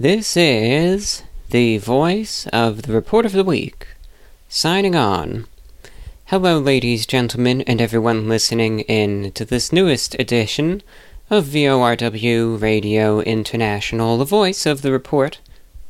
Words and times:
This 0.00 0.34
is 0.34 1.24
the 1.50 1.76
voice 1.76 2.46
of 2.54 2.84
the 2.84 2.94
report 2.94 3.26
of 3.26 3.32
the 3.32 3.44
week, 3.44 3.86
signing 4.48 4.94
on. 4.96 5.44
Hello, 6.24 6.58
ladies, 6.58 7.04
gentlemen, 7.04 7.60
and 7.66 7.82
everyone 7.82 8.26
listening 8.26 8.80
in 8.80 9.30
to 9.32 9.44
this 9.44 9.74
newest 9.74 10.18
edition 10.18 10.82
of 11.28 11.44
VORW 11.44 12.58
Radio 12.58 13.20
International, 13.20 14.16
the 14.16 14.24
voice 14.24 14.64
of 14.64 14.80
the 14.80 14.90
report 14.90 15.38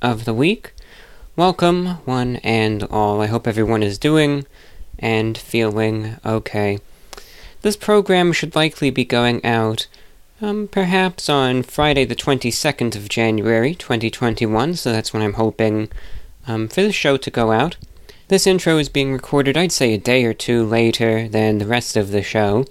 of 0.02 0.24
the 0.24 0.34
week. 0.34 0.72
Welcome, 1.36 2.00
one 2.04 2.38
and 2.38 2.82
all. 2.82 3.20
I 3.20 3.26
hope 3.26 3.46
everyone 3.46 3.84
is 3.84 3.96
doing 3.96 4.44
and 4.98 5.38
feeling 5.38 6.16
okay. 6.26 6.80
This 7.62 7.76
program 7.76 8.32
should 8.32 8.56
likely 8.56 8.90
be 8.90 9.04
going 9.04 9.44
out 9.44 9.86
um, 10.40 10.68
perhaps 10.68 11.28
on 11.28 11.62
Friday, 11.62 12.04
the 12.04 12.16
22nd 12.16 12.96
of 12.96 13.08
January, 13.08 13.74
2021, 13.74 14.74
so 14.74 14.92
that's 14.92 15.12
when 15.12 15.22
I'm 15.22 15.34
hoping 15.34 15.88
um, 16.46 16.68
for 16.68 16.82
the 16.82 16.92
show 16.92 17.16
to 17.16 17.30
go 17.30 17.52
out. 17.52 17.76
This 18.28 18.46
intro 18.46 18.78
is 18.78 18.88
being 18.88 19.12
recorded, 19.12 19.56
I'd 19.56 19.72
say, 19.72 19.92
a 19.92 19.98
day 19.98 20.24
or 20.24 20.32
two 20.32 20.64
later 20.64 21.28
than 21.28 21.58
the 21.58 21.66
rest 21.66 21.96
of 21.96 22.10
the 22.10 22.22
show. 22.22 22.64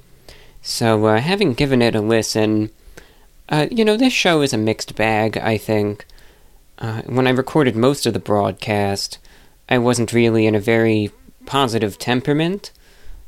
So, 0.61 1.05
uh, 1.05 1.19
having 1.19 1.53
given 1.53 1.81
it 1.81 1.95
a 1.95 2.01
listen, 2.01 2.69
uh, 3.49 3.67
you 3.69 3.83
know, 3.83 3.97
this 3.97 4.13
show 4.13 4.41
is 4.41 4.53
a 4.53 4.57
mixed 4.57 4.95
bag, 4.95 5.37
I 5.37 5.57
think. 5.57 6.05
Uh, 6.77 7.01
when 7.03 7.27
I 7.27 7.31
recorded 7.31 7.75
most 7.75 8.05
of 8.05 8.13
the 8.13 8.19
broadcast, 8.19 9.17
I 9.67 9.77
wasn't 9.77 10.13
really 10.13 10.45
in 10.47 10.55
a 10.55 10.59
very 10.59 11.11
positive 11.45 11.97
temperament. 11.97 12.71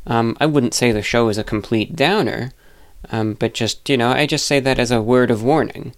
Um, 0.08 0.38
I 0.40 0.46
wouldn't 0.46 0.74
say 0.74 0.92
the 0.92 1.02
show 1.02 1.30
is 1.30 1.38
a 1.38 1.44
complete 1.44 1.96
downer, 1.96 2.52
um, 3.12 3.34
but 3.34 3.54
just 3.54 3.90
you 3.90 3.98
know, 3.98 4.12
I 4.12 4.26
just 4.26 4.46
say 4.46 4.60
that 4.60 4.80
as 4.80 4.92
a 4.92 5.02
word 5.02 5.32
of 5.32 5.44
warning. 5.44 5.94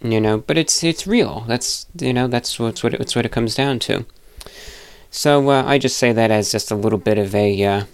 You 0.00 0.20
know, 0.20 0.38
but 0.38 0.58
it's 0.58 0.82
it's 0.82 1.06
real. 1.06 1.44
That's 1.46 1.86
you 1.98 2.12
know 2.12 2.26
that's 2.26 2.58
what's 2.58 2.82
what 2.82 2.94
it, 2.94 3.00
it's 3.00 3.14
what 3.14 3.24
it 3.24 3.32
comes 3.32 3.54
down 3.54 3.78
to. 3.80 4.04
So 5.10 5.50
uh, 5.50 5.62
I 5.64 5.78
just 5.78 5.96
say 5.96 6.12
that 6.12 6.30
as 6.30 6.50
just 6.50 6.70
a 6.70 6.74
little 6.74 6.98
bit 6.98 7.18
of 7.18 7.34
a 7.34 7.64
uh, 7.64 7.84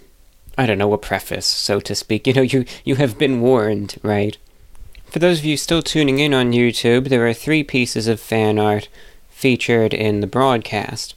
I 0.57 0.65
don't 0.65 0.77
know 0.77 0.93
a 0.93 0.97
preface, 0.97 1.45
so 1.45 1.79
to 1.79 1.93
speak. 1.93 2.25
You 2.27 2.33
know, 2.33 2.41
you 2.41 2.65
you 2.83 2.95
have 2.95 3.17
been 3.17 3.41
warned, 3.41 3.97
right? 4.01 4.37
For 5.05 5.19
those 5.19 5.39
of 5.39 5.45
you 5.45 5.57
still 5.57 5.81
tuning 5.81 6.19
in 6.19 6.33
on 6.33 6.51
YouTube, 6.51 7.09
there 7.09 7.27
are 7.27 7.33
three 7.33 7.63
pieces 7.63 8.07
of 8.07 8.19
fan 8.19 8.59
art 8.59 8.89
featured 9.29 9.93
in 9.93 10.19
the 10.19 10.27
broadcast. 10.27 11.15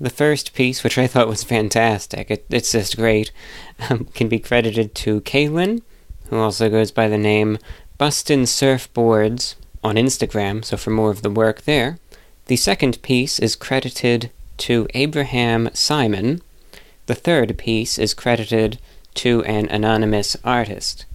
The 0.00 0.10
first 0.10 0.54
piece, 0.54 0.82
which 0.84 0.98
I 0.98 1.06
thought 1.06 1.28
was 1.28 1.44
fantastic, 1.44 2.30
it, 2.30 2.44
it's 2.50 2.72
just 2.72 2.96
great, 2.96 3.30
um, 3.88 4.06
can 4.06 4.28
be 4.28 4.38
credited 4.38 4.94
to 4.96 5.20
Kaylin, 5.22 5.82
who 6.28 6.38
also 6.38 6.68
goes 6.68 6.90
by 6.90 7.08
the 7.08 7.18
name 7.18 7.58
Bustin' 7.98 8.42
Surfboards 8.42 9.54
on 9.82 9.96
Instagram, 9.96 10.64
so 10.64 10.76
for 10.76 10.90
more 10.90 11.10
of 11.10 11.22
the 11.22 11.30
work 11.30 11.62
there. 11.62 11.98
The 12.46 12.56
second 12.56 13.00
piece 13.02 13.38
is 13.38 13.56
credited 13.56 14.30
to 14.58 14.86
Abraham 14.94 15.70
Simon. 15.74 16.42
The 17.06 17.14
third 17.14 17.56
piece 17.58 17.98
is 17.98 18.14
credited 18.14 18.78
to 19.14 19.42
an 19.44 19.68
anonymous 19.68 20.36
artist. 20.44 21.06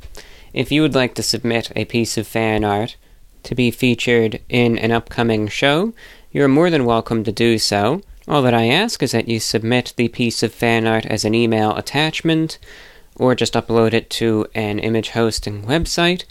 If 0.53 0.71
you 0.71 0.81
would 0.81 0.95
like 0.95 1.15
to 1.15 1.23
submit 1.23 1.71
a 1.75 1.85
piece 1.85 2.17
of 2.17 2.27
fan 2.27 2.63
art 2.63 2.95
to 3.43 3.55
be 3.55 3.71
featured 3.71 4.39
in 4.49 4.77
an 4.77 4.91
upcoming 4.91 5.47
show, 5.47 5.93
you 6.31 6.43
are 6.43 6.47
more 6.47 6.69
than 6.69 6.85
welcome 6.85 7.23
to 7.23 7.31
do 7.31 7.57
so. 7.57 8.01
All 8.27 8.41
that 8.43 8.53
I 8.53 8.67
ask 8.67 9.01
is 9.01 9.11
that 9.11 9.27
you 9.27 9.39
submit 9.39 9.93
the 9.95 10.07
piece 10.07 10.43
of 10.43 10.53
fan 10.53 10.85
art 10.85 11.05
as 11.05 11.25
an 11.25 11.33
email 11.33 11.75
attachment 11.75 12.59
or 13.19 13.35
just 13.35 13.53
upload 13.53 13.93
it 13.93 14.09
to 14.09 14.47
an 14.55 14.79
image 14.79 15.09
hosting 15.09 15.63
website 15.63 16.23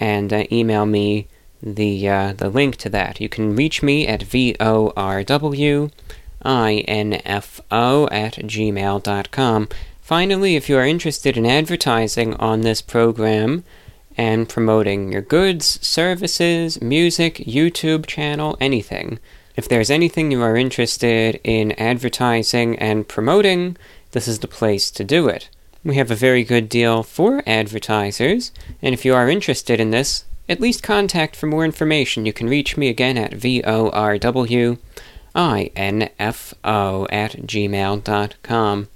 and 0.00 0.32
uh, 0.32 0.44
email 0.50 0.86
me 0.86 1.28
the 1.62 2.08
uh, 2.08 2.32
the 2.32 2.48
link 2.48 2.76
to 2.76 2.88
that. 2.88 3.20
You 3.20 3.28
can 3.28 3.54
reach 3.54 3.82
me 3.82 4.06
at 4.08 4.22
vorwinfo 4.22 5.92
at 8.10 8.34
gmail.com. 8.34 9.68
Finally, 10.00 10.56
if 10.56 10.68
you 10.68 10.76
are 10.76 10.84
interested 10.84 11.36
in 11.36 11.46
advertising 11.46 12.34
on 12.34 12.62
this 12.62 12.82
program 12.82 13.62
and 14.16 14.48
promoting 14.48 15.12
your 15.12 15.22
goods, 15.22 15.78
services, 15.86 16.82
music, 16.82 17.36
YouTube 17.36 18.06
channel, 18.06 18.56
anything, 18.60 19.20
if 19.54 19.68
there's 19.68 19.90
anything 19.90 20.32
you 20.32 20.42
are 20.42 20.56
interested 20.56 21.40
in 21.44 21.72
advertising 21.72 22.78
and 22.78 23.06
promoting, 23.06 23.76
this 24.10 24.26
is 24.26 24.40
the 24.40 24.48
place 24.48 24.90
to 24.90 25.04
do 25.04 25.28
it. 25.28 25.48
We 25.84 25.96
have 25.96 26.10
a 26.10 26.16
very 26.16 26.44
good 26.44 26.68
deal 26.68 27.02
for 27.02 27.42
advertisers, 27.46 28.52
and 28.80 28.94
if 28.94 29.04
you 29.04 29.14
are 29.14 29.28
interested 29.28 29.80
in 29.80 29.90
this, 29.90 30.24
at 30.48 30.60
least 30.60 30.82
contact 30.82 31.34
for 31.34 31.46
more 31.46 31.64
information. 31.64 32.24
You 32.24 32.32
can 32.32 32.48
reach 32.48 32.76
me 32.76 32.88
again 32.88 33.18
at 33.18 33.32
vorwinfo 33.32 34.78
at 35.34 37.32
gmail.com. 37.46 38.88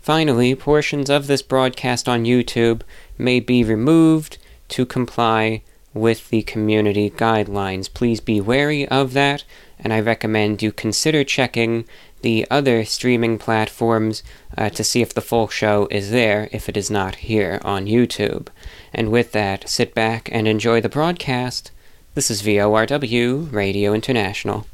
Finally, 0.00 0.54
portions 0.54 1.10
of 1.10 1.26
this 1.26 1.42
broadcast 1.42 2.08
on 2.08 2.24
YouTube 2.24 2.82
may 3.18 3.40
be 3.40 3.64
removed 3.64 4.38
to 4.68 4.86
comply 4.86 5.62
with 5.92 6.30
the 6.30 6.42
community 6.42 7.10
guidelines. 7.10 7.92
Please 7.92 8.20
be 8.20 8.40
wary 8.40 8.86
of 8.88 9.12
that, 9.12 9.44
and 9.78 9.92
I 9.92 10.00
recommend 10.00 10.62
you 10.62 10.72
consider 10.72 11.24
checking 11.24 11.84
the 12.22 12.46
other 12.50 12.84
streaming 12.84 13.38
platforms 13.38 14.22
uh, 14.56 14.68
to 14.70 14.84
see 14.84 15.02
if 15.02 15.14
the 15.14 15.20
full 15.20 15.48
show 15.48 15.88
is 15.90 16.10
there 16.10 16.48
if 16.52 16.68
it 16.68 16.76
is 16.76 16.90
not 16.90 17.16
here 17.16 17.60
on 17.64 17.86
YouTube. 17.86 18.48
And 18.92 19.10
with 19.10 19.32
that, 19.32 19.68
sit 19.68 19.94
back 19.94 20.28
and 20.32 20.48
enjoy 20.48 20.80
the 20.80 20.88
broadcast. 20.88 21.70
This 22.14 22.30
is 22.30 22.42
VORW 22.42 23.52
Radio 23.52 23.92
International. 23.92 24.66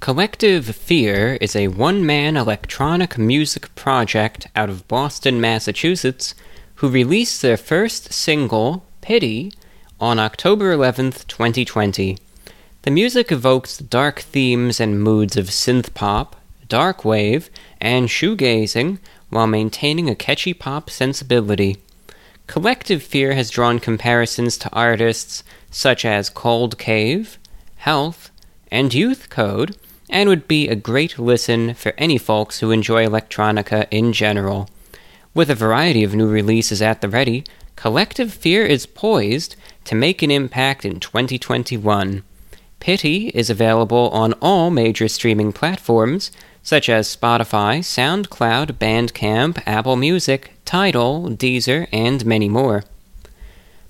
Collective 0.00 0.64
Fear 0.74 1.36
is 1.42 1.54
a 1.54 1.68
one 1.68 2.04
man 2.06 2.36
electronic 2.36 3.18
music 3.18 3.74
project 3.74 4.46
out 4.56 4.70
of 4.70 4.88
Boston, 4.88 5.40
Massachusetts, 5.40 6.34
who 6.76 6.88
released 6.88 7.42
their 7.42 7.58
first 7.58 8.12
single, 8.12 8.84
Pity, 9.02 9.52
on 10.00 10.18
October 10.18 10.74
11th, 10.74 11.26
2020. 11.26 12.16
The 12.82 12.90
music 12.90 13.30
evokes 13.30 13.76
dark 13.76 14.20
themes 14.20 14.80
and 14.80 15.02
moods 15.02 15.36
of 15.36 15.46
synth 15.46 15.92
pop, 15.92 16.36
dark 16.70 17.04
wave, 17.04 17.50
and 17.80 18.08
shoegazing 18.08 18.98
while 19.28 19.46
maintaining 19.46 20.08
a 20.08 20.14
catchy 20.14 20.54
pop 20.54 20.88
sensibility. 20.88 21.76
Collective 22.46 23.02
Fear 23.02 23.34
has 23.34 23.50
drawn 23.50 23.78
comparisons 23.78 24.56
to 24.58 24.72
artists 24.72 25.44
such 25.70 26.04
as 26.04 26.30
Cold 26.30 26.78
Cave, 26.78 27.38
Health, 27.76 28.30
and 28.72 28.94
Youth 28.94 29.28
Code, 29.30 29.76
and 30.08 30.28
would 30.28 30.48
be 30.48 30.68
a 30.68 30.74
great 30.74 31.18
listen 31.18 31.74
for 31.74 31.94
any 31.96 32.18
folks 32.18 32.58
who 32.58 32.72
enjoy 32.72 33.06
electronica 33.06 33.86
in 33.90 34.12
general. 34.12 34.68
With 35.32 35.48
a 35.48 35.54
variety 35.54 36.02
of 36.02 36.14
new 36.14 36.28
releases 36.28 36.82
at 36.82 37.00
the 37.00 37.08
ready, 37.08 37.44
Collective 37.76 38.34
Fear 38.34 38.66
is 38.66 38.84
poised 38.84 39.54
to 39.84 39.94
make 39.94 40.20
an 40.22 40.30
impact 40.30 40.84
in 40.84 40.98
2021. 40.98 42.24
Pity 42.80 43.28
is 43.28 43.48
available 43.48 44.08
on 44.10 44.32
all 44.34 44.70
major 44.70 45.06
streaming 45.06 45.52
platforms, 45.52 46.32
such 46.62 46.88
as 46.88 47.14
Spotify, 47.14 47.80
SoundCloud, 47.80 48.72
Bandcamp, 48.72 49.62
Apple 49.66 49.96
Music, 49.96 50.52
Tidal, 50.64 51.30
Deezer, 51.30 51.88
and 51.92 52.24
many 52.24 52.48
more. 52.48 52.84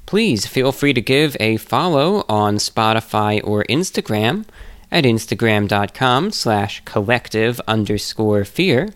Please 0.06 0.46
feel 0.46 0.72
free 0.72 0.92
to 0.92 1.00
give 1.00 1.36
a 1.38 1.56
follow 1.56 2.24
on 2.28 2.56
Spotify 2.56 3.40
or 3.44 3.64
Instagram 3.64 4.44
at 4.90 5.04
instagram.com 5.04 6.32
slash 6.32 6.82
collective 6.84 7.60
underscore 7.68 8.44
fear 8.44 8.90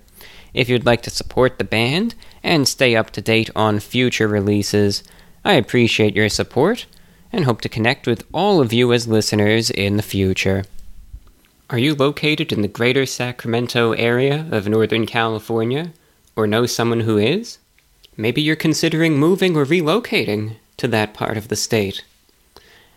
if 0.53 0.69
you'd 0.69 0.87
like 0.87 1.03
to 1.03 1.11
support 1.11 1.59
the 1.59 1.65
band 1.65 2.15
and 2.43 2.67
stay 2.67 2.97
up 2.97 3.11
to 3.11 3.21
date 3.21 3.51
on 3.55 3.81
future 3.81 4.29
releases. 4.29 5.03
I 5.45 5.55
appreciate 5.55 6.17
your 6.17 6.29
support 6.29 6.87
and 7.33 7.45
hope 7.45 7.61
to 7.63 7.69
connect 7.69 8.07
with 8.07 8.25
all 8.33 8.61
of 8.61 8.73
you 8.73 8.93
as 8.93 9.09
listeners 9.09 9.71
in 9.71 9.97
the 9.97 10.03
future. 10.03 10.65
Are 11.71 11.79
you 11.79 11.95
located 11.95 12.53
in 12.53 12.61
the 12.61 12.69
greater 12.69 13.07
Sacramento 13.07 13.93
area 13.93 14.47
of 14.51 14.69
Northern 14.69 15.07
California, 15.07 15.93
or 16.37 16.47
know 16.47 16.67
someone 16.67 17.01
who 17.01 17.17
is? 17.17 17.57
Maybe 18.19 18.43
you're 18.43 18.55
considering 18.55 19.17
moving 19.17 19.57
or 19.57 19.65
relocating 19.65 20.57
to 20.77 20.87
that 20.89 21.15
part 21.15 21.39
of 21.39 21.49
the 21.49 21.57
state. 21.57 22.05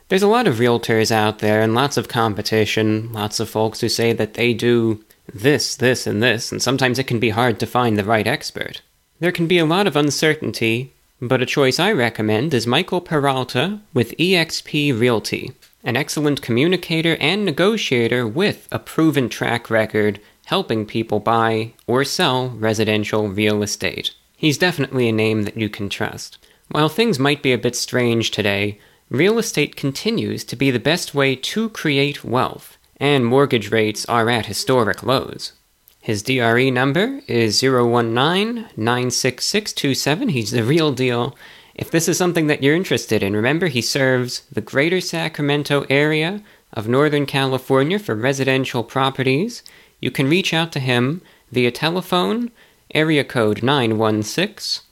There's 0.10 0.22
a 0.22 0.28
lot 0.28 0.48
of 0.48 0.58
realtors 0.58 1.12
out 1.12 1.40
there 1.40 1.62
and 1.62 1.74
lots 1.74 1.96
of 1.96 2.10
competition, 2.10 3.14
lots 3.14 3.40
of 3.40 3.50
folks 3.50 3.80
who 3.80 3.88
say 3.88 4.12
that 4.12 4.34
they 4.34 4.54
do 4.54 5.02
this, 5.34 5.78
this, 5.78 6.06
and 6.06 6.22
this, 6.22 6.52
and 6.52 6.62
sometimes 6.62 7.00
it 7.00 7.08
can 7.08 7.22
be 7.22 7.30
hard 7.30 7.62
to 7.62 7.66
find 7.66 7.98
the 7.98 8.04
right 8.04 8.28
expert. 8.28 8.82
There 9.22 9.32
can 9.32 9.48
be 9.48 9.60
a 9.60 9.66
lot 9.66 9.88
of 9.88 9.96
uncertainty, 9.96 10.92
but 11.22 11.42
a 11.42 11.46
choice 11.46 11.80
I 11.80 11.94
recommend 11.94 12.54
is 12.54 12.68
Michael 12.68 13.00
Peralta 13.00 13.80
with 13.94 14.16
eXp 14.18 15.00
Realty 15.00 15.54
an 15.88 15.96
excellent 15.96 16.42
communicator 16.42 17.16
and 17.22 17.46
negotiator 17.46 18.28
with 18.28 18.68
a 18.74 18.78
proven 18.78 19.30
track 19.30 19.70
record 19.70 20.20
helping 20.48 20.86
people 20.86 21.22
buy 21.22 21.72
or 21.88 22.04
sell 22.04 22.50
residential 22.50 23.30
real 23.30 23.64
estate. 23.64 24.14
He's 24.36 24.58
definitely 24.58 25.08
a 25.08 25.14
name 25.14 25.44
that 25.44 25.56
you 25.56 25.70
can 25.70 25.88
trust. 25.88 26.40
While 26.68 26.90
things 26.90 27.20
might 27.20 27.42
be 27.42 27.54
a 27.54 27.58
bit 27.58 27.74
strange 27.74 28.32
today, 28.32 28.82
real 29.10 29.40
estate 29.40 29.78
continues 29.78 30.44
to 30.44 30.58
be 30.58 30.72
the 30.72 30.80
best 30.80 31.16
way 31.16 31.38
to 31.38 31.70
create 31.70 32.22
wealth, 32.22 32.78
and 32.98 33.26
mortgage 33.26 33.72
rates 33.72 34.06
are 34.08 34.30
at 34.30 34.48
historic 34.48 35.04
lows. 35.04 35.54
His 36.02 36.22
DRE 36.22 36.70
number 36.70 37.22
is 37.28 37.62
019-96627. 37.62 40.32
He's 40.32 40.52
the 40.52 40.66
real 40.66 40.92
deal. 40.92 41.34
If 41.78 41.92
this 41.92 42.08
is 42.08 42.18
something 42.18 42.48
that 42.48 42.64
you're 42.64 42.76
interested 42.76 43.22
in, 43.22 43.36
remember 43.36 43.68
he 43.68 43.82
serves 43.82 44.42
the 44.52 44.62
greater 44.62 45.00
Sacramento 45.00 45.86
area 45.92 46.42
of 46.74 46.88
Northern 46.88 47.28
California 47.28 48.00
for 48.00 48.16
residential 48.16 48.84
properties. 48.84 49.62
You 50.02 50.10
can 50.10 50.28
reach 50.28 50.56
out 50.56 50.72
to 50.72 50.80
him 50.80 51.22
via 51.52 51.70
telephone, 51.70 52.50
area 52.96 53.24
code 53.24 53.62
916 53.62 54.84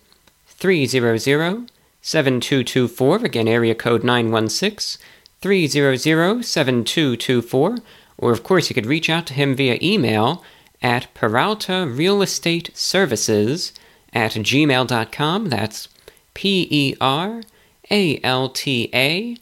300 0.47 1.71
7224. 2.01 3.25
Again, 3.25 3.47
area 3.47 3.73
code 3.73 4.03
916 4.03 5.01
300 5.41 6.45
7224. 6.45 7.77
Or, 8.17 8.31
of 8.31 8.43
course, 8.43 8.69
you 8.69 8.75
could 8.75 8.85
reach 8.85 9.09
out 9.09 9.25
to 9.27 9.33
him 9.33 9.55
via 9.55 9.79
email 9.81 10.43
at 10.83 11.11
Peralta 11.15 11.87
Real 11.87 12.21
Estate 12.21 12.69
Services 12.77 13.73
at 14.13 14.33
gmail.com. 14.33 15.49
That's 15.49 15.87
P 16.35 16.67
E 16.69 16.95
R 17.01 17.41
A 17.89 18.19
L 18.23 18.49
T 18.49 18.91
A 18.93 19.37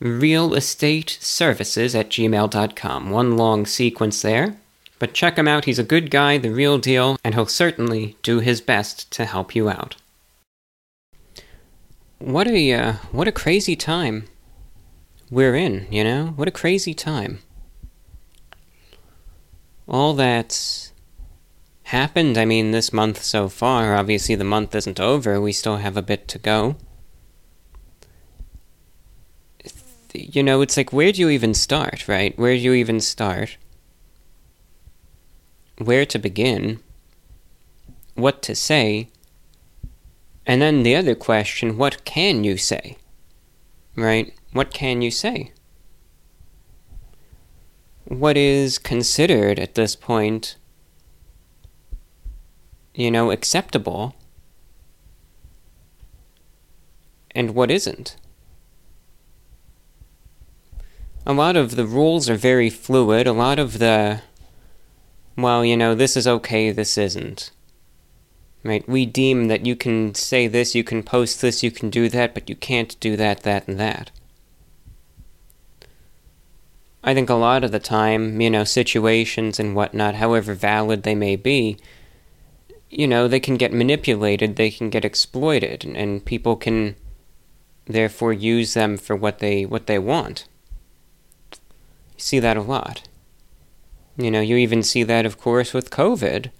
Real 0.00 0.54
Estate 0.54 1.18
Services 1.20 1.94
at 1.94 2.08
gmail.com. 2.08 3.10
One 3.10 3.36
long 3.36 3.66
sequence 3.66 4.22
there. 4.22 4.56
But 4.98 5.14
check 5.14 5.38
him 5.38 5.46
out, 5.46 5.64
he's 5.64 5.78
a 5.78 5.84
good 5.84 6.10
guy, 6.10 6.38
the 6.38 6.50
real 6.50 6.78
deal, 6.78 7.18
and 7.22 7.34
he'll 7.34 7.46
certainly 7.46 8.16
do 8.24 8.40
his 8.40 8.60
best 8.60 9.08
to 9.12 9.24
help 9.24 9.54
you 9.54 9.68
out. 9.68 9.94
What 12.18 12.48
a 12.48 12.72
uh, 12.72 12.92
what 13.12 13.28
a 13.28 13.32
crazy 13.32 13.76
time 13.76 14.24
we're 15.30 15.54
in, 15.54 15.86
you 15.88 16.02
know? 16.02 16.32
What 16.34 16.48
a 16.48 16.52
crazy 16.52 16.94
time. 16.94 17.38
All 19.86 20.14
that's 20.14 20.92
happened, 21.88 22.38
I 22.38 22.44
mean, 22.44 22.70
this 22.70 22.92
month 22.92 23.22
so 23.22 23.48
far, 23.48 23.94
obviously 23.94 24.34
the 24.34 24.44
month 24.44 24.74
isn't 24.74 25.00
over, 25.00 25.40
we 25.40 25.52
still 25.52 25.76
have 25.76 25.96
a 25.96 26.02
bit 26.02 26.28
to 26.28 26.38
go. 26.38 26.76
You 30.14 30.42
know, 30.42 30.62
it's 30.62 30.76
like, 30.76 30.92
where 30.92 31.12
do 31.12 31.20
you 31.20 31.28
even 31.28 31.54
start, 31.54 32.08
right? 32.08 32.36
Where 32.38 32.54
do 32.54 32.60
you 32.60 32.72
even 32.72 33.00
start? 33.00 33.58
where 35.78 36.04
to 36.06 36.18
begin, 36.18 36.80
what 38.14 38.42
to 38.42 38.54
say, 38.54 39.08
and 40.46 40.60
then 40.60 40.82
the 40.82 40.96
other 40.96 41.14
question 41.14 41.76
what 41.76 42.04
can 42.04 42.44
you 42.44 42.56
say? 42.56 42.96
Right? 43.96 44.34
What 44.52 44.72
can 44.72 45.02
you 45.02 45.10
say? 45.10 45.52
What 48.04 48.36
is 48.36 48.78
considered 48.78 49.58
at 49.58 49.74
this 49.74 49.94
point, 49.94 50.56
you 52.98 53.12
know, 53.12 53.30
acceptable, 53.30 54.16
and 57.30 57.54
what 57.54 57.70
isn't? 57.70 58.16
A 61.24 61.32
lot 61.32 61.54
of 61.54 61.76
the 61.76 61.86
rules 61.86 62.28
are 62.28 62.34
very 62.34 62.68
fluid. 62.68 63.28
A 63.28 63.32
lot 63.32 63.60
of 63.60 63.78
the 63.78 64.22
well, 65.36 65.64
you 65.64 65.76
know, 65.76 65.94
this 65.94 66.16
is 66.16 66.26
okay, 66.26 66.72
this 66.72 66.98
isn't. 66.98 67.52
Right? 68.64 68.86
We 68.88 69.06
deem 69.06 69.46
that 69.46 69.64
you 69.64 69.76
can 69.76 70.16
say 70.16 70.48
this, 70.48 70.74
you 70.74 70.82
can 70.82 71.04
post 71.04 71.40
this, 71.40 71.62
you 71.62 71.70
can 71.70 71.90
do 71.90 72.08
that, 72.08 72.34
but 72.34 72.50
you 72.50 72.56
can't 72.56 72.98
do 72.98 73.16
that, 73.16 73.44
that, 73.44 73.68
and 73.68 73.78
that. 73.78 74.10
I 77.04 77.14
think 77.14 77.30
a 77.30 77.34
lot 77.34 77.62
of 77.62 77.70
the 77.70 77.78
time, 77.78 78.40
you 78.40 78.50
know, 78.50 78.64
situations 78.64 79.60
and 79.60 79.76
whatnot, 79.76 80.16
however 80.16 80.52
valid 80.54 81.04
they 81.04 81.14
may 81.14 81.36
be, 81.36 81.78
you 82.90 83.06
know, 83.06 83.28
they 83.28 83.40
can 83.40 83.56
get 83.56 83.72
manipulated, 83.72 84.56
they 84.56 84.70
can 84.70 84.90
get 84.90 85.04
exploited, 85.04 85.84
and 85.84 86.24
people 86.24 86.56
can 86.56 86.96
therefore 87.86 88.32
use 88.32 88.74
them 88.74 88.96
for 88.96 89.16
what 89.16 89.38
they 89.38 89.64
what 89.64 89.86
they 89.86 89.98
want. 89.98 90.46
You 91.52 92.18
see 92.18 92.38
that 92.40 92.56
a 92.56 92.62
lot. 92.62 93.02
You 94.16 94.30
know, 94.30 94.40
you 94.40 94.56
even 94.56 94.82
see 94.82 95.04
that, 95.04 95.24
of 95.24 95.38
course, 95.38 95.72
with 95.72 95.90
COVID. 95.90 96.50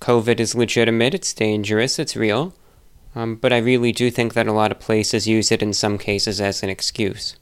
COVID 0.00 0.40
is 0.40 0.54
legitimate, 0.54 1.14
it's 1.14 1.32
dangerous, 1.32 1.98
it's 1.98 2.16
real. 2.16 2.54
Um, 3.14 3.36
but 3.36 3.52
I 3.52 3.58
really 3.58 3.92
do 3.92 4.10
think 4.10 4.34
that 4.34 4.46
a 4.46 4.52
lot 4.52 4.72
of 4.72 4.80
places 4.80 5.28
use 5.28 5.52
it 5.52 5.62
in 5.62 5.72
some 5.72 5.96
cases 5.96 6.40
as 6.40 6.62
an 6.62 6.70
excuse. 6.70 7.36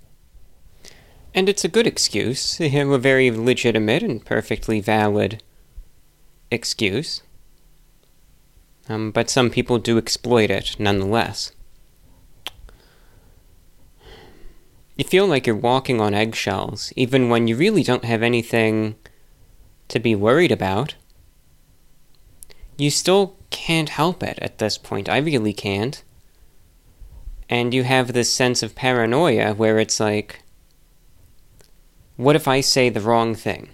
And 1.35 1.49
it's 1.49 1.65
a 1.65 1.69
good 1.69 1.87
excuse, 1.87 2.61
a 2.61 2.99
very 2.99 3.31
legitimate 3.31 4.03
and 4.03 4.25
perfectly 4.25 4.81
valid 4.81 5.43
excuse. 6.51 7.23
Um, 8.91 9.13
but 9.13 9.31
some 9.31 9.51
people 9.51 9.79
do 9.79 9.99
exploit 9.99 10.51
it 10.51 10.75
nonetheless. 10.77 11.53
You 14.97 15.05
feel 15.05 15.29
like 15.29 15.47
you're 15.47 15.55
walking 15.55 16.01
on 16.01 16.13
eggshells, 16.13 16.93
even 16.97 17.29
when 17.29 17.47
you 17.47 17.55
really 17.55 17.85
don't 17.85 18.05
have 18.05 18.21
anything 18.21 18.97
to 19.87 20.01
be 20.01 20.17
worried 20.17 20.51
about. 20.51 20.97
You 22.77 22.91
still 22.91 23.37
can't 23.51 23.91
help 23.91 24.25
it 24.25 24.41
at 24.43 24.59
this 24.59 24.77
point. 24.77 25.09
I 25.09 25.19
really 25.19 25.53
can't. 25.53 26.03
And 27.49 27.73
you 27.73 27.85
have 27.85 28.13
this 28.13 28.33
sense 28.33 28.61
of 28.61 28.75
paranoia 28.75 29.55
where 29.55 29.79
it's 29.79 30.01
like, 30.01 30.43
what 32.17 32.35
if 32.35 32.49
I 32.49 32.61
say 32.61 32.89
the 32.89 33.01
wrong 33.01 33.37
thing? 33.37 33.69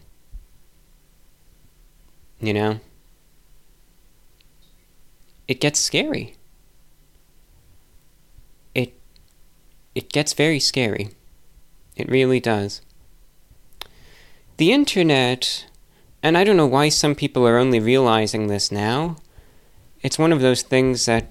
You 2.39 2.53
know? 2.53 2.81
It 5.49 5.61
gets 5.61 5.79
scary. 5.81 6.37
It 8.75 8.95
it 9.95 10.13
gets 10.13 10.33
very 10.33 10.61
scary. 10.61 11.11
It 11.97 12.11
really 12.11 12.41
does. 12.41 12.83
The 14.59 14.73
internet, 14.73 15.67
and 16.23 16.37
I 16.37 16.45
don't 16.45 16.57
know 16.57 16.67
why 16.67 16.89
some 16.89 17.15
people 17.15 17.47
are 17.47 17.59
only 17.59 17.81
realizing 17.81 18.47
this 18.47 18.73
now, 18.73 19.17
it's 20.03 20.19
one 20.19 20.33
of 20.33 20.41
those 20.41 20.63
things 20.63 21.07
that, 21.07 21.27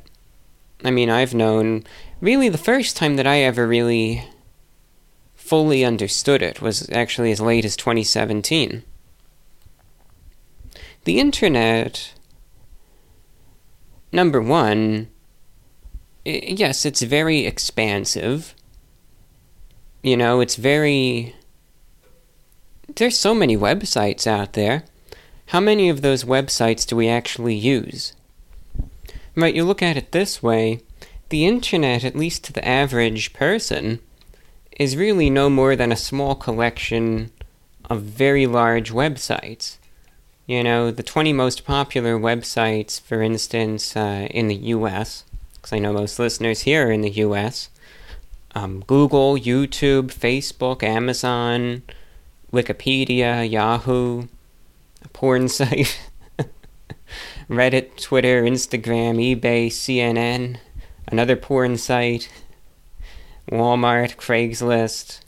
I 0.83 0.91
mean, 0.91 1.09
I've 1.09 1.33
known. 1.33 1.83
Really, 2.21 2.49
the 2.49 2.57
first 2.57 2.97
time 2.97 3.15
that 3.15 3.27
I 3.27 3.39
ever 3.39 3.67
really 3.67 4.23
fully 5.33 5.85
understood 5.85 6.41
it 6.41 6.61
was 6.61 6.89
actually 6.91 7.31
as 7.31 7.39
late 7.39 7.65
as 7.65 7.75
2017. 7.75 8.83
The 11.03 11.19
internet, 11.19 12.13
number 14.11 14.41
one, 14.41 15.09
yes, 16.23 16.85
it's 16.85 17.01
very 17.01 17.45
expansive 17.45 18.55
you 20.05 20.15
know, 20.15 20.39
it's 20.39 20.55
very. 20.55 21.35
There's 22.95 23.17
so 23.17 23.33
many 23.33 23.57
websites 23.57 24.27
out 24.27 24.53
there. 24.53 24.83
How 25.47 25.59
many 25.59 25.89
of 25.89 26.03
those 26.03 26.23
websites 26.23 26.85
do 26.85 26.95
we 26.95 27.09
actually 27.09 27.55
use? 27.55 28.13
Right, 29.35 29.55
you 29.55 29.63
look 29.63 29.81
at 29.81 29.97
it 29.97 30.11
this 30.11 30.43
way 30.43 30.81
the 31.29 31.47
internet, 31.47 32.03
at 32.03 32.15
least 32.15 32.43
to 32.43 32.53
the 32.53 32.65
average 32.67 33.33
person, 33.33 33.97
is 34.79 34.95
really 34.95 35.31
no 35.31 35.49
more 35.49 35.75
than 35.75 35.91
a 35.91 35.95
small 35.97 36.35
collection 36.35 37.31
of 37.89 38.03
very 38.03 38.45
large 38.45 38.91
websites. 38.91 39.77
You 40.47 40.63
know, 40.63 40.91
the 40.91 41.01
20 41.01 41.33
most 41.33 41.65
popular 41.65 42.19
websites, 42.19 43.01
for 43.01 43.23
instance, 43.23 43.97
uh, 43.97 44.27
in 44.29 44.47
the 44.47 44.55
US, 44.55 45.23
because 45.55 45.73
I 45.73 45.79
know 45.79 45.91
most 45.91 46.19
listeners 46.19 46.61
here 46.61 46.87
are 46.87 46.91
in 46.91 47.01
the 47.01 47.09
US, 47.09 47.69
um, 48.53 48.83
Google, 48.85 49.37
YouTube, 49.37 50.13
Facebook, 50.13 50.83
Amazon, 50.83 51.81
Wikipedia, 52.53 53.49
Yahoo, 53.49 54.27
porn 55.13 55.49
site, 55.49 55.99
Reddit, 57.49 57.99
Twitter, 57.99 58.43
Instagram, 58.43 59.17
eBay, 59.17 59.67
CNN, 59.67 60.57
another 61.07 61.35
porn 61.35 61.75
site, 61.77 62.29
Walmart, 63.49 64.15
Craigslist, 64.17 65.21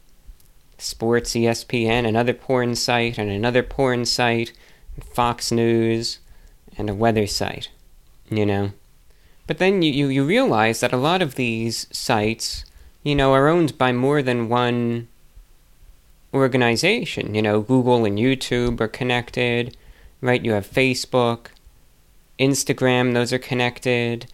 Sports 0.78 1.32
ESPN, 1.32 2.08
another 2.08 2.34
porn 2.34 2.76
site, 2.76 3.18
and 3.18 3.32
another 3.32 3.64
porn 3.64 4.06
site, 4.06 4.54
Fox 5.04 5.52
News, 5.52 6.20
and 6.78 6.90
a 6.90 6.96
weather 6.96 7.28
site, 7.28 7.70
you 8.30 8.46
know. 8.46 8.72
But 9.46 9.58
then 9.58 9.82
you, 9.82 9.92
you, 9.92 10.08
you 10.08 10.26
realize 10.26 10.82
that 10.82 10.94
a 10.94 10.98
lot 10.98 11.22
of 11.22 11.36
these 11.36 11.88
sites 11.92 12.66
you 13.08 13.16
know, 13.16 13.32
are 13.32 13.48
owned 13.48 13.78
by 13.78 13.94
more 13.94 14.22
than 14.22 14.50
one 14.50 15.08
organization. 16.34 17.34
You 17.36 17.42
know, 17.42 17.62
Google 17.62 18.04
and 18.04 18.18
YouTube 18.18 18.82
are 18.82 18.90
connected, 18.90 19.78
right? 20.20 20.44
You 20.44 20.52
have 20.52 20.70
Facebook, 20.70 21.48
Instagram, 22.38 23.14
those 23.14 23.32
are 23.32 23.40
connected. 23.40 24.28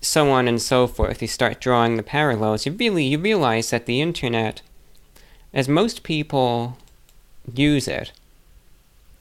so 0.00 0.30
on 0.30 0.48
and 0.48 0.60
so 0.60 0.88
forth. 0.88 1.22
You 1.22 1.28
start 1.28 1.60
drawing 1.60 1.96
the 1.96 2.02
parallels. 2.02 2.66
You 2.66 2.72
really 2.72 3.04
you 3.04 3.18
realize 3.18 3.70
that 3.70 3.86
the 3.86 4.00
internet, 4.00 4.60
as 5.52 5.68
most 5.68 6.02
people 6.02 6.76
use 7.54 7.86
it, 7.86 8.10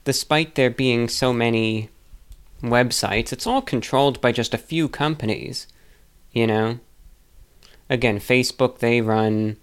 despite 0.04 0.56
there 0.56 0.70
being 0.70 1.08
so 1.08 1.34
many 1.34 1.90
websites, 2.62 3.34
it's 3.34 3.48
all 3.48 3.62
controlled 3.62 4.22
by 4.22 4.32
just 4.32 4.54
a 4.54 4.58
few 4.58 4.88
companies. 4.88 5.68
You 6.32 6.48
know. 6.48 6.80
Again, 7.90 8.20
Facebook 8.20 8.80
they 8.80 9.02
run 9.02 9.58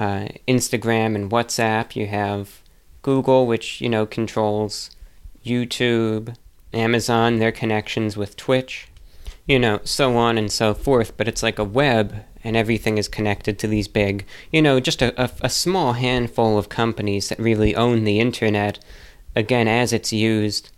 uh, 0.00 0.28
Instagram 0.48 1.14
and 1.14 1.30
WhatsApp. 1.30 1.94
You 1.94 2.06
have 2.06 2.62
Google, 3.02 3.46
which 3.46 3.80
you 3.80 3.88
know 3.88 4.06
controls 4.06 4.90
YouTube, 5.44 6.34
Amazon, 6.72 7.38
their 7.38 7.52
connections 7.52 8.16
with 8.16 8.36
Twitch, 8.36 8.88
you 9.46 9.58
know, 9.58 9.80
so 9.84 10.16
on 10.16 10.38
and 10.38 10.50
so 10.50 10.74
forth. 10.74 11.16
But 11.16 11.28
it's 11.28 11.42
like 11.42 11.58
a 11.58 11.64
web, 11.64 12.24
and 12.42 12.56
everything 12.56 12.98
is 12.98 13.08
connected 13.08 13.58
to 13.58 13.66
these 13.66 13.88
big, 13.88 14.26
you 14.50 14.62
know, 14.62 14.80
just 14.80 15.02
a, 15.02 15.22
a, 15.22 15.30
a 15.42 15.50
small 15.50 15.94
handful 15.94 16.58
of 16.58 16.68
companies 16.68 17.28
that 17.28 17.38
really 17.38 17.74
own 17.74 18.04
the 18.04 18.20
internet. 18.20 18.78
Again, 19.36 19.68
as 19.68 19.92
it's 19.92 20.12
used 20.12 20.70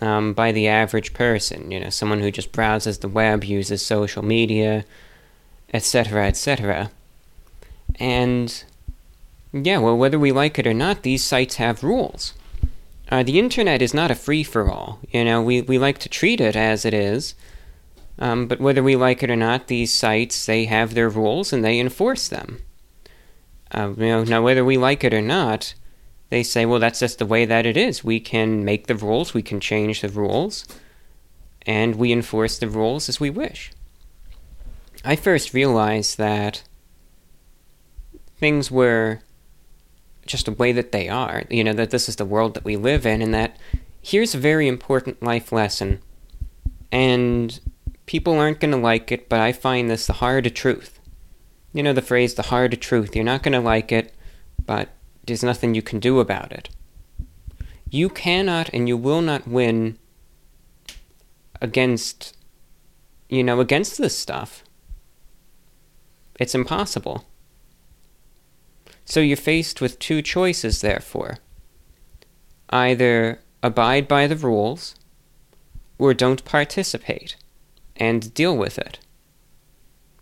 um, 0.00 0.32
by 0.34 0.52
the 0.52 0.68
average 0.68 1.14
person, 1.14 1.70
you 1.70 1.80
know, 1.80 1.90
someone 1.90 2.20
who 2.20 2.30
just 2.30 2.52
browses 2.52 2.98
the 2.98 3.08
web, 3.08 3.44
uses 3.44 3.84
social 3.84 4.24
media, 4.24 4.84
etc., 5.72 6.26
etc. 6.26 6.90
And 7.96 8.64
yeah, 9.52 9.78
well, 9.78 9.96
whether 9.96 10.18
we 10.18 10.32
like 10.32 10.58
it 10.58 10.66
or 10.66 10.74
not, 10.74 11.02
these 11.02 11.22
sites 11.22 11.56
have 11.56 11.84
rules. 11.84 12.34
Uh, 13.08 13.22
the 13.22 13.38
internet 13.38 13.82
is 13.82 13.94
not 13.94 14.10
a 14.10 14.14
free 14.14 14.42
for 14.42 14.70
all. 14.70 14.98
You 15.10 15.24
know, 15.24 15.42
we, 15.42 15.60
we 15.62 15.78
like 15.78 15.98
to 15.98 16.08
treat 16.08 16.40
it 16.40 16.56
as 16.56 16.84
it 16.84 16.94
is, 16.94 17.34
um, 18.18 18.46
but 18.46 18.60
whether 18.60 18.82
we 18.82 18.96
like 18.96 19.22
it 19.22 19.30
or 19.30 19.36
not, 19.36 19.66
these 19.66 19.92
sites 19.92 20.46
they 20.46 20.64
have 20.64 20.94
their 20.94 21.08
rules 21.08 21.52
and 21.52 21.64
they 21.64 21.78
enforce 21.78 22.28
them. 22.28 22.62
Uh, 23.70 23.92
you 23.96 24.06
know, 24.06 24.24
now 24.24 24.42
whether 24.42 24.64
we 24.64 24.76
like 24.76 25.04
it 25.04 25.12
or 25.12 25.22
not, 25.22 25.74
they 26.30 26.42
say, 26.42 26.66
well, 26.66 26.80
that's 26.80 27.00
just 27.00 27.18
the 27.18 27.26
way 27.26 27.44
that 27.44 27.66
it 27.66 27.76
is. 27.76 28.02
We 28.02 28.20
can 28.20 28.64
make 28.64 28.86
the 28.86 28.94
rules, 28.94 29.34
we 29.34 29.42
can 29.42 29.60
change 29.60 30.00
the 30.00 30.08
rules, 30.08 30.66
and 31.66 31.96
we 31.96 32.12
enforce 32.12 32.58
the 32.58 32.68
rules 32.68 33.08
as 33.08 33.20
we 33.20 33.30
wish. 33.30 33.72
I 35.04 35.16
first 35.16 35.52
realized 35.52 36.18
that 36.18 36.62
things 38.38 38.70
were 38.70 39.20
just 40.26 40.46
the 40.46 40.52
way 40.52 40.72
that 40.72 40.92
they 40.92 41.08
are, 41.08 41.44
you 41.50 41.62
know, 41.62 41.74
that 41.74 41.90
this 41.90 42.08
is 42.08 42.16
the 42.16 42.24
world 42.24 42.54
that 42.54 42.64
we 42.64 42.76
live 42.76 43.04
in, 43.04 43.20
and 43.20 43.34
that 43.34 43.58
here's 44.00 44.34
a 44.34 44.38
very 44.38 44.66
important 44.66 45.22
life 45.22 45.52
lesson. 45.52 46.00
And 46.90 47.60
people 48.06 48.38
aren't 48.38 48.60
going 48.60 48.70
to 48.70 48.76
like 48.76 49.12
it, 49.12 49.28
but 49.28 49.40
I 49.40 49.52
find 49.52 49.90
this 49.90 50.06
the 50.06 50.14
hard 50.14 50.54
truth. 50.54 50.98
You 51.72 51.82
know 51.82 51.92
the 51.92 52.02
phrase, 52.02 52.34
the 52.34 52.42
hard 52.42 52.80
truth. 52.80 53.14
You're 53.14 53.24
not 53.24 53.42
going 53.42 53.52
to 53.52 53.60
like 53.60 53.90
it, 53.92 54.14
but 54.64 54.90
there's 55.26 55.42
nothing 55.42 55.74
you 55.74 55.82
can 55.82 56.00
do 56.00 56.20
about 56.20 56.52
it. 56.52 56.68
You 57.90 58.08
cannot 58.08 58.70
and 58.72 58.88
you 58.88 58.96
will 58.96 59.22
not 59.22 59.46
win 59.46 59.98
against, 61.60 62.36
you 63.28 63.42
know, 63.42 63.60
against 63.60 63.98
this 63.98 64.16
stuff. 64.16 64.64
It's 66.40 66.54
impossible. 66.54 67.24
So 69.04 69.20
you're 69.20 69.36
faced 69.36 69.80
with 69.80 69.98
two 69.98 70.22
choices, 70.22 70.80
therefore. 70.80 71.38
Either 72.70 73.40
abide 73.62 74.08
by 74.08 74.26
the 74.26 74.36
rules, 74.36 74.94
or 75.98 76.12
don't 76.12 76.44
participate 76.44 77.36
and 77.96 78.34
deal 78.34 78.56
with 78.56 78.78
it. 78.78 78.98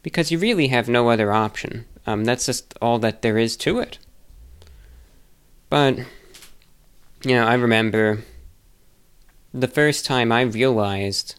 Because 0.03 0.31
you 0.31 0.39
really 0.39 0.69
have 0.69 0.89
no 0.89 1.09
other 1.09 1.33
option. 1.33 1.87
Um, 2.07 2.25
that's 2.25 2.47
just 2.47 2.75
all 2.83 2.99
that 2.99 3.23
there 3.23 3.39
is 3.39 3.57
to 3.59 3.79
it. 3.79 3.99
But, 5.73 6.01
you 7.25 7.35
know, 7.35 7.47
I 7.47 7.55
remember 7.55 8.25
the 9.55 9.67
first 9.67 10.05
time 10.05 10.31
I 10.31 10.43
realized 10.43 11.37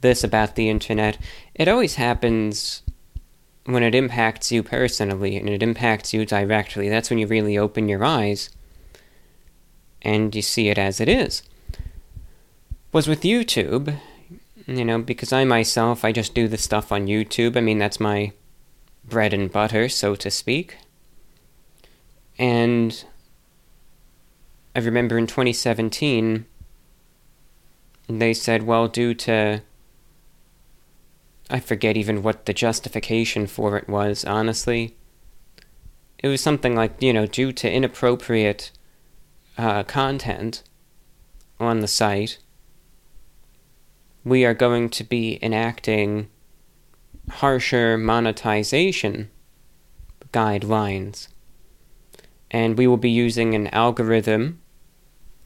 this 0.00 0.22
about 0.22 0.54
the 0.54 0.70
internet, 0.70 1.18
it 1.52 1.66
always 1.66 1.96
happens 1.96 2.82
when 3.64 3.82
it 3.82 3.96
impacts 3.96 4.52
you 4.52 4.62
personally 4.62 5.36
and 5.36 5.48
it 5.48 5.60
impacts 5.60 6.14
you 6.14 6.24
directly, 6.24 6.88
that's 6.88 7.10
when 7.10 7.18
you 7.18 7.26
really 7.26 7.58
open 7.58 7.88
your 7.88 8.04
eyes 8.04 8.48
and 10.02 10.32
you 10.32 10.40
see 10.40 10.68
it 10.68 10.78
as 10.78 11.00
it 11.00 11.08
is. 11.08 11.42
Was 12.92 13.08
with 13.08 13.22
YouTube, 13.22 13.98
you 14.68 14.84
know, 14.84 15.02
because 15.02 15.32
I 15.32 15.42
myself, 15.42 16.04
I 16.04 16.12
just 16.12 16.32
do 16.32 16.46
the 16.46 16.58
stuff 16.58 16.92
on 16.92 17.08
YouTube. 17.08 17.56
I 17.56 17.60
mean, 17.60 17.78
that's 17.78 17.98
my 17.98 18.30
bread 19.04 19.32
and 19.32 19.50
butter, 19.50 19.88
so 19.88 20.14
to 20.14 20.30
speak. 20.30 20.76
And 22.38 23.04
I 24.76 24.80
remember 24.80 25.16
in 25.16 25.26
2017, 25.26 26.44
they 28.08 28.34
said, 28.34 28.64
well, 28.64 28.88
due 28.88 29.14
to 29.14 29.62
I 31.48 31.60
forget 31.60 31.96
even 31.96 32.22
what 32.22 32.44
the 32.44 32.52
justification 32.52 33.46
for 33.46 33.78
it 33.78 33.88
was, 33.88 34.22
honestly. 34.26 34.94
It 36.18 36.28
was 36.28 36.42
something 36.42 36.74
like, 36.74 37.00
you 37.00 37.14
know, 37.14 37.24
due 37.24 37.52
to 37.52 37.72
inappropriate 37.72 38.70
uh, 39.56 39.82
content 39.84 40.62
on 41.58 41.80
the 41.80 41.88
site, 41.88 42.36
we 44.24 44.44
are 44.44 44.52
going 44.52 44.90
to 44.90 45.04
be 45.04 45.38
enacting 45.42 46.28
harsher 47.30 47.96
monetization 47.96 49.30
guidelines. 50.34 51.28
And 52.50 52.76
we 52.76 52.86
will 52.86 52.98
be 52.98 53.10
using 53.10 53.54
an 53.54 53.68
algorithm 53.68 54.60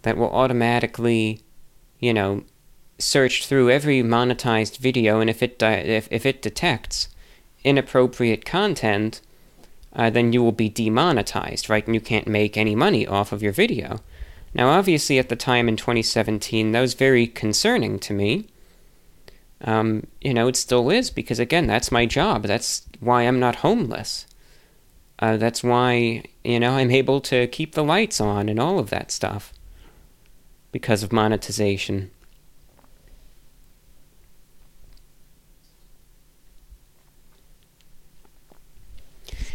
that 0.03 0.17
will 0.17 0.31
automatically, 0.31 1.41
you 1.99 2.13
know, 2.13 2.45
search 2.99 3.47
through 3.47 3.71
every 3.71 4.03
monetized 4.03 4.79
video, 4.79 5.21
and 5.21 5.31
if 5.31 5.43
it 5.43 5.59
di- 5.59 5.75
if, 5.75 6.09
if 6.11 6.27
it 6.27 6.43
detects 6.43 7.09
inappropriate 7.65 8.45
content, 8.45 9.21
uh, 9.95 10.11
then 10.11 10.33
you 10.33 10.43
will 10.43 10.53
be 10.53 10.69
demonetized, 10.69 11.69
right? 11.69 11.85
And 11.87 11.95
you 11.95 12.01
can't 12.01 12.27
make 12.27 12.57
any 12.57 12.75
money 12.75 13.07
off 13.07 13.33
of 13.33 13.43
your 13.43 13.53
video. 13.53 14.01
Now, 14.55 14.69
obviously, 14.71 15.19
at 15.19 15.29
the 15.29 15.37
time 15.37 15.69
in 15.69 15.77
2017, 15.77 16.73
that 16.73 16.81
was 16.81 16.95
very 16.95 17.27
concerning 17.27 17.99
to 18.01 18.13
me. 18.13 18.49
Um, 19.63 20.07
you 20.21 20.33
know, 20.33 20.49
it 20.49 20.57
still 20.57 20.91
is 20.91 21.11
because 21.11 21.39
again, 21.39 21.67
that's 21.67 21.93
my 21.93 22.07
job. 22.07 22.45
That's 22.45 22.87
why 22.99 23.23
I'm 23.23 23.39
not 23.39 23.57
homeless. 23.57 24.27
Uh, 25.19 25.37
that's 25.37 25.63
why 25.63 26.25
you 26.43 26.59
know 26.59 26.73
I'm 26.73 26.91
able 26.91 27.21
to 27.23 27.47
keep 27.49 27.75
the 27.75 27.85
lights 27.85 28.21
on 28.21 28.49
and 28.49 28.59
all 28.59 28.79
of 28.79 28.89
that 28.89 29.11
stuff 29.11 29.53
because 30.73 31.03
of 31.03 31.13
monetization. 31.13 32.11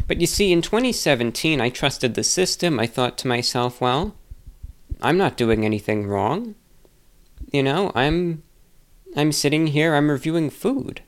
But 0.08 0.22
you 0.22 0.28
see, 0.28 0.52
in 0.52 0.62
2017, 0.62 1.60
I 1.60 1.70
trusted 1.70 2.14
the 2.14 2.24
system. 2.24 2.80
I 2.80 2.86
thought 2.86 3.18
to 3.20 3.28
myself, 3.28 3.82
well, 3.82 4.16
I'm 5.02 5.18
not 5.18 5.38
doing 5.38 5.66
anything 5.66 6.08
wrong. 6.08 6.56
You 7.52 7.64
know, 7.64 7.92
I'm 7.96 8.44
I'm 9.16 9.32
sitting 9.32 9.68
here, 9.68 9.96
I'm 9.96 10.12
reviewing 10.12 10.50
food. 10.50 11.02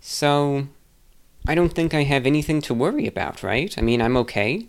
So 0.00 0.68
I 1.46 1.54
don't 1.54 1.72
think 1.74 1.94
I 1.94 2.02
have 2.04 2.26
anything 2.26 2.60
to 2.62 2.74
worry 2.74 3.06
about, 3.06 3.42
right? 3.42 3.74
I 3.78 3.80
mean, 3.80 4.02
I'm 4.02 4.16
okay. 4.18 4.68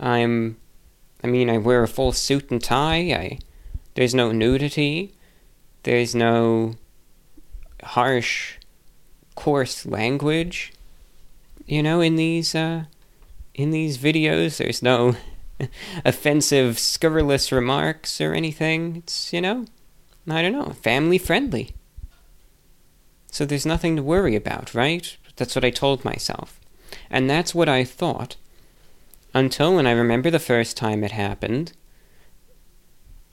I'm 0.00 0.56
I 1.24 1.26
mean, 1.26 1.50
I 1.50 1.58
wear 1.58 1.82
a 1.82 1.88
full 1.88 2.12
suit 2.12 2.50
and 2.50 2.62
tie. 2.62 3.12
I 3.12 3.38
there's 3.94 4.14
no 4.14 4.30
nudity. 4.30 5.14
There's 5.82 6.14
no 6.14 6.76
harsh 7.82 8.58
coarse 9.34 9.84
language 9.84 10.72
you 11.66 11.82
know, 11.82 12.00
in 12.00 12.16
these 12.16 12.54
uh, 12.54 12.84
in 13.54 13.70
these 13.70 13.98
videos. 13.98 14.58
There's 14.58 14.82
no 14.82 15.16
offensive, 16.04 16.78
scurrilous 16.78 17.50
remarks 17.52 18.20
or 18.20 18.34
anything. 18.34 18.96
It's 18.96 19.32
you 19.32 19.40
know, 19.40 19.66
I 20.28 20.42
don't 20.42 20.52
know, 20.52 20.70
family 20.82 21.18
friendly. 21.18 21.74
So 23.30 23.44
there's 23.44 23.66
nothing 23.66 23.96
to 23.96 24.02
worry 24.02 24.36
about, 24.36 24.74
right? 24.74 25.16
That's 25.36 25.56
what 25.56 25.64
I 25.64 25.70
told 25.70 26.04
myself. 26.04 26.60
And 27.10 27.28
that's 27.28 27.54
what 27.54 27.68
I 27.68 27.82
thought 27.82 28.36
until 29.34 29.74
when 29.74 29.86
I 29.86 29.90
remember 29.90 30.30
the 30.30 30.38
first 30.38 30.76
time 30.76 31.04
it 31.04 31.12
happened. 31.12 31.72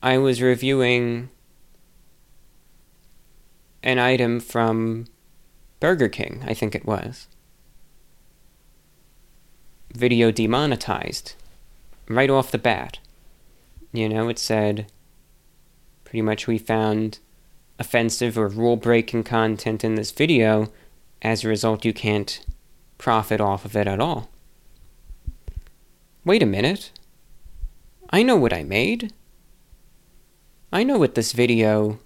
I 0.03 0.17
was 0.17 0.41
reviewing 0.41 1.29
an 3.83 3.99
item 3.99 4.39
from 4.39 5.05
Burger 5.79 6.09
King, 6.09 6.43
I 6.47 6.53
think 6.53 6.75
it 6.75 6.85
was 6.85 7.27
video 9.93 10.31
demonetized 10.31 11.35
right 12.07 12.29
off 12.29 12.51
the 12.51 12.57
bat. 12.57 12.99
You 13.91 14.09
know, 14.09 14.29
it 14.29 14.39
said 14.39 14.91
pretty 16.03 16.21
much 16.21 16.47
we 16.47 16.57
found 16.57 17.19
offensive 17.79 18.37
or 18.37 18.47
rule 18.47 18.77
breaking 18.77 19.23
content 19.23 19.83
in 19.83 19.95
this 19.95 20.11
video. 20.11 20.71
As 21.21 21.43
a 21.43 21.49
result, 21.49 21.85
you 21.85 21.93
can't 21.93 22.43
profit 22.97 23.41
off 23.41 23.65
of 23.65 23.75
it 23.75 23.87
at 23.87 23.99
all. 23.99 24.29
Wait 26.23 26.43
a 26.43 26.45
minute. 26.45 26.91
I 28.09 28.21
know 28.21 28.35
what 28.35 28.53
I 28.53 28.63
made. 28.63 29.13
I 30.71 30.83
know 30.83 30.97
what 30.97 31.15
this 31.15 31.31
video 31.31 31.99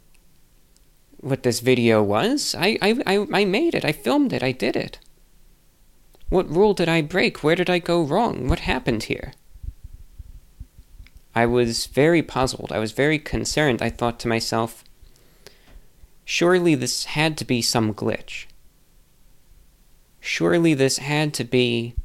what 1.26 1.44
this 1.44 1.60
video 1.60 2.04
was. 2.04 2.54
I, 2.58 2.78
I, 2.84 3.02
I, 3.08 3.28
I 3.34 3.46
made 3.46 3.74
it. 3.74 3.84
I 3.84 3.92
filmed 3.92 4.32
it. 4.32 4.44
I 4.44 4.52
did 4.52 4.76
it. 4.76 5.00
What 6.30 6.50
rule 6.50 6.76
did 6.76 6.88
I 6.88 7.02
break? 7.02 7.44
Where 7.44 7.56
did 7.56 7.70
I 7.70 7.80
go 7.80 8.04
wrong? 8.04 8.48
What 8.48 8.60
happened 8.60 9.04
here? 9.04 9.34
I 11.34 11.48
was 11.48 11.88
very 11.88 12.22
puzzled. 12.22 12.72
I 12.72 12.78
was 12.78 12.92
very 12.92 13.18
concerned. 13.18 13.82
I 13.82 13.90
thought 13.90 14.20
to 14.20 14.28
myself, 14.28 14.84
surely 16.26 16.76
this 16.76 17.06
had 17.06 17.38
to 17.40 17.46
be 17.46 17.62
some 17.62 17.94
glitch. 17.94 18.46
Surely 20.20 20.76
this 20.76 21.00
had 21.00 21.34
to 21.36 21.44
be 21.44 21.96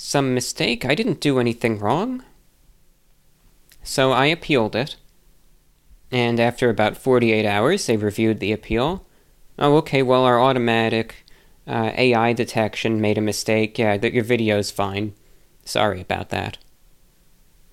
some 0.00 0.32
mistake. 0.32 0.84
I 0.84 0.94
didn't 0.94 1.20
do 1.20 1.38
anything 1.38 1.78
wrong. 1.78 2.24
So 3.82 4.12
I 4.12 4.26
appealed 4.26 4.74
it. 4.74 4.96
And 6.10 6.40
after 6.40 6.70
about 6.70 6.96
48 6.96 7.46
hours, 7.46 7.86
they 7.86 7.96
reviewed 7.96 8.40
the 8.40 8.50
appeal. 8.50 9.06
Oh, 9.58 9.76
okay, 9.76 10.02
well, 10.02 10.24
our 10.24 10.40
automatic 10.40 11.26
uh, 11.66 11.92
AI 11.94 12.32
detection 12.32 13.00
made 13.00 13.18
a 13.18 13.20
mistake. 13.20 13.78
Yeah, 13.78 13.98
that 13.98 14.14
your 14.14 14.24
video's 14.24 14.70
fine. 14.70 15.12
Sorry 15.64 16.00
about 16.00 16.30
that. 16.30 16.56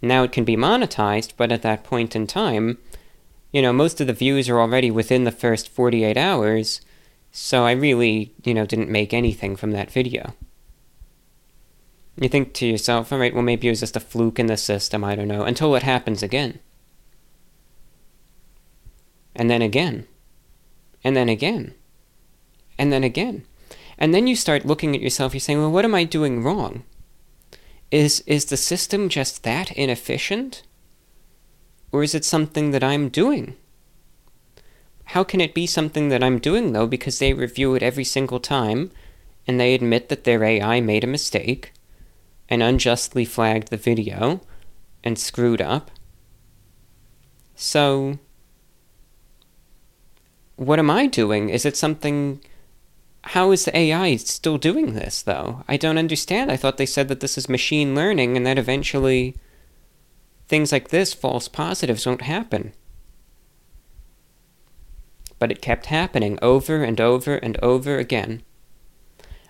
Now 0.01 0.23
it 0.23 0.33
can 0.33 0.43
be 0.43 0.57
monetized, 0.57 1.31
but 1.37 1.51
at 1.51 1.61
that 1.63 1.85
point 1.85 2.15
in 2.15 2.27
time, 2.27 2.77
you 3.51 3.61
know, 3.61 3.73
most 3.73 4.01
of 4.01 4.07
the 4.07 4.13
views 4.13 4.49
are 4.49 4.59
already 4.59 4.91
within 4.91 5.23
the 5.23 5.31
first 5.31 5.69
48 5.69 6.17
hours, 6.17 6.81
so 7.31 7.63
I 7.65 7.71
really, 7.71 8.33
you 8.43 8.53
know, 8.53 8.65
didn't 8.65 8.89
make 8.89 9.13
anything 9.13 9.55
from 9.55 9.71
that 9.71 9.89
video. 9.89 10.33
You 12.19 12.29
think 12.29 12.53
to 12.55 12.65
yourself, 12.65 13.11
alright, 13.11 13.33
well, 13.33 13.43
maybe 13.43 13.67
it 13.67 13.71
was 13.71 13.81
just 13.81 13.95
a 13.95 13.99
fluke 13.99 14.39
in 14.39 14.47
the 14.47 14.57
system, 14.57 15.03
I 15.03 15.15
don't 15.15 15.27
know, 15.27 15.43
until 15.43 15.75
it 15.75 15.83
happens 15.83 16.23
again 16.23 16.59
and 19.37 19.51
then 19.51 19.61
again, 19.61 20.07
and 21.03 21.15
then 21.15 21.29
again, 21.29 21.75
and 22.77 22.91
then 22.91 23.03
again. 23.03 23.45
And 23.97 24.13
then 24.13 24.27
you 24.27 24.35
start 24.35 24.65
looking 24.65 24.95
at 24.95 25.01
yourself, 25.01 25.33
you're 25.33 25.39
saying, 25.39 25.59
well, 25.59 25.71
what 25.71 25.85
am 25.85 25.95
I 25.95 26.03
doing 26.03 26.43
wrong? 26.43 26.83
Is, 27.91 28.21
is 28.25 28.45
the 28.45 28.57
system 28.57 29.09
just 29.09 29.43
that 29.43 29.71
inefficient? 29.71 30.63
Or 31.91 32.03
is 32.03 32.15
it 32.15 32.25
something 32.25 32.71
that 32.71 32.83
I'm 32.83 33.09
doing? 33.09 33.55
How 35.05 35.23
can 35.23 35.39
it 35.39 35.53
be 35.53 35.67
something 35.67 36.09
that 36.09 36.23
I'm 36.23 36.39
doing, 36.39 36.73
though, 36.73 36.87
because 36.87 37.19
they 37.19 37.33
review 37.33 37.75
it 37.75 37.83
every 37.83 38.03
single 38.03 38.39
time 38.39 38.91
and 39.47 39.59
they 39.59 39.73
admit 39.73 40.09
that 40.09 40.25
their 40.25 40.43
AI 40.43 40.81
made 40.81 41.03
a 41.03 41.07
mistake 41.07 41.71
and 42.49 42.63
unjustly 42.63 43.25
flagged 43.25 43.69
the 43.69 43.77
video 43.77 44.41
and 45.03 45.17
screwed 45.17 45.61
up? 45.61 45.91
So, 47.55 48.19
what 50.55 50.79
am 50.79 50.89
I 50.89 51.07
doing? 51.07 51.49
Is 51.49 51.65
it 51.65 51.77
something. 51.77 52.41
How 53.21 53.51
is 53.51 53.65
the 53.65 53.77
AI 53.77 54.15
still 54.17 54.57
doing 54.57 54.93
this, 54.93 55.21
though? 55.21 55.63
I 55.67 55.75
don't 55.75 55.97
understand. 55.97 56.51
I 56.51 56.55
thought 56.55 56.77
they 56.77 56.85
said 56.85 57.07
that 57.09 57.19
this 57.19 57.37
is 57.37 57.49
machine 57.49 57.93
learning 57.93 58.37
and 58.37 58.45
that 58.45 58.57
eventually 58.57 59.35
things 60.47 60.71
like 60.71 60.89
this, 60.89 61.13
false 61.13 61.47
positives, 61.47 62.05
won't 62.05 62.21
happen. 62.21 62.73
But 65.39 65.51
it 65.51 65.61
kept 65.61 65.87
happening 65.87 66.39
over 66.41 66.83
and 66.83 67.01
over 67.01 67.35
and 67.35 67.57
over 67.61 67.97
again 67.97 68.43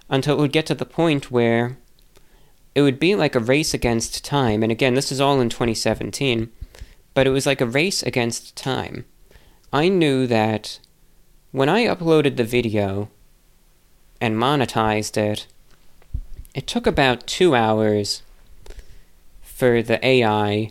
until 0.10 0.38
it 0.38 0.42
would 0.42 0.52
get 0.52 0.66
to 0.68 0.76
the 0.76 0.86
point 0.86 1.30
where 1.30 1.78
it 2.78 2.82
would 2.82 3.00
be 3.00 3.16
like 3.16 3.34
a 3.34 3.40
race 3.40 3.74
against 3.74 4.24
time. 4.24 4.62
And 4.62 4.72
again, 4.72 4.94
this 4.94 5.12
is 5.12 5.20
all 5.20 5.42
in 5.42 5.50
2017, 5.50 6.52
but 7.16 7.26
it 7.26 7.32
was 7.32 7.48
like 7.48 7.60
a 7.60 7.66
race 7.66 8.04
against 8.04 8.56
time. 8.56 9.04
I 9.74 9.88
knew 9.90 10.28
that 10.28 10.78
when 11.52 11.70
I 11.70 11.86
uploaded 11.88 12.38
the 12.38 12.44
video 12.44 13.10
and 14.22 14.36
monetized 14.36 15.18
it, 15.18 15.48
it 16.54 16.68
took 16.68 16.86
about 16.86 17.26
two 17.26 17.56
hours 17.56 18.22
for 19.42 19.82
the 19.82 20.06
AI 20.06 20.70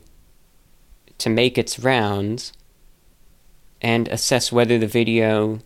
to 1.18 1.28
make 1.28 1.58
its 1.58 1.80
rounds 1.80 2.52
and 3.82 4.06
assess 4.06 4.52
whether 4.52 4.78
the 4.78 4.86
video, 4.86 5.58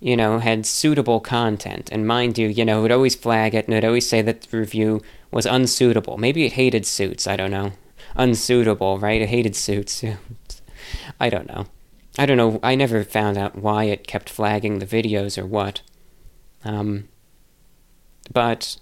you 0.00 0.16
know, 0.16 0.40
had 0.40 0.66
suitable 0.66 1.20
content. 1.20 1.88
And 1.92 2.04
mind 2.04 2.36
you, 2.36 2.48
you 2.48 2.64
know, 2.64 2.80
it 2.80 2.82
would 2.82 2.90
always 2.90 3.14
flag 3.14 3.54
it 3.54 3.66
and 3.66 3.74
it 3.74 3.76
would 3.76 3.84
always 3.84 4.08
say 4.08 4.22
that 4.22 4.42
the 4.42 4.58
review 4.58 5.00
was 5.30 5.46
unsuitable. 5.46 6.18
Maybe 6.18 6.44
it 6.44 6.54
hated 6.54 6.86
suits, 6.86 7.26
I 7.26 7.36
don't 7.36 7.50
know. 7.50 7.72
Unsuitable, 8.16 8.98
right? 8.98 9.22
It 9.22 9.28
hated 9.28 9.54
suits. 9.54 10.04
I 11.20 11.30
don't 11.30 11.46
know. 11.46 11.66
I 12.18 12.26
don't 12.26 12.36
know. 12.36 12.58
I 12.62 12.74
never 12.74 13.04
found 13.04 13.38
out 13.38 13.56
why 13.56 13.84
it 13.84 14.06
kept 14.06 14.28
flagging 14.28 14.78
the 14.78 14.86
videos 14.86 15.38
or 15.38 15.46
what. 15.46 15.82
Um, 16.64 17.08
but 18.32 18.78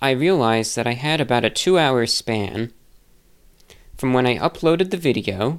I 0.00 0.10
realized 0.10 0.76
that 0.76 0.86
I 0.86 0.92
had 0.92 1.20
about 1.20 1.44
a 1.44 1.50
two 1.50 1.78
hour 1.78 2.06
span 2.06 2.72
from 3.96 4.12
when 4.12 4.26
I 4.26 4.38
uploaded 4.38 4.90
the 4.90 4.96
video 4.96 5.58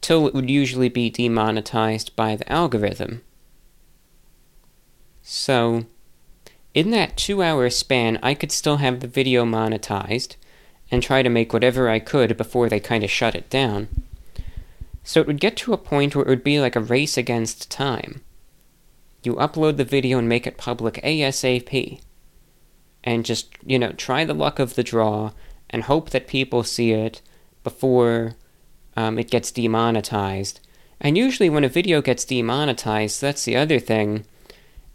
till 0.00 0.26
it 0.26 0.34
would 0.34 0.50
usually 0.50 0.88
be 0.88 1.08
demonetized 1.08 2.14
by 2.16 2.36
the 2.36 2.50
algorithm. 2.52 3.22
So, 5.22 5.86
in 6.74 6.90
that 6.90 7.16
two 7.16 7.42
hour 7.42 7.70
span, 7.70 8.18
I 8.22 8.34
could 8.34 8.52
still 8.52 8.78
have 8.78 9.00
the 9.00 9.06
video 9.06 9.44
monetized 9.44 10.36
and 10.90 11.02
try 11.02 11.22
to 11.22 11.30
make 11.30 11.52
whatever 11.52 11.88
I 11.88 12.00
could 12.00 12.36
before 12.36 12.68
they 12.68 12.80
kind 12.80 13.04
of 13.04 13.10
shut 13.10 13.34
it 13.34 13.48
down. 13.48 13.88
So 15.04 15.20
it 15.20 15.26
would 15.26 15.40
get 15.40 15.56
to 15.58 15.72
a 15.72 15.78
point 15.78 16.14
where 16.14 16.24
it 16.24 16.28
would 16.28 16.44
be 16.44 16.60
like 16.60 16.76
a 16.76 16.80
race 16.80 17.16
against 17.16 17.70
time. 17.70 18.22
You 19.22 19.34
upload 19.34 19.76
the 19.76 19.84
video 19.84 20.18
and 20.18 20.28
make 20.28 20.46
it 20.46 20.58
public 20.58 20.94
ASAP. 21.02 22.00
And 23.02 23.24
just, 23.24 23.54
you 23.64 23.78
know, 23.78 23.92
try 23.92 24.24
the 24.24 24.34
luck 24.34 24.58
of 24.58 24.74
the 24.74 24.82
draw 24.82 25.32
and 25.70 25.84
hope 25.84 26.10
that 26.10 26.26
people 26.26 26.62
see 26.62 26.92
it 26.92 27.20
before 27.62 28.34
um, 28.96 29.18
it 29.18 29.30
gets 29.30 29.50
demonetized. 29.50 30.60
And 31.00 31.18
usually, 31.18 31.50
when 31.50 31.64
a 31.64 31.68
video 31.68 32.00
gets 32.00 32.24
demonetized, 32.24 33.20
that's 33.20 33.44
the 33.44 33.56
other 33.56 33.78
thing, 33.78 34.24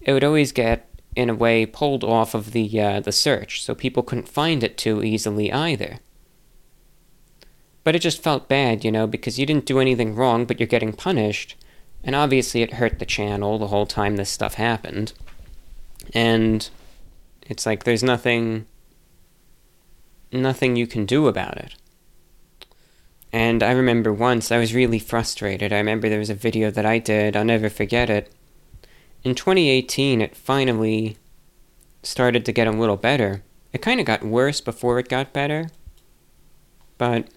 it 0.02 0.14
would 0.14 0.24
always 0.24 0.52
get 0.52 0.89
in 1.20 1.30
a 1.30 1.36
way 1.36 1.66
pulled 1.66 2.04
off 2.04 2.34
of 2.34 2.52
the 2.54 2.82
uh, 2.82 3.00
the 3.02 3.12
search, 3.12 3.62
so 3.62 3.76
people 3.76 4.04
couldn't 4.04 4.30
find 4.30 4.64
it 4.64 4.78
too 4.78 5.04
easily 5.04 5.52
either. 5.52 6.00
But 7.84 7.96
it 7.96 8.00
just 8.00 8.24
felt 8.24 8.48
bad, 8.48 8.86
you 8.86 8.92
know, 8.92 9.06
because 9.06 9.38
you 9.38 9.46
didn't 9.46 9.66
do 9.66 9.80
anything 9.80 10.16
wrong, 10.16 10.46
but 10.46 10.60
you're 10.60 10.68
getting 10.68 10.94
punished, 10.94 11.56
and 12.04 12.16
obviously 12.16 12.62
it 12.62 12.74
hurt 12.74 13.00
the 13.00 13.06
channel 13.06 13.58
the 13.58 13.68
whole 13.68 13.86
time 13.86 14.16
this 14.16 14.30
stuff 14.30 14.54
happened. 14.56 15.14
And 16.14 16.70
it's 17.42 17.66
like 17.66 17.84
there's 17.84 18.04
nothing 18.04 18.66
nothing 20.32 20.76
you 20.76 20.88
can 20.88 21.06
do 21.06 21.28
about 21.28 21.58
it. 21.58 21.76
And 23.34 23.62
I 23.62 23.72
remember 23.72 24.14
once 24.14 24.52
I 24.52 24.58
was 24.58 24.74
really 24.74 25.00
frustrated. 25.00 25.74
I 25.74 25.78
remember 25.78 26.08
there 26.08 26.20
was 26.20 26.30
a 26.30 26.36
video 26.36 26.72
that 26.72 26.86
I 26.86 26.98
did, 27.00 27.36
I'll 27.36 27.46
never 27.46 27.70
forget 27.70 28.10
it 28.10 28.32
in 29.24 29.36
2018, 29.36 30.22
it 30.22 30.36
finally 30.36 31.18
started 32.04 32.46
to 32.46 32.52
get 32.52 32.68
a 32.68 32.72
little 32.72 32.98
better. 32.98 33.44
It 33.74 33.82
kind 33.82 34.00
of 34.00 34.06
got 34.06 34.24
worse 34.24 34.62
before 34.62 35.00
it 35.00 35.10
got 35.10 35.34
better. 35.34 35.70
But 36.98 37.28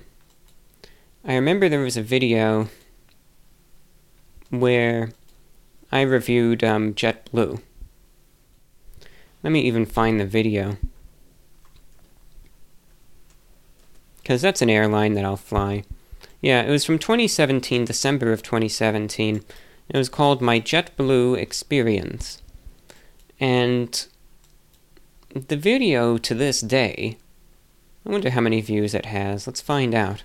I 1.24 1.34
remember 1.34 1.68
there 1.68 1.80
was 1.80 1.96
a 1.96 2.02
video 2.02 2.68
where 4.50 5.10
I 5.90 6.02
reviewed 6.02 6.62
um, 6.62 6.94
JetBlue. 6.94 7.60
Let 9.42 9.50
me 9.50 9.60
even 9.62 9.86
find 9.86 10.20
the 10.20 10.26
video. 10.26 10.76
Because 14.18 14.40
that's 14.40 14.62
an 14.62 14.70
airline 14.70 15.14
that 15.14 15.24
I'll 15.24 15.36
fly. 15.36 15.84
Yeah, 16.40 16.62
it 16.62 16.70
was 16.70 16.84
from 16.84 16.98
2017, 16.98 17.84
December 17.84 18.32
of 18.32 18.42
2017. 18.42 19.42
It 19.88 19.96
was 19.96 20.08
called 20.08 20.40
My 20.40 20.60
JetBlue 20.60 21.36
Experience. 21.38 22.40
And 23.40 24.06
the 25.34 25.56
video 25.56 26.18
to 26.18 26.34
this 26.34 26.60
day, 26.60 27.18
I 28.06 28.10
wonder 28.10 28.30
how 28.30 28.40
many 28.40 28.60
views 28.60 28.94
it 28.94 29.06
has. 29.06 29.46
Let's 29.46 29.60
find 29.60 29.94
out. 29.94 30.22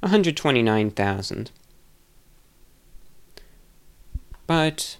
129,000. 0.00 1.50
But 4.46 4.96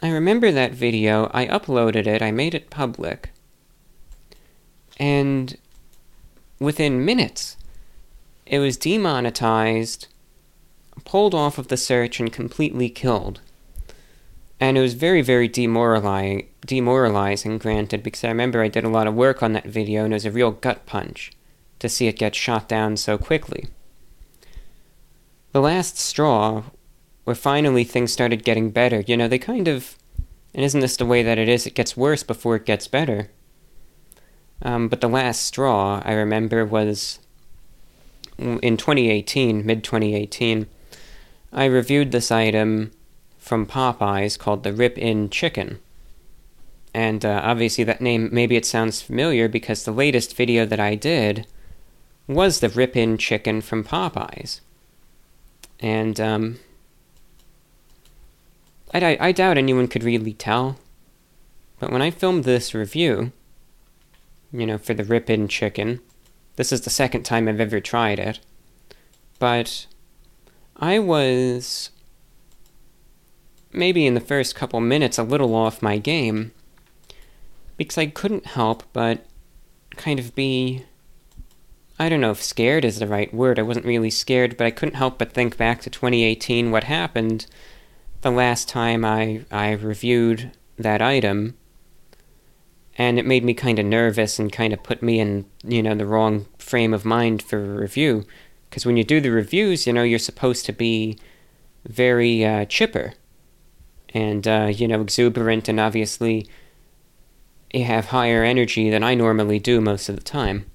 I 0.00 0.10
remember 0.10 0.52
that 0.52 0.72
video, 0.72 1.30
I 1.32 1.46
uploaded 1.46 2.06
it, 2.06 2.22
I 2.22 2.30
made 2.30 2.54
it 2.54 2.70
public, 2.70 3.30
and 4.98 5.56
within 6.60 7.04
minutes, 7.04 7.56
it 8.44 8.58
was 8.58 8.76
demonetized, 8.76 10.06
pulled 11.06 11.34
off 11.34 11.56
of 11.56 11.68
the 11.68 11.78
search, 11.78 12.20
and 12.20 12.30
completely 12.30 12.90
killed. 12.90 13.40
And 14.60 14.76
it 14.76 14.80
was 14.82 14.94
very, 14.94 15.22
very 15.22 15.48
demoralizing, 15.48 16.48
demoralizing, 16.66 17.58
granted, 17.58 18.02
because 18.02 18.24
I 18.24 18.28
remember 18.28 18.62
I 18.62 18.68
did 18.68 18.84
a 18.84 18.90
lot 18.90 19.06
of 19.06 19.14
work 19.14 19.42
on 19.42 19.54
that 19.54 19.66
video, 19.66 20.04
and 20.04 20.12
it 20.12 20.16
was 20.16 20.26
a 20.26 20.30
real 20.30 20.50
gut 20.50 20.84
punch 20.84 21.32
to 21.78 21.88
see 21.88 22.06
it 22.06 22.18
get 22.18 22.34
shot 22.34 22.68
down 22.68 22.96
so 22.96 23.16
quickly. 23.16 23.68
The 25.52 25.60
last 25.60 25.98
straw, 25.98 26.64
where 27.24 27.36
finally 27.36 27.84
things 27.84 28.12
started 28.12 28.44
getting 28.44 28.70
better, 28.70 29.00
you 29.06 29.16
know, 29.16 29.28
they 29.28 29.38
kind 29.38 29.68
of. 29.68 29.96
And 30.54 30.64
isn't 30.64 30.80
this 30.80 30.96
the 30.96 31.04
way 31.04 31.22
that 31.22 31.38
it 31.38 31.50
is? 31.50 31.66
It 31.66 31.74
gets 31.74 31.98
worse 31.98 32.22
before 32.22 32.56
it 32.56 32.64
gets 32.64 32.88
better. 32.88 33.30
Um, 34.62 34.88
but 34.88 35.02
the 35.02 35.08
last 35.08 35.42
straw, 35.42 36.00
I 36.02 36.12
remember, 36.12 36.64
was 36.64 37.18
in 38.38 38.78
2018, 38.78 39.66
mid 39.66 39.84
2018. 39.84 40.66
I 41.52 41.64
reviewed 41.66 42.12
this 42.12 42.30
item 42.30 42.92
from 43.38 43.66
Popeyes 43.66 44.38
called 44.38 44.64
the 44.64 44.72
Rip 44.72 44.98
In 44.98 45.30
Chicken. 45.30 45.78
And 46.92 47.24
uh, 47.24 47.40
obviously, 47.44 47.84
that 47.84 48.00
name, 48.00 48.28
maybe 48.32 48.56
it 48.56 48.66
sounds 48.66 49.02
familiar 49.02 49.48
because 49.48 49.84
the 49.84 49.92
latest 49.92 50.36
video 50.36 50.64
that 50.66 50.80
I 50.80 50.94
did 50.94 51.46
was 52.26 52.60
the 52.60 52.68
Rip 52.68 52.96
In 52.96 53.18
Chicken 53.18 53.60
from 53.60 53.84
Popeyes. 53.84 54.60
And 55.78 56.18
um, 56.18 56.58
I, 58.92 59.16
I 59.20 59.32
doubt 59.32 59.58
anyone 59.58 59.88
could 59.88 60.04
really 60.04 60.32
tell. 60.32 60.78
But 61.78 61.92
when 61.92 62.02
I 62.02 62.10
filmed 62.10 62.44
this 62.44 62.74
review, 62.74 63.32
you 64.52 64.66
know, 64.66 64.78
for 64.78 64.94
the 64.94 65.04
Rip 65.04 65.28
In 65.28 65.48
Chicken, 65.48 66.00
this 66.56 66.72
is 66.72 66.80
the 66.80 66.90
second 66.90 67.24
time 67.24 67.46
I've 67.46 67.60
ever 67.60 67.80
tried 67.80 68.18
it. 68.18 68.40
But 69.38 69.86
I 70.78 70.98
was 70.98 71.90
maybe 73.72 74.06
in 74.06 74.14
the 74.14 74.20
first 74.20 74.54
couple 74.54 74.80
minutes 74.80 75.18
a 75.18 75.22
little 75.22 75.54
off 75.54 75.82
my 75.82 75.98
game 75.98 76.52
because 77.76 77.98
I 77.98 78.06
couldn't 78.06 78.46
help 78.46 78.82
but 78.92 79.24
kind 79.96 80.18
of 80.18 80.34
be 80.34 80.84
I 81.98 82.10
don't 82.10 82.20
know 82.20 82.30
if 82.30 82.42
scared 82.42 82.84
is 82.84 82.98
the 82.98 83.06
right 83.06 83.32
word. 83.32 83.58
I 83.58 83.62
wasn't 83.62 83.86
really 83.86 84.10
scared, 84.10 84.58
but 84.58 84.66
I 84.66 84.70
couldn't 84.70 84.96
help 84.96 85.16
but 85.18 85.32
think 85.32 85.56
back 85.56 85.80
to 85.80 85.90
2018 85.90 86.70
what 86.70 86.84
happened 86.84 87.46
the 88.20 88.30
last 88.30 88.68
time 88.68 89.04
I 89.04 89.44
I 89.50 89.72
reviewed 89.72 90.52
that 90.78 91.00
item 91.00 91.56
and 92.98 93.18
it 93.18 93.26
made 93.26 93.44
me 93.44 93.54
kind 93.54 93.78
of 93.78 93.86
nervous 93.86 94.38
and 94.38 94.52
kind 94.52 94.72
of 94.72 94.82
put 94.82 95.02
me 95.02 95.20
in, 95.20 95.46
you 95.64 95.82
know, 95.82 95.94
the 95.94 96.06
wrong 96.06 96.46
frame 96.58 96.94
of 96.94 97.04
mind 97.04 97.42
for 97.42 97.58
review 97.76 98.24
because 98.76 98.84
when 98.84 98.98
you 98.98 99.04
do 99.04 99.22
the 99.22 99.30
reviews, 99.30 99.86
you 99.86 99.92
know, 99.94 100.02
you're 100.02 100.18
supposed 100.18 100.66
to 100.66 100.72
be 100.72 101.18
very 101.86 102.44
uh, 102.44 102.66
chipper 102.66 103.14
and 104.12 104.46
uh, 104.46 104.70
you 104.70 104.86
know 104.86 105.00
exuberant 105.00 105.66
and 105.66 105.80
obviously 105.80 106.46
you 107.72 107.84
have 107.84 108.08
higher 108.08 108.44
energy 108.44 108.90
than 108.90 109.02
I 109.02 109.14
normally 109.14 109.58
do 109.58 109.80
most 109.80 110.10
of 110.10 110.16
the 110.16 110.22
time. 110.22 110.66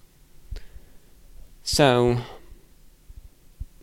So 1.61 2.17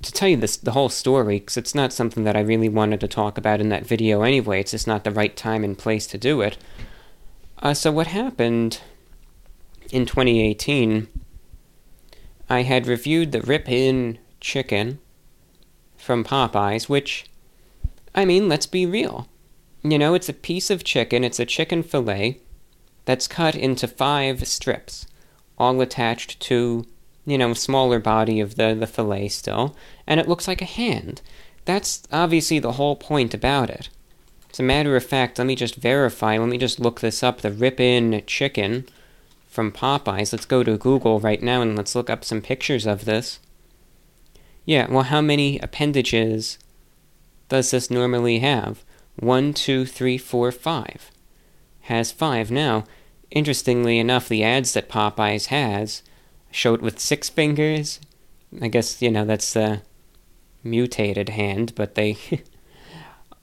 to 0.02 0.10
tell 0.10 0.28
you 0.28 0.36
this 0.36 0.56
the 0.56 0.72
whole 0.72 0.88
story 0.88 1.38
because 1.38 1.56
it's 1.56 1.76
not 1.76 1.92
something 1.92 2.24
that 2.24 2.34
I 2.34 2.40
really 2.40 2.68
wanted 2.68 2.98
to 2.98 3.06
talk 3.06 3.38
about 3.38 3.60
in 3.60 3.68
that 3.68 3.86
video 3.86 4.22
anyway. 4.22 4.58
It's 4.58 4.72
just 4.72 4.88
not 4.88 5.04
the 5.04 5.12
right 5.12 5.36
time 5.36 5.62
and 5.62 5.78
place 5.78 6.08
to 6.08 6.18
do 6.18 6.40
it. 6.40 6.58
Uh, 7.62 7.72
so 7.72 7.92
what 7.92 8.08
happened 8.08 8.80
in 9.92 10.06
2018? 10.06 11.06
I 12.48 12.62
had 12.62 12.86
reviewed 12.86 13.32
the 13.32 13.42
Rip 13.42 13.68
In 13.68 14.18
chicken 14.40 14.98
from 15.96 16.24
Popeyes, 16.24 16.88
which, 16.88 17.26
I 18.14 18.24
mean, 18.24 18.48
let's 18.48 18.66
be 18.66 18.86
real. 18.86 19.28
You 19.82 19.98
know, 19.98 20.14
it's 20.14 20.28
a 20.28 20.34
piece 20.34 20.70
of 20.70 20.84
chicken, 20.84 21.24
it's 21.24 21.38
a 21.38 21.46
chicken 21.46 21.82
fillet 21.82 22.40
that's 23.04 23.28
cut 23.28 23.54
into 23.54 23.86
five 23.86 24.46
strips, 24.46 25.06
all 25.56 25.80
attached 25.80 26.40
to, 26.40 26.86
you 27.26 27.38
know, 27.38 27.52
smaller 27.54 27.98
body 27.98 28.40
of 28.40 28.56
the, 28.56 28.74
the 28.74 28.86
fillet 28.86 29.28
still, 29.28 29.76
and 30.06 30.18
it 30.18 30.28
looks 30.28 30.48
like 30.48 30.62
a 30.62 30.66
hand. 30.66 31.20
That's 31.64 32.02
obviously 32.10 32.58
the 32.58 32.72
whole 32.72 32.96
point 32.96 33.34
about 33.34 33.70
it. 33.70 33.88
As 34.50 34.58
a 34.58 34.62
matter 34.62 34.96
of 34.96 35.04
fact, 35.04 35.38
let 35.38 35.46
me 35.46 35.54
just 35.54 35.74
verify, 35.74 36.38
let 36.38 36.48
me 36.48 36.58
just 36.58 36.80
look 36.80 37.00
this 37.00 37.22
up 37.22 37.42
the 37.42 37.52
rip 37.52 37.78
in 37.78 38.22
chicken 38.26 38.86
from 39.48 39.72
Popeyes. 39.72 40.32
Let's 40.32 40.44
go 40.44 40.62
to 40.62 40.78
Google 40.78 41.18
right 41.18 41.42
now 41.42 41.62
and 41.62 41.76
let's 41.76 41.94
look 41.94 42.08
up 42.08 42.24
some 42.24 42.40
pictures 42.40 42.86
of 42.86 43.04
this. 43.04 43.40
Yeah, 44.64 44.86
well, 44.90 45.04
how 45.04 45.20
many 45.20 45.58
appendages 45.58 46.58
does 47.48 47.70
this 47.70 47.90
normally 47.90 48.38
have? 48.40 48.84
One, 49.16 49.52
two, 49.52 49.86
three, 49.86 50.18
four, 50.18 50.52
five. 50.52 51.10
Has 51.82 52.12
five. 52.12 52.50
Now, 52.50 52.84
interestingly 53.30 53.98
enough, 53.98 54.28
the 54.28 54.44
ads 54.44 54.74
that 54.74 54.88
Popeyes 54.88 55.46
has 55.46 56.02
show 56.50 56.74
it 56.74 56.82
with 56.82 57.00
six 57.00 57.28
fingers. 57.28 57.98
I 58.60 58.68
guess, 58.68 59.02
you 59.02 59.10
know, 59.10 59.24
that's 59.24 59.52
the 59.52 59.82
mutated 60.62 61.30
hand, 61.30 61.74
but 61.74 61.94
they. 61.94 62.16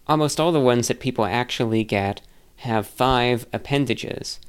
almost 0.07 0.39
all 0.39 0.51
the 0.51 0.59
ones 0.59 0.87
that 0.87 0.99
people 0.99 1.25
actually 1.25 1.83
get 1.83 2.21
have 2.57 2.87
five 2.87 3.45
appendages. 3.51 4.39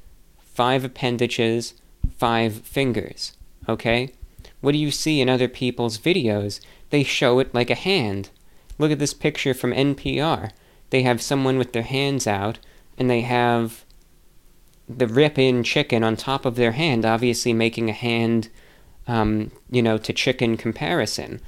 Five 0.57 0.85
appendages, 0.85 1.75
five 2.19 2.63
fingers. 2.63 3.37
Okay? 3.69 4.13
What 4.61 4.73
do 4.73 4.79
you 4.79 4.91
see 4.91 5.21
in 5.21 5.29
other 5.29 5.49
people's 5.49 5.99
videos? 5.99 6.59
They 6.91 7.05
show 7.05 7.39
it 7.39 7.55
like 7.55 7.71
a 7.71 7.77
hand. 7.77 8.31
Look 8.79 8.91
at 8.91 8.99
this 8.99 9.15
picture 9.15 9.55
from 9.55 9.73
NPR 9.73 10.51
they 10.91 11.03
have 11.03 11.21
someone 11.23 11.59
with 11.59 11.73
their 11.73 11.83
hands 11.83 12.27
out, 12.27 12.59
and 12.99 13.11
they 13.11 13.23
have 13.23 13.85
the 14.89 15.07
rip 15.07 15.39
in 15.39 15.65
chicken 15.65 16.05
on 16.05 16.17
top 16.17 16.45
of 16.45 16.57
their 16.57 16.73
hand, 16.73 17.05
obviously 17.05 17.53
making 17.53 17.91
a 17.91 17.93
hand, 17.93 18.49
um, 19.09 19.51
you 19.71 19.83
know, 19.83 19.99
to 19.99 20.13
chicken 20.13 20.57
comparison. 20.57 21.41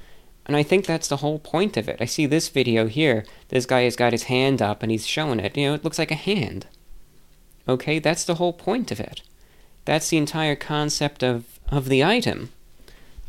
And 0.46 0.56
I 0.56 0.62
think 0.62 0.86
that's 0.86 1.08
the 1.08 1.18
whole 1.18 1.38
point 1.38 1.76
of 1.76 1.88
it. 1.88 1.98
I 2.00 2.04
see 2.06 2.26
this 2.26 2.48
video 2.48 2.86
here. 2.86 3.24
This 3.48 3.66
guy 3.66 3.82
has 3.82 3.96
got 3.96 4.12
his 4.12 4.24
hand 4.24 4.60
up 4.60 4.82
and 4.82 4.90
he's 4.90 5.06
showing 5.06 5.40
it. 5.40 5.56
You 5.56 5.68
know, 5.68 5.74
it 5.74 5.84
looks 5.84 5.98
like 5.98 6.10
a 6.10 6.16
hand. 6.16 6.66
Okay, 7.68 7.98
that's 7.98 8.24
the 8.24 8.36
whole 8.36 8.52
point 8.52 8.90
of 8.90 9.00
it. 9.00 9.22
That's 9.84 10.08
the 10.08 10.16
entire 10.16 10.56
concept 10.56 11.22
of, 11.22 11.58
of 11.68 11.88
the 11.88 12.04
item. 12.04 12.50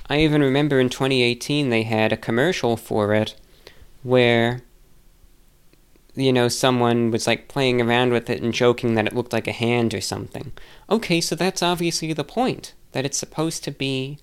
I 0.10 0.19
even 0.19 0.41
remember 0.41 0.80
in 0.80 0.89
2018 0.89 1.69
they 1.69 1.84
had 1.84 2.12
a 2.12 2.17
commercial 2.17 2.78
for 2.78 3.13
it 3.13 3.36
where 4.02 4.62
you 6.15 6.34
know, 6.34 6.47
someone 6.47 7.12
was 7.12 7.28
like 7.28 7.47
playing 7.47 7.82
around 7.82 8.12
with 8.12 8.30
it 8.30 8.41
and 8.41 8.54
joking 8.54 8.95
that 8.95 9.08
it 9.08 9.15
looked 9.15 9.34
like 9.34 9.47
a 9.47 9.54
hand 9.54 9.93
or 9.93 10.02
something. 10.02 10.52
Okay, 10.89 11.21
so 11.21 11.36
that's 11.36 11.63
obviously 11.63 12.13
the 12.13 12.23
point. 12.23 12.73
That 12.91 13.06
it's 13.06 13.17
supposed 13.17 13.63
to 13.65 13.71
be 13.71 14.17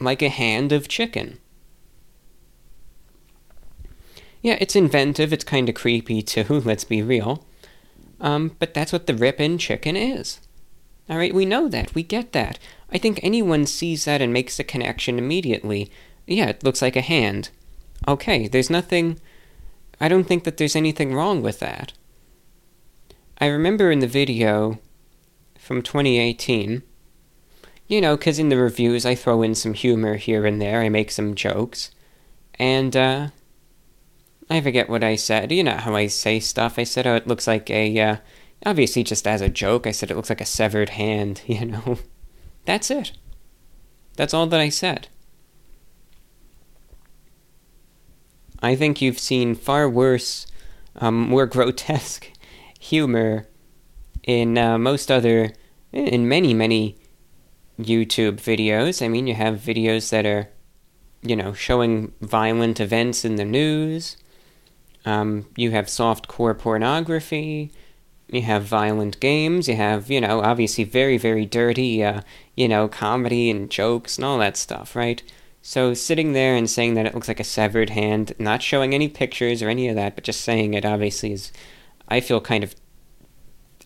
like 0.00 0.22
a 0.22 0.28
hand 0.28 0.72
of 0.72 0.88
chicken. 0.88 1.38
Yeah, 4.42 4.56
it's 4.60 4.76
inventive, 4.76 5.32
it's 5.32 5.44
kind 5.44 5.68
of 5.68 5.74
creepy 5.74 6.22
too, 6.22 6.60
let's 6.64 6.84
be 6.84 7.02
real. 7.02 7.44
Um, 8.20 8.56
but 8.58 8.74
that's 8.74 8.92
what 8.92 9.06
the 9.06 9.14
rip 9.14 9.40
in 9.40 9.58
chicken 9.58 9.96
is. 9.96 10.40
Alright, 11.08 11.34
we 11.34 11.44
know 11.44 11.68
that, 11.68 11.94
we 11.94 12.02
get 12.02 12.32
that. 12.32 12.58
I 12.90 12.98
think 12.98 13.20
anyone 13.22 13.66
sees 13.66 14.04
that 14.04 14.22
and 14.22 14.32
makes 14.32 14.56
the 14.56 14.64
connection 14.64 15.18
immediately. 15.18 15.90
Yeah, 16.26 16.46
it 16.46 16.64
looks 16.64 16.82
like 16.82 16.96
a 16.96 17.00
hand. 17.00 17.50
Okay, 18.08 18.48
there's 18.48 18.70
nothing 18.70 19.20
I 20.00 20.08
don't 20.08 20.24
think 20.24 20.44
that 20.44 20.56
there's 20.56 20.76
anything 20.76 21.14
wrong 21.14 21.42
with 21.42 21.58
that. 21.60 21.92
I 23.38 23.46
remember 23.46 23.90
in 23.90 24.00
the 24.00 24.06
video 24.06 24.78
from 25.58 25.82
2018, 25.82 26.82
you 27.86 28.00
know, 28.00 28.16
because 28.16 28.38
in 28.38 28.48
the 28.48 28.56
reviews 28.56 29.06
I 29.06 29.14
throw 29.14 29.42
in 29.42 29.54
some 29.54 29.74
humor 29.74 30.16
here 30.16 30.44
and 30.44 30.60
there, 30.60 30.80
I 30.80 30.88
make 30.88 31.10
some 31.10 31.34
jokes, 31.34 31.90
and, 32.58 32.96
uh, 32.96 33.28
I 34.48 34.60
forget 34.60 34.88
what 34.88 35.02
I 35.02 35.16
said. 35.16 35.50
You 35.50 35.64
know 35.64 35.76
how 35.76 35.94
I 35.94 36.06
say 36.06 36.38
stuff. 36.40 36.78
I 36.78 36.84
said, 36.84 37.06
oh, 37.06 37.16
it 37.16 37.26
looks 37.26 37.46
like 37.46 37.68
a, 37.70 37.98
uh, 38.00 38.16
obviously 38.64 39.02
just 39.02 39.26
as 39.26 39.40
a 39.40 39.48
joke, 39.48 39.86
I 39.86 39.92
said 39.92 40.10
it 40.10 40.16
looks 40.16 40.30
like 40.30 40.40
a 40.40 40.46
severed 40.46 40.90
hand, 40.90 41.42
you 41.46 41.64
know. 41.64 41.98
That's 42.64 42.90
it. 42.90 43.12
That's 44.16 44.34
all 44.34 44.46
that 44.46 44.60
I 44.60 44.68
said. 44.68 45.08
I 48.62 48.74
think 48.74 49.02
you've 49.02 49.18
seen 49.18 49.54
far 49.54 49.88
worse, 49.88 50.46
um, 50.96 51.28
more 51.28 51.46
grotesque 51.56 52.32
humor 52.78 53.48
in 54.22 54.56
uh, 54.58 54.78
most 54.78 55.10
other, 55.10 55.52
in 55.92 56.28
many, 56.28 56.54
many 56.54 56.96
YouTube 57.78 58.36
videos. 58.36 59.04
I 59.04 59.08
mean, 59.08 59.26
you 59.26 59.34
have 59.34 59.56
videos 59.56 60.10
that 60.10 60.24
are, 60.24 60.48
you 61.22 61.36
know, 61.36 61.52
showing 61.52 62.12
violent 62.20 62.80
events 62.80 63.24
in 63.24 63.36
the 63.36 63.44
news. 63.44 64.16
Um, 65.06 65.46
you 65.56 65.70
have 65.70 65.88
soft 65.88 66.28
core 66.28 66.54
pornography. 66.54 67.70
You 68.28 68.42
have 68.42 68.64
violent 68.64 69.20
games. 69.20 69.68
You 69.68 69.76
have, 69.76 70.10
you 70.10 70.20
know, 70.20 70.40
obviously 70.40 70.82
very, 70.82 71.16
very 71.16 71.46
dirty, 71.46 72.02
uh, 72.02 72.22
you 72.56 72.66
know, 72.66 72.88
comedy 72.88 73.48
and 73.48 73.70
jokes 73.70 74.18
and 74.18 74.24
all 74.24 74.36
that 74.38 74.56
stuff, 74.56 74.96
right? 74.96 75.22
So 75.62 75.94
sitting 75.94 76.32
there 76.32 76.56
and 76.56 76.68
saying 76.68 76.94
that 76.94 77.06
it 77.06 77.14
looks 77.14 77.28
like 77.28 77.40
a 77.40 77.44
severed 77.44 77.90
hand, 77.90 78.34
not 78.38 78.62
showing 78.62 78.94
any 78.94 79.08
pictures 79.08 79.62
or 79.62 79.68
any 79.68 79.88
of 79.88 79.94
that, 79.94 80.16
but 80.16 80.24
just 80.24 80.40
saying 80.40 80.74
it 80.74 80.84
obviously 80.84 81.32
is, 81.32 81.52
I 82.08 82.20
feel 82.20 82.40
kind 82.40 82.64
of, 82.64 82.74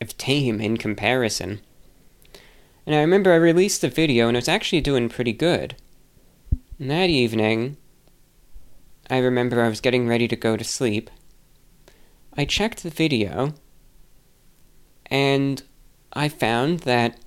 of 0.01 0.17
tame 0.17 0.61
in 0.61 0.79
comparison. 0.79 1.61
And 2.87 2.95
I 2.95 3.01
remember 3.01 3.33
I 3.33 3.37
released 3.37 3.83
the 3.83 3.89
video 3.89 4.29
and 4.29 4.37
it 4.37 4.41
was 4.41 4.49
actually 4.49 4.81
doing 4.81 5.11
pretty 5.11 5.33
good. 5.33 5.77
And 6.79 6.91
that 6.91 7.11
evening, 7.11 7.77
I 9.11 9.19
remember 9.19 9.61
I 9.61 9.69
was 9.69 9.81
getting 9.81 10.07
ready 10.07 10.29
to 10.29 10.37
go 10.37 10.57
to 10.57 10.63
sleep. 10.63 11.11
I 12.37 12.45
checked 12.45 12.83
the 12.85 12.91
video 12.91 13.55
and 15.07 15.63
I 16.13 16.29
found 16.29 16.81
that 16.81 17.19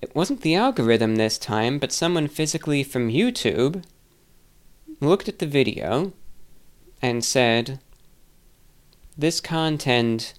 it 0.00 0.14
wasn't 0.14 0.42
the 0.42 0.54
algorithm 0.54 1.16
this 1.16 1.38
time, 1.38 1.78
but 1.78 1.92
someone 1.92 2.28
physically 2.28 2.84
from 2.84 3.08
YouTube 3.08 3.82
looked 5.00 5.28
at 5.28 5.40
the 5.40 5.46
video 5.46 6.12
and 7.00 7.24
said, 7.24 7.80
This 9.18 9.40
content 9.40 10.34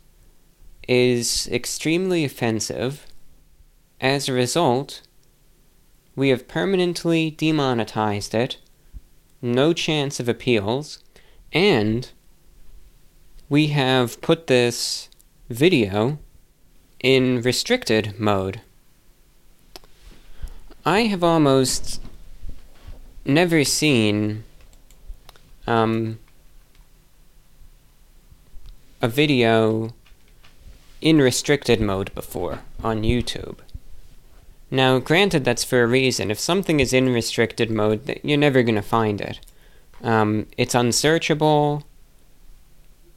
is 0.87 1.47
extremely 1.49 2.23
offensive. 2.23 3.05
As 3.99 4.27
a 4.27 4.33
result, 4.33 5.01
we 6.15 6.29
have 6.29 6.47
permanently 6.47 7.31
demonetized 7.31 8.33
it, 8.33 8.57
no 9.43 9.73
chance 9.73 10.19
of 10.19 10.29
appeals, 10.29 11.03
and 11.51 12.09
we 13.49 13.67
have 13.67 14.19
put 14.21 14.47
this 14.47 15.09
video 15.49 16.17
in 17.01 17.41
restricted 17.41 18.17
mode. 18.19 18.61
I 20.85 21.01
have 21.01 21.23
almost 21.23 22.01
never 23.25 23.63
seen 23.63 24.43
um, 25.67 26.19
a 29.01 29.07
video 29.07 29.93
in 31.01 31.19
restricted 31.19 31.81
mode 31.81 32.13
before 32.15 32.59
on 32.81 33.03
YouTube. 33.03 33.57
Now, 34.73 34.97
granted, 34.97 35.45
that's 35.45 35.63
for 35.63 35.83
a 35.83 35.87
reason. 35.87 36.31
If 36.31 36.39
something 36.39 36.79
is 36.79 36.93
in 36.93 37.13
restricted 37.13 37.69
mode, 37.69 38.19
you're 38.23 38.39
never 38.39 38.63
going 38.63 38.73
to 38.73 38.81
find 38.81 39.21
it. 39.21 39.39
Um, 40.01 40.47
it's 40.57 40.73
unsearchable. 40.73 41.83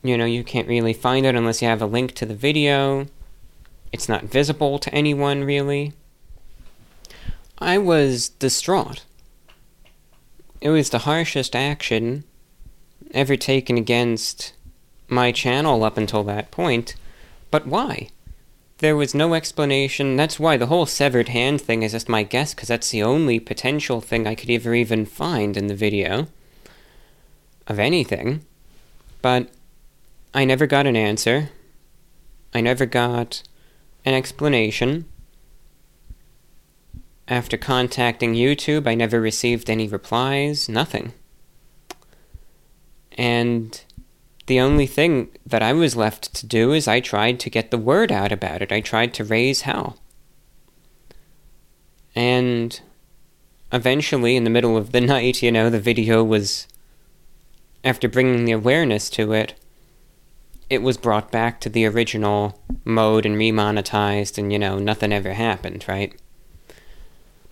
You 0.02 0.18
know, 0.18 0.26
you 0.26 0.44
can't 0.44 0.68
really 0.68 0.92
find 0.92 1.24
it 1.24 1.34
unless 1.34 1.62
you 1.62 1.68
have 1.68 1.80
a 1.80 1.86
link 1.86 2.12
to 2.16 2.26
the 2.26 2.34
video. 2.34 3.06
It's 3.90 4.06
not 4.06 4.24
visible 4.24 4.78
to 4.78 4.94
anyone, 4.94 5.44
really. 5.44 5.94
I 7.58 7.78
was 7.78 8.28
distraught. 8.28 9.06
It 10.60 10.68
was 10.68 10.90
the 10.90 11.08
harshest 11.08 11.56
action 11.56 12.24
ever 13.12 13.34
taken 13.34 13.78
against 13.78 14.52
my 15.08 15.32
channel 15.32 15.84
up 15.84 15.96
until 15.96 16.22
that 16.24 16.50
point. 16.50 16.96
But 17.50 17.66
why? 17.66 18.10
There 18.78 18.96
was 18.96 19.14
no 19.14 19.32
explanation. 19.32 20.16
That's 20.16 20.38
why 20.38 20.56
the 20.56 20.66
whole 20.66 20.84
severed 20.84 21.28
hand 21.28 21.62
thing 21.62 21.82
is 21.82 21.92
just 21.92 22.08
my 22.08 22.22
guess, 22.22 22.52
because 22.52 22.68
that's 22.68 22.90
the 22.90 23.02
only 23.02 23.40
potential 23.40 24.02
thing 24.02 24.26
I 24.26 24.34
could 24.34 24.50
ever 24.50 24.74
even 24.74 25.06
find 25.06 25.56
in 25.56 25.66
the 25.66 25.74
video 25.74 26.28
of 27.66 27.78
anything. 27.78 28.44
But 29.22 29.48
I 30.34 30.44
never 30.44 30.66
got 30.66 30.86
an 30.86 30.96
answer. 30.96 31.50
I 32.52 32.60
never 32.60 32.84
got 32.84 33.42
an 34.04 34.12
explanation. 34.12 35.06
After 37.28 37.56
contacting 37.56 38.34
YouTube, 38.34 38.86
I 38.86 38.94
never 38.94 39.20
received 39.20 39.70
any 39.70 39.88
replies, 39.88 40.68
nothing. 40.68 41.12
And 43.16 43.82
the 44.46 44.60
only 44.60 44.86
thing 44.86 45.28
that 45.44 45.62
I 45.62 45.72
was 45.72 45.96
left 45.96 46.32
to 46.34 46.46
do 46.46 46.72
is 46.72 46.86
I 46.86 47.00
tried 47.00 47.40
to 47.40 47.50
get 47.50 47.70
the 47.70 47.78
word 47.78 48.12
out 48.12 48.32
about 48.32 48.62
it. 48.62 48.72
I 48.72 48.80
tried 48.80 49.12
to 49.14 49.24
raise 49.24 49.62
hell. 49.62 49.98
And 52.14 52.80
eventually, 53.72 54.36
in 54.36 54.44
the 54.44 54.50
middle 54.50 54.76
of 54.76 54.92
the 54.92 55.00
night, 55.14 55.42
you 55.42 55.50
know, 55.50 55.68
the 55.68 55.80
video 55.80 56.22
was, 56.22 56.68
after 57.82 58.08
bringing 58.08 58.44
the 58.44 58.52
awareness 58.52 59.10
to 59.10 59.32
it, 59.32 59.54
it 60.70 60.82
was 60.82 60.96
brought 60.96 61.30
back 61.30 61.60
to 61.60 61.68
the 61.68 61.86
original 61.86 62.60
mode 62.84 63.26
and 63.26 63.36
remonetized, 63.36 64.38
and, 64.38 64.52
you 64.52 64.58
know, 64.58 64.78
nothing 64.78 65.12
ever 65.12 65.32
happened, 65.32 65.84
right? 65.88 66.14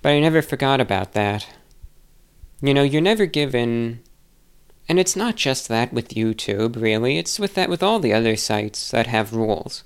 But 0.00 0.12
I 0.12 0.20
never 0.20 0.42
forgot 0.42 0.80
about 0.80 1.12
that. 1.12 1.48
You 2.60 2.72
know, 2.72 2.82
you're 2.82 3.00
never 3.00 3.26
given 3.26 4.02
and 4.88 4.98
it's 4.98 5.16
not 5.16 5.36
just 5.36 5.68
that 5.68 5.92
with 5.92 6.10
YouTube, 6.10 6.80
really, 6.80 7.18
it's 7.18 7.38
with 7.38 7.54
that 7.54 7.70
with 7.70 7.82
all 7.82 8.00
the 8.00 8.12
other 8.12 8.36
sites 8.36 8.90
that 8.90 9.06
have 9.06 9.32
rules. 9.32 9.82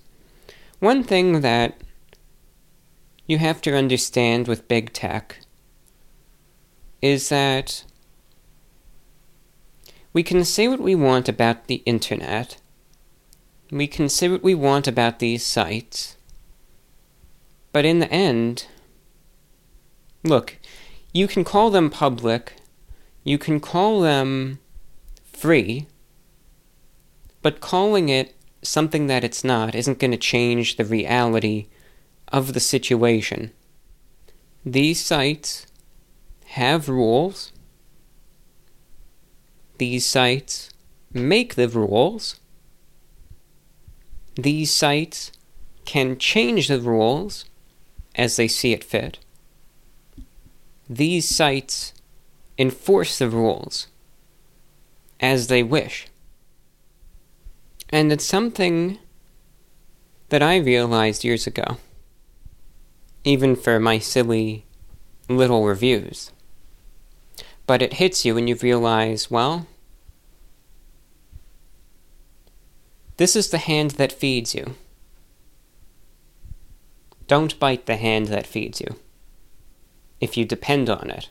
One 0.80 1.04
thing 1.04 1.40
that 1.40 1.80
you 3.26 3.38
have 3.38 3.60
to 3.62 3.76
understand 3.76 4.48
with 4.48 4.68
big 4.68 4.92
tech 4.92 5.38
is 7.00 7.28
that 7.28 7.84
we 10.12 10.22
can 10.22 10.44
say 10.44 10.66
what 10.66 10.80
we 10.80 10.94
want 10.94 11.28
about 11.28 11.66
the 11.66 11.82
internet. 11.86 12.56
We 13.70 13.86
can 13.86 14.08
say 14.08 14.28
what 14.28 14.42
we 14.42 14.54
want 14.54 14.88
about 14.88 15.18
these 15.18 15.44
sites. 15.44 16.16
But 17.72 17.84
in 17.84 17.98
the 17.98 18.10
end, 18.10 18.66
look, 20.24 20.56
you 21.12 21.28
can 21.28 21.44
call 21.44 21.70
them 21.70 21.90
public, 21.90 22.54
you 23.22 23.38
can 23.38 23.60
call 23.60 24.00
them 24.00 24.58
free, 25.38 25.86
but 27.42 27.60
calling 27.60 28.08
it 28.08 28.34
something 28.62 29.06
that 29.06 29.22
it's 29.22 29.44
not 29.44 29.74
isn't 29.74 30.00
going 30.00 30.10
to 30.10 30.16
change 30.16 30.76
the 30.76 30.84
reality 30.84 31.66
of 32.28 32.52
the 32.52 32.60
situation. 32.60 33.52
These 34.64 35.00
sites 35.00 35.66
have 36.46 36.88
rules. 36.88 37.52
These 39.78 40.04
sites 40.04 40.70
make 41.12 41.54
the 41.54 41.68
rules. 41.68 42.40
These 44.34 44.72
sites 44.72 45.30
can 45.84 46.18
change 46.18 46.66
the 46.68 46.80
rules 46.80 47.44
as 48.16 48.36
they 48.36 48.48
see 48.48 48.72
it 48.72 48.82
fit. 48.82 49.20
These 50.90 51.28
sites 51.28 51.94
enforce 52.58 53.18
the 53.18 53.30
rules 53.30 53.86
as 55.20 55.48
they 55.48 55.62
wish. 55.62 56.06
And 57.90 58.12
it's 58.12 58.24
something 58.24 58.98
that 60.28 60.42
I 60.42 60.56
realized 60.56 61.24
years 61.24 61.46
ago, 61.46 61.78
even 63.24 63.56
for 63.56 63.80
my 63.80 63.98
silly 63.98 64.66
little 65.28 65.64
reviews. 65.64 66.30
But 67.66 67.82
it 67.82 67.94
hits 67.94 68.24
you 68.24 68.36
and 68.36 68.48
you 68.48 68.54
realize, 68.56 69.30
well, 69.30 69.66
this 73.16 73.34
is 73.34 73.50
the 73.50 73.58
hand 73.58 73.92
that 73.92 74.12
feeds 74.12 74.54
you. 74.54 74.74
Don't 77.26 77.58
bite 77.58 77.86
the 77.86 77.96
hand 77.96 78.28
that 78.28 78.46
feeds 78.46 78.80
you 78.80 78.96
if 80.20 80.36
you 80.36 80.44
depend 80.44 80.88
on 80.88 81.10
it. 81.10 81.28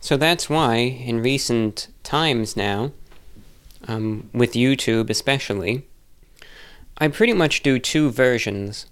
So 0.00 0.16
that's 0.16 0.48
why, 0.48 0.76
in 0.76 1.22
recent 1.22 1.88
times 2.08 2.56
now, 2.56 2.90
um, 3.86 4.30
with 4.32 4.52
YouTube 4.54 5.10
especially, 5.10 5.86
I 6.96 7.08
pretty 7.08 7.34
much 7.34 7.62
do 7.62 7.78
two 7.78 8.10
versions 8.10 8.86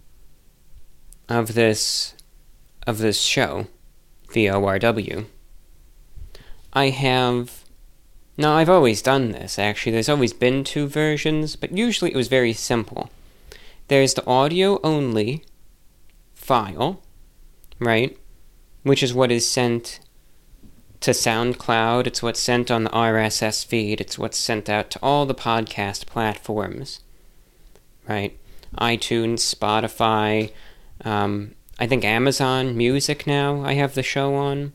of 1.26 1.54
this 1.54 2.14
of 2.86 2.98
this 2.98 3.20
show, 3.22 3.68
VORW. 4.28 5.24
I 6.74 6.90
have 6.90 7.64
now 8.36 8.54
I've 8.54 8.68
always 8.68 9.00
done 9.00 9.32
this 9.32 9.58
actually. 9.58 9.92
There's 9.92 10.10
always 10.10 10.34
been 10.34 10.62
two 10.62 10.86
versions, 10.86 11.56
but 11.56 11.72
usually 11.72 12.10
it 12.10 12.16
was 12.16 12.28
very 12.28 12.52
simple. 12.52 13.08
There's 13.88 14.12
the 14.12 14.26
audio 14.26 14.78
only 14.84 15.42
file, 16.34 17.00
right? 17.78 18.14
Which 18.82 19.02
is 19.02 19.14
what 19.14 19.32
is 19.32 19.50
sent 19.50 20.00
to 21.00 21.10
SoundCloud. 21.12 22.06
It's 22.06 22.22
what's 22.22 22.40
sent 22.40 22.70
on 22.70 22.84
the 22.84 22.90
RSS 22.90 23.64
feed. 23.64 24.00
It's 24.00 24.18
what's 24.18 24.38
sent 24.38 24.68
out 24.68 24.90
to 24.90 24.98
all 25.02 25.26
the 25.26 25.34
podcast 25.34 26.06
platforms. 26.06 27.00
Right? 28.08 28.38
iTunes, 28.78 29.54
Spotify, 29.54 30.52
um, 31.04 31.54
I 31.78 31.86
think 31.86 32.04
Amazon 32.04 32.76
Music 32.76 33.26
now 33.26 33.62
I 33.62 33.74
have 33.74 33.94
the 33.94 34.02
show 34.02 34.34
on. 34.34 34.72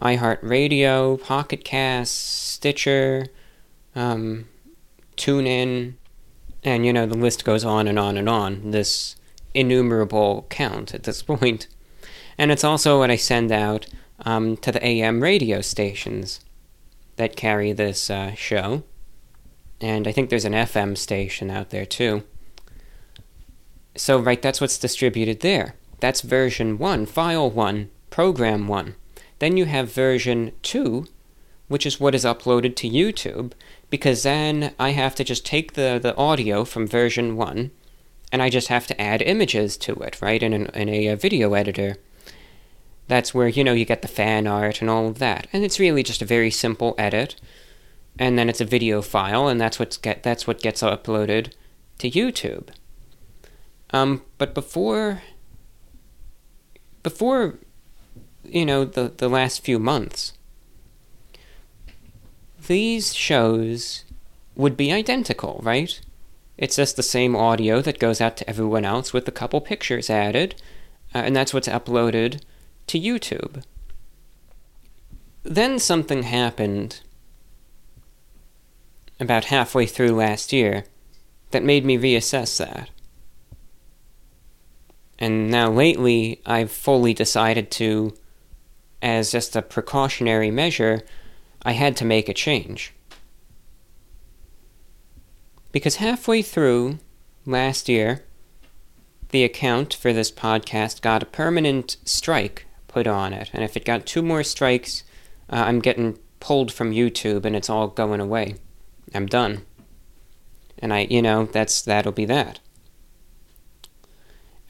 iHeartRadio, 0.00 1.22
Pocket 1.22 1.64
Cast, 1.64 2.14
Stitcher, 2.14 3.26
um, 3.94 4.48
TuneIn, 5.16 5.94
and 6.64 6.84
you 6.84 6.92
know, 6.92 7.06
the 7.06 7.16
list 7.16 7.44
goes 7.44 7.64
on 7.64 7.86
and 7.86 7.98
on 7.98 8.16
and 8.16 8.28
on. 8.28 8.72
This 8.72 9.14
innumerable 9.52 10.46
count 10.50 10.94
at 10.94 11.04
this 11.04 11.22
point. 11.30 11.68
And 12.36 12.50
it's 12.50 12.64
also 12.64 12.98
what 12.98 13.10
I 13.10 13.16
send 13.16 13.52
out 13.52 13.86
um, 14.20 14.56
to 14.58 14.72
the 14.72 14.84
AM 14.84 15.22
radio 15.22 15.60
stations 15.60 16.40
that 17.16 17.36
carry 17.36 17.72
this 17.72 18.10
uh, 18.10 18.34
show. 18.34 18.82
And 19.80 20.06
I 20.06 20.12
think 20.12 20.30
there's 20.30 20.44
an 20.44 20.52
FM 20.52 20.96
station 20.96 21.50
out 21.50 21.70
there 21.70 21.86
too. 21.86 22.22
So, 23.96 24.18
right, 24.18 24.40
that's 24.40 24.60
what's 24.60 24.78
distributed 24.78 25.40
there. 25.40 25.76
That's 26.00 26.20
version 26.20 26.78
1, 26.78 27.06
file 27.06 27.50
1, 27.50 27.90
program 28.10 28.66
1. 28.66 28.94
Then 29.38 29.56
you 29.56 29.66
have 29.66 29.92
version 29.92 30.52
2, 30.62 31.06
which 31.68 31.86
is 31.86 32.00
what 32.00 32.14
is 32.14 32.24
uploaded 32.24 32.76
to 32.76 32.90
YouTube, 32.90 33.52
because 33.90 34.22
then 34.22 34.74
I 34.78 34.90
have 34.90 35.14
to 35.16 35.24
just 35.24 35.46
take 35.46 35.74
the, 35.74 35.98
the 36.02 36.16
audio 36.16 36.64
from 36.64 36.86
version 36.86 37.36
1 37.36 37.70
and 38.34 38.42
I 38.42 38.50
just 38.50 38.66
have 38.66 38.88
to 38.88 39.00
add 39.00 39.22
images 39.22 39.76
to 39.76 39.92
it, 40.00 40.20
right, 40.20 40.42
in, 40.42 40.52
an, 40.52 40.66
in 40.74 40.88
a, 40.88 41.06
a 41.06 41.16
video 41.16 41.54
editor. 41.54 41.98
That's 43.06 43.34
where, 43.34 43.48
you 43.48 43.64
know, 43.64 43.72
you 43.72 43.84
get 43.84 44.02
the 44.02 44.08
fan 44.08 44.46
art 44.46 44.80
and 44.80 44.88
all 44.88 45.08
of 45.08 45.18
that. 45.18 45.46
And 45.52 45.64
it's 45.64 45.78
really 45.78 46.02
just 46.02 46.22
a 46.22 46.26
very 46.26 46.50
simple 46.50 46.94
edit. 46.96 47.36
And 48.18 48.38
then 48.38 48.48
it's 48.48 48.60
a 48.60 48.64
video 48.64 49.02
file, 49.02 49.48
and 49.48 49.60
that's 49.60 49.78
what's 49.78 49.96
get 49.96 50.22
that's 50.22 50.46
what 50.46 50.62
gets 50.62 50.82
uploaded 50.82 51.52
to 51.98 52.08
YouTube. 52.08 52.68
Um, 53.90 54.22
but 54.38 54.54
before 54.54 55.22
before 57.02 57.58
you 58.44 58.64
know 58.64 58.84
the 58.84 59.12
the 59.16 59.28
last 59.28 59.64
few 59.64 59.80
months, 59.80 60.34
these 62.68 63.14
shows 63.14 64.04
would 64.54 64.76
be 64.76 64.92
identical, 64.92 65.60
right? 65.64 66.00
It's 66.56 66.76
just 66.76 66.94
the 66.94 67.02
same 67.02 67.34
audio 67.34 67.80
that 67.80 67.98
goes 67.98 68.20
out 68.20 68.36
to 68.36 68.48
everyone 68.48 68.84
else 68.84 69.12
with 69.12 69.26
a 69.26 69.32
couple 69.32 69.60
pictures 69.60 70.08
added, 70.08 70.54
uh, 71.12 71.18
and 71.18 71.34
that's 71.34 71.52
what's 71.52 71.66
uploaded 71.66 72.40
to 72.86 72.98
YouTube. 72.98 73.62
Then 75.42 75.78
something 75.78 76.22
happened 76.22 77.00
about 79.20 79.46
halfway 79.46 79.86
through 79.86 80.12
last 80.12 80.52
year 80.52 80.84
that 81.50 81.62
made 81.62 81.84
me 81.84 81.96
reassess 81.96 82.58
that. 82.58 82.90
And 85.18 85.50
now 85.50 85.70
lately, 85.70 86.40
I've 86.44 86.72
fully 86.72 87.14
decided 87.14 87.70
to, 87.72 88.14
as 89.00 89.30
just 89.30 89.54
a 89.54 89.62
precautionary 89.62 90.50
measure, 90.50 91.02
I 91.62 91.72
had 91.72 91.96
to 91.98 92.04
make 92.04 92.28
a 92.28 92.34
change. 92.34 92.92
Because 95.70 95.96
halfway 95.96 96.42
through 96.42 96.98
last 97.46 97.88
year, 97.88 98.24
the 99.30 99.44
account 99.44 99.94
for 99.94 100.12
this 100.12 100.30
podcast 100.30 101.00
got 101.00 101.22
a 101.22 101.26
permanent 101.26 101.96
strike 102.04 102.66
put 102.94 103.06
on 103.08 103.32
it. 103.32 103.50
And 103.52 103.64
if 103.64 103.76
it 103.76 103.84
got 103.84 104.06
two 104.06 104.22
more 104.22 104.44
strikes, 104.44 105.02
uh, 105.50 105.64
I'm 105.66 105.80
getting 105.80 106.16
pulled 106.38 106.72
from 106.72 106.92
YouTube 106.92 107.44
and 107.44 107.56
it's 107.56 107.68
all 107.68 107.88
going 107.88 108.20
away. 108.20 108.54
I'm 109.12 109.26
done. 109.26 109.62
And 110.78 110.94
I, 110.94 111.08
you 111.10 111.20
know, 111.20 111.46
that's 111.46 111.82
that'll 111.82 112.12
be 112.12 112.24
that. 112.26 112.60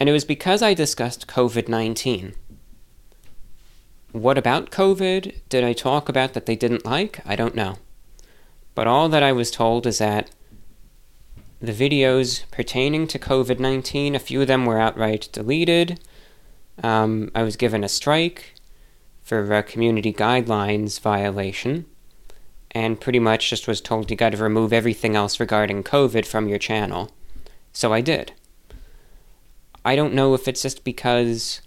And 0.01 0.09
it 0.09 0.13
was 0.13 0.25
because 0.25 0.63
I 0.63 0.73
discussed 0.73 1.27
COVID 1.27 1.69
19. 1.69 2.35
What 4.13 4.39
about 4.39 4.71
COVID 4.71 5.41
did 5.51 5.63
I 5.63 5.75
talk 5.75 6.09
about 6.09 6.33
that 6.33 6.47
they 6.47 6.57
didn't 6.57 6.87
like? 6.87 7.21
I 7.27 7.37
don't 7.37 7.55
know. 7.55 7.77
But 8.75 8.87
all 8.87 9.11
that 9.11 9.23
I 9.23 9.33
was 9.33 9.51
told 9.51 9.87
is 9.87 9.99
that 9.99 10.31
the 11.61 11.73
videos 11.73 12.51
pertaining 12.51 13.07
to 13.09 13.19
COVID 13.19 13.59
19, 13.59 14.15
a 14.15 14.19
few 14.19 14.41
of 14.41 14.49
them 14.49 14.65
were 14.65 14.81
outright 14.81 15.29
deleted. 15.31 16.01
Um, 16.83 17.31
I 17.35 17.43
was 17.43 17.57
given 17.57 17.85
a 17.85 17.89
strike 17.89 18.55
for 19.23 19.55
a 19.55 19.63
community 19.63 20.13
guidelines 20.13 21.01
violation, 21.01 21.87
and 22.73 23.01
pretty 23.01 23.19
much 23.19 23.51
just 23.51 23.69
was 23.69 23.81
told 23.81 24.11
you 24.11 24.17
got 24.17 24.33
to 24.33 24.39
remove 24.39 24.73
everything 24.73 25.17
else 25.17 25.41
regarding 25.41 25.83
COVID 25.83 26.27
from 26.27 26.49
your 26.49 26.59
channel. 26.59 27.11
So 27.73 27.93
I 27.93 28.01
did. 28.01 28.33
I 29.85 29.97
don't 29.97 30.15
know 30.15 30.35
if 30.35 30.49
it's 30.49 30.63
just 30.63 30.85
because 30.85 31.61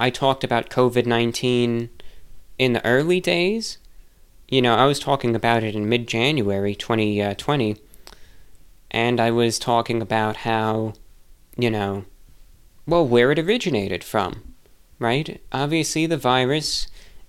I 0.00 0.10
talked 0.10 0.44
about 0.44 0.70
COVID 0.70 1.06
19 1.06 1.90
in 2.58 2.72
the 2.72 2.84
early 2.84 3.20
days. 3.20 3.78
You 4.48 4.60
know, 4.62 4.74
I 4.74 4.86
was 4.86 4.98
talking 4.98 5.34
about 5.34 5.62
it 5.62 5.74
in 5.74 5.88
mid 5.88 6.06
January 6.06 6.74
2020, 6.74 7.72
uh, 7.72 7.76
and 8.90 9.20
I 9.20 9.30
was 9.30 9.58
talking 9.58 10.02
about 10.02 10.36
how, 10.38 10.94
you 11.56 11.70
know, 11.70 12.04
well, 12.86 13.06
where 13.06 13.32
it 13.32 13.38
originated 13.38 14.04
from, 14.04 14.54
right? 14.98 15.40
Obviously, 15.52 16.06
the 16.06 16.16
virus, 16.16 16.86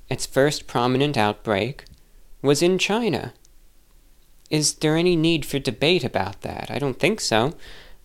its 0.10 0.26
first 0.26 0.68
prominent 0.68 1.18
outbreak, 1.18 1.86
was 2.42 2.62
in 2.62 2.78
China. 2.78 3.34
Is 4.50 4.76
there 4.76 4.96
any 4.96 5.16
need 5.16 5.46
for 5.46 5.60
debate 5.60 6.04
about 6.04 6.42
that? 6.42 6.70
I 6.70 6.78
don't 6.78 7.00
think 7.00 7.20
so. 7.20 7.54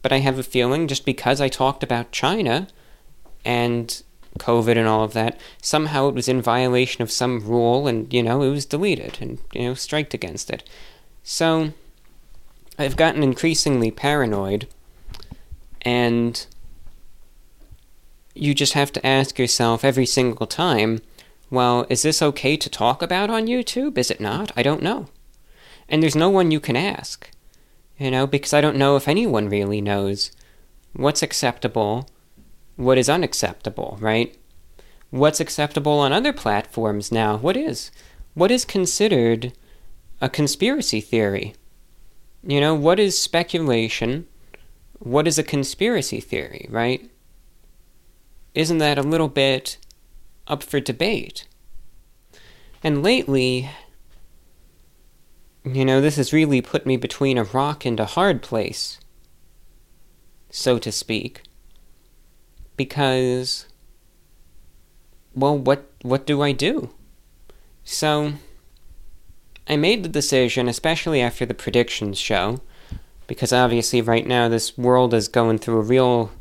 But 0.02 0.12
I 0.12 0.18
have 0.18 0.38
a 0.38 0.42
feeling 0.42 0.88
just 0.88 1.04
because 1.04 1.40
I 1.40 1.48
talked 1.48 1.82
about 1.82 2.12
China 2.12 2.68
and 3.44 4.02
COVID 4.38 4.76
and 4.78 4.88
all 4.88 5.04
of 5.04 5.12
that, 5.12 5.38
somehow 5.60 6.08
it 6.08 6.14
was 6.14 6.28
in 6.28 6.40
violation 6.40 7.02
of 7.02 7.10
some 7.10 7.40
rule 7.46 7.86
and, 7.86 8.12
you 8.12 8.22
know, 8.22 8.42
it 8.42 8.50
was 8.50 8.64
deleted 8.64 9.18
and, 9.20 9.38
you 9.52 9.62
know, 9.62 9.74
striked 9.74 10.14
against 10.14 10.50
it. 10.50 10.62
So 11.22 11.72
I've 12.78 12.96
gotten 12.96 13.22
increasingly 13.22 13.90
paranoid 13.90 14.66
and 15.82 16.46
you 18.40 18.54
just 18.54 18.72
have 18.72 18.92
to 18.92 19.06
ask 19.06 19.38
yourself 19.38 19.84
every 19.84 20.06
single 20.06 20.46
time 20.46 21.00
well, 21.50 21.84
is 21.90 22.02
this 22.02 22.22
okay 22.22 22.56
to 22.56 22.70
talk 22.70 23.02
about 23.02 23.28
on 23.28 23.48
YouTube? 23.48 23.98
Is 23.98 24.10
it 24.10 24.20
not? 24.20 24.52
I 24.56 24.62
don't 24.62 24.82
know. 24.82 25.08
And 25.88 26.00
there's 26.00 26.14
no 26.14 26.30
one 26.30 26.52
you 26.52 26.60
can 26.60 26.76
ask, 26.76 27.28
you 27.98 28.10
know, 28.10 28.26
because 28.26 28.54
I 28.54 28.60
don't 28.60 28.76
know 28.76 28.94
if 28.94 29.08
anyone 29.08 29.48
really 29.48 29.80
knows 29.80 30.30
what's 30.92 31.22
acceptable, 31.22 32.08
what 32.76 32.98
is 32.98 33.08
unacceptable, 33.08 33.98
right? 34.00 34.36
What's 35.10 35.40
acceptable 35.40 35.98
on 35.98 36.12
other 36.12 36.32
platforms 36.32 37.10
now? 37.10 37.36
What 37.36 37.56
is? 37.56 37.90
What 38.34 38.52
is 38.52 38.64
considered 38.64 39.52
a 40.20 40.28
conspiracy 40.28 41.00
theory? 41.00 41.54
You 42.44 42.60
know, 42.60 42.76
what 42.76 43.00
is 43.00 43.18
speculation? 43.18 44.28
What 45.00 45.26
is 45.26 45.36
a 45.36 45.42
conspiracy 45.42 46.20
theory, 46.20 46.66
right? 46.70 47.09
Isn't 48.54 48.78
that 48.78 48.98
a 48.98 49.02
little 49.02 49.28
bit 49.28 49.78
up 50.46 50.62
for 50.62 50.80
debate? 50.80 51.46
And 52.82 53.02
lately, 53.02 53.70
you 55.64 55.84
know, 55.84 56.00
this 56.00 56.16
has 56.16 56.32
really 56.32 56.60
put 56.60 56.86
me 56.86 56.96
between 56.96 57.38
a 57.38 57.44
rock 57.44 57.84
and 57.84 58.00
a 58.00 58.06
hard 58.06 58.42
place, 58.42 58.98
so 60.50 60.78
to 60.78 60.90
speak. 60.90 61.42
Because, 62.76 63.66
well, 65.34 65.56
what, 65.56 65.90
what 66.02 66.26
do 66.26 66.40
I 66.40 66.52
do? 66.52 66.90
So, 67.84 68.32
I 69.68 69.76
made 69.76 70.02
the 70.02 70.08
decision, 70.08 70.66
especially 70.66 71.20
after 71.20 71.44
the 71.44 71.54
predictions 71.54 72.18
show, 72.18 72.60
because 73.26 73.52
obviously 73.52 74.00
right 74.00 74.26
now 74.26 74.48
this 74.48 74.76
world 74.76 75.12
is 75.14 75.28
going 75.28 75.58
through 75.58 75.78
a 75.78 75.82
real 75.82 76.32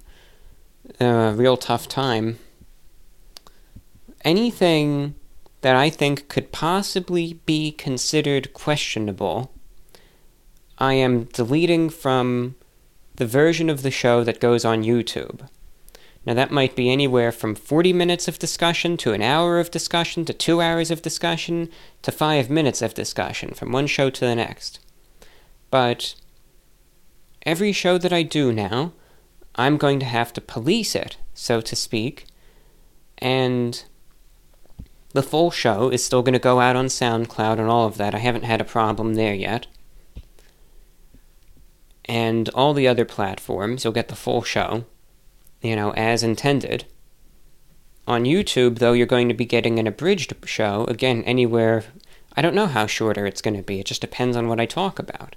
a 0.99 1.34
real 1.36 1.58
tough 1.58 1.88
time. 1.88 2.39
Anything 4.23 5.15
that 5.62 5.75
I 5.75 5.89
think 5.89 6.28
could 6.28 6.52
possibly 6.52 7.34
be 7.45 7.71
considered 7.71 8.54
questionable, 8.54 9.52
I 10.78 10.93
am 10.93 11.25
deleting 11.25 11.89
from 11.89 12.56
the 13.15 13.28
version 13.28 13.69
of 13.69 13.82
the 13.82 13.91
show 13.91 14.23
that 14.23 14.39
goes 14.39 14.63
on 14.63 14.84
YouTube. 14.84 15.47
Now, 16.25 16.34
that 16.34 16.52
might 16.52 16.75
be 16.75 16.91
anywhere 16.91 17.32
from 17.32 17.56
40 17.56 17.93
minutes 17.93 18.28
of 18.28 18.39
discussion 18.39 18.97
to 18.97 19.13
an 19.13 19.22
hour 19.22 19.59
of 19.59 19.72
discussion 19.72 20.26
to 20.26 20.34
two 20.34 20.61
hours 20.61 20.91
of 20.91 21.01
discussion 21.01 21.70
to 22.01 22.11
five 22.11 22.49
minutes 22.49 22.82
of 22.82 22.93
discussion 22.93 23.53
from 23.53 23.72
one 23.72 23.88
show 23.88 24.09
to 24.09 24.22
the 24.22 24.36
next. 24.36 24.80
But 25.72 26.16
every 27.45 27.72
show 27.72 27.97
that 27.97 28.13
I 28.13 28.24
do 28.24 28.51
now, 28.51 28.93
I'm 29.60 29.76
going 29.76 29.99
to 29.99 30.05
have 30.05 30.32
to 30.34 30.41
police 30.41 30.95
it, 30.95 31.18
so 31.34 31.60
to 31.60 31.76
speak, 31.76 32.26
and 33.18 33.84
the 35.12 35.22
full 35.22 35.51
show 35.51 35.89
is 35.89 36.01
still 36.01 36.22
going 36.22 36.32
to 36.32 36.39
go 36.39 36.62
out 36.62 36.78
on 36.78 36.86
SoundCloud 36.86 37.60
and 37.60 37.68
all 37.68 37.86
of 37.86 37.97
that. 37.97 38.16
I 38.16 38.20
haven't 38.20 38.45
had 38.45 38.62
a 38.62 38.64
problem 38.64 39.16
there 39.16 39.34
yet. 39.34 39.68
And 42.05 42.47
all 42.55 42.74
the 42.74 42.88
other 42.88 43.03
platforms, 43.03 43.84
you'll 43.84 43.91
get 43.91 44.07
the 44.07 44.16
full 44.16 44.43
show, 44.43 44.86
you 45.62 45.76
know, 45.76 45.91
as 45.91 46.24
intended. 46.24 46.86
On 48.07 48.24
YouTube, 48.24 48.80
though, 48.80 48.93
you're 48.93 49.05
going 49.05 49.28
to 49.28 49.34
be 49.34 49.45
getting 49.45 49.78
an 49.78 49.88
abridged 49.88 50.34
show, 50.45 50.86
again, 50.86 51.22
anywhere. 51.26 51.84
I 52.38 52.41
don't 52.41 52.55
know 52.55 52.68
how 52.68 52.88
shorter 52.88 53.26
it's 53.26 53.41
going 53.41 53.57
to 53.57 53.64
be, 53.64 53.82
it 53.82 53.88
just 53.88 53.99
depends 53.99 54.38
on 54.38 54.47
what 54.47 54.62
I 54.62 54.66
talk 54.66 54.99
about. 54.99 55.36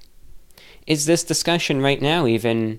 Is 0.87 1.07
this 1.07 1.25
discussion 1.25 1.81
right 1.81 2.01
now 2.01 2.29
even 2.29 2.79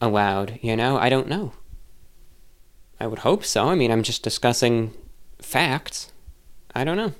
allowed, 0.00 0.58
you 0.62 0.76
know? 0.76 0.98
I 0.98 1.08
don't 1.08 1.28
know. 1.28 1.52
I 2.98 3.06
would 3.06 3.20
hope 3.20 3.44
so. 3.44 3.68
I 3.68 3.74
mean, 3.74 3.90
I'm 3.90 4.02
just 4.02 4.22
discussing 4.22 4.94
facts. 5.40 6.12
I 6.74 6.84
don't 6.84 6.96
know. 6.96 7.12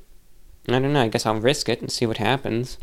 I 0.69 0.79
don't 0.79 0.93
know. 0.93 1.03
I 1.03 1.09
guess 1.09 1.27
I'll 1.27 1.41
risk 1.41 1.69
it 1.69 1.81
and 1.81 1.91
see 1.91 2.07
what 2.07 2.17
happens. 2.17 2.79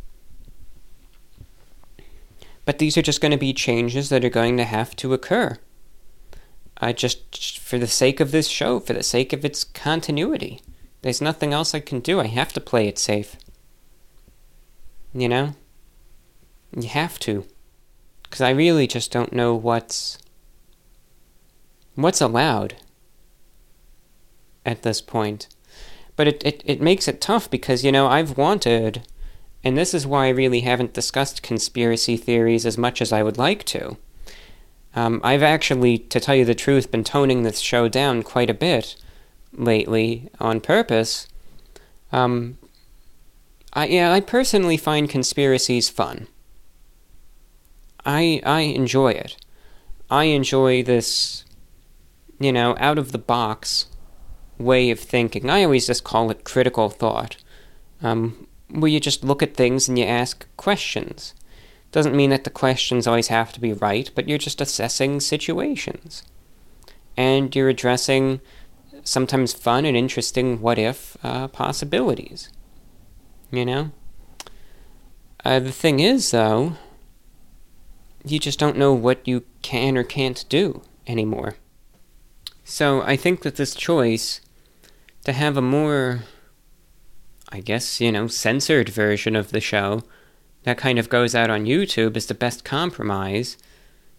But 2.65 2.79
these 2.79 2.97
are 2.97 3.01
just 3.01 3.19
going 3.19 3.31
to 3.31 3.37
be 3.37 3.53
changes 3.53 4.09
that 4.09 4.23
are 4.23 4.29
going 4.29 4.57
to 4.57 4.63
have 4.63 4.95
to 4.97 5.13
occur. 5.13 5.57
I 6.77 6.93
just, 6.93 7.59
for 7.59 7.77
the 7.77 7.87
sake 7.87 8.19
of 8.19 8.31
this 8.31 8.47
show, 8.47 8.79
for 8.79 8.93
the 8.93 9.03
sake 9.03 9.33
of 9.33 9.43
its 9.43 9.63
continuity, 9.63 10.61
there's 11.01 11.21
nothing 11.21 11.53
else 11.53 11.75
I 11.75 11.79
can 11.79 11.99
do. 11.99 12.19
I 12.19 12.27
have 12.27 12.53
to 12.53 12.61
play 12.61 12.87
it 12.87 12.97
safe. 12.97 13.35
You 15.13 15.29
know? 15.29 15.55
You 16.75 16.87
have 16.89 17.19
to. 17.19 17.45
Because 18.33 18.41
I 18.41 18.49
really 18.49 18.87
just 18.87 19.11
don't 19.11 19.31
know 19.31 19.53
what's. 19.53 20.17
what's 21.93 22.19
allowed 22.19 22.73
at 24.65 24.81
this 24.81 25.01
point. 25.01 25.47
But 26.15 26.27
it, 26.27 26.43
it, 26.43 26.63
it 26.65 26.81
makes 26.81 27.07
it 27.07 27.21
tough 27.21 27.47
because, 27.47 27.85
you 27.85 27.91
know, 27.91 28.07
I've 28.07 28.35
wanted, 28.35 29.03
and 29.63 29.77
this 29.77 29.93
is 29.93 30.07
why 30.07 30.25
I 30.25 30.29
really 30.29 30.61
haven't 30.61 30.95
discussed 30.95 31.43
conspiracy 31.43 32.17
theories 32.17 32.65
as 32.65 32.75
much 32.75 33.03
as 33.03 33.13
I 33.13 33.21
would 33.21 33.37
like 33.37 33.65
to. 33.65 33.97
Um, 34.95 35.21
I've 35.23 35.43
actually, 35.43 35.99
to 35.99 36.19
tell 36.19 36.33
you 36.33 36.43
the 36.43 36.55
truth, 36.55 36.89
been 36.89 37.03
toning 37.03 37.43
this 37.43 37.59
show 37.59 37.87
down 37.87 38.23
quite 38.23 38.49
a 38.49 38.55
bit 38.55 38.95
lately 39.51 40.27
on 40.39 40.59
purpose. 40.59 41.27
Um, 42.11 42.57
I, 43.73 43.85
yeah, 43.85 44.11
I 44.11 44.21
personally 44.21 44.77
find 44.77 45.07
conspiracies 45.07 45.87
fun. 45.87 46.25
I 48.05 48.41
I 48.45 48.61
enjoy 48.61 49.11
it. 49.11 49.37
I 50.09 50.25
enjoy 50.25 50.83
this, 50.83 51.45
you 52.39 52.51
know, 52.51 52.75
out 52.79 52.97
of 52.97 53.11
the 53.11 53.17
box 53.17 53.87
way 54.57 54.91
of 54.91 54.99
thinking. 54.99 55.49
I 55.49 55.63
always 55.63 55.87
just 55.87 56.03
call 56.03 56.29
it 56.29 56.43
critical 56.43 56.89
thought, 56.89 57.37
um, 58.01 58.47
where 58.69 58.91
you 58.91 58.99
just 58.99 59.23
look 59.23 59.41
at 59.41 59.55
things 59.55 59.87
and 59.87 59.97
you 59.97 60.05
ask 60.05 60.45
questions. 60.57 61.33
Doesn't 61.91 62.15
mean 62.15 62.31
that 62.31 62.43
the 62.43 62.49
questions 62.49 63.05
always 63.05 63.27
have 63.27 63.53
to 63.53 63.59
be 63.59 63.73
right, 63.73 64.09
but 64.15 64.27
you're 64.27 64.37
just 64.37 64.61
assessing 64.61 65.19
situations. 65.19 66.23
And 67.15 67.55
you're 67.55 67.69
addressing 67.69 68.41
sometimes 69.03 69.53
fun 69.53 69.85
and 69.85 69.95
interesting 69.95 70.59
what 70.59 70.79
if 70.79 71.17
uh, 71.23 71.47
possibilities. 71.49 72.49
You 73.51 73.65
know? 73.65 73.91
Uh, 75.45 75.59
the 75.59 75.71
thing 75.71 75.99
is, 75.99 76.31
though, 76.31 76.73
you 78.25 78.39
just 78.39 78.59
don't 78.59 78.77
know 78.77 78.93
what 78.93 79.27
you 79.27 79.43
can 79.61 79.97
or 79.97 80.03
can't 80.03 80.45
do 80.49 80.81
anymore. 81.07 81.55
So 82.63 83.01
I 83.01 83.15
think 83.15 83.41
that 83.41 83.55
this 83.55 83.75
choice 83.75 84.41
to 85.25 85.33
have 85.33 85.57
a 85.57 85.61
more, 85.61 86.23
I 87.49 87.59
guess, 87.59 87.99
you 87.99 88.11
know, 88.11 88.27
censored 88.27 88.89
version 88.89 89.35
of 89.35 89.51
the 89.51 89.59
show 89.59 90.03
that 90.63 90.77
kind 90.77 90.97
of 90.97 91.09
goes 91.09 91.35
out 91.35 91.49
on 91.49 91.65
YouTube 91.65 92.15
is 92.15 92.27
the 92.27 92.33
best 92.33 92.63
compromise. 92.63 93.57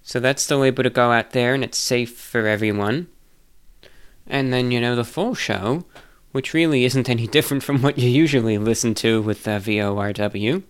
So 0.02 0.20
that's 0.20 0.42
still 0.42 0.64
able 0.64 0.82
to 0.82 0.90
go 0.90 1.12
out 1.12 1.30
there 1.30 1.54
and 1.54 1.64
it's 1.64 1.78
safe 1.78 2.14
for 2.14 2.46
everyone. 2.46 3.08
And 4.26 4.52
then, 4.52 4.70
you 4.70 4.80
know, 4.80 4.94
the 4.94 5.04
full 5.04 5.34
show, 5.34 5.84
which 6.32 6.52
really 6.52 6.84
isn't 6.84 7.08
any 7.08 7.26
different 7.36 7.62
from 7.62 7.80
what 7.80 7.98
you 7.98 8.08
usually 8.08 8.58
listen 8.58 8.94
to 8.96 9.22
with 9.22 9.48
uh, 9.48 9.58
VORW, 9.58 10.62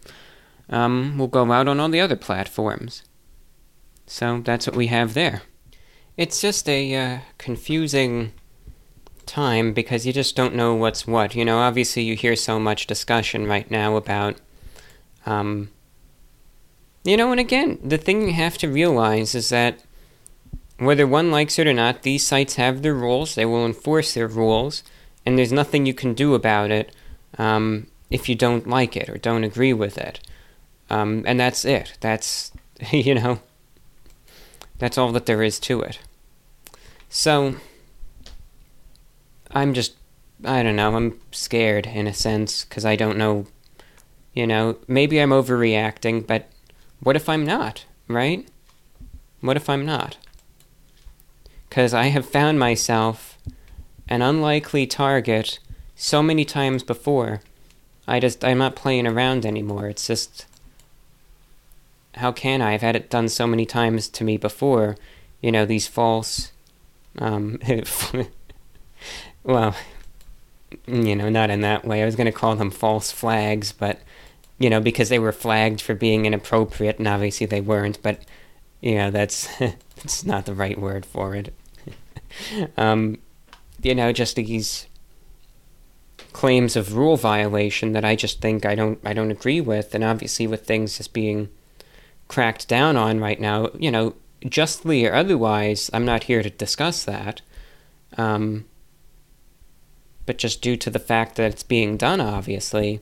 um, 0.70 1.18
will 1.18 1.28
go 1.28 1.51
out 1.51 1.68
on 1.68 1.80
all 1.80 1.89
the 1.89 2.01
other 2.01 2.16
platforms. 2.16 3.03
So 4.07 4.41
that's 4.45 4.67
what 4.67 4.77
we 4.77 4.89
have 4.89 5.15
there. 5.15 5.43
It's 6.17 6.41
just 6.41 6.69
a 6.69 6.95
uh, 6.95 7.19
confusing 7.39 8.33
time 9.27 9.73
because 9.73 10.07
you 10.07 10.13
just 10.13 10.37
don't 10.37 10.55
know 10.55 10.75
what's 10.75 11.07
what. 11.07 11.35
You 11.35 11.45
know, 11.45 11.59
obviously 11.59 12.03
you 12.03 12.15
hear 12.15 12.37
so 12.37 12.61
much 12.61 12.87
discussion 12.87 13.47
right 13.47 13.71
now 13.71 13.97
about, 13.97 14.37
um, 15.27 15.71
you 17.03 17.17
know, 17.17 17.31
and 17.31 17.41
again, 17.41 17.79
the 17.83 17.99
thing 17.99 18.23
you 18.23 18.35
have 18.35 18.59
to 18.59 18.69
realize 18.69 19.35
is 19.35 19.49
that 19.49 19.83
whether 20.79 21.07
one 21.07 21.31
likes 21.31 21.59
it 21.59 21.67
or 21.67 21.73
not, 21.73 22.03
these 22.03 22.27
sites 22.27 22.57
have 22.57 22.83
their 22.83 22.95
rules, 22.95 23.35
they 23.35 23.45
will 23.45 23.65
enforce 23.65 24.15
their 24.15 24.29
rules, 24.29 24.83
and 25.25 25.39
there's 25.39 25.53
nothing 25.53 25.87
you 25.87 25.95
can 25.95 26.15
do 26.15 26.35
about 26.35 26.71
it 26.71 26.95
um, 27.39 27.87
if 28.11 28.29
you 28.29 28.35
don't 28.35 28.69
like 28.69 28.97
it 28.97 29.09
or 29.09 29.19
don't 29.19 29.45
agree 29.45 29.73
with 29.73 29.99
it. 29.99 30.21
Um, 30.91 31.23
and 31.27 31.39
that's 31.39 31.65
it. 31.65 31.97
That's, 32.01 32.53
you 32.91 33.15
know, 33.15 33.41
that's 34.85 34.99
all 34.99 35.12
that 35.12 35.24
there 35.24 35.43
is 35.43 35.59
to 35.61 35.80
it. 35.80 35.99
So, 37.09 37.55
I'm 39.51 39.72
just, 39.72 39.95
I 40.45 40.62
don't 40.62 40.76
know, 40.76 40.95
I'm 40.95 41.18
scared 41.30 41.87
in 41.87 42.07
a 42.07 42.12
sense 42.12 42.66
because 42.66 42.85
I 42.85 42.95
don't 42.95 43.16
know, 43.16 43.47
you 44.35 44.47
know, 44.47 44.76
maybe 44.87 45.22
I'm 45.22 45.30
overreacting, 45.30 46.26
but 46.26 46.51
what 47.01 47.16
if 47.16 47.30
I'm 47.30 47.47
not, 47.47 47.87
right? 48.09 48.47
What 49.41 49.57
if 49.57 49.70
I'm 49.70 49.87
not? 49.87 50.18
Because 51.70 51.95
I 51.95 52.09
have 52.09 52.28
found 52.28 52.59
myself 52.59 53.39
an 54.07 54.20
unlikely 54.20 54.87
target 54.87 55.61
so 55.97 56.22
many 56.22 56.45
times 56.45 56.82
before. 56.82 57.41
I 58.07 58.20
just, 58.20 58.45
I'm 58.45 58.59
not 58.59 58.76
playing 58.76 59.07
around 59.07 59.47
anymore. 59.47 59.87
It's 59.87 60.07
just, 60.07 60.45
how 62.15 62.33
can 62.33 62.62
I? 62.62 62.75
I've 62.75 62.83
had 62.83 62.97
it 62.97 63.11
done 63.11 63.29
so 63.29 63.47
many 63.47 63.67
times 63.67 64.09
to 64.11 64.25
me 64.25 64.37
before. 64.37 64.97
You 65.41 65.53
know, 65.53 65.67
these 65.67 65.87
false, 65.87 66.53
um, 67.19 67.59
well, 69.43 69.77
you 70.87 71.17
know, 71.17 71.29
not 71.29 71.51
in 71.51 71.61
that 71.61 71.85
way. 71.85 72.03
I 72.03 72.07
was 72.07 72.17
going 72.17 72.27
to 72.27 72.33
call 72.33 72.57
them 72.57 72.71
false 72.71 73.11
flags, 73.11 73.73
but, 73.73 74.01
you 74.59 74.71
know, 74.71 74.81
because 74.81 75.09
they 75.09 75.19
were 75.19 75.33
flagged 75.33 75.81
for 75.81 75.95
being 75.95 76.25
inappropriate, 76.27 76.99
and 76.99 77.09
obviously 77.09 77.47
they 77.47 77.61
weren't, 77.61 78.01
but, 78.03 78.23
you 78.81 78.95
know, 78.95 79.11
that's, 79.11 79.49
that's 79.59 80.25
not 80.25 80.47
the 80.47 80.55
right 80.55 80.79
word 80.79 81.05
for 81.05 81.35
it. 81.35 81.53
um, 82.77 83.19
you 83.83 83.95
know, 83.95 84.12
just 84.12 84.37
these 84.37 84.87
claims 86.33 86.75
of 86.75 86.97
rule 86.97 87.17
violation 87.17 87.93
that 87.93 88.05
I 88.05 88.17
just 88.17 88.41
think 88.41 88.67
I 88.67 88.75
don't 88.75 88.99
I 89.05 89.12
don't 89.12 89.31
agree 89.31 89.61
with, 89.61 89.95
and 89.95 90.03
obviously 90.03 90.47
with 90.47 90.67
things 90.67 90.97
just 90.97 91.12
being 91.12 91.49
cracked 92.35 92.66
down 92.66 92.97
on 92.97 93.20
right 93.20 93.41
now, 93.41 93.70
you 93.78 93.93
know, 93.93 94.12
justly 94.49 95.07
or 95.07 95.14
otherwise, 95.14 95.89
I'm 95.93 96.05
not 96.05 96.24
here 96.24 96.43
to 96.43 96.51
discuss 96.51 97.05
that. 97.05 97.43
Um, 98.18 98.64
but 100.26 100.37
just 100.37 100.61
due 100.61 100.76
to 100.78 100.91
the 100.91 100.99
fact 100.99 101.37
that 101.37 101.53
it's 101.53 101.62
being 101.62 101.97
done, 101.97 102.20
obviously. 102.20 103.01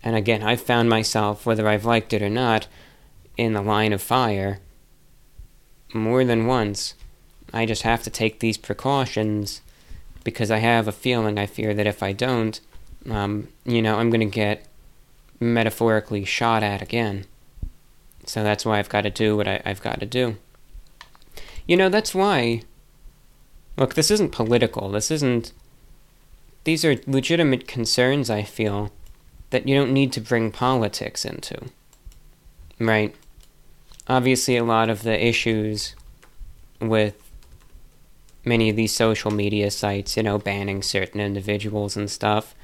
And 0.00 0.14
again, 0.14 0.44
I've 0.44 0.60
found 0.60 0.88
myself, 0.88 1.44
whether 1.44 1.66
I've 1.66 1.84
liked 1.84 2.12
it 2.12 2.22
or 2.22 2.28
not, 2.28 2.68
in 3.36 3.52
the 3.52 3.62
line 3.62 3.92
of 3.92 4.00
fire 4.00 4.60
more 5.92 6.24
than 6.24 6.46
once. 6.46 6.94
I 7.52 7.66
just 7.66 7.82
have 7.82 8.04
to 8.04 8.10
take 8.10 8.38
these 8.38 8.56
precautions 8.56 9.60
because 10.22 10.52
I 10.52 10.58
have 10.58 10.86
a 10.86 10.92
feeling 10.92 11.36
I 11.36 11.46
fear 11.46 11.74
that 11.74 11.86
if 11.88 12.00
I 12.00 12.12
don't, 12.12 12.60
um, 13.10 13.48
you 13.64 13.82
know, 13.82 13.96
I'm 13.96 14.08
going 14.08 14.20
to 14.20 14.26
get 14.26 14.66
metaphorically 15.40 16.24
shot 16.24 16.62
at 16.62 16.80
again. 16.80 17.26
So 18.30 18.44
that's 18.44 18.64
why 18.64 18.78
I've 18.78 18.88
got 18.88 19.00
to 19.00 19.10
do 19.10 19.36
what 19.36 19.48
I, 19.48 19.60
I've 19.64 19.82
got 19.82 19.98
to 19.98 20.06
do. 20.06 20.36
You 21.66 21.76
know, 21.76 21.88
that's 21.88 22.14
why. 22.14 22.62
Look, 23.76 23.94
this 23.94 24.08
isn't 24.08 24.30
political. 24.30 24.88
This 24.88 25.10
isn't 25.10 25.52
these 26.62 26.84
are 26.84 27.00
legitimate 27.08 27.66
concerns, 27.66 28.30
I 28.30 28.44
feel, 28.44 28.92
that 29.50 29.66
you 29.66 29.74
don't 29.74 29.92
need 29.92 30.12
to 30.12 30.20
bring 30.20 30.52
politics 30.52 31.24
into. 31.24 31.58
Right? 32.78 33.16
Obviously, 34.06 34.56
a 34.56 34.62
lot 34.62 34.90
of 34.90 35.02
the 35.02 35.26
issues 35.26 35.96
with 36.80 37.16
many 38.44 38.70
of 38.70 38.76
these 38.76 38.94
social 38.94 39.32
media 39.32 39.72
sites, 39.72 40.16
you 40.16 40.22
know, 40.22 40.38
banning 40.38 40.82
certain 40.82 41.20
individuals 41.20 41.96
and 41.96 42.08
stuff, 42.08 42.54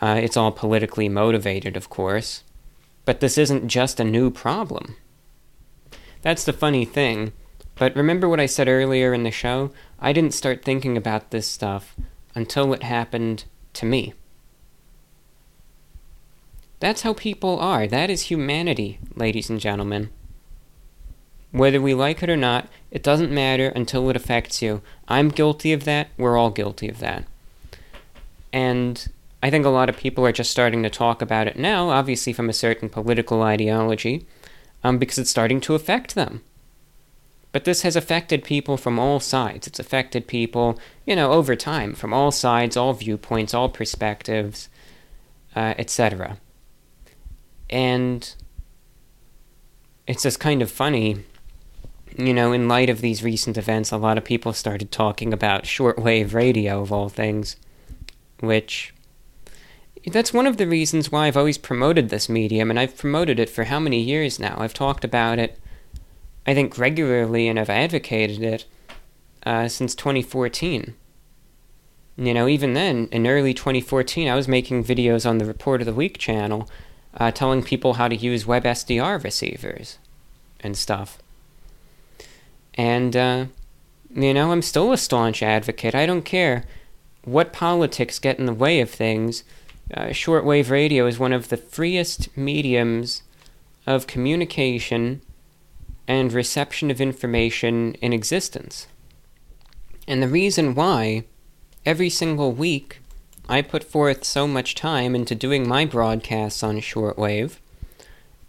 uh, 0.00 0.20
it's 0.22 0.36
all 0.36 0.52
politically 0.52 1.08
motivated, 1.08 1.76
of 1.76 1.90
course. 1.90 2.44
But 3.04 3.20
this 3.20 3.36
isn't 3.38 3.68
just 3.68 3.98
a 3.98 4.04
new 4.04 4.30
problem. 4.30 4.96
That's 6.22 6.44
the 6.44 6.52
funny 6.52 6.84
thing. 6.84 7.32
But 7.74 7.96
remember 7.96 8.28
what 8.28 8.40
I 8.40 8.46
said 8.46 8.68
earlier 8.68 9.12
in 9.12 9.22
the 9.22 9.30
show? 9.30 9.72
I 9.98 10.12
didn't 10.12 10.34
start 10.34 10.64
thinking 10.64 10.96
about 10.96 11.30
this 11.30 11.46
stuff 11.46 11.96
until 12.34 12.72
it 12.72 12.82
happened 12.82 13.44
to 13.74 13.86
me. 13.86 14.14
That's 16.80 17.02
how 17.02 17.14
people 17.14 17.58
are. 17.60 17.86
That 17.86 18.10
is 18.10 18.22
humanity, 18.22 18.98
ladies 19.14 19.48
and 19.48 19.60
gentlemen. 19.60 20.10
Whether 21.52 21.80
we 21.80 21.94
like 21.94 22.22
it 22.22 22.30
or 22.30 22.36
not, 22.36 22.68
it 22.90 23.02
doesn't 23.02 23.30
matter 23.30 23.68
until 23.68 24.08
it 24.10 24.16
affects 24.16 24.62
you. 24.62 24.80
I'm 25.06 25.28
guilty 25.28 25.72
of 25.72 25.84
that. 25.84 26.08
We're 26.16 26.36
all 26.36 26.50
guilty 26.50 26.88
of 26.88 26.98
that. 26.98 27.24
And 28.52 29.06
I 29.42 29.50
think 29.50 29.66
a 29.66 29.70
lot 29.70 29.88
of 29.88 29.96
people 29.96 30.24
are 30.24 30.32
just 30.32 30.52
starting 30.52 30.82
to 30.84 30.90
talk 30.90 31.20
about 31.20 31.48
it 31.48 31.58
now, 31.58 31.90
obviously 31.90 32.32
from 32.32 32.48
a 32.48 32.52
certain 32.52 32.88
political 32.88 33.42
ideology, 33.42 34.24
um, 34.84 34.98
because 34.98 35.18
it's 35.18 35.30
starting 35.30 35.60
to 35.62 35.74
affect 35.74 36.14
them. 36.14 36.42
But 37.50 37.64
this 37.64 37.82
has 37.82 37.96
affected 37.96 38.44
people 38.44 38.76
from 38.76 38.98
all 38.98 39.20
sides. 39.20 39.66
It's 39.66 39.80
affected 39.80 40.26
people, 40.26 40.78
you 41.04 41.14
know, 41.14 41.32
over 41.32 41.54
time, 41.54 41.94
from 41.94 42.14
all 42.14 42.30
sides, 42.30 42.76
all 42.76 42.94
viewpoints, 42.94 43.52
all 43.52 43.68
perspectives, 43.68 44.68
uh, 45.54 45.74
etc. 45.76 46.38
And 47.68 48.34
it's 50.06 50.22
just 50.22 50.40
kind 50.40 50.62
of 50.62 50.70
funny, 50.70 51.24
you 52.16 52.32
know, 52.32 52.52
in 52.52 52.68
light 52.68 52.88
of 52.88 53.02
these 53.02 53.22
recent 53.22 53.58
events, 53.58 53.90
a 53.90 53.98
lot 53.98 54.16
of 54.16 54.24
people 54.24 54.52
started 54.52 54.90
talking 54.90 55.32
about 55.32 55.64
shortwave 55.64 56.32
radio, 56.32 56.80
of 56.80 56.90
all 56.90 57.10
things, 57.10 57.56
which 58.40 58.91
that's 60.06 60.32
one 60.32 60.46
of 60.46 60.56
the 60.56 60.66
reasons 60.66 61.12
why 61.12 61.26
I've 61.26 61.36
always 61.36 61.58
promoted 61.58 62.08
this 62.08 62.28
medium, 62.28 62.70
and 62.70 62.78
I've 62.78 62.96
promoted 62.96 63.38
it 63.38 63.48
for 63.48 63.64
how 63.64 63.78
many 63.78 64.00
years 64.00 64.38
now? 64.38 64.56
I've 64.58 64.74
talked 64.74 65.04
about 65.04 65.38
it, 65.38 65.58
I 66.46 66.54
think, 66.54 66.76
regularly, 66.76 67.46
and 67.46 67.58
I've 67.58 67.70
advocated 67.70 68.42
it 68.42 68.64
uh, 69.46 69.68
since 69.68 69.94
2014. 69.94 70.94
You 72.16 72.34
know, 72.34 72.48
even 72.48 72.74
then, 72.74 73.08
in 73.12 73.26
early 73.26 73.54
2014, 73.54 74.28
I 74.28 74.34
was 74.34 74.48
making 74.48 74.84
videos 74.84 75.28
on 75.28 75.38
the 75.38 75.44
Report 75.44 75.80
of 75.80 75.86
the 75.86 75.94
Week 75.94 76.18
channel 76.18 76.68
uh, 77.14 77.30
telling 77.30 77.62
people 77.62 77.94
how 77.94 78.08
to 78.08 78.16
use 78.16 78.44
WebSDR 78.44 79.22
receivers 79.22 79.98
and 80.60 80.76
stuff. 80.76 81.18
And, 82.74 83.16
uh, 83.16 83.46
you 84.14 84.34
know, 84.34 84.52
I'm 84.52 84.62
still 84.62 84.92
a 84.92 84.96
staunch 84.96 85.42
advocate. 85.42 85.94
I 85.94 86.06
don't 86.06 86.22
care 86.22 86.64
what 87.24 87.52
politics 87.52 88.18
get 88.18 88.38
in 88.38 88.46
the 88.46 88.54
way 88.54 88.80
of 88.80 88.90
things 88.90 89.44
uh, 89.94 90.06
shortwave 90.06 90.70
radio 90.70 91.06
is 91.06 91.18
one 91.18 91.32
of 91.32 91.48
the 91.48 91.56
freest 91.56 92.34
mediums 92.36 93.22
of 93.86 94.06
communication 94.06 95.20
and 96.08 96.32
reception 96.32 96.90
of 96.90 97.00
information 97.00 97.94
in 97.94 98.12
existence. 98.12 98.86
And 100.08 100.22
the 100.22 100.28
reason 100.28 100.74
why, 100.74 101.24
every 101.84 102.10
single 102.10 102.52
week, 102.52 103.00
I 103.48 103.62
put 103.62 103.84
forth 103.84 104.24
so 104.24 104.46
much 104.46 104.74
time 104.74 105.14
into 105.14 105.34
doing 105.34 105.68
my 105.68 105.84
broadcasts 105.84 106.62
on 106.62 106.76
shortwave, 106.78 107.58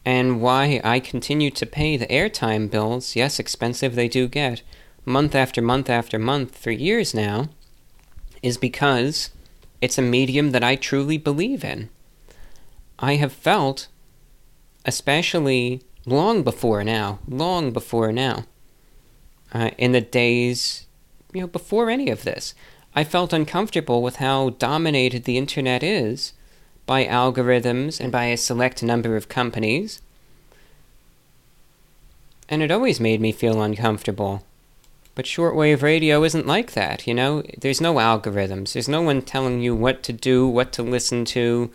and 0.06 0.42
why 0.42 0.82
I 0.84 1.00
continue 1.00 1.52
to 1.52 1.66
pay 1.66 1.98
the 1.98 2.08
airtime 2.08 2.70
bills, 2.70 3.16
yes, 3.16 3.40
expensive 3.40 3.96
they 3.96 4.08
do 4.08 4.28
get, 4.28 4.62
month 5.06 5.36
after 5.36 5.62
month 5.62 5.90
after 5.90 6.20
month 6.20 6.58
for 6.58 6.72
years 6.72 7.14
now, 7.14 7.50
is 8.42 8.58
because 8.58 9.30
it's 9.84 9.98
a 9.98 10.02
medium 10.02 10.52
that 10.52 10.64
I 10.64 10.78
truly 10.78 11.18
believe 11.18 11.62
in. 11.62 11.90
I 13.00 13.16
have 13.16 13.34
felt, 13.34 13.90
especially 14.86 15.82
long 16.06 16.42
before 16.42 16.86
now, 16.86 17.20
long 17.28 17.74
before 17.74 18.14
now, 18.14 18.46
uh, 19.54 19.72
in 19.78 19.92
the 19.92 20.00
days, 20.00 20.88
you 21.34 21.42
know, 21.42 21.48
before 21.48 21.90
any 21.90 22.10
of 22.10 22.24
this, 22.24 22.56
I 22.96 23.04
felt 23.04 23.34
uncomfortable 23.34 24.02
with 24.02 24.16
how 24.16 24.52
dominated 24.52 25.26
the 25.26 25.38
internet 25.38 25.84
is 25.84 26.32
by 26.86 27.04
algorithms 27.04 28.00
and 28.00 28.10
by 28.10 28.28
a 28.28 28.38
select 28.38 28.84
number 28.84 29.18
of 29.18 29.28
companies. 29.28 30.02
And 32.48 32.64
it 32.64 32.72
always 32.72 33.02
made 33.02 33.20
me 33.20 33.34
feel 33.34 33.62
uncomfortable. 33.62 34.46
But 35.16 35.26
shortwave 35.26 35.82
radio 35.82 36.24
isn't 36.24 36.48
like 36.48 36.74
that, 36.74 37.06
you 37.06 37.14
know? 37.14 37.44
There's 37.60 37.82
no 37.82 37.96
algorithms. 37.96 38.74
There's 38.74 38.88
no 38.88 39.02
one 39.02 39.22
telling 39.22 39.62
you 39.62 39.76
what 39.76 40.02
to 40.04 40.14
do, 40.14 40.48
what 40.48 40.72
to 40.74 40.84
listen 40.84 41.24
to, 41.26 41.72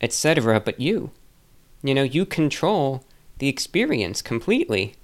etc., 0.00 0.60
but 0.60 0.78
you. 0.78 1.10
You 1.82 1.94
know, 1.94 2.02
you 2.02 2.26
control 2.26 3.04
the 3.38 3.48
experience 3.48 4.20
completely. 4.20 4.94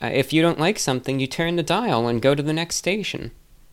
Uh, 0.00 0.10
if 0.12 0.32
you 0.32 0.40
don't 0.40 0.58
like 0.58 0.78
something, 0.78 1.20
you 1.20 1.26
turn 1.26 1.56
the 1.56 1.62
dial 1.62 2.08
and 2.08 2.22
go 2.22 2.34
to 2.34 2.42
the 2.42 2.54
next 2.54 2.76
station. 2.76 3.32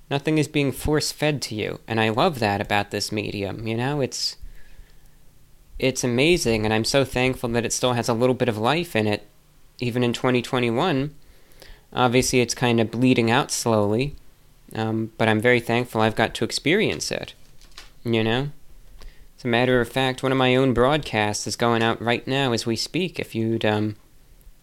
Nothing 0.10 0.38
is 0.38 0.48
being 0.48 0.72
force 0.72 1.12
fed 1.12 1.42
to 1.44 1.56
you, 1.56 1.80
and 1.88 2.00
I 2.00 2.10
love 2.10 2.40
that 2.40 2.60
about 2.60 2.92
this 2.92 3.12
medium, 3.12 3.68
you 3.68 3.76
know? 3.76 4.02
It's 4.02 4.38
it's 5.80 6.04
amazing 6.04 6.66
and 6.66 6.74
I'm 6.74 6.84
so 6.84 7.06
thankful 7.06 7.50
that 7.50 7.66
it 7.66 7.74
still 7.74 7.94
has 7.94 8.10
a 8.10 8.14
little 8.14 8.34
bit 8.34 8.50
of 8.50 8.58
life 8.58 8.96
in 8.96 9.06
it 9.06 9.28
even 9.80 10.04
in 10.04 10.12
2021 10.12 11.14
Obviously, 11.94 12.42
it's 12.42 12.54
kind 12.54 12.80
of 12.80 12.92
bleeding 12.92 13.32
out 13.32 13.52
slowly, 13.52 14.16
um, 14.74 15.12
but 15.18 15.28
I'm 15.28 15.40
very 15.40 15.60
thankful 15.60 16.02
I've 16.02 16.16
got 16.16 16.34
to 16.36 16.46
experience 16.46 17.12
it. 17.12 17.34
You 18.04 18.24
know? 18.24 18.50
As 19.38 19.46
a 19.46 19.48
matter 19.48 19.80
of 19.80 19.90
fact, 19.90 20.24
one 20.24 20.32
of 20.32 20.38
my 20.38 20.56
own 20.56 20.74
broadcasts 20.74 21.46
is 21.46 21.56
going 21.56 21.84
out 21.84 22.02
right 22.02 22.28
now 22.28 22.54
as 22.54 22.66
we 22.66 22.76
speak, 22.76 23.20
if 23.20 23.36
you'd, 23.36 23.64
um, 23.64 23.96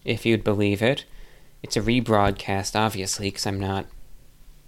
if 0.04 0.26
you'd 0.26 0.44
believe 0.44 0.82
it. 0.82 1.04
It's 1.62 1.76
a 1.76 1.80
rebroadcast, 1.80 2.78
obviously, 2.78 3.28
because 3.28 3.46
I'm 3.46 3.60
not, 3.60 3.86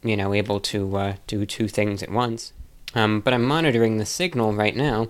you 0.02 0.16
know, 0.16 0.32
able 0.32 0.60
to 0.60 0.96
uh, 0.96 1.16
do 1.26 1.44
two 1.44 1.68
things 1.68 2.02
at 2.02 2.10
once. 2.10 2.52
Um, 2.94 3.20
but 3.20 3.34
I'm 3.34 3.44
monitoring 3.44 3.98
the 3.98 4.06
signal 4.06 4.54
right 4.54 4.76
now. 4.76 5.08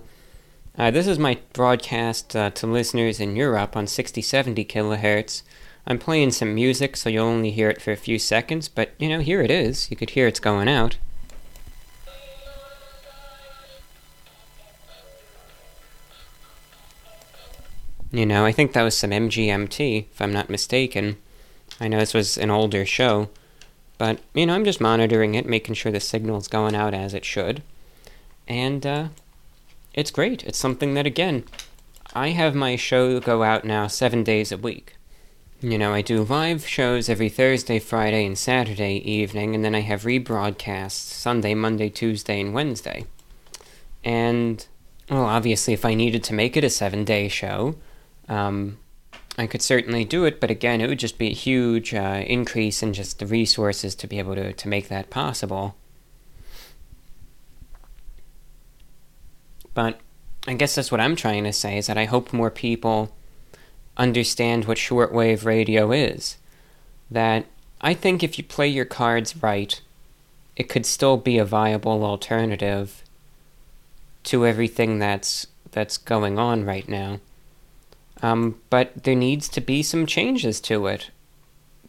Uh, 0.77 0.91
this 0.91 1.07
is 1.07 1.17
my 1.17 1.39
broadcast 1.53 2.35
uh, 2.35 2.49
to 2.51 2.67
listeners 2.67 3.19
in 3.19 3.35
Europe 3.35 3.77
on 3.77 3.87
6070 3.87 4.65
kilohertz. 4.65 5.43
I'm 5.89 5.99
playing 5.99 6.31
some 6.31 6.53
music, 6.53 6.97
so 6.97 7.09
you'll 7.09 7.25
only 7.25 7.51
hear 7.51 7.69
it 7.69 7.81
for 7.81 7.93
a 7.93 7.97
few 7.97 8.19
seconds, 8.19 8.67
but 8.67 8.91
you 8.99 9.07
know, 9.07 9.21
here 9.21 9.41
it 9.41 9.49
is. 9.49 9.89
You 9.89 9.95
could 9.95 10.09
hear 10.09 10.27
it's 10.27 10.41
going 10.41 10.67
out. 10.67 10.97
You 18.11 18.25
know, 18.25 18.45
I 18.45 18.51
think 18.51 18.73
that 18.73 18.83
was 18.83 18.97
some 18.97 19.11
MGMT, 19.11 20.07
if 20.11 20.21
I'm 20.21 20.33
not 20.33 20.49
mistaken. 20.49 21.17
I 21.79 21.87
know 21.87 21.99
this 21.99 22.13
was 22.13 22.37
an 22.37 22.49
older 22.49 22.85
show, 22.85 23.29
but, 23.97 24.19
you 24.33 24.45
know, 24.45 24.55
I'm 24.55 24.65
just 24.65 24.81
monitoring 24.81 25.35
it, 25.35 25.45
making 25.45 25.75
sure 25.75 25.91
the 25.91 25.99
signal's 25.99 26.47
going 26.47 26.75
out 26.75 26.93
as 26.93 27.13
it 27.13 27.25
should. 27.25 27.61
And, 28.47 28.85
uh, 28.85 29.07
it's 29.93 30.11
great. 30.11 30.43
It's 30.43 30.57
something 30.57 30.93
that, 30.95 31.05
again, 31.05 31.43
I 32.13 32.29
have 32.29 32.55
my 32.55 32.75
show 32.75 33.19
go 33.19 33.43
out 33.43 33.65
now 33.65 33.87
seven 33.87 34.23
days 34.23 34.51
a 34.51 34.57
week. 34.57 34.96
You 35.59 35.79
know, 35.79 35.91
I 35.91 36.03
do 36.03 36.23
live 36.23 36.67
shows 36.67 37.09
every 37.09 37.29
Thursday, 37.29 37.79
Friday, 37.79 38.27
and 38.27 38.37
Saturday 38.37 38.97
evening, 38.97 39.55
and 39.55 39.65
then 39.65 39.73
I 39.73 39.79
have 39.79 40.03
rebroadcasts 40.03 40.91
Sunday, 40.91 41.55
Monday, 41.55 41.89
Tuesday, 41.89 42.39
and 42.39 42.53
Wednesday. 42.53 43.05
And, 44.03 44.63
well, 45.09 45.25
obviously, 45.25 45.73
if 45.73 45.83
I 45.83 45.95
needed 45.95 46.23
to 46.25 46.35
make 46.35 46.55
it 46.55 46.63
a 46.63 46.69
seven 46.69 47.03
day 47.03 47.27
show, 47.27 47.73
um, 48.29 48.77
I 49.35 49.47
could 49.47 49.63
certainly 49.63 50.05
do 50.05 50.25
it, 50.25 50.39
but 50.39 50.51
again, 50.51 50.79
it 50.79 50.89
would 50.89 50.99
just 50.99 51.17
be 51.17 51.29
a 51.29 51.33
huge 51.33 51.91
uh, 51.91 52.23
increase 52.27 52.83
in 52.83 52.93
just 52.93 53.17
the 53.17 53.25
resources 53.25 53.95
to 53.95 54.05
be 54.05 54.19
able 54.19 54.35
to, 54.35 54.53
to 54.53 54.67
make 54.67 54.89
that 54.89 55.09
possible. 55.09 55.75
But 59.73 59.99
I 60.47 60.53
guess 60.53 60.75
that's 60.75 60.91
what 60.91 61.01
I'm 61.01 61.15
trying 61.15 61.45
to 61.45 61.53
say 61.53 61.79
is 61.79 61.87
that 61.87 61.97
I 61.97 62.05
hope 62.05 62.31
more 62.31 62.51
people 62.51 63.11
understand 63.97 64.65
what 64.65 64.77
shortwave 64.77 65.45
radio 65.45 65.91
is. 65.91 66.37
That 67.09 67.45
I 67.81 67.93
think 67.93 68.23
if 68.23 68.37
you 68.37 68.43
play 68.43 68.67
your 68.67 68.85
cards 68.85 69.41
right, 69.41 69.79
it 70.55 70.69
could 70.69 70.85
still 70.85 71.17
be 71.17 71.37
a 71.37 71.45
viable 71.45 72.03
alternative 72.03 73.03
to 74.23 74.45
everything 74.45 74.99
that's 74.99 75.47
that's 75.71 75.97
going 75.97 76.39
on 76.39 76.65
right 76.65 76.87
now. 76.87 77.19
Um, 78.21 78.59
but 78.69 79.03
there 79.03 79.15
needs 79.15 79.47
to 79.49 79.61
be 79.61 79.83
some 79.83 80.05
changes 80.05 80.59
to 80.61 80.87
it. 80.87 81.11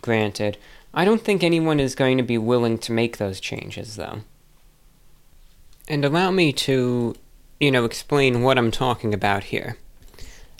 Granted, 0.02 0.58
I 0.92 1.04
don't 1.04 1.22
think 1.22 1.42
anyone 1.42 1.80
is 1.80 1.94
going 1.94 2.18
to 2.18 2.22
be 2.22 2.38
willing 2.38 2.78
to 2.78 2.92
make 2.92 3.16
those 3.16 3.40
changes, 3.40 3.96
though. 3.96 4.20
And 5.88 6.04
allow 6.04 6.30
me 6.30 6.52
to, 6.52 7.14
you 7.58 7.70
know, 7.70 7.84
explain 7.84 8.42
what 8.42 8.58
I'm 8.58 8.70
talking 8.70 9.14
about 9.14 9.44
here. 9.44 9.78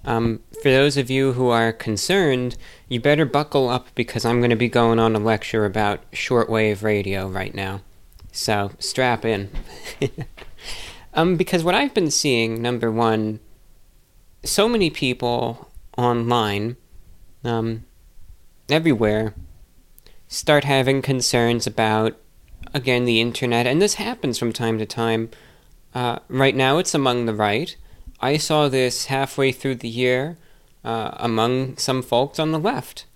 Um, 0.05 0.41
for 0.63 0.71
those 0.71 0.97
of 0.97 1.11
you 1.11 1.33
who 1.33 1.49
are 1.49 1.73
concerned, 1.73 2.57
you 2.89 3.01
better 3.01 3.25
buckle 3.25 3.69
up 3.69 3.89
because 3.95 4.25
I'm 4.25 4.41
going 4.41 4.51
to 4.51 4.57
be 4.57 4.69
going 4.69 4.99
on 4.99 5.15
a 5.15 5.19
lecture 5.19 5.65
about 5.65 6.11
shortwave 6.13 6.83
radio 6.83 7.29
right 7.29 7.55
now. 7.55 7.83
So 8.33 8.71
strap 8.79 9.25
in. 9.25 9.51
um, 11.15 11.37
because 11.37 11.65
what 11.65 11.75
I've 11.75 11.95
been 11.95 12.11
seeing, 12.11 12.63
number 12.63 12.91
one, 12.91 13.41
so 14.45 14.69
many 14.69 14.91
people 14.91 15.71
online, 15.97 16.77
um, 17.45 17.85
everywhere, 18.69 19.35
start 20.29 20.65
having 20.65 21.03
concerns 21.03 21.67
about, 21.67 22.17
again, 22.73 23.05
the 23.05 23.21
internet, 23.21 23.67
and 23.67 23.83
this 23.83 23.95
happens 23.95 24.39
from 24.39 24.53
time 24.53 24.79
to 24.79 24.87
time. 24.87 25.31
Uh, 25.95 26.19
right 26.29 26.55
now, 26.55 26.79
it's 26.79 26.95
among 26.95 27.27
the 27.27 27.35
right. 27.35 27.77
I 28.21 28.37
saw 28.37 28.69
this 28.69 29.07
halfway 29.07 29.53
through 29.53 29.77
the 29.77 29.89
year 29.89 30.39
uh, 30.85 31.13
among 31.15 31.77
some 31.77 32.03
folks 32.03 32.39
on 32.39 32.53
the 32.53 32.59
left. 32.59 33.07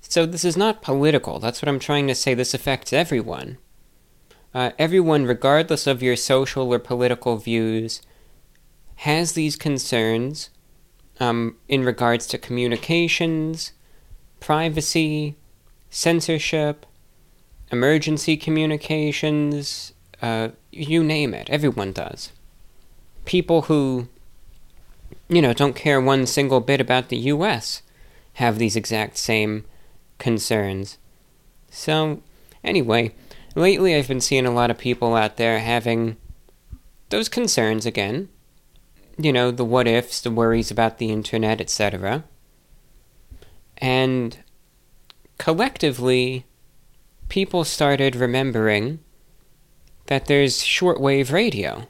So 0.00 0.26
this 0.26 0.44
is 0.44 0.56
not 0.56 0.82
political. 0.82 1.38
That's 1.38 1.62
what 1.62 1.68
I'm 1.68 1.78
trying 1.78 2.06
to 2.08 2.14
say. 2.14 2.34
This 2.34 2.54
affects 2.54 2.92
everyone. 2.92 3.58
Uh, 4.54 4.70
everyone, 4.78 5.24
regardless 5.24 5.86
of 5.86 6.02
your 6.02 6.16
social 6.16 6.72
or 6.72 6.78
political 6.78 7.38
views, 7.38 8.02
has 8.96 9.32
these 9.32 9.56
concerns 9.56 10.50
um, 11.18 11.56
in 11.68 11.84
regards 11.84 12.26
to 12.28 12.38
communications, 12.38 13.72
privacy, 14.40 15.36
censorship, 15.88 16.84
emergency 17.70 18.36
communications, 18.36 19.92
uh, 20.20 20.48
you 20.70 21.02
name 21.02 21.32
it. 21.32 21.48
Everyone 21.48 21.92
does. 21.92 22.32
People 23.24 23.62
who, 23.62 24.08
you 25.32 25.40
know, 25.40 25.54
don't 25.54 25.74
care 25.74 26.00
one 26.00 26.26
single 26.26 26.60
bit 26.60 26.80
about 26.80 27.08
the 27.08 27.16
U.S. 27.16 27.82
have 28.34 28.58
these 28.58 28.76
exact 28.76 29.16
same 29.16 29.64
concerns. 30.18 30.98
So, 31.70 32.20
anyway, 32.62 33.14
lately 33.54 33.94
I've 33.94 34.08
been 34.08 34.20
seeing 34.20 34.44
a 34.44 34.52
lot 34.52 34.70
of 34.70 34.76
people 34.76 35.14
out 35.14 35.38
there 35.38 35.60
having 35.60 36.18
those 37.08 37.30
concerns 37.30 37.86
again. 37.86 38.28
You 39.16 39.32
know, 39.32 39.50
the 39.50 39.64
what 39.64 39.88
ifs, 39.88 40.20
the 40.20 40.30
worries 40.30 40.70
about 40.70 40.98
the 40.98 41.10
internet, 41.10 41.62
etc. 41.62 42.24
And 43.78 44.36
collectively, 45.38 46.44
people 47.30 47.64
started 47.64 48.16
remembering 48.16 48.98
that 50.06 50.26
there's 50.26 50.62
shortwave 50.62 51.32
radio. 51.32 51.88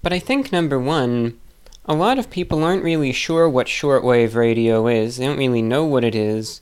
But 0.00 0.12
I 0.12 0.20
think, 0.20 0.52
number 0.52 0.78
one, 0.78 1.40
a 1.88 1.94
lot 1.94 2.18
of 2.18 2.28
people 2.28 2.62
aren't 2.62 2.84
really 2.84 3.12
sure 3.12 3.48
what 3.48 3.66
shortwave 3.66 4.34
radio 4.34 4.86
is. 4.86 5.16
They 5.16 5.24
don't 5.24 5.38
really 5.38 5.62
know 5.62 5.84
what 5.84 6.04
it 6.04 6.14
is. 6.14 6.60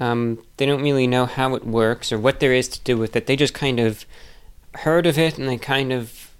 Um, 0.00 0.42
they 0.56 0.64
don't 0.64 0.82
really 0.82 1.06
know 1.06 1.26
how 1.26 1.54
it 1.54 1.66
works 1.66 2.10
or 2.10 2.18
what 2.18 2.40
there 2.40 2.52
is 2.52 2.66
to 2.68 2.80
do 2.80 2.96
with 2.96 3.14
it. 3.14 3.26
They 3.26 3.36
just 3.36 3.54
kind 3.54 3.78
of 3.78 4.06
heard 4.76 5.06
of 5.06 5.18
it 5.18 5.38
and 5.38 5.46
they 5.46 5.58
kind 5.58 5.92
of 5.92 6.30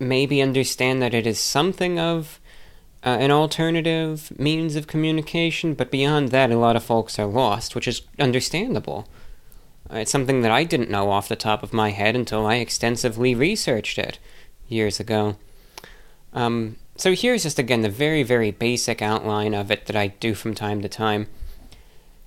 maybe 0.00 0.42
understand 0.42 1.00
that 1.00 1.14
it 1.14 1.26
is 1.26 1.38
something 1.38 1.98
of 1.98 2.40
uh, 3.04 3.08
an 3.20 3.30
alternative 3.30 4.32
means 4.38 4.76
of 4.76 4.86
communication, 4.86 5.74
but 5.74 5.90
beyond 5.90 6.28
that, 6.30 6.50
a 6.50 6.58
lot 6.58 6.76
of 6.76 6.82
folks 6.82 7.18
are 7.18 7.26
lost, 7.26 7.74
which 7.74 7.88
is 7.88 8.02
understandable. 8.18 9.08
Uh, 9.90 9.98
it's 9.98 10.10
something 10.10 10.42
that 10.42 10.50
I 10.50 10.64
didn't 10.64 10.90
know 10.90 11.10
off 11.10 11.28
the 11.28 11.36
top 11.36 11.62
of 11.62 11.72
my 11.72 11.90
head 11.90 12.14
until 12.14 12.46
I 12.46 12.56
extensively 12.56 13.34
researched 13.34 13.98
it 13.98 14.18
years 14.68 15.00
ago. 15.00 15.36
Um, 16.34 16.76
so 17.00 17.14
here's 17.14 17.44
just 17.44 17.58
again 17.58 17.80
the 17.80 17.88
very, 17.88 18.22
very 18.22 18.50
basic 18.50 19.00
outline 19.00 19.54
of 19.54 19.70
it 19.70 19.86
that 19.86 19.96
I 19.96 20.08
do 20.08 20.34
from 20.34 20.54
time 20.54 20.82
to 20.82 20.88
time. 20.88 21.28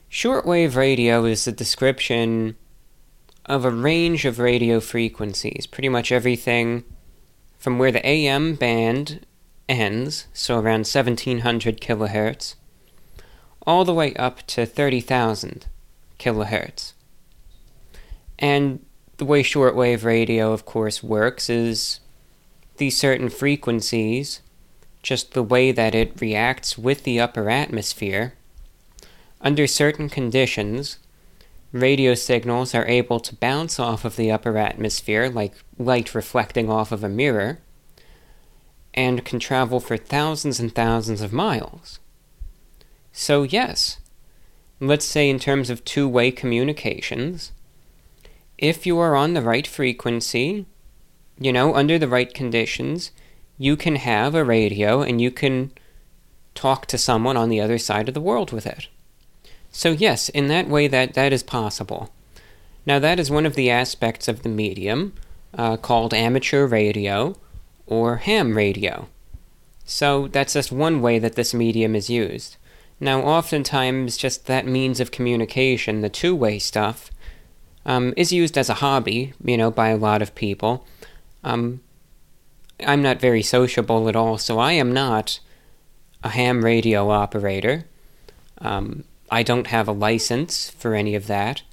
Shortwave 0.10 0.76
radio 0.76 1.26
is 1.26 1.46
the 1.46 1.52
description 1.52 2.56
of 3.46 3.66
a 3.66 3.72
range 3.72 4.26
of 4.26 4.40
radio 4.40 4.80
frequencies, 4.80 5.68
pretty 5.68 5.90
much 5.90 6.12
everything 6.12 6.84
from 7.60 7.78
where 7.78 7.92
the 7.92 8.06
AM 8.06 8.56
band 8.56 9.26
ends, 9.70 10.28
so 10.34 10.56
around 10.56 10.88
1700 10.88 11.80
kilohertz, 11.80 12.56
all 13.68 13.86
the 13.86 13.94
way 13.94 14.16
up 14.16 14.46
to 14.48 14.66
30,000 14.66 15.68
kilohertz. 16.20 16.94
And 18.40 18.84
the 19.18 19.26
way 19.26 19.44
shortwave 19.44 20.04
radio, 20.04 20.52
of 20.52 20.66
course, 20.66 21.04
works 21.04 21.50
is 21.50 22.00
these 22.78 22.98
certain 22.98 23.30
frequencies, 23.30 24.42
just 25.04 25.34
the 25.34 25.44
way 25.44 25.72
that 25.72 25.94
it 25.94 26.20
reacts 26.20 26.78
with 26.78 27.04
the 27.04 27.20
upper 27.20 27.50
atmosphere, 27.50 28.34
under 29.42 29.68
certain 29.68 30.10
conditions, 30.10 30.98
radio 31.74 32.14
signals 32.14 32.74
are 32.74 32.88
able 32.88 33.20
to 33.20 33.36
bounce 33.36 33.80
off 33.80 34.06
of 34.06 34.16
the 34.16 34.32
upper 34.32 34.58
atmosphere 34.58 35.30
like 35.30 35.54
light 35.78 36.16
reflecting 36.16 36.70
off 36.70 36.92
of 36.92 37.04
a 37.04 37.10
mirror 37.10 37.60
and 38.94 39.26
can 39.26 39.40
travel 39.40 39.80
for 39.80 39.98
thousands 39.98 40.60
and 40.60 40.74
thousands 40.74 41.20
of 41.22 41.34
miles. 41.34 42.00
So, 43.12 43.44
yes, 43.44 43.98
let's 44.80 45.06
say 45.06 45.30
in 45.30 45.40
terms 45.40 45.70
of 45.70 45.84
two 45.84 46.08
way 46.08 46.32
communications, 46.32 47.52
if 48.58 48.86
you 48.86 48.98
are 49.00 49.16
on 49.16 49.34
the 49.34 49.42
right 49.42 49.68
frequency, 49.68 50.66
you 51.40 51.52
know, 51.52 51.76
under 51.76 52.00
the 52.00 52.08
right 52.08 52.34
conditions, 52.34 53.12
you 53.58 53.76
can 53.76 53.96
have 53.96 54.36
a 54.36 54.44
radio 54.44 55.02
and 55.02 55.22
you 55.22 55.32
can 55.32 55.72
talk 56.56 56.86
to 56.88 56.98
someone 56.98 57.38
on 57.38 57.50
the 57.50 57.62
other 57.62 57.78
side 57.78 58.08
of 58.08 58.14
the 58.14 58.22
world 58.22 58.52
with 58.52 58.66
it. 58.66 58.88
So, 59.72 59.92
yes, 59.92 60.30
in 60.30 60.48
that 60.48 60.68
way, 60.68 60.88
that, 60.88 61.16
that 61.16 61.34
is 61.34 61.44
possible. 61.44 62.12
Now, 62.86 63.00
that 63.00 63.20
is 63.20 63.32
one 63.32 63.46
of 63.46 63.56
the 63.56 63.70
aspects 63.72 64.28
of 64.28 64.44
the 64.44 64.50
medium 64.50 65.14
uh, 65.58 65.78
called 65.78 66.14
amateur 66.14 66.68
radio 66.68 67.36
or 67.88 68.18
ham 68.18 68.56
radio. 68.56 69.08
So, 69.84 70.28
that's 70.28 70.54
just 70.54 70.72
one 70.72 71.02
way 71.02 71.18
that 71.20 71.36
this 71.36 71.54
medium 71.54 71.96
is 71.96 72.10
used. 72.10 72.58
Now, 73.00 73.22
oftentimes, 73.22 74.16
just 74.16 74.46
that 74.46 74.68
means 74.68 75.00
of 75.00 75.12
communication, 75.12 76.02
the 76.02 76.10
two 76.10 76.36
way 76.36 76.60
stuff, 76.60 77.10
um, 77.86 78.14
is 78.16 78.32
used 78.32 78.58
as 78.58 78.70
a 78.70 78.76
hobby, 78.76 79.34
you 79.44 79.58
know, 79.58 79.72
by 79.72 79.90
a 79.90 79.98
lot 79.98 80.22
of 80.22 80.36
people. 80.36 80.86
Um, 81.44 81.82
I'm 82.86 83.02
not 83.02 83.20
very 83.20 83.42
sociable 83.42 84.10
at 84.10 84.16
all, 84.16 84.38
so 84.38 84.60
I 84.60 84.74
am 84.74 84.94
not 84.94 85.40
a 86.24 86.30
ham 86.30 86.64
radio 86.64 87.10
operator. 87.10 87.86
Um, 88.60 89.04
I 89.30 89.44
don't 89.44 89.68
have 89.68 89.88
a 89.88 89.94
license 89.94 90.70
for 90.70 90.94
any 90.96 91.16
of 91.16 91.28
that, 91.28 91.64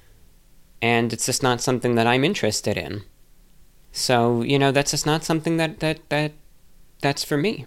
and 0.81 1.13
it's 1.13 1.25
just 1.25 1.43
not 1.43 1.61
something 1.61 1.95
that 1.95 2.07
I'm 2.07 2.23
interested 2.23 2.77
in. 2.77 3.03
So, 3.91 4.41
you 4.41 4.57
know, 4.57 4.71
that's 4.71 4.91
just 4.91 5.05
not 5.05 5.23
something 5.23 5.57
that, 5.57 5.79
that, 5.79 6.09
that 6.09 6.31
that's 7.01 7.23
for 7.23 7.37
me. 7.37 7.65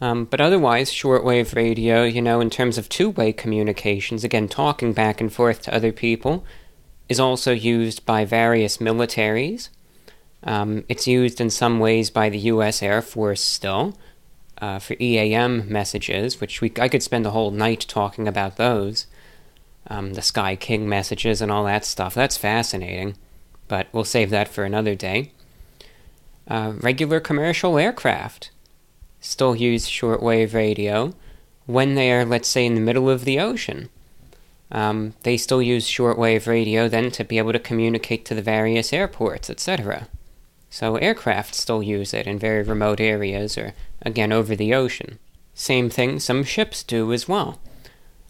Um, 0.00 0.24
but 0.26 0.40
otherwise, 0.40 0.92
shortwave 0.92 1.54
radio, 1.56 2.04
you 2.04 2.22
know, 2.22 2.40
in 2.40 2.50
terms 2.50 2.78
of 2.78 2.88
two 2.88 3.10
way 3.10 3.32
communications, 3.32 4.24
again, 4.24 4.48
talking 4.48 4.92
back 4.92 5.20
and 5.20 5.32
forth 5.32 5.62
to 5.62 5.74
other 5.74 5.92
people, 5.92 6.44
is 7.08 7.18
also 7.18 7.52
used 7.52 8.06
by 8.06 8.24
various 8.24 8.76
militaries. 8.78 9.70
Um, 10.42 10.84
it's 10.88 11.06
used 11.06 11.40
in 11.40 11.50
some 11.50 11.78
ways 11.80 12.10
by 12.10 12.28
the 12.28 12.38
U.S. 12.38 12.82
Air 12.82 13.02
Force 13.02 13.40
still 13.40 13.96
uh, 14.60 14.78
for 14.78 14.94
EAM 15.00 15.70
messages, 15.70 16.40
which 16.40 16.60
we 16.60 16.72
I 16.78 16.88
could 16.88 17.02
spend 17.02 17.26
a 17.26 17.30
whole 17.30 17.50
night 17.50 17.84
talking 17.88 18.28
about 18.28 18.56
those, 18.56 19.06
um, 19.88 20.14
the 20.14 20.22
Sky 20.22 20.56
King 20.56 20.88
messages 20.88 21.40
and 21.40 21.50
all 21.50 21.64
that 21.64 21.84
stuff. 21.84 22.14
That's 22.14 22.36
fascinating, 22.36 23.16
but 23.66 23.88
we'll 23.92 24.04
save 24.04 24.30
that 24.30 24.48
for 24.48 24.64
another 24.64 24.94
day. 24.94 25.32
Uh, 26.46 26.74
regular 26.80 27.20
commercial 27.20 27.78
aircraft 27.78 28.50
still 29.20 29.54
use 29.54 29.86
shortwave 29.86 30.54
radio 30.54 31.14
when 31.66 31.94
they 31.94 32.10
are, 32.12 32.24
let's 32.24 32.48
say, 32.48 32.64
in 32.64 32.74
the 32.74 32.80
middle 32.80 33.10
of 33.10 33.24
the 33.24 33.38
ocean. 33.38 33.90
Um, 34.70 35.14
they 35.22 35.36
still 35.36 35.62
use 35.62 35.88
shortwave 35.88 36.46
radio 36.46 36.88
then 36.88 37.10
to 37.12 37.24
be 37.24 37.38
able 37.38 37.52
to 37.52 37.58
communicate 37.58 38.24
to 38.26 38.34
the 38.34 38.42
various 38.42 38.92
airports, 38.92 39.50
etc. 39.50 40.08
So 40.70 40.96
aircraft 40.96 41.54
still 41.54 41.82
use 41.82 42.12
it 42.12 42.26
in 42.26 42.38
very 42.38 42.62
remote 42.62 43.00
areas 43.00 43.56
or 43.56 43.74
again 44.02 44.32
over 44.32 44.54
the 44.54 44.74
ocean. 44.74 45.18
Same 45.54 45.90
thing 45.90 46.20
some 46.20 46.44
ships 46.44 46.82
do 46.82 47.12
as 47.12 47.28
well. 47.28 47.58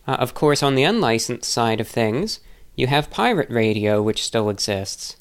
Uh, 0.07 0.13
of 0.13 0.35
course, 0.35 0.63
on 0.63 0.75
the 0.75 0.85
unlicensed 0.85 1.51
side 1.51 1.81
of 1.81 1.89
things, 1.89 2.41
you 2.75 2.87
have 2.87 3.11
pirate 3.11 3.51
radio, 3.51 4.01
which 4.01 4.25
still 4.25 4.49
exists. 4.49 5.17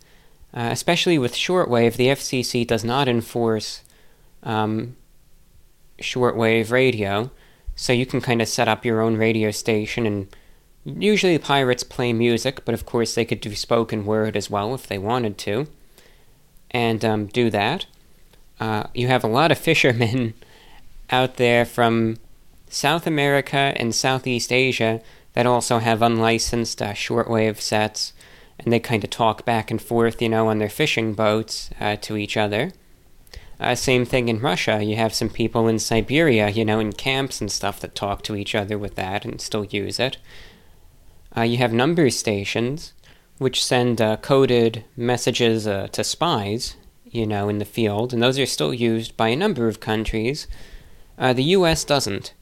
Uh, 0.54 0.70
especially 0.72 1.18
with 1.18 1.34
shortwave, 1.34 1.98
the 1.98 2.08
FCC 2.08 2.66
does 2.66 2.86
not 2.86 3.10
enforce 3.10 3.84
um, 4.44 4.96
shortwave 6.00 6.72
radio, 6.72 7.30
so 7.76 7.92
you 7.92 8.06
can 8.06 8.22
kind 8.22 8.42
of 8.42 8.48
set 8.48 8.68
up 8.68 8.86
your 8.86 9.02
own 9.02 9.18
radio 9.18 9.52
station 9.52 10.06
and 10.06 10.36
usually 10.86 11.38
pirates 11.38 11.84
play 11.84 12.14
music, 12.14 12.64
but 12.64 12.74
of 12.74 12.86
course 12.86 13.14
they 13.14 13.26
could 13.26 13.42
do 13.42 13.54
spoken 13.56 14.06
word 14.06 14.38
as 14.38 14.50
well 14.50 14.74
if 14.74 14.88
they 14.88 14.98
wanted 14.98 15.38
to, 15.40 15.68
and 16.72 17.04
um, 17.04 17.26
do 17.28 17.50
that. 17.50 17.86
Uh, 18.60 18.84
you 18.94 19.08
have 19.08 19.24
a 19.24 19.28
lot 19.28 19.52
of 19.52 19.58
fishermen 19.70 20.34
out 21.10 21.38
there 21.38 21.66
from 21.66 22.18
South 22.70 23.08
America 23.08 23.74
and 23.76 23.96
Southeast 23.96 24.52
Asia 24.52 25.02
that 25.34 25.46
also 25.46 25.80
have 25.80 26.02
unlicensed 26.02 26.82
uh, 26.82 26.94
shortwave 26.94 27.62
sets, 27.62 28.14
and 28.60 28.74
they 28.74 28.80
kind 28.80 29.04
of 29.04 29.10
talk 29.10 29.46
back 29.46 29.70
and 29.70 29.82
forth, 29.82 30.22
you 30.22 30.30
know, 30.30 30.48
on 30.48 30.58
their 30.58 30.70
fishing 30.70 31.14
boats 31.14 31.70
uh, 31.80 31.96
to 31.98 32.18
each 32.18 32.36
other. 32.36 32.72
Uh, 33.60 33.74
same 33.74 34.06
thing 34.06 34.30
in 34.30 34.40
Russia. 34.40 34.84
You 34.84 34.96
have 34.98 35.14
some 35.14 35.30
people 35.30 35.68
in 35.68 35.80
Siberia, 35.80 36.50
you 36.50 36.64
know, 36.64 36.80
in 36.80 36.94
camps 36.94 37.42
and 37.42 37.52
stuff 37.52 37.80
that 37.80 37.96
talk 37.96 38.22
to 38.24 38.36
each 38.36 38.54
other 38.54 38.78
with 38.78 38.96
that 38.96 39.26
and 39.26 39.42
still 39.42 39.66
use 39.66 40.00
it. 40.00 40.18
Uh, 41.36 41.42
you 41.42 41.58
have 41.58 41.74
number 41.74 42.10
stations, 42.10 42.94
which 43.38 43.64
send 43.64 44.02
uh, 44.02 44.18
coded 44.18 44.84
messages 44.96 45.68
uh, 45.68 45.88
to 45.92 46.04
spies, 46.04 46.76
you 47.06 47.26
know, 47.26 47.50
in 47.50 47.60
the 47.60 47.66
field, 47.66 48.14
and 48.14 48.22
those 48.22 48.40
are 48.40 48.46
still 48.46 48.74
used 48.74 49.16
by 49.16 49.30
a 49.30 49.36
number 49.36 49.68
of 49.68 49.80
countries. 49.80 50.48
Uh, 51.18 51.34
the 51.34 51.44
U.S. 51.44 51.84
doesn't 51.84 52.34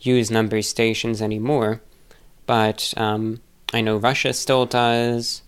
use 0.00 0.30
number 0.30 0.60
stations 0.62 1.22
anymore, 1.22 1.80
but 2.46 2.92
um, 2.96 3.40
I 3.72 3.80
know 3.80 3.96
Russia 3.96 4.32
still 4.32 4.66
does, 4.66 5.42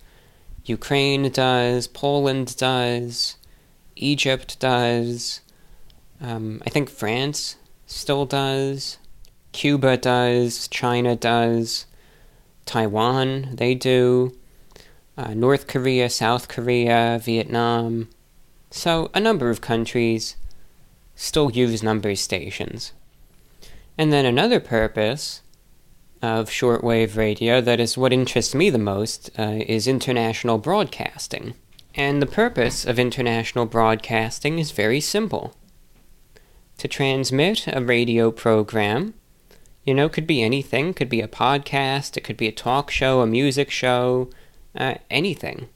Ukraine 0.64 1.30
does, 1.30 1.86
Poland 1.86 2.56
does, 2.56 3.36
Egypt 3.94 4.58
does, 4.58 5.40
um, 6.20 6.62
I 6.66 6.70
think 6.70 6.88
France 6.88 7.56
still 7.86 8.26
does, 8.26 8.98
Cuba 9.56 9.96
does, 9.96 10.68
China 10.68 11.16
does. 11.16 11.86
Taiwan, 12.66 13.54
they 13.54 13.74
do. 13.74 14.36
Uh, 15.16 15.34
North 15.34 15.66
Korea, 15.66 16.10
South 16.10 16.48
Korea, 16.48 17.18
Vietnam. 17.22 18.08
So, 18.70 19.10
a 19.14 19.20
number 19.20 19.48
of 19.48 19.60
countries 19.60 20.36
still 21.14 21.50
use 21.50 21.82
number 21.82 22.14
stations. 22.14 22.92
And 23.96 24.12
then 24.12 24.26
another 24.26 24.60
purpose 24.60 25.40
of 26.22 26.50
shortwave 26.50 27.16
radio 27.16 27.60
that 27.60 27.80
is 27.80 27.96
what 27.96 28.12
interests 28.12 28.54
me 28.54 28.70
the 28.70 28.78
most 28.78 29.30
uh, 29.38 29.60
is 29.66 29.86
international 29.86 30.58
broadcasting. 30.58 31.54
And 31.94 32.20
the 32.20 32.26
purpose 32.26 32.84
of 32.84 32.98
international 32.98 33.64
broadcasting 33.64 34.58
is 34.58 34.70
very 34.70 35.00
simple 35.00 35.54
to 36.78 36.88
transmit 36.88 37.66
a 37.68 37.82
radio 37.82 38.30
program. 38.30 39.14
You 39.84 39.94
know, 39.94 40.08
could 40.08 40.26
be 40.26 40.42
anything, 40.42 40.92
could 40.92 41.08
be 41.08 41.22
a 41.22 41.28
podcast, 41.28 42.16
it 42.16 42.24
could 42.24 42.36
be 42.36 42.48
a 42.48 42.52
talk 42.52 42.90
show, 42.90 43.20
a 43.20 43.26
music 43.26 43.70
show, 43.70 44.28
uh, 44.76 44.94
anything, 45.10 45.68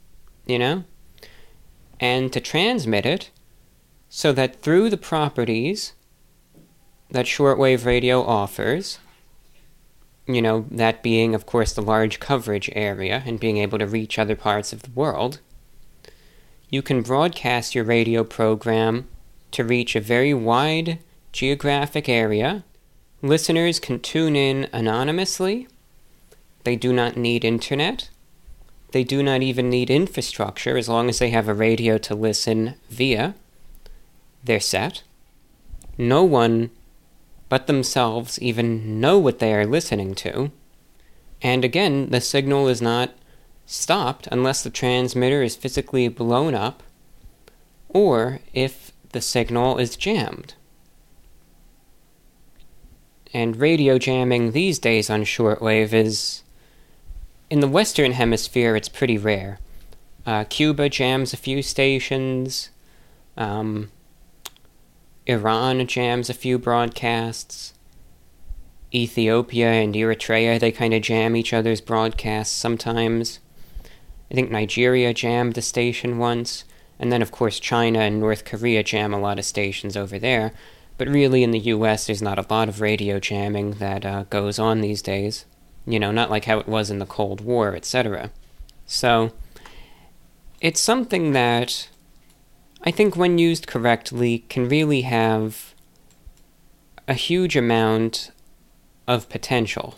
you 0.47 0.59
know? 0.59 0.85
And 1.99 2.33
to 2.33 2.41
transmit 2.41 3.05
it 3.05 3.31
so 4.09 4.33
that 4.33 4.63
through 4.63 4.91
the 4.91 4.97
properties 4.97 5.93
that 7.11 7.27
shortwave 7.27 7.85
radio 7.85 8.23
offers, 8.23 8.99
you 10.27 10.41
know, 10.41 10.67
that 10.71 11.03
being, 11.03 11.35
of 11.35 11.47
course, 11.47 11.73
the 11.73 11.83
large 11.83 12.21
coverage 12.21 12.71
area 12.75 13.23
and 13.27 13.41
being 13.41 13.59
able 13.59 13.79
to 13.79 13.87
reach 13.87 14.19
other 14.19 14.37
parts 14.37 14.73
of 14.73 14.83
the 14.83 14.91
world, 14.91 15.41
you 16.69 16.83
can 16.83 17.03
broadcast 17.03 17.75
your 17.75 17.85
radio 17.85 18.23
program 18.23 19.09
to 19.51 19.65
reach 19.65 19.97
a 19.97 20.01
very 20.01 20.33
wide 20.33 20.99
geographic 21.33 22.09
area. 22.09 22.65
Listeners 23.23 23.81
can 23.81 24.01
tune 24.01 24.37
in 24.37 24.69
anonymously. 24.73 25.67
They 26.65 26.77
do 26.77 26.93
not 26.93 27.17
need 27.17 27.45
internet. 27.45 28.09
They 28.93 29.05
do 29.05 29.23
not 29.23 29.43
even 29.43 29.71
need 29.71 29.91
infrastructure 29.91 30.77
as 30.77 30.89
long 30.89 31.09
as 31.09 31.19
they 31.19 31.31
have 31.31 31.49
a 31.49 31.55
radio 31.55 31.99
to 31.99 32.15
listen 32.15 32.75
via. 32.89 33.35
They're 34.43 34.61
set. 34.61 35.03
No 35.97 36.25
one 36.25 36.71
but 37.49 37.67
themselves 37.67 38.41
even 38.41 39.01
know 39.01 39.19
what 39.19 39.39
they 39.39 39.55
are 39.55 39.67
listening 39.67 40.15
to. 40.15 40.51
And 41.43 41.65
again, 41.65 42.11
the 42.11 42.21
signal 42.21 42.69
is 42.69 42.83
not 42.83 43.11
stopped 43.67 44.29
unless 44.33 44.63
the 44.63 44.71
transmitter 44.71 45.43
is 45.43 45.57
physically 45.57 46.09
blown 46.09 46.55
up 46.55 46.83
or 47.89 48.41
if 48.53 48.93
the 49.11 49.21
signal 49.21 49.79
is 49.79 49.97
jammed. 49.97 50.55
And 53.33 53.57
radio 53.57 53.99
jamming 53.99 54.53
these 54.53 54.79
days 54.79 55.09
on 55.09 55.23
shortwave 55.23 55.93
is. 55.93 56.43
In 57.51 57.59
the 57.59 57.67
Western 57.67 58.13
Hemisphere, 58.13 58.77
it's 58.77 58.89
pretty 58.89 59.19
rare. 59.19 59.59
Uh, 60.25 60.45
Cuba 60.45 60.89
jams 60.89 61.33
a 61.33 61.37
few 61.37 61.63
stations. 61.63 62.71
Um, 63.37 63.91
Iran 65.27 65.85
jams 65.89 66.31
a 66.31 66.35
few 66.35 66.59
broadcasts. 66.61 67.75
Ethiopia 68.95 69.69
and 69.69 69.97
Eritrea, 69.97 70.61
they 70.61 70.71
kind 70.71 70.95
of 70.95 71.03
jam 71.03 71.35
each 71.35 71.53
other's 71.53 71.81
broadcasts 71.81 72.55
sometimes. 72.55 73.41
I 74.31 74.35
think 74.35 74.53
Nigeria 74.53 75.13
jammed 75.13 75.59
a 75.59 75.63
station 75.63 76.19
once. 76.19 76.63
And 77.01 77.11
then, 77.11 77.21
of 77.21 77.33
course, 77.33 77.59
China 77.59 77.99
and 77.99 78.21
North 78.21 78.45
Korea 78.45 78.85
jam 78.85 79.13
a 79.13 79.19
lot 79.19 79.41
of 79.41 79.45
stations 79.45 79.97
over 79.97 80.21
there. 80.21 80.53
But 80.99 81.09
really, 81.09 81.43
in 81.43 81.51
the 81.51 81.59
US, 81.59 82.07
there's 82.07 82.23
not 82.23 82.39
a 82.39 82.47
lot 82.49 82.69
of 82.69 82.81
radio 82.81 83.19
jamming 83.19 83.73
that 83.75 84.07
uh, 84.07 84.25
goes 84.31 84.61
on 84.61 84.83
these 84.83 85.03
days. 85.03 85.47
You 85.87 85.99
know, 85.99 86.11
not 86.11 86.31
like 86.31 86.45
how 86.45 86.59
it 86.59 86.69
was 86.69 86.91
in 86.91 86.99
the 86.99 87.07
Cold 87.07 87.41
War, 87.41 87.75
etc. 87.75 88.31
So, 88.87 89.33
it's 90.61 90.81
something 90.81 91.33
that 91.33 91.89
I 92.83 92.91
think 92.91 93.15
when 93.15 93.39
used 93.39 93.67
correctly, 93.67 94.45
can 94.49 94.69
really 94.69 95.03
have 95.03 95.75
a 97.07 97.15
huge 97.15 97.57
amount 97.57 98.31
of 99.07 99.29
potential. 99.29 99.97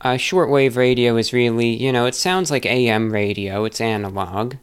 Uh, 0.00 0.14
shortwave 0.14 0.76
radio 0.76 1.16
is 1.16 1.32
really, 1.32 1.68
you 1.68 1.92
know, 1.92 2.06
it 2.06 2.16
sounds 2.16 2.50
like 2.50 2.66
AM 2.66 3.12
radio, 3.12 3.64
it's 3.64 3.80
analog, 3.80 4.56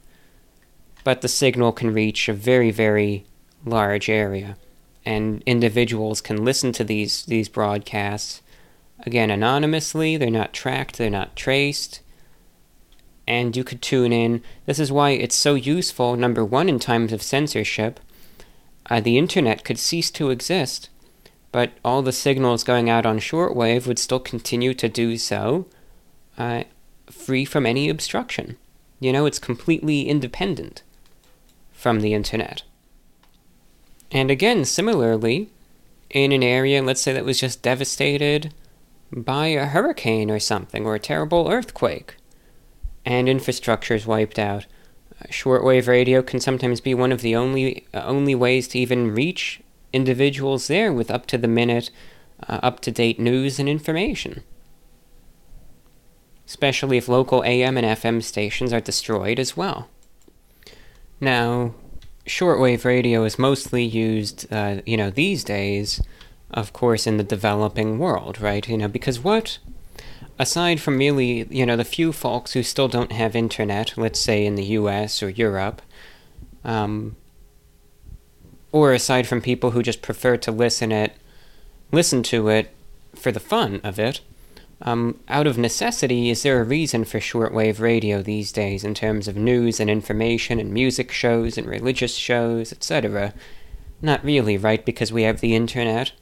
but 1.06 1.22
the 1.22 1.30
signal 1.30 1.72
can 1.72 1.94
reach 1.94 2.28
a 2.28 2.34
very, 2.34 2.72
very 2.72 3.26
large 3.64 4.10
area. 4.10 4.58
And 5.06 5.42
individuals 5.46 6.20
can 6.20 6.44
listen 6.44 6.74
to 6.74 6.84
these, 6.84 7.24
these 7.24 7.48
broadcasts, 7.48 8.42
again, 9.06 9.30
anonymously, 9.30 10.18
they're 10.18 10.30
not 10.30 10.54
tracked, 10.54 10.98
they're 10.98 11.10
not 11.10 11.36
traced 11.36 12.02
and 13.30 13.56
you 13.56 13.64
could 13.64 13.82
tune 13.82 14.12
in. 14.12 14.42
This 14.66 14.80
is 14.80 14.92
why 14.92 15.12
it's 15.12 15.36
so 15.36 15.54
useful, 15.54 16.18
number 16.18 16.44
one, 16.44 16.68
in 16.68 16.80
times 16.80 17.14
of 17.14 17.22
censorship. 17.22 18.00
Uh, 18.90 19.00
the 19.00 19.20
internet 19.20 19.64
could 19.64 19.78
cease 19.78 20.10
to 20.10 20.32
exist, 20.32 20.90
but 21.52 21.72
all 21.86 22.02
the 22.02 22.12
signals 22.12 22.64
going 22.64 22.90
out 22.90 23.06
on 23.06 23.20
shortwave 23.20 23.86
would 23.86 24.00
still 24.00 24.20
continue 24.20 24.74
to 24.74 24.90
do 24.90 25.16
so, 25.16 25.68
uh, 26.40 26.64
free 27.06 27.46
from 27.46 27.68
any 27.68 27.88
obstruction. 27.88 28.58
You 29.00 29.14
know, 29.14 29.28
it's 29.28 29.40
completely 29.40 30.10
independent 30.10 30.82
from 31.72 32.02
the 32.02 32.16
internet. 32.16 32.64
And 34.12 34.32
again, 34.32 34.66
similarly, 34.66 35.50
in 36.10 36.32
an 36.32 36.42
area, 36.42 36.82
let's 36.82 37.02
say 37.02 37.14
that 37.14 37.26
was 37.26 37.40
just 37.40 37.62
devastated 37.62 38.52
by 39.12 39.48
a 39.48 39.66
hurricane 39.66 40.30
or 40.30 40.40
something, 40.40 40.86
or 40.86 40.96
a 40.96 41.00
terrible 41.00 41.50
earthquake, 41.50 42.16
and 43.06 43.28
infrastructure 43.28 43.96
is 43.96 44.06
wiped 44.06 44.38
out. 44.38 44.66
Shortwave 45.28 45.88
radio 45.88 46.22
can 46.22 46.40
sometimes 46.40 46.80
be 46.80 46.94
one 46.94 47.12
of 47.12 47.22
the 47.22 47.36
only 47.36 47.86
uh, 47.94 48.04
only 48.04 48.36
ways 48.36 48.68
to 48.70 48.80
even 48.80 49.14
reach 49.14 49.62
individuals 49.92 50.68
there 50.68 50.94
with 50.94 51.12
up 51.12 51.26
to 51.28 51.38
the 51.38 51.48
minute, 51.48 51.90
uh, 52.48 52.60
up 52.64 52.80
to 52.82 52.92
date 52.92 53.20
news 53.20 53.60
and 53.60 53.68
information. 53.68 54.44
Especially 56.48 56.98
if 56.98 57.08
local 57.08 57.44
AM 57.44 57.78
and 57.78 57.86
FM 57.86 58.24
stations 58.24 58.72
are 58.72 58.80
destroyed 58.80 59.40
as 59.40 59.58
well. 59.58 59.90
Now, 61.20 61.76
shortwave 62.26 62.86
radio 62.86 63.24
is 63.24 63.38
mostly 63.38 63.84
used, 63.84 64.52
uh, 64.52 64.82
you 64.86 64.96
know, 64.96 65.10
these 65.10 65.44
days, 65.44 66.02
of 66.52 66.74
course, 66.74 67.06
in 67.06 67.18
the 67.18 67.24
developing 67.24 68.00
world, 68.00 68.42
right? 68.42 68.68
You 68.68 68.78
know, 68.78 68.88
because 68.88 69.20
what 69.20 69.60
aside 70.40 70.80
from 70.80 70.98
really, 70.98 71.46
you 71.50 71.66
know, 71.66 71.76
the 71.76 71.84
few 71.84 72.14
folks 72.14 72.54
who 72.54 72.64
still 72.64 72.88
don't 72.88 73.12
have 73.12 73.36
internet, 73.36 73.98
let's 73.98 74.20
say 74.20 74.46
in 74.46 74.56
the 74.56 74.64
US 74.64 75.22
or 75.22 75.30
Europe, 75.30 75.82
um, 76.64 77.18
or 78.72 78.94
aside 78.94 79.28
from 79.28 79.42
people 79.42 79.72
who 79.72 79.84
just 79.84 80.02
prefer 80.02 80.38
to 80.38 80.52
listen 80.52 80.92
it, 80.92 81.14
listen 81.92 82.24
to 82.24 82.48
it 82.48 82.74
for 83.14 83.32
the 83.32 83.40
fun 83.40 83.82
of 83.84 84.00
it, 84.00 84.22
um, 84.82 85.20
out 85.28 85.46
of 85.46 85.58
necessity, 85.58 86.30
is 86.30 86.44
there 86.44 86.62
a 86.62 86.64
reason 86.64 87.04
for 87.04 87.20
shortwave 87.20 87.82
radio 87.82 88.22
these 88.22 88.54
days 88.54 88.86
in 88.86 88.94
terms 88.94 89.28
of 89.28 89.36
news 89.36 89.80
and 89.80 89.90
information 89.90 90.58
and 90.58 90.72
music 90.72 91.12
shows 91.12 91.58
and 91.58 91.68
religious 91.68 92.16
shows, 92.16 92.72
etc.? 92.72 93.34
Not 94.02 94.24
really, 94.24 94.58
right? 94.58 94.86
Because 94.86 95.12
we 95.12 95.24
have 95.24 95.42
the 95.42 95.54
internet 95.54 96.14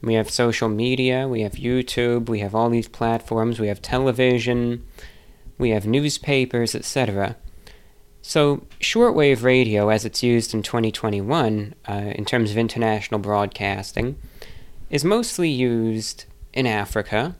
we 0.00 0.14
have 0.14 0.30
social 0.30 0.68
media, 0.68 1.26
we 1.26 1.40
have 1.42 1.52
YouTube, 1.52 2.28
we 2.28 2.40
have 2.40 2.54
all 2.54 2.70
these 2.70 2.88
platforms, 2.88 3.58
we 3.58 3.68
have 3.68 3.82
television, 3.82 4.86
we 5.58 5.70
have 5.70 5.86
newspapers, 5.86 6.74
etc. 6.74 7.36
So, 8.22 8.66
shortwave 8.80 9.42
radio, 9.42 9.88
as 9.88 10.04
it's 10.04 10.22
used 10.22 10.54
in 10.54 10.62
2021 10.62 11.74
uh, 11.88 11.92
in 11.92 12.24
terms 12.24 12.50
of 12.50 12.58
international 12.58 13.20
broadcasting, 13.20 14.18
is 14.90 15.04
mostly 15.04 15.48
used 15.48 16.26
in 16.52 16.66
Africa, 16.66 17.36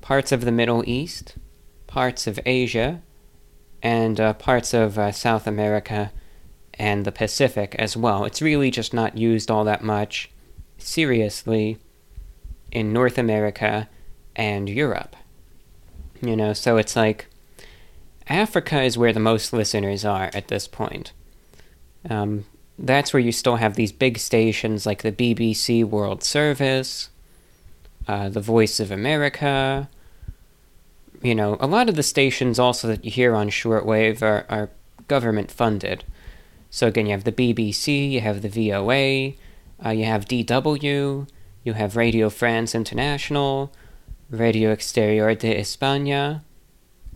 parts 0.00 0.32
of 0.32 0.44
the 0.44 0.52
Middle 0.52 0.82
East, 0.88 1.36
parts 1.86 2.26
of 2.26 2.38
Asia, 2.44 3.02
and 3.82 4.20
uh, 4.20 4.34
parts 4.34 4.74
of 4.74 4.98
uh, 4.98 5.12
South 5.12 5.46
America 5.46 6.12
and 6.74 7.04
the 7.04 7.12
Pacific 7.12 7.74
as 7.78 7.96
well. 7.96 8.24
It's 8.24 8.42
really 8.42 8.70
just 8.70 8.92
not 8.92 9.16
used 9.16 9.50
all 9.50 9.64
that 9.64 9.82
much 9.82 10.30
seriously 10.82 11.78
in 12.70 12.92
North 12.92 13.18
America 13.18 13.88
and 14.36 14.68
Europe. 14.68 15.16
You 16.22 16.36
know, 16.36 16.52
so 16.52 16.76
it's 16.76 16.96
like 16.96 17.26
Africa 18.28 18.82
is 18.82 18.98
where 18.98 19.12
the 19.12 19.20
most 19.20 19.52
listeners 19.52 20.04
are 20.04 20.30
at 20.34 20.48
this 20.48 20.68
point. 20.68 21.12
Um, 22.08 22.44
that's 22.78 23.12
where 23.12 23.20
you 23.20 23.32
still 23.32 23.56
have 23.56 23.74
these 23.74 23.92
big 23.92 24.18
stations 24.18 24.86
like 24.86 25.02
the 25.02 25.12
BBC 25.12 25.84
World 25.84 26.22
Service, 26.22 27.10
uh, 28.08 28.28
the 28.28 28.40
Voice 28.40 28.80
of 28.80 28.90
America. 28.90 29.88
You 31.22 31.34
know, 31.34 31.56
a 31.60 31.66
lot 31.66 31.88
of 31.88 31.96
the 31.96 32.02
stations 32.02 32.58
also 32.58 32.88
that 32.88 33.04
you 33.04 33.10
hear 33.10 33.34
on 33.34 33.50
shortwave 33.50 34.22
are, 34.22 34.46
are 34.48 34.70
government 35.08 35.50
funded. 35.50 36.04
So 36.70 36.86
again, 36.86 37.06
you 37.06 37.12
have 37.12 37.24
the 37.24 37.32
BBC, 37.32 38.12
you 38.12 38.20
have 38.20 38.42
the 38.42 38.48
VOA, 38.48 39.34
uh, 39.84 39.90
you 39.90 40.04
have 40.04 40.26
DW, 40.26 41.28
you 41.64 41.72
have 41.72 41.96
Radio 41.96 42.30
France 42.30 42.74
International, 42.74 43.72
Radio 44.30 44.70
Exterior 44.70 45.34
de 45.34 45.58
España, 45.58 46.42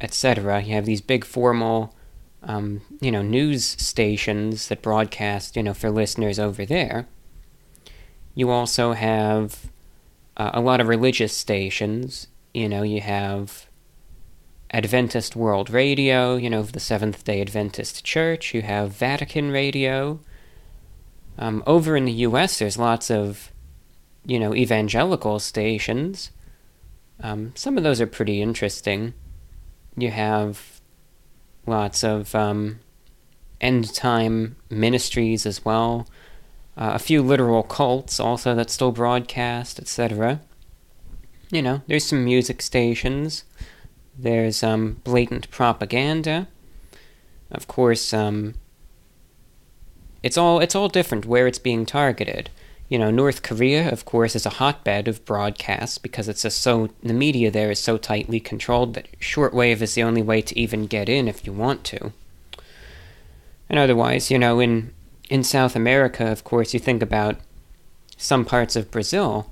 etc. 0.01 0.63
You 0.63 0.75
have 0.75 0.87
these 0.87 1.01
big 1.01 1.25
formal, 1.25 1.95
um, 2.43 2.83
you 3.01 3.11
know, 3.11 3.23
news 3.23 3.65
stations 3.65 4.69
that 4.69 4.83
broadcast, 4.83 5.57
you 5.57 5.63
know, 5.63 5.75
for 5.75 5.91
listeners 5.91 6.39
over 6.39 6.67
there. 6.67 7.07
You 8.35 8.51
also 8.51 8.93
have 8.93 9.71
uh, 10.37 10.51
a 10.55 10.61
lot 10.61 10.81
of 10.81 10.89
religious 10.89 11.33
stations. 11.33 12.27
You 12.53 12.69
know, 12.69 12.83
you 12.83 13.01
have 13.01 13.67
Adventist 14.71 15.37
World 15.37 15.71
Radio, 15.71 16.37
you 16.37 16.51
know, 16.51 16.63
the 16.63 16.81
Seventh 16.81 17.25
day 17.25 17.41
Adventist 17.41 18.05
Church. 18.05 18.53
You 18.53 18.63
have 18.63 18.91
Vatican 18.91 19.51
Radio. 19.51 20.21
Um, 21.39 21.63
over 21.67 21.97
in 21.97 22.05
the 22.05 22.13
US, 22.13 22.59
there's 22.59 22.79
lots 22.79 23.11
of, 23.11 23.51
you 24.25 24.39
know, 24.39 24.55
evangelical 24.55 25.39
stations. 25.39 26.31
Um, 27.23 27.53
some 27.55 27.77
of 27.77 27.85
those 27.85 28.01
are 28.01 28.07
pretty 28.07 28.41
interesting. 28.41 29.15
You 29.97 30.11
have 30.11 30.81
lots 31.67 32.05
of 32.05 32.35
um, 32.35 32.81
end 33.61 33.95
time 33.95 34.57
ministries 34.71 35.47
as 35.47 35.65
well. 35.65 36.07
Uh, 36.77 36.93
a 36.95 36.99
few 36.99 37.23
literal 37.23 37.63
cults 37.63 38.19
also 38.19 38.55
that 38.55 38.71
still 38.71 38.91
broadcast, 38.91 39.79
etc. 39.79 40.41
You 41.51 41.63
know, 41.63 41.83
there's 41.87 42.05
some 42.05 42.25
music 42.25 42.63
stations. 42.63 43.45
There's 44.17 44.63
um, 44.63 45.01
blatant 45.05 45.51
propaganda. 45.51 46.49
Of 47.51 47.69
course, 47.69 48.13
um, 48.13 48.55
it's 50.25 50.39
all 50.39 50.59
it's 50.59 50.75
all 50.75 50.89
different 50.89 51.27
where 51.27 51.47
it's 51.47 51.59
being 51.59 51.85
targeted. 51.85 52.49
You 52.89 52.99
know, 52.99 53.11
North 53.11 53.43
Korea, 53.43 53.91
of 53.91 54.07
course, 54.07 54.35
is 54.35 54.47
a 54.47 54.57
hotbed 54.61 55.07
of 55.07 55.25
broadcasts 55.27 55.99
because 55.99 56.29
it's 56.31 56.47
a 56.47 56.51
so 56.51 56.89
the 57.03 57.13
media 57.13 57.51
there 57.51 57.71
is 57.71 57.79
so 57.79 57.99
tightly 57.99 58.41
controlled 58.41 58.95
that 58.95 59.21
shortwave 59.21 59.83
is 59.83 59.95
the 59.95 60.03
only 60.03 60.23
way 60.23 60.41
to 60.41 60.59
even 60.59 60.87
get 60.87 61.11
in 61.11 61.29
if 61.29 61.47
you 61.47 61.53
want 61.53 61.85
to. 61.85 62.13
And 63.69 63.79
otherwise, 63.79 64.31
you 64.31 64.39
know, 64.39 64.61
in 64.61 64.95
in 65.29 65.45
South 65.45 65.77
America, 65.77 66.27
of 66.33 66.43
course, 66.43 66.73
you 66.73 66.81
think 66.81 67.03
about 67.03 67.37
some 68.17 68.47
parts 68.47 68.77
of 68.77 68.91
Brazil 68.91 69.51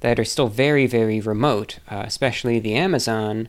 that 0.00 0.18
are 0.18 0.24
still 0.24 0.48
very, 0.48 0.86
very 0.86 1.20
remote, 1.20 1.78
uh, 1.90 2.04
especially 2.06 2.58
the 2.58 2.74
Amazon 2.74 3.48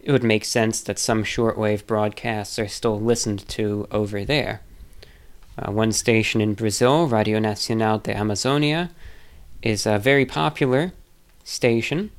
it 0.00 0.12
would 0.12 0.22
make 0.22 0.44
sense 0.44 0.80
that 0.82 1.00
some 1.00 1.24
shortwave 1.24 1.84
broadcasts 1.84 2.60
are 2.60 2.68
still 2.68 3.00
listened 3.00 3.48
to 3.48 3.88
over 3.90 4.24
there. 4.24 4.60
Uh, 5.58 5.72
one 5.72 5.92
station 5.92 6.40
in 6.40 6.54
Brazil, 6.54 7.08
Radio 7.08 7.38
Nacional 7.38 7.98
de 7.98 8.14
Amazonia, 8.14 8.90
is 9.62 9.86
a 9.86 9.98
very 9.98 10.26
popular 10.26 10.92
station. 11.44 12.10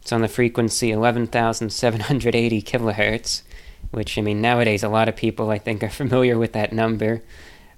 It's 0.00 0.12
on 0.12 0.22
the 0.22 0.28
frequency 0.28 0.90
11,780 0.90 2.62
kilohertz, 2.62 3.42
which, 3.90 4.16
I 4.16 4.22
mean, 4.22 4.40
nowadays 4.40 4.82
a 4.82 4.88
lot 4.88 5.08
of 5.08 5.16
people, 5.16 5.50
I 5.50 5.58
think, 5.58 5.82
are 5.82 5.88
familiar 5.90 6.38
with 6.38 6.54
that 6.54 6.72
number. 6.72 7.22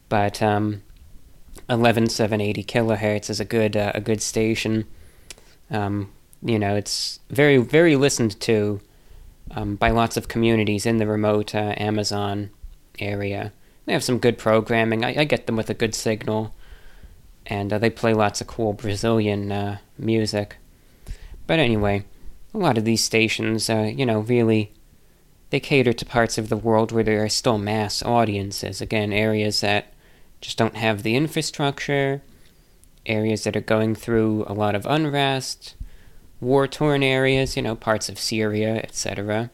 But 0.08 0.40
um, 0.40 0.82
11,780 1.68 2.64
kilohertz 2.64 3.30
is 3.30 3.40
a 3.40 3.44
good, 3.44 3.76
uh, 3.76 3.92
a 3.94 4.00
good 4.00 4.22
station. 4.22 4.86
Um, 5.70 6.12
you 6.42 6.58
know, 6.58 6.76
it's 6.76 7.20
very, 7.30 7.56
very 7.58 7.96
listened 7.96 8.40
to 8.42 8.80
um, 9.50 9.76
by 9.76 9.90
lots 9.90 10.16
of 10.16 10.28
communities 10.28 10.86
in 10.86 10.98
the 10.98 11.06
remote 11.06 11.54
uh, 11.54 11.74
Amazon 11.76 12.50
area. 12.98 13.52
They 13.86 13.92
have 13.92 14.04
some 14.04 14.18
good 14.18 14.38
programming. 14.38 15.04
I, 15.04 15.20
I 15.20 15.24
get 15.24 15.46
them 15.46 15.56
with 15.56 15.70
a 15.70 15.74
good 15.74 15.94
signal, 15.94 16.54
and 17.46 17.72
uh, 17.72 17.78
they 17.78 17.90
play 17.90 18.14
lots 18.14 18.40
of 18.40 18.46
cool 18.46 18.72
Brazilian 18.72 19.50
uh, 19.50 19.78
music. 19.98 20.56
But 21.46 21.58
anyway, 21.58 22.04
a 22.54 22.58
lot 22.58 22.78
of 22.78 22.84
these 22.84 23.02
stations, 23.02 23.68
uh, 23.68 23.90
you 23.94 24.06
know, 24.06 24.20
really 24.20 24.72
they 25.50 25.60
cater 25.60 25.92
to 25.92 26.06
parts 26.06 26.38
of 26.38 26.48
the 26.48 26.56
world 26.56 26.92
where 26.92 27.02
there 27.04 27.24
are 27.24 27.28
still 27.28 27.58
mass 27.58 28.02
audiences. 28.02 28.80
Again, 28.80 29.12
areas 29.12 29.60
that 29.60 29.92
just 30.40 30.56
don't 30.56 30.76
have 30.76 31.02
the 31.02 31.16
infrastructure, 31.16 32.22
areas 33.04 33.44
that 33.44 33.56
are 33.56 33.60
going 33.60 33.94
through 33.94 34.44
a 34.46 34.54
lot 34.54 34.74
of 34.76 34.86
unrest, 34.86 35.74
war 36.40 36.66
torn 36.68 37.02
areas, 37.02 37.56
you 37.56 37.62
know, 37.62 37.74
parts 37.74 38.08
of 38.08 38.18
Syria, 38.18 38.76
etc. 38.76 39.50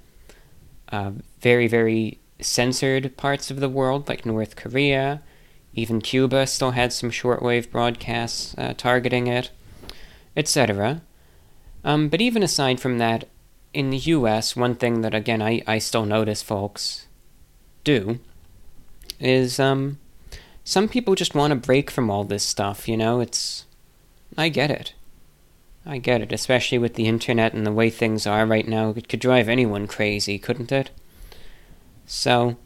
Uh, 0.90 1.12
very, 1.40 1.66
very 1.66 2.20
censored 2.40 3.16
parts 3.16 3.50
of 3.50 3.60
the 3.60 3.68
world, 3.68 4.08
like 4.08 4.26
North 4.26 4.56
Korea. 4.56 5.22
Even 5.74 6.00
Cuba 6.00 6.46
still 6.46 6.72
had 6.72 6.92
some 6.92 7.10
shortwave 7.10 7.70
broadcasts 7.70 8.54
uh, 8.56 8.74
targeting 8.76 9.26
it, 9.26 9.50
etc. 10.36 11.02
Um, 11.84 12.08
but 12.08 12.20
even 12.20 12.42
aside 12.42 12.80
from 12.80 12.98
that, 12.98 13.28
in 13.74 13.90
the 13.90 13.98
US, 13.98 14.56
one 14.56 14.74
thing 14.74 15.02
that, 15.02 15.14
again, 15.14 15.42
I, 15.42 15.62
I 15.66 15.78
still 15.78 16.06
notice 16.06 16.42
folks 16.42 17.06
do 17.84 18.20
is 19.20 19.60
um, 19.60 19.98
some 20.64 20.88
people 20.88 21.14
just 21.14 21.34
want 21.34 21.50
to 21.50 21.56
break 21.56 21.90
from 21.90 22.10
all 22.10 22.24
this 22.24 22.42
stuff, 22.42 22.88
you 22.88 22.96
know? 22.96 23.20
It's. 23.20 23.66
I 24.36 24.48
get 24.48 24.70
it. 24.70 24.94
I 25.84 25.98
get 25.98 26.20
it, 26.20 26.32
especially 26.32 26.78
with 26.78 26.94
the 26.94 27.06
internet 27.06 27.54
and 27.54 27.64
the 27.64 27.72
way 27.72 27.90
things 27.90 28.26
are 28.26 28.44
right 28.44 28.66
now. 28.66 28.90
It 28.96 29.08
could 29.08 29.20
drive 29.20 29.48
anyone 29.48 29.86
crazy, 29.86 30.38
couldn't 30.38 30.72
it? 30.72 30.90
So, 32.06 32.56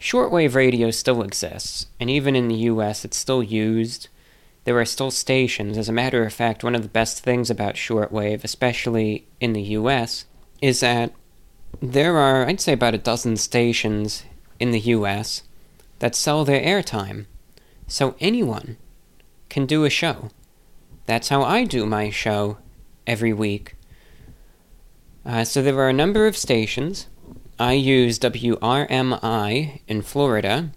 shortwave 0.00 0.54
radio 0.54 0.90
still 0.90 1.22
exists, 1.22 1.86
and 2.00 2.10
even 2.10 2.34
in 2.34 2.48
the 2.48 2.56
US, 2.56 3.04
it's 3.04 3.16
still 3.16 3.42
used. 3.42 4.08
There 4.64 4.78
are 4.78 4.84
still 4.84 5.10
stations. 5.10 5.78
As 5.78 5.88
a 5.88 5.92
matter 5.92 6.24
of 6.24 6.32
fact, 6.32 6.64
one 6.64 6.74
of 6.74 6.82
the 6.82 6.88
best 6.88 7.22
things 7.22 7.48
about 7.48 7.76
shortwave, 7.76 8.44
especially 8.44 9.26
in 9.40 9.52
the 9.52 9.62
US, 9.62 10.26
is 10.60 10.80
that 10.80 11.12
there 11.80 12.16
are, 12.16 12.46
I'd 12.46 12.60
say, 12.60 12.72
about 12.72 12.94
a 12.94 12.98
dozen 12.98 13.36
stations 13.36 14.24
in 14.58 14.72
the 14.72 14.80
US 14.80 15.42
that 16.00 16.14
sell 16.14 16.44
their 16.44 16.60
airtime. 16.60 17.26
So 17.86 18.16
anyone 18.20 18.76
can 19.48 19.66
do 19.66 19.84
a 19.84 19.90
show. 19.90 20.30
That's 21.06 21.28
how 21.28 21.42
I 21.42 21.64
do 21.64 21.86
my 21.86 22.10
show 22.10 22.58
every 23.06 23.32
week. 23.32 23.76
Uh, 25.24 25.44
so 25.44 25.62
there 25.62 25.78
are 25.78 25.88
a 25.88 25.92
number 25.92 26.26
of 26.26 26.36
stations. 26.36 27.06
I 27.58 27.74
use 27.74 28.18
WRMI 28.18 29.80
in 29.86 30.02
Florida, 30.02 30.70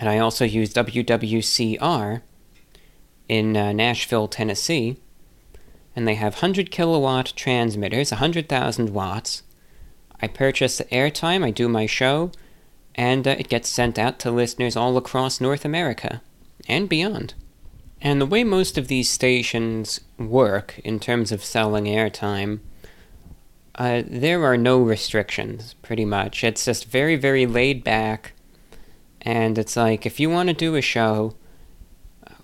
and 0.00 0.08
I 0.08 0.18
also 0.18 0.44
use 0.44 0.72
WWCR 0.72 2.22
in 3.28 3.56
uh, 3.56 3.72
Nashville, 3.72 4.28
Tennessee. 4.28 4.96
And 5.94 6.08
they 6.08 6.14
have 6.14 6.34
100 6.34 6.70
kilowatt 6.70 7.34
transmitters, 7.36 8.10
100,000 8.10 8.90
watts. 8.90 9.42
I 10.20 10.28
purchase 10.28 10.78
the 10.78 10.84
airtime, 10.84 11.44
I 11.44 11.50
do 11.50 11.68
my 11.68 11.86
show, 11.86 12.32
and 12.94 13.26
uh, 13.26 13.36
it 13.38 13.48
gets 13.48 13.68
sent 13.68 13.98
out 13.98 14.18
to 14.20 14.30
listeners 14.30 14.76
all 14.76 14.96
across 14.96 15.40
North 15.40 15.64
America 15.64 16.22
and 16.68 16.88
beyond. 16.88 17.34
And 18.00 18.20
the 18.20 18.26
way 18.26 18.42
most 18.42 18.78
of 18.78 18.88
these 18.88 19.10
stations 19.10 20.00
work 20.18 20.80
in 20.82 20.98
terms 20.98 21.30
of 21.30 21.44
selling 21.44 21.84
airtime, 21.84 22.60
uh, 23.76 24.02
there 24.06 24.44
are 24.44 24.56
no 24.56 24.80
restrictions, 24.80 25.74
pretty 25.82 26.04
much. 26.04 26.44
It's 26.44 26.64
just 26.64 26.86
very, 26.86 27.16
very 27.16 27.46
laid 27.46 27.82
back. 27.84 28.32
And 29.22 29.56
it's 29.56 29.76
like, 29.76 30.04
if 30.04 30.20
you 30.20 30.28
want 30.28 30.48
to 30.48 30.54
do 30.54 30.74
a 30.74 30.82
show, 30.82 31.34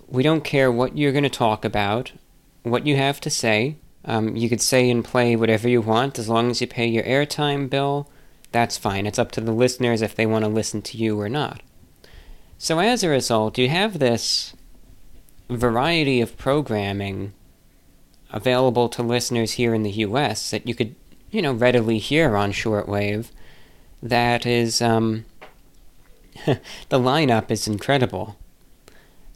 we 0.07 0.23
don't 0.23 0.43
care 0.43 0.71
what 0.71 0.97
you're 0.97 1.11
going 1.11 1.23
to 1.23 1.29
talk 1.29 1.63
about, 1.63 2.11
what 2.63 2.87
you 2.87 2.95
have 2.95 3.21
to 3.21 3.29
say. 3.29 3.77
Um, 4.05 4.35
you 4.35 4.49
could 4.49 4.61
say 4.61 4.89
and 4.89 5.03
play 5.03 5.35
whatever 5.35 5.67
you 5.67 5.81
want 5.81 6.17
as 6.17 6.29
long 6.29 6.49
as 6.49 6.61
you 6.61 6.67
pay 6.67 6.87
your 6.87 7.03
airtime 7.03 7.69
bill. 7.69 8.09
That's 8.51 8.77
fine. 8.77 9.05
It's 9.05 9.19
up 9.19 9.31
to 9.33 9.41
the 9.41 9.51
listeners 9.51 10.01
if 10.01 10.15
they 10.15 10.25
want 10.25 10.45
to 10.45 10.49
listen 10.49 10.81
to 10.83 10.97
you 10.97 11.19
or 11.19 11.29
not. 11.29 11.61
So, 12.57 12.79
as 12.79 13.03
a 13.03 13.09
result, 13.09 13.57
you 13.57 13.69
have 13.69 13.99
this 13.99 14.55
variety 15.49 16.21
of 16.21 16.37
programming 16.37 17.33
available 18.31 18.89
to 18.89 19.03
listeners 19.03 19.53
here 19.53 19.73
in 19.73 19.83
the 19.83 19.91
US 19.91 20.51
that 20.51 20.67
you 20.67 20.75
could, 20.75 20.95
you 21.31 21.41
know, 21.41 21.53
readily 21.53 21.97
hear 21.97 22.35
on 22.35 22.51
shortwave. 22.51 23.31
That 24.01 24.45
is, 24.45 24.81
um, 24.81 25.25
the 26.45 26.59
lineup 26.99 27.51
is 27.51 27.67
incredible. 27.67 28.37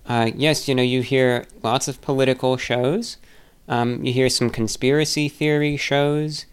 Uh, 0.06 0.32
yes, 0.36 0.68
you 0.68 0.76
know, 0.76 0.84
you 0.84 1.02
hear 1.02 1.46
lots 1.62 1.88
of 1.88 2.02
political 2.02 2.58
shows. 2.58 3.18
Um, 3.68 4.04
you 4.04 4.12
hear 4.12 4.30
some 4.30 4.50
conspiracy 4.50 5.30
theory 5.30 5.78
shows, 5.78 6.46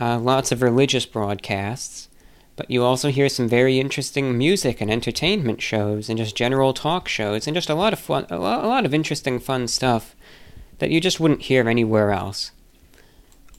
uh, 0.00 0.18
lots 0.18 0.52
of 0.52 0.62
religious 0.62 1.04
broadcasts, 1.04 2.08
but 2.54 2.70
you 2.70 2.84
also 2.84 3.10
hear 3.10 3.28
some 3.28 3.48
very 3.48 3.80
interesting 3.80 4.38
music 4.38 4.80
and 4.80 4.90
entertainment 4.90 5.60
shows 5.60 6.08
and 6.08 6.16
just 6.16 6.36
general 6.36 6.72
talk 6.72 7.08
shows 7.08 7.46
and 7.46 7.54
just 7.54 7.68
a 7.68 7.74
lot 7.74 7.92
of 7.92 7.98
fun 7.98 8.26
a 8.30 8.38
lot 8.38 8.86
of 8.86 8.94
interesting 8.94 9.38
fun 9.38 9.66
stuff 9.68 10.14
that 10.78 10.90
you 10.90 11.00
just 11.00 11.20
wouldn't 11.20 11.42
hear 11.42 11.68
anywhere 11.68 12.12
else. 12.12 12.52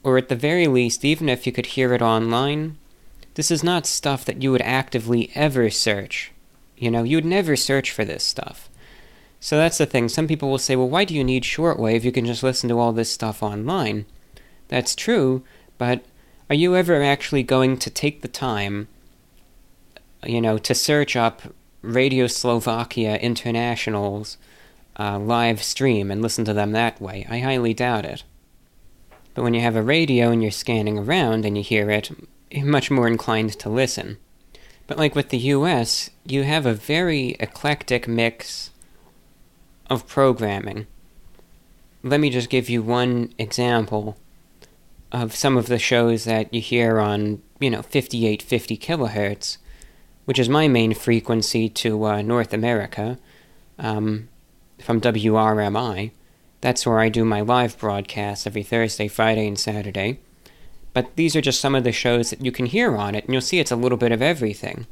Or 0.08 0.18
at 0.18 0.30
the 0.30 0.38
very 0.38 0.68
least, 0.68 1.03
even 1.03 1.28
if 1.28 1.45
you 1.45 1.51
could 1.51 1.66
hear 1.66 1.93
it 1.93 2.01
online, 2.01 2.78
this 3.34 3.51
is 3.51 3.62
not 3.62 3.86
stuff 3.86 4.24
that 4.24 4.41
you 4.41 4.53
would 4.53 4.62
actively 4.62 5.32
ever 5.36 5.70
search. 5.70 6.32
You 6.78 6.89
know, 6.89 7.03
you'd 7.03 7.26
never 7.26 7.58
search 7.58 7.91
for 7.91 8.05
this 8.05 8.24
stuff. 8.24 8.70
So 9.41 9.58
that's 9.58 9.80
the 9.80 9.86
thing. 9.86 10.08
Some 10.08 10.26
people 10.26 10.49
will 10.49 10.60
say, 10.60 10.78
well, 10.78 10.88
why 10.88 11.03
do 11.03 11.14
you 11.14 11.26
need 11.26 11.43
shortwave? 11.43 12.05
You 12.05 12.14
can 12.14 12.26
just 12.26 12.41
listen 12.41 12.70
to 12.70 12.80
all 12.80 12.93
this 12.93 13.12
stuff 13.12 13.43
online. 13.43 14.05
That's 14.70 14.95
true, 14.95 15.43
but 15.78 16.05
are 16.49 16.55
you 16.55 16.78
ever 16.78 17.03
actually 17.03 17.43
going 17.43 17.78
to 17.80 17.89
take 17.89 18.22
the 18.22 18.30
time, 18.30 18.88
you 20.24 20.39
know, 20.39 20.58
to 20.58 20.74
search 20.74 21.18
up 21.18 21.41
Radio 21.82 22.28
Slovakia 22.28 23.18
International's 23.18 24.38
uh, 24.97 25.20
live 25.20 25.62
stream 25.62 26.10
and 26.10 26.22
listen 26.22 26.45
to 26.45 26.53
them 26.53 26.72
that 26.72 27.01
way? 27.01 27.28
I 27.30 27.39
highly 27.39 27.74
doubt 27.74 28.05
it. 28.05 28.24
But 29.38 29.44
when 29.44 29.54
you 29.54 29.62
have 29.62 29.76
a 29.76 29.84
radio 29.84 30.32
and 30.32 30.42
you're 30.42 30.50
scanning 30.50 30.98
around 30.98 31.46
and 31.46 31.56
you 31.56 31.64
hear 31.64 31.92
it, 31.92 32.10
you're 32.50 32.66
much 32.66 32.90
more 32.90 33.08
inclined 33.08 33.52
to 33.60 33.70
listen. 33.70 34.18
But 34.88 34.98
like 34.98 35.14
with 35.14 35.30
the 35.30 35.38
US, 35.38 36.10
you 36.26 36.42
have 36.42 36.66
a 36.66 36.74
very 36.74 37.38
eclectic 37.40 38.08
mix 38.08 38.72
of 39.92 40.08
programming. 40.08 40.88
Let 42.02 42.20
me 42.20 42.32
just 42.32 42.50
give 42.50 42.68
you 42.68 42.82
one 42.82 43.32
example 43.38 44.18
of 45.12 45.36
some 45.36 45.56
of 45.56 45.68
the 45.68 45.78
shows 45.78 46.24
that 46.24 46.52
you 46.52 46.60
hear 46.60 46.98
on, 46.98 47.44
you 47.60 47.70
know, 47.70 47.84
5850 47.84 48.76
kilohertz, 48.80 49.58
which 50.26 50.40
is 50.40 50.50
my 50.50 50.68
main 50.68 50.96
frequency 50.96 51.70
to 51.70 52.06
uh, 52.06 52.24
North 52.24 52.54
America, 52.56 53.20
um, 53.78 54.30
from 54.82 55.00
WRMI. 55.00 56.10
That's 56.62 56.86
where 56.86 56.99
I 56.99 57.10
do 57.10 57.24
my 57.24 57.41
live 57.41 57.78
broadcasts 57.78 58.47
every 58.47 58.64
Thursday, 58.64 59.08
Friday, 59.08 59.47
and 59.47 59.60
Saturday. 59.60 60.20
But 60.93 61.16
these 61.16 61.36
are 61.36 61.41
just 61.41 61.62
some 61.62 61.76
of 61.76 61.84
the 61.84 61.91
shows 61.91 62.32
that 62.32 62.43
you 62.43 62.51
can 62.51 62.66
hear 62.66 62.95
on 62.95 63.14
it, 63.14 63.26
and 63.26 63.34
you'll 63.34 63.41
see 63.41 63.60
it's 63.60 63.72
a 63.72 63.76
little 63.76 63.97
bit 63.97 64.12
of 64.12 64.22
everything. 64.22 64.88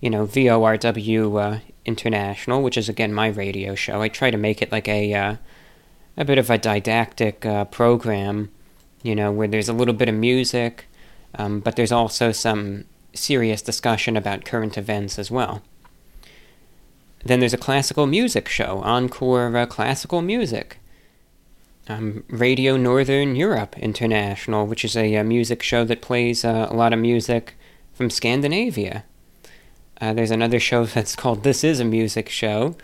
You 0.00 0.10
know, 0.10 0.26
VORW 0.26 1.40
uh, 1.40 1.60
International, 1.84 2.62
which 2.62 2.76
is 2.76 2.88
again 2.88 3.14
my 3.14 3.28
radio 3.28 3.74
show. 3.74 4.02
I 4.02 4.08
try 4.08 4.30
to 4.30 4.36
make 4.36 4.60
it 4.60 4.72
like 4.72 4.88
a 4.88 5.14
uh, 5.14 5.36
a 6.16 6.24
bit 6.24 6.38
of 6.38 6.50
a 6.50 6.58
didactic 6.58 7.46
uh, 7.46 7.64
program, 7.66 8.50
you 9.02 9.14
know, 9.14 9.30
where 9.30 9.46
there's 9.46 9.68
a 9.68 9.72
little 9.72 9.94
bit 9.94 10.08
of 10.08 10.14
music, 10.16 10.86
um, 11.38 11.60
but 11.60 11.76
there's 11.76 11.92
also 11.92 12.32
some 12.32 12.84
serious 13.14 13.62
discussion 13.62 14.16
about 14.16 14.44
current 14.44 14.76
events 14.76 15.18
as 15.18 15.30
well. 15.30 15.62
Then 17.24 17.38
there's 17.38 17.54
a 17.54 17.58
classical 17.58 18.06
music 18.06 18.48
show, 18.48 18.80
Encore 18.82 19.56
uh, 19.56 19.66
Classical 19.66 20.22
Music. 20.22 20.79
Um, 21.90 22.22
Radio 22.28 22.76
Northern 22.76 23.34
Europe 23.34 23.76
International, 23.76 24.64
which 24.64 24.84
is 24.84 24.96
a, 24.96 25.16
a 25.16 25.24
music 25.24 25.60
show 25.60 25.84
that 25.86 26.00
plays 26.00 26.44
uh, 26.44 26.68
a 26.70 26.74
lot 26.74 26.92
of 26.92 27.00
music 27.00 27.56
from 27.92 28.10
Scandinavia. 28.10 29.04
Uh, 30.00 30.12
there's 30.12 30.30
another 30.30 30.60
show 30.60 30.84
that's 30.94 31.16
called 31.16 31.42
This 31.42 31.64
Is 31.64 31.80
a 31.80 31.84
Music 31.84 32.28
Show. 32.28 32.76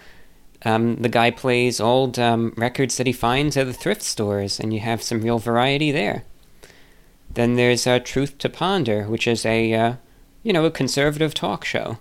Um, 0.64 0.96
the 0.96 1.08
guy 1.08 1.30
plays 1.30 1.78
old 1.78 2.18
um, 2.18 2.52
records 2.56 2.96
that 2.96 3.06
he 3.06 3.12
finds 3.12 3.56
at 3.56 3.68
the 3.68 3.72
thrift 3.72 4.02
stores, 4.02 4.58
and 4.58 4.74
you 4.74 4.80
have 4.80 5.04
some 5.04 5.22
real 5.22 5.38
variety 5.38 5.92
there. 5.92 6.24
Then 7.30 7.54
there's 7.54 7.86
uh, 7.86 8.00
Truth 8.00 8.38
to 8.38 8.48
Ponder, 8.48 9.04
which 9.04 9.28
is 9.28 9.46
a, 9.46 9.72
uh, 9.72 9.94
you 10.42 10.52
know, 10.52 10.64
a 10.64 10.70
conservative 10.72 11.32
talk 11.32 11.64
show. 11.64 11.98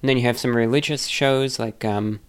And 0.00 0.08
then 0.08 0.18
you 0.18 0.22
have 0.22 0.38
some 0.38 0.56
religious 0.56 1.08
shows 1.08 1.58
like 1.58 1.84
um, 1.84 2.20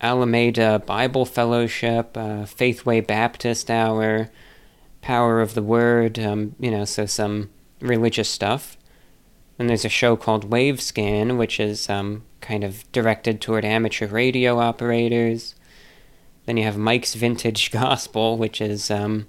Alameda 0.00 0.82
Bible 0.84 1.24
Fellowship, 1.24 2.16
uh, 2.16 2.44
Faithway 2.44 3.00
Baptist 3.00 3.70
Hour, 3.70 4.30
Power 5.02 5.40
of 5.40 5.54
the 5.54 5.62
Word, 5.62 6.18
um, 6.18 6.54
you 6.58 6.70
know, 6.70 6.84
so 6.84 7.06
some 7.06 7.50
religious 7.80 8.28
stuff. 8.28 8.76
And 9.58 9.68
there's 9.68 9.84
a 9.84 9.90
show 9.90 10.16
called 10.16 10.50
Wavescan, 10.50 11.38
which 11.38 11.58
is 11.58 11.88
um, 11.88 12.24
kind 12.40 12.62
of 12.62 12.90
directed 12.92 13.40
toward 13.40 13.64
amateur 13.64 14.06
radio 14.06 14.58
operators. 14.58 15.54
Then 16.44 16.56
you 16.56 16.64
have 16.64 16.76
Mike's 16.76 17.14
Vintage 17.14 17.70
Gospel, 17.72 18.36
which 18.36 18.60
is, 18.60 18.90
um, 18.90 19.26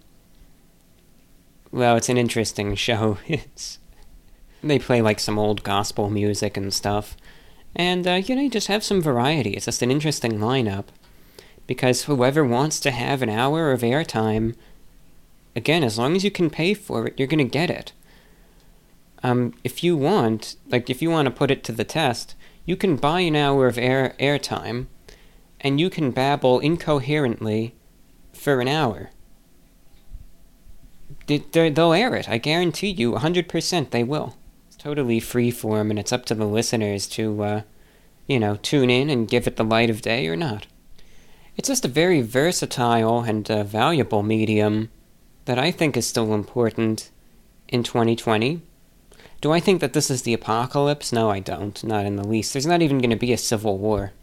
well, 1.72 1.96
it's 1.96 2.10
an 2.10 2.18
interesting 2.18 2.76
show. 2.76 3.18
it's 3.28 3.80
they 4.64 4.80
play 4.80 5.02
like 5.02 5.20
some 5.20 5.38
old 5.38 5.64
gospel 5.64 6.10
music 6.10 6.58
and 6.58 6.74
stuff. 6.74 7.16
And, 7.78 8.08
uh, 8.08 8.16
you 8.16 8.36
know, 8.36 8.42
you 8.42 8.50
just 8.50 8.68
have 8.68 8.84
some 8.84 9.02
variety. 9.02 9.52
It's 9.52 9.66
just 9.66 9.84
an 9.84 9.92
interesting 9.92 10.40
lineup. 10.40 10.86
Because 11.68 12.04
whoever 12.04 12.44
wants 12.44 12.80
to 12.80 12.92
have 12.92 13.22
an 13.22 13.30
hour 13.30 13.72
of 13.72 13.82
airtime, 13.82 14.56
again, 15.56 15.84
as 15.84 15.98
long 15.98 16.16
as 16.16 16.24
you 16.24 16.32
can 16.32 16.50
pay 16.50 16.74
for 16.74 17.08
it, 17.08 17.14
you're 17.18 17.28
going 17.28 17.38
to 17.38 17.44
get 17.44 17.70
it. 17.70 17.94
Um, 19.22 19.54
if 19.64 19.84
you 19.84 19.96
want, 19.96 20.56
like, 20.70 20.90
if 20.90 21.02
you 21.02 21.12
want 21.12 21.28
to 21.28 21.32
put 21.32 21.52
it 21.52 21.64
to 21.66 21.72
the 21.72 21.84
test, 21.84 22.36
you 22.66 22.76
can 22.76 22.96
buy 22.96 23.22
an 23.22 23.36
hour 23.36 23.68
of 23.68 23.78
air 23.78 24.16
airtime, 24.20 24.88
and 25.62 25.80
you 25.80 25.90
can 25.90 26.12
babble 26.12 26.60
incoherently 26.60 27.76
for 28.34 28.60
an 28.60 28.68
hour. 28.68 29.12
They'll 31.28 31.94
air 31.94 32.16
it. 32.16 32.30
I 32.30 32.38
guarantee 32.38 32.90
you, 32.90 33.14
100% 33.14 33.90
they 33.92 34.04
will 34.04 34.36
totally 34.78 35.20
free 35.20 35.52
form, 35.52 35.90
and 35.90 36.00
it's 36.00 36.14
up 36.14 36.26
to 36.26 36.36
the 36.36 36.46
listeners 36.46 37.08
to, 37.08 37.44
uh, 37.44 37.62
you 38.28 38.40
know, 38.40 38.58
tune 38.58 38.90
in 38.90 39.10
and 39.10 39.28
give 39.28 39.48
it 39.48 39.56
the 39.56 39.64
light 39.64 39.90
of 39.90 40.02
day 40.02 40.28
or 40.28 40.36
not. 40.36 40.68
It's 41.56 41.70
just 41.70 41.86
a 41.86 41.90
very 41.90 42.22
versatile 42.22 43.22
and 43.22 43.50
uh, 43.50 43.64
valuable 43.64 44.22
medium 44.22 44.90
that 45.46 45.58
I 45.58 45.72
think 45.72 45.98
is 45.98 46.06
still 46.08 46.34
important 46.34 47.10
in 47.68 47.84
2020. 47.84 48.62
Do 49.42 49.52
I 49.52 49.60
think 49.60 49.82
that 49.82 49.94
this 49.94 50.10
is 50.10 50.22
the 50.22 50.34
apocalypse? 50.34 51.12
No, 51.12 51.30
I 51.30 51.40
don't. 51.40 51.84
Not 51.84 52.06
in 52.06 52.16
the 52.16 52.28
least. 52.28 52.54
There's 52.54 52.66
not 52.66 52.82
even 52.82 53.00
going 53.00 53.12
to 53.12 53.16
be 53.16 53.34
a 53.34 53.38
civil 53.38 53.78
war. 53.78 54.14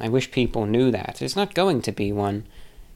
I 0.00 0.08
wish 0.08 0.30
people 0.30 0.66
knew 0.66 0.90
that. 0.90 1.16
There's 1.18 1.36
not 1.36 1.54
going 1.54 1.80
to 1.82 1.92
be 1.92 2.12
one. 2.12 2.46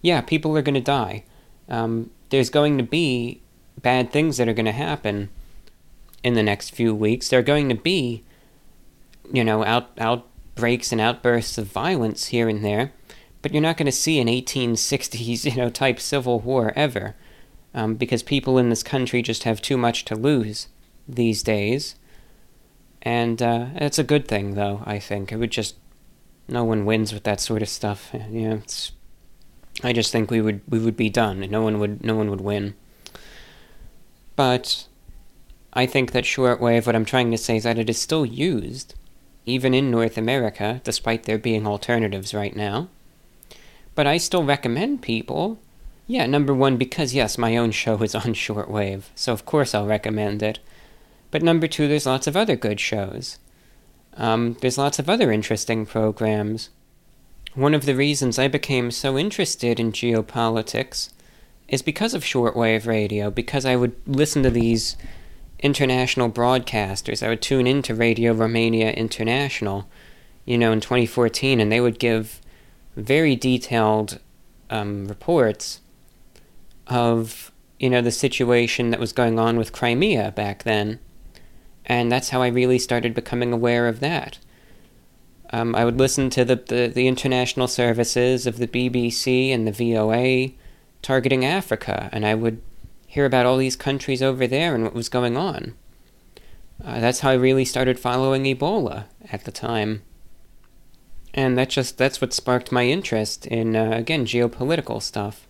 Yeah, 0.03 0.21
people 0.21 0.57
are 0.57 0.63
going 0.63 0.75
to 0.75 0.81
die. 0.81 1.25
Um, 1.69 2.11
there's 2.31 2.51
going 2.51 2.79
to 2.79 2.85
be 2.85 3.43
bad 3.81 4.11
things 4.11 4.37
that 4.37 4.49
are 4.49 4.55
going 4.55 4.67
to 4.67 4.73
happen 4.73 5.31
in 6.23 6.35
the 6.35 6.43
next 6.43 6.75
few 6.75 6.95
weeks. 6.95 7.29
There 7.29 7.41
are 7.41 7.45
going 7.45 7.69
to 7.69 7.75
be, 7.75 8.25
you 9.33 9.45
know, 9.45 9.65
out 9.65 9.91
outbreaks 9.99 10.93
and 10.93 11.01
outbursts 11.01 11.59
of 11.59 11.67
violence 11.67 12.27
here 12.27 12.49
and 12.49 12.65
there, 12.65 12.93
but 13.43 13.53
you're 13.53 13.63
not 13.63 13.77
going 13.77 13.87
to 13.87 13.93
see 13.93 14.19
an 14.21 14.29
1860s, 14.29 15.45
you 15.51 15.57
know, 15.57 15.71
type 15.71 16.01
civil 16.01 16.41
war 16.41 16.73
ever, 16.77 17.15
um, 17.75 17.95
because 17.95 18.23
people 18.23 18.59
in 18.59 18.69
this 18.69 18.83
country 18.83 19.23
just 19.23 19.45
have 19.45 19.63
too 19.63 19.77
much 19.77 20.05
to 20.07 20.15
lose 20.15 20.69
these 21.09 21.43
days. 21.43 21.95
And 23.03 23.41
uh, 23.41 23.67
it's 23.77 23.99
a 23.99 24.05
good 24.05 24.27
thing, 24.27 24.55
though. 24.55 24.83
I 24.85 24.99
think 24.99 25.31
it 25.31 25.37
would 25.37 25.53
just 25.53 25.77
no 26.49 26.65
one 26.65 26.87
wins 26.87 27.13
with 27.13 27.25
that 27.25 27.41
sort 27.41 27.63
of 27.63 27.69
stuff. 27.69 28.11
You 28.13 28.49
know, 28.49 28.55
it's. 28.57 28.93
I 29.85 29.93
just 29.93 30.11
think 30.11 30.31
we 30.31 30.41
would 30.41 30.61
we 30.69 30.79
would 30.79 30.97
be 30.97 31.09
done, 31.09 31.41
no 31.51 31.63
one 31.63 31.79
would 31.79 32.05
no 32.05 32.17
one 32.17 32.31
would 32.31 32.41
win. 32.41 32.75
But 34.35 34.87
I 35.73 35.87
think 35.87 36.13
that 36.13 36.25
shortwave, 36.25 36.87
what 36.87 36.97
I'm 36.97 37.05
trying 37.05 37.31
to 37.31 37.39
say 37.39 37.57
is 37.57 37.65
that 37.65 37.79
it 37.79 37.91
is 37.91 37.99
still 37.99 38.25
used, 38.25 38.95
even 39.47 39.75
in 39.75 39.91
North 39.91 40.17
America, 40.17 40.81
despite 40.85 41.25
there 41.25 41.39
being 41.39 41.67
alternatives 41.67 42.35
right 42.35 42.57
now. 42.57 42.89
But 43.95 44.07
I 44.07 44.17
still 44.17 44.45
recommend 44.45 45.03
people. 45.03 45.59
Yeah, 46.07 46.27
number 46.27 46.55
one, 46.55 46.77
because 46.77 47.15
yes, 47.15 47.37
my 47.37 47.57
own 47.57 47.71
show 47.71 48.03
is 48.03 48.15
on 48.15 48.35
shortwave, 48.35 49.05
so 49.15 49.33
of 49.33 49.45
course 49.45 49.75
I'll 49.75 49.87
recommend 49.87 50.43
it. 50.43 50.59
But 51.31 51.43
number 51.43 51.67
two, 51.67 51.87
there's 51.87 52.07
lots 52.07 52.27
of 52.27 52.37
other 52.37 52.57
good 52.57 52.81
shows. 52.81 53.39
Um, 54.17 54.57
there's 54.61 54.79
lots 54.79 54.99
of 54.99 55.11
other 55.11 55.31
interesting 55.31 55.85
programs. 55.85 56.71
One 57.55 57.75
of 57.75 57.85
the 57.85 57.95
reasons 57.95 58.39
I 58.39 58.49
became 58.49 58.91
so 58.91 59.19
interested 59.19 59.79
in 59.79 59.93
geopolitics 59.93 61.11
is 61.69 61.83
because 61.83 62.15
of 62.15 62.25
shortwave 62.25 62.87
radio, 62.87 63.31
because 63.31 63.67
I 63.67 63.77
would 63.77 63.95
listen 64.07 64.43
to 64.43 64.51
these 64.51 64.97
international 65.61 66.31
broadcasters. 66.31 67.23
I 67.23 67.29
would 67.29 67.43
tune 67.43 67.67
into 67.67 67.95
Radio 67.95 68.33
Romania 68.33 68.93
International, 68.93 69.89
you 70.45 70.59
know, 70.59 70.73
in 70.73 70.81
2014, 70.81 71.61
and 71.61 71.71
they 71.71 71.81
would 71.81 71.99
give 71.99 72.41
very 72.97 73.37
detailed 73.37 74.19
um, 74.71 75.07
reports 75.07 75.81
of, 76.87 77.53
you 77.79 77.91
know, 77.91 78.01
the 78.01 78.11
situation 78.11 78.91
that 78.91 79.01
was 79.01 79.13
going 79.13 79.39
on 79.39 79.57
with 79.57 79.73
Crimea 79.73 80.33
back 80.33 80.63
then. 80.63 80.99
And 81.85 82.13
that's 82.13 82.31
how 82.31 82.43
I 82.43 82.49
really 82.49 82.79
started 82.79 83.15
becoming 83.15 83.53
aware 83.53 83.89
of 83.89 84.01
that. 84.01 84.39
Um, 85.51 85.75
I 85.75 85.85
would 85.85 85.99
listen 85.99 86.29
to 86.31 86.45
the, 86.45 86.57
the, 86.57 86.93
the 86.95 87.09
international 87.09 87.69
services 87.69 88.47
of 88.47 88.59
the 88.59 88.69
BBC 88.69 89.51
and 89.51 89.67
the 89.67 89.73
VOA 89.73 90.53
targeting 91.01 91.45
Africa, 91.45 92.11
and 92.13 92.27
I 92.27 92.35
would 92.35 92.61
hear 93.09 93.25
about 93.25 93.47
all 93.47 93.57
these 93.57 93.75
countries 93.75 94.23
over 94.23 94.47
there 94.47 94.75
and 94.75 94.85
what 94.85 94.95
was 94.95 95.09
going 95.09 95.37
on. 95.37 95.75
Uh, 96.85 97.01
that's 97.01 97.21
how 97.21 97.31
I 97.31 97.35
really 97.35 97.65
started 97.65 97.99
following 97.99 98.45
Ebola 98.45 99.07
at 99.33 99.45
the 99.45 99.51
time. 99.51 100.03
And 101.33 101.57
that 101.57 101.71
just 101.71 101.97
that's 101.97 102.21
what 102.21 102.35
sparked 102.35 102.71
my 102.71 102.85
interest 102.85 103.47
in 103.47 103.75
uh, 103.75 103.93
again 103.93 104.27
geopolitical 104.27 105.03
stuff. 105.03 105.47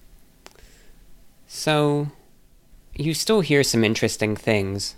So 1.49 2.09
you 2.95 3.13
still 3.13 3.41
hear 3.41 3.65
some 3.65 3.85
interesting 3.85 4.37
things 4.37 4.95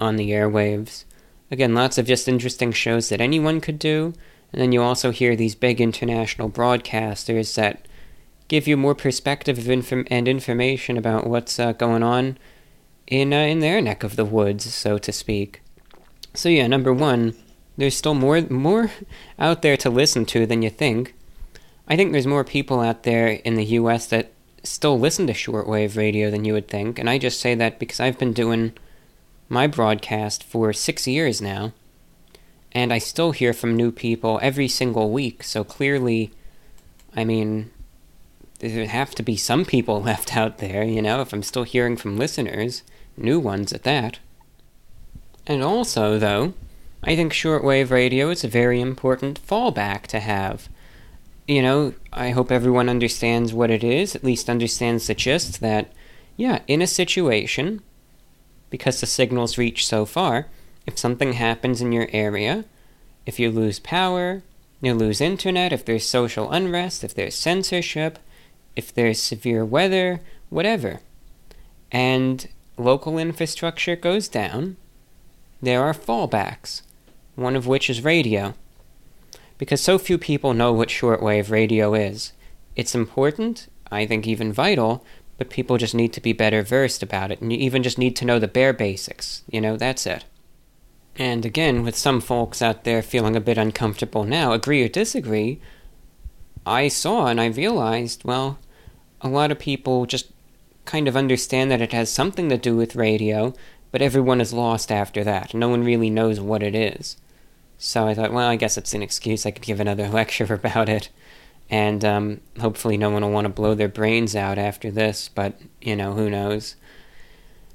on 0.00 0.16
the 0.16 0.30
airwaves. 0.30 1.04
Again, 1.50 1.74
lots 1.74 1.98
of 1.98 2.06
just 2.06 2.28
interesting 2.28 2.70
shows 2.70 3.08
that 3.08 3.20
anyone 3.20 3.60
could 3.60 3.78
do, 3.78 4.14
and 4.52 4.62
then 4.62 4.72
you 4.72 4.82
also 4.82 5.10
hear 5.10 5.34
these 5.34 5.54
big 5.54 5.80
international 5.80 6.50
broadcasters 6.50 7.54
that 7.56 7.87
give 8.48 8.66
you 8.66 8.76
more 8.76 8.94
perspective 8.94 9.68
and 9.68 10.28
information 10.28 10.96
about 10.96 11.26
what's 11.26 11.60
uh, 11.60 11.72
going 11.72 12.02
on 12.02 12.38
in 13.06 13.32
uh, 13.32 13.36
in 13.36 13.60
their 13.60 13.80
neck 13.80 14.02
of 14.02 14.16
the 14.16 14.24
woods, 14.24 14.72
so 14.74 14.98
to 14.98 15.12
speak. 15.12 15.62
So 16.34 16.48
yeah, 16.48 16.66
number 16.66 16.92
one, 16.92 17.34
there's 17.76 17.96
still 17.96 18.14
more 18.14 18.40
more 18.42 18.90
out 19.38 19.62
there 19.62 19.76
to 19.78 19.90
listen 19.90 20.24
to 20.26 20.46
than 20.46 20.62
you 20.62 20.70
think. 20.70 21.14
I 21.86 21.96
think 21.96 22.12
there's 22.12 22.26
more 22.26 22.44
people 22.44 22.80
out 22.80 23.04
there 23.04 23.28
in 23.28 23.54
the 23.54 23.64
U.S. 23.64 24.06
that 24.06 24.32
still 24.62 24.98
listen 24.98 25.26
to 25.26 25.32
shortwave 25.32 25.96
radio 25.96 26.30
than 26.30 26.44
you 26.44 26.52
would 26.52 26.68
think, 26.68 26.98
and 26.98 27.08
I 27.08 27.18
just 27.18 27.40
say 27.40 27.54
that 27.54 27.78
because 27.78 28.00
I've 28.00 28.18
been 28.18 28.32
doing 28.32 28.72
my 29.48 29.66
broadcast 29.66 30.44
for 30.44 30.72
six 30.74 31.06
years 31.06 31.40
now, 31.40 31.72
and 32.72 32.92
I 32.92 32.98
still 32.98 33.32
hear 33.32 33.54
from 33.54 33.76
new 33.76 33.90
people 33.90 34.38
every 34.42 34.68
single 34.68 35.10
week. 35.10 35.42
So 35.42 35.64
clearly, 35.64 36.30
I 37.16 37.24
mean, 37.24 37.70
there 38.58 38.86
have 38.86 39.14
to 39.16 39.22
be 39.22 39.36
some 39.36 39.64
people 39.64 40.02
left 40.10 40.36
out 40.36 40.58
there, 40.58 40.84
you 40.84 41.02
know, 41.02 41.20
if 41.20 41.32
I'm 41.32 41.42
still 41.42 41.64
hearing 41.64 41.96
from 41.96 42.16
listeners, 42.16 42.82
new 43.16 43.38
ones 43.38 43.72
at 43.72 43.84
that. 43.84 44.18
And 45.46 45.62
also, 45.62 46.18
though, 46.18 46.54
I 47.02 47.16
think 47.16 47.32
shortwave 47.32 47.90
radio 47.90 48.30
is 48.30 48.44
a 48.44 48.48
very 48.48 48.80
important 48.80 49.40
fallback 49.46 50.06
to 50.08 50.20
have. 50.20 50.68
You 51.46 51.62
know, 51.62 51.94
I 52.12 52.30
hope 52.30 52.52
everyone 52.52 52.88
understands 52.88 53.54
what 53.54 53.70
it 53.70 53.82
is, 53.82 54.14
at 54.14 54.24
least 54.24 54.50
understands 54.50 55.06
the 55.06 55.14
gist 55.14 55.60
that, 55.60 55.90
yeah, 56.36 56.60
in 56.66 56.82
a 56.82 56.86
situation, 56.86 57.80
because 58.68 59.00
the 59.00 59.06
signals 59.06 59.56
reach 59.56 59.86
so 59.86 60.04
far, 60.04 60.48
if 60.86 60.98
something 60.98 61.34
happens 61.34 61.80
in 61.80 61.92
your 61.92 62.08
area, 62.12 62.64
if 63.24 63.38
you 63.38 63.50
lose 63.50 63.78
power, 63.78 64.42
you 64.82 64.92
lose 64.94 65.20
internet, 65.20 65.72
if 65.72 65.84
there's 65.84 66.06
social 66.06 66.50
unrest, 66.50 67.02
if 67.02 67.14
there's 67.14 67.34
censorship, 67.34 68.18
if 68.78 68.94
there's 68.94 69.20
severe 69.20 69.64
weather, 69.64 70.20
whatever, 70.50 71.00
and 71.90 72.48
local 72.76 73.18
infrastructure 73.18 73.96
goes 73.96 74.28
down, 74.28 74.76
there 75.60 75.82
are 75.82 75.92
fallbacks, 75.92 76.82
one 77.34 77.56
of 77.56 77.66
which 77.66 77.90
is 77.90 78.04
radio. 78.04 78.54
Because 79.58 79.80
so 79.80 79.98
few 79.98 80.16
people 80.16 80.54
know 80.54 80.72
what 80.72 80.90
shortwave 80.90 81.50
radio 81.50 81.92
is. 81.92 82.32
It's 82.76 82.94
important, 82.94 83.66
I 83.90 84.06
think 84.06 84.28
even 84.28 84.52
vital, 84.52 85.04
but 85.38 85.50
people 85.50 85.76
just 85.76 85.94
need 85.94 86.12
to 86.12 86.20
be 86.20 86.32
better 86.32 86.62
versed 86.62 87.02
about 87.02 87.32
it, 87.32 87.40
and 87.40 87.52
you 87.52 87.58
even 87.58 87.82
just 87.82 87.98
need 87.98 88.14
to 88.16 88.24
know 88.24 88.38
the 88.38 88.46
bare 88.46 88.72
basics. 88.72 89.42
You 89.50 89.60
know, 89.60 89.76
that's 89.76 90.06
it. 90.06 90.24
And 91.16 91.44
again, 91.44 91.82
with 91.82 91.96
some 91.96 92.20
folks 92.20 92.62
out 92.62 92.84
there 92.84 93.02
feeling 93.02 93.34
a 93.34 93.40
bit 93.40 93.58
uncomfortable 93.58 94.22
now, 94.22 94.52
agree 94.52 94.84
or 94.84 94.88
disagree, 94.88 95.60
I 96.64 96.86
saw 96.86 97.26
and 97.26 97.40
I 97.40 97.46
realized, 97.46 98.22
well, 98.24 98.58
a 99.20 99.28
lot 99.28 99.50
of 99.50 99.58
people 99.58 100.06
just 100.06 100.30
kind 100.84 101.08
of 101.08 101.16
understand 101.16 101.70
that 101.70 101.80
it 101.80 101.92
has 101.92 102.10
something 102.10 102.48
to 102.48 102.56
do 102.56 102.76
with 102.76 102.96
radio, 102.96 103.54
but 103.90 104.02
everyone 104.02 104.40
is 104.40 104.52
lost 104.52 104.90
after 104.90 105.22
that. 105.24 105.54
No 105.54 105.68
one 105.68 105.84
really 105.84 106.10
knows 106.10 106.40
what 106.40 106.62
it 106.62 106.74
is. 106.74 107.16
So 107.78 108.06
I 108.06 108.14
thought, 108.14 108.32
well, 108.32 108.48
I 108.48 108.56
guess 108.56 108.76
it's 108.76 108.94
an 108.94 109.02
excuse. 109.02 109.46
I 109.46 109.50
could 109.50 109.62
give 109.62 109.80
another 109.80 110.08
lecture 110.08 110.52
about 110.52 110.88
it. 110.88 111.10
And 111.70 112.04
um, 112.04 112.40
hopefully, 112.58 112.96
no 112.96 113.10
one 113.10 113.22
will 113.22 113.30
want 113.30 113.44
to 113.44 113.50
blow 113.50 113.74
their 113.74 113.88
brains 113.88 114.34
out 114.34 114.56
after 114.56 114.90
this, 114.90 115.28
but, 115.28 115.60
you 115.82 115.94
know, 115.94 116.14
who 116.14 116.30
knows. 116.30 116.76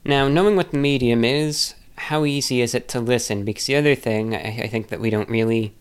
Now, 0.04 0.28
knowing 0.28 0.56
what 0.56 0.72
the 0.72 0.78
medium 0.78 1.24
is, 1.24 1.76
how 1.96 2.26
easy 2.26 2.62
is 2.62 2.74
it 2.74 2.88
to 2.89 3.00
listen? 3.00 3.46
Because 3.46 3.68
the 3.68 3.76
other 3.76 3.94
thing 3.94 4.36
I, 4.36 4.64
I 4.64 4.68
think 4.68 4.88
that 4.88 5.00
we 5.00 5.12
don't 5.12 5.30
really 5.30 5.76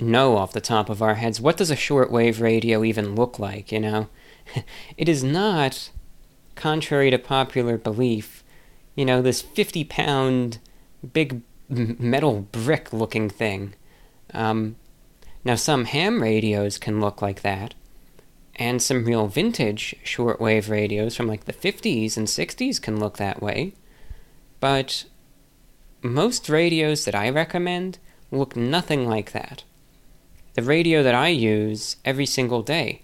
know 0.00 0.36
off 0.36 0.52
the 0.52 0.60
top 0.60 0.88
of 0.88 1.02
our 1.02 1.14
heads 1.14 1.40
what 1.40 1.56
does 1.56 1.72
a 1.72 1.76
shortwave 1.76 2.40
radio 2.40 2.84
even 2.84 3.14
look 3.14 3.38
like, 3.38 3.72
you 3.72 3.80
know? 3.80 4.08
it 4.96 5.08
is 5.08 5.22
not, 5.24 5.90
contrary 6.54 7.10
to 7.10 7.18
popular 7.18 7.78
belief, 7.78 8.42
you 8.94 9.04
know, 9.04 9.22
this 9.22 9.40
50 9.40 9.84
pound 9.84 10.58
big 11.12 11.42
metal 11.68 12.42
brick 12.52 12.92
looking 12.92 13.28
thing. 13.30 13.74
Um, 14.34 14.76
now, 15.44 15.54
some 15.54 15.84
ham 15.86 16.22
radios 16.22 16.78
can 16.78 17.00
look 17.00 17.22
like 17.22 17.42
that, 17.42 17.74
and 18.56 18.82
some 18.82 19.04
real 19.04 19.28
vintage 19.28 19.94
shortwave 20.04 20.68
radios 20.68 21.14
from 21.14 21.28
like 21.28 21.44
the 21.44 21.52
50s 21.52 22.16
and 22.16 22.26
60s 22.26 22.82
can 22.82 22.98
look 22.98 23.16
that 23.16 23.40
way. 23.40 23.72
But 24.60 25.04
most 26.02 26.48
radios 26.48 27.04
that 27.04 27.14
I 27.14 27.30
recommend 27.30 27.98
look 28.30 28.56
nothing 28.56 29.08
like 29.08 29.32
that. 29.32 29.62
The 30.54 30.62
radio 30.62 31.02
that 31.02 31.14
I 31.14 31.28
use 31.28 31.96
every 32.04 32.26
single 32.26 32.62
day, 32.62 33.02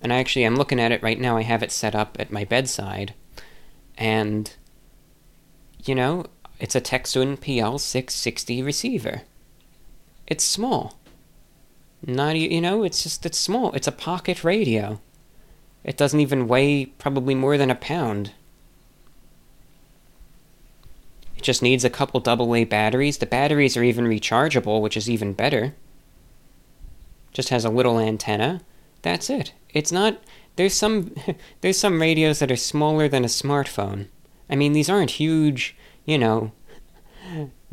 and 0.00 0.12
I 0.12 0.18
actually 0.18 0.44
I'm 0.44 0.56
looking 0.56 0.80
at 0.80 0.92
it 0.92 1.02
right 1.02 1.20
now, 1.20 1.36
I 1.36 1.42
have 1.42 1.62
it 1.62 1.72
set 1.72 1.94
up 1.94 2.16
at 2.18 2.32
my 2.32 2.44
bedside, 2.44 3.14
and 3.96 4.52
you 5.84 5.94
know, 5.94 6.26
it's 6.58 6.74
a 6.74 6.80
Tecsun 6.80 7.38
PL660 7.38 8.64
receiver. 8.64 9.22
It's 10.26 10.44
small. 10.44 10.98
Not 12.04 12.36
you 12.36 12.60
know, 12.60 12.82
it's 12.82 13.02
just 13.02 13.24
it's 13.26 13.38
small. 13.38 13.72
It's 13.72 13.86
a 13.86 13.92
pocket 13.92 14.44
radio. 14.44 15.00
It 15.84 15.96
doesn't 15.96 16.20
even 16.20 16.48
weigh 16.48 16.86
probably 16.86 17.34
more 17.34 17.56
than 17.56 17.70
a 17.70 17.76
pound. 17.76 18.32
It 21.36 21.42
just 21.42 21.62
needs 21.62 21.84
a 21.84 21.90
couple 21.90 22.22
AA 22.26 22.64
batteries. 22.64 23.18
The 23.18 23.26
batteries 23.26 23.76
are 23.76 23.84
even 23.84 24.06
rechargeable, 24.06 24.80
which 24.80 24.96
is 24.96 25.08
even 25.08 25.32
better. 25.32 25.74
Just 27.32 27.50
has 27.50 27.64
a 27.64 27.70
little 27.70 28.00
antenna. 28.00 28.62
That's 29.06 29.30
it. 29.30 29.52
It's 29.72 29.92
not 29.92 30.18
there's 30.56 30.74
some 30.74 31.14
there's 31.60 31.78
some 31.78 32.00
radios 32.00 32.40
that 32.40 32.50
are 32.50 32.56
smaller 32.56 33.06
than 33.06 33.24
a 33.24 33.28
smartphone. 33.28 34.08
I 34.50 34.56
mean, 34.56 34.72
these 34.72 34.90
aren't 34.90 35.12
huge, 35.12 35.76
you 36.04 36.18
know, 36.18 36.50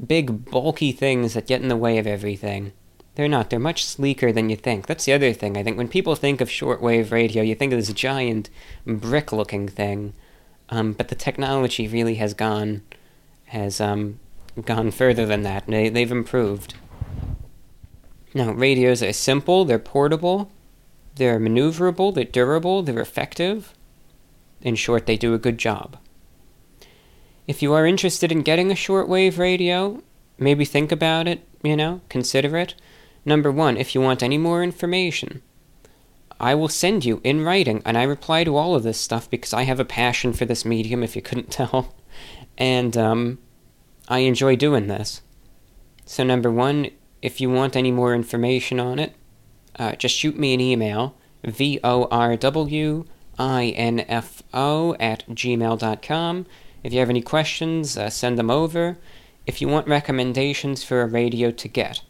big 0.06 0.46
bulky 0.46 0.92
things 0.92 1.34
that 1.34 1.48
get 1.48 1.64
in 1.64 1.70
the 1.70 1.76
way 1.76 1.98
of 1.98 2.06
everything. 2.06 2.72
They're 3.16 3.28
not. 3.28 3.50
They're 3.50 3.58
much 3.60 3.84
sleeker 3.84 4.32
than 4.32 4.52
you 4.52 4.56
think. 4.56 4.86
That's 4.86 5.06
the 5.06 5.14
other 5.14 5.34
thing. 5.34 5.58
I 5.58 5.64
think 5.64 5.76
when 5.76 5.88
people 5.88 6.16
think 6.16 6.40
of 6.40 6.50
shortwave 6.50 7.10
radio, 7.10 7.42
you 7.42 7.56
think 7.56 7.74
of 7.74 7.80
this 7.80 7.92
giant 7.94 8.52
brick-looking 8.86 9.70
thing, 9.70 10.14
um, 10.70 10.94
but 10.94 11.08
the 11.08 11.16
technology 11.16 11.88
really 11.88 12.16
has 12.16 12.36
gone 12.36 12.84
has 13.46 13.82
um, 13.82 14.20
gone 14.66 14.92
further 14.92 15.26
than 15.26 15.42
that. 15.42 15.66
They, 15.66 15.90
they've 15.90 16.12
improved. 16.12 16.76
Now, 18.36 18.52
radios 18.52 19.02
are 19.02 19.14
simple, 19.14 19.66
they're 19.66 19.80
portable, 19.80 20.52
they're 21.16 21.40
maneuverable, 21.40 22.14
they're 22.14 22.24
durable, 22.24 22.84
they're 22.84 23.00
effective. 23.00 23.74
In 24.62 24.76
short, 24.76 25.06
they 25.06 25.18
do 25.18 25.34
a 25.34 25.40
good 25.40 25.58
job. 25.58 25.98
If 27.48 27.62
you 27.62 27.74
are 27.74 27.86
interested 27.86 28.32
in 28.32 28.42
getting 28.42 28.72
a 28.72 28.76
shortwave 28.76 29.38
radio, 29.38 30.02
maybe 30.38 30.66
think 30.66 30.92
about 30.92 31.28
it, 31.28 31.46
you 31.62 31.76
know, 31.76 32.02
consider 32.10 32.58
it. 32.58 32.76
Number 33.26 33.52
one, 33.52 33.78
if 33.78 33.94
you 33.94 34.02
want 34.02 34.24
any 34.24 34.38
more 34.38 34.64
information, 34.64 35.42
I 36.40 36.56
will 36.56 36.70
send 36.70 37.06
you 37.06 37.22
in 37.24 37.44
writing, 37.44 37.82
and 37.86 37.98
I 37.98 38.04
reply 38.04 38.44
to 38.44 38.56
all 38.56 38.76
of 38.76 38.84
this 38.84 39.00
stuff 39.00 39.30
because 39.30 39.54
I 39.54 39.64
have 39.64 39.80
a 39.80 39.86
passion 39.86 40.34
for 40.34 40.46
this 40.46 40.66
medium, 40.66 41.04
if 41.04 41.16
you 41.16 41.22
couldn't 41.22 41.52
tell. 41.52 41.94
And 42.58 42.98
um, 42.98 43.40
I 44.08 44.20
enjoy 44.20 44.56
doing 44.56 44.88
this. 44.88 45.22
So, 46.06 46.24
number 46.24 46.52
one, 46.52 46.90
if 47.22 47.40
you 47.40 47.50
want 47.50 47.76
any 47.76 47.92
more 47.92 48.14
information 48.14 48.80
on 48.80 49.00
it, 49.00 49.16
uh, 49.78 49.96
just 49.96 50.16
shoot 50.16 50.38
me 50.38 50.54
an 50.54 50.62
email, 50.62 51.16
V 51.44 51.80
O 51.84 52.06
R 52.06 52.36
W 52.38 53.06
I 53.38 53.66
N 53.66 54.02
F 54.08 54.44
O 54.54 54.96
at 55.00 55.28
gmail.com. 55.30 56.46
If 56.84 56.94
you 56.94 57.00
have 57.00 57.10
any 57.10 57.22
questions, 57.22 57.98
uh, 57.98 58.10
send 58.10 58.38
them 58.38 58.52
over. 58.52 58.98
If 59.46 59.62
you 59.62 59.68
want 59.68 59.88
recommendations 59.88 60.84
for 60.84 61.02
a 61.02 61.08
radio 61.08 61.52
to 61.52 61.68
get, 61.68 62.02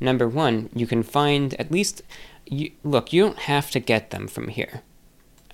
number 0.00 0.28
one, 0.28 0.70
you 0.74 0.86
can 0.86 1.02
find 1.02 1.54
at 1.54 1.70
least. 1.70 2.02
You, 2.46 2.72
look, 2.82 3.12
you 3.12 3.22
don't 3.22 3.38
have 3.38 3.70
to 3.70 3.80
get 3.80 4.10
them 4.10 4.28
from 4.28 4.48
here. 4.48 4.82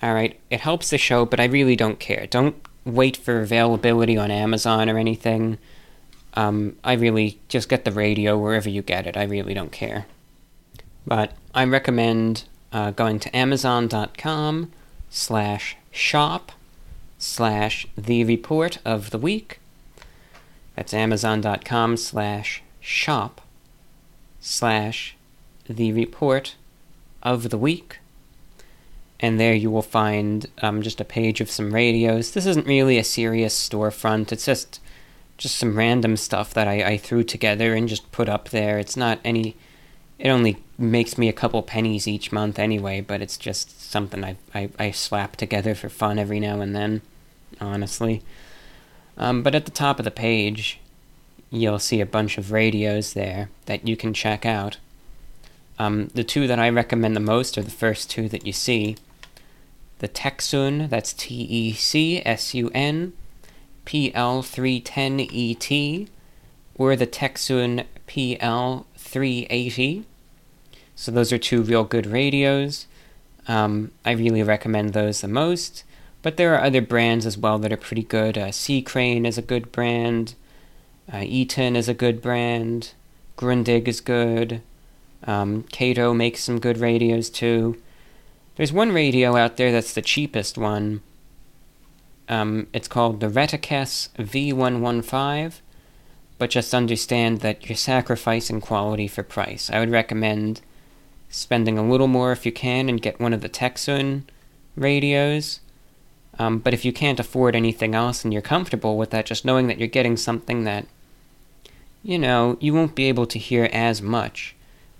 Alright, 0.03 0.39
it 0.49 0.61
helps 0.61 0.89
the 0.89 0.97
show, 0.97 1.25
but 1.25 1.39
I 1.39 1.45
really 1.45 1.75
don't 1.75 1.99
care. 1.99 2.27
Don't 2.27 2.55
wait 2.85 3.15
for 3.15 3.39
availability 3.39 4.17
on 4.17 4.31
Amazon 4.31 4.89
or 4.89 4.97
anything. 4.97 5.57
Um, 6.33 6.77
I 6.83 6.93
really 6.93 7.39
just 7.49 7.69
get 7.69 7.85
the 7.85 7.91
radio 7.91 8.37
wherever 8.37 8.69
you 8.69 8.81
get 8.81 9.05
it. 9.05 9.15
I 9.15 9.23
really 9.23 9.53
don't 9.53 9.71
care. 9.71 10.05
But 11.05 11.33
I 11.53 11.65
recommend 11.65 12.45
uh, 12.71 12.91
going 12.91 13.19
to 13.19 13.35
Amazon.com 13.35 14.71
slash 15.09 15.77
shop 15.91 16.51
slash 17.17 17.87
the 17.97 18.23
report 18.23 18.77
of 18.85 19.09
the 19.09 19.17
week. 19.17 19.59
That's 20.75 20.93
Amazon.com 20.93 21.97
slash 21.97 22.63
shop 22.79 23.41
slash 24.39 25.15
the 25.67 25.91
report 25.91 26.55
of 27.21 27.49
the 27.49 27.57
week 27.57 27.99
and 29.21 29.39
there 29.39 29.53
you 29.53 29.69
will 29.69 29.83
find 29.83 30.47
um, 30.61 30.81
just 30.81 30.99
a 30.99 31.05
page 31.05 31.39
of 31.39 31.51
some 31.51 31.73
radios. 31.73 32.31
This 32.31 32.47
isn't 32.47 32.65
really 32.65 32.97
a 32.97 33.03
serious 33.03 33.57
storefront. 33.69 34.31
It's 34.31 34.45
just 34.45 34.79
just 35.37 35.55
some 35.55 35.75
random 35.75 36.17
stuff 36.17 36.53
that 36.53 36.67
I, 36.67 36.83
I 36.83 36.97
threw 36.97 37.23
together 37.23 37.73
and 37.73 37.87
just 37.87 38.11
put 38.11 38.29
up 38.29 38.49
there. 38.49 38.79
It's 38.79 38.97
not 38.97 39.19
any. 39.23 39.55
It 40.19 40.29
only 40.29 40.57
makes 40.81 41.17
me 41.17 41.29
a 41.29 41.33
couple 41.33 41.61
pennies 41.61 42.07
each 42.07 42.31
month 42.31 42.59
anyway, 42.59 43.01
but 43.01 43.21
it's 43.21 43.37
just 43.37 43.81
something 43.81 44.23
I, 44.23 44.37
I, 44.53 44.69
I 44.79 44.91
slap 44.91 45.35
together 45.35 45.75
for 45.75 45.89
fun 45.89 46.19
every 46.19 46.39
now 46.39 46.61
and 46.61 46.75
then, 46.75 47.01
honestly. 47.59 48.21
Um, 49.17 49.43
but 49.43 49.55
at 49.55 49.65
the 49.65 49.71
top 49.71 49.99
of 49.99 50.05
the 50.05 50.11
page, 50.11 50.79
you'll 51.49 51.79
see 51.79 51.99
a 52.01 52.05
bunch 52.05 52.37
of 52.37 52.51
radios 52.51 53.13
there 53.13 53.49
that 53.65 53.87
you 53.87 53.97
can 53.97 54.13
check 54.13 54.45
out. 54.45 54.77
Um, 55.77 56.07
the 56.13 56.23
two 56.23 56.47
that 56.47 56.59
I 56.59 56.69
recommend 56.69 57.15
the 57.15 57.19
most 57.19 57.57
are 57.57 57.63
the 57.63 57.71
first 57.71 58.09
two 58.09 58.29
that 58.29 58.45
you 58.45 58.53
see. 58.53 58.95
The 59.99 60.07
Tecsun, 60.07 60.89
that's 60.89 61.11
T 61.13 61.35
E 61.35 61.73
C 61.73 62.21
S 62.25 62.55
U 62.55 62.71
N, 62.73 63.13
PL310ET, 63.85 66.07
or 66.75 66.95
the 66.95 67.07
Tecsun 67.07 67.85
PL380. 68.07 70.05
So 70.95 71.11
those 71.11 71.31
are 71.31 71.37
two 71.37 71.61
real 71.61 71.83
good 71.83 72.05
radios. 72.05 72.87
Um, 73.47 73.91
I 74.05 74.11
really 74.11 74.43
recommend 74.43 74.93
those 74.93 75.21
the 75.21 75.27
most. 75.27 75.83
But 76.21 76.37
there 76.37 76.53
are 76.53 76.63
other 76.63 76.81
brands 76.81 77.25
as 77.25 77.37
well 77.37 77.57
that 77.59 77.73
are 77.73 77.77
pretty 77.77 78.03
good. 78.03 78.37
Uh, 78.37 78.51
C. 78.51 78.81
Crane 78.81 79.25
is 79.25 79.37
a 79.37 79.41
good 79.41 79.71
brand. 79.71 80.35
Uh, 81.11 81.23
Eton 81.23 81.75
is 81.75 81.89
a 81.89 81.93
good 81.93 82.21
brand. 82.21 82.93
Grundig 83.37 83.87
is 83.87 84.01
good. 84.01 84.61
Um, 85.23 85.63
Kaito 85.63 86.15
makes 86.15 86.43
some 86.43 86.59
good 86.59 86.77
radios 86.77 87.29
too. 87.29 87.81
There's 88.55 88.73
one 88.73 88.91
radio 88.91 89.35
out 89.35 89.57
there 89.57 89.71
that's 89.71 89.93
the 89.93 90.01
cheapest 90.01 90.57
one. 90.57 91.01
Um, 92.29 92.67
it's 92.73 92.87
called 92.87 93.19
the 93.19 93.27
Retekess 93.27 94.09
V115, 94.17 95.59
but 96.37 96.49
just 96.49 96.73
understand 96.73 97.39
that 97.41 97.67
you're 97.67 97.75
sacrificing 97.75 98.61
quality 98.61 99.07
for 99.07 99.23
price. 99.23 99.69
I 99.71 99.79
would 99.79 99.89
recommend 99.89 100.61
spending 101.31 101.77
a 101.77 101.87
little 101.87 102.07
more 102.07 102.31
if 102.31 102.45
you 102.45 102.51
can 102.51 102.89
and 102.89 103.01
get 103.01 103.19
one 103.19 103.33
of 103.33 103.41
the 103.41 103.49
Tecsun 103.49 104.23
radios. 104.75 105.61
Um, 106.37 106.59
but 106.59 106.73
if 106.73 106.85
you 106.85 106.93
can't 106.93 107.19
afford 107.19 107.55
anything 107.55 107.95
else 107.95 108.23
and 108.23 108.33
you're 108.33 108.41
comfortable 108.41 108.97
with 108.97 109.09
that, 109.11 109.25
just 109.25 109.45
knowing 109.45 109.67
that 109.67 109.79
you're 109.79 109.87
getting 109.87 110.17
something 110.17 110.65
that, 110.65 110.85
you 112.03 112.19
know, 112.19 112.57
you 112.59 112.73
won't 112.73 112.95
be 112.95 113.05
able 113.05 113.25
to 113.27 113.39
hear 113.39 113.69
as 113.71 114.01
much. 114.01 114.55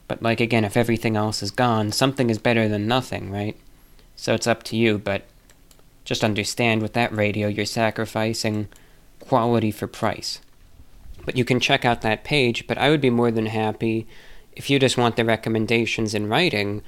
But, 0.08 0.22
like, 0.22 0.42
again, 0.42 0.66
if 0.66 0.76
everything 0.76 1.16
else 1.16 1.42
is 1.42 1.52
gone, 1.52 1.92
something 1.92 2.30
is 2.30 2.38
better 2.38 2.68
than 2.68 2.88
nothing, 2.88 3.32
right? 3.32 3.58
So 4.16 4.34
it's 4.34 4.48
up 4.48 4.64
to 4.64 4.76
you, 4.76 4.98
but 4.98 5.24
just 6.04 6.24
understand 6.24 6.82
with 6.82 6.94
that 6.94 7.16
radio, 7.16 7.48
you're 7.48 7.66
sacrificing 7.66 8.68
quality 9.20 9.72
for 9.72 9.88
price. 9.88 10.40
But 11.26 11.38
you 11.38 11.46
can 11.46 11.60
check 11.60 11.86
out 11.86 12.02
that 12.02 12.24
page, 12.24 12.68
but 12.68 12.78
I 12.78 12.90
would 12.90 13.02
be 13.02 13.10
more 13.10 13.32
than 13.32 13.46
happy 13.48 14.08
if 14.54 14.70
you 14.70 14.80
just 14.80 14.98
want 14.98 15.16
the 15.16 15.26
recommendations 15.26 16.14
in 16.14 16.28
writing. 16.28 16.82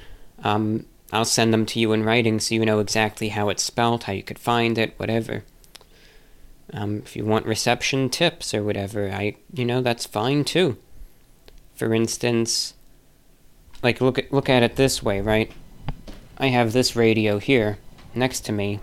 Um, 0.44 0.86
I'll 1.12 1.26
send 1.26 1.54
them 1.54 1.66
to 1.68 1.80
you 1.80 1.94
in 1.94 2.04
writing 2.04 2.40
so 2.40 2.56
you 2.56 2.66
know 2.66 2.80
exactly 2.80 3.30
how 3.30 3.50
it's 3.50 3.62
spelled, 3.62 4.06
how 4.06 4.14
you 4.14 4.24
could 4.24 4.40
find 4.40 4.78
it, 4.80 4.96
whatever. 4.98 5.44
Um, 6.74 7.04
if 7.06 7.16
you 7.16 7.24
want 7.24 7.46
reception 7.46 8.10
tips 8.10 8.52
or 8.54 8.64
whatever, 8.64 9.12
I 9.12 9.36
you 9.54 9.64
know 9.64 9.82
that's 9.82 10.08
fine 10.08 10.44
too. 10.44 10.78
For 11.76 11.94
instance, 11.94 12.74
like 13.84 14.02
look 14.02 14.18
at 14.18 14.34
look 14.34 14.50
at 14.50 14.64
it 14.64 14.76
this 14.76 15.04
way, 15.04 15.22
right? 15.22 15.52
I 16.40 16.48
have 16.48 16.74
this 16.74 16.96
radio 16.96 17.38
here 17.38 17.78
next 18.16 18.42
to 18.46 18.52
me, 18.52 18.80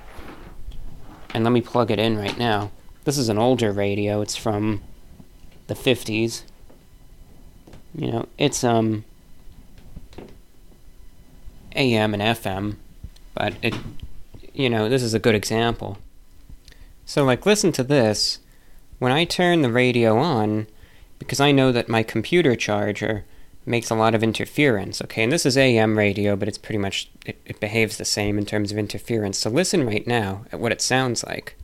and 1.35 1.43
let 1.43 1.53
me 1.53 1.61
plug 1.61 1.91
it 1.91 1.99
in 1.99 2.17
right 2.17 2.39
now. 2.39 2.71
This 3.05 3.19
is 3.19 3.29
an 3.29 3.39
older 3.39 3.73
radio. 3.73 4.21
It's 4.21 4.37
from 4.37 4.83
the 5.67 5.75
50s. 5.75 6.43
You 7.95 8.13
know, 8.13 8.29
it's 8.39 8.63
um 8.65 9.05
AM 11.77 12.15
and 12.15 12.23
FM, 12.23 12.77
but 13.35 13.55
it, 13.63 13.75
you 14.53 14.69
know, 14.69 14.89
this 14.89 15.03
is 15.03 15.15
a 15.15 15.19
good 15.19 15.35
example. 15.35 15.99
So, 17.05 17.25
like, 17.25 17.47
listen 17.47 17.73
to 17.73 17.85
this. 17.85 18.39
When 18.99 19.13
I 19.13 19.25
turn 19.25 19.63
the 19.63 19.73
radio 19.73 20.19
on, 20.19 20.67
because 21.19 21.41
I 21.41 21.53
know 21.53 21.73
that 21.73 21.89
my 21.89 22.03
computer 22.03 22.55
charger 22.55 23.25
makes 23.67 23.91
a 23.91 23.95
lot 23.95 24.15
of 24.15 24.23
interference, 24.23 25.01
okay? 25.03 25.23
And 25.23 25.33
this 25.33 25.47
is 25.47 25.57
AM 25.57 25.97
radio, 25.97 26.37
but 26.37 26.49
it's 26.49 26.59
pretty 26.59 26.79
much, 26.79 27.11
it, 27.25 27.41
it 27.45 27.61
behaves 27.61 27.97
the 27.97 28.05
same 28.05 28.39
in 28.39 28.47
terms 28.47 28.73
of 28.73 28.79
interference. 28.79 29.39
So, 29.39 29.51
listen 29.51 29.87
right 29.87 30.07
now 30.07 30.45
at 30.53 30.61
what 30.61 30.73
it 30.73 30.81
sounds 30.81 31.25
like. 31.25 31.57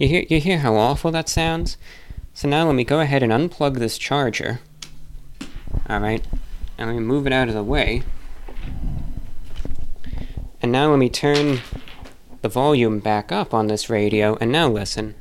You 0.00 0.08
hear, 0.08 0.24
you 0.30 0.40
hear 0.40 0.60
how 0.60 0.76
awful 0.76 1.10
that 1.10 1.28
sounds? 1.28 1.76
So 2.32 2.48
now 2.48 2.64
let 2.64 2.74
me 2.74 2.84
go 2.84 3.00
ahead 3.00 3.22
and 3.22 3.30
unplug 3.30 3.74
this 3.74 3.98
charger. 3.98 4.60
Alright, 5.90 6.26
and 6.78 6.88
let 6.88 6.96
me 6.96 7.02
move 7.02 7.26
it 7.26 7.34
out 7.34 7.48
of 7.48 7.54
the 7.54 7.62
way. 7.62 8.02
And 10.62 10.72
now 10.72 10.88
let 10.88 10.98
me 10.98 11.10
turn 11.10 11.60
the 12.40 12.48
volume 12.48 13.00
back 13.00 13.30
up 13.30 13.52
on 13.52 13.66
this 13.66 13.90
radio, 13.90 14.38
and 14.40 14.50
now 14.50 14.70
listen. 14.70 15.16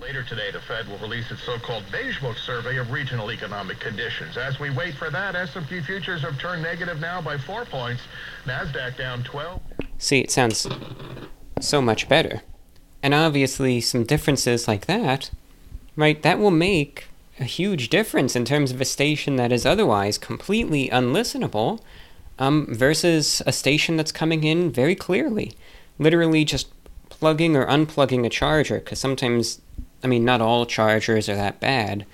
Later 0.00 0.24
today, 0.24 0.50
the 0.50 0.60
Fed 0.62 0.88
will 0.88 0.98
release 0.98 1.30
its 1.30 1.44
so-called 1.44 1.84
Beige 1.92 2.20
Book 2.20 2.36
survey 2.38 2.78
of 2.78 2.90
regional 2.90 3.30
economic 3.30 3.78
conditions. 3.78 4.36
As 4.36 4.58
we 4.58 4.70
wait 4.70 4.94
for 4.94 5.10
that, 5.10 5.36
S&P 5.36 5.80
futures 5.82 6.22
have 6.22 6.40
turned 6.40 6.64
negative 6.64 6.98
now 6.98 7.22
by 7.22 7.38
four 7.38 7.64
points. 7.64 8.02
Nasdaq 8.46 8.98
down 8.98 9.22
12. 9.22 9.60
See, 9.98 10.18
it 10.18 10.32
sounds 10.32 10.66
so 11.60 11.80
much 11.80 12.08
better. 12.08 12.42
And 13.06 13.14
obviously, 13.14 13.80
some 13.80 14.02
differences 14.02 14.66
like 14.66 14.86
that 14.86 15.30
right, 15.94 16.20
that 16.24 16.40
will 16.40 16.50
make 16.50 17.06
a 17.38 17.44
huge 17.44 17.88
difference 17.88 18.34
in 18.34 18.44
terms 18.44 18.72
of 18.72 18.80
a 18.80 18.84
station 18.84 19.36
that 19.36 19.52
is 19.52 19.64
otherwise 19.64 20.18
completely 20.18 20.88
unlistenable 20.88 21.78
um, 22.40 22.66
versus 22.68 23.42
a 23.46 23.52
station 23.52 23.96
that's 23.96 24.10
coming 24.10 24.42
in 24.42 24.72
very 24.72 24.96
clearly. 24.96 25.52
Literally 26.00 26.44
just 26.44 26.66
plugging 27.08 27.54
or 27.54 27.64
unplugging 27.66 28.26
a 28.26 28.28
charger, 28.28 28.80
because 28.80 28.98
sometimes, 28.98 29.60
I 30.02 30.08
mean, 30.08 30.24
not 30.24 30.40
all 30.40 30.66
chargers 30.66 31.28
are 31.28 31.36
that 31.36 31.60
bad, 31.60 32.06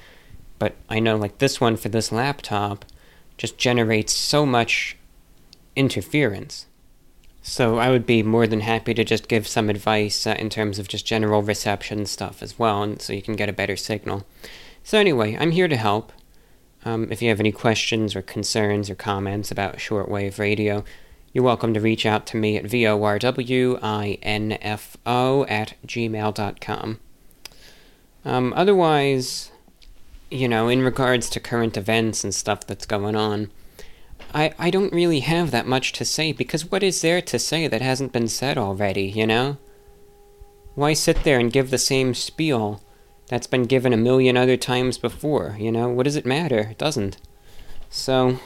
but 0.59 0.77
I 0.91 1.01
know 1.01 1.17
like 1.17 1.39
this 1.39 1.59
one 1.59 1.79
for 1.79 1.89
this 1.89 2.13
laptop 2.13 2.85
just 3.39 3.57
generates 3.57 4.13
so 4.13 4.45
much 4.45 4.99
interference. 5.75 6.67
So 7.43 7.79
I 7.79 7.91
would 7.91 8.07
be 8.07 8.23
more 8.23 8.47
than 8.47 8.61
happy 8.61 8.95
to 8.95 9.03
just 9.03 9.27
give 9.27 9.49
some 9.49 9.69
advice 9.69 10.27
uh, 10.27 10.37
in 10.39 10.49
terms 10.49 10.79
of 10.79 10.87
just 10.87 11.05
general 11.05 11.43
reception 11.43 12.07
stuff 12.07 12.41
as 12.41 12.57
well, 12.57 12.85
and 12.85 13.03
so 13.03 13.13
you 13.13 13.21
can 13.21 13.35
get 13.35 13.49
a 13.49 13.53
better 13.53 13.77
signal. 13.77 14.25
So 14.85 14.97
anyway, 14.99 15.37
I'm 15.39 15.51
here 15.51 15.67
to 15.69 15.77
help. 15.77 16.13
Um, 16.85 17.11
if 17.11 17.21
you 17.21 17.29
have 17.31 17.41
any 17.41 17.53
questions 17.53 18.15
or 18.15 18.23
concerns 18.23 18.89
or 18.89 18.95
comments 18.95 19.51
about 19.51 19.79
shortwave 19.79 20.39
radio, 20.39 20.85
you're 21.33 21.45
welcome 21.45 21.75
to 21.75 21.81
reach 21.81 22.07
out 22.07 22.27
to 22.27 22.37
me 22.37 22.57
at 22.57 22.65
vorwinfo 22.65 24.21
at 25.51 25.75
gmail.com. 25.87 27.01
Um, 28.25 28.53
otherwise, 28.55 29.51
you 30.31 30.47
know, 30.47 30.69
in 30.69 30.83
regards 30.83 31.29
to 31.31 31.41
current 31.41 31.77
events 31.77 32.23
and 32.23 32.33
stuff 32.35 32.67
that's 32.67 32.87
going 32.87 33.17
on, 33.17 33.51
I, 34.35 34.53
I 34.59 34.71
don't 34.71 34.93
really 34.93 35.21
have 35.21 35.51
that 35.51 35.67
much 35.67 35.93
to 35.93 36.05
say 36.05 36.33
because 36.33 36.71
what 36.71 36.83
is 36.83 37.01
there 37.03 37.21
to 37.21 37.39
say 37.39 37.67
that 37.69 37.83
hasn't 37.83 38.13
been 38.13 38.29
said 38.29 38.57
already, 38.57 39.05
you 39.05 39.27
know? 39.27 39.59
Why 40.75 40.95
sit 40.95 41.23
there 41.25 41.39
and 41.39 41.53
give 41.53 41.71
the 41.71 41.79
same 41.79 42.15
spiel 42.15 42.83
that's 43.29 43.47
been 43.47 43.65
given 43.65 43.93
a 43.93 43.99
million 43.99 44.37
other 44.37 44.57
times 44.57 44.97
before, 44.97 45.57
you 45.59 45.71
know? 45.71 45.89
What 45.89 46.05
does 46.05 46.17
it 46.17 46.25
matter? 46.25 46.61
It 46.71 46.79
doesn't. 46.79 47.19
So, 47.91 48.39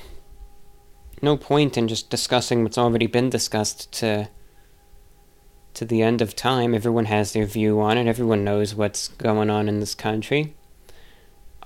no 1.22 1.36
point 1.36 1.76
in 1.76 1.86
just 1.86 2.10
discussing 2.10 2.62
what's 2.62 2.78
already 2.78 3.06
been 3.06 3.30
discussed 3.30 3.92
to 3.92 4.28
to 5.74 5.84
the 5.84 6.00
end 6.00 6.22
of 6.22 6.34
time. 6.34 6.74
Everyone 6.74 7.04
has 7.04 7.34
their 7.34 7.44
view 7.44 7.80
on 7.82 7.98
it. 7.98 8.06
Everyone 8.06 8.42
knows 8.42 8.74
what's 8.74 9.08
going 9.08 9.50
on 9.50 9.68
in 9.68 9.78
this 9.78 9.94
country. 9.94 10.54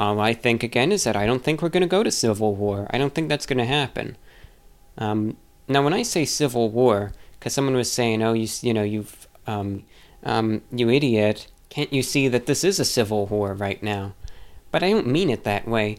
All 0.00 0.18
I 0.18 0.32
think 0.32 0.62
again 0.62 0.92
is 0.92 1.04
that 1.04 1.14
I 1.14 1.26
don't 1.26 1.44
think 1.44 1.60
we're 1.60 1.68
going 1.68 1.82
to 1.82 1.86
go 1.86 2.02
to 2.02 2.10
civil 2.10 2.54
war. 2.54 2.86
I 2.88 2.96
don't 2.96 3.14
think 3.14 3.28
that's 3.28 3.44
going 3.44 3.58
to 3.58 3.66
happen. 3.66 4.16
Um, 4.96 5.36
now, 5.68 5.84
when 5.84 5.92
I 5.92 6.04
say 6.04 6.24
civil 6.24 6.70
war, 6.70 7.12
because 7.38 7.52
someone 7.52 7.74
was 7.74 7.92
saying, 7.92 8.22
"Oh, 8.22 8.32
you, 8.32 8.48
you 8.62 8.72
know, 8.72 8.82
you've, 8.82 9.28
um, 9.46 9.84
um, 10.22 10.62
you 10.72 10.88
idiot, 10.88 11.48
can't 11.68 11.92
you 11.92 12.02
see 12.02 12.28
that 12.28 12.46
this 12.46 12.64
is 12.64 12.80
a 12.80 12.84
civil 12.86 13.26
war 13.26 13.52
right 13.52 13.82
now?" 13.82 14.14
But 14.70 14.82
I 14.82 14.88
don't 14.88 15.06
mean 15.06 15.28
it 15.28 15.44
that 15.44 15.68
way. 15.68 15.98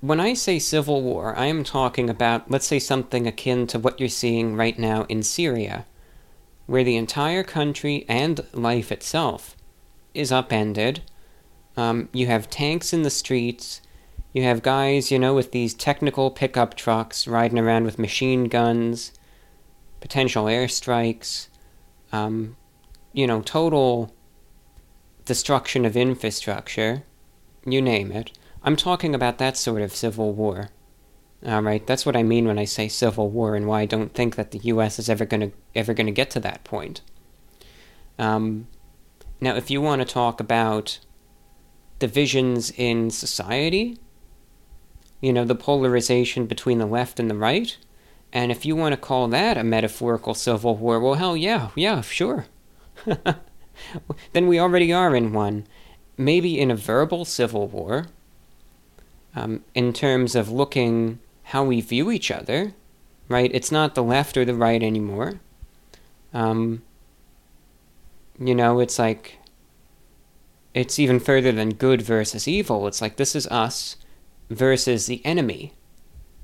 When 0.00 0.18
I 0.18 0.34
say 0.34 0.58
civil 0.58 1.00
war, 1.00 1.36
I 1.36 1.46
am 1.46 1.62
talking 1.62 2.10
about, 2.10 2.50
let's 2.50 2.66
say, 2.66 2.80
something 2.80 3.28
akin 3.28 3.68
to 3.68 3.78
what 3.78 4.00
you're 4.00 4.08
seeing 4.08 4.56
right 4.56 4.76
now 4.76 5.06
in 5.08 5.22
Syria, 5.22 5.86
where 6.66 6.82
the 6.82 6.96
entire 6.96 7.44
country 7.44 8.04
and 8.08 8.40
life 8.52 8.90
itself 8.90 9.56
is 10.12 10.32
upended 10.32 11.02
um, 11.78 12.08
you 12.12 12.26
have 12.26 12.50
tanks 12.50 12.92
in 12.92 13.02
the 13.02 13.10
streets. 13.10 13.80
You 14.32 14.42
have 14.42 14.64
guys, 14.64 15.12
you 15.12 15.18
know, 15.18 15.32
with 15.32 15.52
these 15.52 15.74
technical 15.74 16.28
pickup 16.28 16.74
trucks 16.74 17.28
riding 17.28 17.56
around 17.56 17.84
with 17.84 18.00
machine 18.00 18.46
guns, 18.46 19.12
potential 20.00 20.46
airstrikes, 20.46 21.46
um, 22.10 22.56
you 23.12 23.28
know, 23.28 23.42
total 23.42 24.12
destruction 25.24 25.84
of 25.84 25.96
infrastructure, 25.96 27.04
you 27.64 27.80
name 27.80 28.10
it. 28.10 28.36
I'm 28.64 28.74
talking 28.74 29.14
about 29.14 29.38
that 29.38 29.56
sort 29.56 29.80
of 29.80 29.94
civil 29.94 30.32
war. 30.32 30.70
All 31.46 31.62
right, 31.62 31.86
that's 31.86 32.04
what 32.04 32.16
I 32.16 32.24
mean 32.24 32.48
when 32.48 32.58
I 32.58 32.64
say 32.64 32.88
civil 32.88 33.30
war, 33.30 33.54
and 33.54 33.68
why 33.68 33.82
I 33.82 33.86
don't 33.86 34.12
think 34.12 34.34
that 34.34 34.50
the 34.50 34.58
U.S. 34.64 34.98
is 34.98 35.08
ever 35.08 35.24
gonna 35.24 35.52
ever 35.76 35.94
gonna 35.94 36.10
get 36.10 36.30
to 36.30 36.40
that 36.40 36.64
point. 36.64 37.02
Um, 38.18 38.66
now, 39.40 39.54
if 39.54 39.70
you 39.70 39.80
want 39.80 40.02
to 40.02 40.12
talk 40.12 40.40
about 40.40 40.98
divisions 41.98 42.70
in 42.72 43.10
society, 43.10 43.98
you 45.20 45.32
know, 45.32 45.44
the 45.44 45.54
polarization 45.54 46.46
between 46.46 46.78
the 46.78 46.86
left 46.86 47.18
and 47.18 47.30
the 47.30 47.34
right, 47.34 47.76
and 48.32 48.52
if 48.52 48.66
you 48.66 48.76
want 48.76 48.92
to 48.92 49.00
call 49.00 49.28
that 49.28 49.56
a 49.56 49.64
metaphorical 49.64 50.34
civil 50.34 50.76
war, 50.76 51.00
well, 51.00 51.14
hell 51.14 51.36
yeah, 51.36 51.70
yeah, 51.74 52.00
sure. 52.02 52.46
then 54.32 54.46
we 54.46 54.58
already 54.58 54.92
are 54.92 55.16
in 55.16 55.32
one. 55.32 55.66
Maybe 56.16 56.58
in 56.60 56.70
a 56.70 56.76
verbal 56.76 57.24
civil 57.24 57.68
war, 57.68 58.06
um, 59.34 59.64
in 59.74 59.92
terms 59.92 60.34
of 60.34 60.50
looking 60.50 61.20
how 61.44 61.64
we 61.64 61.80
view 61.80 62.10
each 62.10 62.30
other, 62.30 62.74
right? 63.28 63.50
It's 63.54 63.72
not 63.72 63.94
the 63.94 64.02
left 64.02 64.36
or 64.36 64.44
the 64.44 64.54
right 64.54 64.82
anymore. 64.82 65.40
Um, 66.34 66.82
you 68.38 68.54
know, 68.54 68.80
it's 68.80 68.98
like, 68.98 69.37
it's 70.74 70.98
even 70.98 71.20
further 71.20 71.52
than 71.52 71.74
good 71.74 72.02
versus 72.02 72.46
evil. 72.46 72.86
It's 72.86 73.00
like 73.00 73.16
this 73.16 73.34
is 73.34 73.46
us 73.48 73.96
versus 74.50 75.06
the 75.06 75.24
enemy. 75.24 75.72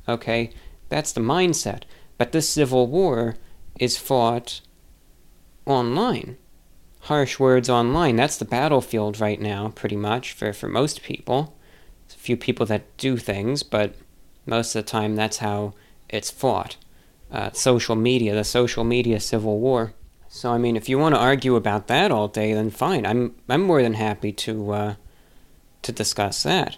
Okay? 0.08 0.50
That's 0.88 1.12
the 1.12 1.20
mindset. 1.20 1.82
But 2.18 2.32
this 2.32 2.48
civil 2.48 2.86
war 2.86 3.36
is 3.78 3.98
fought 3.98 4.60
online. 5.66 6.36
Harsh 7.00 7.38
words 7.38 7.68
online. 7.68 8.16
That's 8.16 8.38
the 8.38 8.44
battlefield 8.44 9.20
right 9.20 9.40
now, 9.40 9.68
pretty 9.68 9.96
much, 9.96 10.32
for, 10.32 10.52
for 10.52 10.68
most 10.68 11.02
people. 11.02 11.56
A 12.08 12.12
few 12.12 12.36
people 12.36 12.66
that 12.66 12.96
do 12.96 13.16
things, 13.16 13.62
but 13.62 13.94
most 14.46 14.74
of 14.74 14.84
the 14.84 14.90
time 14.90 15.16
that's 15.16 15.38
how 15.38 15.74
it's 16.08 16.30
fought. 16.30 16.76
Uh, 17.30 17.50
social 17.52 17.96
media, 17.96 18.34
the 18.34 18.44
social 18.44 18.84
media 18.84 19.20
civil 19.20 19.58
war. 19.58 19.94
So 20.34 20.50
I 20.50 20.58
mean, 20.58 20.74
if 20.74 20.88
you 20.88 20.98
want 20.98 21.14
to 21.14 21.20
argue 21.20 21.54
about 21.54 21.86
that 21.86 22.10
all 22.10 22.26
day, 22.26 22.54
then 22.54 22.70
fine. 22.70 23.06
I'm 23.06 23.36
I'm 23.48 23.62
more 23.62 23.80
than 23.80 23.94
happy 23.94 24.32
to 24.32 24.70
uh, 24.72 24.94
to 25.82 25.92
discuss 25.92 26.42
that. 26.42 26.76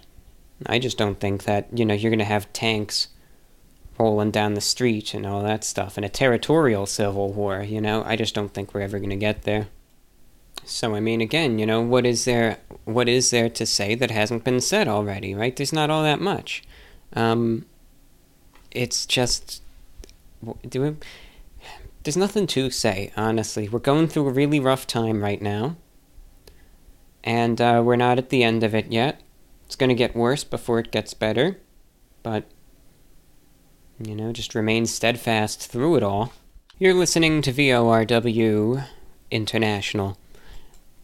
I 0.66 0.78
just 0.78 0.98
don't 0.98 1.18
think 1.18 1.44
that 1.44 1.66
you 1.72 1.86
know 1.86 1.94
you're 1.94 2.10
going 2.10 2.18
to 2.18 2.26
have 2.26 2.52
tanks 2.52 3.08
rolling 3.98 4.30
down 4.30 4.52
the 4.52 4.60
street 4.60 5.14
and 5.14 5.24
all 5.24 5.42
that 5.42 5.64
stuff 5.64 5.96
in 5.96 6.04
a 6.04 6.10
territorial 6.10 6.84
civil 6.84 7.32
war. 7.32 7.62
You 7.62 7.80
know, 7.80 8.02
I 8.04 8.14
just 8.14 8.34
don't 8.34 8.52
think 8.52 8.74
we're 8.74 8.82
ever 8.82 8.98
going 8.98 9.08
to 9.08 9.16
get 9.16 9.44
there. 9.44 9.68
So 10.66 10.94
I 10.94 11.00
mean, 11.00 11.22
again, 11.22 11.58
you 11.58 11.64
know, 11.64 11.80
what 11.80 12.04
is 12.04 12.26
there? 12.26 12.58
What 12.84 13.08
is 13.08 13.30
there 13.30 13.48
to 13.48 13.64
say 13.64 13.94
that 13.94 14.10
hasn't 14.10 14.44
been 14.44 14.60
said 14.60 14.86
already? 14.86 15.34
Right? 15.34 15.56
There's 15.56 15.72
not 15.72 15.88
all 15.88 16.02
that 16.02 16.20
much. 16.20 16.62
Um, 17.14 17.64
it's 18.70 19.06
just 19.06 19.62
do 20.68 20.82
we, 20.82 20.96
there's 22.06 22.16
nothing 22.16 22.46
to 22.46 22.70
say 22.70 23.12
honestly. 23.16 23.68
We're 23.68 23.80
going 23.80 24.06
through 24.06 24.28
a 24.28 24.32
really 24.32 24.60
rough 24.60 24.86
time 24.86 25.24
right 25.24 25.42
now. 25.42 25.76
And 27.24 27.60
uh, 27.60 27.82
we're 27.84 27.96
not 27.96 28.16
at 28.16 28.28
the 28.28 28.44
end 28.44 28.62
of 28.62 28.76
it 28.76 28.92
yet. 28.92 29.20
It's 29.64 29.74
going 29.74 29.88
to 29.88 29.94
get 29.96 30.14
worse 30.14 30.44
before 30.44 30.78
it 30.78 30.92
gets 30.92 31.14
better. 31.14 31.58
But 32.22 32.44
you 33.98 34.14
know 34.14 34.32
just 34.32 34.54
remain 34.54 34.86
steadfast 34.86 35.68
through 35.68 35.96
it 35.96 36.04
all. 36.04 36.32
You're 36.78 36.94
listening 36.94 37.42
to 37.42 37.52
vorw 37.52 38.86
international. 39.32 40.16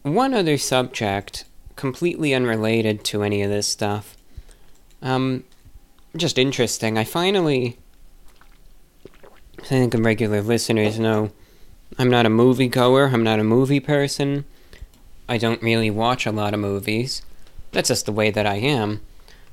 One 0.03 0.33
other 0.33 0.57
subject 0.57 1.43
completely 1.75 2.33
unrelated 2.33 3.03
to 3.05 3.23
any 3.23 3.41
of 3.41 3.49
this 3.49 3.67
stuff. 3.67 4.15
Um, 5.01 5.43
just 6.15 6.37
interesting. 6.37 6.97
I 6.97 7.03
finally, 7.03 7.77
I 9.63 9.65
think 9.65 9.93
a 9.93 9.97
regular 9.97 10.41
listeners 10.41 10.99
know, 10.99 11.31
I'm 11.97 12.09
not 12.09 12.25
a 12.25 12.29
movie 12.29 12.67
goer. 12.67 13.07
I'm 13.13 13.23
not 13.23 13.39
a 13.39 13.45
movie 13.45 13.79
person. 13.79 14.43
I 15.29 15.37
don't 15.37 15.61
really 15.61 15.89
watch 15.89 16.25
a 16.25 16.33
lot 16.33 16.53
of 16.53 16.59
movies. 16.59 17.21
That's 17.71 17.87
just 17.87 18.05
the 18.05 18.11
way 18.11 18.29
that 18.29 18.45
I 18.45 18.55
am. 18.55 18.99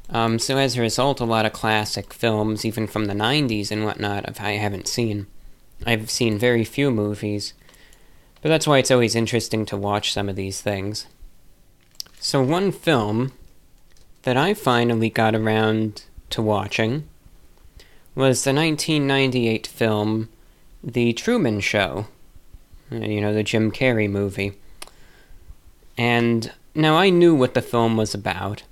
Um, 0.09 0.41
so 0.41 0.57
as 0.59 0.77
a 0.77 0.81
result, 0.81 1.21
a 1.21 1.25
lot 1.25 1.47
of 1.47 1.53
classic 1.53 2.13
films, 2.13 2.65
even 2.65 2.89
from 2.89 3.05
the 3.05 3.15
90s 3.15 3.71
and 3.71 3.85
whatnot, 3.85 4.41
I 4.41 4.55
haven't 4.55 4.89
seen. 4.89 5.29
I've 5.87 6.11
seen 6.11 6.41
very 6.41 6.65
few 6.65 6.91
movies. 6.91 7.55
But 8.43 8.49
that's 8.49 8.67
why 8.67 8.79
it's 8.79 8.91
always 8.91 9.15
interesting 9.15 9.65
to 9.67 9.77
watch 9.77 10.13
some 10.13 10.29
of 10.29 10.35
these 10.35 10.61
things. 10.61 11.07
So, 12.19 12.43
one 12.43 12.73
film 12.73 13.31
that 14.23 14.37
I 14.37 14.55
finally 14.55 15.09
got 15.09 15.37
around 15.37 16.03
to 16.31 16.43
watching 16.43 17.09
was 18.15 18.45
the 18.45 18.53
1998 18.53 19.67
film 19.67 20.29
The 20.83 21.13
Truman 21.13 21.61
Show. 21.61 22.07
Uh, 22.91 22.97
you 22.97 23.21
know, 23.21 23.33
the 23.33 23.43
Jim 23.43 23.71
Carrey 23.71 24.11
movie. 24.11 24.53
And 25.97 26.53
now 26.75 26.97
I 26.97 27.11
knew 27.11 27.35
what 27.35 27.55
the 27.55 27.63
film 27.63 27.97
was 27.97 28.15
about. 28.15 28.65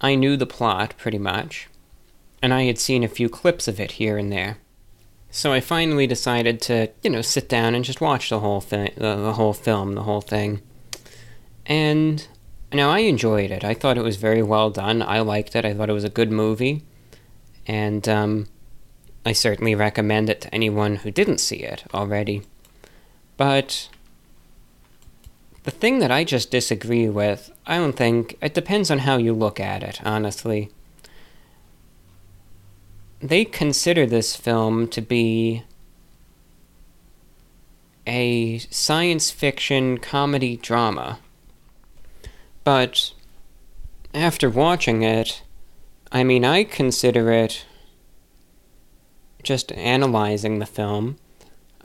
I 0.00 0.14
knew 0.14 0.36
the 0.36 0.46
plot, 0.46 0.94
pretty 0.98 1.18
much. 1.18 1.68
And 2.42 2.52
I 2.52 2.64
had 2.64 2.78
seen 2.78 3.04
a 3.04 3.08
few 3.08 3.28
clips 3.28 3.68
of 3.68 3.78
it 3.78 3.92
here 3.92 4.18
and 4.18 4.32
there. 4.32 4.58
So 5.30 5.52
I 5.52 5.60
finally 5.60 6.06
decided 6.06 6.60
to, 6.62 6.90
you 7.02 7.10
know, 7.10 7.22
sit 7.22 7.48
down 7.48 7.74
and 7.74 7.84
just 7.84 8.00
watch 8.00 8.30
the 8.30 8.40
whole 8.40 8.60
thing, 8.60 8.92
the, 8.96 9.16
the 9.16 9.32
whole 9.32 9.52
film, 9.52 9.94
the 9.94 10.02
whole 10.02 10.20
thing. 10.20 10.60
And 11.66 12.26
now, 12.72 12.90
I 12.90 13.00
enjoyed 13.00 13.52
it. 13.52 13.62
I 13.62 13.72
thought 13.72 13.96
it 13.96 14.02
was 14.02 14.16
very 14.16 14.42
well 14.42 14.68
done. 14.68 15.00
I 15.00 15.20
liked 15.20 15.54
it. 15.54 15.64
I 15.64 15.72
thought 15.72 15.88
it 15.88 15.94
was 15.94 16.04
a 16.04 16.08
good 16.10 16.32
movie. 16.32 16.82
And 17.66 18.08
um, 18.08 18.48
I 19.24 19.32
certainly 19.32 19.74
recommend 19.74 20.28
it 20.28 20.42
to 20.42 20.54
anyone 20.54 20.96
who 20.96 21.10
didn't 21.10 21.38
see 21.38 21.58
it 21.58 21.84
already. 21.94 22.42
But 23.36 23.88
the 25.64 25.70
thing 25.70 25.98
that 25.98 26.10
I 26.10 26.24
just 26.24 26.50
disagree 26.50 27.08
with, 27.08 27.50
I 27.66 27.78
don't 27.78 27.96
think, 27.96 28.36
it 28.42 28.54
depends 28.54 28.90
on 28.90 29.00
how 29.00 29.16
you 29.16 29.32
look 29.32 29.58
at 29.58 29.82
it, 29.82 30.00
honestly. 30.04 30.70
They 33.20 33.46
consider 33.46 34.04
this 34.04 34.36
film 34.36 34.88
to 34.88 35.00
be 35.00 35.62
a 38.06 38.58
science 38.58 39.30
fiction 39.30 39.96
comedy 39.96 40.58
drama. 40.58 41.18
But 42.62 43.12
after 44.12 44.50
watching 44.50 45.02
it, 45.02 45.42
I 46.14 46.22
mean, 46.22 46.44
I 46.44 46.62
consider 46.62 47.32
it 47.32 47.66
just 49.42 49.72
analyzing 49.72 50.60
the 50.60 50.66
film 50.66 51.16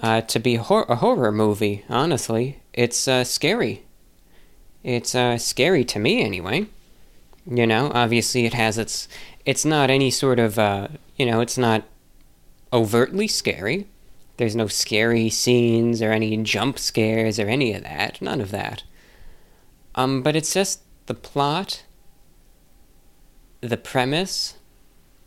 uh, 0.02 0.22
to 0.22 0.40
be 0.40 0.56
hor- 0.56 0.86
a 0.88 0.98
horror 0.98 1.32
movie. 1.32 1.84
Honestly, 1.90 2.62
it's 2.72 3.08
uh, 3.08 3.24
scary. 3.24 3.86
It's 4.84 5.16
uh, 5.16 5.40
scary 5.40 5.84
to 5.86 5.98
me, 5.98 6.22
anyway. 6.22 6.68
You 7.50 7.66
know, 7.66 7.92
obviously, 7.94 8.46
it 8.46 8.54
has 8.54 8.78
its. 8.78 9.08
It's 9.46 9.66
not 9.66 9.90
any 9.90 10.12
sort 10.12 10.38
of. 10.38 10.60
Uh, 10.60 10.90
you 11.18 11.26
know, 11.26 11.42
it's 11.42 11.58
not 11.58 11.86
overtly 12.72 13.28
scary. 13.28 13.88
There's 14.38 14.56
no 14.56 14.68
scary 14.68 15.30
scenes 15.30 16.04
or 16.04 16.12
any 16.12 16.38
jump 16.38 16.78
scares 16.78 17.40
or 17.40 17.48
any 17.48 17.74
of 17.74 17.82
that. 17.82 18.22
None 18.22 18.42
of 18.42 18.52
that. 18.52 18.84
Um, 19.96 20.22
but 20.22 20.36
it's 20.36 20.54
just 20.54 20.82
the 21.08 21.16
plot, 21.16 21.84
the 23.62 23.78
premise, 23.78 24.56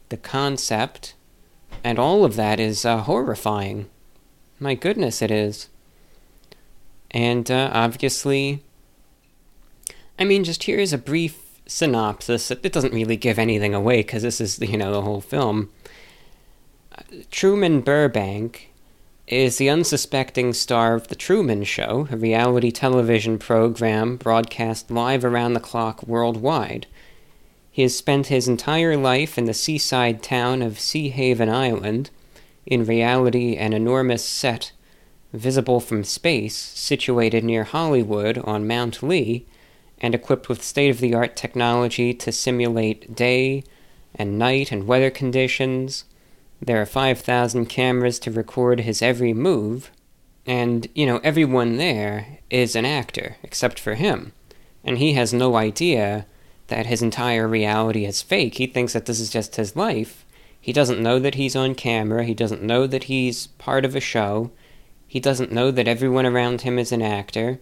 the 0.09 0.17
concept, 0.17 1.15
and 1.85 1.99
all 1.99 2.25
of 2.25 2.37
that 2.37 2.61
is 2.61 2.85
uh, 2.85 2.99
horrifying. 2.99 3.89
My 4.59 4.75
goodness, 4.75 5.23
it 5.23 5.31
is. 5.31 5.69
And 7.11 7.51
uh, 7.51 7.71
obviously, 7.73 8.63
I 10.19 10.25
mean, 10.25 10.45
just 10.45 10.65
here 10.65 10.79
is 10.79 10.93
a 10.93 10.99
brief 10.99 11.39
synopsis. 11.67 12.51
It 12.51 12.73
doesn't 12.73 12.95
really 12.95 13.17
give 13.17 13.39
anything 13.39 13.75
away 13.75 13.99
because 13.99 14.23
this 14.23 14.41
is, 14.41 14.59
you 14.61 14.77
know, 14.77 14.93
the 14.93 15.03
whole 15.03 15.21
film. 15.21 15.71
Truman 17.31 17.81
Burbank 17.81 18.71
is 19.27 19.57
the 19.57 19.71
unsuspecting 19.71 20.53
star 20.53 20.95
of 20.95 21.09
The 21.09 21.15
Truman 21.15 21.65
Show, 21.65 22.09
a 22.11 22.17
reality 22.17 22.71
television 22.71 23.39
program 23.39 24.17
broadcast 24.17 24.91
live 24.91 25.25
around 25.25 25.55
the 25.55 25.61
clock 25.61 26.03
worldwide. 26.07 26.87
He 27.73 27.83
has 27.83 27.97
spent 27.97 28.29
his 28.29 28.47
entire 28.47 28.97
life 28.97 29.37
in 29.37 29.47
the 29.47 29.55
seaside 29.55 30.23
town 30.23 30.63
of 30.63 30.75
Seahaven 30.75 31.49
Island, 31.49 32.11
in 32.65 32.85
reality, 32.85 33.57
an 33.57 33.73
enormous 33.73 34.25
set, 34.25 34.71
visible 35.33 35.81
from 35.81 36.05
space, 36.05 36.55
situated 36.55 37.43
near 37.43 37.65
Hollywood 37.65 38.39
on 38.39 38.69
Mount 38.69 39.03
Lee, 39.03 39.47
and 39.99 40.15
equipped 40.15 40.49
with 40.49 40.63
state 40.63 40.91
of 40.91 41.01
the 41.01 41.15
art 41.15 41.35
technology 41.35 42.15
to 42.15 42.31
simulate 42.31 43.17
day 43.17 43.65
and 44.15 44.39
night 44.39 44.71
and 44.71 44.87
weather 44.87 45.11
conditions 45.11 46.05
there 46.65 46.81
are 46.81 46.87
5,000 46.87 47.67
cameras 47.67 48.21
to 48.21 48.31
record 48.31 48.81
his 48.81 49.03
every 49.03 49.35
move, 49.35 49.91
and, 50.47 50.87
you 50.95 51.07
know, 51.07 51.19
everyone 51.25 51.77
there 51.77 52.39
is 52.51 52.77
an 52.77 52.85
actor, 52.85 53.37
except 53.43 53.81
for 53.81 53.95
him. 53.95 54.33
And 54.85 54.99
he 54.99 55.15
has 55.15 55.35
no 55.35 55.57
idea 55.57 56.25
that 56.73 56.87
his 56.87 57.03
entire 57.03 57.47
reality 57.47 58.07
is 58.07 58.23
fake. 58.23 58.55
He 58.55 58.67
thinks 58.67 58.95
that 58.95 59.05
this 59.05 59.21
is 59.21 59.29
just 59.29 59.57
his 59.57 59.77
life. 59.77 60.25
He 60.59 60.73
doesn't 60.73 61.03
know 61.03 61.19
that 61.19 61.35
he's 61.35 61.55
on 61.55 61.75
camera. 61.75 62.25
He 62.25 62.33
doesn't 62.33 62.63
know 62.63 62.87
that 62.87 63.05
he's 63.05 63.49
part 63.49 63.85
of 63.85 63.95
a 63.95 64.01
show. 64.01 64.51
He 65.07 65.21
doesn't 65.21 65.53
know 65.53 65.71
that 65.71 65.87
everyone 65.87 66.25
around 66.25 66.63
him 66.63 66.79
is 66.79 66.91
an 66.91 67.03
actor. 67.03 67.61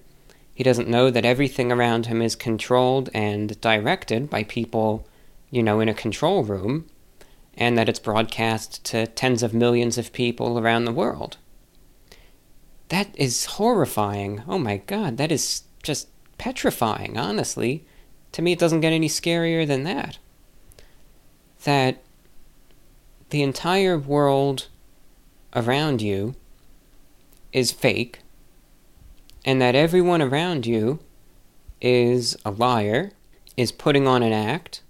He 0.54 0.62
doesn't 0.62 0.88
know 0.88 1.10
that 1.10 1.24
everything 1.24 1.72
around 1.72 2.06
him 2.06 2.22
is 2.22 2.36
controlled 2.36 3.10
and 3.12 3.60
directed 3.60 4.30
by 4.30 4.44
people, 4.44 5.08
you 5.50 5.60
know, 5.60 5.80
in 5.80 5.88
a 5.88 5.94
control 5.94 6.44
room, 6.44 6.86
and 7.54 7.76
that 7.76 7.88
it's 7.88 7.98
broadcast 7.98 8.84
to 8.84 9.08
tens 9.08 9.42
of 9.42 9.52
millions 9.52 9.98
of 9.98 10.12
people 10.12 10.56
around 10.56 10.84
the 10.84 10.92
world. 10.92 11.36
That 12.90 13.08
is 13.18 13.46
horrifying. 13.46 14.44
Oh 14.46 14.58
my 14.58 14.76
god, 14.76 15.16
that 15.16 15.32
is 15.32 15.64
just 15.82 16.06
petrifying, 16.38 17.18
honestly. 17.18 17.84
To 18.32 18.42
me, 18.42 18.52
it 18.52 18.58
doesn't 18.58 18.80
get 18.80 18.92
any 18.92 19.08
scarier 19.08 19.66
than 19.66 19.84
that. 19.84 20.18
That 21.64 22.02
the 23.30 23.42
entire 23.42 23.98
world 23.98 24.68
around 25.54 26.00
you 26.00 26.34
is 27.52 27.72
fake, 27.72 28.20
and 29.44 29.60
that 29.60 29.74
everyone 29.74 30.22
around 30.22 30.66
you 30.66 31.00
is 31.80 32.36
a 32.44 32.50
liar, 32.50 33.12
is 33.56 33.72
putting 33.72 34.06
on 34.06 34.22
an 34.22 34.32
act, 34.32 34.82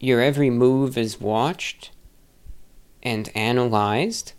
your 0.00 0.20
every 0.20 0.50
move 0.50 0.96
is 0.96 1.20
watched 1.20 1.90
and 3.02 3.30
analyzed, 3.34 4.32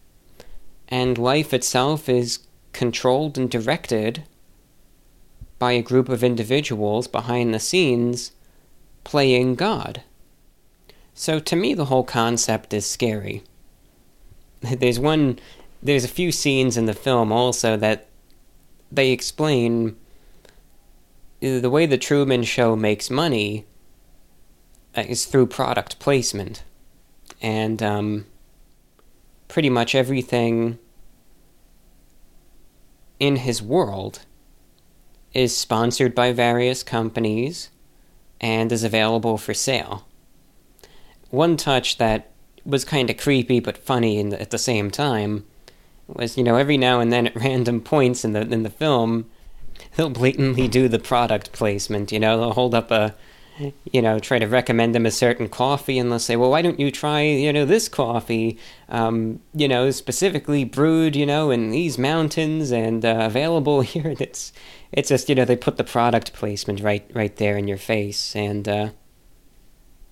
and 0.88 1.18
life 1.18 1.54
itself 1.54 2.10
is 2.10 2.40
controlled 2.74 3.38
and 3.38 3.50
directed 3.50 4.24
by 5.60 5.72
a 5.72 5.82
group 5.82 6.10
of 6.10 6.24
individuals 6.24 7.08
behind 7.08 7.54
the 7.54 7.60
scenes 7.60 8.32
playing 9.08 9.56
God. 9.56 10.04
So 11.14 11.40
to 11.40 11.56
me, 11.56 11.74
the 11.74 11.86
whole 11.86 12.04
concept 12.04 12.74
is 12.74 12.86
scary. 12.86 13.42
There's 14.62 15.00
one, 15.00 15.40
there's 15.82 16.04
a 16.04 16.10
few 16.10 16.32
scenes 16.34 16.76
in 16.76 16.88
the 16.88 16.94
film 16.94 17.32
also 17.32 17.78
that 17.78 18.08
they 18.92 19.12
explain 19.12 19.96
the 21.40 21.70
way 21.70 21.86
the 21.86 21.98
Truman 21.98 22.44
Show 22.44 22.76
makes 22.76 23.10
money 23.10 23.66
uh, 24.98 25.06
is 25.08 25.26
through 25.26 25.48
product 25.48 26.00
placement. 26.00 26.64
And 27.42 27.82
um, 27.82 28.26
pretty 29.48 29.70
much 29.70 29.96
everything 29.96 30.80
in 33.20 33.38
his 33.38 33.62
world 33.62 34.26
is 35.34 35.56
sponsored 35.56 36.14
by 36.14 36.34
various 36.34 36.84
companies 36.84 37.70
and 38.39 38.72
is 38.72 38.84
available 38.84 39.38
for 39.38 39.53
sale. 39.53 40.05
One 41.30 41.57
touch 41.57 41.97
that 41.97 42.31
was 42.65 42.85
kind 42.85 43.09
of 43.09 43.18
creepy 43.18 43.59
but 43.59 43.77
funny 43.77 44.22
the, 44.22 44.41
at 44.41 44.51
the 44.51 44.57
same 44.57 44.91
time 44.91 45.45
was, 46.07 46.38
you 46.38 46.43
know, 46.43 46.55
every 46.55 46.77
now 46.77 46.99
and 46.99 47.11
then 47.11 47.27
at 47.27 47.35
random 47.43 47.81
points 47.81 48.23
in 48.23 48.34
the 48.34 48.41
in 48.41 48.64
the 48.64 48.69
film, 48.69 49.30
they'll 49.95 50.09
blatantly 50.09 50.68
do 50.68 50.88
the 50.88 50.99
product 50.99 51.51
placement. 51.51 52.11
You 52.11 52.19
know, 52.19 52.39
they'll 52.39 52.53
hold 52.53 52.73
up 52.76 52.91
a 52.91 53.15
you 53.91 54.01
know, 54.01 54.19
try 54.19 54.38
to 54.39 54.45
recommend 54.45 54.93
them 54.93 55.05
a 55.05 55.11
certain 55.11 55.49
coffee, 55.49 55.97
and 55.97 56.11
they'll 56.11 56.19
say, 56.19 56.35
"Well, 56.35 56.51
why 56.51 56.61
don't 56.61 56.80
you 56.80 56.91
try, 56.91 57.22
you 57.22 57.51
know, 57.51 57.65
this 57.65 57.89
coffee, 57.89 58.57
um, 58.89 59.39
you 59.53 59.68
know, 59.68 59.89
specifically 59.91 60.64
brewed, 60.64 61.15
you 61.15 61.26
know, 61.26 61.49
in 61.49 61.72
these 61.72 61.97
mountains 61.97 62.72
and 62.72 63.03
uh, 63.03 63.18
available 63.22 63.81
here." 63.93 64.07
And 64.07 64.22
it's, 64.22 64.53
it's 64.91 65.09
just, 65.09 65.30
you 65.30 65.35
know, 65.35 65.45
they 65.45 65.55
put 65.55 65.77
the 65.77 65.84
product 65.84 66.34
placement 66.34 66.81
right, 66.81 67.09
right 67.14 67.35
there 67.35 67.57
in 67.57 67.68
your 67.68 67.77
face, 67.77 68.35
and, 68.35 68.68
uh, 68.68 68.89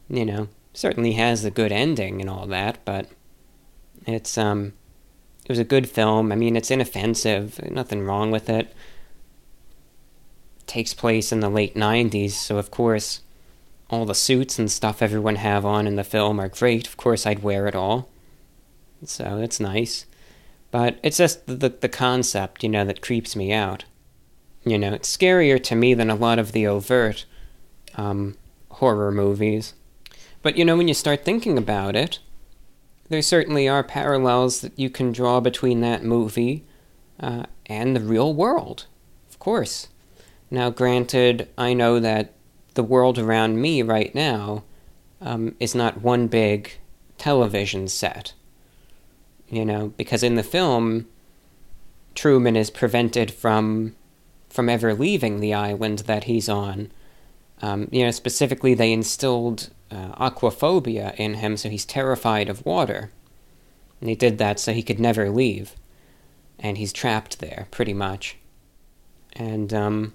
you 0.09 0.25
know, 0.25 0.47
certainly 0.73 1.13
has 1.13 1.45
a 1.45 1.51
good 1.51 1.71
ending 1.71 2.21
and 2.21 2.29
all 2.29 2.45
that, 2.47 2.79
but 2.85 3.07
it's, 4.05 4.37
um, 4.37 4.73
it 5.43 5.49
was 5.49 5.59
a 5.59 5.63
good 5.63 5.87
film. 5.87 6.31
I 6.31 6.35
mean, 6.35 6.55
it's 6.55 6.71
inoffensive, 6.71 7.59
nothing 7.71 8.03
wrong 8.03 8.31
with 8.31 8.49
it. 8.49 8.73
takes 10.67 10.95
place 10.95 11.31
in 11.31 11.39
the 11.41 11.49
late 11.49 11.75
'90s, 11.75 12.31
so 12.31 12.57
of 12.57 12.71
course 12.71 13.21
all 13.89 14.05
the 14.05 14.15
suits 14.15 14.57
and 14.57 14.71
stuff 14.71 15.01
everyone 15.01 15.35
have 15.35 15.65
on 15.65 15.85
in 15.85 15.95
the 15.95 16.03
film 16.03 16.39
are 16.39 16.49
great. 16.49 16.87
Of 16.87 16.97
course, 16.97 17.25
I'd 17.25 17.43
wear 17.43 17.67
it 17.67 17.75
all. 17.75 18.09
So 19.03 19.39
it's 19.39 19.59
nice. 19.59 20.05
But 20.71 20.99
it's 21.03 21.17
just 21.17 21.45
the, 21.45 21.69
the 21.69 21.89
concept, 21.89 22.63
you 22.63 22.69
know, 22.69 22.83
that 22.85 23.01
creeps 23.01 23.35
me 23.35 23.53
out. 23.53 23.85
You 24.65 24.79
know, 24.79 24.93
it's 24.93 25.15
scarier 25.15 25.61
to 25.63 25.75
me 25.75 25.93
than 25.93 26.09
a 26.09 26.15
lot 26.15 26.39
of 26.39 26.51
the 26.51 26.65
overt 26.65 27.25
um, 27.95 28.35
horror 28.71 29.11
movies. 29.11 29.75
But, 30.41 30.57
you 30.57 30.65
know, 30.65 30.75
when 30.75 30.87
you 30.87 30.93
start 30.93 31.23
thinking 31.23 31.57
about 31.57 31.95
it, 31.95 32.19
there 33.09 33.21
certainly 33.21 33.67
are 33.69 33.83
parallels 33.83 34.61
that 34.61 34.77
you 34.77 34.89
can 34.89 35.11
draw 35.11 35.39
between 35.39 35.81
that 35.81 36.03
movie 36.03 36.65
uh, 37.19 37.43
and 37.67 37.95
the 37.95 38.01
real 38.01 38.33
world. 38.33 38.87
Of 39.29 39.37
course. 39.37 39.87
Now, 40.49 40.71
granted, 40.71 41.47
I 41.57 41.73
know 41.73 41.99
that 41.99 42.33
the 42.73 42.83
world 42.83 43.19
around 43.19 43.61
me 43.61 43.83
right 43.83 44.13
now 44.15 44.63
um, 45.21 45.55
is 45.59 45.75
not 45.75 46.01
one 46.01 46.27
big 46.27 46.73
television 47.17 47.87
set. 47.87 48.33
You 49.47 49.63
know, 49.63 49.93
because 49.97 50.23
in 50.23 50.35
the 50.35 50.43
film, 50.43 51.07
Truman 52.15 52.55
is 52.55 52.71
prevented 52.71 53.31
from 53.31 53.95
from 54.55 54.69
ever 54.69 54.93
leaving 54.93 55.41
the 55.41 55.53
island 55.53 55.99
that 55.99 56.23
he's 56.23 56.47
on. 56.47 56.89
Um, 57.61 57.89
you 57.91 58.03
know, 58.03 58.11
specifically, 58.11 58.73
they 58.73 58.93
instilled 58.93 59.69
uh, 59.91 60.29
aquaphobia 60.29 61.13
in 61.15 61.35
him, 61.35 61.57
so 61.57 61.69
he's 61.69 61.85
terrified 61.85 62.47
of 62.47 62.65
water. 62.65 63.11
And 63.99 64.09
he 64.09 64.15
did 64.15 64.37
that 64.37 64.59
so 64.59 64.71
he 64.71 64.81
could 64.81 64.99
never 64.99 65.29
leave. 65.29 65.75
And 66.57 66.77
he's 66.77 66.93
trapped 66.93 67.39
there, 67.39 67.67
pretty 67.69 67.93
much. 67.93 68.37
And, 69.33 69.73
um, 69.73 70.13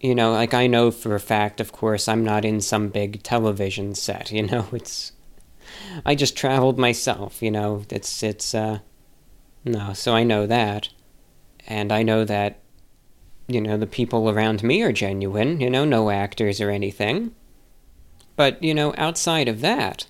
you 0.00 0.14
know, 0.14 0.32
like 0.32 0.52
I 0.52 0.66
know 0.66 0.90
for 0.90 1.14
a 1.14 1.20
fact, 1.20 1.60
of 1.60 1.70
course, 1.70 2.08
I'm 2.08 2.24
not 2.24 2.44
in 2.44 2.60
some 2.60 2.88
big 2.88 3.22
television 3.22 3.94
set, 3.94 4.32
you 4.32 4.42
know, 4.42 4.66
it's. 4.72 5.12
I 6.04 6.16
just 6.16 6.36
traveled 6.36 6.80
myself, 6.80 7.40
you 7.42 7.50
know, 7.52 7.84
it's, 7.90 8.24
it's, 8.24 8.54
uh. 8.54 8.80
No, 9.64 9.92
so 9.92 10.14
I 10.14 10.24
know 10.24 10.46
that. 10.46 10.88
And 11.68 11.92
I 11.92 12.02
know 12.02 12.24
that, 12.24 12.58
you 13.54 13.60
know, 13.60 13.76
the 13.76 13.86
people 13.86 14.30
around 14.30 14.62
me 14.62 14.82
are 14.82 14.92
genuine, 14.92 15.60
you 15.60 15.70
know, 15.70 15.84
no 15.84 16.10
actors 16.10 16.60
or 16.60 16.70
anything. 16.70 17.34
But, 18.36 18.62
you 18.62 18.74
know, 18.74 18.94
outside 18.96 19.48
of 19.48 19.60
that, 19.60 20.06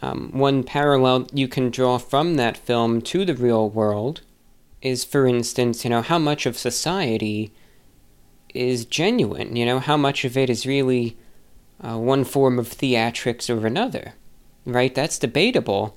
um, 0.00 0.30
one 0.32 0.64
parallel 0.64 1.28
you 1.32 1.48
can 1.48 1.70
draw 1.70 1.98
from 1.98 2.34
that 2.36 2.56
film 2.56 3.00
to 3.02 3.24
the 3.24 3.34
real 3.34 3.68
world 3.68 4.22
is, 4.82 5.04
for 5.04 5.26
instance, 5.26 5.84
you 5.84 5.90
know, 5.90 6.02
how 6.02 6.18
much 6.18 6.46
of 6.46 6.58
society 6.58 7.52
is 8.54 8.84
genuine. 8.84 9.56
You 9.56 9.66
know, 9.66 9.78
how 9.78 9.96
much 9.96 10.24
of 10.24 10.36
it 10.36 10.50
is 10.50 10.66
really 10.66 11.16
uh, 11.80 11.98
one 11.98 12.24
form 12.24 12.58
of 12.58 12.68
theatrics 12.68 13.48
or 13.48 13.66
another, 13.66 14.14
right? 14.64 14.94
That's 14.94 15.18
debatable. 15.18 15.96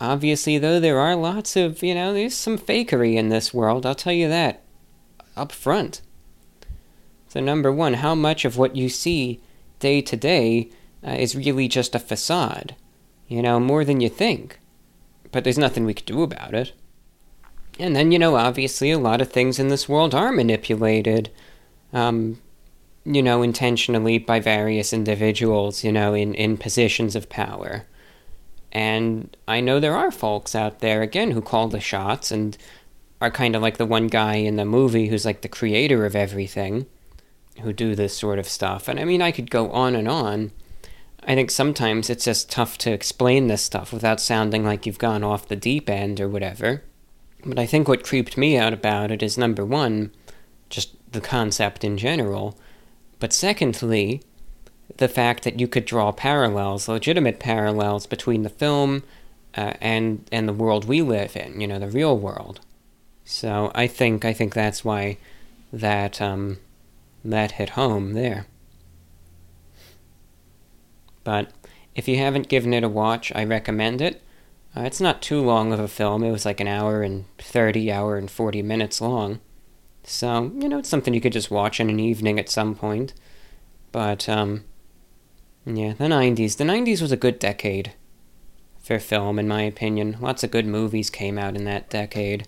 Obviously, 0.00 0.58
though, 0.58 0.80
there 0.80 0.98
are 0.98 1.14
lots 1.14 1.56
of, 1.56 1.82
you 1.82 1.94
know, 1.94 2.12
there's 2.12 2.34
some 2.34 2.58
fakery 2.58 3.14
in 3.14 3.28
this 3.28 3.54
world, 3.54 3.86
I'll 3.86 3.94
tell 3.94 4.12
you 4.12 4.28
that 4.28 4.63
up 5.36 5.52
front. 5.52 6.00
So, 7.28 7.40
number 7.40 7.72
one, 7.72 7.94
how 7.94 8.14
much 8.14 8.44
of 8.44 8.56
what 8.56 8.76
you 8.76 8.88
see 8.88 9.40
day 9.80 10.00
to 10.02 10.16
day 10.16 10.70
uh, 11.06 11.12
is 11.12 11.36
really 11.36 11.68
just 11.68 11.94
a 11.94 11.98
facade? 11.98 12.76
You 13.28 13.42
know, 13.42 13.58
more 13.58 13.84
than 13.84 14.00
you 14.00 14.08
think. 14.08 14.60
But 15.32 15.42
there's 15.42 15.58
nothing 15.58 15.84
we 15.84 15.94
could 15.94 16.06
do 16.06 16.22
about 16.22 16.54
it. 16.54 16.72
And 17.78 17.96
then, 17.96 18.12
you 18.12 18.18
know, 18.18 18.36
obviously, 18.36 18.90
a 18.90 18.98
lot 18.98 19.20
of 19.20 19.32
things 19.32 19.58
in 19.58 19.68
this 19.68 19.88
world 19.88 20.14
are 20.14 20.30
manipulated 20.30 21.30
um, 21.94 22.38
you 23.04 23.22
know, 23.22 23.42
intentionally 23.42 24.18
by 24.18 24.40
various 24.40 24.92
individuals, 24.92 25.84
you 25.84 25.92
know, 25.92 26.14
in, 26.14 26.34
in 26.34 26.56
positions 26.56 27.14
of 27.14 27.28
power. 27.28 27.86
And 28.72 29.36
I 29.46 29.60
know 29.60 29.78
there 29.78 29.96
are 29.96 30.10
folks 30.10 30.54
out 30.54 30.80
there, 30.80 31.02
again, 31.02 31.30
who 31.30 31.40
call 31.40 31.68
the 31.68 31.80
shots 31.80 32.32
and 32.32 32.58
are 33.20 33.30
kind 33.30 33.56
of 33.56 33.62
like 33.62 33.76
the 33.76 33.86
one 33.86 34.08
guy 34.08 34.34
in 34.34 34.56
the 34.56 34.64
movie 34.64 35.08
who's 35.08 35.24
like 35.24 35.40
the 35.40 35.48
creator 35.48 36.04
of 36.04 36.16
everything, 36.16 36.86
who 37.60 37.72
do 37.72 37.94
this 37.94 38.16
sort 38.16 38.38
of 38.38 38.48
stuff. 38.48 38.88
And 38.88 38.98
I 38.98 39.04
mean, 39.04 39.22
I 39.22 39.32
could 39.32 39.50
go 39.50 39.70
on 39.70 39.94
and 39.94 40.08
on. 40.08 40.50
I 41.26 41.34
think 41.34 41.50
sometimes 41.50 42.10
it's 42.10 42.26
just 42.26 42.50
tough 42.50 42.76
to 42.78 42.92
explain 42.92 43.46
this 43.46 43.62
stuff 43.62 43.92
without 43.92 44.20
sounding 44.20 44.64
like 44.64 44.84
you've 44.84 44.98
gone 44.98 45.24
off 45.24 45.48
the 45.48 45.56
deep 45.56 45.88
end 45.88 46.20
or 46.20 46.28
whatever. 46.28 46.82
But 47.46 47.58
I 47.58 47.66
think 47.66 47.88
what 47.88 48.04
creeped 48.04 48.36
me 48.36 48.58
out 48.58 48.72
about 48.72 49.10
it 49.10 49.22
is 49.22 49.38
number 49.38 49.64
one, 49.64 50.10
just 50.68 50.90
the 51.10 51.20
concept 51.20 51.84
in 51.84 51.96
general, 51.96 52.58
but 53.20 53.32
secondly, 53.32 54.22
the 54.96 55.08
fact 55.08 55.44
that 55.44 55.58
you 55.58 55.66
could 55.66 55.84
draw 55.84 56.12
parallels, 56.12 56.88
legitimate 56.88 57.38
parallels 57.38 58.06
between 58.06 58.42
the 58.42 58.50
film 58.50 59.02
uh, 59.56 59.74
and 59.80 60.28
and 60.30 60.48
the 60.48 60.52
world 60.52 60.84
we 60.84 61.00
live 61.00 61.36
in, 61.36 61.60
you 61.60 61.66
know, 61.66 61.78
the 61.78 61.88
real 61.88 62.18
world. 62.18 62.60
So 63.24 63.72
I 63.74 63.86
think 63.86 64.24
I 64.24 64.32
think 64.32 64.54
that's 64.54 64.84
why 64.84 65.18
that 65.72 66.20
um, 66.20 66.58
that 67.24 67.52
hit 67.52 67.70
home 67.70 68.12
there. 68.12 68.46
But 71.24 71.50
if 71.94 72.06
you 72.06 72.18
haven't 72.18 72.48
given 72.48 72.74
it 72.74 72.84
a 72.84 72.88
watch, 72.88 73.32
I 73.34 73.44
recommend 73.44 74.00
it. 74.00 74.22
Uh, 74.76 74.82
it's 74.82 75.00
not 75.00 75.22
too 75.22 75.40
long 75.40 75.72
of 75.72 75.80
a 75.80 75.88
film. 75.88 76.22
It 76.22 76.30
was 76.32 76.44
like 76.44 76.60
an 76.60 76.68
hour 76.68 77.02
and 77.02 77.24
30, 77.38 77.90
hour 77.90 78.16
and 78.16 78.30
40 78.30 78.62
minutes 78.62 79.00
long. 79.00 79.40
So, 80.02 80.52
you 80.58 80.68
know, 80.68 80.78
it's 80.78 80.88
something 80.88 81.14
you 81.14 81.20
could 81.20 81.32
just 81.32 81.50
watch 81.50 81.80
in 81.80 81.88
an 81.88 82.00
evening 82.00 82.38
at 82.38 82.50
some 82.50 82.74
point. 82.74 83.14
But, 83.92 84.28
um, 84.28 84.64
yeah, 85.64 85.94
the 85.94 86.04
90s. 86.04 86.56
The 86.56 86.64
90s 86.64 87.00
was 87.00 87.12
a 87.12 87.16
good 87.16 87.38
decade 87.38 87.92
for 88.80 88.98
film, 88.98 89.38
in 89.38 89.48
my 89.48 89.62
opinion. 89.62 90.18
Lots 90.20 90.42
of 90.42 90.50
good 90.50 90.66
movies 90.66 91.08
came 91.08 91.38
out 91.38 91.56
in 91.56 91.64
that 91.64 91.88
decade. 91.88 92.46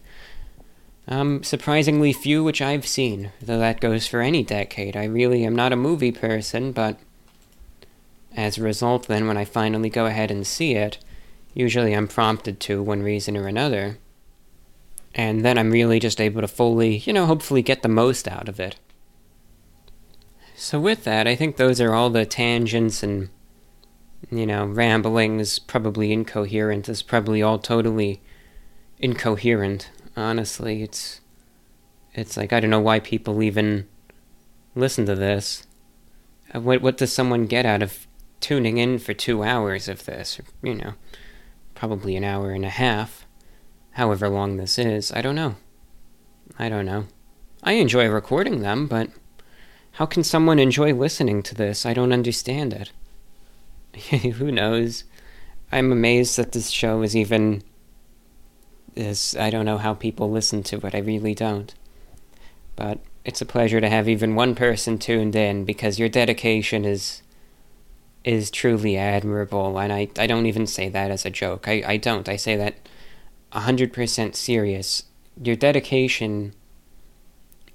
Um, 1.08 1.42
surprisingly 1.44 2.12
few 2.12 2.42
which 2.42 2.60
I've 2.60 2.86
seen, 2.86 3.30
though 3.40 3.58
that 3.58 3.80
goes 3.80 4.06
for 4.06 4.20
any 4.20 4.42
decade. 4.42 4.96
I 4.96 5.04
really 5.04 5.44
am 5.44 5.54
not 5.54 5.72
a 5.72 5.76
movie 5.76 6.12
person, 6.12 6.72
but 6.72 6.98
as 8.36 8.58
a 8.58 8.62
result, 8.62 9.06
then, 9.06 9.26
when 9.26 9.38
I 9.38 9.46
finally 9.46 9.88
go 9.88 10.04
ahead 10.04 10.30
and 10.30 10.46
see 10.46 10.74
it, 10.74 10.98
usually 11.54 11.94
I'm 11.94 12.06
prompted 12.06 12.60
to 12.60 12.82
one 12.82 13.02
reason 13.02 13.34
or 13.36 13.48
another. 13.48 13.98
And 15.14 15.42
then 15.42 15.56
I'm 15.56 15.70
really 15.70 15.98
just 15.98 16.20
able 16.20 16.42
to 16.42 16.48
fully, 16.48 16.98
you 16.98 17.14
know, 17.14 17.24
hopefully 17.24 17.62
get 17.62 17.82
the 17.82 17.88
most 17.88 18.28
out 18.28 18.48
of 18.48 18.60
it. 18.60 18.76
So, 20.54 20.78
with 20.78 21.04
that, 21.04 21.26
I 21.26 21.34
think 21.34 21.56
those 21.56 21.80
are 21.80 21.94
all 21.94 22.10
the 22.10 22.26
tangents 22.26 23.02
and, 23.02 23.30
you 24.30 24.46
know, 24.46 24.66
ramblings, 24.66 25.58
probably 25.58 26.12
incoherent. 26.12 26.90
Is 26.90 27.02
probably 27.02 27.42
all 27.42 27.58
totally 27.58 28.20
incoherent. 28.98 29.90
Honestly, 30.16 30.82
it's. 30.82 31.20
It's 32.14 32.36
like, 32.36 32.50
I 32.50 32.60
don't 32.60 32.70
know 32.70 32.80
why 32.80 32.98
people 32.98 33.42
even 33.42 33.86
listen 34.74 35.04
to 35.04 35.14
this. 35.14 35.66
Uh, 36.54 36.60
what, 36.60 36.80
what 36.80 36.96
does 36.96 37.12
someone 37.12 37.44
get 37.44 37.66
out 37.66 37.82
of 37.82 38.06
tuning 38.40 38.78
in 38.78 38.98
for 38.98 39.12
two 39.12 39.42
hours 39.42 39.86
of 39.86 40.06
this? 40.06 40.40
You 40.62 40.76
know, 40.76 40.94
probably 41.74 42.16
an 42.16 42.24
hour 42.24 42.52
and 42.52 42.64
a 42.64 42.70
half. 42.70 43.26
However 43.92 44.30
long 44.30 44.56
this 44.56 44.78
is, 44.78 45.12
I 45.12 45.20
don't 45.20 45.34
know. 45.34 45.56
I 46.58 46.70
don't 46.70 46.86
know. 46.86 47.06
I 47.62 47.72
enjoy 47.72 48.08
recording 48.08 48.60
them, 48.60 48.86
but 48.86 49.10
how 49.92 50.06
can 50.06 50.22
someone 50.22 50.58
enjoy 50.58 50.94
listening 50.94 51.42
to 51.44 51.54
this? 51.54 51.84
I 51.84 51.94
don't 51.94 52.12
understand 52.12 52.72
it. 52.72 52.92
Who 54.36 54.52
knows? 54.52 55.04
I'm 55.72 55.92
amazed 55.92 56.36
that 56.36 56.52
this 56.52 56.70
show 56.70 57.02
is 57.02 57.16
even. 57.16 57.62
Is 58.96 59.36
I 59.38 59.50
don't 59.50 59.66
know 59.66 59.78
how 59.78 59.94
people 59.94 60.30
listen 60.30 60.62
to 60.64 60.86
it. 60.86 60.94
I 60.94 60.98
really 60.98 61.34
don't. 61.34 61.74
But 62.76 62.98
it's 63.24 63.42
a 63.42 63.46
pleasure 63.46 63.80
to 63.80 63.88
have 63.88 64.08
even 64.08 64.34
one 64.34 64.54
person 64.54 64.98
tuned 64.98 65.36
in 65.36 65.64
because 65.64 65.98
your 65.98 66.08
dedication 66.08 66.84
is 66.84 67.22
is 68.24 68.50
truly 68.50 68.96
admirable 68.96 69.78
and 69.78 69.92
I, 69.92 70.08
I 70.18 70.26
don't 70.26 70.46
even 70.46 70.66
say 70.66 70.88
that 70.88 71.12
as 71.12 71.24
a 71.24 71.30
joke. 71.30 71.68
I, 71.68 71.82
I 71.86 71.96
don't. 71.96 72.28
I 72.28 72.34
say 72.34 72.56
that 72.56 72.88
100% 73.52 74.34
serious. 74.34 75.04
Your 75.40 75.54
dedication 75.54 76.52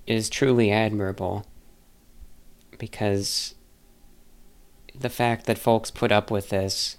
is 0.05 0.29
truly 0.29 0.69
admirable 0.69 1.45
because 2.77 3.55
the 4.97 5.09
fact 5.09 5.45
that 5.45 5.57
folks 5.57 5.89
put 5.89 6.11
up 6.11 6.29
with 6.29 6.49
this, 6.49 6.97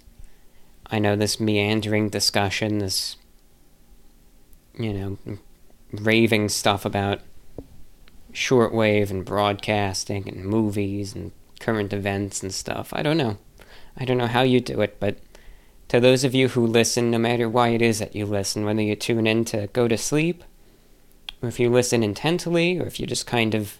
I 0.87 0.99
know 0.99 1.15
this 1.15 1.39
meandering 1.39 2.09
discussion, 2.09 2.79
this, 2.79 3.17
you 4.77 4.93
know, 4.93 5.17
raving 5.91 6.49
stuff 6.49 6.85
about 6.85 7.21
shortwave 8.33 9.11
and 9.11 9.25
broadcasting 9.25 10.27
and 10.27 10.45
movies 10.45 11.13
and 11.13 11.31
current 11.59 11.93
events 11.93 12.41
and 12.41 12.53
stuff. 12.53 12.89
I 12.93 13.03
don't 13.03 13.17
know. 13.17 13.37
I 13.95 14.05
don't 14.05 14.17
know 14.17 14.27
how 14.27 14.41
you 14.41 14.59
do 14.59 14.81
it, 14.81 14.97
but 14.99 15.17
to 15.89 15.99
those 15.99 16.23
of 16.23 16.33
you 16.33 16.49
who 16.49 16.65
listen, 16.65 17.11
no 17.11 17.19
matter 17.19 17.47
why 17.47 17.69
it 17.69 17.81
is 17.81 17.99
that 17.99 18.15
you 18.15 18.25
listen, 18.25 18.65
whether 18.65 18.81
you 18.81 18.95
tune 18.95 19.27
in 19.27 19.45
to 19.45 19.67
go 19.67 19.87
to 19.87 19.97
sleep, 19.97 20.43
or 21.41 21.49
if 21.49 21.59
you 21.59 21.69
listen 21.69 22.03
intently, 22.03 22.79
or 22.79 22.85
if 22.87 22.99
you 22.99 23.05
just 23.05 23.27
kind 23.27 23.53
of 23.53 23.77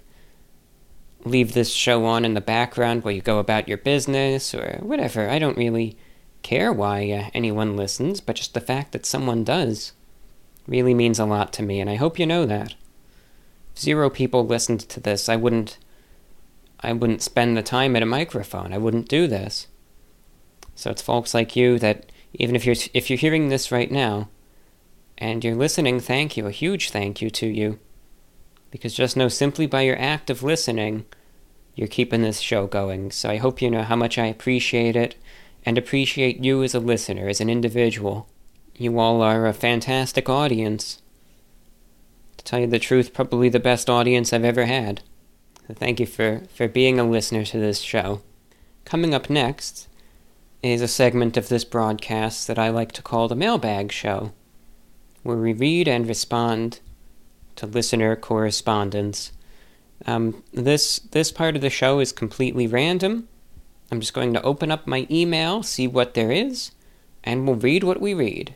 leave 1.26 1.54
this 1.54 1.72
show 1.72 2.06
on 2.06 2.26
in 2.26 2.36
the 2.36 2.42
background 2.42 3.04
while 3.04 3.14
you 3.14 3.22
go 3.22 3.40
about 3.40 3.68
your 3.68 3.78
business, 3.78 4.54
or 4.54 4.78
whatever, 4.82 5.30
I 5.30 5.40
don't 5.40 5.58
really 5.58 5.98
care 6.44 6.72
why 6.72 7.10
uh, 7.10 7.30
anyone 7.34 7.76
listens, 7.76 8.22
but 8.22 8.36
just 8.36 8.54
the 8.54 8.62
fact 8.62 8.92
that 8.92 9.06
someone 9.06 9.44
does 9.44 9.94
really 10.68 10.94
means 10.94 11.20
a 11.20 11.26
lot 11.26 11.54
to 11.54 11.64
me, 11.64 11.80
and 11.80 11.90
I 11.90 11.96
hope 11.96 12.20
you 12.20 12.26
know 12.26 12.46
that. 12.46 12.76
If 13.74 13.82
zero 13.82 14.10
people 14.10 14.46
listened 14.46 14.82
to 14.82 15.00
this, 15.00 15.28
I 15.28 15.36
wouldn't 15.36 15.78
I 16.84 16.92
wouldn't 16.92 17.22
spend 17.22 17.56
the 17.56 17.64
time 17.64 17.96
at 17.96 18.04
a 18.04 18.06
microphone. 18.06 18.74
I 18.74 18.78
wouldn't 18.78 19.08
do 19.08 19.26
this. 19.26 19.68
So 20.76 20.92
it's 20.92 21.02
folks 21.02 21.34
like 21.34 21.56
you 21.56 21.80
that 21.80 22.12
even 22.34 22.56
if 22.56 22.66
you're 22.66 22.76
if 22.94 23.10
you're 23.10 23.18
hearing 23.18 23.50
this 23.50 23.72
right 23.72 23.90
now 23.90 24.30
and 25.18 25.44
you're 25.44 25.56
listening, 25.56 26.00
thank 26.00 26.36
you, 26.36 26.46
a 26.46 26.52
huge 26.52 26.90
thank 26.90 27.22
you 27.22 27.30
to 27.30 27.48
you. 27.48 27.80
Because 28.70 28.94
just 28.94 29.16
know 29.16 29.30
simply 29.30 29.68
by 29.68 29.82
your 29.82 30.00
act 30.00 30.30
of 30.30 30.44
listening, 30.44 31.06
you're 31.76 31.88
keeping 31.88 32.22
this 32.22 32.40
show 32.40 32.68
going. 32.68 33.12
So 33.12 33.30
I 33.30 33.38
hope 33.38 33.62
you 33.62 33.70
know 33.70 33.84
how 33.84 33.96
much 33.96 34.18
I 34.18 34.26
appreciate 34.26 34.96
it 34.96 35.16
and 35.66 35.78
appreciate 35.78 36.44
you 36.44 36.64
as 36.64 36.76
a 36.76 36.80
listener, 36.80 37.28
as 37.30 37.40
an 37.40 37.50
individual. 37.50 38.28
You 38.78 38.98
all 39.00 39.22
are 39.22 39.46
a 39.46 39.54
fantastic 39.54 40.28
audience. 40.28 41.02
To 42.38 42.44
tell 42.44 42.60
you 42.60 42.68
the 42.68 42.80
truth, 42.80 43.14
probably 43.14 43.50
the 43.50 43.60
best 43.60 43.90
audience 43.90 44.34
I've 44.34 44.44
ever 44.44 44.66
had. 44.66 45.02
So 45.68 45.74
thank 45.74 46.00
you 46.00 46.06
for, 46.06 46.42
for 46.54 46.68
being 46.68 47.00
a 47.00 47.08
listener 47.08 47.46
to 47.46 47.60
this 47.60 47.80
show. 47.80 48.22
Coming 48.84 49.14
up 49.14 49.30
next 49.30 49.88
is 50.62 50.82
a 50.82 50.88
segment 50.88 51.38
of 51.38 51.50
this 51.50 51.64
broadcast 51.64 52.48
that 52.48 52.58
I 52.58 52.70
like 52.70 52.92
to 52.94 53.02
call 53.02 53.28
the 53.28 53.36
Mailbag 53.36 53.92
Show, 53.92 54.34
where 55.22 55.38
we 55.38 55.54
read 55.54 55.88
and 55.88 56.08
respond 56.08 56.80
to 57.58 57.68
listener 57.68 58.16
correspondence. 58.16 59.32
Um, 60.06 60.44
this 60.52 61.00
this 61.00 61.32
part 61.32 61.56
of 61.56 61.62
the 61.62 61.70
show 61.70 62.00
is 62.00 62.12
completely 62.12 62.68
random. 62.68 63.28
I'm 63.92 64.00
just 64.00 64.14
going 64.14 64.34
to 64.34 64.42
open 64.42 64.72
up 64.72 64.88
my 64.88 65.06
email, 65.12 65.64
see 65.64 65.88
what 65.88 66.14
there 66.14 66.32
is, 66.32 66.72
and 67.24 67.46
we'll 67.46 67.56
read 67.56 67.84
what 67.84 68.02
we 68.02 68.14
read. 68.14 68.56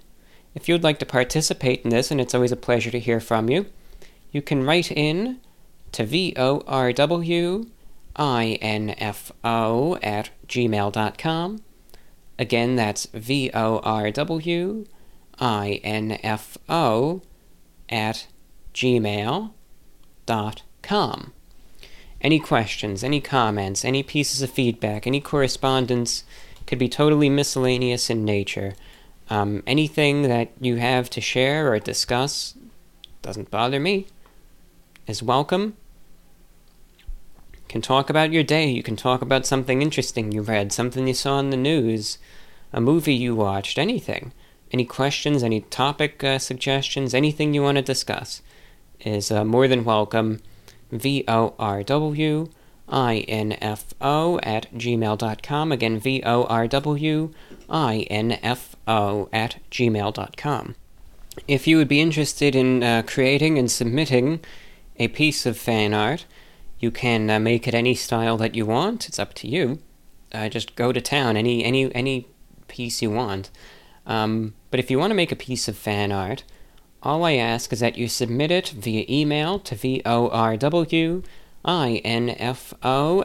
If 0.57 0.67
you'd 0.67 0.83
like 0.83 0.97
to 0.97 1.05
participate 1.05 1.83
in 1.83 1.91
this, 1.91 2.09
and 2.09 2.19
it's 2.19 2.33
always 2.33 2.51
a 2.51 2.55
pleasure 2.55 2.89
to 2.89 2.99
hear 2.99 3.19
from 3.19 3.47
you, 3.47 3.67
you 4.31 4.41
can 4.41 4.63
write 4.63 4.91
in 4.91 5.39
to 5.91 6.03
vorwinfo 6.03 7.59
at 10.01 10.29
gmail.com 10.47 11.61
Again, 12.39 12.75
that's 12.75 13.05
V 13.13 13.51
O 13.53 13.77
R 13.83 14.09
W 14.09 14.85
I 15.39 15.79
N 15.83 16.17
F 16.23 16.57
O 16.67 17.21
at 17.87 18.25
gmail.com. 18.73 19.51
Any 22.19 22.39
questions, 22.39 23.03
any 23.03 23.21
comments, 23.21 23.85
any 23.85 24.01
pieces 24.01 24.41
of 24.41 24.49
feedback, 24.49 25.05
any 25.05 25.21
correspondence 25.21 26.23
could 26.65 26.79
be 26.79 26.89
totally 26.89 27.29
miscellaneous 27.29 28.09
in 28.09 28.25
nature. 28.25 28.73
Um, 29.29 29.63
anything 29.67 30.23
that 30.23 30.51
you 30.59 30.77
have 30.77 31.09
to 31.11 31.21
share 31.21 31.71
or 31.71 31.79
discuss 31.79 32.55
doesn't 33.21 33.51
bother 33.51 33.79
me, 33.79 34.07
is 35.05 35.21
welcome 35.21 35.75
can 37.67 37.81
talk 37.81 38.09
about 38.09 38.31
your 38.31 38.43
day. 38.43 38.69
You 38.69 38.83
can 38.83 38.95
talk 38.95 39.21
about 39.21 39.45
something 39.45 39.81
interesting 39.81 40.31
you 40.31 40.41
read, 40.41 40.71
something 40.71 41.07
you 41.07 41.13
saw 41.13 41.39
in 41.39 41.49
the 41.49 41.57
news, 41.57 42.17
a 42.71 42.79
movie 42.79 43.13
you 43.13 43.35
watched, 43.35 43.77
anything. 43.77 44.31
Any 44.71 44.85
questions, 44.85 45.43
any 45.43 45.61
topic 45.61 46.23
uh, 46.23 46.39
suggestions, 46.39 47.13
anything 47.13 47.53
you 47.53 47.63
want 47.63 47.77
to 47.77 47.81
discuss 47.81 48.41
is 49.01 49.31
uh, 49.31 49.45
more 49.45 49.67
than 49.67 49.85
welcome. 49.85 50.41
V 50.91 51.25
O 51.27 51.53
R 51.59 51.83
W 51.83 52.49
I 52.87 53.17
N 53.27 53.53
F 53.61 53.93
O 53.99 54.39
at 54.39 54.73
gmail.com. 54.73 55.71
Again, 55.71 55.99
V 55.99 56.23
O 56.25 56.45
R 56.45 56.67
W 56.67 57.33
I 57.69 58.07
N 58.09 58.39
F 58.41 58.76
O 58.87 59.29
at 59.31 59.57
gmail.com. 59.71 60.75
If 61.47 61.67
you 61.67 61.77
would 61.77 61.87
be 61.87 62.01
interested 62.01 62.55
in 62.55 62.83
uh, 62.83 63.03
creating 63.05 63.59
and 63.59 63.69
submitting 63.69 64.39
a 64.97 65.07
piece 65.09 65.45
of 65.45 65.57
fan 65.57 65.93
art, 65.93 66.25
you 66.79 66.91
can 66.91 67.29
uh, 67.29 67.39
make 67.39 67.67
it 67.67 67.73
any 67.73 67.95
style 67.95 68.37
that 68.37 68.55
you 68.55 68.65
want. 68.65 69.07
It's 69.07 69.19
up 69.19 69.33
to 69.35 69.47
you. 69.47 69.79
Uh, 70.31 70.49
just 70.49 70.75
go 70.75 70.91
to 70.91 71.01
town, 71.01 71.37
any 71.37 71.63
any 71.63 71.93
any 71.95 72.27
piece 72.67 73.01
you 73.01 73.11
want. 73.11 73.49
Um, 74.05 74.53
but 74.71 74.79
if 74.79 74.89
you 74.89 74.99
want 74.99 75.11
to 75.11 75.15
make 75.15 75.31
a 75.31 75.35
piece 75.35 75.67
of 75.67 75.77
fan 75.77 76.11
art, 76.11 76.43
all 77.03 77.23
I 77.23 77.33
ask 77.33 77.71
is 77.71 77.79
that 77.79 77.97
you 77.97 78.07
submit 78.07 78.51
it 78.51 78.69
via 78.69 79.05
email 79.09 79.59
to 79.59 79.75
vorwinfo 79.75 81.25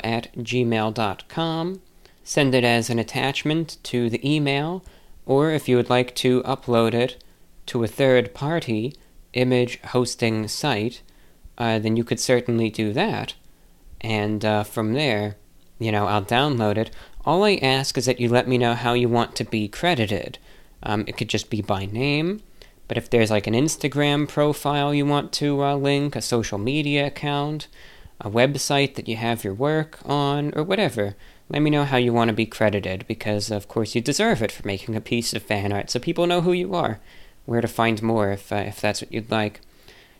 at 0.04 0.32
gmail.com. 0.36 1.80
Send 2.24 2.54
it 2.54 2.64
as 2.64 2.90
an 2.90 2.98
attachment 2.98 3.76
to 3.82 4.08
the 4.08 4.34
email, 4.34 4.84
or 5.26 5.50
if 5.50 5.68
you 5.68 5.76
would 5.76 5.90
like 5.90 6.14
to 6.16 6.42
upload 6.42 6.94
it 6.94 7.22
to 7.66 7.82
a 7.84 7.88
third 7.88 8.34
party 8.34 8.94
image 9.32 9.80
hosting 9.82 10.48
site, 10.48 11.02
uh, 11.58 11.78
then 11.78 11.96
you 11.96 12.04
could 12.04 12.20
certainly 12.20 12.70
do 12.70 12.92
that 12.92 13.34
and 14.02 14.44
uh, 14.44 14.64
from 14.64 14.92
there, 14.92 15.36
you 15.78 15.92
know, 15.92 16.06
I'll 16.06 16.24
download 16.24 16.76
it. 16.76 16.90
All 17.24 17.44
I 17.44 17.54
ask 17.62 17.96
is 17.96 18.06
that 18.06 18.20
you 18.20 18.28
let 18.28 18.48
me 18.48 18.58
know 18.58 18.74
how 18.74 18.94
you 18.94 19.08
want 19.08 19.36
to 19.36 19.44
be 19.44 19.68
credited. 19.68 20.38
Um, 20.82 21.04
it 21.06 21.16
could 21.16 21.28
just 21.28 21.50
be 21.50 21.62
by 21.62 21.86
name, 21.86 22.42
but 22.88 22.96
if 22.96 23.08
there's 23.08 23.30
like 23.30 23.46
an 23.46 23.54
Instagram 23.54 24.28
profile 24.28 24.92
you 24.92 25.06
want 25.06 25.32
to 25.34 25.62
uh, 25.62 25.76
link, 25.76 26.16
a 26.16 26.22
social 26.22 26.58
media 26.58 27.06
account, 27.06 27.68
a 28.20 28.28
website 28.28 28.96
that 28.96 29.08
you 29.08 29.16
have 29.16 29.44
your 29.44 29.54
work 29.54 29.98
on, 30.04 30.52
or 30.56 30.64
whatever, 30.64 31.14
let 31.48 31.62
me 31.62 31.70
know 31.70 31.84
how 31.84 31.96
you 31.96 32.12
want 32.12 32.28
to 32.28 32.34
be 32.34 32.46
credited 32.46 33.04
because, 33.06 33.50
of 33.50 33.68
course, 33.68 33.94
you 33.94 34.00
deserve 34.00 34.42
it 34.42 34.52
for 34.52 34.66
making 34.66 34.96
a 34.96 35.00
piece 35.00 35.34
of 35.34 35.42
fan 35.42 35.72
art 35.72 35.90
so 35.90 35.98
people 35.98 36.26
know 36.26 36.40
who 36.40 36.52
you 36.52 36.74
are, 36.74 37.00
where 37.44 37.60
to 37.60 37.68
find 37.68 38.02
more 38.02 38.30
if, 38.32 38.52
uh, 38.52 38.56
if 38.56 38.80
that's 38.80 39.02
what 39.02 39.12
you'd 39.12 39.30
like. 39.30 39.60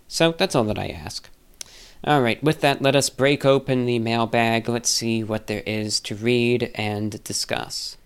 So 0.09 0.32
that's 0.32 0.55
all 0.55 0.65
that 0.65 0.78
I 0.78 0.89
ask. 0.89 1.28
Alright, 2.07 2.43
with 2.43 2.61
that, 2.62 2.82
let 2.82 2.97
us 2.97 3.09
break 3.09 3.44
open 3.44 3.86
the 3.86 3.99
mailbag. 4.01 4.69
Let's 4.69 4.90
see 4.90 5.23
what 5.23 5.47
there 5.47 5.62
is 5.65 6.01
to 6.01 6.16
read 6.16 6.73
and 6.74 7.23
discuss. 7.23 7.97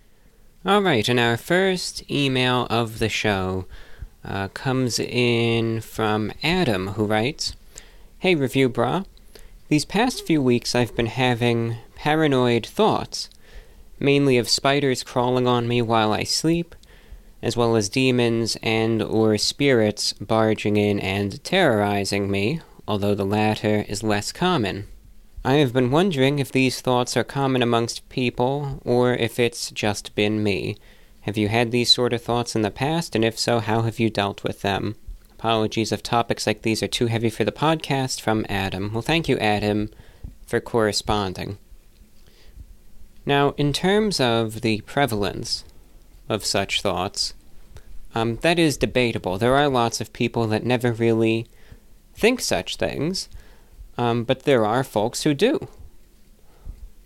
Alright, 0.67 1.09
and 1.09 1.19
our 1.19 1.37
first 1.37 2.09
email 2.11 2.67
of 2.69 2.99
the 2.99 3.09
show 3.09 3.65
uh, 4.23 4.49
comes 4.49 4.99
in 4.99 5.81
from 5.81 6.33
Adam, 6.43 6.89
who 6.89 7.07
writes 7.07 7.55
Hey, 8.19 8.37
Reviewbrah. 8.37 9.07
These 9.69 9.85
past 9.85 10.27
few 10.27 10.43
weeks 10.43 10.75
I've 10.75 10.95
been 10.95 11.07
having 11.07 11.79
paranoid 11.97 12.65
thoughts, 12.65 13.29
mainly 13.99 14.39
of 14.39 14.49
spiders 14.49 15.03
crawling 15.03 15.49
on 15.49 15.67
me 15.67 15.83
while 15.83 16.13
I 16.13 16.23
sleep, 16.23 16.77
as 17.43 17.57
well 17.57 17.75
as 17.75 17.89
demons 17.89 18.57
and 18.63 19.03
or 19.03 19.37
spirits 19.37 20.13
barging 20.15 20.77
in 20.77 21.01
and 21.01 21.43
terrorizing 21.43 22.31
me 22.31 22.61
although 22.89 23.15
the 23.15 23.25
latter 23.25 23.85
is 23.89 24.03
less 24.03 24.33
common. 24.33 24.87
I 25.45 25.55
have 25.55 25.73
been 25.73 25.91
wondering 25.91 26.39
if 26.39 26.51
these 26.51 26.81
thoughts 26.81 27.17
are 27.17 27.25
common 27.25 27.63
amongst 27.63 28.09
people, 28.09 28.81
or 28.85 29.15
if 29.15 29.39
it's 29.39 29.71
just 29.71 30.15
been 30.15 30.43
me. 30.43 30.77
Have 31.23 31.37
you 31.37 31.49
had 31.49 31.71
these 31.71 31.93
sort 31.93 32.13
of 32.13 32.23
thoughts 32.23 32.55
in 32.55 32.63
the 32.63 32.71
past, 32.71 33.15
and 33.15 33.25
if 33.25 33.39
so, 33.39 33.61
how 33.61 33.83
have 33.83 33.99
you 33.99 34.11
dealt 34.11 34.43
with 34.43 34.63
them? 34.63 34.97
Apologies 35.33 35.93
if 35.93 36.03
topics 36.03 36.47
like 36.47 36.63
these 36.63 36.83
are 36.83 36.89
too 36.89 37.07
heavy 37.07 37.31
for 37.31 37.45
the 37.45 37.53
podcast 37.53 38.21
from 38.21 38.47
Adam. 38.49 38.93
Well, 38.93 39.03
thank 39.03 39.29
you, 39.29 39.37
Adam, 39.39 39.91
for 40.47 40.61
corresponding. 40.61 41.59
Now, 43.27 43.55
in 43.57 43.73
terms 43.73 44.21
of 44.21 44.61
the 44.61 44.81
prevalence 44.83 45.65
of 46.29 46.45
such 46.45 46.81
thoughts, 46.81 47.35
um, 48.15 48.37
that 48.37 48.59
is 48.59 48.77
debatable. 48.77 49.37
There 49.37 49.57
are 49.57 49.69
lots 49.69 50.01
of 50.01 50.13
people 50.13 50.47
that 50.47 50.65
never 50.65 50.93
really 50.93 51.47
think 52.15 52.41
such 52.41 52.77
things, 52.77 53.29
um, 53.99 54.25
but 54.25 54.45
there 54.45 54.65
are 54.65 54.85
folks 54.85 55.25
who 55.25 55.35
do. 55.35 55.69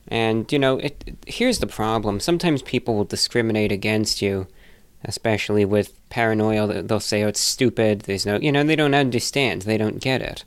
And, 0.09 0.51
you 0.53 0.59
know, 0.59 0.79
it, 0.79 1.03
it, 1.07 1.17
here's 1.27 1.61
the 1.61 1.67
problem. 1.67 2.21
Sometimes 2.21 2.63
people 2.63 2.95
will 2.97 3.05
discriminate 3.05 3.73
against 3.73 4.21
you, 4.21 4.47
especially 5.05 5.65
with 5.65 5.99
paranoia. 6.11 6.83
They'll 6.83 7.01
say, 7.01 7.23
oh, 7.23 7.29
it's 7.29 7.41
stupid. 7.41 8.03
There's 8.03 8.27
no, 8.27 8.37
you 8.37 8.53
know, 8.53 8.63
they 8.63 8.77
don't 8.77 8.95
understand. 8.95 9.63
They 9.63 9.79
don't 9.79 10.01
get 10.01 10.21
it. 10.21 10.45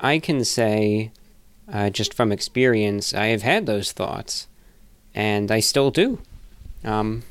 I 0.00 0.18
can 0.18 0.44
say, 0.44 1.12
uh, 1.72 1.90
just 1.90 2.14
from 2.14 2.32
experience, 2.32 3.14
I 3.14 3.26
have 3.26 3.42
had 3.42 3.66
those 3.66 3.92
thoughts, 3.92 4.46
and 5.14 5.50
I 5.50 5.60
still 5.60 5.90
do. 5.90 6.20
Um, 6.84 7.22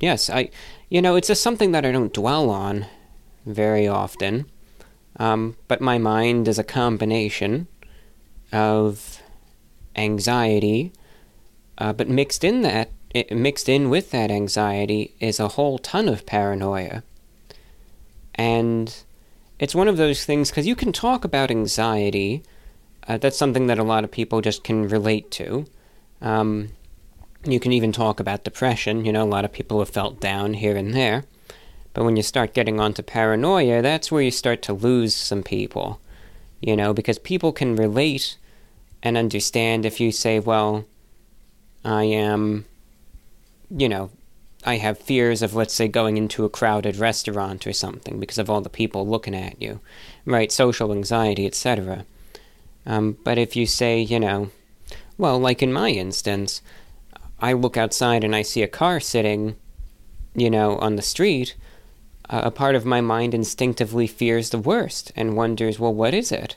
yes, 0.00 0.28
I, 0.28 0.50
you 0.88 1.00
know, 1.00 1.16
it's 1.16 1.28
just 1.28 1.42
something 1.42 1.72
that 1.72 1.86
I 1.86 1.92
don't 1.92 2.12
dwell 2.12 2.50
on 2.50 2.86
very 3.44 3.86
often. 3.86 4.46
Um, 5.18 5.56
but 5.68 5.80
my 5.80 5.98
mind 5.98 6.48
is 6.48 6.58
a 6.58 6.64
combination 6.64 7.68
of 8.52 9.22
anxiety, 9.94 10.92
uh, 11.78 11.92
but 11.92 12.08
mixed 12.08 12.44
in 12.44 12.62
that, 12.62 12.90
it, 13.10 13.32
mixed 13.32 13.68
in 13.68 13.88
with 13.88 14.10
that 14.10 14.30
anxiety 14.30 15.14
is 15.20 15.40
a 15.40 15.48
whole 15.48 15.78
ton 15.78 16.08
of 16.08 16.26
paranoia. 16.26 17.02
And 18.34 18.94
it's 19.58 19.74
one 19.74 19.88
of 19.88 19.96
those 19.96 20.24
things 20.24 20.50
because 20.50 20.66
you 20.66 20.76
can 20.76 20.92
talk 20.92 21.24
about 21.24 21.50
anxiety. 21.50 22.42
Uh, 23.08 23.16
that's 23.18 23.38
something 23.38 23.66
that 23.68 23.78
a 23.78 23.84
lot 23.84 24.04
of 24.04 24.10
people 24.10 24.40
just 24.40 24.64
can 24.64 24.88
relate 24.88 25.30
to. 25.30 25.66
Um, 26.20 26.70
you 27.44 27.60
can 27.60 27.72
even 27.72 27.92
talk 27.92 28.18
about 28.18 28.44
depression. 28.44 29.04
You 29.04 29.12
know, 29.12 29.22
a 29.22 29.24
lot 29.24 29.44
of 29.44 29.52
people 29.52 29.78
have 29.78 29.90
felt 29.90 30.20
down 30.20 30.54
here 30.54 30.76
and 30.76 30.92
there. 30.92 31.24
But 31.94 32.04
when 32.04 32.16
you 32.16 32.22
start 32.22 32.52
getting 32.52 32.80
onto 32.80 33.02
paranoia, 33.02 33.80
that's 33.80 34.10
where 34.10 34.22
you 34.22 34.30
start 34.30 34.60
to 34.62 34.72
lose 34.72 35.14
some 35.14 35.42
people. 35.42 36.00
You 36.60 36.76
know, 36.76 36.92
because 36.92 37.18
people 37.18 37.52
can 37.52 37.76
relate 37.76 38.36
and 39.02 39.16
understand 39.16 39.86
if 39.86 40.00
you 40.00 40.10
say, 40.10 40.40
well, 40.40 40.84
I 41.84 42.04
am, 42.04 42.64
you 43.70 43.88
know, 43.88 44.10
I 44.64 44.78
have 44.78 44.98
fears 44.98 45.42
of, 45.42 45.54
let's 45.54 45.74
say, 45.74 45.86
going 45.86 46.16
into 46.16 46.44
a 46.44 46.50
crowded 46.50 46.96
restaurant 46.96 47.66
or 47.66 47.72
something 47.72 48.18
because 48.18 48.38
of 48.38 48.50
all 48.50 48.60
the 48.60 48.68
people 48.68 49.06
looking 49.06 49.34
at 49.34 49.62
you, 49.62 49.80
right? 50.24 50.50
Social 50.50 50.92
anxiety, 50.92 51.46
etc. 51.46 52.04
Um, 52.86 53.18
but 53.24 53.38
if 53.38 53.56
you 53.56 53.66
say, 53.66 54.00
you 54.00 54.20
know, 54.20 54.50
well, 55.18 55.38
like 55.38 55.62
in 55.62 55.72
my 55.72 55.90
instance, 55.90 56.62
I 57.40 57.52
look 57.52 57.76
outside 57.76 58.24
and 58.24 58.34
I 58.34 58.42
see 58.42 58.62
a 58.62 58.68
car 58.68 59.00
sitting, 59.00 59.56
you 60.34 60.50
know, 60.50 60.78
on 60.78 60.96
the 60.96 61.02
street, 61.02 61.56
a 62.28 62.50
part 62.50 62.74
of 62.74 62.84
my 62.84 63.00
mind 63.00 63.34
instinctively 63.34 64.06
fears 64.06 64.50
the 64.50 64.58
worst 64.58 65.12
and 65.16 65.36
wonders, 65.36 65.78
well, 65.78 65.94
what 65.94 66.14
is 66.14 66.32
it? 66.32 66.56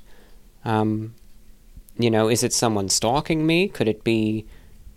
Um, 0.66 1.14
you 1.98 2.10
know, 2.10 2.30
is 2.30 2.44
it 2.44 2.54
someone 2.54 2.90
stalking 2.90 3.46
me? 3.46 3.68
Could 3.68 3.88
it 3.88 4.04
be 4.04 4.46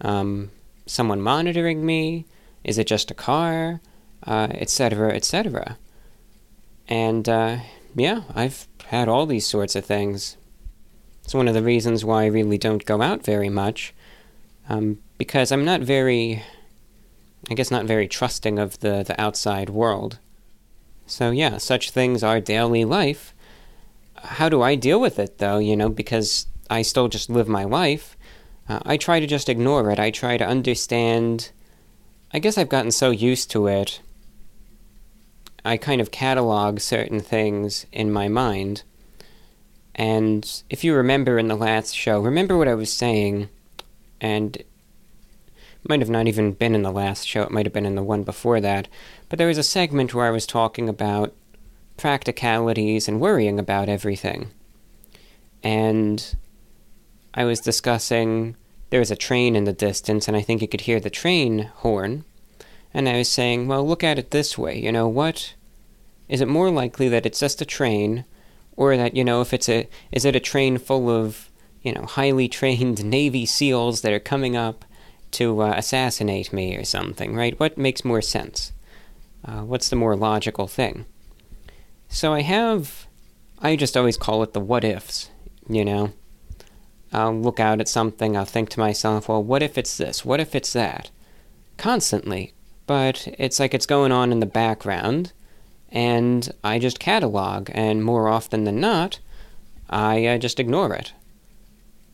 um, 0.00 0.50
someone 0.86 1.20
monitoring 1.20 1.84
me? 1.84 2.26
Is 2.64 2.78
it 2.78 2.86
just 2.86 3.10
a 3.10 3.14
car? 3.14 3.80
Etc., 4.26 5.08
uh, 5.08 5.12
etc. 5.12 5.62
Et 5.62 5.76
and 6.88 7.28
uh, 7.28 7.58
yeah, 7.96 8.22
I've 8.34 8.68
had 8.86 9.08
all 9.08 9.26
these 9.26 9.46
sorts 9.46 9.74
of 9.74 9.84
things. 9.84 10.36
It's 11.24 11.34
one 11.34 11.48
of 11.48 11.54
the 11.54 11.62
reasons 11.62 12.04
why 12.04 12.24
I 12.24 12.26
really 12.26 12.58
don't 12.58 12.84
go 12.84 13.00
out 13.00 13.24
very 13.24 13.48
much, 13.48 13.94
um, 14.68 14.98
because 15.18 15.52
I'm 15.52 15.64
not 15.64 15.80
very, 15.80 16.42
I 17.50 17.54
guess, 17.54 17.70
not 17.70 17.84
very 17.84 18.08
trusting 18.08 18.58
of 18.58 18.80
the, 18.80 19.02
the 19.02 19.20
outside 19.20 19.70
world. 19.70 20.18
So, 21.06 21.30
yeah, 21.30 21.58
such 21.58 21.90
things 21.90 22.22
are 22.22 22.40
daily 22.40 22.84
life. 22.84 23.34
How 24.16 24.48
do 24.48 24.62
I 24.62 24.74
deal 24.74 25.00
with 25.00 25.18
it, 25.18 25.38
though? 25.38 25.58
You 25.58 25.76
know, 25.76 25.88
because 25.88 26.46
I 26.70 26.82
still 26.82 27.08
just 27.08 27.28
live 27.28 27.48
my 27.48 27.64
life. 27.64 28.16
Uh, 28.68 28.80
I 28.84 28.96
try 28.96 29.20
to 29.20 29.26
just 29.26 29.48
ignore 29.48 29.90
it. 29.90 29.98
I 29.98 30.10
try 30.10 30.36
to 30.36 30.46
understand. 30.46 31.50
I 32.32 32.38
guess 32.38 32.56
I've 32.56 32.68
gotten 32.68 32.92
so 32.92 33.10
used 33.10 33.50
to 33.50 33.66
it. 33.66 34.00
I 35.64 35.76
kind 35.76 36.00
of 36.00 36.10
catalog 36.10 36.80
certain 36.80 37.20
things 37.20 37.86
in 37.92 38.12
my 38.12 38.28
mind. 38.28 38.82
And 39.94 40.62
if 40.70 40.84
you 40.84 40.94
remember 40.94 41.38
in 41.38 41.48
the 41.48 41.56
last 41.56 41.94
show, 41.94 42.20
remember 42.20 42.56
what 42.56 42.68
I 42.68 42.74
was 42.74 42.92
saying, 42.92 43.48
and 44.20 44.62
might 45.88 46.00
have 46.00 46.10
not 46.10 46.28
even 46.28 46.52
been 46.52 46.74
in 46.74 46.82
the 46.82 46.92
last 46.92 47.26
show, 47.26 47.42
it 47.42 47.50
might 47.50 47.66
have 47.66 47.72
been 47.72 47.86
in 47.86 47.96
the 47.96 48.02
one 48.02 48.22
before 48.22 48.60
that, 48.60 48.88
but 49.28 49.38
there 49.38 49.48
was 49.48 49.58
a 49.58 49.62
segment 49.62 50.14
where 50.14 50.26
I 50.26 50.30
was 50.30 50.46
talking 50.46 50.88
about 50.88 51.34
practicalities 51.96 53.08
and 53.08 53.20
worrying 53.20 53.58
about 53.58 53.88
everything. 53.88 54.50
And 55.62 56.36
I 57.34 57.44
was 57.44 57.60
discussing 57.60 58.56
there 58.90 59.00
was 59.00 59.10
a 59.10 59.16
train 59.16 59.56
in 59.56 59.64
the 59.64 59.72
distance, 59.72 60.28
and 60.28 60.36
I 60.36 60.42
think 60.42 60.62
you 60.62 60.68
could 60.68 60.82
hear 60.82 61.00
the 61.00 61.10
train 61.10 61.70
horn. 61.76 62.24
And 62.94 63.08
I 63.08 63.16
was 63.16 63.28
saying, 63.28 63.68
well, 63.68 63.86
look 63.86 64.04
at 64.04 64.18
it 64.18 64.30
this 64.30 64.58
way. 64.58 64.78
You 64.78 64.92
know, 64.92 65.08
what 65.08 65.54
is 66.28 66.40
it 66.40 66.48
more 66.48 66.70
likely 66.70 67.08
that 67.08 67.26
it's 67.26 67.40
just 67.40 67.62
a 67.62 67.66
train, 67.66 68.24
or 68.76 68.96
that, 68.96 69.16
you 69.16 69.24
know, 69.24 69.40
if 69.40 69.52
it's 69.52 69.68
a, 69.68 69.88
is 70.10 70.24
it 70.24 70.36
a 70.36 70.40
train 70.40 70.78
full 70.78 71.10
of, 71.10 71.50
you 71.82 71.92
know, 71.92 72.04
highly 72.04 72.48
trained 72.48 73.04
Navy 73.18 73.46
SEALs 73.46 74.02
that 74.02 74.12
are 74.12 74.20
coming 74.20 74.56
up 74.56 74.84
to 75.32 75.62
uh, 75.62 75.74
assassinate 75.76 76.52
me 76.52 76.76
or 76.76 76.84
something, 76.84 77.34
right? 77.34 77.58
What 77.58 77.78
makes 77.78 78.04
more 78.04 78.22
sense? 78.22 78.72
Uh, 79.44 79.62
what's 79.62 79.88
the 79.88 79.96
more 79.96 80.14
logical 80.14 80.66
thing? 80.66 81.06
So 82.08 82.32
I 82.32 82.42
have, 82.42 83.06
I 83.58 83.76
just 83.76 83.96
always 83.96 84.16
call 84.16 84.42
it 84.42 84.52
the 84.52 84.60
what 84.60 84.84
ifs, 84.84 85.30
you 85.68 85.84
know? 85.84 86.12
I'll 87.12 87.34
look 87.34 87.60
out 87.60 87.80
at 87.80 87.88
something, 87.88 88.36
I'll 88.36 88.44
think 88.44 88.70
to 88.70 88.80
myself, 88.80 89.28
well, 89.28 89.42
what 89.42 89.62
if 89.62 89.76
it's 89.76 89.96
this? 89.96 90.24
What 90.24 90.40
if 90.40 90.54
it's 90.54 90.72
that? 90.72 91.10
Constantly. 91.76 92.52
But 92.86 93.28
it's 93.38 93.60
like 93.60 93.74
it's 93.74 93.86
going 93.86 94.12
on 94.12 94.32
in 94.32 94.40
the 94.40 94.46
background, 94.46 95.32
and 95.92 96.52
I 96.64 96.78
just 96.78 96.98
catalog, 96.98 97.70
and 97.72 98.02
more 98.02 98.28
often 98.28 98.64
than 98.64 98.80
not, 98.80 99.20
I 99.88 100.26
uh, 100.26 100.38
just 100.38 100.58
ignore 100.58 100.94
it. 100.94 101.12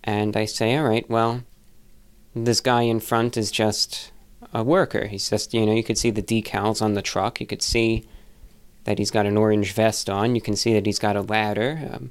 And 0.04 0.36
I 0.36 0.44
say, 0.44 0.76
all 0.76 0.88
right, 0.88 1.08
well, 1.08 1.42
this 2.34 2.60
guy 2.60 2.82
in 2.82 3.00
front 3.00 3.36
is 3.36 3.50
just 3.50 4.10
a 4.52 4.62
worker. 4.62 5.06
He's 5.06 5.30
just, 5.30 5.54
you 5.54 5.64
know, 5.64 5.72
you 5.72 5.84
could 5.84 5.98
see 5.98 6.10
the 6.10 6.22
decals 6.22 6.82
on 6.82 6.94
the 6.94 7.02
truck. 7.02 7.40
You 7.40 7.46
could 7.46 7.62
see 7.62 8.06
that 8.84 8.98
he's 8.98 9.10
got 9.10 9.26
an 9.26 9.36
orange 9.36 9.72
vest 9.72 10.10
on. 10.10 10.34
You 10.34 10.40
can 10.40 10.56
see 10.56 10.74
that 10.74 10.86
he's 10.86 10.98
got 10.98 11.16
a 11.16 11.22
ladder. 11.22 11.90
Um, 11.90 12.10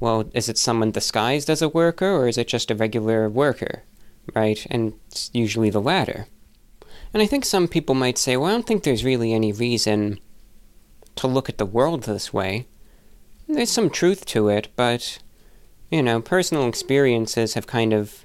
well, 0.00 0.28
is 0.34 0.48
it 0.48 0.58
someone 0.58 0.90
disguised 0.90 1.48
as 1.48 1.62
a 1.62 1.68
worker 1.68 2.10
or 2.10 2.28
is 2.28 2.38
it 2.38 2.48
just 2.48 2.70
a 2.70 2.74
regular 2.74 3.28
worker? 3.28 3.82
right? 4.34 4.64
And 4.70 4.94
it's 5.08 5.30
usually 5.32 5.70
the 5.70 5.80
latter. 5.80 6.26
And 7.12 7.22
I 7.22 7.26
think 7.26 7.44
some 7.44 7.68
people 7.68 7.94
might 7.94 8.18
say, 8.18 8.36
well, 8.36 8.48
I 8.48 8.52
don't 8.52 8.66
think 8.66 8.84
there's 8.84 9.04
really 9.04 9.32
any 9.32 9.52
reason 9.52 10.18
to 11.16 11.26
look 11.26 11.48
at 11.48 11.58
the 11.58 11.66
world 11.66 12.04
this 12.04 12.32
way. 12.32 12.66
There's 13.48 13.70
some 13.70 13.90
truth 13.90 14.24
to 14.26 14.48
it, 14.48 14.68
but, 14.76 15.18
you 15.90 16.02
know, 16.02 16.20
personal 16.20 16.68
experiences 16.68 17.54
have 17.54 17.66
kind 17.66 17.92
of 17.92 18.24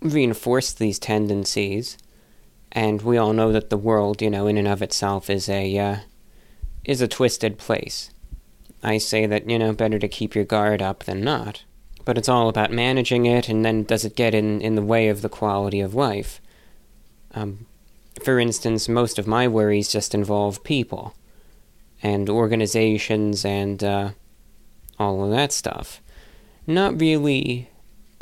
reinforced 0.00 0.78
these 0.78 0.98
tendencies. 0.98 1.98
And 2.70 3.02
we 3.02 3.18
all 3.18 3.32
know 3.32 3.52
that 3.52 3.70
the 3.70 3.76
world, 3.76 4.22
you 4.22 4.30
know, 4.30 4.46
in 4.46 4.56
and 4.56 4.68
of 4.68 4.82
itself 4.82 5.28
is 5.28 5.48
a, 5.48 5.78
uh, 5.78 5.96
is 6.84 7.00
a 7.00 7.08
twisted 7.08 7.58
place. 7.58 8.10
I 8.82 8.98
say 8.98 9.26
that, 9.26 9.48
you 9.48 9.58
know, 9.58 9.72
better 9.72 9.98
to 9.98 10.08
keep 10.08 10.34
your 10.34 10.44
guard 10.44 10.82
up 10.82 11.04
than 11.04 11.22
not. 11.22 11.64
But 12.04 12.18
it's 12.18 12.28
all 12.28 12.48
about 12.48 12.72
managing 12.72 13.26
it, 13.26 13.48
and 13.48 13.64
then 13.64 13.84
does 13.84 14.04
it 14.04 14.16
get 14.16 14.34
in, 14.34 14.60
in 14.60 14.74
the 14.74 14.82
way 14.82 15.08
of 15.08 15.22
the 15.22 15.28
quality 15.28 15.80
of 15.80 15.94
life? 15.94 16.40
Um, 17.32 17.66
for 18.24 18.40
instance, 18.40 18.88
most 18.88 19.18
of 19.18 19.26
my 19.26 19.46
worries 19.46 19.88
just 19.88 20.14
involve 20.14 20.64
people 20.64 21.14
and 22.02 22.28
organizations 22.28 23.44
and 23.44 23.82
uh, 23.82 24.10
all 24.98 25.24
of 25.24 25.30
that 25.30 25.52
stuff. 25.52 26.00
Not 26.66 27.00
really 27.00 27.70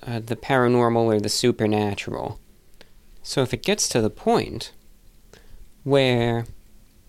uh, 0.02 0.20
the 0.20 0.36
paranormal 0.36 1.05
or 1.05 1.20
the 1.20 1.28
supernatural. 1.28 2.39
So 3.23 3.43
if 3.43 3.52
it 3.52 3.62
gets 3.62 3.89
to 3.90 4.01
the 4.01 4.11
point 4.11 4.73
where 5.85 6.47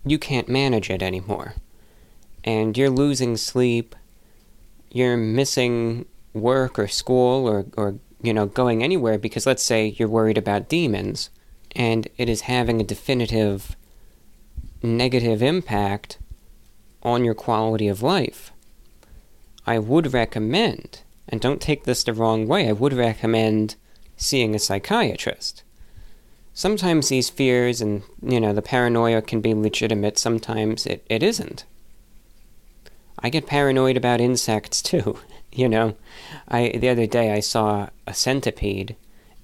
you 0.04 0.18
can't 0.18 0.48
manage 0.48 0.90
it 0.90 1.02
anymore, 1.02 1.54
and 2.44 2.76
you're 2.76 2.90
losing 2.90 3.36
sleep, 3.36 3.94
you're 4.90 5.16
missing 5.16 6.06
work 6.32 6.78
or 6.78 6.88
school 6.88 7.46
or, 7.46 7.66
or 7.76 7.96
you 8.22 8.32
know, 8.32 8.46
going 8.46 8.82
anywhere 8.82 9.18
because 9.18 9.46
let's 9.46 9.62
say 9.62 9.94
you're 9.98 10.08
worried 10.08 10.38
about 10.38 10.68
demons, 10.68 11.30
and 11.74 12.08
it 12.16 12.28
is 12.28 12.42
having 12.42 12.80
a 12.80 12.84
definitive 12.84 13.76
negative 14.82 15.42
impact 15.42 16.18
on 17.02 17.24
your 17.24 17.34
quality 17.34 17.88
of 17.88 18.02
life, 18.02 18.52
I 19.66 19.78
would 19.78 20.12
recommend, 20.12 21.02
and 21.28 21.40
don't 21.40 21.60
take 21.60 21.84
this 21.84 22.04
the 22.04 22.12
wrong 22.12 22.46
way, 22.46 22.68
I 22.68 22.72
would 22.72 22.92
recommend 22.92 23.76
seeing 24.16 24.54
a 24.54 24.58
psychiatrist. 24.58 25.62
Sometimes 26.54 27.08
these 27.08 27.30
fears 27.30 27.80
and, 27.80 28.02
you 28.20 28.40
know, 28.40 28.52
the 28.52 28.62
paranoia 28.62 29.22
can 29.22 29.40
be 29.40 29.54
legitimate, 29.54 30.18
sometimes 30.18 30.86
it, 30.86 31.04
it 31.08 31.22
isn't. 31.22 31.64
I 33.18 33.30
get 33.30 33.46
paranoid 33.46 33.96
about 33.96 34.20
insects 34.20 34.82
too, 34.90 35.18
you 35.52 35.68
know. 35.68 35.96
I 36.48 36.72
the 36.76 36.88
other 36.88 37.06
day 37.06 37.32
I 37.32 37.40
saw 37.40 37.88
a 38.06 38.14
centipede 38.14 38.96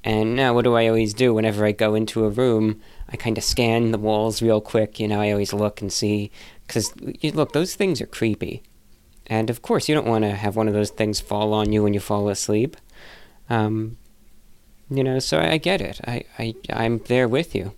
and 0.05 0.37
now 0.37 0.55
what 0.55 0.65
do 0.65 0.75
I 0.75 0.87
always 0.87 1.15
do 1.15 1.35
whenever 1.35 1.65
I 1.65 1.73
go 1.73 1.95
into 1.95 2.25
a 2.25 2.31
room? 2.31 2.81
I 3.09 3.17
kind 3.17 3.37
of 3.39 3.45
scan 3.45 3.91
the 3.91 3.99
walls 3.99 4.43
real 4.43 4.61
quick, 4.61 5.01
you 5.01 5.09
know, 5.09 5.21
I 5.21 5.31
always 5.31 5.53
look 5.53 5.81
and 5.81 5.93
see 5.93 6.31
cuz 6.69 6.93
look, 7.35 7.53
those 7.53 7.75
things 7.75 8.01
are 8.01 8.07
creepy. 8.07 8.63
And 9.27 9.51
of 9.51 9.63
course, 9.63 9.89
you 9.89 9.95
don't 9.95 10.07
want 10.07 10.25
to 10.25 10.31
have 10.31 10.57
one 10.57 10.69
of 10.69 10.75
those 10.75 10.91
things 10.91 11.21
fall 11.21 11.53
on 11.53 11.73
you 11.73 11.83
when 11.83 11.95
you 11.95 12.01
fall 12.01 12.29
asleep. 12.29 12.77
Um, 13.51 13.99
you 14.91 15.05
know, 15.05 15.19
so 15.19 15.39
I, 15.39 15.53
I 15.53 15.57
get 15.59 15.81
it. 15.81 16.01
I, 16.07 16.25
I, 16.39 16.55
I'm 16.71 16.99
there 17.07 17.29
with 17.29 17.55
you. 17.55 17.75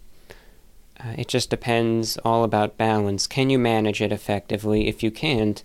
Uh, 0.99 1.15
it 1.17 1.29
just 1.29 1.51
depends 1.51 2.19
all 2.19 2.45
about 2.45 2.77
balance. 2.77 3.27
Can 3.27 3.51
you 3.51 3.59
manage 3.59 4.01
it 4.01 4.13
effectively? 4.13 4.87
If 4.87 5.03
you 5.03 5.11
can't, 5.11 5.63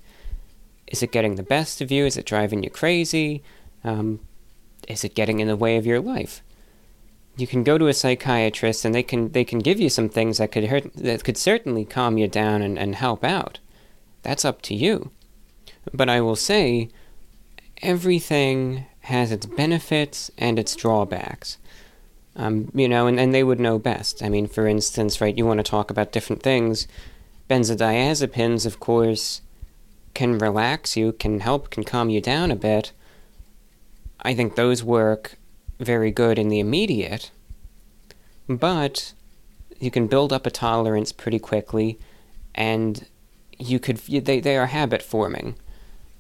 is 0.88 1.04
it 1.04 1.12
getting 1.12 1.36
the 1.36 1.44
best 1.44 1.82
of 1.82 1.92
you? 1.92 2.06
Is 2.06 2.18
it 2.18 2.26
driving 2.26 2.64
you 2.64 2.70
crazy? 2.70 3.44
Um, 3.84 4.22
is 4.88 5.04
it 5.04 5.16
getting 5.16 5.40
in 5.40 5.48
the 5.48 5.56
way 5.56 5.78
of 5.78 5.86
your 5.86 6.00
life? 6.00 6.42
You 7.38 7.48
can 7.48 7.64
go 7.64 7.78
to 7.78 7.88
a 7.88 7.94
psychiatrist 7.94 8.86
and 8.86 8.96
they 8.96 9.04
can 9.04 9.32
they 9.32 9.44
can 9.44 9.60
give 9.60 9.80
you 9.80 9.90
some 9.90 10.10
things 10.10 10.38
that 10.38 10.52
could 10.52 10.66
hurt 10.66 10.94
that 10.94 11.24
could 11.24 11.38
certainly 11.38 11.84
calm 11.86 12.18
you 12.18 12.28
down 12.28 12.62
and, 12.62 12.80
and 12.80 12.96
help 12.96 13.24
out. 13.24 13.60
That's 14.22 14.46
up 14.46 14.62
to 14.64 14.76
you. 14.76 15.12
But 15.94 16.10
I 16.10 16.22
will 16.22 16.36
say, 16.36 16.90
everything 17.82 18.86
has 19.02 19.32
its 19.32 19.46
benefits 19.46 20.32
and 20.38 20.58
its 20.58 20.76
drawbacks. 20.76 21.58
Um, 22.36 22.72
you 22.74 22.90
know, 22.90 23.08
and, 23.08 23.20
and 23.20 23.34
they 23.34 23.44
would 23.44 23.60
know 23.60 23.78
best. 23.80 24.24
I 24.24 24.30
mean, 24.30 24.48
for 24.48 24.68
instance, 24.68 25.22
right, 25.22 25.38
you 25.38 25.46
want 25.46 25.60
to 25.60 25.64
talk 25.64 25.90
about 25.92 26.12
different 26.12 26.44
things. 26.44 26.88
Benzodiazepines, 27.50 28.66
of 28.66 28.80
course, 28.80 29.42
can 30.14 30.38
relax 30.38 30.98
you, 30.98 31.12
can 31.14 31.40
help, 31.40 31.70
can 31.70 31.84
calm 31.84 32.10
you 32.10 32.20
down 32.20 32.52
a 32.52 32.56
bit. 32.56 32.92
I 34.22 34.34
think 34.34 34.56
those 34.56 34.84
work 34.84 35.38
very 35.80 36.12
good 36.12 36.40
in 36.40 36.50
the 36.50 36.60
immediate, 36.60 37.32
but 38.48 39.14
you 39.80 39.92
can 39.92 40.08
build 40.08 40.32
up 40.32 40.46
a 40.46 40.52
tolerance 40.52 41.12
pretty 41.12 41.40
quickly, 41.40 42.00
and 42.54 43.06
you 43.58 43.80
could 43.80 43.98
they, 43.98 44.40
they 44.40 44.58
are 44.58 44.68
habit 44.68 45.02
forming. 45.02 45.56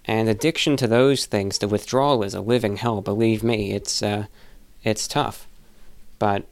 And 0.08 0.30
addiction 0.30 0.78
to 0.78 0.88
those 0.88 1.26
things, 1.26 1.58
the 1.58 1.68
withdrawal 1.68 2.24
is 2.24 2.36
a 2.36 2.42
living 2.42 2.78
hell. 2.78 3.02
Believe 3.02 3.44
me, 3.44 3.72
it's 3.72 4.04
uh, 4.04 4.26
it's 4.84 5.08
tough, 5.08 5.48
but 6.20 6.46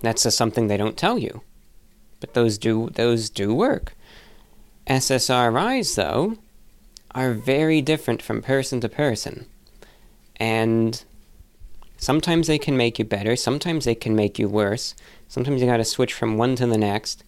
that's 0.00 0.22
just 0.22 0.36
something 0.36 0.68
they 0.68 0.76
don't 0.76 0.96
tell 0.96 1.18
you. 1.18 1.42
But 2.20 2.34
those 2.34 2.58
do 2.58 2.90
those 2.90 3.30
do 3.30 3.52
work. 3.54 3.94
SSRIs, 4.86 5.94
though, 5.96 6.36
are 7.14 7.32
very 7.32 7.80
different 7.80 8.20
from 8.22 8.42
person 8.42 8.80
to 8.80 8.88
person, 8.88 9.46
and 10.36 11.02
sometimes 12.04 12.46
they 12.46 12.58
can 12.58 12.76
make 12.76 12.98
you 12.98 13.04
better. 13.04 13.34
Sometimes 13.34 13.86
they 13.86 13.94
can 13.94 14.14
make 14.14 14.38
you 14.38 14.46
worse. 14.46 14.94
Sometimes 15.26 15.62
you 15.62 15.66
got 15.66 15.78
to 15.78 15.86
switch 15.86 16.12
from 16.12 16.36
one 16.36 16.54
to 16.56 16.66
the 16.66 16.76
next. 16.76 17.24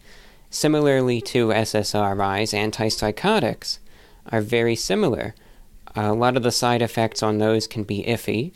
Similarly 0.51 1.23
to 1.23 1.48
SSRIs, 1.48 2.53
antipsychotics 2.53 3.78
are 4.31 4.43
very 4.43 4.77
similar. 4.77 5.35
a 5.94 6.12
lot 6.12 6.36
of 6.36 6.43
the 6.43 6.53
side 6.53 6.82
effects 6.82 7.23
on 7.23 7.39
those 7.39 7.66
can 7.66 7.85
be 7.85 8.05
iffy, 8.05 8.53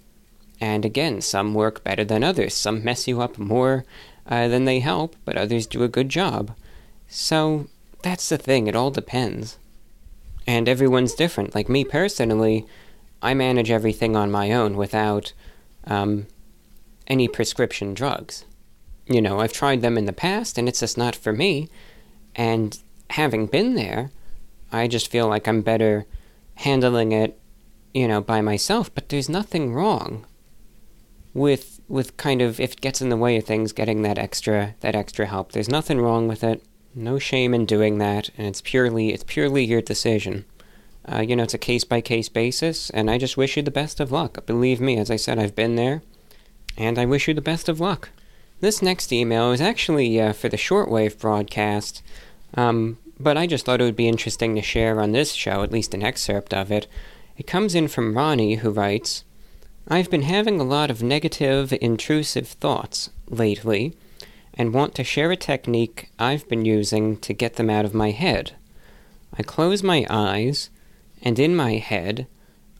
and 0.60 0.84
again, 0.84 1.22
some 1.22 1.54
work 1.54 1.82
better 1.82 2.04
than 2.04 2.22
others. 2.22 2.52
Some 2.52 2.84
mess 2.84 3.08
you 3.08 3.22
up 3.22 3.38
more 3.38 3.86
uh, 4.26 4.46
than 4.46 4.66
they 4.66 4.80
help, 4.80 5.16
but 5.24 5.38
others 5.38 5.66
do 5.66 5.82
a 5.82 5.88
good 5.88 6.10
job. 6.10 6.54
So 7.08 7.66
that's 8.02 8.28
the 8.28 8.36
thing, 8.36 8.66
it 8.66 8.76
all 8.76 8.90
depends. 8.90 9.56
And 10.46 10.68
everyone's 10.68 11.14
different. 11.14 11.54
Like 11.54 11.70
me 11.70 11.82
personally, 11.82 12.66
I 13.22 13.32
manage 13.32 13.70
everything 13.70 14.16
on 14.16 14.30
my 14.30 14.52
own 14.52 14.76
without 14.76 15.32
um, 15.86 16.26
any 17.06 17.28
prescription 17.28 17.94
drugs. 17.94 18.44
You 19.06 19.20
know, 19.20 19.40
I've 19.40 19.52
tried 19.52 19.82
them 19.82 19.98
in 19.98 20.04
the 20.04 20.12
past, 20.12 20.56
and 20.56 20.68
it's 20.68 20.80
just 20.80 20.96
not 20.96 21.16
for 21.16 21.32
me. 21.32 21.68
And 22.36 22.78
having 23.10 23.46
been 23.46 23.74
there, 23.74 24.10
I 24.72 24.86
just 24.86 25.10
feel 25.10 25.28
like 25.28 25.48
I'm 25.48 25.62
better 25.62 26.06
handling 26.54 27.12
it, 27.12 27.38
you 27.92 28.06
know, 28.06 28.20
by 28.20 28.40
myself. 28.40 28.94
But 28.94 29.08
there's 29.08 29.28
nothing 29.28 29.74
wrong 29.74 30.26
with 31.34 31.80
with 31.88 32.16
kind 32.16 32.40
of 32.40 32.60
if 32.60 32.74
it 32.74 32.80
gets 32.80 33.00
in 33.00 33.08
the 33.08 33.16
way 33.16 33.36
of 33.36 33.44
things, 33.44 33.72
getting 33.72 34.02
that 34.02 34.18
extra 34.18 34.74
that 34.80 34.94
extra 34.94 35.26
help. 35.26 35.52
There's 35.52 35.68
nothing 35.68 36.00
wrong 36.00 36.28
with 36.28 36.44
it. 36.44 36.62
No 36.94 37.18
shame 37.18 37.54
in 37.54 37.66
doing 37.66 37.98
that, 37.98 38.30
and 38.36 38.46
it's 38.46 38.60
purely 38.60 39.12
it's 39.12 39.24
purely 39.24 39.64
your 39.64 39.82
decision. 39.82 40.44
Uh, 41.06 41.20
you 41.20 41.34
know, 41.34 41.42
it's 41.42 41.54
a 41.54 41.58
case 41.58 41.84
by 41.84 42.00
case 42.00 42.28
basis, 42.28 42.90
and 42.90 43.10
I 43.10 43.18
just 43.18 43.36
wish 43.36 43.56
you 43.56 43.62
the 43.62 43.70
best 43.70 44.00
of 44.00 44.12
luck. 44.12 44.44
Believe 44.46 44.80
me, 44.80 44.98
as 44.98 45.10
I 45.10 45.16
said, 45.16 45.38
I've 45.38 45.56
been 45.56 45.76
there, 45.76 46.02
and 46.76 46.98
I 46.98 47.06
wish 47.06 47.26
you 47.26 47.34
the 47.34 47.40
best 47.40 47.68
of 47.68 47.80
luck. 47.80 48.10
This 48.60 48.82
next 48.82 49.12
email 49.12 49.52
is 49.52 49.60
actually 49.60 50.20
uh, 50.20 50.32
for 50.34 50.48
the 50.48 50.56
shortwave 50.56 51.18
broadcast. 51.18 52.02
Um, 52.54 52.98
but 53.18 53.36
I 53.36 53.46
just 53.46 53.66
thought 53.66 53.80
it 53.80 53.84
would 53.84 53.96
be 53.96 54.08
interesting 54.08 54.54
to 54.54 54.62
share 54.62 55.00
on 55.00 55.12
this 55.12 55.32
show, 55.32 55.62
at 55.62 55.72
least 55.72 55.94
an 55.94 56.02
excerpt 56.02 56.54
of 56.54 56.72
it. 56.72 56.86
It 57.36 57.46
comes 57.46 57.74
in 57.74 57.88
from 57.88 58.16
Ronnie, 58.16 58.56
who 58.56 58.70
writes 58.70 59.24
I've 59.88 60.10
been 60.10 60.22
having 60.22 60.60
a 60.60 60.64
lot 60.64 60.90
of 60.90 61.02
negative, 61.02 61.72
intrusive 61.80 62.48
thoughts 62.48 63.10
lately, 63.28 63.94
and 64.54 64.72
want 64.72 64.94
to 64.94 65.04
share 65.04 65.30
a 65.30 65.36
technique 65.36 66.10
I've 66.18 66.48
been 66.48 66.64
using 66.64 67.16
to 67.18 67.32
get 67.34 67.56
them 67.56 67.70
out 67.70 67.84
of 67.84 67.94
my 67.94 68.10
head. 68.10 68.52
I 69.36 69.42
close 69.42 69.82
my 69.82 70.06
eyes, 70.08 70.70
and 71.22 71.38
in 71.38 71.54
my 71.54 71.74
head, 71.74 72.26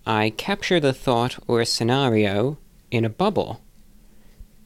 I 0.06 0.30
capture 0.30 0.80
the 0.80 0.92
thought 0.92 1.38
or 1.46 1.64
scenario 1.64 2.58
in 2.90 3.04
a 3.04 3.10
bubble. 3.10 3.60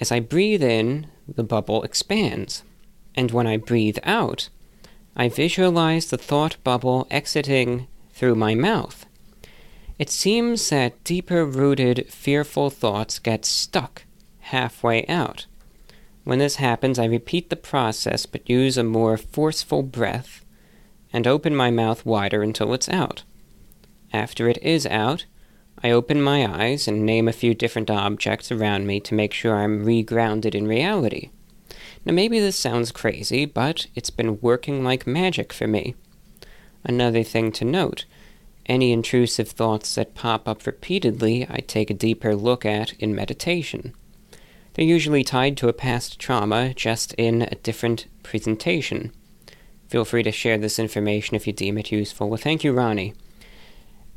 As 0.00 0.12
I 0.12 0.20
breathe 0.20 0.62
in, 0.62 1.08
the 1.28 1.44
bubble 1.44 1.82
expands, 1.82 2.62
and 3.14 3.30
when 3.30 3.46
I 3.46 3.56
breathe 3.56 3.98
out, 4.04 4.48
I 5.16 5.28
visualize 5.28 6.06
the 6.06 6.18
thought 6.18 6.56
bubble 6.64 7.06
exiting 7.10 7.86
through 8.12 8.34
my 8.34 8.54
mouth. 8.54 9.06
It 9.98 10.10
seems 10.10 10.68
that 10.70 11.02
deeper 11.04 11.44
rooted, 11.44 12.06
fearful 12.12 12.70
thoughts 12.70 13.18
get 13.18 13.44
stuck 13.44 14.04
halfway 14.40 15.06
out. 15.06 15.46
When 16.24 16.38
this 16.38 16.56
happens, 16.56 16.98
I 16.98 17.04
repeat 17.04 17.50
the 17.50 17.56
process 17.56 18.26
but 18.26 18.48
use 18.48 18.76
a 18.76 18.82
more 18.82 19.16
forceful 19.16 19.82
breath 19.82 20.44
and 21.12 21.26
open 21.26 21.54
my 21.54 21.70
mouth 21.70 22.04
wider 22.04 22.42
until 22.42 22.74
it's 22.74 22.88
out. 22.88 23.22
After 24.14 24.48
it 24.48 24.62
is 24.62 24.86
out, 24.86 25.26
I 25.82 25.90
open 25.90 26.22
my 26.22 26.46
eyes 26.46 26.86
and 26.86 27.04
name 27.04 27.26
a 27.26 27.32
few 27.32 27.52
different 27.52 27.90
objects 27.90 28.52
around 28.52 28.86
me 28.86 29.00
to 29.00 29.12
make 29.12 29.34
sure 29.34 29.56
I'm 29.56 29.84
regrounded 29.84 30.54
in 30.54 30.68
reality. 30.68 31.30
Now, 32.04 32.12
maybe 32.14 32.38
this 32.38 32.54
sounds 32.54 32.92
crazy, 32.92 33.44
but 33.44 33.88
it's 33.96 34.10
been 34.10 34.40
working 34.40 34.84
like 34.84 35.04
magic 35.04 35.52
for 35.52 35.66
me. 35.66 35.96
Another 36.84 37.24
thing 37.24 37.50
to 37.52 37.64
note 37.64 38.04
any 38.66 38.92
intrusive 38.92 39.48
thoughts 39.48 39.96
that 39.96 40.14
pop 40.14 40.46
up 40.46 40.64
repeatedly, 40.64 41.44
I 41.50 41.58
take 41.58 41.90
a 41.90 41.94
deeper 41.94 42.36
look 42.36 42.64
at 42.64 42.92
in 43.00 43.16
meditation. 43.16 43.94
They're 44.74 44.84
usually 44.84 45.24
tied 45.24 45.56
to 45.56 45.68
a 45.68 45.72
past 45.72 46.20
trauma, 46.20 46.72
just 46.72 47.14
in 47.14 47.42
a 47.42 47.56
different 47.56 48.06
presentation. 48.22 49.10
Feel 49.88 50.04
free 50.04 50.22
to 50.22 50.30
share 50.30 50.56
this 50.56 50.78
information 50.78 51.34
if 51.34 51.48
you 51.48 51.52
deem 51.52 51.78
it 51.78 51.90
useful. 51.90 52.28
Well, 52.28 52.38
thank 52.38 52.62
you, 52.62 52.72
Ronnie. 52.72 53.14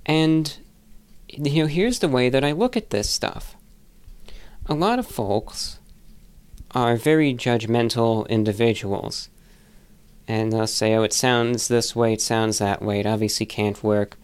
And, 0.07 0.57
you 1.27 1.61
know, 1.63 1.67
here's 1.67 1.99
the 1.99 2.07
way 2.07 2.29
that 2.29 2.43
I 2.43 2.53
look 2.53 2.77
at 2.77 2.89
this 2.89 3.09
stuff. 3.09 3.55
A 4.65 4.73
lot 4.73 4.99
of 4.99 5.05
folks 5.05 5.79
are 6.71 6.95
very 6.95 7.33
judgmental 7.33 8.27
individuals. 8.29 9.29
And 10.27 10.51
they'll 10.51 10.67
say, 10.67 10.93
oh, 10.95 11.03
it 11.03 11.13
sounds 11.13 11.67
this 11.67 11.95
way, 11.95 12.13
it 12.13 12.21
sounds 12.21 12.57
that 12.57 12.81
way, 12.81 12.99
it 12.99 13.05
obviously 13.05 13.45
can't 13.45 13.81
work. 13.83 14.17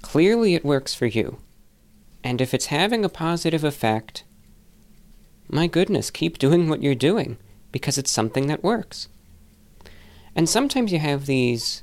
Clearly, 0.00 0.54
it 0.54 0.64
works 0.64 0.94
for 0.94 1.06
you. 1.06 1.38
And 2.22 2.40
if 2.40 2.54
it's 2.54 2.66
having 2.66 3.04
a 3.04 3.10
positive 3.10 3.64
effect, 3.64 4.24
my 5.48 5.66
goodness, 5.66 6.10
keep 6.10 6.38
doing 6.38 6.68
what 6.68 6.82
you're 6.82 6.94
doing 6.94 7.36
because 7.72 7.98
it's 7.98 8.10
something 8.10 8.46
that 8.46 8.64
works. 8.64 9.08
And 10.34 10.48
sometimes 10.48 10.92
you 10.92 10.98
have 10.98 11.26
these 11.26 11.82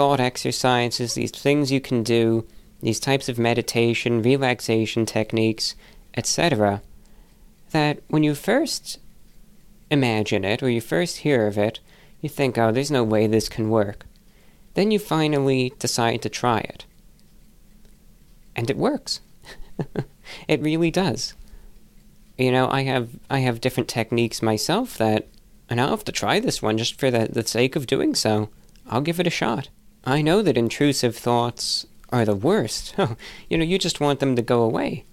thought 0.00 0.18
exercises, 0.18 1.12
these 1.12 1.30
things 1.30 1.70
you 1.70 1.78
can 1.78 2.02
do, 2.02 2.46
these 2.80 2.98
types 2.98 3.28
of 3.28 3.38
meditation, 3.38 4.22
relaxation 4.22 5.04
techniques, 5.04 5.74
etc., 6.16 6.80
that 7.72 8.02
when 8.08 8.22
you 8.22 8.34
first 8.34 8.98
imagine 9.90 10.42
it 10.42 10.62
or 10.62 10.70
you 10.70 10.80
first 10.80 11.18
hear 11.18 11.46
of 11.46 11.58
it, 11.58 11.80
you 12.22 12.30
think, 12.30 12.56
oh, 12.56 12.72
there's 12.72 12.90
no 12.90 13.04
way 13.04 13.26
this 13.26 13.46
can 13.46 13.68
work. 13.68 14.06
Then 14.72 14.90
you 14.90 14.98
finally 14.98 15.74
decide 15.78 16.22
to 16.22 16.30
try 16.30 16.60
it. 16.60 16.86
And 18.56 18.70
it 18.70 18.78
works. 18.78 19.20
it 20.48 20.62
really 20.62 20.90
does. 20.90 21.34
You 22.38 22.50
know, 22.52 22.70
I 22.70 22.84
have 22.84 23.10
I 23.28 23.40
have 23.40 23.60
different 23.60 23.90
techniques 23.90 24.40
myself 24.40 24.96
that 24.96 25.28
and 25.68 25.78
I'll 25.78 25.90
have 25.90 26.04
to 26.04 26.12
try 26.12 26.40
this 26.40 26.62
one 26.62 26.78
just 26.78 26.98
for 26.98 27.10
the, 27.10 27.28
the 27.30 27.46
sake 27.46 27.76
of 27.76 27.86
doing 27.86 28.14
so. 28.14 28.48
I'll 28.86 29.02
give 29.02 29.20
it 29.20 29.26
a 29.26 29.30
shot. 29.30 29.68
I 30.04 30.22
know 30.22 30.42
that 30.42 30.56
intrusive 30.56 31.16
thoughts 31.16 31.86
are 32.10 32.24
the 32.24 32.34
worst. 32.34 32.94
you 33.48 33.58
know, 33.58 33.64
you 33.64 33.78
just 33.78 34.00
want 34.00 34.20
them 34.20 34.36
to 34.36 34.42
go 34.42 34.62
away. 34.62 35.04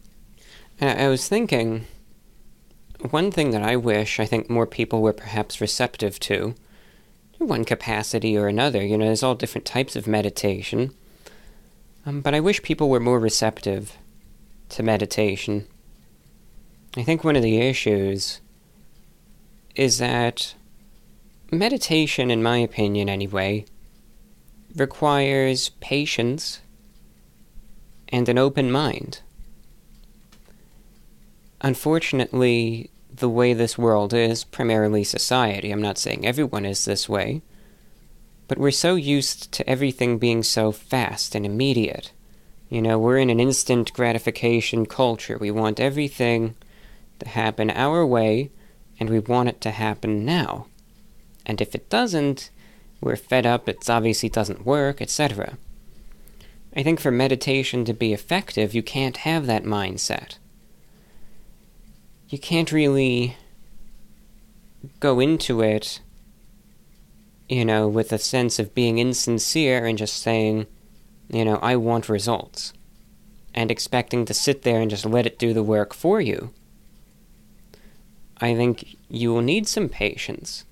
I, 0.80 1.06
I 1.06 1.08
was 1.10 1.28
thinking, 1.28 1.86
one 3.10 3.32
thing 3.32 3.52
that 3.52 3.62
I 3.62 3.76
wish 3.76 4.20
I 4.20 4.26
think 4.26 4.50
more 4.50 4.66
people 4.66 5.02
were 5.02 5.14
perhaps 5.14 5.62
receptive 5.62 6.20
to, 6.22 6.56
one 7.38 7.66
capacity 7.66 8.38
or 8.38 8.48
another, 8.48 8.84
you 8.84 8.98
know, 8.98 9.06
there's 9.06 9.24
all 9.24 9.36
different 9.36 9.66
types 9.66 9.96
of 9.96 10.08
meditation. 10.08 10.94
Um, 12.06 12.22
but 12.22 12.34
I 12.34 12.40
wish 12.40 12.64
people 12.64 12.90
were 12.90 13.00
more 13.00 13.20
receptive 13.20 13.98
to 14.70 14.84
meditation. 14.84 15.68
I 16.96 17.04
think 17.04 17.24
one 17.24 17.36
of 17.36 17.44
the 17.44 17.60
issues 17.60 18.42
is 19.76 20.00
that 20.00 20.56
meditation, 21.52 22.32
in 22.32 22.42
my 22.42 22.58
opinion 22.58 23.10
anyway, 23.10 23.66
requires 24.78 25.70
patience 25.80 26.62
and 28.10 28.30
an 28.30 28.38
open 28.38 28.72
mind. 28.72 29.22
Unfortunately, 31.62 32.92
the 33.14 33.30
way 33.30 33.54
this 33.54 33.78
world 33.78 34.14
is, 34.14 34.44
primarily 34.44 35.04
society, 35.04 35.72
I'm 35.72 35.82
not 35.82 35.98
saying 35.98 36.26
everyone 36.26 36.66
is 36.66 36.86
this 36.86 37.10
way, 37.10 37.42
but 38.48 38.58
we're 38.58 38.72
so 38.72 38.96
used 38.96 39.52
to 39.54 39.68
everything 39.68 40.20
being 40.20 40.44
so 40.44 40.72
fast 40.72 41.34
and 41.34 41.46
immediate. 41.46 42.12
You 42.70 42.82
know, 42.82 43.00
we're 43.00 43.18
in 43.18 43.30
an 43.30 43.40
instant 43.40 43.92
gratification 43.94 44.86
culture. 44.86 45.38
We 45.38 45.52
want 45.52 45.80
everything 45.80 46.56
to 47.20 47.28
happen 47.28 47.72
our 47.72 48.06
way, 48.06 48.52
and 49.00 49.10
we 49.10 49.20
want 49.20 49.50
it 49.50 49.62
to 49.62 49.72
happen 49.72 50.24
now. 50.24 50.68
And 51.46 51.60
if 51.60 51.74
it 51.74 51.90
doesn't, 51.90 52.52
we're 53.02 53.16
fed 53.16 53.46
up, 53.46 53.70
it 53.70 53.90
obviously 53.90 54.30
doesn't 54.30 54.66
work, 54.66 55.02
etc. 55.02 55.58
I 56.76 56.84
think 56.84 57.00
for 57.00 57.12
meditation 57.12 57.86
to 57.86 57.94
be 57.94 58.14
effective, 58.14 58.74
you 58.74 58.84
can't 58.84 59.18
have 59.18 59.46
that 59.48 59.64
mindset. 59.64 60.38
You 62.30 62.38
can't 62.38 62.72
really 62.72 63.38
go 65.00 65.20
into 65.20 65.62
it, 65.62 66.02
you 67.50 67.66
know, 67.66 67.88
with 67.88 68.12
a 68.12 68.18
sense 68.18 68.60
of 68.60 68.76
being 68.76 69.00
insincere 69.00 69.86
and 69.86 69.98
just 69.98 70.22
saying, 70.22 70.68
you 71.30 71.46
know, 71.46 71.58
I 71.62 71.76
want 71.76 72.10
results, 72.10 72.74
and 73.54 73.72
expecting 73.72 74.26
to 74.26 74.34
sit 74.34 74.64
there 74.64 74.82
and 74.82 74.90
just 74.90 75.06
let 75.06 75.26
it 75.26 75.40
do 75.40 75.54
the 75.54 75.64
work 75.64 75.94
for 75.94 76.22
you. 76.22 76.54
I 78.40 78.54
think 78.56 78.98
you 79.10 79.34
will 79.34 79.42
need 79.42 79.68
some 79.68 79.90
patience. 79.90 80.64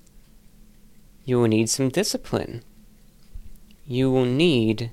You 1.26 1.38
will 1.38 1.48
need 1.48 1.68
some 1.68 1.90
discipline. 1.90 2.62
You 3.86 4.10
will 4.10 4.24
need 4.24 4.90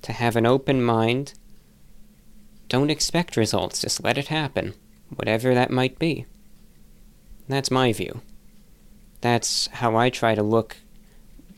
to 0.00 0.12
have 0.12 0.36
an 0.36 0.46
open 0.46 0.82
mind. 0.82 1.34
Don't 2.70 2.88
expect 2.88 3.36
results, 3.36 3.82
just 3.82 4.02
let 4.02 4.16
it 4.16 4.28
happen, 4.28 4.72
whatever 5.14 5.54
that 5.54 5.70
might 5.70 5.98
be. 5.98 6.24
That's 7.46 7.70
my 7.70 7.92
view. 7.92 8.22
That's 9.20 9.66
how 9.66 9.94
I 9.96 10.08
try 10.08 10.34
to 10.34 10.42
look 10.42 10.78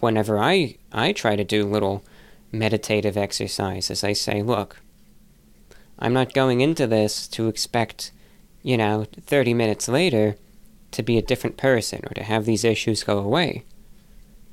whenever 0.01 0.37
I, 0.39 0.75
I 0.91 1.13
try 1.13 1.37
to 1.37 1.45
do 1.45 1.65
little 1.65 2.05
meditative 2.51 3.17
exercises. 3.17 4.03
I 4.03 4.15
say, 4.15 4.43
look, 4.43 4.81
I'm 6.01 6.13
not 6.13 6.35
going 6.35 6.61
into 6.61 6.89
this 6.89 7.29
to 7.29 7.47
expect 7.47 8.11
you 8.63 8.77
know, 8.77 9.07
30 9.21 9.55
minutes 9.55 9.89
later 9.89 10.37
to 10.91 11.03
be 11.03 11.17
a 11.17 11.23
different 11.23 11.57
person 11.57 12.01
or 12.05 12.15
to 12.15 12.23
have 12.23 12.45
these 12.45 12.65
issues 12.65 13.05
go 13.05 13.19
away. 13.19 13.65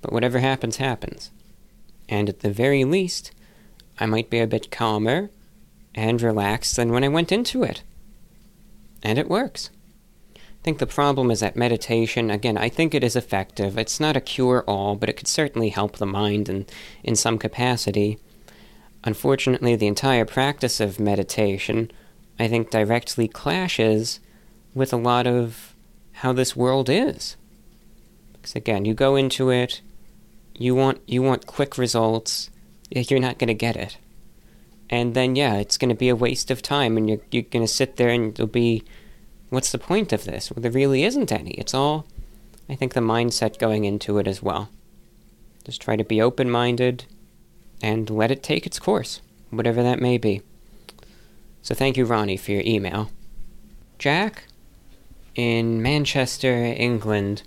But 0.02 0.14
whatever 0.14 0.40
happens, 0.40 0.78
happens. 0.78 1.32
And 2.07 2.30
at 2.30 2.40
the 2.40 2.52
very 2.52 2.84
least, 2.84 3.32
I 3.99 4.06
might 4.06 4.30
be 4.30 4.40
a 4.40 4.48
bit 4.48 4.72
calmer 4.72 5.30
and 5.95 6.22
relaxed 6.22 6.76
than 6.76 6.91
when 6.91 7.03
I 7.03 7.07
went 7.07 7.32
into 7.32 7.64
it. 7.64 7.84
And 9.03 9.18
it 9.18 9.30
works. 9.30 9.69
I 10.36 10.40
think 10.64 10.80
the 10.80 10.86
problem 10.86 11.32
is 11.32 11.40
that 11.40 11.56
meditation, 11.56 12.30
again, 12.30 12.57
I 12.57 12.69
think 12.69 12.94
it 12.94 13.03
is 13.03 13.15
effective. 13.15 13.78
It's 13.78 13.99
not 13.99 14.18
a 14.18 14.22
cure 14.22 14.64
all, 14.68 14.95
but 14.95 15.10
it 15.10 15.18
could 15.18 15.28
certainly 15.28 15.69
help 15.69 15.98
the 15.98 16.06
mind 16.06 16.49
in, 16.49 16.65
in 17.03 17.15
some 17.15 17.38
capacity. 17.38 18.19
Unfortunately, 19.03 19.76
the 19.76 19.88
entire 19.88 20.26
practice 20.26 20.80
of 20.80 20.99
meditation 20.99 21.91
I 22.40 22.48
think 22.48 22.69
directly 22.69 23.28
clashes 23.28 24.19
with 24.74 24.94
a 24.94 24.98
lot 24.98 25.26
of 25.26 25.76
how 26.14 26.34
this 26.34 26.56
world 26.56 26.90
is. 26.90 27.36
Because 28.34 28.56
again, 28.56 28.86
you 28.86 28.94
go 28.94 29.15
into 29.15 29.49
it, 29.49 29.82
you 30.57 30.75
want 30.75 31.01
you 31.07 31.21
want 31.21 31.45
quick 31.45 31.77
results, 31.77 32.49
you're 32.89 33.19
not 33.19 33.38
going 33.38 33.47
to 33.47 33.53
get 33.53 33.75
it. 33.75 33.97
And 34.89 35.13
then 35.13 35.35
yeah, 35.35 35.55
it's 35.55 35.77
going 35.77 35.89
to 35.89 35.95
be 35.95 36.09
a 36.09 36.15
waste 36.15 36.49
of 36.51 36.61
time 36.61 36.97
and 36.97 37.07
you're 37.07 37.19
you're 37.31 37.43
going 37.43 37.65
to 37.65 37.71
sit 37.71 37.97
there 37.97 38.09
and 38.09 38.31
it'll 38.31 38.47
be 38.47 38.84
what's 39.49 39.71
the 39.71 39.77
point 39.77 40.11
of 40.11 40.25
this? 40.25 40.51
Well, 40.51 40.61
there 40.61 40.71
really 40.71 41.03
isn't 41.03 41.31
any. 41.31 41.51
It's 41.51 41.73
all 41.73 42.05
I 42.69 42.75
think 42.75 42.93
the 42.93 43.01
mindset 43.01 43.59
going 43.59 43.85
into 43.85 44.17
it 44.17 44.27
as 44.27 44.41
well. 44.41 44.69
Just 45.63 45.81
try 45.81 45.95
to 45.95 46.03
be 46.03 46.21
open-minded 46.21 47.05
and 47.81 48.09
let 48.09 48.31
it 48.31 48.41
take 48.41 48.65
its 48.65 48.79
course, 48.79 49.21
whatever 49.49 49.84
that 49.84 50.01
may 50.01 50.17
be. 50.17 50.41
So 51.61 51.75
thank 51.75 51.97
you, 51.97 52.05
Ronnie, 52.05 52.38
for 52.38 52.51
your 52.51 52.63
email. 52.65 53.09
Jack 53.99 54.43
in 55.35 55.81
Manchester, 55.81 56.63
England. 56.63 57.43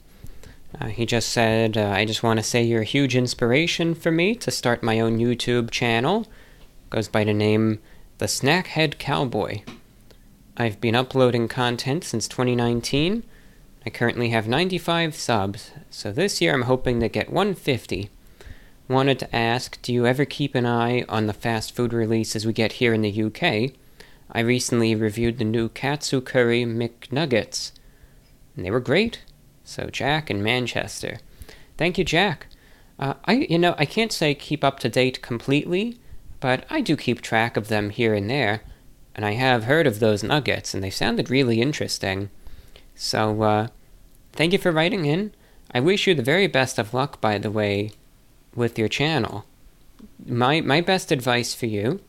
Uh, 0.78 0.86
he 0.86 1.04
just 1.04 1.30
said, 1.30 1.76
uh, 1.76 1.90
I 1.90 2.04
just 2.04 2.22
want 2.22 2.38
to 2.38 2.44
say 2.44 2.62
you're 2.62 2.82
a 2.82 2.84
huge 2.84 3.16
inspiration 3.16 3.94
for 3.94 4.10
me 4.10 4.34
to 4.36 4.50
start 4.50 4.82
my 4.82 5.00
own 5.00 5.18
YouTube 5.18 5.70
channel. 5.70 6.26
Goes 6.90 7.08
by 7.08 7.24
the 7.24 7.34
name 7.34 7.80
The 8.18 8.26
Snackhead 8.26 8.98
Cowboy. 8.98 9.62
I've 10.56 10.80
been 10.80 10.94
uploading 10.94 11.48
content 11.48 12.04
since 12.04 12.28
2019. 12.28 13.24
I 13.84 13.90
currently 13.90 14.28
have 14.28 14.46
95 14.46 15.14
subs, 15.14 15.72
so 15.88 16.12
this 16.12 16.40
year 16.40 16.54
I'm 16.54 16.62
hoping 16.62 17.00
to 17.00 17.08
get 17.08 17.30
150. 17.30 18.10
Wanted 18.88 19.18
to 19.20 19.34
ask, 19.36 19.80
do 19.82 19.92
you 19.92 20.06
ever 20.06 20.24
keep 20.24 20.54
an 20.54 20.66
eye 20.66 21.04
on 21.08 21.26
the 21.26 21.32
fast 21.32 21.74
food 21.74 21.92
releases 21.92 22.44
we 22.44 22.52
get 22.52 22.72
here 22.72 22.92
in 22.92 23.02
the 23.02 23.22
UK? 23.22 23.72
I 24.32 24.40
recently 24.40 24.94
reviewed 24.94 25.38
the 25.38 25.44
new 25.44 25.68
Katsu 25.68 26.20
Curry 26.20 26.64
McNuggets, 26.64 27.72
and 28.54 28.64
they 28.64 28.70
were 28.70 28.80
great. 28.80 29.22
So, 29.70 29.86
Jack 29.86 30.32
in 30.32 30.42
Manchester. 30.42 31.18
Thank 31.78 31.96
you, 31.96 32.02
Jack. 32.02 32.48
Uh, 32.98 33.14
I, 33.26 33.46
you 33.48 33.56
know, 33.56 33.76
I 33.78 33.84
can't 33.84 34.10
say 34.10 34.34
keep 34.34 34.64
up 34.64 34.80
to 34.80 34.88
date 34.88 35.22
completely, 35.22 36.00
but 36.40 36.66
I 36.68 36.80
do 36.80 36.96
keep 36.96 37.20
track 37.20 37.56
of 37.56 37.68
them 37.68 37.90
here 37.90 38.12
and 38.12 38.28
there. 38.28 38.62
And 39.14 39.24
I 39.24 39.34
have 39.34 39.64
heard 39.64 39.86
of 39.86 40.00
those 40.00 40.24
nuggets, 40.24 40.74
and 40.74 40.82
they 40.82 40.90
sounded 40.90 41.30
really 41.30 41.60
interesting. 41.60 42.30
So, 42.96 43.42
uh, 43.42 43.68
thank 44.32 44.52
you 44.52 44.58
for 44.58 44.72
writing 44.72 45.06
in. 45.06 45.32
I 45.72 45.78
wish 45.78 46.08
you 46.08 46.16
the 46.16 46.22
very 46.22 46.48
best 46.48 46.76
of 46.76 46.92
luck, 46.92 47.20
by 47.20 47.38
the 47.38 47.50
way, 47.52 47.92
with 48.56 48.76
your 48.76 48.88
channel. 48.88 49.44
My, 50.26 50.60
my 50.60 50.80
best 50.80 51.12
advice 51.12 51.54
for 51.54 51.66
you 51.66 52.00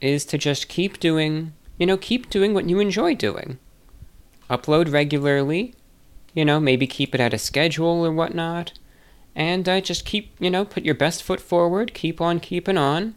is 0.00 0.24
to 0.24 0.36
just 0.36 0.66
keep 0.66 0.98
doing, 0.98 1.52
you 1.78 1.86
know, 1.86 1.96
keep 1.96 2.28
doing 2.28 2.54
what 2.54 2.68
you 2.68 2.80
enjoy 2.80 3.14
doing. 3.14 3.60
Upload 4.50 4.92
regularly, 4.92 5.72
you 6.36 6.44
know, 6.44 6.60
maybe 6.60 6.86
keep 6.86 7.14
it 7.14 7.20
at 7.20 7.32
a 7.32 7.38
schedule 7.38 8.04
or 8.04 8.12
whatnot. 8.12 8.74
And 9.34 9.66
uh, 9.68 9.80
just 9.80 10.04
keep, 10.04 10.36
you 10.38 10.50
know, 10.50 10.66
put 10.66 10.84
your 10.84 10.94
best 10.94 11.22
foot 11.22 11.40
forward, 11.40 11.94
keep 11.94 12.20
on 12.20 12.40
keeping 12.40 12.76
on. 12.76 13.16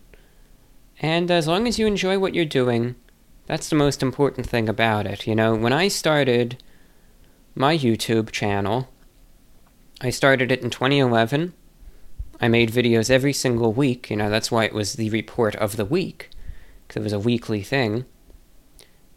And 1.02 1.30
as 1.30 1.46
long 1.46 1.68
as 1.68 1.78
you 1.78 1.86
enjoy 1.86 2.18
what 2.18 2.34
you're 2.34 2.46
doing, 2.46 2.96
that's 3.46 3.68
the 3.68 3.76
most 3.76 4.02
important 4.02 4.48
thing 4.48 4.70
about 4.70 5.06
it. 5.06 5.28
You 5.28 5.36
know, 5.36 5.54
when 5.54 5.74
I 5.74 5.90
started 5.90 6.64
my 7.56 7.78
YouTube 7.78 8.32
channel, 8.32 8.88
I 10.00 10.12
started 10.12 10.50
it 10.50 10.64
in 10.64 10.70
2011. 10.70 11.54
I 12.40 12.48
made 12.48 12.72
videos 12.72 13.10
every 13.10 13.34
single 13.34 13.74
week. 13.74 14.10
You 14.10 14.16
know, 14.16 14.30
that's 14.30 14.50
why 14.50 14.64
it 14.64 14.74
was 14.74 14.94
the 14.94 15.10
report 15.10 15.58
of 15.58 15.76
the 15.76 15.86
week, 15.86 16.30
because 16.88 17.02
it 17.02 17.04
was 17.04 17.14
a 17.14 17.20
weekly 17.20 17.64
thing. 17.64 18.06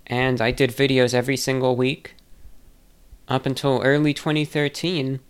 And 0.09 0.41
I 0.41 0.51
did 0.51 0.71
videos 0.71 1.15
every 1.15 1.37
single 1.37 1.77
week 1.77 2.17
up 3.29 3.47
until 3.47 3.83
early 3.83 4.15
2013. 4.15 5.21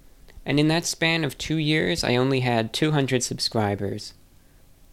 And 0.44 0.58
in 0.58 0.68
that 0.68 0.86
span 0.86 1.24
of 1.24 1.38
two 1.38 1.56
years, 1.56 2.02
I 2.02 2.16
only 2.16 2.40
had 2.40 2.72
200 2.72 3.22
subscribers. 3.22 4.14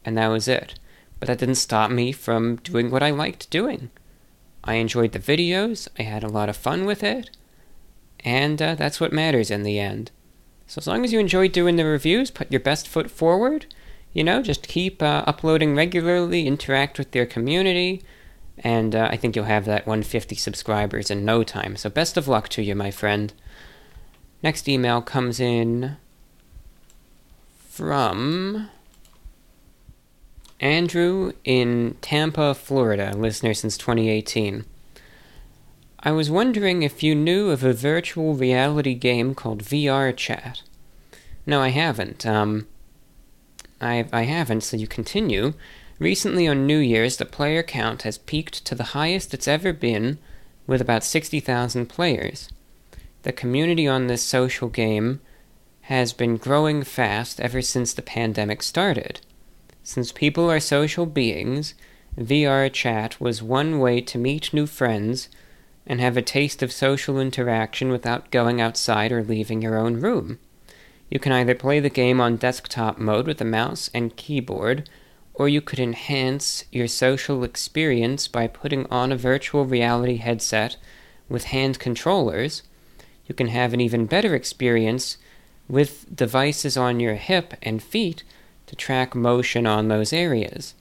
And 0.05 0.17
that 0.17 0.27
was 0.27 0.47
it. 0.47 0.79
But 1.19 1.27
that 1.27 1.39
didn't 1.39 1.55
stop 1.55 1.91
me 1.91 2.11
from 2.11 2.57
doing 2.57 2.91
what 2.91 3.03
I 3.03 3.09
liked 3.09 3.49
doing. 3.49 3.89
I 4.63 4.75
enjoyed 4.75 5.13
the 5.13 5.19
videos, 5.19 5.87
I 5.97 6.03
had 6.03 6.23
a 6.23 6.29
lot 6.29 6.49
of 6.49 6.57
fun 6.57 6.85
with 6.85 7.03
it, 7.03 7.29
and 8.19 8.61
uh, 8.61 8.75
that's 8.75 8.99
what 8.99 9.13
matters 9.13 9.49
in 9.49 9.63
the 9.63 9.79
end. 9.79 10.11
So 10.67 10.79
as 10.79 10.87
long 10.87 11.03
as 11.03 11.13
you 11.13 11.19
enjoy 11.19 11.47
doing 11.47 11.77
the 11.77 11.85
reviews, 11.85 12.29
put 12.29 12.51
your 12.51 12.59
best 12.59 12.87
foot 12.87 13.09
forward, 13.09 13.65
you 14.13 14.23
know, 14.23 14.41
just 14.41 14.67
keep 14.67 15.01
uh, 15.01 15.23
uploading 15.25 15.75
regularly, 15.75 16.45
interact 16.45 16.97
with 16.99 17.15
your 17.15 17.25
community, 17.25 18.03
and 18.59 18.95
uh, 18.95 19.07
I 19.11 19.17
think 19.17 19.35
you'll 19.35 19.45
have 19.45 19.65
that 19.65 19.87
150 19.87 20.35
subscribers 20.35 21.09
in 21.09 21.25
no 21.25 21.43
time. 21.43 21.75
So 21.75 21.89
best 21.89 22.17
of 22.17 22.27
luck 22.27 22.49
to 22.49 22.61
you, 22.61 22.75
my 22.75 22.91
friend. 22.91 23.33
Next 24.43 24.67
email 24.67 25.01
comes 25.01 25.39
in 25.39 25.97
from 27.69 28.69
Andrew 30.59 31.31
in 31.43 31.95
Tampa, 32.01 32.53
Florida, 32.53 33.13
listener 33.15 33.53
since 33.53 33.77
2018. 33.77 34.65
I 36.01 36.11
was 36.11 36.31
wondering 36.31 36.83
if 36.83 37.03
you 37.03 37.15
knew 37.15 37.49
of 37.49 37.63
a 37.63 37.73
virtual 37.73 38.33
reality 38.33 38.93
game 38.93 39.35
called 39.35 39.63
VR 39.63 40.15
Chat. 40.15 40.61
No, 41.45 41.61
I 41.61 41.69
haven't. 41.69 42.25
Um, 42.25 42.67
I, 43.81 44.05
I 44.11 44.23
haven't, 44.23 44.61
so 44.61 44.77
you 44.77 44.87
continue. 44.87 45.53
Recently 45.99 46.47
on 46.47 46.65
New 46.65 46.77
Year's, 46.77 47.17
the 47.17 47.25
player 47.25 47.61
count 47.61 48.03
has 48.03 48.17
peaked 48.17 48.63
to 48.65 48.73
the 48.73 48.95
highest 48.95 49.33
it's 49.33 49.49
ever 49.49 49.73
been, 49.73 50.17
with 50.65 50.79
about 50.79 51.03
60,000 51.03 51.87
players. 51.87 52.47
The 53.23 53.33
community 53.33 53.85
on 53.85 54.07
this 54.07 54.23
social 54.23 54.69
game 54.69 55.19
has 55.81 56.13
been 56.13 56.37
growing 56.37 56.83
fast 56.83 57.41
ever 57.41 57.61
since 57.61 57.91
the 57.91 58.01
pandemic 58.01 58.63
started. 58.63 59.19
Since 59.83 60.13
people 60.13 60.49
are 60.49 60.61
social 60.61 61.05
beings, 61.05 61.73
VR 62.17 62.71
chat 62.71 63.19
was 63.19 63.43
one 63.43 63.79
way 63.79 63.99
to 63.99 64.17
meet 64.17 64.53
new 64.53 64.67
friends 64.67 65.27
and 65.85 65.99
have 65.99 66.15
a 66.15 66.21
taste 66.21 66.63
of 66.63 66.71
social 66.71 67.19
interaction 67.19 67.89
without 67.89 68.31
going 68.31 68.61
outside 68.61 69.11
or 69.11 69.23
leaving 69.23 69.61
your 69.61 69.77
own 69.77 69.99
room. 69.99 70.39
You 71.09 71.19
can 71.19 71.33
either 71.33 71.55
play 71.55 71.81
the 71.81 71.89
game 71.89 72.21
on 72.21 72.37
desktop 72.37 72.99
mode 72.99 73.27
with 73.27 73.41
a 73.41 73.45
mouse 73.45 73.89
and 73.93 74.15
keyboard, 74.15 74.87
or 75.39 75.47
you 75.47 75.61
could 75.61 75.79
enhance 75.79 76.65
your 76.69 76.87
social 76.87 77.45
experience 77.45 78.27
by 78.27 78.45
putting 78.45 78.85
on 78.91 79.09
a 79.09 79.15
virtual 79.15 79.65
reality 79.65 80.17
headset 80.17 80.75
with 81.29 81.45
hand 81.45 81.79
controllers. 81.79 82.61
You 83.25 83.33
can 83.33 83.47
have 83.47 83.73
an 83.73 83.79
even 83.79 84.05
better 84.05 84.35
experience 84.35 85.17
with 85.69 86.13
devices 86.13 86.75
on 86.75 86.99
your 86.99 87.15
hip 87.15 87.53
and 87.61 87.81
feet 87.81 88.23
to 88.67 88.75
track 88.75 89.15
motion 89.15 89.65
on 89.65 89.87
those 89.87 90.11
areas. 90.11 90.73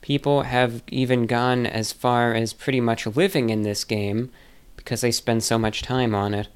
People 0.00 0.42
have 0.42 0.82
even 0.88 1.26
gone 1.26 1.64
as 1.64 1.92
far 1.92 2.34
as 2.34 2.52
pretty 2.52 2.80
much 2.80 3.06
living 3.06 3.50
in 3.50 3.62
this 3.62 3.84
game 3.84 4.32
because 4.74 5.02
they 5.02 5.12
spend 5.12 5.44
so 5.44 5.58
much 5.58 5.80
time 5.80 6.12
on 6.12 6.34
it. 6.34 6.48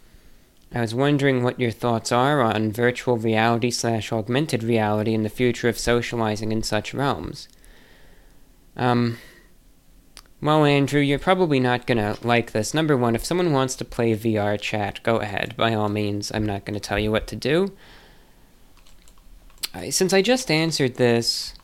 I 0.77 0.81
was 0.81 0.95
wondering 0.95 1.43
what 1.43 1.59
your 1.59 1.71
thoughts 1.71 2.13
are 2.13 2.43
on 2.43 2.71
virtual 2.71 3.17
reality 3.17 3.71
slash 3.71 4.13
augmented 4.13 4.63
reality 4.63 5.15
and 5.15 5.25
the 5.25 5.31
future 5.31 5.69
of 5.69 5.79
socializing 5.79 6.53
in 6.53 6.63
such 6.63 6.93
realms. 6.93 7.49
Um, 8.77 9.19
well, 10.43 10.65
Andrew, 10.65 11.01
you're 11.01 11.19
probably 11.19 11.61
not 11.61 11.87
gonna 11.87 12.17
like 12.23 12.53
this. 12.53 12.75
Number 12.75 12.97
one, 12.97 13.15
if 13.15 13.25
someone 13.25 13.53
wants 13.53 13.75
to 13.77 13.85
play 13.85 14.15
VR 14.15 14.61
chat, 14.61 15.03
go 15.03 15.17
ahead, 15.17 15.57
by 15.57 15.75
all 15.75 15.89
means. 15.89 16.31
I'm 16.35 16.45
not 16.45 16.65
gonna 16.65 16.79
tell 16.79 16.99
you 16.99 17.11
what 17.11 17.27
to 17.29 17.37
do 17.37 17.73
since 19.91 20.13
I 20.13 20.23
just 20.23 20.51
answered 20.51 20.95
this 20.95 21.55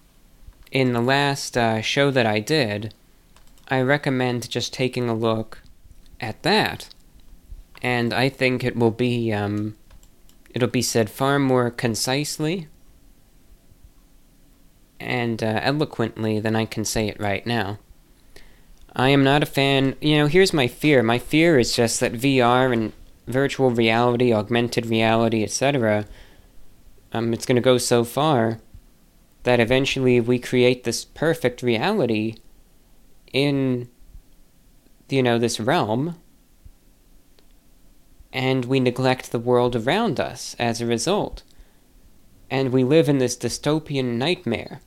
in 0.71 0.93
the 0.93 1.01
last 1.01 1.57
uh, 1.57 1.81
show 1.81 2.11
that 2.11 2.27
I 2.27 2.41
did, 2.41 2.95
I 3.69 3.81
recommend 3.81 4.51
just 4.51 4.73
taking 4.73 5.09
a 5.09 5.15
look 5.15 5.63
at 6.21 6.43
that. 6.43 6.89
And 7.83 8.15
I 8.15 8.29
think 8.29 8.65
it 8.65 8.77
will 8.77 8.93
be, 8.93 9.33
um, 9.33 9.77
it'll 10.55 10.69
be 10.69 10.83
said 10.83 11.11
far 11.11 11.39
more 11.39 11.71
concisely 11.71 12.69
and 15.01 15.43
uh, 15.43 15.61
eloquently 15.63 16.39
than 16.39 16.55
I 16.57 16.65
can 16.65 16.85
say 16.85 17.09
it 17.09 17.21
right 17.21 17.45
now. 17.45 17.79
I 18.95 19.09
am 19.09 19.25
not 19.25 19.43
a 19.43 19.47
fan, 19.47 19.97
you 20.01 20.17
know, 20.17 20.27
here's 20.27 20.53
my 20.53 20.69
fear. 20.69 21.03
My 21.03 21.19
fear 21.19 21.59
is 21.59 21.75
just 21.75 21.99
that 22.01 22.13
VR 22.13 22.73
and 22.73 22.93
virtual 23.27 23.71
reality, 23.71 24.33
augmented 24.33 24.87
reality, 24.87 25.43
etc., 25.43 26.07
um, 27.13 27.33
it's 27.33 27.47
going 27.47 27.57
to 27.57 27.63
go 27.63 27.79
so 27.79 28.05
far 28.05 28.61
that 29.43 29.61
eventually 29.61 30.21
we 30.21 30.39
create 30.39 30.85
this 30.85 31.05
perfect 31.05 31.63
reality 31.63 32.37
in 33.33 33.89
you 35.09 35.23
know 35.23 35.39
this 35.39 35.59
realm 35.59 36.17
and 38.33 38.65
we 38.65 38.81
neglect 38.81 39.31
the 39.31 39.39
world 39.39 39.77
around 39.77 40.19
us 40.19 40.57
as 40.59 40.81
a 40.81 40.87
result 40.87 41.43
and 42.51 42.73
we 42.73 42.85
live 42.85 43.09
in 43.09 43.19
this 43.19 43.37
dystopian 43.37 44.17
nightmare 44.17 44.81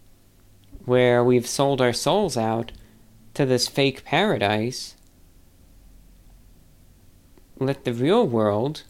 where 0.86 1.24
we've 1.24 1.48
sold 1.48 1.82
our 1.82 1.94
souls 1.94 2.38
out 2.38 2.72
to 3.34 3.46
this 3.46 3.68
fake 3.68 4.04
paradise 4.06 4.96
let 7.60 7.84
the 7.84 7.94
real 7.94 8.28
world 8.28 8.84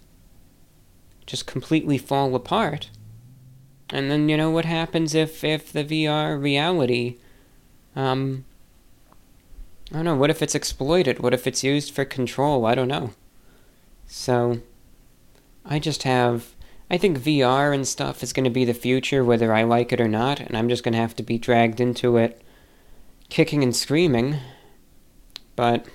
just 1.26 1.46
completely 1.46 1.98
fall 1.98 2.36
apart 2.36 2.90
and 3.90 4.10
then 4.10 4.30
you 4.30 4.38
know 4.38 4.50
what 4.50 4.66
happens 4.66 5.14
if 5.14 5.44
if 5.44 5.72
the 5.72 5.84
VR 5.84 6.42
reality 6.42 7.18
um 7.96 8.46
I 9.92 9.98
don't 9.98 10.06
know, 10.06 10.16
what 10.16 10.32
if 10.32 10.42
it's 10.42 10.56
exploited? 10.56 11.20
What 11.20 11.34
if 11.34 11.46
it's 11.46 11.64
used 11.64 11.94
for 11.94 12.06
control? 12.06 12.66
I 12.66 12.74
don't 12.74 12.88
know. 12.88 13.12
So 14.08 14.62
I 15.66 15.80
just 15.80 16.04
have 16.04 16.56
I 16.90 16.98
think 16.98 17.20
VR 17.20 17.74
and 17.74 17.88
stuff 17.88 18.22
is 18.22 18.32
going 18.32 18.44
to 18.44 18.52
be 18.52 18.64
the 18.64 18.74
future 18.74 19.24
whether 19.24 19.52
I 19.52 19.64
like 19.64 19.92
it 19.92 20.00
or 20.00 20.08
not, 20.08 20.40
and 20.40 20.56
I'm 20.56 20.70
just 20.70 20.84
going 20.84 20.94
to 20.94 21.00
have 21.00 21.16
to 21.16 21.24
be 21.24 21.38
dragged 21.38 21.82
into 21.82 22.18
it 22.18 22.42
kicking 23.30 23.64
and 23.64 23.76
screaming. 23.76 24.38
But 25.56 25.88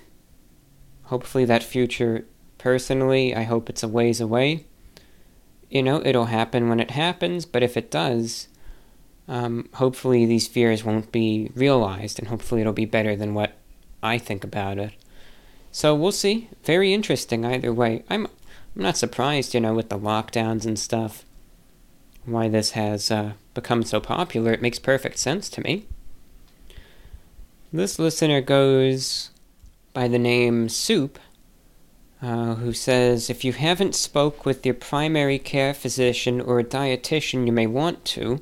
hopefully 1.05 1.45
that 1.45 1.63
future 1.63 2.27
personally, 2.59 3.35
I 3.35 3.45
hope 3.45 3.71
it's 3.71 3.83
a 3.83 3.89
ways 3.89 4.21
away 4.21 4.67
you 5.71 5.83
know, 5.85 6.03
it'll 6.05 6.27
happen 6.27 6.69
when 6.69 6.81
it 6.81 6.91
happens, 6.91 7.47
but 7.47 7.63
if 7.63 7.77
it 7.77 7.91
does, 7.91 8.49
um, 9.29 9.69
hopefully 9.75 10.27
these 10.27 10.49
fears 10.49 10.85
won't 10.85 11.13
be 11.13 11.51
realized, 11.55 12.19
and 12.19 12.29
hopefully 12.29 12.61
it'll 12.61 12.73
be 12.73 12.85
better 12.85 13.15
than 13.15 13.35
what 13.35 13.57
I 14.03 14.19
think 14.19 14.43
about 14.43 14.79
it. 14.79 14.93
So 15.73 15.95
we'll 15.95 16.13
see. 16.13 16.49
Very 16.65 16.93
interesting 16.93 17.45
either 17.45 17.73
way. 17.73 18.03
I'm, 18.11 18.27
I'm 18.77 18.83
not 18.83 18.97
surprised, 18.97 19.55
you 19.55 19.61
know, 19.61 19.75
with 19.75 19.89
the 19.89 19.99
lockdowns 19.99 20.67
and 20.67 20.79
stuff, 20.79 21.25
why 22.25 22.49
this 22.49 22.73
has 22.73 23.11
uh, 23.11 23.33
become 23.55 23.83
so 23.83 24.01
popular. 24.01 24.53
It 24.53 24.63
makes 24.63 24.79
perfect 24.79 25.19
sense 25.19 25.49
to 25.51 25.61
me. 25.61 25.87
This 27.73 27.99
listener 27.99 28.41
goes 28.41 29.31
by 29.93 30.09
the 30.09 30.19
name 30.19 30.69
Soup 30.69 31.19
uh, 32.23 32.55
who 32.57 32.73
says 32.73 33.31
if 33.31 33.45
you 33.45 33.53
haven't 33.53 33.95
spoke 33.95 34.45
with 34.45 34.65
your 34.67 34.75
primary 34.75 35.39
care 35.39 35.73
physician 35.73 36.41
or 36.41 36.59
a 36.59 36.65
dietitian, 36.65 37.47
you 37.47 37.53
may 37.53 37.67
want 37.67 38.05
to. 38.05 38.41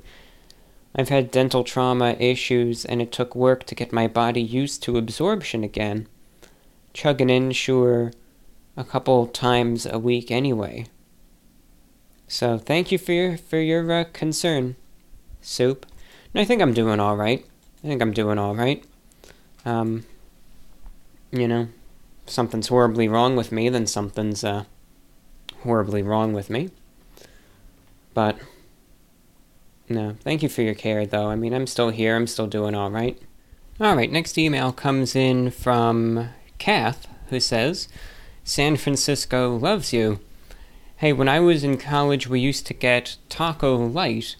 I've 0.97 1.11
had 1.11 1.31
dental 1.31 1.63
trauma 1.63 2.17
issues, 2.19 2.85
and 2.85 3.01
it 3.01 3.13
took 3.13 3.37
work 3.37 3.65
to 3.65 3.75
get 3.75 3.93
my 3.93 4.09
body 4.09 4.43
used 4.43 4.83
to 4.85 4.97
absorption 4.97 5.63
again. 5.63 6.09
Chugging 6.99 7.31
Ensure 7.31 8.11
a 8.77 8.83
couple 8.83 9.29
times 9.29 9.87
a 9.87 10.01
week 10.01 10.33
anyway. 10.33 10.87
So 12.27 12.59
thank 12.59 12.91
you 12.91 12.99
for 12.99 13.13
your 13.13 13.37
for 13.37 13.59
your 13.59 13.93
uh, 13.93 14.05
concern, 14.13 14.75
Soup. 15.41 15.87
And 16.35 16.41
I 16.41 16.45
think 16.45 16.61
I'm 16.61 16.75
doing 16.75 16.99
all 16.99 17.17
right. 17.17 17.47
I 17.85 17.87
think 17.87 18.03
I'm 18.03 18.13
doing 18.13 18.37
all 18.37 18.57
right. 18.57 18.83
Um, 19.65 20.07
you 21.31 21.47
know, 21.47 21.69
if 22.27 22.33
something's 22.33 22.67
horribly 22.67 23.07
wrong 23.07 23.37
with 23.37 23.53
me, 23.53 23.69
then 23.69 23.87
something's 23.87 24.43
uh, 24.43 24.65
horribly 25.63 26.03
wrong 26.03 26.33
with 26.33 26.51
me. 26.51 26.71
But 28.13 28.41
no, 29.89 30.17
thank 30.25 30.43
you 30.43 30.49
for 30.49 30.63
your 30.63 30.75
care, 30.75 31.07
though. 31.07 31.29
I 31.29 31.37
mean, 31.37 31.55
I'm 31.55 31.69
still 31.69 31.91
here. 31.91 32.17
I'm 32.17 32.27
still 32.27 32.49
doing 32.49 32.75
all 32.75 32.91
right. 32.91 33.17
All 33.79 33.95
right. 33.95 34.11
Next 34.11 34.37
email 34.37 34.73
comes 34.73 35.15
in 35.15 35.53
from 35.53 36.31
Kath, 36.59 37.07
who 37.31 37.41
says, 37.41 37.89
"San 38.45 38.77
Francisco 38.77 39.57
loves 39.57 39.93
you." 39.93 40.21
Hey, 40.97 41.13
when 41.13 41.29
I 41.29 41.39
was 41.41 41.63
in 41.63 41.79
college, 41.79 42.27
we 42.27 42.41
used 42.41 42.67
to 42.67 42.75
get 42.75 43.17
Taco 43.29 43.77
Light 43.77 44.35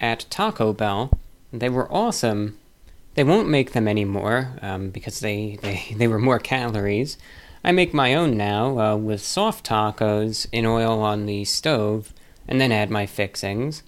at 0.00 0.26
Taco 0.30 0.72
Bell. 0.72 1.12
They 1.52 1.68
were 1.68 1.92
awesome. 1.92 2.58
They 3.14 3.22
won't 3.24 3.48
make 3.48 3.72
them 3.72 3.86
anymore 3.86 4.58
um, 4.62 4.90
because 4.90 5.20
they, 5.20 5.58
they, 5.62 5.84
they 5.96 6.08
were 6.08 6.18
more 6.18 6.40
calories. 6.40 7.18
I 7.62 7.70
make 7.70 7.94
my 7.94 8.14
own 8.14 8.36
now 8.36 8.78
uh, 8.78 8.96
with 8.96 9.22
soft 9.22 9.66
tacos 9.68 10.46
in 10.50 10.66
oil 10.66 11.00
on 11.00 11.26
the 11.26 11.44
stove 11.44 12.12
and 12.48 12.60
then 12.60 12.72
add 12.72 12.90
my 12.90 13.06
fixings. 13.06 13.84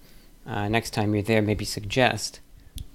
Uh, 0.47 0.69
next 0.69 0.91
time 0.91 1.15
you're 1.15 1.23
there, 1.25 1.43
maybe 1.43 1.65
suggest. 1.65 2.39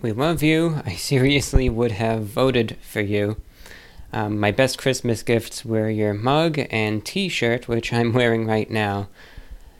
We 0.01 0.14
love 0.14 0.41
you. 0.41 0.81
I 0.85 0.93
seriously 0.95 1.68
would 1.69 1.91
have 1.91 2.23
voted 2.23 2.77
for 2.81 3.01
you. 3.01 3.38
Um, 4.11 4.40
my 4.40 4.52
best 4.52 4.77
Christmas 4.77 5.22
gifts 5.23 5.64
were 5.64 5.90
your 5.90 6.14
mug 6.14 6.60
and 6.72 7.06
t 7.06 7.30
shirt, 7.30 7.68
which 7.68 7.94
I'm 7.94 8.14
wearing 8.19 8.45
right 8.45 8.69
now. 8.69 9.10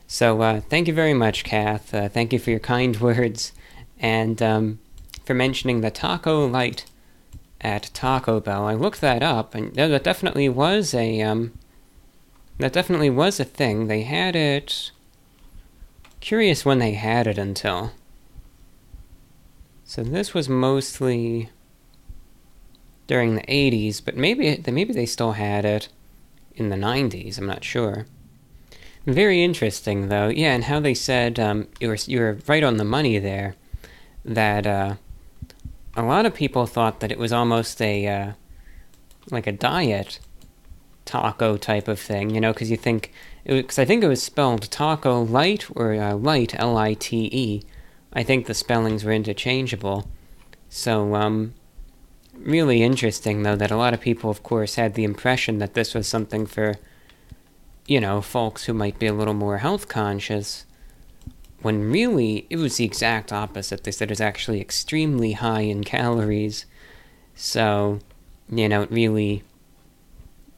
So 0.06 0.40
uh, 0.42 0.60
thank 0.60 0.88
you 0.88 0.94
very 0.94 1.14
much, 1.14 1.44
Kath. 1.44 1.94
Uh, 1.94 2.08
thank 2.08 2.32
you 2.32 2.38
for 2.38 2.50
your 2.50 2.60
kind 2.60 2.96
words 3.00 3.52
and 3.98 4.42
um, 4.42 4.78
for 5.24 5.34
mentioning 5.34 5.80
the 5.80 5.90
Taco 5.90 6.46
Light 6.46 6.84
at 7.60 7.90
Taco 7.92 8.40
Bell. 8.40 8.66
I 8.66 8.74
looked 8.74 9.00
that 9.00 9.22
up, 9.22 9.54
and 9.54 9.74
that 9.74 10.02
definitely 10.02 10.48
was 10.48 10.94
a 10.94 11.20
um, 11.22 11.52
that 12.58 12.72
definitely 12.72 13.10
was 13.10 13.40
a 13.40 13.44
thing. 13.44 13.86
They 13.86 14.02
had 14.02 14.36
it. 14.36 14.90
Curious 16.20 16.64
when 16.64 16.78
they 16.78 16.92
had 16.92 17.26
it 17.26 17.38
until. 17.38 17.92
So 19.84 20.02
this 20.02 20.34
was 20.34 20.48
mostly 20.48 21.50
during 23.10 23.34
the 23.34 23.42
80s, 23.42 24.00
but 24.04 24.16
maybe 24.16 24.62
maybe 24.70 24.92
they 24.92 25.04
still 25.04 25.32
had 25.32 25.64
it 25.64 25.88
in 26.54 26.68
the 26.68 26.76
90s. 26.76 27.38
I'm 27.38 27.46
not 27.46 27.64
sure. 27.64 28.06
Very 29.04 29.42
interesting, 29.42 30.10
though. 30.10 30.28
Yeah, 30.28 30.54
and 30.54 30.62
how 30.62 30.78
they 30.78 30.94
said 30.94 31.40
um, 31.40 31.66
you 31.80 31.88
were 31.88 31.98
you 32.06 32.20
were 32.20 32.38
right 32.46 32.62
on 32.62 32.76
the 32.76 32.84
money 32.84 33.18
there. 33.18 33.56
That 34.24 34.64
uh, 34.64 34.94
a 35.96 36.04
lot 36.04 36.24
of 36.24 36.34
people 36.34 36.66
thought 36.66 37.00
that 37.00 37.10
it 37.10 37.18
was 37.18 37.32
almost 37.32 37.82
a 37.82 38.06
uh, 38.06 38.32
like 39.32 39.48
a 39.48 39.52
diet 39.52 40.20
taco 41.04 41.56
type 41.56 41.88
of 41.88 41.98
thing, 41.98 42.30
you 42.30 42.40
know, 42.40 42.52
because 42.52 42.70
you 42.70 42.76
think 42.76 43.12
because 43.44 43.80
I 43.80 43.84
think 43.84 44.04
it 44.04 44.08
was 44.08 44.22
spelled 44.22 44.70
taco 44.70 45.20
light 45.20 45.66
or 45.74 45.94
uh, 45.94 46.14
light 46.14 46.54
L 46.60 46.78
I 46.78 46.94
T 46.94 47.28
E. 47.32 47.62
I 48.12 48.22
think 48.22 48.46
the 48.46 48.54
spellings 48.54 49.02
were 49.02 49.12
interchangeable. 49.12 50.08
So 50.68 51.16
um, 51.16 51.54
really 52.42 52.82
interesting, 52.82 53.42
though, 53.42 53.56
that 53.56 53.70
a 53.70 53.76
lot 53.76 53.94
of 53.94 54.00
people, 54.00 54.30
of 54.30 54.42
course, 54.42 54.74
had 54.74 54.94
the 54.94 55.04
impression 55.04 55.58
that 55.58 55.74
this 55.74 55.94
was 55.94 56.06
something 56.06 56.46
for, 56.46 56.76
you 57.86 58.00
know, 58.00 58.20
folks 58.20 58.64
who 58.64 58.74
might 58.74 58.98
be 58.98 59.06
a 59.06 59.12
little 59.12 59.34
more 59.34 59.58
health 59.58 59.88
conscious, 59.88 60.64
when 61.62 61.90
really 61.90 62.46
it 62.50 62.56
was 62.56 62.76
the 62.76 62.84
exact 62.84 63.32
opposite. 63.32 63.84
They 63.84 63.90
said 63.90 64.08
it 64.08 64.12
was 64.12 64.20
actually 64.20 64.60
extremely 64.60 65.32
high 65.32 65.62
in 65.62 65.84
calories. 65.84 66.66
So, 67.34 68.00
you 68.48 68.68
know, 68.68 68.82
it 68.82 68.90
really, 68.90 69.42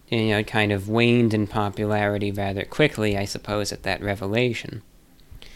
you 0.08 0.28
know, 0.28 0.38
it 0.38 0.46
kind 0.46 0.72
of 0.72 0.88
waned 0.88 1.34
in 1.34 1.46
popularity 1.46 2.30
rather 2.30 2.64
quickly, 2.64 3.16
I 3.16 3.24
suppose, 3.24 3.72
at 3.72 3.82
that 3.82 4.02
revelation. 4.02 4.82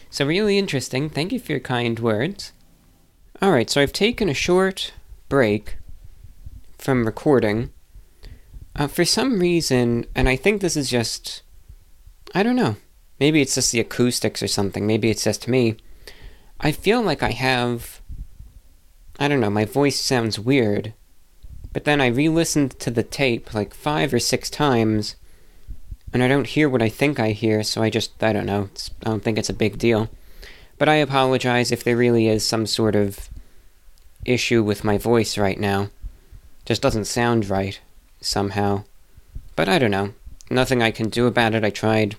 So, 0.09 0.25
really 0.25 0.57
interesting. 0.57 1.09
Thank 1.09 1.31
you 1.31 1.39
for 1.39 1.53
your 1.53 1.61
kind 1.61 1.99
words. 1.99 2.51
Alright, 3.41 3.69
so 3.69 3.81
I've 3.81 3.93
taken 3.93 4.29
a 4.29 4.33
short 4.33 4.93
break 5.29 5.77
from 6.77 7.05
recording. 7.05 7.71
Uh, 8.75 8.87
for 8.87 9.05
some 9.05 9.39
reason, 9.39 10.05
and 10.15 10.29
I 10.29 10.35
think 10.35 10.61
this 10.61 10.77
is 10.77 10.89
just. 10.89 11.41
I 12.35 12.43
don't 12.43 12.55
know. 12.55 12.75
Maybe 13.19 13.41
it's 13.41 13.55
just 13.55 13.71
the 13.71 13.79
acoustics 13.79 14.43
or 14.43 14.47
something. 14.47 14.85
Maybe 14.85 15.09
it's 15.09 15.23
just 15.23 15.47
me. 15.47 15.77
I 16.59 16.71
feel 16.71 17.01
like 17.01 17.23
I 17.23 17.31
have. 17.31 18.01
I 19.19 19.27
don't 19.27 19.39
know, 19.39 19.49
my 19.49 19.65
voice 19.65 19.99
sounds 19.99 20.39
weird. 20.39 20.93
But 21.73 21.85
then 21.85 21.99
I 22.01 22.07
re 22.07 22.29
listened 22.29 22.79
to 22.79 22.91
the 22.91 23.03
tape 23.03 23.53
like 23.53 23.73
five 23.73 24.13
or 24.13 24.19
six 24.19 24.49
times, 24.49 25.15
and 26.13 26.21
I 26.21 26.27
don't 26.27 26.47
hear 26.47 26.69
what 26.69 26.81
I 26.81 26.89
think 26.89 27.19
I 27.19 27.31
hear, 27.31 27.63
so 27.63 27.81
I 27.81 27.89
just. 27.89 28.23
I 28.23 28.33
don't 28.33 28.45
know. 28.45 28.69
I 29.05 29.09
don't 29.09 29.23
think 29.23 29.37
it's 29.37 29.49
a 29.49 29.53
big 29.53 29.77
deal. 29.77 30.09
But 30.77 30.89
I 30.89 30.95
apologize 30.95 31.71
if 31.71 31.83
there 31.83 31.97
really 31.97 32.27
is 32.27 32.45
some 32.45 32.67
sort 32.67 32.95
of 32.95 33.29
issue 34.25 34.63
with 34.63 34.83
my 34.83 34.97
voice 34.97 35.37
right 35.37 35.59
now. 35.59 35.89
Just 36.67 36.81
doesn't 36.81 37.05
sound 37.05 37.49
right, 37.49 37.79
somehow. 38.19 38.83
But 39.55 39.69
I 39.69 39.79
don't 39.79 39.89
know. 39.89 40.13
Nothing 40.49 40.83
I 40.83 40.91
can 40.91 41.07
do 41.07 41.25
about 41.25 41.55
it. 41.55 41.63
I 41.63 41.69
tried, 41.69 42.17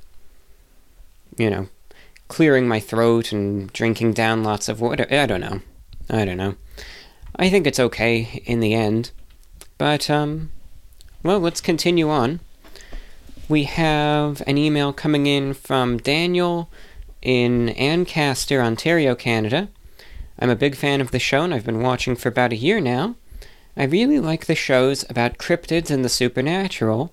you 1.37 1.51
know, 1.51 1.69
clearing 2.29 2.67
my 2.67 2.81
throat 2.81 3.31
and 3.31 3.71
drinking 3.75 4.15
down 4.15 4.43
lots 4.43 4.71
of 4.71 4.81
water. 4.81 5.07
I 5.11 5.27
don't 5.27 5.43
know. 5.43 5.61
I 6.09 6.25
don't 6.25 6.39
know. 6.39 6.55
I 7.37 7.51
think 7.51 7.67
it's 7.67 7.79
okay 7.79 8.43
in 8.47 8.61
the 8.61 8.73
end. 8.73 9.11
But, 9.77 10.09
um, 10.09 10.51
well, 11.23 11.41
let's 11.41 11.61
continue 11.61 12.09
on. 12.09 12.41
We 13.51 13.65
have 13.65 14.43
an 14.47 14.57
email 14.57 14.95
coming 14.95 15.27
in 15.27 15.53
from 15.53 15.99
Daniel 15.99 16.71
in 17.21 17.69
Ancaster, 17.69 18.63
Ontario, 18.63 19.15
Canada. 19.15 19.69
I'm 20.39 20.49
a 20.49 20.57
big 20.57 20.75
fan 20.75 21.03
of 21.03 21.11
the 21.11 21.19
show 21.19 21.43
and 21.43 21.53
I've 21.53 21.67
been 21.67 21.83
watching 21.83 22.17
for 22.17 22.31
about 22.31 22.55
a 22.55 22.57
year 22.57 22.81
now. 22.81 23.15
I 23.79 23.85
really 23.85 24.19
like 24.19 24.47
the 24.47 24.57
shows 24.57 25.05
about 25.09 25.39
cryptids 25.39 25.89
and 25.89 26.05
the 26.05 26.09
supernatural. 26.09 27.13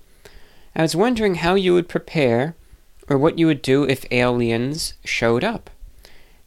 I 0.74 0.82
was 0.82 0.96
wondering 0.96 1.36
how 1.36 1.54
you 1.54 1.72
would 1.74 1.88
prepare, 1.88 2.56
or 3.08 3.16
what 3.16 3.38
you 3.38 3.46
would 3.46 3.62
do 3.62 3.84
if 3.84 4.04
aliens 4.10 4.94
showed 5.04 5.44
up. 5.44 5.70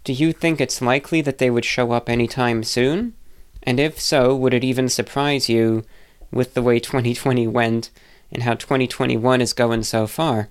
Do 0.03 0.11
you 0.11 0.33
think 0.33 0.59
it's 0.59 0.81
likely 0.81 1.21
that 1.21 1.37
they 1.37 1.49
would 1.49 1.63
show 1.63 1.93
up 1.93 2.09
anytime 2.09 2.65
soon? 2.65 3.13
And 3.63 3.79
if 3.79 3.99
so, 4.01 4.35
would 4.35 4.53
it 4.53 4.63
even 4.65 4.89
surprise 4.89 5.47
you 5.47 5.85
with 6.31 6.53
the 6.53 6.61
way 6.61 6.79
2020 6.81 7.47
went 7.47 7.89
and 8.29 8.43
how 8.43 8.55
2021 8.55 9.39
is 9.39 9.53
going 9.53 9.83
so 9.83 10.05
far? 10.05 10.49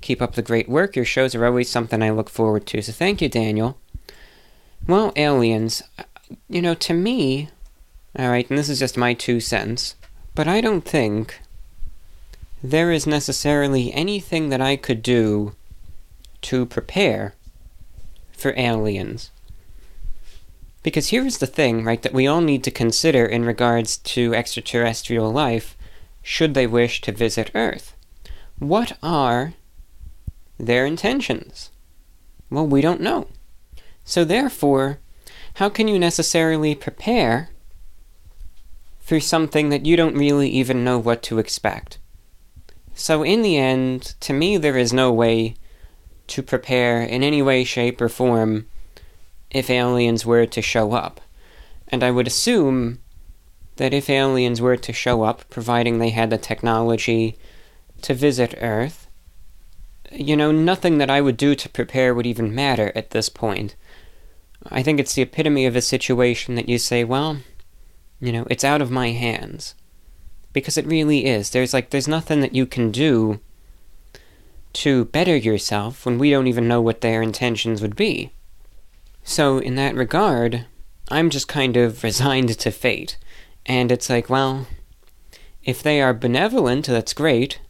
Keep 0.00 0.22
up 0.22 0.36
the 0.36 0.42
great 0.42 0.68
work. 0.68 0.94
Your 0.94 1.04
shows 1.04 1.34
are 1.34 1.44
always 1.44 1.68
something 1.68 2.04
I 2.04 2.10
look 2.10 2.30
forward 2.30 2.66
to. 2.68 2.82
So 2.82 2.92
thank 2.92 3.20
you, 3.20 3.28
Daniel. 3.28 3.78
Well, 4.86 5.12
aliens, 5.16 5.82
uh, 5.98 6.04
you 6.48 6.62
know, 6.62 6.74
to 6.74 6.94
me, 6.94 7.48
Alright, 8.16 8.48
and 8.48 8.58
this 8.58 8.68
is 8.68 8.78
just 8.78 8.96
my 8.96 9.14
two 9.14 9.40
cents, 9.40 9.96
but 10.34 10.46
I 10.46 10.60
don't 10.60 10.84
think 10.84 11.40
there 12.62 12.92
is 12.92 13.06
necessarily 13.06 13.92
anything 13.92 14.48
that 14.48 14.60
I 14.60 14.76
could 14.76 15.02
do 15.02 15.54
to 16.42 16.66
prepare 16.66 17.34
for 18.32 18.54
aliens. 18.56 19.30
Because 20.82 21.08
here's 21.08 21.38
the 21.38 21.46
thing, 21.46 21.84
right, 21.84 22.02
that 22.02 22.14
we 22.14 22.26
all 22.26 22.40
need 22.40 22.64
to 22.64 22.70
consider 22.70 23.26
in 23.26 23.44
regards 23.44 23.98
to 23.98 24.34
extraterrestrial 24.34 25.30
life 25.30 25.76
should 26.22 26.54
they 26.54 26.66
wish 26.66 27.00
to 27.02 27.12
visit 27.12 27.50
Earth. 27.54 27.94
What 28.58 28.96
are 29.02 29.54
their 30.58 30.86
intentions? 30.86 31.70
Well, 32.50 32.66
we 32.66 32.80
don't 32.80 33.00
know. 33.00 33.28
So, 34.04 34.24
therefore, 34.24 34.98
how 35.54 35.68
can 35.68 35.88
you 35.88 35.98
necessarily 35.98 36.74
prepare 36.74 37.50
through 39.08 39.20
something 39.20 39.70
that 39.70 39.86
you 39.86 39.96
don't 39.96 40.18
really 40.18 40.50
even 40.50 40.84
know 40.84 40.98
what 40.98 41.22
to 41.22 41.38
expect. 41.38 41.96
So, 42.94 43.22
in 43.22 43.40
the 43.40 43.56
end, 43.56 44.14
to 44.20 44.34
me, 44.34 44.58
there 44.58 44.76
is 44.76 44.92
no 44.92 45.10
way 45.10 45.54
to 46.26 46.42
prepare 46.42 47.00
in 47.00 47.22
any 47.22 47.40
way, 47.40 47.64
shape, 47.64 48.02
or 48.02 48.10
form 48.10 48.66
if 49.50 49.70
aliens 49.70 50.26
were 50.26 50.44
to 50.44 50.60
show 50.60 50.92
up. 50.92 51.22
And 51.88 52.04
I 52.04 52.10
would 52.10 52.26
assume 52.26 52.98
that 53.76 53.94
if 53.94 54.10
aliens 54.10 54.60
were 54.60 54.76
to 54.76 54.92
show 54.92 55.22
up, 55.22 55.48
providing 55.48 55.96
they 55.96 56.10
had 56.10 56.28
the 56.28 56.36
technology 56.36 57.38
to 58.02 58.12
visit 58.12 58.58
Earth, 58.60 59.08
you 60.12 60.36
know, 60.36 60.52
nothing 60.52 60.98
that 60.98 61.08
I 61.08 61.22
would 61.22 61.38
do 61.38 61.54
to 61.54 61.68
prepare 61.70 62.12
would 62.12 62.26
even 62.26 62.54
matter 62.54 62.92
at 62.94 63.12
this 63.12 63.30
point. 63.30 63.74
I 64.66 64.82
think 64.82 65.00
it's 65.00 65.14
the 65.14 65.22
epitome 65.22 65.64
of 65.64 65.76
a 65.76 65.80
situation 65.80 66.56
that 66.56 66.68
you 66.68 66.76
say, 66.76 67.04
well, 67.04 67.38
you 68.20 68.32
know, 68.32 68.46
it's 68.50 68.64
out 68.64 68.82
of 68.82 68.90
my 68.90 69.10
hands. 69.10 69.74
Because 70.52 70.76
it 70.76 70.86
really 70.86 71.26
is. 71.26 71.50
There's 71.50 71.74
like, 71.74 71.90
there's 71.90 72.08
nothing 72.08 72.40
that 72.40 72.54
you 72.54 72.66
can 72.66 72.90
do 72.90 73.40
to 74.74 75.06
better 75.06 75.36
yourself 75.36 76.04
when 76.04 76.18
we 76.18 76.30
don't 76.30 76.46
even 76.46 76.68
know 76.68 76.80
what 76.80 77.00
their 77.00 77.22
intentions 77.22 77.82
would 77.82 77.96
be. 77.96 78.30
So, 79.24 79.58
in 79.58 79.74
that 79.76 79.94
regard, 79.94 80.66
I'm 81.10 81.30
just 81.30 81.48
kind 81.48 81.76
of 81.76 82.02
resigned 82.04 82.58
to 82.58 82.70
fate. 82.70 83.18
And 83.66 83.92
it's 83.92 84.08
like, 84.08 84.30
well, 84.30 84.66
if 85.62 85.82
they 85.82 86.00
are 86.00 86.14
benevolent, 86.14 86.86
that's 86.86 87.12
great. 87.12 87.60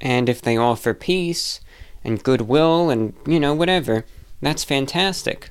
And 0.00 0.28
if 0.28 0.40
they 0.40 0.56
offer 0.56 0.94
peace 0.94 1.60
and 2.02 2.22
goodwill 2.22 2.90
and, 2.90 3.14
you 3.26 3.38
know, 3.38 3.54
whatever, 3.54 4.04
that's 4.40 4.64
fantastic. 4.64 5.50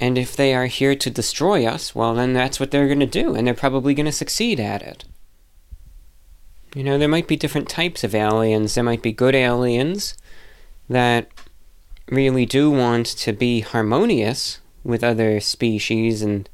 And 0.00 0.16
if 0.16 0.36
they 0.36 0.54
are 0.54 0.66
here 0.66 0.94
to 0.94 1.10
destroy 1.10 1.66
us, 1.66 1.94
well, 1.94 2.14
then 2.14 2.32
that's 2.32 2.60
what 2.60 2.70
they're 2.70 2.86
going 2.86 3.00
to 3.00 3.06
do, 3.06 3.34
and 3.34 3.46
they're 3.46 3.54
probably 3.54 3.94
going 3.94 4.06
to 4.06 4.12
succeed 4.12 4.60
at 4.60 4.82
it. 4.82 5.04
You 6.74 6.84
know, 6.84 6.98
there 6.98 7.08
might 7.08 7.26
be 7.26 7.36
different 7.36 7.68
types 7.68 8.04
of 8.04 8.14
aliens. 8.14 8.74
There 8.74 8.84
might 8.84 9.02
be 9.02 9.12
good 9.12 9.34
aliens 9.34 10.16
that 10.88 11.28
really 12.10 12.46
do 12.46 12.70
want 12.70 13.06
to 13.06 13.32
be 13.32 13.60
harmonious 13.60 14.60
with 14.84 15.02
other 15.02 15.40
species 15.40 16.22
and 16.22 16.48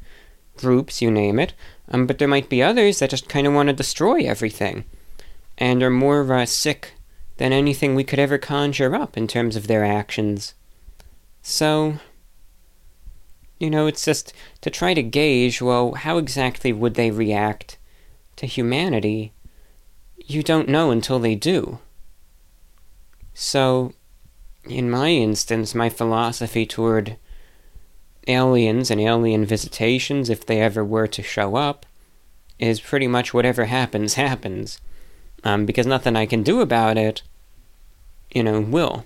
groups, 0.57 1.03
you 1.03 1.11
name 1.11 1.39
it. 1.39 1.53
Um, 1.91 2.07
but 2.07 2.19
there 2.19 2.29
might 2.29 2.49
be 2.49 2.62
others 2.62 2.99
that 2.99 3.11
just 3.11 3.29
kind 3.29 3.47
of 3.47 3.53
want 3.53 3.69
to 3.69 3.75
destroy 3.75 4.21
everything 4.25 4.85
and 5.59 5.83
are 5.83 5.91
more 5.91 6.33
uh, 6.33 6.47
sick 6.47 6.95
than 7.37 7.53
anything 7.53 7.95
we 7.95 8.05
could 8.05 8.19
ever 8.19 8.39
conjure 8.39 8.95
up 8.95 9.16
in 9.16 9.27
terms 9.27 9.57
of 9.57 9.66
their 9.66 9.85
actions. 9.85 10.55
So, 11.43 11.99
you 13.59 13.70
know, 13.70 13.86
it's 13.86 14.05
just 14.05 14.32
to 14.60 14.70
try 14.70 14.94
to 14.94 15.02
gauge 15.02 15.62
well, 15.62 15.93
how 15.94 16.18
exactly 16.18 16.72
would 16.72 16.94
they 16.94 17.10
react 17.10 17.78
to 18.36 18.47
humanity? 18.47 19.32
You 20.16 20.43
don't 20.43 20.68
know 20.68 20.90
until 20.90 21.18
they 21.18 21.35
do. 21.35 21.78
So, 23.32 23.93
in 24.64 24.90
my 24.90 25.10
instance, 25.10 25.74
my 25.74 25.89
philosophy 25.89 26.66
toward 26.66 27.16
aliens 28.26 28.90
and 28.90 29.01
alien 29.01 29.44
visitations, 29.44 30.31
if 30.31 30.47
they 30.47 30.60
ever 30.60 30.85
were 30.85 31.06
to 31.09 31.22
show 31.22 31.56
up, 31.56 31.85
is 32.59 32.81
pretty 32.81 33.06
much 33.06 33.35
whatever 33.35 33.66
happens, 33.66 34.14
happens. 34.14 34.81
Um, 35.43 35.66
because 35.66 35.86
nothing 35.86 36.16
I 36.16 36.24
can 36.26 36.43
do 36.43 36.60
about 36.60 36.97
it, 36.97 37.22
you 38.31 38.43
know, 38.43 38.60
will. 38.60 39.05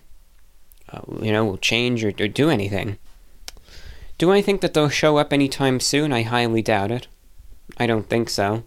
Uh, 0.90 1.00
you 1.20 1.32
know, 1.32 1.44
will 1.44 1.58
change 1.58 2.04
or, 2.04 2.08
or 2.08 2.28
do 2.28 2.48
anything. 2.48 2.98
Do 4.18 4.32
I 4.32 4.42
think 4.42 4.60
that 4.60 4.74
they'll 4.74 4.88
show 4.88 5.16
up 5.16 5.32
anytime 5.32 5.78
soon? 5.78 6.12
I 6.12 6.22
highly 6.22 6.60
doubt 6.60 6.90
it. 6.90 7.06
I 7.76 7.86
don't 7.86 8.08
think 8.08 8.28
so. 8.28 8.64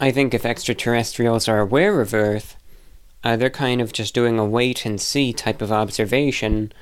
I 0.00 0.10
think 0.10 0.32
if 0.32 0.44
extraterrestrials 0.44 1.48
are 1.48 1.60
aware 1.60 2.00
of 2.00 2.14
Earth, 2.14 2.56
uh, 3.22 3.36
they're 3.36 3.50
kind 3.50 3.80
of 3.80 3.92
just 3.92 4.14
doing 4.14 4.38
a 4.38 4.44
wait 4.44 4.86
and 4.86 5.00
see 5.00 5.32
type 5.32 5.60
of 5.60 5.72
observation, 5.72 6.72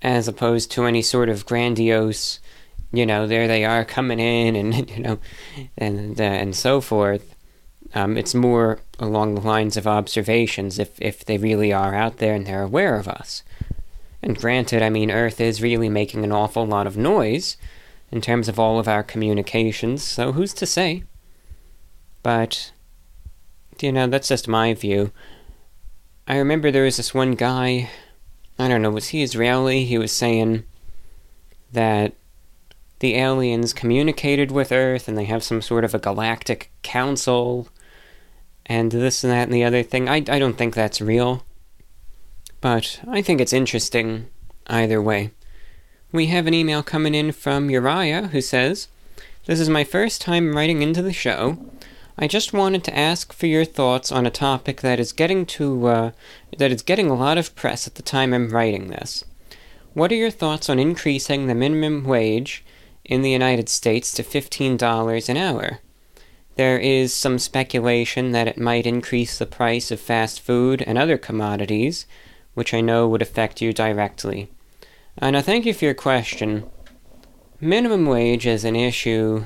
as 0.00 0.26
opposed 0.26 0.70
to 0.72 0.84
any 0.84 1.02
sort 1.02 1.28
of 1.28 1.46
grandiose, 1.46 2.40
you 2.92 3.06
know, 3.06 3.26
there 3.26 3.46
they 3.46 3.64
are 3.64 3.84
coming 3.84 4.18
in 4.18 4.56
and 4.56 4.90
you 4.96 5.02
know, 5.02 5.18
and 5.78 6.20
uh, 6.20 6.24
and 6.24 6.56
so 6.56 6.80
forth. 6.80 7.34
Um, 7.94 8.16
it's 8.16 8.34
more 8.34 8.80
along 8.98 9.34
the 9.34 9.40
lines 9.40 9.76
of 9.76 9.86
observations 9.86 10.78
if 10.78 11.00
if 11.00 11.24
they 11.24 11.38
really 11.38 11.72
are 11.72 11.94
out 11.94 12.18
there 12.18 12.34
and 12.34 12.46
they're 12.46 12.62
aware 12.62 12.96
of 12.96 13.06
us. 13.06 13.42
And 14.22 14.38
granted, 14.38 14.82
I 14.82 14.88
mean, 14.88 15.10
Earth 15.10 15.40
is 15.40 15.62
really 15.62 15.88
making 15.88 16.22
an 16.22 16.32
awful 16.32 16.64
lot 16.64 16.86
of 16.86 16.96
noise 16.96 17.56
in 18.12 18.20
terms 18.20 18.48
of 18.48 18.58
all 18.58 18.78
of 18.78 18.86
our 18.86 19.02
communications, 19.02 20.02
so 20.02 20.32
who's 20.32 20.52
to 20.54 20.66
say? 20.66 21.02
But, 22.22 22.70
you 23.80 23.90
know, 23.90 24.06
that's 24.06 24.28
just 24.28 24.46
my 24.46 24.74
view. 24.74 25.10
I 26.28 26.36
remember 26.36 26.70
there 26.70 26.84
was 26.84 26.98
this 26.98 27.14
one 27.14 27.32
guy, 27.32 27.90
I 28.58 28.68
don't 28.68 28.82
know, 28.82 28.90
was 28.90 29.08
he 29.08 29.22
Israeli? 29.22 29.84
He 29.84 29.98
was 29.98 30.12
saying 30.12 30.64
that 31.72 32.12
the 33.00 33.16
aliens 33.16 33.72
communicated 33.72 34.52
with 34.52 34.70
Earth 34.70 35.08
and 35.08 35.18
they 35.18 35.24
have 35.24 35.42
some 35.42 35.60
sort 35.60 35.82
of 35.82 35.94
a 35.94 35.98
galactic 35.98 36.70
council 36.82 37.68
and 38.66 38.92
this 38.92 39.24
and 39.24 39.32
that 39.32 39.44
and 39.44 39.52
the 39.52 39.64
other 39.64 39.82
thing. 39.82 40.08
I, 40.08 40.16
I 40.16 40.38
don't 40.38 40.56
think 40.56 40.74
that's 40.74 41.00
real. 41.00 41.44
But 42.62 43.00
I 43.08 43.20
think 43.20 43.40
it's 43.40 43.52
interesting 43.52 44.28
either 44.68 45.02
way. 45.02 45.32
We 46.12 46.28
have 46.28 46.46
an 46.46 46.54
email 46.54 46.82
coming 46.82 47.14
in 47.14 47.32
from 47.32 47.68
Uriah 47.68 48.28
who 48.28 48.40
says, 48.40 48.86
This 49.46 49.58
is 49.58 49.68
my 49.68 49.82
first 49.82 50.22
time 50.22 50.56
writing 50.56 50.80
into 50.80 51.02
the 51.02 51.12
show. 51.12 51.58
I 52.16 52.28
just 52.28 52.52
wanted 52.52 52.84
to 52.84 52.96
ask 52.96 53.32
for 53.32 53.46
your 53.46 53.64
thoughts 53.64 54.12
on 54.12 54.26
a 54.26 54.30
topic 54.30 54.80
that 54.80 55.00
is 55.00 55.12
getting 55.12 55.44
to 55.46 55.86
uh, 55.86 56.10
that 56.56 56.70
is 56.70 56.82
getting 56.82 57.10
a 57.10 57.16
lot 57.16 57.36
of 57.36 57.56
press 57.56 57.88
at 57.88 57.96
the 57.96 58.02
time 58.02 58.32
I'm 58.32 58.50
writing 58.50 58.88
this. 58.88 59.24
What 59.92 60.12
are 60.12 60.16
your 60.16 60.30
thoughts 60.30 60.70
on 60.70 60.78
increasing 60.78 61.48
the 61.48 61.56
minimum 61.56 62.04
wage 62.04 62.64
in 63.04 63.22
the 63.22 63.30
United 63.30 63.68
States 63.68 64.12
to 64.12 64.22
$15 64.22 65.28
an 65.28 65.36
hour? 65.36 65.80
There 66.54 66.78
is 66.78 67.12
some 67.12 67.40
speculation 67.40 68.30
that 68.32 68.46
it 68.46 68.56
might 68.56 68.86
increase 68.86 69.36
the 69.36 69.46
price 69.46 69.90
of 69.90 69.98
fast 69.98 70.40
food 70.40 70.80
and 70.82 70.96
other 70.96 71.18
commodities, 71.18 72.06
which 72.54 72.74
I 72.74 72.80
know 72.80 73.08
would 73.08 73.22
affect 73.22 73.60
you 73.60 73.72
directly. 73.72 74.50
And 75.18 75.36
I 75.36 75.42
thank 75.42 75.66
you 75.66 75.74
for 75.74 75.84
your 75.84 75.94
question. 75.94 76.64
Minimum 77.60 78.06
wage 78.06 78.46
is 78.46 78.64
an 78.64 78.76
issue 78.76 79.44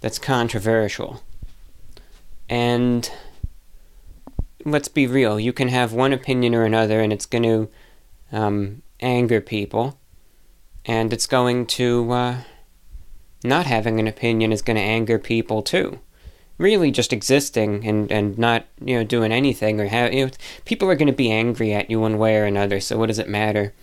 that's 0.00 0.18
controversial. 0.18 1.22
And 2.48 3.10
let's 4.64 4.88
be 4.88 5.06
real, 5.06 5.38
you 5.38 5.52
can 5.52 5.68
have 5.68 5.92
one 5.92 6.12
opinion 6.12 6.54
or 6.54 6.64
another, 6.64 7.00
and 7.00 7.12
it's 7.12 7.26
going 7.26 7.42
to 7.42 7.68
um, 8.32 8.82
anger 9.00 9.40
people. 9.40 9.98
And 10.86 11.12
it's 11.12 11.26
going 11.26 11.66
to, 11.66 12.10
uh, 12.12 12.36
not 13.42 13.66
having 13.66 14.00
an 14.00 14.08
opinion 14.08 14.52
is 14.52 14.62
going 14.62 14.76
to 14.76 14.82
anger 14.82 15.18
people 15.18 15.62
too. 15.62 16.00
Really, 16.56 16.90
just 16.90 17.12
existing 17.12 17.86
and, 17.86 18.10
and 18.12 18.38
not 18.38 18.66
you 18.84 18.96
know 18.96 19.04
doing 19.04 19.32
anything 19.32 19.80
or 19.80 19.86
have 19.86 20.12
you 20.12 20.26
know, 20.26 20.32
people 20.64 20.88
are 20.88 20.94
going 20.94 21.08
to 21.08 21.12
be 21.12 21.30
angry 21.30 21.72
at 21.72 21.90
you 21.90 22.00
one 22.00 22.18
way 22.18 22.36
or 22.36 22.44
another. 22.44 22.80
So 22.80 22.96
what 22.96 23.06
does 23.06 23.18
it 23.18 23.28
matter? 23.28 23.74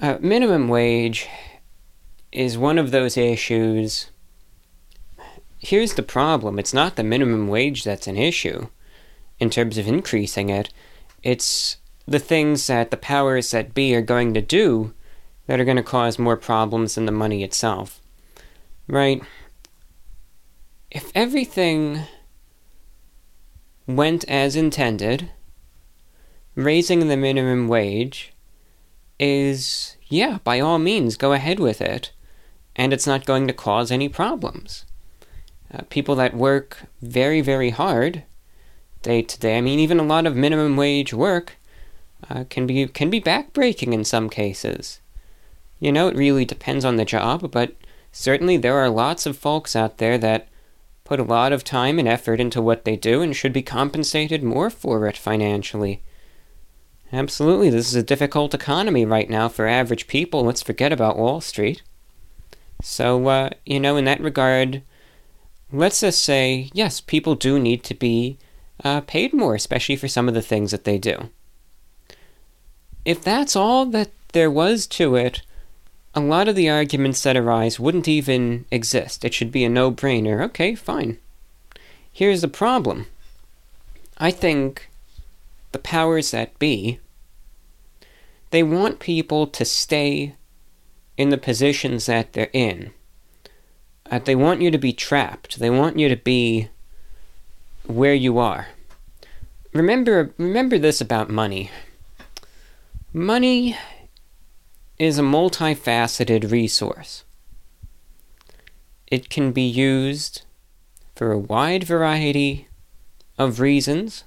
Uh, 0.00 0.18
minimum 0.20 0.68
wage 0.68 1.28
is 2.32 2.58
one 2.58 2.78
of 2.78 2.90
those 2.90 3.16
issues 3.16 4.10
here's 5.60 5.94
the 5.94 6.02
problem 6.02 6.58
it's 6.58 6.74
not 6.74 6.96
the 6.96 7.02
minimum 7.02 7.48
wage 7.48 7.84
that's 7.84 8.06
an 8.06 8.16
issue 8.16 8.66
in 9.38 9.50
terms 9.50 9.78
of 9.78 9.86
increasing 9.86 10.48
it, 10.48 10.72
it's 11.22 11.78
the 12.06 12.18
things 12.18 12.66
that 12.66 12.90
the 12.90 12.96
powers 12.96 13.50
that 13.50 13.74
be 13.74 13.94
are 13.94 14.02
going 14.02 14.34
to 14.34 14.40
do 14.40 14.92
that 15.46 15.60
are 15.60 15.64
going 15.64 15.76
to 15.76 15.82
cause 15.82 16.18
more 16.18 16.36
problems 16.36 16.94
than 16.94 17.06
the 17.06 17.12
money 17.12 17.42
itself. 17.42 18.00
Right? 18.86 19.22
If 20.94 21.12
everything 21.14 22.00
went 23.86 24.24
as 24.26 24.56
intended, 24.56 25.30
raising 26.54 27.08
the 27.08 27.16
minimum 27.18 27.68
wage 27.68 28.32
is, 29.18 29.98
yeah, 30.06 30.38
by 30.42 30.60
all 30.60 30.78
means, 30.78 31.18
go 31.18 31.34
ahead 31.34 31.60
with 31.60 31.82
it, 31.82 32.12
and 32.74 32.94
it's 32.94 33.06
not 33.06 33.26
going 33.26 33.46
to 33.46 33.52
cause 33.52 33.90
any 33.90 34.08
problems 34.08 34.86
uh, 35.74 35.82
people 35.90 36.14
that 36.16 36.34
work 36.34 36.82
very, 37.02 37.40
very 37.40 37.70
hard 37.70 38.22
day 39.02 39.22
to 39.22 39.38
day. 39.38 39.58
I 39.58 39.60
mean, 39.60 39.78
even 39.78 39.98
a 39.98 40.04
lot 40.04 40.26
of 40.26 40.36
minimum 40.36 40.76
wage 40.76 41.12
work 41.12 41.56
uh, 42.30 42.44
can 42.48 42.66
be 42.66 42.86
can 42.86 43.10
be 43.10 43.20
backbreaking 43.20 43.92
in 43.92 44.04
some 44.04 44.30
cases. 44.30 45.00
You 45.80 45.92
know, 45.92 46.08
it 46.08 46.16
really 46.16 46.44
depends 46.44 46.84
on 46.84 46.96
the 46.96 47.04
job, 47.04 47.50
but 47.50 47.74
certainly 48.12 48.56
there 48.56 48.76
are 48.76 48.88
lots 48.88 49.26
of 49.26 49.36
folks 49.36 49.74
out 49.74 49.98
there 49.98 50.16
that 50.18 50.48
put 51.04 51.20
a 51.20 51.24
lot 51.24 51.52
of 51.52 51.62
time 51.62 51.98
and 51.98 52.08
effort 52.08 52.40
into 52.40 52.62
what 52.62 52.84
they 52.84 52.96
do 52.96 53.20
and 53.20 53.36
should 53.36 53.52
be 53.52 53.62
compensated 53.62 54.42
more 54.42 54.70
for 54.70 55.06
it 55.06 55.16
financially. 55.16 56.02
Absolutely, 57.12 57.70
this 57.70 57.86
is 57.86 57.94
a 57.94 58.02
difficult 58.02 58.54
economy 58.54 59.04
right 59.04 59.30
now 59.30 59.48
for 59.48 59.66
average 59.66 60.06
people. 60.06 60.44
Let's 60.44 60.62
forget 60.62 60.92
about 60.92 61.18
Wall 61.18 61.40
Street. 61.40 61.82
So, 62.82 63.28
uh, 63.28 63.50
you 63.64 63.78
know, 63.78 63.96
in 63.96 64.04
that 64.06 64.20
regard, 64.20 64.82
let's 65.70 66.00
just 66.00 66.24
say, 66.24 66.70
yes, 66.72 67.00
people 67.00 67.34
do 67.34 67.58
need 67.58 67.84
to 67.84 67.94
be 67.94 68.38
uh, 68.82 69.02
paid 69.02 69.32
more, 69.32 69.54
especially 69.54 69.96
for 69.96 70.08
some 70.08 70.26
of 70.26 70.34
the 70.34 70.42
things 70.42 70.70
that 70.70 70.84
they 70.84 70.98
do. 70.98 71.30
If 73.04 73.22
that's 73.22 73.54
all 73.54 73.86
that 73.86 74.10
there 74.32 74.50
was 74.50 74.86
to 74.88 75.14
it, 75.14 75.42
a 76.14 76.20
lot 76.20 76.48
of 76.48 76.54
the 76.54 76.70
arguments 76.70 77.22
that 77.22 77.36
arise 77.36 77.80
wouldn't 77.80 78.08
even 78.08 78.66
exist. 78.70 79.24
It 79.24 79.34
should 79.34 79.50
be 79.50 79.64
a 79.64 79.68
no 79.68 79.90
brainer. 79.90 80.42
Okay, 80.44 80.74
fine. 80.74 81.18
Here's 82.12 82.42
the 82.42 82.48
problem 82.48 83.06
I 84.16 84.30
think 84.30 84.88
the 85.72 85.78
powers 85.78 86.30
that 86.30 86.56
be, 86.60 87.00
they 88.50 88.62
want 88.62 89.00
people 89.00 89.48
to 89.48 89.64
stay 89.64 90.36
in 91.16 91.30
the 91.30 91.38
positions 91.38 92.06
that 92.06 92.32
they're 92.32 92.50
in. 92.52 92.92
Uh, 94.10 94.20
they 94.20 94.36
want 94.36 94.60
you 94.60 94.70
to 94.70 94.78
be 94.78 94.92
trapped. 94.92 95.58
They 95.58 95.70
want 95.70 95.98
you 95.98 96.08
to 96.08 96.16
be 96.16 96.68
where 97.86 98.14
you 98.14 98.38
are. 98.38 98.68
Remember 99.72 100.32
remember 100.38 100.78
this 100.78 101.00
about 101.00 101.30
money. 101.30 101.70
Money 103.12 103.76
is 104.98 105.18
a 105.18 105.22
multifaceted 105.22 106.50
resource. 106.50 107.24
It 109.08 109.28
can 109.28 109.52
be 109.52 109.62
used 109.62 110.42
for 111.14 111.32
a 111.32 111.38
wide 111.38 111.84
variety 111.84 112.68
of 113.38 113.60
reasons. 113.60 114.24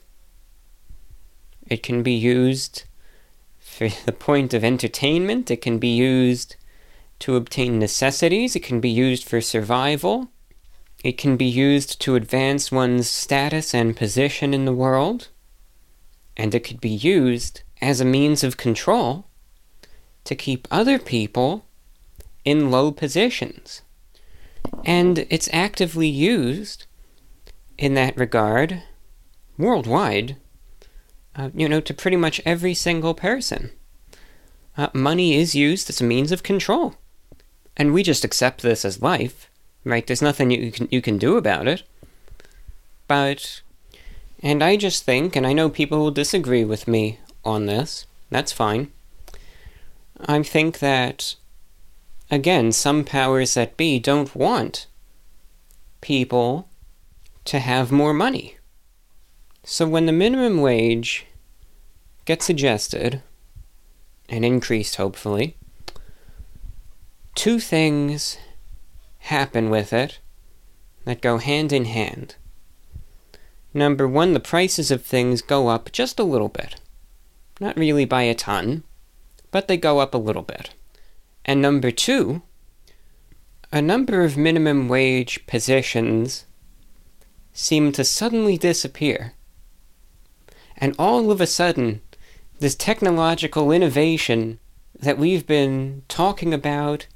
It 1.68 1.84
can 1.84 2.04
be 2.04 2.14
used 2.14 2.84
for 3.60 3.90
the 4.06 4.12
point 4.12 4.54
of 4.54 4.64
entertainment. 4.64 5.50
It 5.52 5.62
can 5.62 5.80
be 5.80 5.96
used 5.96 6.56
to 7.20 7.36
obtain 7.36 7.80
necessities. 7.80 8.56
It 8.56 8.64
can 8.64 8.80
be 8.80 8.90
used 8.90 9.24
for 9.24 9.42
survival. 9.42 10.30
It 11.04 11.18
can 11.18 11.38
be 11.38 11.46
used 11.46 12.02
to 12.02 12.16
advance 12.16 12.72
one's 12.72 13.10
status 13.10 13.74
and 13.74 13.96
position 13.96 14.54
in 14.54 14.66
the 14.66 14.74
world. 14.74 15.30
And 16.36 16.54
it 16.54 16.62
could 16.62 16.82
be 16.82 16.90
used 16.90 17.62
as 17.82 18.02
a 18.02 18.06
means 18.06 18.44
of 18.44 18.58
control 18.58 19.28
to 20.28 20.36
keep 20.36 20.68
other 20.70 21.00
people 21.00 21.66
in 22.46 22.72
low 22.72 22.92
positions. 22.92 23.82
And 24.86 25.26
it's 25.30 25.50
actively 25.52 26.08
used 26.08 26.86
in 27.78 27.94
that 27.96 28.18
regard 28.18 28.84
worldwide, 29.58 30.36
uh, 31.36 31.50
you 31.54 31.68
know, 31.68 31.82
to 31.82 31.94
pretty 31.94 32.18
much 32.18 32.42
every 32.46 32.74
single 32.74 33.14
person. 33.14 33.72
Uh, 34.78 34.90
money 34.94 35.34
is 35.34 35.56
used 35.56 35.90
as 35.90 36.02
a 36.02 36.04
means 36.04 36.32
of 36.32 36.44
control. 36.44 36.96
And 37.76 37.94
we 37.94 38.04
just 38.04 38.24
accept 38.26 38.62
this 38.62 38.86
as 38.86 39.02
life, 39.02 39.50
right? 39.84 40.06
There's 40.06 40.22
nothing 40.22 40.52
you 40.52 40.72
can, 40.72 40.88
you 40.92 41.02
can 41.02 41.18
do 41.18 41.38
about 41.38 41.68
it. 41.68 41.84
But, 43.08 43.62
and 44.44 44.64
I 44.64 44.76
just 44.76 45.04
think, 45.04 45.36
and 45.36 45.48
I 45.48 45.54
know 45.54 45.70
people 45.70 46.00
will 46.00 46.12
disagree 46.12 46.64
with 46.64 46.88
me 46.88 47.20
on 47.46 47.66
this, 47.66 48.06
that's 48.30 48.52
fine. 48.52 48.92
I 50.26 50.42
think 50.44 50.80
that, 50.80 51.36
again, 52.32 52.72
some 52.72 53.04
powers 53.04 53.54
that 53.54 53.78
be 53.78 54.00
don't 54.00 54.36
want 54.36 54.88
people 56.02 56.70
to 57.46 57.60
have 57.60 57.92
more 57.92 58.14
money. 58.14 58.58
So 59.64 59.88
when 59.88 60.06
the 60.06 60.12
minimum 60.12 60.62
wage 60.62 61.26
gets 62.26 62.46
suggested, 62.46 63.22
and 64.30 64.44
increased 64.44 64.96
hopefully, 64.96 65.56
two 67.36 67.60
things 67.60 68.38
happen 69.20 69.70
with 69.70 69.94
it 69.94 70.20
that 71.06 71.22
go 71.22 71.38
hand 71.38 71.72
in 71.72 71.86
hand. 71.86 72.36
Number 73.74 74.08
one, 74.08 74.34
the 74.34 74.40
prices 74.40 74.90
of 74.92 75.06
things 75.06 75.42
go 75.42 75.68
up 75.68 75.92
just 75.92 76.20
a 76.20 76.24
little 76.24 76.50
bit. 76.50 76.82
Not 77.60 77.78
really 77.78 78.06
by 78.06 78.24
a 78.24 78.36
ton, 78.36 78.84
but 79.58 79.68
they 79.68 79.76
go 79.76 79.98
up 79.98 80.14
a 80.14 80.20
little 80.20 80.44
bit. 80.44 80.76
And 81.44 81.60
number 81.60 81.90
two, 81.90 82.44
a 83.72 83.82
number 83.82 84.24
of 84.24 84.38
minimum 84.38 84.88
wage 84.88 85.48
positions 85.48 86.46
seem 87.54 87.92
to 87.94 88.04
suddenly 88.04 88.56
disappear. 88.56 89.34
And 90.78 90.94
all 91.00 91.32
of 91.32 91.42
a 91.42 91.48
sudden, 91.48 92.02
this 92.60 92.76
technological 92.76 93.72
innovation 93.72 94.60
that 94.94 95.18
we've 95.18 95.48
been 95.48 96.04
talking 96.08 96.54
about 96.54 97.08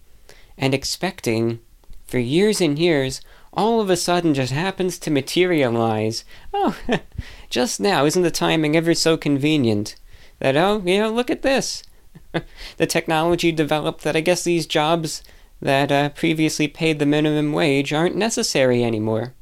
and 0.58 0.74
expecting 0.74 1.60
for 2.08 2.18
years 2.18 2.60
and 2.60 2.80
years 2.80 3.22
all 3.54 3.80
of 3.80 3.92
a 3.92 3.96
sudden 3.96 4.34
just 4.34 4.52
happens 4.52 4.98
to 4.98 5.12
materialize. 5.12 6.26
Oh, 6.52 6.76
just 7.52 7.80
now, 7.80 8.04
isn't 8.06 8.24
the 8.24 8.32
timing 8.32 8.76
ever 8.76 8.96
so 8.96 9.16
convenient? 9.16 9.96
That, 10.40 10.58
oh, 10.58 10.82
you 10.84 10.98
know, 10.98 11.12
look 11.12 11.30
at 11.30 11.44
this. 11.44 11.84
the 12.78 12.88
technology 12.88 13.52
developed 13.52 14.04
that 14.04 14.16
I 14.16 14.22
guess 14.22 14.44
these 14.44 14.66
jobs 14.66 15.24
that 15.62 15.92
uh, 15.92 16.10
previously 16.10 16.68
paid 16.68 17.00
the 17.00 17.06
minimum 17.06 17.54
wage 17.54 17.94
aren't 17.94 18.16
necessary 18.16 18.84
anymore. 18.84 19.34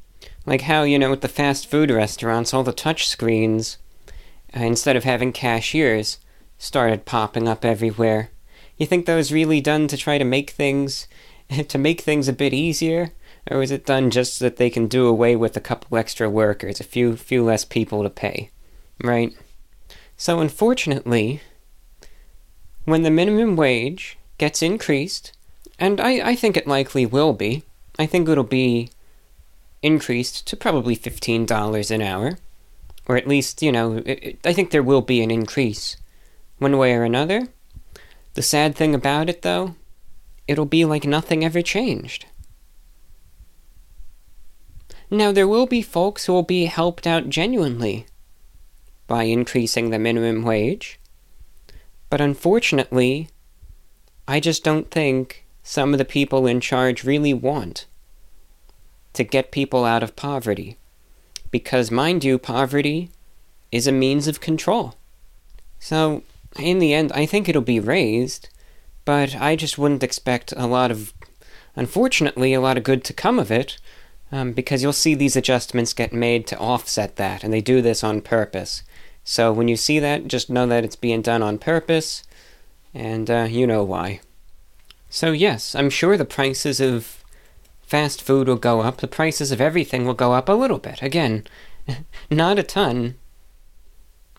Like 0.46 0.62
how, 0.62 0.82
you 0.82 0.98
know, 0.98 1.10
with 1.10 1.20
the 1.20 1.28
fast 1.28 1.70
food 1.70 1.90
restaurants, 1.90 2.52
all 2.52 2.62
the 2.62 2.72
touch 2.72 3.08
screens, 3.08 3.78
uh, 4.56 4.60
instead 4.60 4.96
of 4.96 5.04
having 5.04 5.32
cashiers, 5.32 6.18
started 6.58 7.04
popping 7.04 7.48
up 7.48 7.64
everywhere. 7.64 8.30
You 8.76 8.86
think 8.86 9.06
that 9.06 9.16
was 9.16 9.32
really 9.32 9.60
done 9.60 9.88
to 9.88 9.96
try 9.96 10.18
to 10.18 10.24
make 10.24 10.50
things 10.50 11.06
to 11.68 11.78
make 11.78 12.00
things 12.00 12.28
a 12.28 12.32
bit 12.32 12.52
easier? 12.52 13.12
Or 13.50 13.58
was 13.58 13.70
it 13.70 13.86
done 13.86 14.10
just 14.10 14.36
so 14.36 14.44
that 14.44 14.56
they 14.56 14.70
can 14.70 14.86
do 14.86 15.06
away 15.06 15.34
with 15.34 15.56
a 15.56 15.60
couple 15.60 15.96
extra 15.96 16.28
workers, 16.28 16.80
a 16.80 16.84
few 16.84 17.16
few 17.16 17.42
less 17.44 17.64
people 17.64 18.02
to 18.02 18.10
pay? 18.10 18.50
Right? 19.02 19.34
So 20.16 20.40
unfortunately, 20.40 21.40
when 22.90 23.02
the 23.02 23.10
minimum 23.10 23.56
wage 23.56 24.18
gets 24.38 24.62
increased, 24.62 25.32
and 25.78 26.00
I, 26.00 26.30
I 26.30 26.34
think 26.34 26.56
it 26.56 26.66
likely 26.66 27.06
will 27.06 27.32
be, 27.32 27.62
I 27.98 28.06
think 28.06 28.28
it'll 28.28 28.44
be 28.44 28.90
increased 29.82 30.46
to 30.48 30.56
probably 30.56 30.96
$15 30.96 31.90
an 31.90 32.02
hour. 32.02 32.38
Or 33.08 33.16
at 33.16 33.26
least, 33.26 33.62
you 33.62 33.72
know, 33.72 33.96
it, 33.96 34.06
it, 34.06 34.38
I 34.44 34.52
think 34.52 34.70
there 34.70 34.82
will 34.82 35.00
be 35.00 35.22
an 35.22 35.30
increase 35.30 35.96
one 36.58 36.76
way 36.76 36.94
or 36.94 37.02
another. 37.02 37.48
The 38.34 38.42
sad 38.42 38.76
thing 38.76 38.94
about 38.94 39.28
it, 39.28 39.42
though, 39.42 39.74
it'll 40.46 40.66
be 40.66 40.84
like 40.84 41.04
nothing 41.04 41.44
ever 41.44 41.62
changed. 41.62 42.26
Now, 45.10 45.32
there 45.32 45.48
will 45.48 45.66
be 45.66 45.82
folks 45.82 46.26
who 46.26 46.32
will 46.32 46.44
be 46.44 46.66
helped 46.66 47.06
out 47.06 47.28
genuinely 47.28 48.06
by 49.08 49.24
increasing 49.24 49.90
the 49.90 49.98
minimum 49.98 50.44
wage, 50.44 50.99
but 52.10 52.20
unfortunately, 52.20 53.28
I 54.28 54.40
just 54.40 54.62
don't 54.62 54.90
think 54.90 55.46
some 55.62 55.94
of 55.94 55.98
the 55.98 56.04
people 56.04 56.46
in 56.46 56.60
charge 56.60 57.04
really 57.04 57.32
want 57.32 57.86
to 59.12 59.24
get 59.24 59.52
people 59.52 59.84
out 59.84 60.02
of 60.02 60.16
poverty. 60.16 60.76
Because, 61.50 61.90
mind 61.90 62.24
you, 62.24 62.38
poverty 62.38 63.10
is 63.72 63.86
a 63.86 63.92
means 63.92 64.28
of 64.28 64.40
control. 64.40 64.94
So, 65.78 66.22
in 66.58 66.78
the 66.78 66.94
end, 66.94 67.12
I 67.12 67.26
think 67.26 67.48
it'll 67.48 67.62
be 67.62 67.80
raised, 67.80 68.48
but 69.04 69.34
I 69.34 69.56
just 69.56 69.78
wouldn't 69.78 70.02
expect 70.02 70.52
a 70.56 70.66
lot 70.66 70.90
of, 70.90 71.12
unfortunately, 71.74 72.52
a 72.52 72.60
lot 72.60 72.76
of 72.76 72.84
good 72.84 73.04
to 73.04 73.12
come 73.12 73.38
of 73.38 73.50
it, 73.50 73.78
um, 74.32 74.52
because 74.52 74.82
you'll 74.82 74.92
see 74.92 75.14
these 75.14 75.36
adjustments 75.36 75.92
get 75.92 76.12
made 76.12 76.46
to 76.48 76.58
offset 76.58 77.16
that, 77.16 77.42
and 77.42 77.52
they 77.52 77.60
do 77.60 77.82
this 77.82 78.04
on 78.04 78.20
purpose. 78.20 78.82
So 79.24 79.52
when 79.52 79.68
you 79.68 79.76
see 79.76 79.98
that, 79.98 80.28
just 80.28 80.50
know 80.50 80.66
that 80.66 80.84
it's 80.84 80.96
being 80.96 81.22
done 81.22 81.42
on 81.42 81.58
purpose, 81.58 82.22
and 82.94 83.30
uh, 83.30 83.46
you 83.48 83.66
know 83.66 83.84
why. 83.84 84.20
So, 85.08 85.32
yes, 85.32 85.74
I'm 85.74 85.90
sure 85.90 86.16
the 86.16 86.24
prices 86.24 86.80
of 86.80 87.24
fast 87.82 88.22
food 88.22 88.46
will 88.46 88.56
go 88.56 88.80
up, 88.80 88.98
the 88.98 89.08
prices 89.08 89.50
of 89.50 89.60
everything 89.60 90.06
will 90.06 90.14
go 90.14 90.32
up 90.32 90.48
a 90.48 90.52
little 90.52 90.78
bit. 90.78 91.02
Again, 91.02 91.44
not 92.30 92.58
a 92.58 92.62
ton, 92.62 93.16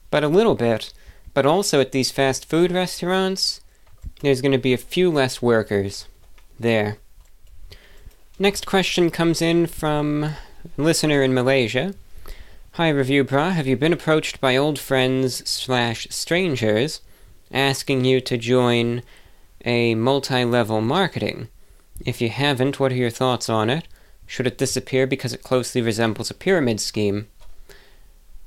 but 0.09 0.23
a 0.23 0.29
little 0.29 0.55
bit. 0.55 0.93
But 1.33 1.45
also 1.45 1.79
at 1.79 1.91
these 1.91 2.11
fast 2.11 2.49
food 2.49 2.71
restaurants, 2.71 3.61
there's 4.21 4.41
going 4.41 4.51
to 4.51 4.57
be 4.57 4.73
a 4.73 4.77
few 4.77 5.09
less 5.09 5.41
workers 5.41 6.07
there. 6.59 6.97
Next 8.39 8.65
question 8.65 9.11
comes 9.11 9.41
in 9.41 9.67
from 9.67 10.35
listener 10.77 11.21
in 11.21 11.33
Malaysia. 11.33 11.93
Hi, 12.75 12.89
Reviewbrah. 12.89 13.51
Have 13.51 13.67
you 13.67 13.75
been 13.75 13.91
approached 13.91 14.39
by 14.39 14.55
old 14.55 14.79
friends 14.79 15.45
slash 15.47 16.07
strangers 16.09 17.01
asking 17.51 18.05
you 18.05 18.21
to 18.21 18.37
join 18.37 19.03
a 19.65 19.93
multi 19.95 20.45
level 20.45 20.79
marketing? 20.79 21.49
If 22.05 22.21
you 22.21 22.29
haven't, 22.29 22.79
what 22.79 22.93
are 22.93 22.95
your 22.95 23.09
thoughts 23.09 23.49
on 23.49 23.69
it? 23.69 23.89
Should 24.25 24.47
it 24.47 24.57
disappear 24.57 25.05
because 25.05 25.33
it 25.33 25.43
closely 25.43 25.81
resembles 25.81 26.31
a 26.31 26.33
pyramid 26.33 26.79
scheme? 26.79 27.27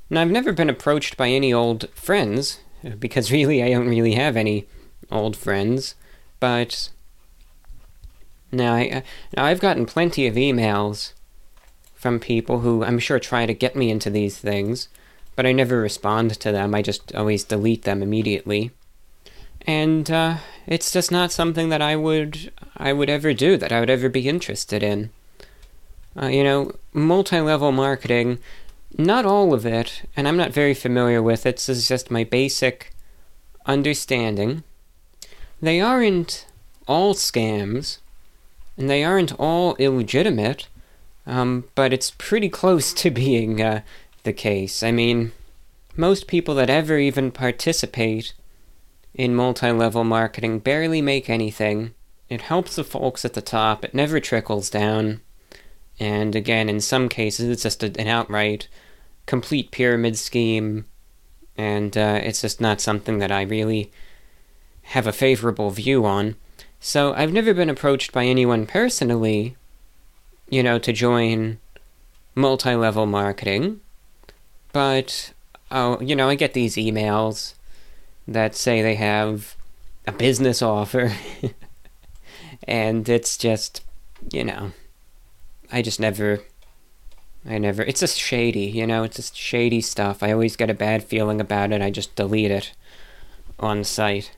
Now, 0.09 0.23
I've 0.23 0.31
never 0.31 0.53
been 0.53 0.71
approached 0.71 1.17
by 1.17 1.29
any 1.29 1.53
old 1.53 1.87
friends, 1.91 2.61
because 2.97 3.31
really 3.31 3.61
I 3.61 3.69
don't 3.69 3.87
really 3.87 4.15
have 4.15 4.35
any 4.35 4.65
old 5.11 5.37
friends, 5.37 5.93
but 6.39 6.89
now, 8.51 8.73
I, 8.73 8.89
uh, 8.89 9.01
now 9.37 9.45
I've 9.45 9.59
gotten 9.59 9.85
plenty 9.85 10.25
of 10.25 10.33
emails 10.33 11.13
from 12.05 12.19
people 12.19 12.59
who 12.59 12.83
I'm 12.83 12.99
sure 12.99 13.17
try 13.17 13.47
to 13.47 13.53
get 13.55 13.75
me 13.75 13.89
into 13.89 14.11
these 14.11 14.37
things, 14.37 14.89
but 15.35 15.47
I 15.47 15.53
never 15.53 15.81
respond 15.81 16.39
to 16.39 16.51
them. 16.51 16.75
I 16.75 16.83
just 16.83 17.15
always 17.15 17.43
delete 17.43 17.81
them 17.81 18.03
immediately. 18.03 18.69
And 19.65 20.11
uh, 20.11 20.37
it's 20.67 20.91
just 20.91 21.11
not 21.11 21.31
something 21.31 21.69
that 21.69 21.81
I 21.81 21.95
would 21.95 22.51
I 22.77 22.93
would 22.93 23.09
ever 23.09 23.33
do, 23.33 23.57
that 23.57 23.71
I 23.71 23.79
would 23.79 23.89
ever 23.89 24.07
be 24.07 24.29
interested 24.29 24.83
in. 24.83 25.09
Uh, 26.15 26.27
you 26.27 26.43
know, 26.43 26.75
multi-level 26.93 27.71
marketing, 27.71 28.37
not 28.99 29.25
all 29.25 29.51
of 29.51 29.65
it, 29.65 30.03
and 30.15 30.27
I'm 30.27 30.37
not 30.37 30.53
very 30.53 30.75
familiar 30.75 31.23
with 31.23 31.47
it. 31.47 31.57
So 31.59 31.71
This 31.71 31.79
is 31.79 31.87
just 31.87 32.11
my 32.11 32.23
basic 32.23 32.93
understanding. 33.65 34.63
They 35.59 35.81
aren't 35.81 36.45
all 36.87 37.15
scams, 37.15 37.97
and 38.77 38.91
they 38.91 39.03
aren't 39.03 39.33
all 39.39 39.75
illegitimate, 39.77 40.67
um, 41.25 41.65
but 41.75 41.93
it's 41.93 42.11
pretty 42.11 42.49
close 42.49 42.93
to 42.93 43.09
being 43.11 43.61
uh, 43.61 43.81
the 44.23 44.33
case. 44.33 44.83
I 44.83 44.91
mean, 44.91 45.31
most 45.95 46.27
people 46.27 46.55
that 46.55 46.69
ever 46.69 46.97
even 46.97 47.31
participate 47.31 48.33
in 49.13 49.35
multi 49.35 49.71
level 49.71 50.03
marketing 50.03 50.59
barely 50.59 51.01
make 51.01 51.29
anything. 51.29 51.93
It 52.29 52.41
helps 52.41 52.75
the 52.75 52.83
folks 52.83 53.23
at 53.23 53.33
the 53.33 53.41
top, 53.41 53.85
it 53.85 53.93
never 53.93 54.19
trickles 54.19 54.69
down. 54.69 55.21
And 55.99 56.35
again, 56.35 56.67
in 56.67 56.81
some 56.81 57.07
cases, 57.07 57.49
it's 57.49 57.63
just 57.63 57.83
an 57.83 58.07
outright 58.07 58.67
complete 59.25 59.71
pyramid 59.71 60.17
scheme, 60.17 60.85
and 61.57 61.97
uh, 61.97 62.19
it's 62.21 62.41
just 62.41 62.59
not 62.61 62.81
something 62.81 63.19
that 63.19 63.31
I 63.31 63.41
really 63.43 63.91
have 64.83 65.07
a 65.07 65.13
favorable 65.13 65.71
view 65.71 66.05
on. 66.05 66.35
So 66.79 67.13
I've 67.13 67.33
never 67.33 67.53
been 67.53 67.69
approached 67.69 68.11
by 68.11 68.25
anyone 68.25 68.67
personally, 68.67 69.55
you 70.49 70.63
know, 70.63 70.79
to 70.79 70.93
join 70.93 71.59
multi 72.33 72.75
level 72.75 73.05
marketing, 73.05 73.81
but, 74.73 75.33
oh, 75.71 75.99
you 76.01 76.15
know, 76.15 76.29
I 76.29 76.35
get 76.35 76.53
these 76.53 76.75
emails 76.75 77.53
that 78.27 78.55
say 78.55 78.81
they 78.81 78.95
have 78.95 79.55
a 80.07 80.11
business 80.11 80.61
offer, 80.61 81.13
and 82.67 83.07
it's 83.07 83.37
just, 83.37 83.83
you 84.31 84.43
know, 84.43 84.71
I 85.71 85.81
just 85.81 85.99
never 85.99 86.41
I 87.47 87.59
never. 87.59 87.83
It's 87.83 87.99
just 87.99 88.17
shady, 88.17 88.65
you 88.65 88.87
know. 88.87 89.03
It's 89.03 89.17
just 89.17 89.37
shady 89.37 89.81
stuff. 89.81 90.23
I 90.23 90.31
always 90.31 90.55
get 90.55 90.69
a 90.69 90.73
bad 90.73 91.03
feeling 91.03 91.39
about 91.39 91.71
it. 91.71 91.81
I 91.81 91.91
just 91.91 92.15
delete 92.15 92.51
it 92.51 92.73
on 93.59 93.83
sight. 93.83 94.35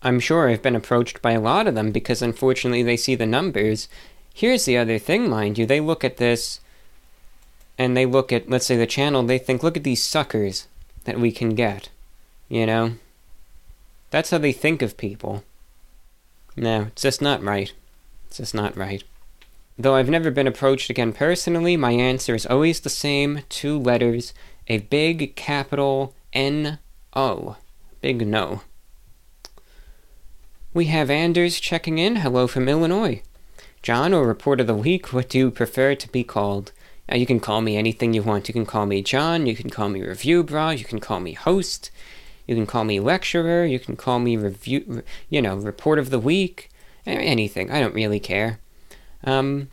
I'm 0.00 0.18
sure 0.18 0.48
I've 0.48 0.62
been 0.62 0.76
approached 0.76 1.20
by 1.20 1.32
a 1.32 1.40
lot 1.40 1.66
of 1.66 1.74
them 1.74 1.90
because 1.90 2.22
unfortunately 2.22 2.82
they 2.82 2.96
see 2.96 3.14
the 3.14 3.26
numbers. 3.26 3.88
Here's 4.34 4.64
the 4.64 4.76
other 4.76 4.98
thing, 4.98 5.28
mind 5.28 5.58
you. 5.58 5.66
They 5.66 5.80
look 5.80 6.04
at 6.04 6.18
this 6.18 6.60
and 7.76 7.96
they 7.96 8.06
look 8.06 8.32
at, 8.32 8.48
let's 8.48 8.66
say, 8.66 8.76
the 8.76 8.86
channel. 8.86 9.22
They 9.22 9.38
think, 9.38 9.62
look 9.62 9.76
at 9.76 9.84
these 9.84 10.02
suckers 10.02 10.66
that 11.04 11.18
we 11.18 11.32
can 11.32 11.54
get. 11.54 11.88
You 12.48 12.66
know? 12.66 12.92
That's 14.10 14.30
how 14.30 14.38
they 14.38 14.52
think 14.52 14.80
of 14.80 14.96
people. 14.96 15.44
No, 16.56 16.82
it's 16.82 17.02
just 17.02 17.20
not 17.20 17.42
right. 17.42 17.72
It's 18.26 18.38
just 18.38 18.54
not 18.54 18.76
right. 18.76 19.04
Though 19.78 19.94
I've 19.94 20.10
never 20.10 20.30
been 20.30 20.48
approached 20.48 20.90
again 20.90 21.12
personally, 21.12 21.76
my 21.76 21.92
answer 21.92 22.34
is 22.34 22.46
always 22.46 22.80
the 22.80 22.90
same 22.90 23.42
two 23.48 23.78
letters, 23.78 24.34
a 24.66 24.78
big 24.78 25.36
capital 25.36 26.14
N 26.32 26.78
O. 27.14 27.56
Big 28.00 28.26
no. 28.26 28.62
We 30.74 30.86
have 30.86 31.10
Anders 31.10 31.60
checking 31.60 31.98
in. 31.98 32.16
Hello 32.16 32.46
from 32.46 32.68
Illinois. 32.68 33.22
John, 33.88 34.12
or 34.12 34.26
report 34.26 34.60
of 34.60 34.66
the 34.66 34.74
week, 34.74 35.14
what 35.14 35.30
do 35.30 35.38
you 35.38 35.50
prefer 35.50 35.94
to 35.94 36.12
be 36.12 36.22
called? 36.22 36.72
Now, 37.08 37.16
you 37.16 37.24
can 37.24 37.40
call 37.40 37.62
me 37.62 37.74
anything 37.74 38.12
you 38.12 38.22
want. 38.22 38.46
You 38.46 38.52
can 38.52 38.66
call 38.66 38.84
me 38.84 39.00
John, 39.00 39.46
you 39.46 39.56
can 39.56 39.70
call 39.70 39.88
me 39.88 40.00
Reviewbrah, 40.00 40.76
you 40.76 40.84
can 40.84 41.00
call 41.00 41.20
me 41.20 41.32
Host, 41.32 41.90
you 42.46 42.54
can 42.54 42.66
call 42.66 42.84
me 42.84 43.00
Lecturer, 43.00 43.64
you 43.64 43.78
can 43.78 43.96
call 43.96 44.18
me 44.18 44.36
Review, 44.36 45.02
you 45.30 45.40
know, 45.40 45.56
Report 45.56 45.98
of 45.98 46.10
the 46.10 46.18
Week, 46.18 46.68
anything. 47.06 47.70
I 47.70 47.80
don't 47.80 47.94
really 47.94 48.20
care. 48.20 48.58
Um, 49.24 49.70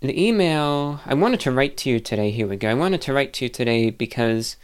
the 0.00 0.20
email 0.20 0.98
I 1.06 1.14
wanted 1.14 1.38
to 1.42 1.52
write 1.52 1.76
to 1.76 1.88
you 1.88 2.00
today, 2.00 2.32
here 2.32 2.48
we 2.48 2.56
go. 2.56 2.68
I 2.68 2.74
wanted 2.74 3.00
to 3.02 3.12
write 3.12 3.32
to 3.34 3.44
you 3.44 3.48
today 3.48 3.90
because 3.90 4.56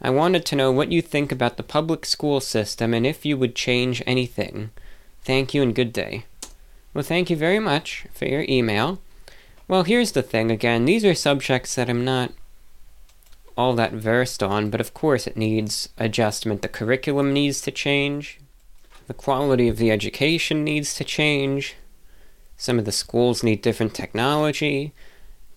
I 0.00 0.10
wanted 0.10 0.46
to 0.46 0.54
know 0.54 0.70
what 0.70 0.92
you 0.92 1.02
think 1.02 1.32
about 1.32 1.56
the 1.56 1.64
public 1.64 2.06
school 2.06 2.38
system 2.38 2.94
and 2.94 3.04
if 3.04 3.26
you 3.26 3.36
would 3.36 3.56
change 3.56 4.00
anything. 4.06 4.70
Thank 5.24 5.54
you 5.54 5.62
and 5.62 5.74
good 5.74 5.92
day. 5.92 6.26
Well, 6.94 7.04
thank 7.04 7.28
you 7.28 7.36
very 7.36 7.58
much 7.58 8.06
for 8.14 8.26
your 8.26 8.46
email. 8.48 9.00
Well, 9.68 9.82
here's 9.82 10.12
the 10.12 10.22
thing 10.22 10.50
again, 10.50 10.84
these 10.84 11.04
are 11.04 11.14
subjects 11.14 11.74
that 11.74 11.90
I'm 11.90 12.04
not 12.04 12.32
all 13.56 13.74
that 13.74 13.92
versed 13.92 14.42
on, 14.42 14.70
but 14.70 14.80
of 14.80 14.94
course 14.94 15.26
it 15.26 15.36
needs 15.36 15.88
adjustment. 15.98 16.62
The 16.62 16.68
curriculum 16.68 17.32
needs 17.32 17.60
to 17.62 17.70
change, 17.70 18.40
the 19.06 19.14
quality 19.14 19.68
of 19.68 19.76
the 19.76 19.90
education 19.90 20.64
needs 20.64 20.94
to 20.94 21.04
change, 21.04 21.76
some 22.56 22.78
of 22.78 22.84
the 22.84 22.92
schools 22.92 23.42
need 23.42 23.62
different 23.62 23.94
technology. 23.94 24.92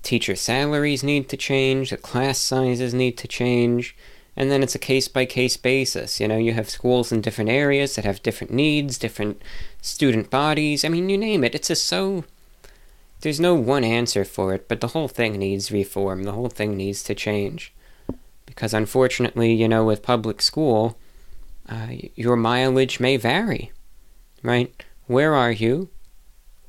Teacher 0.04 0.36
salaries 0.36 1.04
need 1.04 1.30
to 1.30 1.38
change. 1.38 1.90
The 1.90 1.98
class 1.98 2.38
sizes 2.38 2.94
need 2.94 3.18
to 3.18 3.28
change. 3.28 3.96
And 4.36 4.52
then 4.52 4.62
it's 4.62 4.76
a 4.76 4.80
case 4.80 5.08
by 5.08 5.26
case 5.26 5.58
basis. 5.58 6.20
You 6.20 6.28
know, 6.28 6.38
you 6.38 6.54
have 6.54 6.70
schools 6.70 7.12
in 7.12 7.22
different 7.22 7.50
areas 7.50 7.96
that 7.96 8.06
have 8.06 8.24
different 8.24 8.54
needs, 8.54 8.98
different 8.98 9.42
student 9.82 10.30
bodies. 10.30 10.84
I 10.84 10.90
mean, 10.90 11.10
you 11.10 11.18
name 11.18 11.44
it. 11.44 11.56
It's 11.56 11.70
just 11.70 11.86
so. 11.86 12.24
There's 13.22 13.40
no 13.40 13.56
one 13.56 13.84
answer 13.84 14.24
for 14.24 14.54
it, 14.54 14.68
but 14.68 14.80
the 14.80 14.90
whole 14.90 15.08
thing 15.08 15.38
needs 15.38 15.72
reform. 15.72 16.24
The 16.24 16.34
whole 16.34 16.50
thing 16.50 16.78
needs 16.78 17.04
to 17.04 17.16
change. 17.16 17.74
Because 18.46 18.74
unfortunately, 18.74 19.54
you 19.54 19.68
know, 19.68 19.86
with 19.86 20.04
public 20.04 20.42
school, 20.42 20.98
uh, 21.68 21.88
your 22.16 22.36
mileage 22.36 23.00
may 23.00 23.18
vary, 23.18 23.72
right? 24.44 24.84
Where 25.08 25.34
are 25.34 25.52
you? 25.52 25.90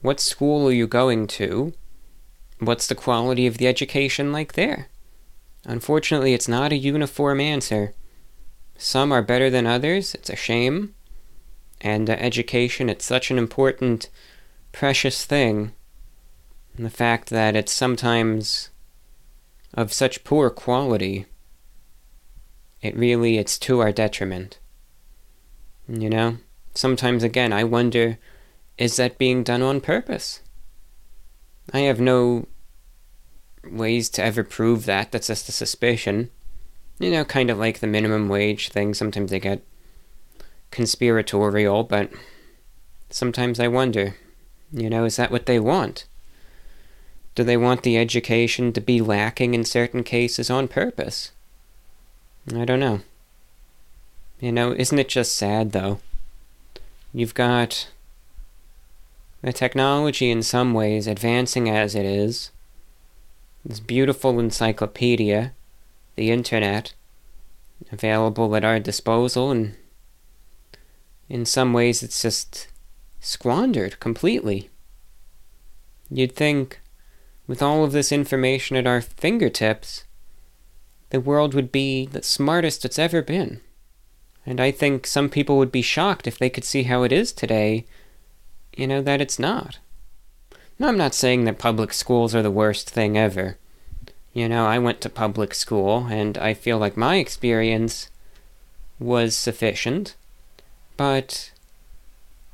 What 0.01 0.21
school 0.21 0.69
are 0.69 0.73
you 0.73 0.87
going 0.87 1.27
to? 1.27 1.75
What's 2.61 2.87
the 2.87 2.95
quality 2.95 3.47
of 3.47 3.59
the 3.59 3.67
education 3.67 4.33
like 4.33 4.55
there? 4.55 4.89
Unfortunately, 5.65 6.35
it's 6.35 6.49
not 6.49 6.73
a 6.73 6.77
uniform 6.77 7.41
answer. 7.41 7.95
Some 8.77 9.13
are 9.13 9.23
better 9.23 9.51
than 9.51 9.67
others, 9.67 10.15
it's 10.15 10.31
a 10.31 10.37
shame. 10.37 10.95
And 11.81 12.11
uh, 12.11 12.15
education, 12.15 12.89
it's 12.89 13.05
such 13.05 13.31
an 13.31 13.39
important, 13.39 14.09
precious 14.73 15.25
thing. 15.25 15.73
And 16.77 16.85
the 16.85 16.91
fact 16.91 17.31
that 17.31 17.57
it's 17.57 17.73
sometimes 17.73 18.71
of 19.75 19.93
such 19.93 20.25
poor 20.25 20.51
quality, 20.51 21.27
it 22.83 22.97
really, 22.97 23.39
it's 23.39 23.59
to 23.61 23.81
our 23.81 23.93
detriment. 23.93 24.59
You 25.89 26.11
know? 26.11 26.39
Sometimes, 26.75 27.23
again, 27.23 27.53
I 27.53 27.65
wonder 27.65 28.19
is 28.77 28.95
that 28.97 29.19
being 29.19 29.43
done 29.43 29.61
on 29.61 29.81
purpose? 29.81 30.41
I 31.73 31.81
have 31.81 32.01
no 32.01 32.47
ways 33.65 34.09
to 34.11 34.23
ever 34.23 34.45
prove 34.45 34.87
that. 34.87 35.11
That's 35.11 35.27
just 35.27 35.49
a 35.49 35.53
suspicion. 35.53 36.31
You 37.01 37.11
know, 37.11 37.25
kind 37.25 37.51
of 37.51 37.59
like 37.59 37.81
the 37.81 37.87
minimum 37.89 38.29
wage 38.29 38.69
thing. 38.69 38.95
Sometimes 38.95 39.31
they 39.31 39.41
get 39.41 39.63
conspiratorial, 40.71 41.85
but 41.85 42.11
sometimes 43.11 43.59
I 43.59 43.69
wonder, 43.69 44.17
you 44.73 44.91
know, 44.91 45.05
is 45.05 45.17
that 45.17 45.31
what 45.31 45.47
they 45.47 45.59
want? 45.59 46.07
Do 47.35 47.45
they 47.45 47.57
want 47.57 47.83
the 47.83 47.97
education 47.97 48.73
to 48.73 48.81
be 48.81 49.01
lacking 49.01 49.55
in 49.55 49.65
certain 49.65 50.03
cases 50.03 50.51
on 50.51 50.69
purpose? 50.69 51.33
I 52.55 52.65
don't 52.65 52.81
know. 52.81 53.01
You 54.41 54.53
know, 54.53 54.73
isn't 54.73 54.99
it 54.99 55.09
just 55.09 55.37
sad, 55.37 55.73
though? 55.73 56.01
You've 57.13 57.35
got 57.35 57.89
the 59.43 59.53
technology, 59.53 60.31
in 60.31 60.43
some 60.43 60.75
ways, 60.75 61.07
advancing 61.07 61.69
as 61.69 61.95
it 61.95 62.05
is, 62.05 62.51
this 63.65 63.81
beautiful 63.81 64.39
encyclopedia, 64.39 65.53
the 66.17 66.31
internet, 66.31 66.95
available 67.93 68.55
at 68.57 68.65
our 68.65 68.81
disposal, 68.81 69.51
and 69.51 69.77
in 71.29 71.45
some 71.45 71.73
ways 71.73 72.03
it's 72.03 72.23
just 72.23 72.69
squandered 73.21 74.01
completely. 74.01 74.71
You'd 76.11 76.35
think, 76.35 76.81
with 77.47 77.63
all 77.63 77.85
of 77.85 77.93
this 77.93 78.13
information 78.13 78.77
at 78.77 78.87
our 78.87 79.01
fingertips, 79.01 80.05
the 81.11 81.21
world 81.21 81.55
would 81.55 81.73
be 81.73 82.07
the 82.07 82.23
smartest 82.23 82.85
it's 82.85 82.99
ever 82.99 83.23
been. 83.23 83.61
And 84.47 84.61
I 84.61 84.71
think 84.71 85.07
some 85.07 85.29
people 85.29 85.59
would 85.59 85.73
be 85.73 85.83
shocked 85.83 86.27
if 86.27 86.39
they 86.39 86.51
could 86.51 86.65
see 86.65 86.85
how 86.85 87.03
it 87.03 87.13
is 87.13 87.33
today 87.33 87.85
you 88.79 88.87
know, 88.87 89.03
that 89.03 89.21
it's 89.21 89.41
not. 89.41 89.79
Now, 90.79 90.87
I'm 90.87 90.97
not 90.97 91.13
saying 91.13 91.45
that 91.45 91.59
public 91.59 91.93
schools 91.93 92.35
are 92.35 92.43
the 92.43 92.51
worst 92.51 92.89
thing 92.89 93.19
ever. 93.19 93.59
You 94.33 94.49
know, 94.49 94.67
I 94.67 94.79
went 94.79 95.01
to 95.01 95.11
public 95.11 95.53
school, 95.53 96.07
and 96.09 96.39
I 96.39 96.55
feel 96.55 96.79
like 96.79 96.97
my 96.97 97.17
experience 97.17 98.09
was 99.01 99.37
sufficient. 99.37 100.15
But 100.99 101.53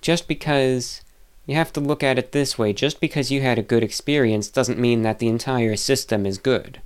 just 0.00 0.28
because 0.28 1.00
you 1.46 1.56
have 1.56 1.72
to 1.72 1.80
look 1.80 2.02
at 2.02 2.18
it 2.18 2.32
this 2.32 2.58
way 2.58 2.72
just 2.72 3.00
because 3.00 3.30
you 3.30 3.40
had 3.40 3.58
a 3.58 3.62
good 3.62 3.82
experience 3.82 4.48
doesn't 4.48 4.78
mean 4.78 5.02
that 5.02 5.18
the 5.18 5.28
entire 5.28 5.76
system 5.76 6.26
is 6.26 6.38
good. 6.38 6.80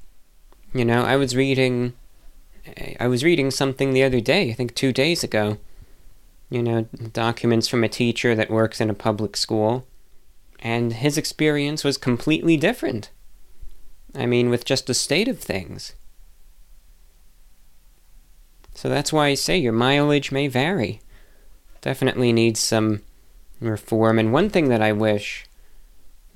You 0.72 0.84
know, 0.84 1.02
I 1.02 1.16
was 1.16 1.36
reading. 1.36 1.92
I 3.00 3.06
was 3.06 3.24
reading 3.24 3.50
something 3.50 3.92
the 3.92 4.02
other 4.02 4.20
day, 4.20 4.50
I 4.50 4.52
think 4.52 4.74
two 4.74 4.92
days 4.92 5.24
ago, 5.24 5.56
you 6.50 6.62
know, 6.62 6.82
documents 7.12 7.66
from 7.66 7.82
a 7.82 7.88
teacher 7.88 8.34
that 8.34 8.50
works 8.50 8.78
in 8.78 8.90
a 8.90 8.94
public 8.94 9.38
school, 9.38 9.86
and 10.60 10.92
his 10.92 11.16
experience 11.16 11.82
was 11.82 11.96
completely 11.96 12.58
different. 12.58 13.10
I 14.14 14.26
mean, 14.26 14.50
with 14.50 14.66
just 14.66 14.86
the 14.86 14.92
state 14.92 15.28
of 15.28 15.38
things. 15.38 15.94
So 18.74 18.90
that's 18.90 19.14
why 19.14 19.28
I 19.28 19.34
say 19.34 19.56
your 19.56 19.72
mileage 19.72 20.30
may 20.30 20.46
vary. 20.46 21.00
Definitely 21.80 22.32
needs 22.32 22.60
some 22.60 23.02
reform. 23.60 24.18
And 24.18 24.32
one 24.32 24.50
thing 24.50 24.68
that 24.68 24.82
I 24.82 24.92
wish, 24.92 25.46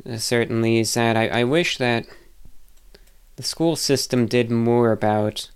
uh, 0.08 0.16
certainly, 0.16 0.78
is 0.78 0.94
that 0.94 1.16
I, 1.16 1.28
I 1.28 1.44
wish 1.44 1.78
that 1.78 2.06
the 3.36 3.42
school 3.42 3.76
system 3.76 4.26
did 4.26 4.50
more 4.50 4.92
about 4.92 5.50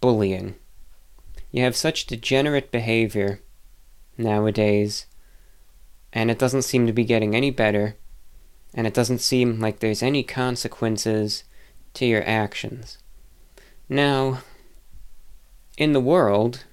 bullying. 0.00 0.54
You 1.50 1.62
have 1.62 1.76
such 1.76 2.06
degenerate 2.06 2.70
behavior 2.70 3.40
nowadays, 4.18 5.06
and 6.12 6.30
it 6.30 6.38
doesn't 6.38 6.62
seem 6.62 6.86
to 6.86 6.92
be 6.92 7.04
getting 7.04 7.34
any 7.34 7.50
better, 7.50 7.96
and 8.74 8.86
it 8.86 8.94
doesn't 8.94 9.20
seem 9.20 9.60
like 9.60 9.80
there's 9.80 10.02
any 10.02 10.22
consequences 10.22 11.44
to 11.94 12.06
your 12.06 12.22
actions. 12.26 12.98
Now, 13.88 14.40
in 15.76 15.92
the 15.92 16.00
world, 16.00 16.64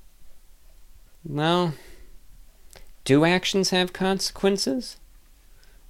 well, 1.24 1.74
do 3.06 3.26
actions 3.26 3.72
have 3.72 3.94
consequences? 3.94 4.98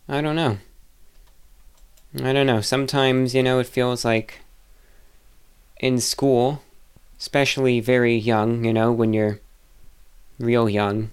I 0.07 0.21
don't 0.21 0.35
know. 0.35 0.57
I 2.21 2.33
don't 2.33 2.47
know. 2.47 2.61
Sometimes, 2.61 3.33
you 3.33 3.43
know, 3.43 3.59
it 3.59 3.67
feels 3.67 4.03
like 4.03 4.41
in 5.79 5.99
school, 5.99 6.61
especially 7.19 7.79
very 7.79 8.15
young, 8.15 8.65
you 8.65 8.73
know, 8.73 8.91
when 8.91 9.13
you're 9.13 9.39
real 10.39 10.69
young. 10.69 11.11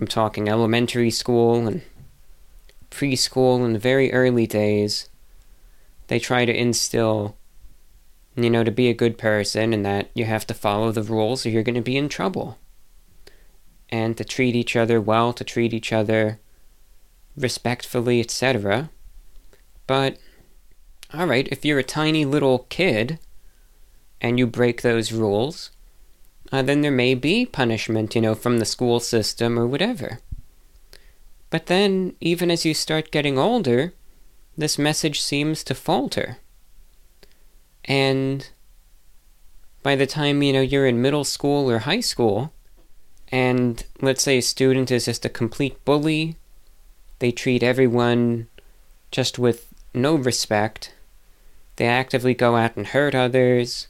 I'm 0.00 0.06
talking 0.06 0.48
elementary 0.48 1.10
school 1.10 1.66
and 1.66 1.82
preschool 2.90 3.64
in 3.64 3.72
the 3.72 3.78
very 3.78 4.12
early 4.12 4.46
days. 4.46 5.08
They 6.08 6.18
try 6.18 6.44
to 6.44 6.54
instill, 6.54 7.36
you 8.34 8.50
know, 8.50 8.64
to 8.64 8.70
be 8.70 8.88
a 8.88 8.94
good 8.94 9.18
person 9.18 9.72
and 9.72 9.84
that 9.84 10.10
you 10.14 10.24
have 10.24 10.46
to 10.48 10.54
follow 10.54 10.92
the 10.92 11.02
rules 11.02 11.46
or 11.46 11.50
you're 11.50 11.62
going 11.62 11.74
to 11.74 11.80
be 11.80 11.96
in 11.96 12.08
trouble. 12.08 12.58
And 13.90 14.16
to 14.16 14.24
treat 14.24 14.56
each 14.56 14.74
other 14.76 15.00
well, 15.00 15.32
to 15.32 15.44
treat 15.44 15.72
each 15.72 15.92
other 15.92 16.40
respectfully, 17.36 18.20
etc. 18.20 18.90
But, 19.86 20.18
alright, 21.14 21.48
if 21.52 21.64
you're 21.64 21.78
a 21.78 21.84
tiny 21.84 22.24
little 22.24 22.66
kid 22.68 23.18
and 24.20 24.38
you 24.38 24.46
break 24.46 24.82
those 24.82 25.12
rules, 25.12 25.70
uh, 26.50 26.62
then 26.62 26.80
there 26.80 26.90
may 26.90 27.14
be 27.14 27.46
punishment, 27.46 28.14
you 28.14 28.20
know, 28.20 28.34
from 28.34 28.58
the 28.58 28.64
school 28.64 29.00
system 29.00 29.58
or 29.58 29.66
whatever. 29.66 30.20
But 31.50 31.66
then, 31.66 32.14
even 32.20 32.50
as 32.50 32.64
you 32.64 32.74
start 32.74 33.10
getting 33.10 33.38
older, 33.38 33.92
this 34.56 34.78
message 34.78 35.20
seems 35.20 35.62
to 35.64 35.74
falter. 35.74 36.38
And 37.84 38.48
by 39.82 39.94
the 39.94 40.06
time, 40.06 40.42
you 40.42 40.52
know, 40.52 40.60
you're 40.60 40.86
in 40.86 41.00
middle 41.00 41.24
school 41.24 41.70
or 41.70 41.80
high 41.80 42.00
school, 42.00 42.52
and 43.32 43.84
let's 44.00 44.22
say 44.22 44.38
a 44.38 44.42
student 44.42 44.90
is 44.90 45.06
just 45.06 45.24
a 45.24 45.28
complete 45.30 45.84
bully, 45.84 46.36
they 47.18 47.32
treat 47.32 47.62
everyone 47.62 48.48
just 49.10 49.38
with 49.38 49.72
no 49.94 50.14
respect, 50.14 50.92
they 51.76 51.86
actively 51.86 52.34
go 52.34 52.56
out 52.56 52.76
and 52.76 52.88
hurt 52.88 53.14
others, 53.14 53.88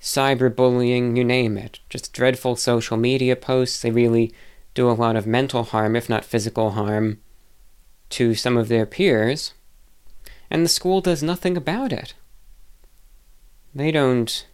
cyberbullying, 0.00 1.16
you 1.16 1.24
name 1.24 1.56
it. 1.56 1.80
Just 1.88 2.12
dreadful 2.12 2.56
social 2.56 2.96
media 2.96 3.36
posts. 3.36 3.82
They 3.82 3.90
really 3.90 4.32
do 4.74 4.88
a 4.88 4.92
lot 4.92 5.16
of 5.16 5.26
mental 5.26 5.64
harm, 5.64 5.96
if 5.96 6.08
not 6.08 6.24
physical 6.24 6.70
harm, 6.70 7.18
to 8.10 8.34
some 8.34 8.56
of 8.56 8.68
their 8.68 8.86
peers. 8.86 9.54
And 10.50 10.64
the 10.64 10.68
school 10.68 11.00
does 11.00 11.22
nothing 11.22 11.56
about 11.56 11.92
it. 11.92 12.14
They 13.74 13.90
don't. 13.90 14.46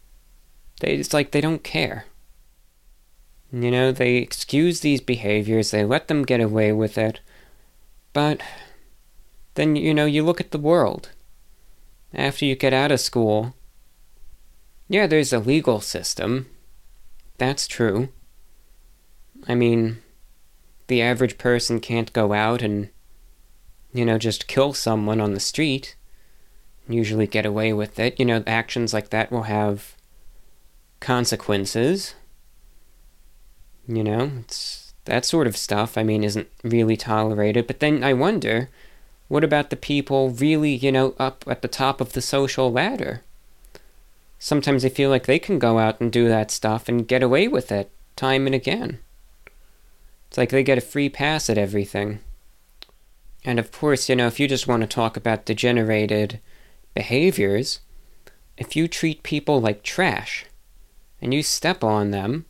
They, 0.80 0.94
it's 0.94 1.14
like 1.14 1.30
they 1.30 1.40
don't 1.40 1.62
care. 1.62 2.06
You 3.52 3.70
know, 3.70 3.92
they 3.92 4.16
excuse 4.16 4.80
these 4.80 5.00
behaviors, 5.00 5.70
they 5.70 5.84
let 5.84 6.08
them 6.08 6.24
get 6.24 6.40
away 6.40 6.72
with 6.72 6.98
it. 6.98 7.20
But 8.12 8.40
then, 9.54 9.76
you 9.76 9.94
know, 9.94 10.06
you 10.06 10.24
look 10.24 10.40
at 10.40 10.50
the 10.50 10.58
world. 10.58 11.10
After 12.12 12.44
you 12.44 12.54
get 12.54 12.72
out 12.72 12.92
of 12.92 13.00
school, 13.00 13.54
yeah, 14.88 15.06
there's 15.06 15.32
a 15.32 15.38
legal 15.38 15.80
system. 15.80 16.46
That's 17.38 17.66
true. 17.66 18.08
I 19.48 19.54
mean, 19.54 19.98
the 20.86 21.02
average 21.02 21.38
person 21.38 21.80
can't 21.80 22.12
go 22.12 22.32
out 22.32 22.62
and, 22.62 22.90
you 23.92 24.04
know, 24.04 24.18
just 24.18 24.46
kill 24.46 24.74
someone 24.74 25.20
on 25.20 25.34
the 25.34 25.40
street. 25.40 25.96
Usually 26.88 27.26
get 27.26 27.46
away 27.46 27.72
with 27.72 27.98
it. 27.98 28.18
You 28.18 28.26
know, 28.26 28.42
actions 28.46 28.92
like 28.92 29.10
that 29.10 29.32
will 29.32 29.44
have 29.44 29.96
consequences. 31.00 32.14
You 33.86 34.04
know, 34.04 34.30
it's 34.40 34.94
that 35.04 35.24
sort 35.24 35.46
of 35.46 35.56
stuff, 35.56 35.98
I 35.98 36.02
mean, 36.02 36.24
isn't 36.24 36.48
really 36.62 36.96
tolerated. 36.96 37.66
But 37.66 37.80
then 37.80 38.02
I 38.02 38.12
wonder, 38.14 38.70
what 39.28 39.44
about 39.44 39.70
the 39.70 39.76
people 39.76 40.30
really, 40.30 40.74
you 40.74 40.90
know, 40.90 41.14
up 41.18 41.44
at 41.46 41.62
the 41.62 41.68
top 41.68 42.00
of 42.00 42.12
the 42.12 42.22
social 42.22 42.72
ladder? 42.72 43.22
sometimes 44.44 44.82
they 44.82 44.90
feel 44.90 45.08
like 45.08 45.24
they 45.24 45.38
can 45.38 45.58
go 45.58 45.78
out 45.78 45.98
and 46.02 46.12
do 46.12 46.28
that 46.28 46.50
stuff 46.50 46.86
and 46.86 47.08
get 47.08 47.22
away 47.22 47.48
with 47.48 47.72
it 47.72 47.90
time 48.14 48.44
and 48.44 48.54
again. 48.54 48.98
It's 50.28 50.36
like 50.36 50.50
they 50.50 50.62
get 50.62 50.76
a 50.76 50.82
free 50.82 51.08
pass 51.08 51.48
at 51.48 51.56
everything. 51.56 52.20
And 53.42 53.58
of 53.58 53.72
course, 53.72 54.06
you 54.10 54.16
know, 54.16 54.26
if 54.26 54.38
you 54.38 54.46
just 54.46 54.68
want 54.68 54.82
to 54.82 54.86
talk 54.86 55.16
about 55.16 55.46
degenerated 55.46 56.40
behaviors, 56.92 57.80
if 58.58 58.76
you 58.76 58.86
treat 58.86 59.22
people 59.22 59.62
like 59.62 59.82
trash 59.82 60.44
and 61.22 61.32
you 61.32 61.42
step 61.42 61.82
on 61.82 62.10
them 62.10 62.44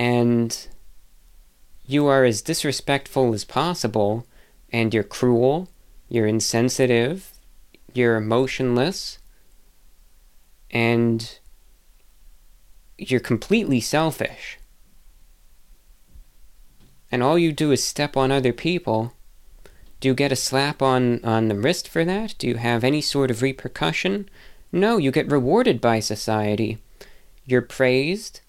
and 0.00 0.66
you 1.84 2.06
are 2.06 2.24
as 2.24 2.40
disrespectful 2.40 3.34
as 3.34 3.44
possible 3.44 4.26
and 4.72 4.94
you're 4.94 5.04
cruel, 5.04 5.68
you're 6.08 6.26
insensitive, 6.26 7.32
you're 7.92 8.16
emotionless, 8.16 9.18
and 10.70 11.38
you're 12.96 13.20
completely 13.20 13.78
selfish. 13.78 14.58
And 17.12 17.22
all 17.22 17.38
you 17.38 17.52
do 17.52 17.70
is 17.70 17.84
step 17.84 18.16
on 18.16 18.32
other 18.32 18.54
people. 18.54 19.12
Do 20.00 20.08
you 20.08 20.14
get 20.14 20.32
a 20.32 20.36
slap 20.36 20.80
on, 20.80 21.22
on 21.22 21.48
the 21.48 21.56
wrist 21.56 21.86
for 21.86 22.06
that? 22.06 22.36
Do 22.38 22.48
you 22.48 22.54
have 22.54 22.84
any 22.84 23.02
sort 23.02 23.30
of 23.30 23.42
repercussion? 23.42 24.30
No, 24.72 24.96
you 24.96 25.10
get 25.10 25.30
rewarded 25.30 25.78
by 25.78 26.00
society. 26.00 26.78
You're 27.44 27.60
praised, 27.60 28.40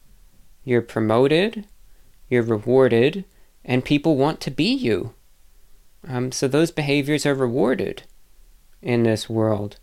you're 0.64 0.82
promoted, 0.82 1.66
you're 2.30 2.44
rewarded, 2.44 3.26
and 3.64 3.86
people 3.86 4.18
want 4.18 4.40
to 4.42 4.52
be 4.52 4.72
you. 4.74 5.14
Um, 6.08 6.32
so 6.32 6.48
those 6.48 6.72
behaviors 6.72 7.26
are 7.26 7.36
rewarded 7.36 8.04
in 8.82 9.04
this 9.04 9.30
world. 9.30 9.78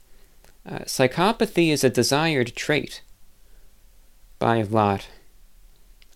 Uh, 0.67 0.81
psychopathy 0.81 1.71
is 1.71 1.85
a 1.85 1.91
desired 1.91 2.55
trait 2.55 3.03
by 4.39 4.57
a 4.57 4.65
lot. 4.65 5.09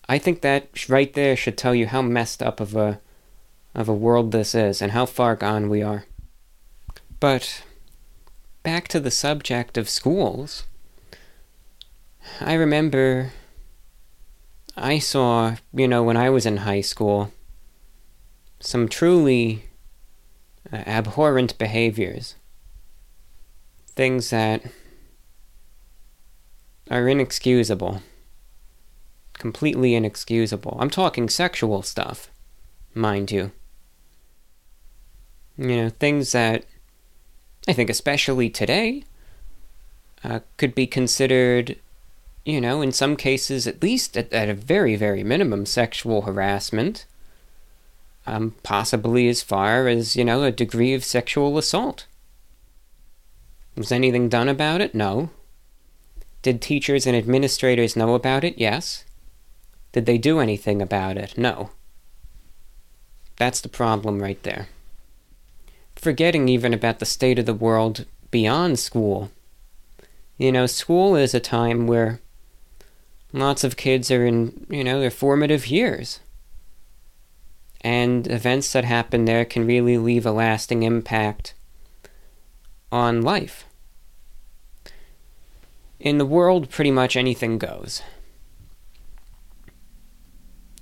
I 0.07 0.17
think 0.17 0.41
that 0.41 0.89
right 0.89 1.11
there 1.13 1.35
should 1.35 1.57
tell 1.57 1.73
you 1.73 1.87
how 1.87 2.01
messed 2.01 2.43
up 2.43 2.59
of 2.59 2.75
a 2.75 2.99
of 3.73 3.89
a 3.89 3.93
world 3.93 4.31
this 4.31 4.53
is 4.53 4.81
and 4.81 4.91
how 4.91 5.05
far 5.05 5.35
gone 5.35 5.67
we 5.67 5.81
are. 5.81 6.05
But 7.19 7.63
back 8.61 8.87
to 8.89 8.99
the 8.99 9.09
subject 9.09 9.77
of 9.77 9.89
schools. 9.89 10.65
I 12.39 12.53
remember 12.53 13.31
I 14.75 14.99
saw, 14.99 15.55
you 15.73 15.87
know, 15.87 16.03
when 16.03 16.17
I 16.17 16.29
was 16.29 16.45
in 16.45 16.57
high 16.57 16.81
school, 16.81 17.31
some 18.59 18.87
truly 18.87 19.65
uh, 20.71 20.77
abhorrent 20.77 21.57
behaviors 21.57 22.35
things 23.95 24.29
that 24.31 24.63
are 26.89 27.07
inexcusable. 27.07 28.01
Completely 29.33 29.95
inexcusable. 29.95 30.77
I'm 30.79 30.89
talking 30.89 31.29
sexual 31.29 31.81
stuff, 31.81 32.29
mind 32.93 33.31
you. 33.31 33.51
You 35.57 35.77
know, 35.77 35.89
things 35.89 36.31
that 36.31 36.65
I 37.67 37.73
think, 37.73 37.89
especially 37.89 38.49
today, 38.49 39.03
uh, 40.23 40.39
could 40.57 40.73
be 40.73 40.87
considered, 40.87 41.77
you 42.45 42.59
know, 42.59 42.81
in 42.81 42.91
some 42.91 43.15
cases, 43.15 43.67
at 43.67 43.81
least 43.81 44.17
at, 44.17 44.31
at 44.33 44.49
a 44.49 44.53
very, 44.53 44.95
very 44.95 45.23
minimum, 45.23 45.65
sexual 45.65 46.23
harassment. 46.23 47.05
Um, 48.25 48.55
possibly 48.63 49.27
as 49.27 49.43
far 49.43 49.87
as, 49.87 50.15
you 50.15 50.23
know, 50.23 50.43
a 50.43 50.51
degree 50.51 50.93
of 50.93 51.03
sexual 51.03 51.57
assault. 51.57 52.05
Was 53.75 53.91
anything 53.91 54.29
done 54.29 54.47
about 54.47 54.79
it? 54.79 54.95
No. 54.95 55.29
Did 56.41 56.61
teachers 56.61 57.05
and 57.05 57.17
administrators 57.17 57.95
know 57.95 58.15
about 58.15 58.43
it? 58.43 58.57
Yes. 58.57 59.03
Did 59.91 60.05
they 60.05 60.17
do 60.17 60.39
anything 60.39 60.81
about 60.81 61.17
it? 61.17 61.37
No. 61.37 61.71
That's 63.37 63.61
the 63.61 63.69
problem 63.69 64.21
right 64.21 64.41
there. 64.43 64.67
Forgetting 65.95 66.47
even 66.47 66.73
about 66.73 66.99
the 66.99 67.05
state 67.05 67.39
of 67.39 67.45
the 67.45 67.53
world 67.53 68.05
beyond 68.31 68.79
school. 68.79 69.31
You 70.37 70.51
know, 70.51 70.65
school 70.65 71.15
is 71.15 71.33
a 71.33 71.39
time 71.39 71.87
where 71.87 72.19
lots 73.33 73.63
of 73.63 73.75
kids 73.75 74.09
are 74.11 74.25
in, 74.25 74.65
you 74.69 74.83
know, 74.83 74.99
their 74.99 75.11
formative 75.11 75.67
years. 75.67 76.19
and 77.83 78.31
events 78.31 78.71
that 78.71 78.85
happen 78.85 79.25
there 79.25 79.43
can 79.43 79.67
really 79.67 79.97
leave 79.97 80.25
a 80.25 80.31
lasting 80.31 80.83
impact 80.83 81.53
on 82.91 83.21
life. 83.21 83.65
In 85.99 86.17
the 86.17 86.25
world, 86.25 86.69
pretty 86.69 86.91
much 86.91 87.15
anything 87.15 87.57
goes. 87.57 88.01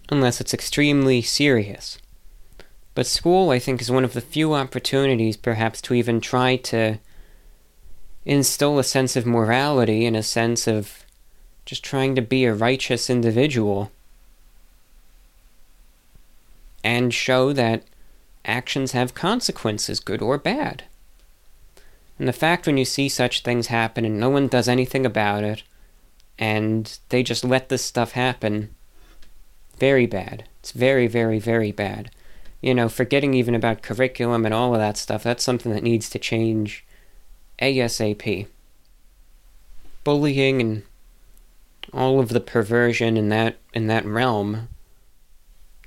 Unless 0.10 0.42
it's 0.42 0.54
extremely 0.54 1.22
serious. 1.22 1.98
But 2.94 3.08
school, 3.08 3.50
I 3.50 3.60
think, 3.60 3.82
is 3.82 3.90
one 3.90 4.04
of 4.04 4.14
the 4.14 4.22
few 4.22 4.54
opportunities, 4.54 5.38
perhaps, 5.38 5.82
to 5.84 5.94
even 5.94 6.20
try 6.22 6.58
to 6.58 7.00
instill 8.26 8.78
a 8.78 8.84
sense 8.84 9.16
of 9.16 9.26
morality 9.26 10.06
and 10.06 10.16
a 10.16 10.22
sense 10.22 10.68
of 10.68 11.06
just 11.66 11.84
trying 11.84 12.16
to 12.16 12.22
be 12.22 12.46
a 12.46 12.54
righteous 12.54 13.10
individual 13.10 13.92
and 16.84 17.14
show 17.14 17.54
that 17.54 17.84
actions 18.46 18.92
have 18.92 19.14
consequences, 19.14 20.00
good 20.00 20.22
or 20.22 20.38
bad. 20.38 20.84
And 22.18 22.28
the 22.28 22.34
fact 22.34 22.68
when 22.68 22.78
you 22.78 22.86
see 22.86 23.10
such 23.10 23.42
things 23.42 23.68
happen 23.68 24.06
and 24.06 24.20
no 24.20 24.30
one 24.30 24.48
does 24.48 24.68
anything 24.68 25.06
about 25.06 25.44
it, 25.44 25.64
and 26.38 26.98
they 27.10 27.24
just 27.24 27.44
let 27.44 27.70
this 27.70 27.84
stuff 27.84 28.14
happen, 28.14 28.74
very 29.78 30.06
bad. 30.06 30.46
It's 30.60 30.72
very, 30.72 31.08
very, 31.08 31.40
very 31.40 31.72
bad. 31.72 32.12
You 32.62 32.76
know, 32.76 32.90
forgetting 32.90 33.34
even 33.34 33.56
about 33.56 33.82
curriculum 33.82 34.46
and 34.46 34.54
all 34.54 34.74
of 34.74 34.80
that 34.80 34.98
stuff, 34.98 35.24
that's 35.24 35.44
something 35.44 35.72
that 35.72 35.84
needs 35.84 36.10
to 36.12 36.20
change 36.20 36.86
ASAP. 37.60 38.48
Bullying 40.04 40.62
and 40.62 40.84
all 41.94 42.20
of 42.20 42.30
the 42.30 42.40
perversion 42.40 43.18
in 43.18 43.30
that 43.30 43.58
in 43.74 43.88
that 43.88 44.06
realm 44.06 44.68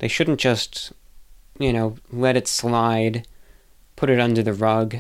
they 0.05 0.09
shouldn't 0.09 0.39
just, 0.39 0.93
you 1.59 1.73
know, 1.73 1.97
let 2.13 2.37
it 2.37 2.47
slide, 2.47 3.27
put 3.97 4.11
it 4.11 4.21
under 4.21 4.43
the 4.43 4.53
rug. 4.53 4.97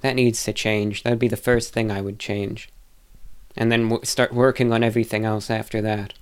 That 0.00 0.16
needs 0.16 0.42
to 0.44 0.52
change. 0.54 1.02
That 1.02 1.10
would 1.10 1.18
be 1.18 1.28
the 1.28 1.36
first 1.36 1.74
thing 1.74 1.90
I 1.90 2.00
would 2.00 2.18
change. 2.18 2.70
And 3.54 3.70
then 3.70 3.90
w- 3.90 4.04
start 4.04 4.32
working 4.32 4.72
on 4.72 4.82
everything 4.82 5.26
else 5.26 5.50
after 5.50 5.82
that. 5.82 6.14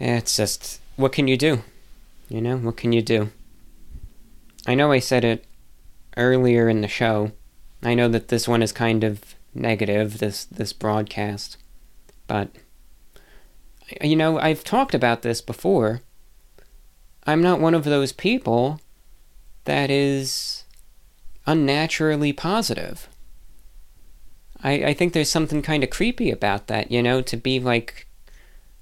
It's 0.00 0.36
just, 0.36 0.80
what 0.96 1.12
can 1.12 1.28
you 1.28 1.36
do? 1.36 1.62
You 2.30 2.40
know, 2.40 2.56
what 2.56 2.78
can 2.78 2.92
you 2.92 3.02
do? 3.02 3.30
I 4.66 4.74
know 4.74 4.92
I 4.92 4.98
said 4.98 5.24
it 5.24 5.44
earlier 6.16 6.70
in 6.70 6.80
the 6.80 6.88
show. 6.88 7.32
I 7.82 7.92
know 7.92 8.08
that 8.08 8.28
this 8.28 8.48
one 8.48 8.62
is 8.62 8.72
kind 8.72 9.04
of 9.04 9.35
negative, 9.56 10.18
this, 10.18 10.44
this 10.44 10.72
broadcast. 10.72 11.56
But 12.26 12.50
you 14.02 14.16
know, 14.16 14.38
I've 14.38 14.64
talked 14.64 14.94
about 14.94 15.22
this 15.22 15.40
before. 15.40 16.00
I'm 17.26 17.42
not 17.42 17.60
one 17.60 17.74
of 17.74 17.84
those 17.84 18.12
people 18.12 18.80
that 19.64 19.90
is 19.90 20.64
unnaturally 21.46 22.32
positive. 22.32 23.08
I, 24.62 24.72
I 24.84 24.94
think 24.94 25.12
there's 25.12 25.30
something 25.30 25.62
kind 25.62 25.84
of 25.84 25.90
creepy 25.90 26.30
about 26.30 26.66
that, 26.66 26.90
you 26.90 27.02
know, 27.02 27.20
to 27.22 27.36
be 27.36 27.60
like 27.60 28.06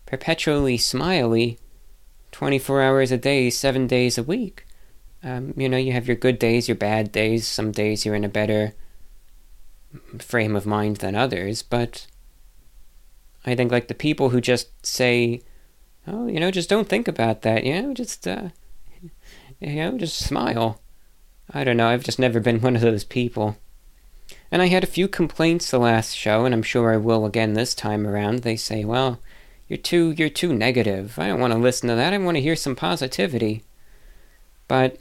perpetually 0.07 0.79
smiley 0.79 1.59
24 2.33 2.83
hours 2.83 3.11
a 3.11 3.19
day, 3.19 3.51
seven 3.51 3.87
days 3.87 4.17
a 4.17 4.23
week. 4.23 4.67
Um, 5.23 5.55
you 5.57 5.69
know, 5.69 5.77
you 5.77 5.93
have 5.93 6.07
your 6.07 6.17
good 6.17 6.39
days, 6.39 6.69
your 6.69 6.77
bad 6.77 7.11
days. 7.13 7.47
Some 7.47 7.73
days 7.73 8.05
you're 8.05 8.15
in 8.15 8.25
a 8.25 8.29
better 8.29 8.75
frame 10.19 10.57
of 10.57 10.67
mind 10.67 10.99
than 10.99 11.15
others, 11.15 11.63
but 11.63 12.07
I 13.47 13.55
think 13.55 13.71
like 13.71 13.89
the 13.89 13.95
people 13.95 14.31
who 14.31 14.41
just 14.41 14.85
say, 14.85 15.43
"Oh, 16.07 16.27
you 16.27 16.41
know, 16.41 16.51
just 16.51 16.69
don't 16.69 16.89
think 16.89 17.09
about 17.09 17.43
that. 17.43 17.65
You 17.65 17.81
know, 17.83 17.95
just 17.95 18.27
uh, 18.27 18.49
you 19.61 19.75
know, 19.75 19.99
just 19.99 20.19
smile." 20.19 20.81
I 21.53 21.63
don't 21.63 21.77
know. 21.77 21.89
I've 21.89 22.05
just 22.05 22.19
never 22.19 22.41
been 22.41 22.61
one 22.63 22.77
of 22.77 22.83
those 22.83 23.05
people. 23.05 23.57
And 24.51 24.63
I 24.63 24.67
had 24.67 24.83
a 24.85 24.89
few 24.89 25.09
complaints 25.09 25.71
the 25.71 25.79
last 25.79 26.17
show, 26.17 26.45
and 26.45 26.55
I'm 26.55 26.63
sure 26.63 26.93
I 26.93 26.97
will 26.97 27.27
again 27.27 27.53
this 27.53 27.75
time 27.75 28.07
around. 28.07 28.41
They 28.41 28.57
say, 28.57 28.85
"Well, 28.85 29.21
you're 29.69 29.77
too 29.77 30.15
you're 30.17 30.31
too 30.31 30.55
negative. 30.55 31.19
I 31.19 31.29
don't 31.29 31.41
want 31.41 31.53
to 31.53 31.59
listen 31.59 31.89
to 31.89 31.95
that. 31.95 32.13
I 32.13 32.19
want 32.19 32.37
to 32.37 32.43
hear 32.43 32.57
some 32.57 32.77
positivity." 32.77 33.65
But 34.67 34.99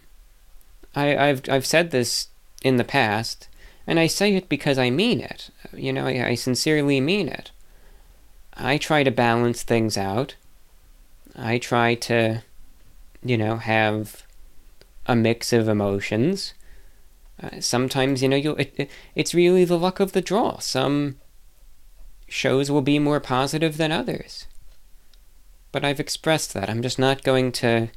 I, 0.95 1.15
I've 1.15 1.41
I've 1.49 1.65
said 1.65 1.91
this 1.91 2.27
in 2.63 2.75
the 2.77 2.83
past, 2.83 3.47
and 3.85 3.99
I 3.99 4.07
say 4.07 4.35
it 4.35 4.47
because 4.47 4.77
I 4.77 4.89
mean 4.89 5.19
it. 5.19 5.49
You 5.73 5.91
know, 5.91 6.07
I, 6.07 6.35
sincerely 6.35 7.01
mean 7.01 7.27
it. 7.27 7.51
I 8.53 8.77
try 8.77 9.03
to 9.03 9.11
balance 9.11 9.63
things 9.63 9.97
out. 9.97 10.35
I 11.35 11.57
try 11.57 11.95
to, 11.95 12.43
you 13.23 13.37
know, 13.37 13.57
have 13.57 14.23
a 15.05 15.15
mix 15.15 15.51
of 15.51 15.67
emotions. 15.67 16.53
Uh, 17.41 17.59
sometimes, 17.59 18.21
you 18.21 18.29
know, 18.29 18.37
you 18.37 18.51
it, 18.51 18.73
it, 18.77 18.91
it's 19.15 19.33
really 19.33 19.65
the 19.65 19.79
luck 19.79 19.99
of 19.99 20.13
the 20.13 20.21
draw. 20.21 20.59
Some 20.59 21.17
shows 22.27 22.71
will 22.71 22.81
be 22.81 22.99
more 22.99 23.19
positive 23.19 23.77
than 23.77 23.91
others. 23.91 24.45
But 25.71 25.83
I've 25.83 25.99
expressed 25.99 26.53
that. 26.53 26.69
I'm 26.69 26.81
just 26.83 26.99
not 26.99 27.23
going 27.23 27.51
to, 27.53 27.89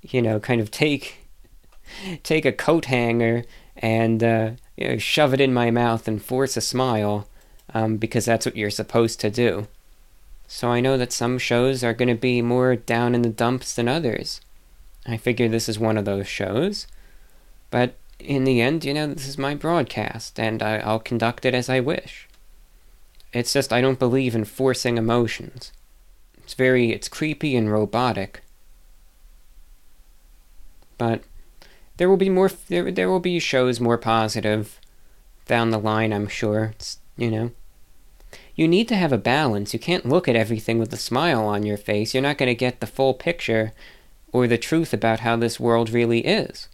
you 0.00 0.22
know, 0.22 0.40
kind 0.40 0.60
of 0.60 0.70
take 0.70 1.28
take 2.22 2.46
a 2.46 2.52
coat 2.52 2.86
hanger 2.86 3.44
and 3.78 4.22
uh, 4.22 4.50
you 4.76 4.88
know, 4.88 4.98
shove 4.98 5.34
it 5.34 5.40
in 5.40 5.52
my 5.54 5.70
mouth 5.70 6.08
and 6.08 6.22
force 6.22 6.56
a 6.56 6.60
smile 6.60 7.28
um, 7.74 7.96
because 7.96 8.24
that's 8.24 8.46
what 8.46 8.56
you're 8.56 8.70
supposed 8.70 9.20
to 9.20 9.30
do. 9.30 9.68
So 10.46 10.68
I 10.68 10.80
know 10.80 10.96
that 10.96 11.12
some 11.12 11.38
shows 11.38 11.82
are 11.82 11.94
going 11.94 12.08
to 12.08 12.14
be 12.14 12.40
more 12.40 12.76
down 12.76 13.14
in 13.14 13.22
the 13.22 13.28
dumps 13.28 13.74
than 13.74 13.88
others. 13.88 14.40
I 15.06 15.16
figure 15.16 15.48
this 15.48 15.68
is 15.68 15.78
one 15.78 15.96
of 15.96 16.04
those 16.04 16.28
shows. 16.28 16.86
But 17.70 17.96
in 18.18 18.44
the 18.44 18.60
end, 18.60 18.84
you 18.84 18.94
know, 18.94 19.06
this 19.08 19.26
is 19.26 19.38
my 19.38 19.54
broadcast, 19.54 20.38
and 20.38 20.62
I, 20.62 20.78
I'll 20.78 21.00
conduct 21.00 21.44
it 21.44 21.54
as 21.54 21.68
I 21.68 21.80
wish. 21.80 22.28
It's 23.32 23.52
just 23.52 23.72
I 23.72 23.80
don't 23.80 23.98
believe 23.98 24.34
in 24.34 24.44
forcing 24.44 24.96
emotions. 24.96 25.72
It's 26.38 26.54
very, 26.54 26.92
it's 26.92 27.08
creepy 27.08 27.56
and 27.56 27.70
robotic. 27.70 28.42
But 30.96 31.22
there 31.96 32.08
will 32.08 32.16
be 32.16 32.30
more, 32.30 32.50
there, 32.68 32.90
there 32.90 33.08
will 33.08 33.20
be 33.20 33.38
shows 33.38 33.80
more 33.80 33.98
positive 33.98 34.80
down 35.46 35.70
the 35.70 35.78
line, 35.78 36.12
I'm 36.12 36.28
sure. 36.28 36.72
It's, 36.74 36.98
you 37.16 37.30
know 37.30 37.50
you 38.56 38.66
need 38.66 38.88
to 38.88 38.96
have 38.96 39.12
a 39.12 39.18
balance. 39.18 39.74
You 39.74 39.78
can't 39.78 40.06
look 40.06 40.26
at 40.26 40.34
everything 40.34 40.78
with 40.78 40.92
a 40.92 40.96
smile 40.96 41.46
on 41.46 41.64
your 41.64 41.76
face. 41.76 42.14
You're 42.14 42.22
not 42.22 42.38
going 42.38 42.48
to 42.48 42.54
get 42.54 42.80
the 42.80 42.86
full 42.86 43.12
picture 43.12 43.72
or 44.32 44.46
the 44.46 44.58
truth 44.58 44.94
about 44.94 45.20
how 45.20 45.36
this 45.36 45.60
world 45.60 45.90
really 45.90 46.20
is. 46.20 46.68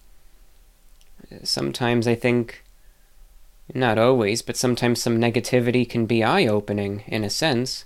Sometimes 1.42 2.06
I 2.06 2.14
think, 2.14 2.64
not 3.74 3.98
always, 3.98 4.42
but 4.42 4.56
sometimes 4.56 5.02
some 5.02 5.18
negativity 5.18 5.88
can 5.88 6.06
be 6.06 6.22
eye 6.22 6.46
opening 6.46 7.02
in 7.06 7.24
a 7.24 7.30
sense. 7.30 7.84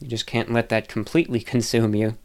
You 0.00 0.08
just 0.08 0.26
can't 0.26 0.52
let 0.52 0.70
that 0.70 0.88
completely 0.88 1.40
consume 1.54 1.94
you. 1.94 2.16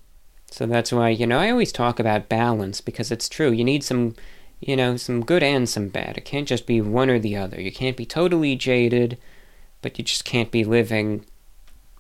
So 0.50 0.66
that's 0.66 0.92
why, 0.92 1.10
you 1.10 1.28
know, 1.28 1.40
I 1.40 1.52
always 1.52 1.72
talk 1.72 2.00
about 2.00 2.30
balance 2.30 2.82
because 2.82 3.12
it's 3.12 3.30
true. 3.30 3.52
You 3.52 3.64
need 3.64 3.84
some, 3.84 4.16
you 4.60 4.76
know, 4.76 4.98
some 4.98 5.24
good 5.24 5.44
and 5.44 5.68
some 5.68 5.90
bad. 5.90 6.18
It 6.18 6.26
can't 6.26 6.48
just 6.48 6.66
be 6.66 6.82
one 6.82 7.10
or 7.10 7.20
the 7.20 7.36
other. 7.36 7.62
You 7.62 7.72
can't 7.72 7.98
be 7.98 8.06
totally 8.06 8.56
jaded 8.56 9.18
but 9.82 9.98
you 9.98 10.04
just 10.04 10.26
can't 10.26 10.52
be 10.52 10.64
living, 10.64 11.26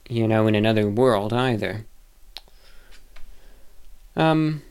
you 0.09 0.27
know, 0.27 0.47
in 0.47 0.55
another 0.55 0.89
world 0.89 1.33
either. 1.33 1.85
Um, 4.15 4.63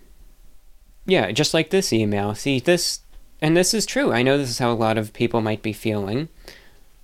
yeah, 1.06 1.30
just 1.30 1.54
like 1.54 1.70
this 1.70 1.92
email. 1.92 2.34
See, 2.34 2.58
this, 2.58 3.00
and 3.40 3.56
this 3.56 3.72
is 3.72 3.86
true. 3.86 4.12
I 4.12 4.22
know 4.22 4.38
this 4.38 4.50
is 4.50 4.58
how 4.58 4.72
a 4.72 4.74
lot 4.74 4.98
of 4.98 5.12
people 5.12 5.40
might 5.40 5.62
be 5.62 5.72
feeling. 5.72 6.28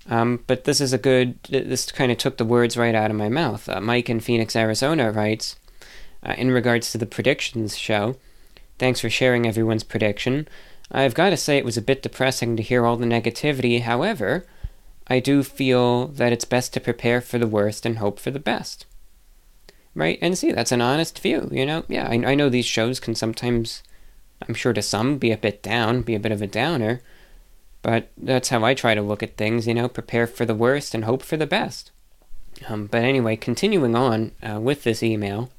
Um, 0.09 0.43
but 0.49 0.65
this 0.65 0.81
is 0.81 0.93
a 0.93 0.99
good, 0.99 1.41
this 1.45 1.93
kind 1.93 2.11
of 2.11 2.19
took 2.19 2.37
the 2.37 2.45
words 2.45 2.77
right 2.77 2.95
out 2.95 3.11
of 3.11 3.17
my 3.17 3.29
mouth. 3.29 3.69
Uh, 3.69 3.81
Mike 3.81 4.11
in 4.11 4.19
Phoenix, 4.19 4.57
Arizona 4.57 5.13
writes, 5.13 5.57
uh, 6.23 6.35
in 6.37 6.51
regards 6.51 6.93
to 6.93 6.99
the 6.99 7.07
predictions 7.07 7.77
show, 7.77 8.17
thanks 8.79 9.01
for 9.01 9.11
sharing 9.11 9.47
everyone's 9.47 9.85
prediction. 9.85 10.49
I've 10.91 11.15
got 11.15 11.31
to 11.31 11.37
say 11.37 11.57
it 11.57 11.65
was 11.65 11.77
a 11.77 11.83
bit 11.83 12.03
depressing 12.03 12.57
to 12.57 12.63
hear 12.63 12.85
all 12.85 12.97
the 12.97 13.07
negativity. 13.07 13.81
However, 13.81 14.47
I 15.07 15.21
do 15.21 15.43
feel 15.43 16.07
that 16.09 16.33
it's 16.33 16.45
best 16.45 16.73
to 16.75 16.81
prepare 16.81 17.21
for 17.21 17.39
the 17.39 17.47
worst 17.47 17.87
and 17.87 17.99
hope 17.99 18.19
for 18.19 18.31
the 18.31 18.39
best. 18.39 18.87
Right? 19.95 20.19
And 20.23 20.39
see, 20.39 20.53
that's 20.53 20.73
an 20.73 20.81
honest 20.81 21.19
view, 21.19 21.49
you 21.53 21.67
know? 21.67 21.85
Yeah, 21.89 22.09
I, 22.09 22.15
I 22.33 22.35
know 22.35 22.49
these 22.49 22.67
shows 22.67 23.01
can 23.01 23.15
sometimes, 23.15 23.83
I'm 24.47 24.55
sure 24.55 24.73
to 24.73 24.83
some, 24.83 25.19
be 25.19 25.33
a 25.33 25.37
bit 25.37 25.63
down, 25.63 26.03
be 26.03 26.15
a 26.15 26.21
bit 26.21 26.33
of 26.33 26.41
a 26.41 26.47
downer, 26.47 27.03
but 27.83 28.11
that's 28.17 28.49
how 28.49 28.65
I 28.65 28.75
try 28.75 28.95
to 28.95 29.03
look 29.03 29.23
at 29.23 29.37
things, 29.37 29.67
you 29.67 29.75
know? 29.75 29.89
Prepare 29.89 30.27
for 30.27 30.47
the 30.47 30.55
worst 30.55 30.95
and 30.95 31.05
hope 31.05 31.23
for 31.23 31.37
the 31.37 31.47
best. 31.47 31.91
Um, 32.69 32.87
but 32.87 33.03
anyway, 33.03 33.37
continuing 33.37 33.95
on 33.97 34.33
uh, 34.43 34.61
with 34.61 34.85
this 34.85 35.03
email, 35.03 35.51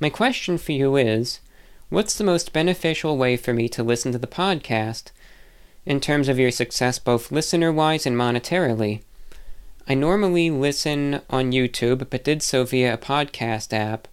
my 0.00 0.10
question 0.10 0.58
for 0.58 0.72
you 0.72 0.96
is 0.96 1.40
what's 1.88 2.16
the 2.16 2.24
most 2.24 2.52
beneficial 2.52 3.16
way 3.16 3.36
for 3.36 3.52
me 3.52 3.68
to 3.68 3.82
listen 3.82 4.12
to 4.12 4.18
the 4.18 4.26
podcast 4.26 5.10
in 5.86 6.00
terms 6.00 6.28
of 6.28 6.38
your 6.38 6.50
success, 6.50 6.98
both 6.98 7.30
listener 7.30 7.72
wise 7.72 8.06
and 8.06 8.16
monetarily. 8.16 9.02
I 9.86 9.94
normally 9.94 10.50
listen 10.50 11.20
on 11.28 11.52
YouTube, 11.52 12.08
but 12.10 12.24
did 12.24 12.42
so 12.42 12.64
via 12.64 12.94
a 12.94 12.98
podcast 12.98 13.72
app 13.72 14.08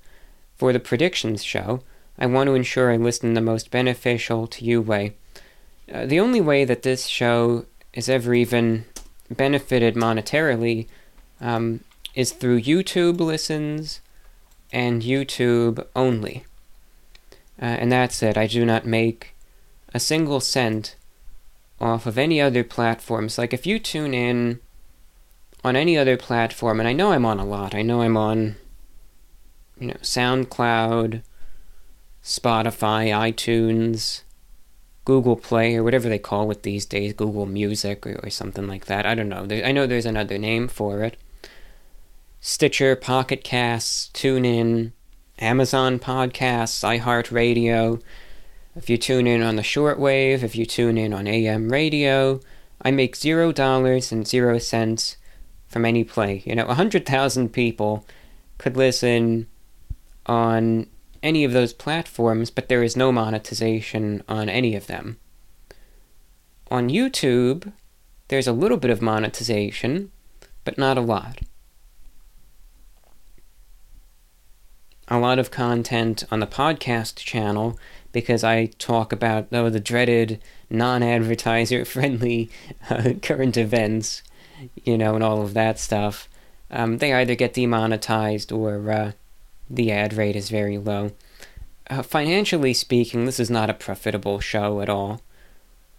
for 0.57 0.73
the 0.73 0.79
predictions 0.79 1.43
show. 1.43 1.81
I 2.19 2.25
want 2.25 2.47
to 2.47 2.55
ensure 2.55 2.91
I 2.91 2.97
listen 2.97 3.33
the 3.33 3.41
most 3.41 3.71
beneficial 3.71 4.47
to 4.47 4.65
you 4.65 4.81
way. 4.81 5.15
Uh, 5.91 6.05
the 6.05 6.19
only 6.19 6.41
way 6.41 6.65
that 6.65 6.83
this 6.83 7.07
show 7.07 7.65
has 7.93 8.09
ever 8.09 8.33
even 8.33 8.85
benefited 9.29 9.95
monetarily 9.95 10.87
um, 11.39 11.79
is 12.13 12.31
through 12.31 12.61
YouTube 12.61 13.19
listens 13.19 14.01
and 14.71 15.01
YouTube 15.01 15.85
only. 15.95 16.45
Uh, 17.61 17.65
and 17.65 17.91
that's 17.91 18.23
it. 18.23 18.37
I 18.37 18.47
do 18.47 18.65
not 18.65 18.85
make 18.85 19.35
a 19.93 19.99
single 19.99 20.39
cent 20.39 20.95
off 21.79 22.05
of 22.05 22.17
any 22.17 22.39
other 22.39 22.63
platforms. 22.63 23.37
Like 23.37 23.53
if 23.53 23.65
you 23.65 23.79
tune 23.79 24.13
in 24.13 24.59
on 25.63 25.75
any 25.75 25.97
other 25.97 26.17
platform, 26.17 26.79
and 26.79 26.87
I 26.87 26.93
know 26.93 27.11
I'm 27.11 27.25
on 27.25 27.39
a 27.39 27.45
lot. 27.45 27.75
I 27.75 27.81
know 27.81 28.01
I'm 28.01 28.17
on, 28.17 28.55
you 29.79 29.87
know, 29.87 29.97
SoundCloud, 30.01 31.21
Spotify, 32.23 33.09
iTunes, 33.09 34.21
Google 35.05 35.35
Play, 35.35 35.75
or 35.75 35.83
whatever 35.83 36.09
they 36.09 36.19
call 36.19 36.51
it 36.51 36.63
these 36.63 36.85
days, 36.85 37.13
Google 37.13 37.45
Music 37.45 38.05
or, 38.05 38.19
or 38.23 38.29
something 38.29 38.67
like 38.67 38.85
that. 38.85 39.05
I 39.05 39.15
don't 39.15 39.29
know. 39.29 39.45
There, 39.45 39.65
I 39.65 39.71
know 39.71 39.85
there's 39.85 40.05
another 40.05 40.37
name 40.37 40.67
for 40.67 41.03
it. 41.03 41.17
Stitcher, 42.43 42.95
Pocket 42.95 43.43
Casts, 43.43 44.09
TuneIn, 44.15 44.93
Amazon 45.37 45.99
Podcasts, 45.99 46.83
iHeartRadio. 46.83 48.01
If 48.75 48.89
you 48.89 48.97
tune 48.97 49.27
in 49.27 49.43
on 49.43 49.57
the 49.57 49.61
shortwave, 49.61 50.41
if 50.41 50.55
you 50.55 50.65
tune 50.65 50.97
in 50.97 51.13
on 51.13 51.27
AM 51.27 51.71
radio, 51.71 52.39
I 52.81 52.89
make 52.89 53.15
zero 53.15 53.51
dollars 53.51 54.11
and 54.11 54.27
zero 54.27 54.57
cents 54.57 55.17
from 55.67 55.85
any 55.85 56.03
play. 56.03 56.41
You 56.43 56.55
know, 56.55 56.65
100,000 56.65 57.49
people 57.49 58.07
could 58.57 58.75
listen 58.75 59.45
on 60.25 60.87
any 61.21 61.43
of 61.43 61.53
those 61.53 61.73
platforms, 61.73 62.49
but 62.49 62.69
there 62.69 62.81
is 62.81 62.97
no 62.97 63.11
monetization 63.11 64.23
on 64.27 64.49
any 64.49 64.75
of 64.75 64.87
them. 64.87 65.19
On 66.71 66.89
YouTube, 66.89 67.71
there's 68.29 68.47
a 68.47 68.51
little 68.51 68.77
bit 68.77 68.89
of 68.89 68.99
monetization, 68.99 70.11
but 70.63 70.79
not 70.79 70.97
a 70.97 71.01
lot. 71.01 71.41
A 75.11 75.19
lot 75.19 75.37
of 75.37 75.51
content 75.51 76.23
on 76.31 76.39
the 76.39 76.47
podcast 76.47 77.17
channel 77.17 77.77
because 78.13 78.45
I 78.45 78.67
talk 78.77 79.11
about 79.11 79.47
oh, 79.51 79.69
the 79.69 79.79
dreaded 79.79 80.41
non 80.69 81.03
advertiser 81.03 81.83
friendly 81.83 82.49
uh, 82.89 83.13
current 83.21 83.57
events, 83.57 84.23
you 84.83 84.97
know, 84.97 85.15
and 85.15 85.23
all 85.23 85.41
of 85.41 85.53
that 85.53 85.79
stuff. 85.79 86.29
Um, 86.71 86.99
they 86.99 87.13
either 87.13 87.35
get 87.35 87.53
demonetized 87.53 88.53
or 88.53 88.89
uh, 88.89 89.11
the 89.69 89.91
ad 89.91 90.13
rate 90.13 90.37
is 90.37 90.49
very 90.49 90.77
low. 90.77 91.11
Uh, 91.89 92.03
financially 92.03 92.73
speaking, 92.73 93.25
this 93.25 93.39
is 93.39 93.49
not 93.49 93.69
a 93.69 93.73
profitable 93.73 94.39
show 94.39 94.79
at 94.79 94.87
all. 94.87 95.21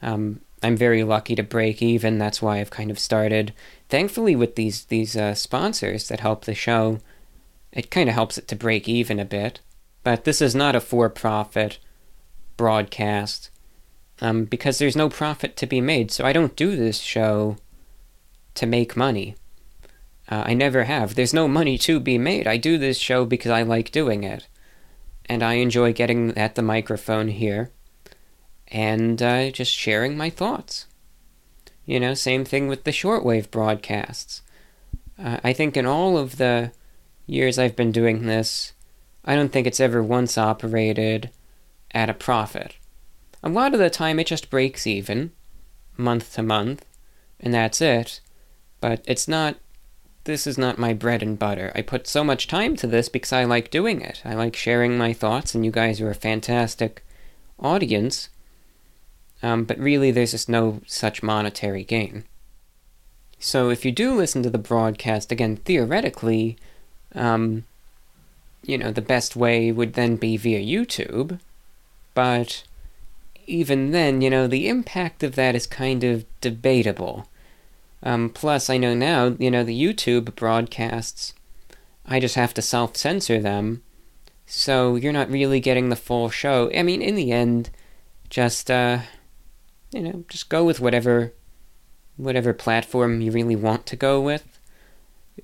Um, 0.01 0.41
I'm 0.63 0.77
very 0.77 1.05
lucky 1.05 1.35
to 1.35 1.43
break 1.43 1.83
even. 1.83 2.17
That's 2.17 2.41
why 2.41 2.61
I've 2.61 2.71
kind 2.71 2.91
of 2.91 2.99
started, 2.99 3.53
thankfully, 3.91 4.35
with 4.35 4.57
these 4.57 4.87
these 4.87 5.17
uh, 5.17 5.35
sponsors 5.35 6.09
that 6.09 6.21
help 6.21 6.47
the 6.47 6.55
show 6.55 7.01
it 7.73 7.91
kind 7.91 8.09
of 8.09 8.15
helps 8.15 8.39
it 8.39 8.49
to 8.49 8.57
break 8.57 8.89
even 8.89 9.19
a 9.19 9.25
bit. 9.25 9.61
But 10.03 10.25
this 10.25 10.43
is 10.43 10.55
not 10.55 10.75
a 10.75 10.81
for 10.81 11.09
profit 11.09 11.79
broadcast 12.57 13.51
um, 14.21 14.45
because 14.45 14.79
there's 14.79 14.97
no 14.97 15.09
profit 15.09 15.57
to 15.57 15.67
be 15.67 15.81
made. 15.81 16.11
So 16.11 16.25
I 16.25 16.33
don't 16.33 16.57
do 16.57 16.77
this 16.77 16.99
show 16.99 17.57
to 18.55 18.67
make 18.67 18.97
money. 18.97 19.37
Uh, 20.29 20.45
I 20.47 20.55
never 20.55 20.85
have. 20.85 21.15
There's 21.15 21.35
no 21.35 21.49
money 21.49 21.79
to 21.79 21.99
be 21.99 22.19
made. 22.19 22.47
I 22.47 22.57
do 22.57 22.79
this 22.79 22.99
show 22.99 23.25
because 23.25 23.51
I 23.51 23.63
like 23.63 23.91
doing 23.91 24.25
it. 24.25 24.47
And 25.27 25.43
I 25.43 25.55
enjoy 25.55 25.93
getting 25.93 26.37
at 26.37 26.57
the 26.57 26.63
microphone 26.63 27.29
here 27.29 27.71
and 28.69 29.23
uh, 29.23 29.51
just 29.51 29.73
sharing 29.73 30.17
my 30.17 30.31
thoughts. 30.31 30.87
You 31.85 32.01
know, 32.01 32.15
same 32.15 32.45
thing 32.45 32.69
with 32.69 32.85
the 32.85 32.91
shortwave 32.91 33.51
broadcasts. 33.51 34.43
Uh, 35.19 35.39
I 35.43 35.53
think 35.53 35.77
in 35.77 35.87
all 35.87 36.17
of 36.17 36.39
the 36.39 36.73
years 37.27 37.59
I've 37.59 37.77
been 37.77 37.93
doing 37.93 38.27
this, 38.27 38.73
I 39.25 39.37
don't 39.37 39.53
think 39.53 39.67
it's 39.67 39.81
ever 39.81 40.03
once 40.03 40.37
operated 40.37 41.31
at 41.93 42.11
a 42.11 42.15
profit. 42.15 42.77
A 43.43 43.49
lot 43.49 43.75
of 43.75 43.81
the 43.81 43.91
time 43.91 44.19
it 44.19 44.27
just 44.27 44.51
breaks 44.51 44.87
even, 44.87 45.33
month 45.97 46.35
to 46.35 46.43
month, 46.43 46.85
and 47.41 47.53
that's 47.53 47.81
it. 47.81 48.21
But 48.81 49.05
it's 49.07 49.29
not, 49.29 49.57
this 50.25 50.47
is 50.47 50.59
not 50.59 50.79
my 50.79 50.93
bread 50.93 51.23
and 51.23 51.39
butter. 51.39 51.73
I 51.75 51.83
put 51.83 52.07
so 52.07 52.25
much 52.25 52.47
time 52.47 52.77
to 52.77 52.87
this 52.87 53.09
because 53.09 53.33
I 53.33 53.45
like 53.45 53.71
doing 53.71 54.01
it. 54.01 54.23
I 54.25 54.35
like 54.35 54.57
sharing 54.57 54.99
my 54.99 55.13
thoughts, 55.13 55.55
and 55.55 55.65
you 55.65 55.71
guys 55.71 56.01
are 56.01 56.11
a 56.11 56.15
fantastic 56.15 57.05
audience. 57.59 58.29
Um, 59.43 59.65
but 59.65 59.79
really, 59.79 60.11
there's 60.11 60.33
just 60.33 60.49
no 60.49 60.81
such 60.87 61.23
monetary 61.23 61.85
gain. 61.85 62.25
So 63.39 63.71
if 63.71 63.85
you 63.85 63.91
do 63.91 64.15
listen 64.15 64.45
to 64.45 64.51
the 64.51 64.59
broadcast, 64.59 65.33
again, 65.33 65.57
theoretically, 65.57 66.57
um, 67.15 67.65
you 68.65 68.79
know, 68.79 68.91
the 68.91 69.03
best 69.03 69.37
way 69.37 69.73
would 69.73 69.95
then 69.95 70.17
be 70.17 70.37
via 70.37 70.61
YouTube, 70.61 71.41
but 72.15 72.65
even 73.47 73.91
then, 73.91 74.21
you 74.21 74.31
know, 74.31 74.47
the 74.47 74.69
impact 74.69 75.23
of 75.23 75.35
that 75.35 75.55
is 75.55 75.67
kind 75.67 76.05
of 76.05 76.25
debatable. 76.41 77.29
Um, 78.03 78.31
plus, 78.31 78.71
I 78.71 78.79
know 78.79 78.95
now, 78.95 79.37
you 79.39 79.51
know, 79.51 79.65
the 79.65 79.81
YouTube 79.81 80.35
broadcasts, 80.35 81.35
I 82.07 82.21
just 82.21 82.35
have 82.35 82.55
to 82.55 82.63
self 82.63 82.97
censor 82.97 83.41
them, 83.41 83.83
so 84.47 84.97
you're 84.97 85.13
not 85.13 85.31
really 85.31 85.61
getting 85.61 85.89
the 85.89 85.97
full 85.97 86.29
show. 86.31 86.71
I 86.75 86.83
mean, 86.83 87.03
in 87.03 87.15
the 87.15 87.33
end, 87.33 87.71
just, 88.29 88.71
uh, 88.71 89.01
you 89.93 90.01
know, 90.01 90.25
just 90.29 90.49
go 90.49 90.65
with 90.65 90.81
whatever, 90.81 91.33
whatever 92.17 92.53
platform 92.53 93.21
you 93.21 93.31
really 93.31 93.57
want 93.57 93.87
to 93.87 93.97
go 93.97 94.21
with. 94.21 94.52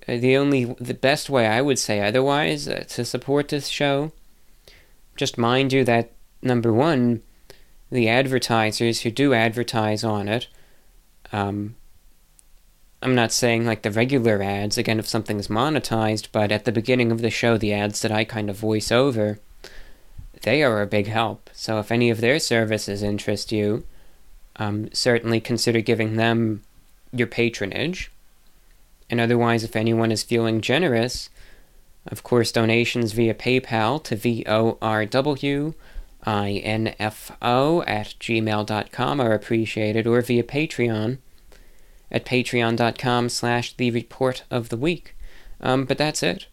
The 0.06 0.36
only 0.36 0.64
the 0.78 0.94
best 0.94 1.30
way 1.30 1.46
I 1.46 1.62
would 1.62 1.78
say 1.78 2.00
otherwise 2.00 2.68
uh, 2.68 2.84
to 2.88 3.04
support 3.04 3.48
this 3.48 3.68
show 3.68 4.12
just 5.16 5.38
mind 5.38 5.72
you 5.72 5.84
that 5.84 6.12
number 6.42 6.72
one 6.72 7.22
the 7.90 8.08
advertisers 8.08 9.00
who 9.00 9.10
do 9.10 9.34
advertise 9.34 10.04
on 10.04 10.28
it 10.28 10.46
um, 11.32 11.74
I'm 13.02 13.14
not 13.14 13.32
saying 13.32 13.64
like 13.64 13.82
the 13.82 13.90
regular 13.90 14.42
ads 14.42 14.78
again 14.78 14.98
if 14.98 15.08
something's 15.08 15.48
monetized 15.48 16.28
but 16.32 16.52
at 16.52 16.64
the 16.64 16.72
beginning 16.72 17.10
of 17.10 17.22
the 17.22 17.30
show 17.30 17.56
the 17.56 17.72
ads 17.72 18.02
that 18.02 18.12
I 18.12 18.24
kind 18.24 18.50
of 18.50 18.56
voice 18.56 18.92
over 18.92 19.38
they 20.42 20.62
are 20.62 20.82
a 20.82 20.86
big 20.86 21.08
help. 21.08 21.50
So 21.52 21.78
if 21.78 21.90
any 21.90 22.10
of 22.10 22.20
their 22.20 22.38
services 22.38 23.02
interest 23.02 23.52
you 23.52 23.84
um, 24.56 24.92
certainly 24.92 25.40
consider 25.40 25.80
giving 25.80 26.16
them 26.16 26.62
your 27.12 27.26
patronage 27.26 28.10
and 29.10 29.20
otherwise, 29.20 29.64
if 29.64 29.76
anyone 29.76 30.12
is 30.12 30.22
feeling 30.22 30.60
generous, 30.60 31.30
of 32.06 32.22
course, 32.22 32.52
donations 32.52 33.12
via 33.12 33.34
PayPal 33.34 34.02
to 34.04 34.16
VORWINFO 34.16 35.74
at 37.86 38.14
gmail.com 38.20 39.20
are 39.20 39.32
appreciated, 39.32 40.06
or 40.06 40.20
via 40.22 40.42
Patreon 40.42 41.18
at 42.10 42.24
patreon.com 42.24 43.28
slash 43.28 43.76
the 43.76 43.90
report 43.90 44.44
of 44.50 44.70
the 44.70 44.76
week. 44.76 45.14
Um, 45.60 45.84
but 45.84 45.98
that's 45.98 46.22
it. 46.22 46.46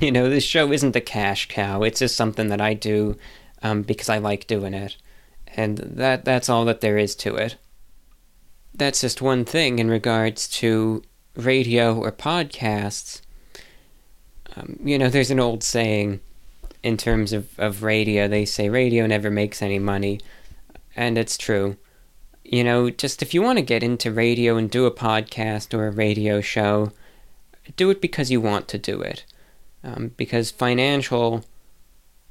You 0.00 0.10
know, 0.10 0.28
this 0.28 0.44
show 0.44 0.72
isn't 0.72 0.96
a 0.96 1.00
cash 1.00 1.48
cow. 1.48 1.82
It's 1.82 2.00
just 2.00 2.16
something 2.16 2.48
that 2.48 2.60
I 2.60 2.74
do 2.74 3.16
um, 3.62 3.82
because 3.82 4.08
I 4.08 4.18
like 4.18 4.46
doing 4.46 4.74
it. 4.74 4.96
And 5.54 5.78
that 5.78 6.24
that's 6.24 6.48
all 6.48 6.64
that 6.64 6.80
there 6.80 6.98
is 6.98 7.14
to 7.16 7.36
it. 7.36 7.56
That's 8.74 9.02
just 9.02 9.20
one 9.22 9.44
thing 9.44 9.78
in 9.78 9.90
regards 9.90 10.48
to 10.48 11.02
radio 11.36 11.98
or 11.98 12.12
podcasts, 12.12 13.20
um, 14.56 14.78
you 14.84 14.98
know, 14.98 15.08
there's 15.08 15.30
an 15.30 15.40
old 15.40 15.62
saying 15.62 16.20
in 16.82 16.96
terms 16.96 17.32
of, 17.32 17.58
of 17.58 17.82
radio. 17.82 18.28
They 18.28 18.44
say 18.44 18.68
radio 18.68 19.06
never 19.06 19.30
makes 19.30 19.62
any 19.62 19.78
money, 19.78 20.20
and 20.94 21.16
it's 21.16 21.38
true. 21.38 21.76
You 22.44 22.64
know, 22.64 22.90
just 22.90 23.22
if 23.22 23.32
you 23.32 23.42
want 23.42 23.58
to 23.58 23.64
get 23.64 23.82
into 23.82 24.12
radio 24.12 24.56
and 24.56 24.70
do 24.70 24.84
a 24.84 24.90
podcast 24.90 25.72
or 25.72 25.86
a 25.86 25.90
radio 25.92 26.40
show, 26.40 26.92
do 27.76 27.88
it 27.90 28.00
because 28.00 28.30
you 28.30 28.40
want 28.40 28.68
to 28.68 28.78
do 28.78 29.00
it. 29.00 29.24
Um, 29.84 30.12
because 30.16 30.50
financial 30.50 31.44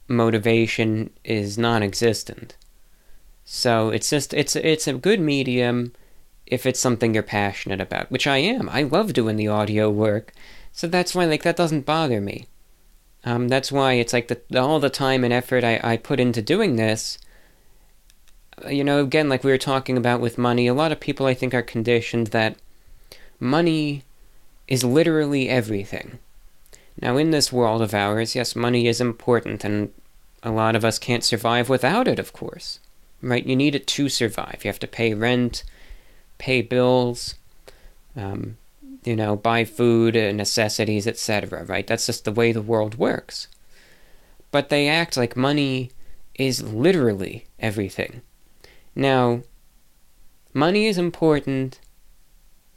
motivation 0.08 1.10
is 1.24 1.58
non 1.58 1.82
existent. 1.82 2.56
So 3.46 3.90
it's 3.90 4.10
just 4.10 4.34
it's 4.34 4.56
it's 4.56 4.88
a 4.88 4.94
good 4.94 5.20
medium 5.20 5.94
if 6.52 6.66
it's 6.66 6.80
something 6.80 7.14
you're 7.14 7.24
passionate 7.24 7.82
about, 7.82 8.12
which 8.12 8.28
I 8.28 8.38
am. 8.38 8.70
I 8.70 8.84
love 8.84 9.14
doing 9.14 9.38
the 9.38 9.48
audio 9.48 9.90
work, 9.90 10.34
so 10.74 10.86
that's 10.86 11.16
why 11.16 11.26
like 11.26 11.44
that 11.44 11.56
doesn't 11.56 11.86
bother 11.86 12.22
me. 12.22 12.46
Um, 13.24 13.48
that's 13.48 13.72
why 13.72 13.94
it's 13.94 14.14
like 14.14 14.28
the, 14.28 14.60
all 14.60 14.80
the 14.80 14.90
time 14.90 15.24
and 15.24 15.34
effort 15.34 15.64
I, 15.64 15.80
I 15.84 15.98
put 15.98 16.20
into 16.20 16.42
doing 16.42 16.76
this. 16.76 17.18
Uh, 18.64 18.70
you 18.70 18.84
know, 18.84 19.02
again, 19.02 19.30
like 19.30 19.44
we 19.44 19.52
were 19.52 19.58
talking 19.58 19.98
about 19.98 20.22
with 20.22 20.38
money, 20.38 20.68
a 20.68 20.74
lot 20.74 20.92
of 20.92 21.00
people 21.00 21.26
I 21.26 21.34
think 21.34 21.54
are 21.54 21.62
conditioned 21.62 22.28
that 22.28 22.58
money 23.40 24.04
is 24.68 24.84
literally 24.84 25.50
everything. 25.50 26.20
Now, 27.02 27.18
in 27.18 27.32
this 27.32 27.54
world 27.54 27.82
of 27.82 27.94
ours, 27.94 28.36
yes, 28.36 28.56
money 28.56 28.88
is 28.88 29.00
important, 29.00 29.64
and 29.64 29.94
a 30.44 30.52
lot 30.52 30.76
of 30.76 30.84
us 30.84 31.00
can't 31.00 31.24
survive 31.24 31.70
without 31.70 32.08
it, 32.08 32.20
of 32.20 32.34
course. 32.34 32.80
Right? 33.22 33.46
You 33.46 33.56
need 33.56 33.76
it 33.76 33.88
to 33.88 34.10
survive. 34.10 34.62
You 34.64 34.70
have 34.70 34.80
to 34.80 34.88
pay 34.88 35.14
rent, 35.14 35.64
pay 36.42 36.64
bills, 36.64 37.36
um, 38.16 38.58
you 39.04 39.16
know, 39.16 39.36
buy 39.36 39.64
food, 39.64 40.18
uh, 40.18 40.32
necessities, 40.32 41.06
etc. 41.06 41.64
Right? 41.64 41.86
That's 41.86 42.08
just 42.08 42.26
the 42.26 42.32
way 42.32 42.52
the 42.52 42.64
world 42.64 42.96
works. 42.96 43.48
But 44.50 44.70
they 44.70 44.88
act 44.88 45.16
like 45.16 45.36
money 45.38 45.92
is 46.34 46.64
literally 46.64 47.46
everything. 47.60 48.24
Now, 48.96 49.44
money 50.54 50.88
is 50.88 50.98
important 50.98 51.80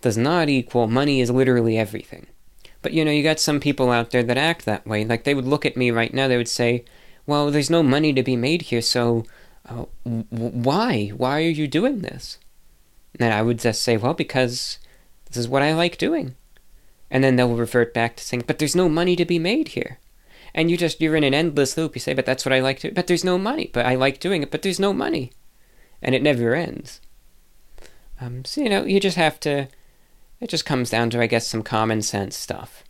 does 0.02 0.18
not 0.18 0.50
equal 0.50 0.86
money 0.86 1.22
is 1.22 1.30
literally 1.30 1.78
everything. 1.78 2.26
But 2.82 2.92
you 2.92 3.02
know, 3.02 3.10
you 3.10 3.22
got 3.22 3.40
some 3.40 3.58
people 3.58 3.90
out 3.90 4.10
there 4.10 4.22
that 4.22 4.36
act 4.36 4.66
that 4.66 4.86
way. 4.86 5.06
Like 5.06 5.24
they 5.24 5.34
would 5.34 5.46
look 5.46 5.64
at 5.64 5.78
me 5.78 5.90
right 5.90 6.12
now, 6.12 6.28
they 6.28 6.36
would 6.36 6.48
say, 6.60 6.84
"Well, 7.26 7.50
there's 7.50 7.70
no 7.70 7.82
money 7.82 8.12
to 8.12 8.22
be 8.22 8.36
made 8.36 8.62
here, 8.68 8.82
so 8.82 9.24
uh, 9.66 9.86
w- 10.04 10.26
why? 10.68 11.08
Why 11.16 11.38
are 11.38 11.56
you 11.60 11.66
doing 11.66 12.02
this?" 12.02 12.36
And 13.18 13.32
I 13.32 13.42
would 13.42 13.58
just 13.58 13.82
say, 13.82 13.96
"Well, 13.96 14.14
because 14.14 14.78
this 15.26 15.36
is 15.36 15.48
what 15.48 15.62
I 15.62 15.72
like 15.72 15.98
doing." 15.98 16.34
And 17.10 17.22
then 17.22 17.36
they'll 17.36 17.54
revert 17.54 17.94
back 17.94 18.16
to 18.16 18.24
saying, 18.24 18.44
"But 18.46 18.58
there's 18.58 18.76
no 18.76 18.88
money 18.88 19.16
to 19.16 19.24
be 19.24 19.38
made 19.38 19.68
here." 19.68 19.98
And 20.54 20.70
you 20.70 20.76
just 20.76 21.00
you're 21.00 21.16
in 21.16 21.24
an 21.24 21.34
endless 21.34 21.76
loop. 21.76 21.94
You 21.94 22.00
say, 22.00 22.14
"But 22.14 22.26
that's 22.26 22.44
what 22.44 22.52
I 22.52 22.60
like 22.60 22.80
to." 22.80 22.92
But 22.92 23.06
there's 23.06 23.24
no 23.24 23.38
money. 23.38 23.70
But 23.72 23.86
I 23.86 23.94
like 23.94 24.20
doing 24.20 24.42
it. 24.42 24.50
But 24.50 24.62
there's 24.62 24.80
no 24.80 24.92
money, 24.92 25.32
and 26.02 26.14
it 26.14 26.22
never 26.22 26.54
ends. 26.54 27.00
Um, 28.20 28.44
so 28.44 28.60
you 28.60 28.68
know, 28.68 28.84
you 28.84 29.00
just 29.00 29.16
have 29.16 29.40
to 29.40 29.68
it 30.44 30.50
just 30.50 30.66
comes 30.66 30.90
down 30.90 31.08
to, 31.10 31.22
I 31.22 31.26
guess, 31.26 31.46
some 31.46 31.62
common 31.62 32.02
sense 32.02 32.36
stuff. 32.36 32.84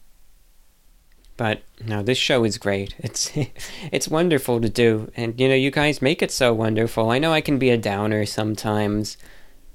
But 1.37 1.63
no, 1.85 2.03
this 2.03 2.19
show 2.19 2.43
is 2.43 2.59
great. 2.59 2.97
It's 2.99 3.31
it's 3.93 4.09
wonderful 4.09 4.61
to 4.61 4.69
do, 4.69 5.13
and 5.17 5.39
you 5.39 5.49
know, 5.49 5.55
you 5.55 5.71
guys 5.71 6.03
make 6.03 6.21
it 6.21 6.33
so 6.33 6.53
wonderful. 6.53 7.11
I 7.11 7.21
know 7.21 7.33
I 7.33 7.41
can 7.41 7.59
be 7.59 7.71
a 7.71 7.79
downer 7.79 8.27
sometimes, 8.27 9.17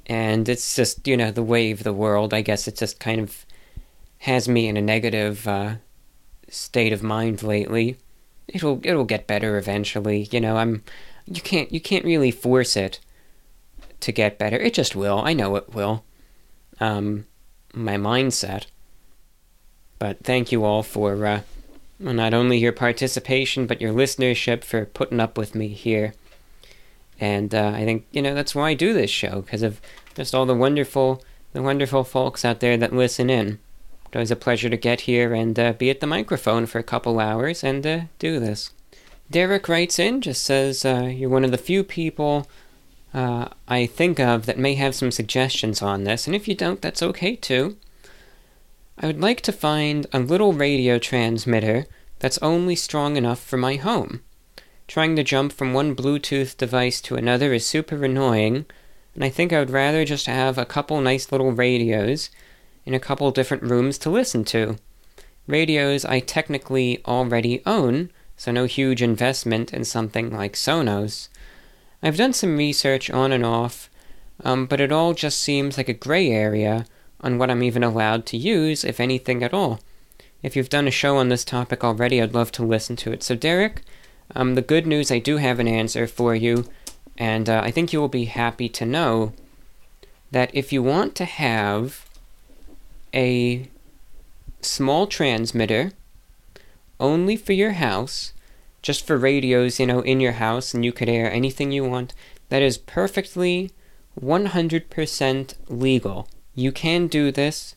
and 0.09 0.49
it's 0.49 0.75
just 0.75 1.07
you 1.07 1.15
know 1.15 1.31
the 1.31 1.43
way 1.43 1.71
of 1.71 1.83
the 1.83 1.93
world. 1.93 2.33
I 2.33 2.41
guess 2.41 2.67
it 2.67 2.75
just 2.75 2.99
kind 2.99 3.21
of 3.21 3.45
has 4.19 4.49
me 4.49 4.67
in 4.67 4.75
a 4.75 4.81
negative 4.81 5.47
uh, 5.47 5.75
state 6.49 6.91
of 6.91 7.03
mind 7.03 7.43
lately. 7.43 7.95
It'll 8.47 8.81
it'll 8.83 9.05
get 9.05 9.27
better 9.27 9.57
eventually. 9.57 10.27
You 10.31 10.41
know, 10.41 10.57
I'm 10.57 10.83
you 11.27 11.41
can't 11.41 11.71
you 11.71 11.79
can't 11.79 12.03
really 12.03 12.31
force 12.31 12.75
it 12.75 12.99
to 14.01 14.11
get 14.11 14.39
better. 14.39 14.57
It 14.57 14.73
just 14.73 14.95
will. 14.95 15.19
I 15.19 15.33
know 15.33 15.55
it 15.55 15.73
will. 15.73 16.03
Um, 16.79 17.27
my 17.73 17.95
mindset. 17.95 18.65
But 19.99 20.23
thank 20.23 20.51
you 20.51 20.63
all 20.63 20.81
for 20.81 21.25
uh, 21.25 21.41
not 21.99 22.33
only 22.33 22.57
your 22.57 22.71
participation, 22.71 23.67
but 23.67 23.81
your 23.81 23.93
listenership 23.93 24.63
for 24.63 24.85
putting 24.85 25.19
up 25.19 25.37
with 25.37 25.53
me 25.53 25.67
here. 25.67 26.13
And 27.19 27.53
uh, 27.53 27.73
I 27.75 27.83
think 27.83 28.07
you 28.11 28.21
know 28.21 28.33
that's 28.33 28.55
why 28.55 28.69
I 28.69 28.73
do 28.73 28.93
this 28.93 29.11
show 29.11 29.41
because 29.41 29.61
of 29.61 29.81
just 30.15 30.35
all 30.35 30.45
the 30.45 30.55
wonderful, 30.55 31.23
the 31.53 31.61
wonderful 31.61 32.03
folks 32.03 32.43
out 32.43 32.59
there 32.59 32.77
that 32.77 32.93
listen 32.93 33.29
in. 33.29 33.59
It's 34.05 34.15
always 34.15 34.31
a 34.31 34.35
pleasure 34.35 34.69
to 34.69 34.77
get 34.77 35.01
here 35.01 35.33
and 35.33 35.57
uh, 35.59 35.73
be 35.73 35.89
at 35.89 35.99
the 35.99 36.07
microphone 36.07 36.65
for 36.65 36.79
a 36.79 36.83
couple 36.83 37.19
hours 37.19 37.63
and 37.63 37.85
uh, 37.85 38.01
do 38.17 38.39
this. 38.39 38.71
Derek 39.29 39.69
writes 39.69 39.99
in, 39.99 40.21
just 40.21 40.43
says 40.43 40.83
uh, 40.83 41.11
you're 41.13 41.29
one 41.29 41.45
of 41.45 41.51
the 41.51 41.57
few 41.57 41.83
people 41.83 42.47
uh, 43.13 43.47
I 43.67 43.85
think 43.85 44.19
of 44.19 44.45
that 44.45 44.59
may 44.59 44.75
have 44.75 44.93
some 44.93 45.11
suggestions 45.11 45.81
on 45.81 46.03
this, 46.03 46.27
and 46.27 46.35
if 46.35 46.47
you 46.47 46.55
don't, 46.55 46.81
that's 46.81 47.01
okay 47.01 47.35
too. 47.35 47.77
I 48.99 49.07
would 49.07 49.21
like 49.21 49.41
to 49.41 49.51
find 49.51 50.05
a 50.13 50.19
little 50.19 50.53
radio 50.53 50.99
transmitter 50.99 51.85
that's 52.19 52.37
only 52.39 52.75
strong 52.75 53.15
enough 53.15 53.41
for 53.41 53.57
my 53.57 53.77
home. 53.77 54.21
Trying 54.87 55.15
to 55.15 55.23
jump 55.23 55.53
from 55.53 55.73
one 55.73 55.95
Bluetooth 55.95 56.57
device 56.57 56.99
to 57.01 57.15
another 57.15 57.53
is 57.53 57.65
super 57.65 58.03
annoying, 58.03 58.65
and 59.15 59.23
I 59.23 59.29
think 59.29 59.51
I 59.51 59.59
would 59.59 59.69
rather 59.69 60.05
just 60.05 60.25
have 60.27 60.57
a 60.57 60.65
couple 60.65 60.99
nice 61.01 61.31
little 61.31 61.51
radios 61.51 62.29
in 62.85 62.93
a 62.93 62.99
couple 62.99 63.29
different 63.31 63.63
rooms 63.63 63.97
to 63.99 64.09
listen 64.09 64.43
to. 64.45 64.77
Radios 65.47 66.05
I 66.05 66.19
technically 66.19 67.01
already 67.05 67.61
own, 67.65 68.11
so 68.37 68.51
no 68.51 68.65
huge 68.65 69.01
investment 69.01 69.73
in 69.73 69.83
something 69.83 70.31
like 70.31 70.53
Sonos. 70.53 71.27
I've 72.01 72.17
done 72.17 72.33
some 72.33 72.57
research 72.57 73.09
on 73.09 73.31
and 73.31 73.45
off, 73.45 73.89
um, 74.43 74.65
but 74.65 74.79
it 74.79 74.91
all 74.91 75.13
just 75.13 75.39
seems 75.39 75.77
like 75.77 75.89
a 75.89 75.93
gray 75.93 76.29
area 76.29 76.85
on 77.21 77.37
what 77.37 77.49
I'm 77.49 77.63
even 77.63 77.83
allowed 77.83 78.25
to 78.27 78.37
use, 78.37 78.85
if 78.85 78.99
anything 78.99 79.43
at 79.43 79.53
all. 79.53 79.79
If 80.41 80.55
you've 80.55 80.69
done 80.69 80.87
a 80.87 80.91
show 80.91 81.17
on 81.17 81.27
this 81.27 81.43
topic 81.43 81.83
already, 81.83 82.21
I'd 82.21 82.33
love 82.33 82.51
to 82.53 82.63
listen 82.63 82.95
to 82.97 83.11
it. 83.11 83.23
So, 83.23 83.35
Derek, 83.35 83.81
um, 84.35 84.55
the 84.55 84.61
good 84.61 84.87
news 84.87 85.11
I 85.11 85.19
do 85.19 85.37
have 85.37 85.59
an 85.59 85.67
answer 85.67 86.07
for 86.07 86.33
you, 86.33 86.65
and 87.19 87.49
uh, 87.49 87.61
I 87.63 87.69
think 87.69 87.91
you 87.93 87.99
will 87.99 88.07
be 88.07 88.25
happy 88.25 88.69
to 88.69 88.85
know 88.85 89.33
that 90.31 90.49
if 90.53 90.71
you 90.71 90.81
want 90.81 91.13
to 91.15 91.25
have 91.25 92.09
a 93.13 93.67
small 94.61 95.05
transmitter 95.05 95.91
only 96.99 97.35
for 97.35 97.53
your 97.53 97.73
house, 97.73 98.33
just 98.81 99.05
for 99.05 99.17
radios, 99.17 99.79
you 99.79 99.85
know, 99.85 100.01
in 100.01 100.19
your 100.19 100.33
house, 100.33 100.73
and 100.73 100.85
you 100.85 100.91
could 100.91 101.09
air 101.09 101.31
anything 101.31 101.71
you 101.71 101.83
want. 101.83 102.13
That 102.49 102.61
is 102.61 102.77
perfectly 102.77 103.71
100% 104.19 105.53
legal. 105.67 106.27
You 106.55 106.71
can 106.71 107.07
do 107.07 107.31
this. 107.31 107.75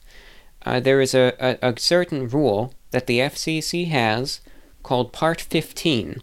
Uh, 0.64 0.80
there 0.80 1.00
is 1.00 1.14
a, 1.14 1.34
a, 1.40 1.70
a, 1.70 1.78
certain 1.78 2.28
rule 2.28 2.72
that 2.92 3.06
the 3.06 3.18
FCC 3.18 3.88
has 3.88 4.40
called 4.82 5.12
Part 5.12 5.40
15. 5.40 6.22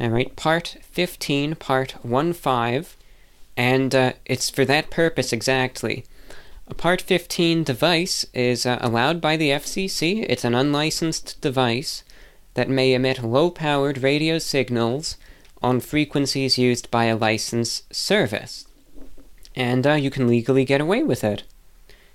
All 0.00 0.10
right, 0.10 0.34
Part 0.36 0.76
15, 0.92 1.56
Part 1.56 1.92
1 2.04 2.32
5, 2.32 2.96
and 3.56 3.94
uh, 3.94 4.12
it's 4.24 4.48
for 4.48 4.64
that 4.64 4.90
purpose 4.90 5.32
exactly. 5.32 6.04
A 6.68 6.74
Part 6.74 7.00
15 7.00 7.64
device 7.64 8.24
is 8.32 8.64
uh, 8.64 8.78
allowed 8.80 9.20
by 9.20 9.36
the 9.36 9.50
FCC. 9.50 10.24
It's 10.28 10.44
an 10.44 10.54
unlicensed 10.54 11.40
device 11.40 12.04
that 12.54 12.68
may 12.68 12.94
emit 12.94 13.24
low 13.24 13.50
powered 13.50 14.02
radio 14.02 14.38
signals 14.38 15.16
on 15.62 15.80
frequencies 15.80 16.58
used 16.58 16.90
by 16.92 17.06
a 17.06 17.16
licensed 17.16 17.92
service. 17.92 18.68
And 19.56 19.84
uh, 19.84 19.94
you 19.94 20.10
can 20.10 20.28
legally 20.28 20.64
get 20.64 20.80
away 20.80 21.02
with 21.02 21.24
it. 21.24 21.42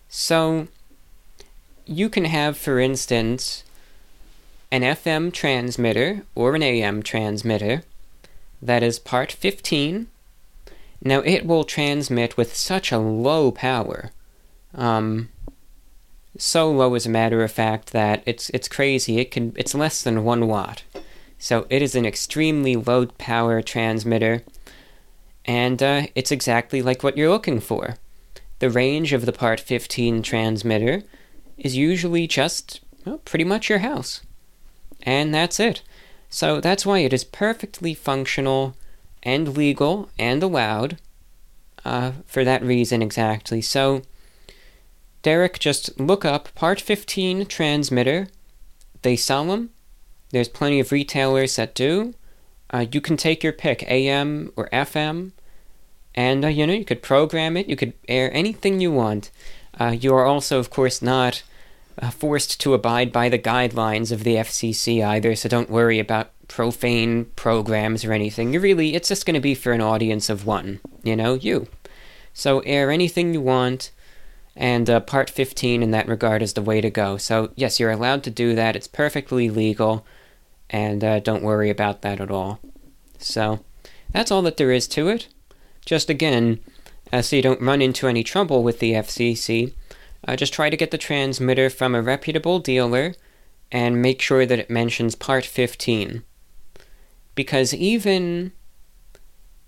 So, 0.08 0.70
you 1.86 2.08
can 2.08 2.26
have, 2.26 2.58
for 2.58 2.80
instance, 2.80 3.63
an 4.74 4.82
FM 4.82 5.32
transmitter 5.32 6.24
or 6.34 6.56
an 6.56 6.64
AM 6.64 7.04
transmitter 7.04 7.84
that 8.60 8.82
is 8.82 8.98
part 8.98 9.32
15. 9.32 10.08
Now, 11.00 11.20
it 11.20 11.46
will 11.46 11.64
transmit 11.64 12.38
with 12.38 12.56
such 12.56 12.92
a 12.92 12.98
low 12.98 13.52
power. 13.52 14.10
Um, 14.74 15.30
so 16.40 16.72
low 16.72 16.96
as 16.96 17.06
a 17.06 17.12
matter 17.12 17.44
of 17.44 17.52
fact 17.52 17.92
that 17.92 18.24
it's 18.26 18.50
it's 18.50 18.68
crazy. 18.68 19.20
It 19.20 19.30
can 19.30 19.54
it's 19.56 19.76
less 19.76 20.02
than 20.02 20.24
one 20.24 20.48
watt. 20.48 20.82
So 21.38 21.68
it 21.70 21.84
is 21.84 21.94
an 21.94 22.08
extremely 22.08 22.76
low 22.76 23.06
power 23.06 23.62
transmitter, 23.62 24.42
and 25.46 25.84
uh, 25.84 26.08
it's 26.16 26.32
exactly 26.32 26.82
like 26.82 27.04
what 27.04 27.16
you're 27.16 27.30
looking 27.30 27.60
for. 27.60 27.98
The 28.58 28.72
range 28.72 29.14
of 29.14 29.28
the 29.28 29.34
Part 29.34 29.60
15 29.60 30.24
transmitter 30.24 31.04
is 31.60 31.78
usually 31.78 32.26
just 32.26 32.82
well, 33.06 33.20
pretty 33.20 33.46
much 33.46 33.70
your 33.70 33.80
house. 33.80 34.22
And 35.04 35.34
that's 35.34 35.60
it. 35.60 35.82
So 36.30 36.60
that's 36.60 36.86
why 36.86 37.00
it 37.00 37.14
is 37.14 37.24
perfectly 37.24 37.94
functional 37.94 38.76
and 39.22 39.56
legal 39.56 40.10
and 40.18 40.42
allowed 40.42 40.98
uh, 41.86 42.14
for 42.26 42.44
that 42.44 42.64
reason 42.64 43.02
exactly. 43.02 43.62
So 43.62 44.02
Derek, 45.22 45.58
just 45.60 46.00
look 46.00 46.26
up 46.26 46.54
Part 46.56 46.82
15 46.82 47.46
transmitter. 47.46 48.28
They 49.02 49.16
sell 49.16 49.46
them. 49.46 49.70
There's 50.32 50.50
plenty 50.50 50.80
of 50.80 50.92
retailers 50.92 51.56
that 51.56 51.76
do. 51.76 52.14
Uh, 52.70 52.86
you 52.92 53.00
can 53.00 53.18
take 53.18 53.44
your 53.44 53.54
pick, 53.54 53.84
AM 53.84 54.52
or 54.56 54.68
FM, 54.70 55.32
and 56.16 56.44
uh, 56.44 56.48
you 56.48 56.66
know 56.66 56.74
you 56.74 56.86
could 56.86 57.04
program 57.04 57.56
it. 57.56 57.70
You 57.70 57.76
could 57.76 57.94
air 58.08 58.34
anything 58.34 58.82
you 58.82 58.92
want. 58.92 59.30
Uh, 59.80 59.96
you 60.00 60.14
are 60.14 60.26
also, 60.26 60.60
of 60.60 60.70
course, 60.70 61.02
not 61.02 61.44
uh, 62.00 62.10
forced 62.10 62.60
to 62.62 62.74
abide 62.74 63.12
by 63.12 63.30
the 63.30 63.40
guidelines 63.40 64.12
of 64.12 64.24
the 64.24 64.36
FCC 64.36 65.06
either. 65.06 65.36
So 65.36 65.50
don't 65.50 65.70
worry 65.70 66.00
about 66.00 66.32
profane 66.48 67.26
programs 67.36 68.04
or 68.04 68.14
anything. 68.14 68.54
You 68.54 68.60
really, 68.60 68.96
it's 68.96 69.10
just 69.10 69.26
going 69.26 69.36
to 69.36 69.40
be 69.40 69.56
for 69.56 69.72
an 69.72 69.82
audience 69.82 70.30
of 70.30 70.46
one. 70.46 70.80
You 71.04 71.16
know, 71.16 71.34
you. 71.34 71.68
So 72.34 72.60
air 72.62 72.92
anything 72.92 73.34
you 73.34 73.42
want. 73.42 73.92
And 74.56 74.88
uh, 74.90 75.00
Part 75.00 75.30
15 75.30 75.82
in 75.82 75.92
that 75.92 76.08
regard 76.08 76.44
is 76.44 76.54
the 76.54 76.62
way 76.62 76.80
to 76.80 76.92
go. 76.92 77.18
So, 77.18 77.52
yes, 77.56 77.80
you're 77.80 77.90
allowed 77.90 78.24
to 78.24 78.30
do 78.30 78.54
that. 78.54 78.76
It's 78.76 78.88
perfectly 78.88 79.50
legal. 79.50 80.06
And 80.70 81.04
uh, 81.04 81.20
don't 81.22 81.44
worry 81.44 81.72
about 81.72 82.04
that 82.04 82.22
at 82.22 82.30
all. 82.30 82.60
So, 83.18 83.62
that's 84.12 84.32
all 84.32 84.44
that 84.44 84.58
there 84.58 84.72
is 84.72 84.88
to 84.90 85.08
it. 85.10 85.28
Just 85.86 86.10
again, 86.10 86.60
uh, 87.12 87.22
so 87.22 87.36
you 87.36 87.42
don't 87.42 87.62
run 87.62 87.82
into 87.82 88.08
any 88.08 88.24
trouble 88.24 88.64
with 88.64 88.80
the 88.80 88.94
FCC, 88.94 89.74
uh, 90.28 90.36
just 90.36 90.54
try 90.54 90.70
to 90.70 90.78
get 90.78 90.92
the 90.92 90.98
transmitter 90.98 91.70
from 91.70 91.94
a 91.96 92.02
reputable 92.02 92.60
dealer 92.60 93.14
and 93.72 94.02
make 94.02 94.22
sure 94.22 94.46
that 94.46 94.60
it 94.60 94.70
mentions 94.70 95.16
Part 95.16 95.46
15. 95.46 96.24
because 97.36 97.74
even 97.74 98.52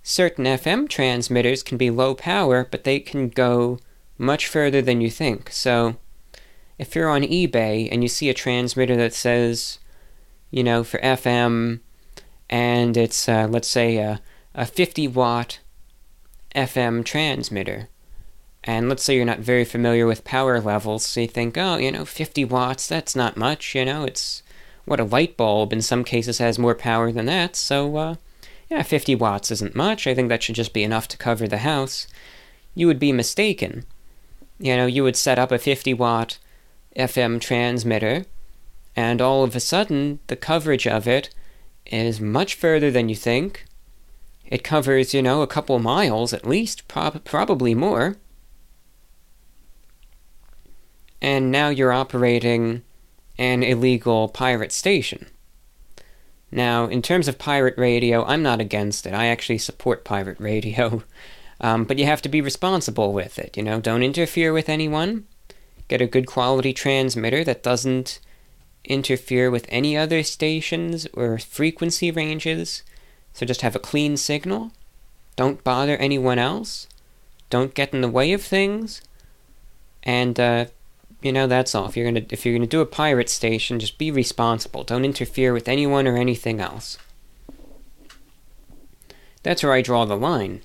certain 0.03 0.45
FM 0.45 0.87
transmitters 0.87 1.63
can 1.63 1.77
be 1.77 1.89
low 1.89 2.13
power, 2.13 2.67
but 2.69 2.83
they 2.83 2.99
can 2.99 3.29
go 3.29 3.79
much 4.17 4.47
further 4.47 4.81
than 4.81 5.01
you 5.01 5.09
think. 5.09 5.49
So, 5.51 5.95
if 6.77 6.93
you're 6.95 7.09
on 7.09 7.23
eBay 7.23 7.89
and 7.91 8.03
you 8.03 8.07
see 8.07 8.29
a 8.29 8.33
transmitter 8.33 8.95
that 8.97 9.13
says, 9.13 9.79
you 10.51 10.63
know, 10.63 10.83
for 10.83 10.99
FM, 10.99 11.79
and 12.49 12.95
it's, 12.95 13.27
uh, 13.27 13.47
let's 13.49 13.67
say, 13.67 13.97
a, 13.97 14.21
a 14.53 14.65
50 14.65 15.07
watt 15.07 15.59
FM 16.53 17.03
transmitter, 17.03 17.89
and 18.65 18.89
let's 18.89 19.03
say 19.03 19.15
you're 19.15 19.25
not 19.25 19.39
very 19.39 19.63
familiar 19.63 20.05
with 20.07 20.23
power 20.23 20.59
levels, 20.59 21.05
so 21.05 21.21
you 21.21 21.27
think, 21.27 21.57
oh, 21.57 21.77
you 21.77 21.91
know, 21.91 22.03
50 22.03 22.43
watts, 22.45 22.87
that's 22.87 23.15
not 23.15 23.37
much, 23.37 23.75
you 23.75 23.85
know, 23.85 24.03
it's 24.03 24.43
what 24.85 24.99
a 24.99 25.03
light 25.03 25.37
bulb 25.37 25.71
in 25.71 25.81
some 25.81 26.03
cases 26.03 26.39
has 26.39 26.59
more 26.59 26.75
power 26.75 27.11
than 27.11 27.25
that, 27.27 27.55
so, 27.55 27.95
uh, 27.95 28.15
yeah, 28.69 28.81
50 28.81 29.15
watts 29.15 29.51
isn't 29.51 29.75
much. 29.75 30.07
I 30.07 30.15
think 30.15 30.29
that 30.29 30.41
should 30.41 30.55
just 30.55 30.73
be 30.73 30.83
enough 30.83 31.07
to 31.09 31.17
cover 31.17 31.47
the 31.47 31.59
house. 31.59 32.07
You 32.73 32.87
would 32.87 32.99
be 32.99 33.11
mistaken. 33.11 33.85
You 34.59 34.75
know, 34.75 34.85
you 34.85 35.03
would 35.03 35.15
set 35.15 35.37
up 35.37 35.51
a 35.51 35.59
50 35.59 35.93
watt 35.93 36.39
FM 36.95 37.39
transmitter, 37.39 38.25
and 38.95 39.21
all 39.21 39.43
of 39.43 39.55
a 39.55 39.59
sudden, 39.59 40.19
the 40.27 40.35
coverage 40.35 40.87
of 40.87 41.07
it 41.07 41.29
is 41.85 42.19
much 42.19 42.55
further 42.55 42.89
than 42.89 43.09
you 43.09 43.15
think. 43.15 43.65
It 44.47 44.63
covers, 44.63 45.13
you 45.13 45.21
know, 45.21 45.41
a 45.41 45.47
couple 45.47 45.77
miles 45.79 46.33
at 46.33 46.47
least, 46.47 46.87
prob- 46.87 47.23
probably 47.23 47.75
more. 47.75 48.17
And 51.21 51.51
now 51.51 51.69
you're 51.69 51.93
operating 51.93 52.83
an 53.37 53.63
illegal 53.63 54.29
pirate 54.29 54.71
station. 54.71 55.27
Now, 56.51 56.85
in 56.85 57.01
terms 57.01 57.27
of 57.27 57.37
pirate 57.37 57.77
radio, 57.77 58.23
I'm 58.25 58.43
not 58.43 58.61
against 58.61 59.05
it. 59.05 59.13
I 59.13 59.27
actually 59.27 59.57
support 59.57 60.05
pirate 60.05 60.39
radio. 60.39 61.03
Um, 61.61 61.85
but 61.85 61.97
you 61.97 62.05
have 62.05 62.21
to 62.23 62.27
be 62.27 62.41
responsible 62.41 63.13
with 63.13 63.39
it, 63.39 63.55
you 63.55 63.63
know? 63.63 63.79
Don't 63.79 64.03
interfere 64.03 64.51
with 64.51 64.67
anyone. 64.67 65.25
Get 65.87 66.01
a 66.01 66.05
good 66.05 66.27
quality 66.27 66.73
transmitter 66.73 67.45
that 67.45 67.63
doesn't 67.63 68.19
interfere 68.83 69.49
with 69.49 69.65
any 69.69 69.95
other 69.95 70.23
stations 70.23 71.07
or 71.13 71.37
frequency 71.37 72.11
ranges. 72.11 72.83
So 73.33 73.45
just 73.45 73.61
have 73.61 73.75
a 73.75 73.79
clean 73.79 74.17
signal. 74.17 74.71
Don't 75.35 75.63
bother 75.63 75.97
anyone 75.97 76.39
else. 76.39 76.87
Don't 77.49 77.73
get 77.73 77.93
in 77.93 78.01
the 78.01 78.09
way 78.09 78.33
of 78.33 78.41
things. 78.41 79.01
And 80.03 80.39
uh, 80.39 80.65
you 81.25 81.31
know 81.31 81.47
that's 81.47 81.73
all. 81.73 81.87
If 81.87 81.97
you're 81.97 82.05
gonna 82.05 82.27
if 82.29 82.45
you're 82.45 82.55
gonna 82.55 82.67
do 82.67 82.81
a 82.81 82.85
pirate 82.85 83.29
station, 83.29 83.79
just 83.79 83.97
be 83.97 84.11
responsible. 84.11 84.83
Don't 84.83 85.03
interfere 85.03 85.53
with 85.53 85.67
anyone 85.67 86.05
or 86.05 86.17
anything 86.17 86.59
else. 86.59 86.99
That's 89.41 89.63
where 89.63 89.73
I 89.73 89.81
draw 89.81 90.05
the 90.05 90.15
line. 90.15 90.61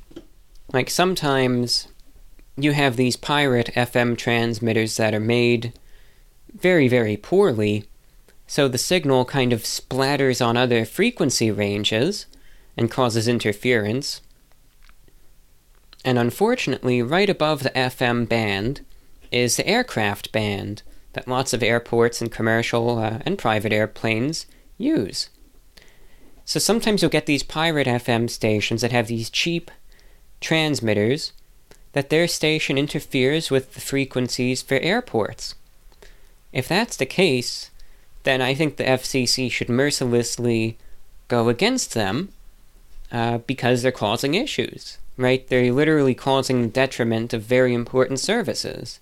Like 0.70 0.90
sometimes 0.90 1.88
you 2.58 2.72
have 2.72 2.96
these 2.96 3.16
pirate 3.16 3.70
FM 3.74 4.18
transmitters 4.18 4.98
that 4.98 5.14
are 5.14 5.20
made 5.20 5.72
very, 6.52 6.88
very 6.88 7.16
poorly, 7.16 7.86
so 8.46 8.68
the 8.68 8.76
signal 8.76 9.24
kind 9.24 9.54
of 9.54 9.62
splatters 9.62 10.44
on 10.44 10.58
other 10.58 10.84
frequency 10.84 11.50
ranges 11.50 12.26
and 12.76 12.90
causes 12.90 13.26
interference. 13.26 14.20
And 16.04 16.18
unfortunately, 16.18 17.00
right 17.00 17.30
above 17.30 17.62
the 17.62 17.70
FM 17.70 18.28
band 18.28 18.82
is 19.30 19.56
the 19.56 19.66
aircraft 19.66 20.32
band 20.32 20.82
that 21.12 21.28
lots 21.28 21.52
of 21.52 21.62
airports 21.62 22.20
and 22.20 22.30
commercial 22.30 22.98
uh, 22.98 23.18
and 23.26 23.38
private 23.38 23.72
airplanes 23.72 24.46
use. 24.78 25.28
So 26.44 26.58
sometimes 26.58 27.02
you'll 27.02 27.10
get 27.10 27.26
these 27.26 27.42
pirate 27.42 27.86
FM 27.86 28.28
stations 28.28 28.80
that 28.80 28.92
have 28.92 29.06
these 29.06 29.30
cheap 29.30 29.70
transmitters 30.40 31.32
that 31.92 32.10
their 32.10 32.28
station 32.28 32.78
interferes 32.78 33.50
with 33.50 33.74
the 33.74 33.80
frequencies 33.80 34.62
for 34.62 34.76
airports. 34.76 35.54
If 36.52 36.68
that's 36.68 36.96
the 36.96 37.06
case, 37.06 37.70
then 38.22 38.40
I 38.40 38.54
think 38.54 38.76
the 38.76 38.84
FCC 38.84 39.50
should 39.50 39.68
mercilessly 39.68 40.76
go 41.28 41.48
against 41.48 41.94
them 41.94 42.30
uh, 43.12 43.38
because 43.38 43.82
they're 43.82 43.92
causing 43.92 44.34
issues, 44.34 44.98
right? 45.16 45.46
They're 45.48 45.72
literally 45.72 46.14
causing 46.14 46.62
the 46.62 46.68
detriment 46.68 47.32
of 47.32 47.42
very 47.42 47.74
important 47.74 48.20
services. 48.20 49.00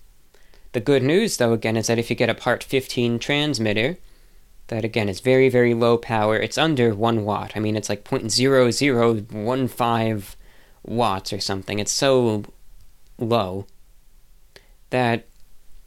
The 0.71 0.79
good 0.79 1.03
news, 1.03 1.37
though, 1.37 1.53
again, 1.53 1.77
is 1.77 1.87
that 1.87 1.97
if 1.97 2.09
you 2.09 2.15
get 2.15 2.29
a 2.29 2.35
Part 2.35 2.63
15 2.63 3.19
transmitter, 3.19 3.97
that 4.67 4.85
again 4.85 5.09
is 5.09 5.19
very, 5.19 5.49
very 5.49 5.73
low 5.73 5.97
power, 5.97 6.37
it's 6.37 6.57
under 6.57 6.93
1 6.93 7.25
watt. 7.25 7.53
I 7.55 7.59
mean, 7.59 7.75
it's 7.75 7.89
like 7.89 8.03
0.0015 8.03 10.35
watts 10.83 11.33
or 11.33 11.39
something. 11.39 11.79
It's 11.79 11.91
so 11.91 12.43
low 13.17 13.65
that 14.91 15.25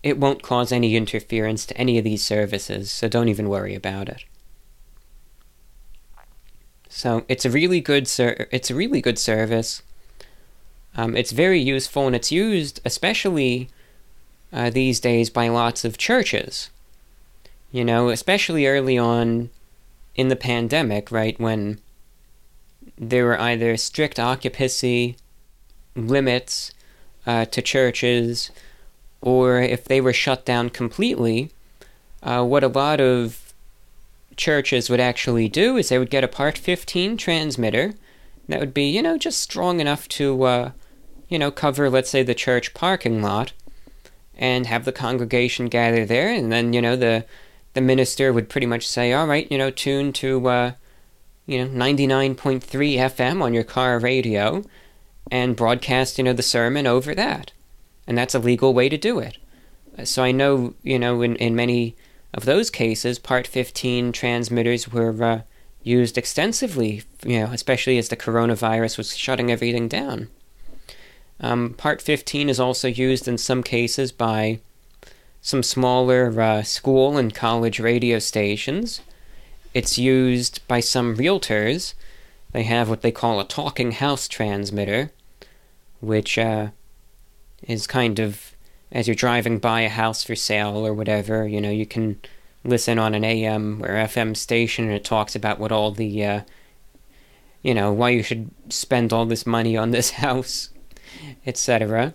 it 0.02 0.18
won't 0.18 0.42
cause 0.42 0.72
any 0.72 0.96
interference 0.96 1.64
to 1.66 1.76
any 1.76 1.98
of 1.98 2.04
these 2.04 2.24
services, 2.24 2.90
so 2.90 3.08
don't 3.08 3.28
even 3.28 3.48
worry 3.48 3.74
about 3.74 4.08
it. 4.08 4.24
So 6.88 7.24
it's 7.28 7.44
a 7.44 7.50
really 7.50 7.80
good 7.80 8.08
ser- 8.08 8.48
it's 8.50 8.70
a 8.70 8.74
really 8.74 9.00
good 9.00 9.18
service. 9.18 9.82
Um, 10.94 11.16
it's 11.16 11.32
very 11.32 11.60
useful 11.60 12.06
and 12.06 12.14
it's 12.14 12.30
used 12.30 12.80
especially 12.84 13.70
uh, 14.52 14.70
these 14.70 15.00
days 15.00 15.30
by 15.30 15.48
lots 15.48 15.84
of 15.84 15.98
churches. 15.98 16.70
You 17.70 17.84
know, 17.84 18.10
especially 18.10 18.66
early 18.66 18.98
on 18.98 19.50
in 20.14 20.28
the 20.28 20.36
pandemic, 20.36 21.10
right 21.10 21.38
when 21.40 21.78
there 22.98 23.24
were 23.24 23.40
either 23.40 23.76
strict 23.76 24.18
occupancy 24.18 25.16
limits 25.96 26.72
uh, 27.26 27.44
to 27.46 27.62
churches, 27.62 28.50
or 29.20 29.60
if 29.60 29.84
they 29.84 30.00
were 30.00 30.12
shut 30.12 30.44
down 30.44 30.68
completely, 30.68 31.50
uh, 32.22 32.44
what 32.44 32.64
a 32.64 32.68
lot 32.68 33.00
of 33.00 33.54
churches 34.36 34.88
would 34.88 35.00
actually 35.00 35.48
do 35.48 35.76
is 35.76 35.88
they 35.88 35.98
would 35.98 36.10
get 36.10 36.24
a 36.24 36.28
Part 36.28 36.58
15 36.58 37.16
transmitter 37.16 37.94
that 38.48 38.60
would 38.60 38.74
be, 38.74 38.84
you 38.84 39.02
know, 39.02 39.18
just 39.18 39.40
strong 39.40 39.80
enough 39.80 40.08
to, 40.08 40.42
uh, 40.42 40.70
you 41.28 41.38
know, 41.38 41.50
cover, 41.50 41.88
let's 41.88 42.10
say, 42.10 42.22
the 42.22 42.34
church 42.34 42.74
parking 42.74 43.22
lot, 43.22 43.52
and 44.36 44.66
have 44.66 44.84
the 44.84 44.92
congregation 44.92 45.66
gather 45.68 46.04
there, 46.04 46.28
and 46.28 46.50
then, 46.50 46.72
you 46.72 46.82
know, 46.82 46.96
the 46.96 47.24
the 47.74 47.80
minister 47.80 48.32
would 48.32 48.48
pretty 48.48 48.66
much 48.66 48.86
say, 48.86 49.12
all 49.12 49.26
right, 49.26 49.50
you 49.50 49.56
know, 49.56 49.70
tune 49.70 50.12
to, 50.12 50.46
uh, 50.46 50.72
you 51.46 51.64
know, 51.64 51.84
99.3 51.86 52.60
FM 52.60 53.42
on 53.42 53.54
your 53.54 53.64
car 53.64 53.98
radio 53.98 54.62
and 55.30 55.56
broadcast, 55.56 56.18
you 56.18 56.24
know, 56.24 56.32
the 56.32 56.42
sermon 56.42 56.86
over 56.86 57.14
that. 57.14 57.52
And 58.06 58.18
that's 58.18 58.34
a 58.34 58.38
legal 58.38 58.74
way 58.74 58.88
to 58.88 58.98
do 58.98 59.18
it. 59.18 59.38
So 60.04 60.22
I 60.22 60.32
know, 60.32 60.74
you 60.82 60.98
know, 60.98 61.22
in, 61.22 61.36
in 61.36 61.56
many 61.56 61.96
of 62.34 62.44
those 62.44 62.70
cases, 62.70 63.18
Part 63.18 63.46
15 63.46 64.12
transmitters 64.12 64.88
were 64.88 65.22
uh, 65.22 65.42
used 65.82 66.18
extensively, 66.18 67.02
you 67.24 67.40
know, 67.40 67.46
especially 67.52 67.98
as 67.98 68.08
the 68.08 68.16
coronavirus 68.16 68.98
was 68.98 69.16
shutting 69.16 69.50
everything 69.50 69.88
down. 69.88 70.28
Um, 71.42 71.74
Part 71.74 72.00
15 72.00 72.48
is 72.48 72.60
also 72.60 72.88
used 72.88 73.26
in 73.26 73.36
some 73.36 73.62
cases 73.62 74.12
by 74.12 74.60
some 75.40 75.62
smaller 75.62 76.40
uh, 76.40 76.62
school 76.62 77.18
and 77.18 77.34
college 77.34 77.80
radio 77.80 78.18
stations 78.20 79.00
it's 79.74 79.98
used 79.98 80.66
by 80.68 80.80
some 80.80 81.16
realtors. 81.16 81.94
They 82.52 82.64
have 82.64 82.88
what 82.88 83.02
they 83.02 83.12
call 83.12 83.40
a 83.40 83.44
talking 83.44 83.92
house 83.92 84.28
transmitter, 84.28 85.10
which 86.00 86.38
uh, 86.38 86.68
is 87.62 87.86
kind 87.86 88.18
of 88.18 88.54
as 88.90 89.08
you're 89.08 89.14
driving 89.14 89.58
by 89.58 89.80
a 89.82 89.88
house 89.88 90.22
for 90.22 90.36
sale 90.36 90.86
or 90.86 90.92
whatever, 90.92 91.48
you 91.48 91.62
know, 91.62 91.70
you 91.70 91.86
can 91.86 92.20
listen 92.62 92.98
on 92.98 93.14
an 93.14 93.24
AM 93.24 93.82
or 93.82 93.88
FM 93.88 94.36
station 94.36 94.84
and 94.84 94.92
it 94.92 95.04
talks 95.04 95.34
about 95.34 95.58
what 95.58 95.72
all 95.72 95.90
the, 95.90 96.24
uh, 96.24 96.40
you 97.62 97.72
know, 97.72 97.90
why 97.90 98.10
you 98.10 98.22
should 98.22 98.50
spend 98.68 99.10
all 99.10 99.24
this 99.24 99.46
money 99.46 99.78
on 99.78 99.92
this 99.92 100.10
house, 100.22 100.68
etc. 101.46 102.14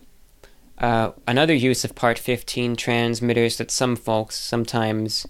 Uh, 0.78 1.12
another 1.28 1.54
use 1.54 1.84
of 1.84 1.96
Part 1.96 2.20
15 2.20 2.76
transmitters 2.76 3.58
that 3.58 3.72
some 3.72 3.96
folks 3.96 4.38
sometimes 4.38 5.26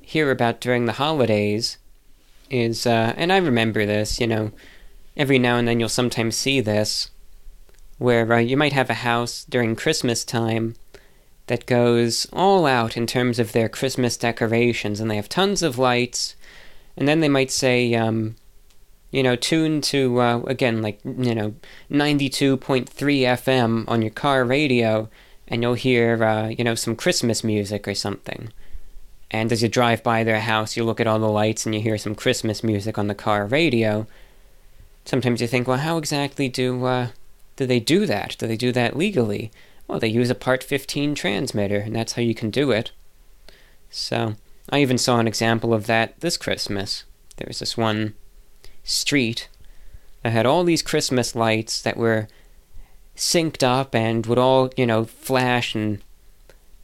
hear 0.00 0.30
about 0.30 0.60
during 0.60 0.84
the 0.84 0.92
holidays 0.92 1.78
is, 2.50 2.86
uh, 2.86 3.14
and 3.16 3.32
I 3.32 3.38
remember 3.38 3.86
this, 3.86 4.20
you 4.20 4.26
know, 4.26 4.52
every 5.16 5.38
now 5.38 5.56
and 5.56 5.66
then 5.66 5.80
you'll 5.80 5.88
sometimes 5.88 6.36
see 6.36 6.60
this, 6.60 7.10
where 7.98 8.30
uh, 8.32 8.38
you 8.38 8.56
might 8.56 8.72
have 8.72 8.90
a 8.90 8.94
house 8.94 9.44
during 9.48 9.74
Christmas 9.74 10.24
time 10.24 10.76
that 11.46 11.66
goes 11.66 12.26
all 12.32 12.66
out 12.66 12.96
in 12.96 13.06
terms 13.06 13.38
of 13.38 13.52
their 13.52 13.68
Christmas 13.68 14.16
decorations, 14.16 15.00
and 15.00 15.10
they 15.10 15.16
have 15.16 15.28
tons 15.28 15.62
of 15.62 15.78
lights, 15.78 16.36
and 16.96 17.08
then 17.08 17.20
they 17.20 17.28
might 17.28 17.50
say, 17.50 17.94
um, 17.94 18.36
you 19.12 19.22
know, 19.22 19.36
tune 19.36 19.80
to, 19.82 20.20
uh, 20.20 20.40
again, 20.46 20.82
like, 20.82 20.98
you 21.04 21.34
know, 21.34 21.54
92.3 21.90 22.88
FM 22.88 23.84
on 23.86 24.02
your 24.02 24.10
car 24.10 24.44
radio, 24.44 25.08
and 25.46 25.62
you'll 25.62 25.74
hear, 25.74 26.24
uh, 26.24 26.48
you 26.48 26.64
know, 26.64 26.74
some 26.74 26.96
Christmas 26.96 27.44
music 27.44 27.86
or 27.86 27.94
something 27.94 28.48
and 29.32 29.50
as 29.50 29.62
you 29.62 29.68
drive 29.68 30.02
by 30.02 30.22
their 30.22 30.40
house, 30.40 30.76
you 30.76 30.84
look 30.84 31.00
at 31.00 31.06
all 31.06 31.18
the 31.18 31.26
lights 31.26 31.64
and 31.64 31.74
you 31.74 31.80
hear 31.80 31.96
some 31.96 32.14
Christmas 32.14 32.62
music 32.62 32.98
on 32.98 33.06
the 33.06 33.14
car 33.14 33.46
radio. 33.46 34.06
Sometimes 35.06 35.40
you 35.40 35.46
think, 35.46 35.66
well, 35.66 35.78
how 35.78 35.96
exactly 35.96 36.50
do 36.50 36.84
uh, 36.84 37.08
do 37.56 37.64
they 37.64 37.80
do 37.80 38.04
that? 38.04 38.36
Do 38.38 38.46
they 38.46 38.58
do 38.58 38.72
that 38.72 38.94
legally? 38.94 39.50
Well, 39.88 39.98
they 39.98 40.08
use 40.08 40.28
a 40.28 40.34
Part 40.34 40.62
15 40.62 41.14
transmitter, 41.14 41.78
and 41.78 41.96
that's 41.96 42.12
how 42.12 42.22
you 42.22 42.34
can 42.34 42.50
do 42.50 42.70
it. 42.70 42.92
So, 43.90 44.36
I 44.70 44.80
even 44.80 44.96
saw 44.96 45.18
an 45.18 45.26
example 45.26 45.74
of 45.74 45.86
that 45.86 46.20
this 46.20 46.36
Christmas. 46.36 47.04
There 47.38 47.48
was 47.48 47.58
this 47.58 47.76
one 47.76 48.14
street 48.84 49.48
that 50.22 50.32
had 50.32 50.46
all 50.46 50.64
these 50.64 50.82
Christmas 50.82 51.34
lights 51.34 51.80
that 51.82 51.96
were 51.96 52.28
synced 53.16 53.62
up 53.62 53.94
and 53.94 54.26
would 54.26 54.38
all, 54.38 54.70
you 54.76 54.86
know, 54.86 55.04
flash 55.04 55.74
and 55.74 56.02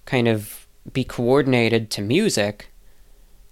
kind 0.05 0.29
of 0.29 0.67
be 0.93 1.05
coordinated 1.05 1.91
to 1.91 2.03
music. 2.03 2.69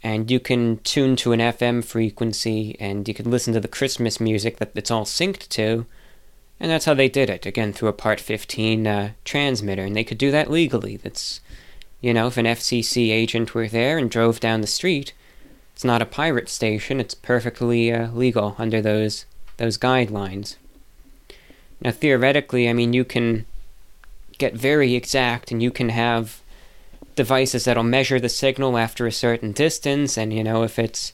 And 0.02 0.30
you 0.30 0.38
can 0.38 0.78
tune 0.78 1.16
to 1.16 1.32
an 1.32 1.40
FM 1.40 1.84
frequency 1.84 2.76
and 2.78 3.08
you 3.08 3.14
can 3.14 3.30
listen 3.30 3.52
to 3.54 3.60
the 3.60 3.68
Christmas 3.68 4.20
music 4.20 4.58
that 4.58 4.72
it's 4.74 4.90
all 4.90 5.04
synced 5.04 5.48
to. 5.50 5.86
And 6.58 6.70
that's 6.70 6.84
how 6.86 6.94
they 6.94 7.08
did 7.08 7.28
it, 7.28 7.44
again, 7.44 7.72
through 7.72 7.88
a 7.88 7.92
Part 7.92 8.20
15 8.20 8.86
uh, 8.86 9.10
transmitter. 9.24 9.84
And 9.84 9.94
they 9.94 10.04
could 10.04 10.18
do 10.18 10.30
that 10.30 10.50
legally. 10.50 10.96
That's, 10.96 11.40
you 12.00 12.14
know, 12.14 12.28
if 12.28 12.36
an 12.36 12.46
FCC 12.46 13.10
agent 13.10 13.54
were 13.54 13.68
there 13.68 13.98
and 13.98 14.10
drove 14.10 14.40
down 14.40 14.60
the 14.60 14.66
street, 14.66 15.12
it's 15.76 15.84
not 15.84 16.00
a 16.00 16.06
pirate 16.06 16.48
station, 16.48 17.00
it's 17.00 17.12
perfectly 17.12 17.92
uh, 17.92 18.10
legal 18.12 18.56
under 18.56 18.80
those, 18.80 19.26
those 19.58 19.76
guidelines. 19.76 20.56
Now, 21.82 21.90
theoretically, 21.90 22.66
I 22.66 22.72
mean, 22.72 22.94
you 22.94 23.04
can 23.04 23.44
get 24.38 24.54
very 24.54 24.94
exact 24.94 25.50
and 25.50 25.62
you 25.62 25.70
can 25.70 25.90
have 25.90 26.40
devices 27.14 27.66
that'll 27.66 27.82
measure 27.82 28.18
the 28.18 28.30
signal 28.30 28.78
after 28.78 29.06
a 29.06 29.12
certain 29.12 29.52
distance, 29.52 30.16
and, 30.16 30.32
you 30.32 30.42
know, 30.42 30.62
if 30.62 30.78
it's 30.78 31.12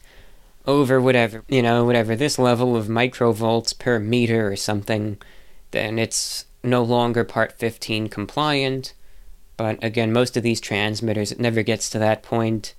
over 0.64 1.00
whatever, 1.00 1.42
you 1.48 1.60
know, 1.60 1.84
whatever 1.84 2.14
this 2.14 2.38
level 2.38 2.76
of 2.76 2.86
microvolts 2.86 3.76
per 3.76 3.98
meter 3.98 4.46
or 4.46 4.54
something, 4.54 5.18
then 5.72 5.98
it's 5.98 6.46
no 6.62 6.84
longer 6.84 7.24
Part 7.24 7.50
15 7.58 8.06
compliant. 8.06 8.94
But 9.56 9.82
again, 9.82 10.12
most 10.12 10.36
of 10.36 10.44
these 10.44 10.60
transmitters, 10.60 11.32
it 11.32 11.40
never 11.40 11.64
gets 11.64 11.90
to 11.90 11.98
that 11.98 12.22
point. 12.22 12.76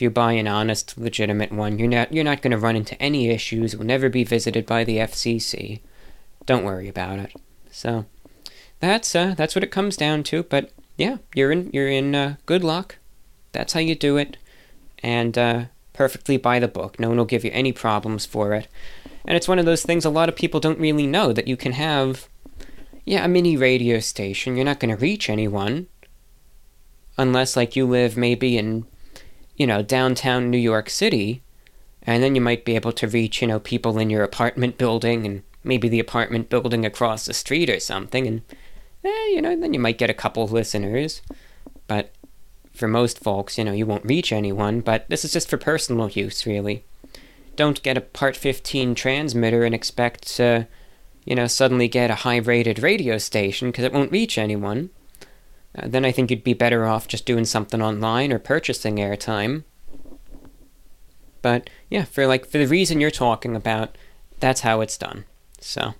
If 0.00 0.04
you 0.04 0.08
buy 0.08 0.32
an 0.32 0.48
honest, 0.48 0.96
legitimate 0.96 1.52
one, 1.52 1.78
you're 1.78 1.86
not 1.86 2.10
you're 2.10 2.24
not 2.24 2.40
going 2.40 2.52
to 2.52 2.56
run 2.56 2.74
into 2.74 2.98
any 3.02 3.28
issues. 3.28 3.74
It 3.74 3.76
will 3.76 3.84
never 3.84 4.08
be 4.08 4.24
visited 4.24 4.64
by 4.64 4.82
the 4.82 4.96
FCC. 4.96 5.80
Don't 6.46 6.64
worry 6.64 6.88
about 6.88 7.18
it. 7.18 7.36
So 7.70 8.06
that's 8.78 9.14
uh, 9.14 9.34
that's 9.36 9.54
what 9.54 9.62
it 9.62 9.70
comes 9.70 9.98
down 9.98 10.22
to. 10.22 10.44
But 10.44 10.72
yeah, 10.96 11.18
you're 11.34 11.52
in 11.52 11.68
you're 11.74 11.90
in 11.90 12.14
uh, 12.14 12.36
good 12.46 12.64
luck. 12.64 12.96
That's 13.52 13.74
how 13.74 13.80
you 13.80 13.94
do 13.94 14.16
it, 14.16 14.38
and 15.02 15.36
uh, 15.36 15.64
perfectly 15.92 16.38
by 16.38 16.58
the 16.60 16.66
book. 16.66 16.98
No 16.98 17.08
one 17.08 17.18
will 17.18 17.26
give 17.26 17.44
you 17.44 17.50
any 17.52 17.70
problems 17.70 18.24
for 18.24 18.54
it. 18.54 18.68
And 19.26 19.36
it's 19.36 19.48
one 19.48 19.58
of 19.58 19.66
those 19.66 19.82
things 19.82 20.06
a 20.06 20.08
lot 20.08 20.30
of 20.30 20.34
people 20.34 20.60
don't 20.60 20.80
really 20.80 21.06
know 21.06 21.34
that 21.34 21.46
you 21.46 21.58
can 21.58 21.72
have, 21.72 22.26
yeah, 23.04 23.22
a 23.22 23.28
mini 23.28 23.54
radio 23.54 24.00
station. 24.00 24.56
You're 24.56 24.64
not 24.64 24.80
going 24.80 24.96
to 24.96 25.02
reach 25.02 25.28
anyone 25.28 25.88
unless, 27.18 27.54
like, 27.54 27.76
you 27.76 27.86
live 27.86 28.16
maybe 28.16 28.56
in, 28.56 28.86
you 29.60 29.66
know, 29.66 29.82
downtown 29.82 30.48
New 30.48 30.56
York 30.56 30.88
City, 30.88 31.42
and 32.04 32.22
then 32.22 32.34
you 32.34 32.40
might 32.40 32.64
be 32.64 32.76
able 32.76 32.92
to 32.92 33.06
reach, 33.06 33.42
you 33.42 33.46
know, 33.46 33.60
people 33.60 33.98
in 33.98 34.08
your 34.08 34.22
apartment 34.22 34.78
building 34.78 35.26
and 35.26 35.42
maybe 35.62 35.86
the 35.86 36.00
apartment 36.00 36.48
building 36.48 36.86
across 36.86 37.26
the 37.26 37.34
street 37.34 37.68
or 37.68 37.78
something, 37.78 38.26
and, 38.26 38.40
eh, 39.04 39.26
you 39.34 39.42
know, 39.42 39.54
then 39.54 39.74
you 39.74 39.78
might 39.78 39.98
get 39.98 40.08
a 40.08 40.14
couple 40.14 40.46
listeners. 40.46 41.20
But 41.86 42.10
for 42.72 42.88
most 42.88 43.18
folks, 43.18 43.58
you 43.58 43.64
know, 43.64 43.72
you 43.72 43.84
won't 43.84 44.06
reach 44.06 44.32
anyone, 44.32 44.80
but 44.80 45.04
this 45.10 45.26
is 45.26 45.32
just 45.34 45.50
for 45.50 45.58
personal 45.58 46.08
use, 46.08 46.46
really. 46.46 46.86
Don't 47.54 47.82
get 47.82 47.98
a 47.98 48.00
Part 48.00 48.36
15 48.36 48.94
transmitter 48.94 49.64
and 49.64 49.74
expect 49.74 50.26
to, 50.38 50.68
you 51.26 51.34
know, 51.34 51.46
suddenly 51.46 51.86
get 51.86 52.10
a 52.10 52.22
high 52.24 52.38
rated 52.38 52.78
radio 52.78 53.18
station 53.18 53.70
because 53.70 53.84
it 53.84 53.92
won't 53.92 54.10
reach 54.10 54.38
anyone. 54.38 54.88
Uh, 55.76 55.86
then 55.86 56.04
I 56.04 56.12
think 56.12 56.30
you'd 56.30 56.44
be 56.44 56.54
better 56.54 56.86
off 56.86 57.08
just 57.08 57.26
doing 57.26 57.44
something 57.44 57.80
online 57.80 58.32
or 58.32 58.38
purchasing 58.38 58.96
airtime. 58.96 59.64
But 61.42 61.70
yeah, 61.88 62.04
for 62.04 62.26
like 62.26 62.46
for 62.46 62.58
the 62.58 62.66
reason 62.66 63.00
you're 63.00 63.10
talking 63.10 63.56
about, 63.56 63.96
that's 64.40 64.60
how 64.60 64.80
it's 64.80 64.98
done. 64.98 65.24
So, 65.60 65.94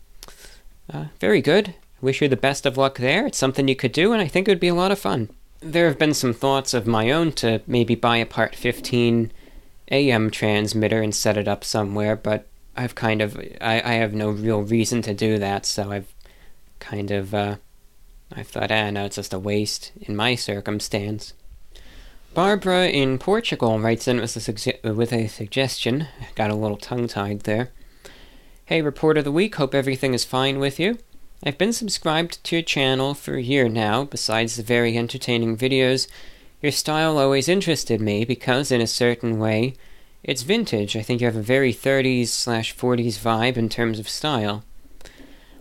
uh, 0.93 1.07
very 1.21 1.41
good. 1.41 1.75
Wish 2.01 2.21
you 2.23 2.29
the 2.29 2.37
best 2.37 2.67
of 2.67 2.77
luck 2.77 2.99
there. 2.99 3.27
It's 3.27 3.39
something 3.39 3.69
you 3.69 3.77
could 3.77 3.93
do, 3.93 4.13
and 4.13 4.23
I 4.23 4.29
think 4.29 4.49
it 4.49 4.51
would 4.51 4.61
be 4.61 4.69
a 4.69 4.75
lot 4.75 4.93
of 4.93 4.99
fun 4.99 5.31
there 5.61 5.89
have 5.89 5.99
been 5.99 6.15
some 6.15 6.33
thoughts 6.33 6.75
of 6.75 6.87
my 6.87 7.11
own 7.11 7.33
to 7.33 7.61
maybe 7.67 7.95
buy 7.95 8.17
a 8.17 8.27
Part 8.27 8.55
15 8.55 9.31
AM 9.91 10.31
transmitter 10.31 11.03
and 11.03 11.15
set 11.15 11.37
it 11.37 11.49
up 11.49 11.65
somewhere, 11.65 12.17
but 12.17 12.47
I've 12.77 12.95
kind 12.95 13.21
of 13.21 13.37
I, 13.61 13.83
I 13.85 13.93
have 13.95 14.15
no 14.15 14.31
real 14.31 14.63
reason 14.63 15.03
to 15.03 15.15
do 15.15 15.39
that, 15.39 15.67
so 15.67 15.91
I've 15.91 16.13
kind 16.79 17.11
of 17.11 17.35
uh, 17.35 17.57
I've 18.33 18.49
thought, 18.49 18.71
ah, 18.71 18.91
no, 18.91 19.07
it's 19.07 19.17
just 19.17 19.35
a 19.35 19.39
waste 19.39 19.93
in 20.01 20.15
my 20.15 20.35
circumstance. 20.35 21.35
Barbara 22.33 22.87
in 22.87 23.19
Portugal 23.19 23.81
writes 23.81 24.07
in 24.07 24.21
with 24.21 24.37
a, 24.85 24.93
with 24.93 25.13
a 25.13 25.27
suggestion. 25.27 26.07
Got 26.37 26.51
a 26.51 26.55
little 26.55 26.77
tongue 26.77 27.09
tied 27.09 27.41
there. 27.41 27.71
Hey, 28.67 28.83
Report 28.83 29.19
of 29.19 29.25
the 29.25 29.33
Week, 29.33 29.57
hope 29.57 29.75
everything 29.75 30.15
is 30.15 30.25
fine 30.25 30.61
with 30.61 30.79
you. 30.79 30.99
I've 31.43 31.59
been 31.59 31.73
subscribed 31.73 32.45
to 32.45 32.57
your 32.57 32.63
channel 32.63 33.15
for 33.15 33.35
a 33.35 33.43
year 33.43 33.69
now, 33.69 34.05
besides 34.05 34.55
the 34.55 34.63
very 34.63 34.97
entertaining 34.97 35.57
videos. 35.57 36.07
Your 36.63 36.71
style 36.71 37.19
always 37.19 37.49
interested 37.49 38.01
me 38.01 38.25
because, 38.25 38.71
in 38.71 38.81
a 38.81 38.87
certain 38.87 39.41
way, 39.41 39.75
it's 40.23 40.43
vintage. 40.43 40.95
I 40.95 41.03
think 41.03 41.21
you 41.21 41.27
have 41.27 41.37
a 41.37 41.43
very 41.43 41.73
30s 41.73 42.29
slash 42.29 42.77
40s 42.77 43.19
vibe 43.19 43.57
in 43.57 43.69
terms 43.69 43.99
of 43.99 44.09
style. 44.09 44.63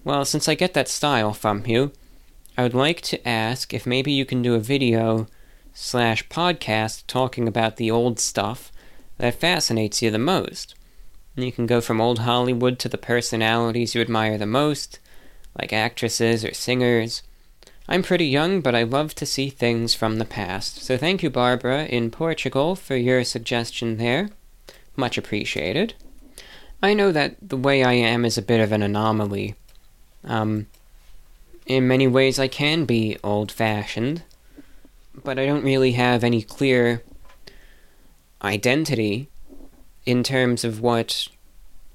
Well, 0.03 0.23
since 0.23 0.47
I 0.47 0.53
get 0.53 0.75
that 0.75 0.87
style 0.87 1.33
from 1.33 1.65
you, 1.65 1.93
I 2.59 2.63
would 2.63 2.73
like 2.73 2.99
to 3.03 3.25
ask 3.25 3.73
if 3.73 3.85
maybe 3.85 4.11
you 4.11 4.25
can 4.25 4.41
do 4.41 4.53
a 4.53 4.59
video 4.59 5.27
slash 5.73 6.27
podcast 6.27 7.05
talking 7.07 7.47
about 7.47 7.77
the 7.77 7.89
old 7.89 8.19
stuff 8.19 8.69
that 9.17 9.39
fascinates 9.39 10.01
you 10.01 10.11
the 10.11 10.19
most. 10.19 10.75
And 11.37 11.45
you 11.45 11.53
can 11.53 11.65
go 11.65 11.79
from 11.79 12.01
old 12.01 12.19
Hollywood 12.19 12.77
to 12.79 12.89
the 12.89 12.97
personalities 12.97 13.95
you 13.95 14.01
admire 14.01 14.37
the 14.37 14.45
most 14.45 14.99
like 15.57 15.71
actresses 15.71 16.43
or 16.43 16.53
singers. 16.53 17.23
I'm 17.87 18.03
pretty 18.03 18.25
young, 18.25 18.59
but 18.59 18.75
I 18.75 18.83
love 18.83 19.15
to 19.15 19.25
see 19.25 19.49
things 19.49 19.95
from 19.95 20.17
the 20.17 20.25
past. 20.25 20.83
So 20.83 20.97
thank 20.97 21.23
you, 21.23 21.29
Barbara, 21.29 21.85
in 21.85 22.11
Portugal, 22.11 22.75
for 22.75 22.97
your 22.97 23.23
suggestion 23.23 23.95
there. 23.95 24.31
Much 24.97 25.17
appreciated. 25.17 25.93
I 26.83 26.93
know 26.93 27.13
that 27.13 27.37
the 27.41 27.55
way 27.55 27.85
I 27.85 27.93
am 27.93 28.25
is 28.25 28.37
a 28.37 28.41
bit 28.41 28.59
of 28.59 28.73
an 28.73 28.83
anomaly. 28.83 29.55
Um, 30.25 30.67
in 31.69 31.87
many 31.87 32.07
ways, 32.07 32.37
I 32.37 32.49
can 32.49 32.83
be 32.83 33.17
old 33.23 33.49
fashioned, 33.49 34.23
but 35.23 35.39
I 35.39 35.45
don't 35.45 35.63
really 35.63 35.93
have 35.93 36.25
any 36.25 36.41
clear 36.41 37.03
identity 38.43 39.29
in 40.05 40.23
terms 40.23 40.65
of 40.65 40.81
what 40.81 41.29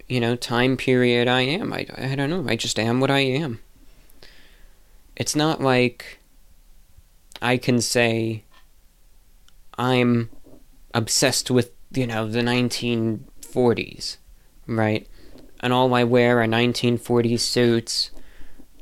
you 0.09 0.21
know, 0.21 0.37
time 0.37 0.77
period 0.77 1.29
I 1.29 1.43
am. 1.43 1.73
I, 1.73 1.87
I 1.97 2.15
don't 2.15 2.31
know. 2.31 2.45
I 2.47 2.57
just 2.57 2.79
am 2.79 3.01
what 3.01 3.11
I 3.11 3.21
am. 3.21 3.61
It's 5.17 5.35
not 5.35 5.61
like 5.61 6.19
I 7.41 7.57
can 7.57 7.81
say 7.81 8.45
I'm 9.79 10.31
obsessed 10.93 11.51
with, 11.51 11.71
you 11.93 12.07
know, 12.07 12.29
the 12.29 12.41
1940s, 12.41 14.17
right? 14.67 15.07
And 15.61 15.73
all 15.73 15.95
I 15.95 16.05
wear 16.05 16.43
are 16.43 16.47
1940s 16.47 17.41
suits, 17.41 18.11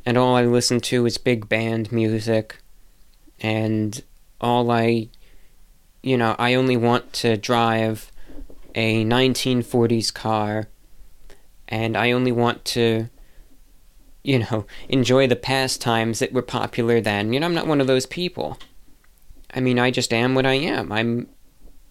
and 0.04 0.18
all 0.18 0.34
I 0.34 0.44
listen 0.44 0.80
to 0.80 1.06
is 1.06 1.18
big 1.18 1.48
band 1.48 1.92
music, 1.92 2.58
and 3.40 4.02
all 4.40 4.70
I, 4.70 5.08
you 6.02 6.16
know, 6.16 6.34
I 6.38 6.54
only 6.54 6.76
want 6.76 7.12
to 7.14 7.36
drive 7.36 8.10
a 8.74 9.04
1940s 9.04 10.12
car 10.12 10.68
and 11.68 11.96
I 11.96 12.12
only 12.12 12.32
want 12.32 12.64
to, 12.66 13.08
you 14.22 14.40
know, 14.40 14.66
enjoy 14.88 15.26
the 15.26 15.36
pastimes 15.36 16.18
that 16.18 16.32
were 16.32 16.42
popular 16.42 17.00
then. 17.00 17.32
You 17.32 17.40
know, 17.40 17.46
I'm 17.46 17.54
not 17.54 17.66
one 17.66 17.80
of 17.80 17.86
those 17.86 18.06
people. 18.06 18.58
I 19.54 19.60
mean, 19.60 19.78
I 19.78 19.90
just 19.90 20.12
am 20.12 20.34
what 20.34 20.46
I 20.46 20.54
am. 20.54 20.92
I'm, 20.92 21.28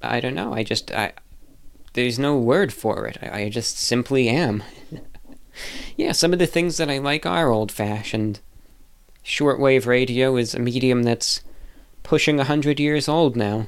I 0.02 0.20
don't 0.20 0.36
know. 0.36 0.54
I 0.54 0.64
just, 0.64 0.92
I, 0.92 1.14
there's 1.94 2.20
no 2.20 2.38
word 2.38 2.74
for 2.74 3.08
it. 3.08 3.18
I, 3.22 3.44
I 3.44 3.50
just 3.50 3.78
simply 3.78 4.30
am. 4.30 4.64
yeah, 5.96 6.12
some 6.12 6.34
of 6.34 6.40
the 6.40 6.48
things 6.48 6.78
that 6.78 6.90
I 6.90 6.98
like 6.98 7.26
are 7.26 7.50
old 7.50 7.72
fashioned. 7.72 8.40
Shortwave 9.24 9.86
radio 9.86 10.36
is 10.36 10.56
a 10.56 10.60
medium 10.60 11.04
that's 11.04 11.42
pushing 12.04 12.40
a 12.40 12.46
hundred 12.46 12.80
years 12.80 13.08
old 13.08 13.36
now. 13.36 13.68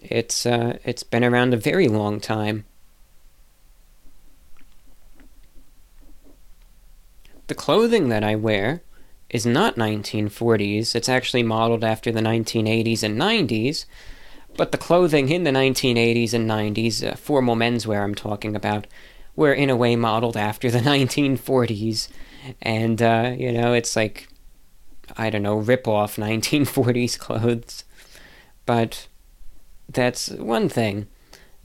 It's 0.00 0.46
uh, 0.46 0.78
it's 0.84 1.02
been 1.02 1.24
around 1.24 1.54
a 1.54 1.58
very 1.58 1.88
long 1.88 2.20
time. 2.20 2.64
The 7.48 7.54
clothing 7.54 8.10
that 8.10 8.22
I 8.22 8.34
wear 8.34 8.82
is 9.30 9.46
not 9.46 9.76
1940s, 9.76 10.94
it's 10.94 11.08
actually 11.08 11.42
modeled 11.42 11.82
after 11.82 12.12
the 12.12 12.20
1980s 12.20 13.02
and 13.02 13.18
90s, 13.18 13.86
But 14.56 14.72
the 14.72 14.78
clothing 14.78 15.28
in 15.28 15.44
the 15.44 15.50
1980s 15.50 16.34
and 16.34 16.48
90s, 16.48 17.06
uh, 17.06 17.14
formal 17.16 17.54
menswear 17.54 18.02
I'm 18.02 18.14
talking 18.14 18.56
about, 18.56 18.86
were 19.38 19.52
in 19.52 19.70
a 19.70 19.76
way 19.76 19.94
modeled 19.94 20.36
after 20.36 20.68
the 20.68 20.78
1940s. 20.92 22.08
And, 22.60 23.00
uh, 23.00 23.34
you 23.38 23.52
know, 23.52 23.72
it's 23.72 23.94
like, 23.94 24.28
I 25.16 25.30
don't 25.30 25.44
know, 25.44 25.56
rip 25.56 25.86
off 25.86 26.16
1940s 26.16 27.16
clothes. 27.16 27.84
But 28.66 29.06
that's 29.88 30.28
one 30.30 30.68
thing. 30.68 31.06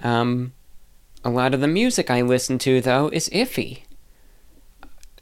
Um, 0.03 0.53
a 1.25 1.31
lot 1.31 1.55
of 1.55 1.61
the 1.61 1.67
music 1.67 2.11
I 2.11 2.21
listen 2.21 2.59
to, 2.59 2.79
though, 2.79 3.09
is 3.11 3.27
iffy. 3.29 3.81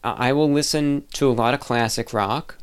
I 0.03 0.33
will 0.33 0.51
listen 0.51 1.05
to 1.13 1.29
a 1.29 1.31
lot 1.31 1.53
of 1.53 1.59
classic 1.59 2.11
rock, 2.11 2.57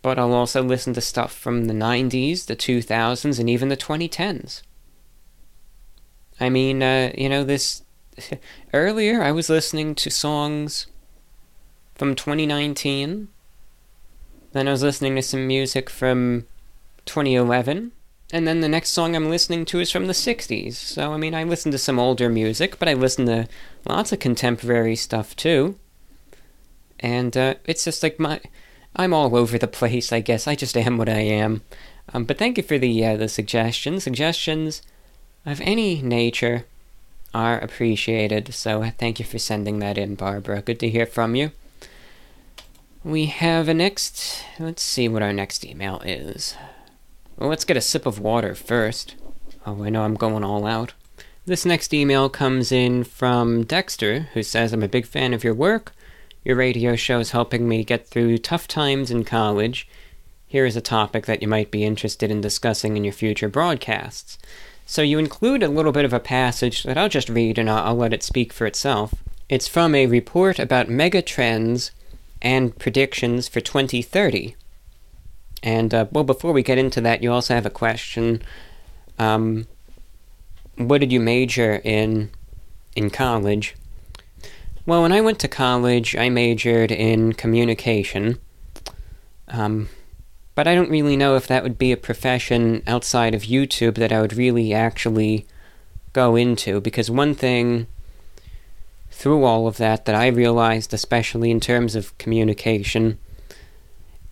but 0.00 0.18
I'll 0.18 0.32
also 0.32 0.62
listen 0.62 0.94
to 0.94 1.00
stuff 1.00 1.34
from 1.34 1.66
the 1.66 1.74
90s, 1.74 2.46
the 2.46 2.56
2000s, 2.56 3.38
and 3.38 3.50
even 3.50 3.68
the 3.68 3.76
2010s. 3.76 4.62
I 6.38 6.48
mean, 6.48 6.82
uh, 6.82 7.12
you 7.18 7.28
know, 7.28 7.44
this. 7.44 7.82
Earlier, 8.72 9.22
I 9.22 9.32
was 9.32 9.48
listening 9.48 9.94
to 9.96 10.10
songs 10.10 10.86
from 11.94 12.14
2019. 12.14 13.28
Then 14.52 14.68
I 14.68 14.70
was 14.70 14.82
listening 14.82 15.16
to 15.16 15.22
some 15.22 15.46
music 15.46 15.88
from 15.90 16.46
2011. 17.06 17.92
And 18.32 18.46
then 18.46 18.60
the 18.60 18.68
next 18.68 18.90
song 18.90 19.16
I'm 19.16 19.28
listening 19.28 19.64
to 19.66 19.80
is 19.80 19.90
from 19.90 20.06
the 20.06 20.12
60s. 20.12 20.74
So, 20.74 21.12
I 21.12 21.16
mean, 21.16 21.34
I 21.34 21.42
listen 21.42 21.72
to 21.72 21.78
some 21.78 21.98
older 21.98 22.28
music, 22.28 22.78
but 22.78 22.88
I 22.88 22.94
listen 22.94 23.26
to 23.26 23.48
lots 23.88 24.12
of 24.12 24.20
contemporary 24.20 24.96
stuff 24.96 25.34
too. 25.34 25.76
And 27.00 27.36
uh, 27.36 27.54
it's 27.64 27.84
just 27.84 28.02
like 28.02 28.18
my. 28.20 28.40
I'm 28.96 29.14
all 29.14 29.36
over 29.36 29.56
the 29.56 29.68
place, 29.68 30.12
I 30.12 30.20
guess. 30.20 30.48
I 30.48 30.56
just 30.56 30.76
am 30.76 30.98
what 30.98 31.08
I 31.08 31.20
am. 31.20 31.62
Um, 32.12 32.24
but 32.24 32.38
thank 32.38 32.56
you 32.56 32.62
for 32.62 32.76
the 32.76 33.04
uh, 33.04 33.16
the 33.16 33.28
suggestions. 33.28 34.04
Suggestions 34.04 34.82
of 35.46 35.60
any 35.62 36.02
nature 36.02 36.66
are 37.34 37.58
appreciated. 37.58 38.52
So 38.54 38.90
thank 38.98 39.18
you 39.18 39.24
for 39.24 39.38
sending 39.38 39.78
that 39.78 39.98
in, 39.98 40.14
Barbara. 40.14 40.62
Good 40.62 40.80
to 40.80 40.88
hear 40.88 41.06
from 41.06 41.34
you. 41.34 41.52
We 43.02 43.26
have 43.26 43.68
a 43.68 43.74
next. 43.74 44.44
Let's 44.58 44.82
see 44.82 45.08
what 45.08 45.22
our 45.22 45.32
next 45.32 45.64
email 45.64 46.00
is. 46.04 46.54
Well, 47.36 47.48
let's 47.48 47.64
get 47.64 47.76
a 47.76 47.80
sip 47.80 48.04
of 48.04 48.18
water 48.18 48.54
first. 48.54 49.14
Oh, 49.64 49.82
I 49.82 49.88
know 49.88 50.02
I'm 50.02 50.14
going 50.14 50.44
all 50.44 50.66
out. 50.66 50.92
This 51.46 51.64
next 51.64 51.94
email 51.94 52.28
comes 52.28 52.70
in 52.70 53.04
from 53.04 53.64
Dexter, 53.64 54.28
who 54.34 54.42
says, 54.42 54.72
I'm 54.72 54.82
a 54.82 54.88
big 54.88 55.06
fan 55.06 55.32
of 55.32 55.42
your 55.42 55.54
work. 55.54 55.92
Your 56.44 56.56
radio 56.56 56.96
show 56.96 57.18
is 57.18 57.30
helping 57.30 57.68
me 57.68 57.84
get 57.84 58.06
through 58.06 58.38
tough 58.38 58.68
times 58.68 59.10
in 59.10 59.24
college. 59.24 59.88
Here 60.46 60.66
is 60.66 60.76
a 60.76 60.80
topic 60.80 61.26
that 61.26 61.42
you 61.42 61.48
might 61.48 61.70
be 61.70 61.84
interested 61.84 62.30
in 62.30 62.40
discussing 62.40 62.96
in 62.96 63.04
your 63.04 63.12
future 63.12 63.48
broadcasts. 63.48 64.38
So 64.90 65.02
you 65.02 65.20
include 65.20 65.62
a 65.62 65.68
little 65.68 65.92
bit 65.92 66.04
of 66.04 66.12
a 66.12 66.18
passage 66.18 66.82
that 66.82 66.98
I'll 66.98 67.08
just 67.08 67.28
read 67.28 67.58
and 67.58 67.70
I'll, 67.70 67.90
I'll 67.90 67.94
let 67.94 68.12
it 68.12 68.24
speak 68.24 68.52
for 68.52 68.66
itself. 68.66 69.14
It's 69.48 69.68
from 69.68 69.94
a 69.94 70.06
report 70.06 70.58
about 70.58 70.88
megatrends 70.88 71.92
and 72.42 72.76
predictions 72.76 73.46
for 73.46 73.60
2030. 73.60 74.56
And, 75.62 75.94
uh, 75.94 76.06
well, 76.10 76.24
before 76.24 76.52
we 76.52 76.64
get 76.64 76.76
into 76.76 77.00
that, 77.02 77.22
you 77.22 77.30
also 77.30 77.54
have 77.54 77.66
a 77.66 77.70
question. 77.70 78.42
Um, 79.16 79.68
what 80.74 80.98
did 80.98 81.12
you 81.12 81.20
major 81.20 81.80
in 81.84 82.30
in 82.96 83.10
college? 83.10 83.76
Well, 84.86 85.02
when 85.02 85.12
I 85.12 85.20
went 85.20 85.38
to 85.38 85.46
college, 85.46 86.16
I 86.16 86.30
majored 86.30 86.90
in 86.90 87.34
communication. 87.34 88.40
Um, 89.46 89.88
but 90.54 90.66
I 90.66 90.74
don't 90.74 90.90
really 90.90 91.16
know 91.16 91.36
if 91.36 91.46
that 91.46 91.62
would 91.62 91.78
be 91.78 91.92
a 91.92 91.96
profession 91.96 92.82
outside 92.86 93.34
of 93.34 93.42
YouTube 93.42 93.94
that 93.96 94.12
I 94.12 94.20
would 94.20 94.32
really 94.32 94.74
actually 94.74 95.46
go 96.12 96.36
into. 96.36 96.80
Because 96.80 97.10
one 97.10 97.34
thing 97.34 97.86
through 99.10 99.44
all 99.44 99.66
of 99.66 99.76
that 99.76 100.04
that 100.06 100.14
I 100.14 100.26
realized, 100.28 100.92
especially 100.92 101.50
in 101.50 101.60
terms 101.60 101.94
of 101.94 102.16
communication, 102.18 103.18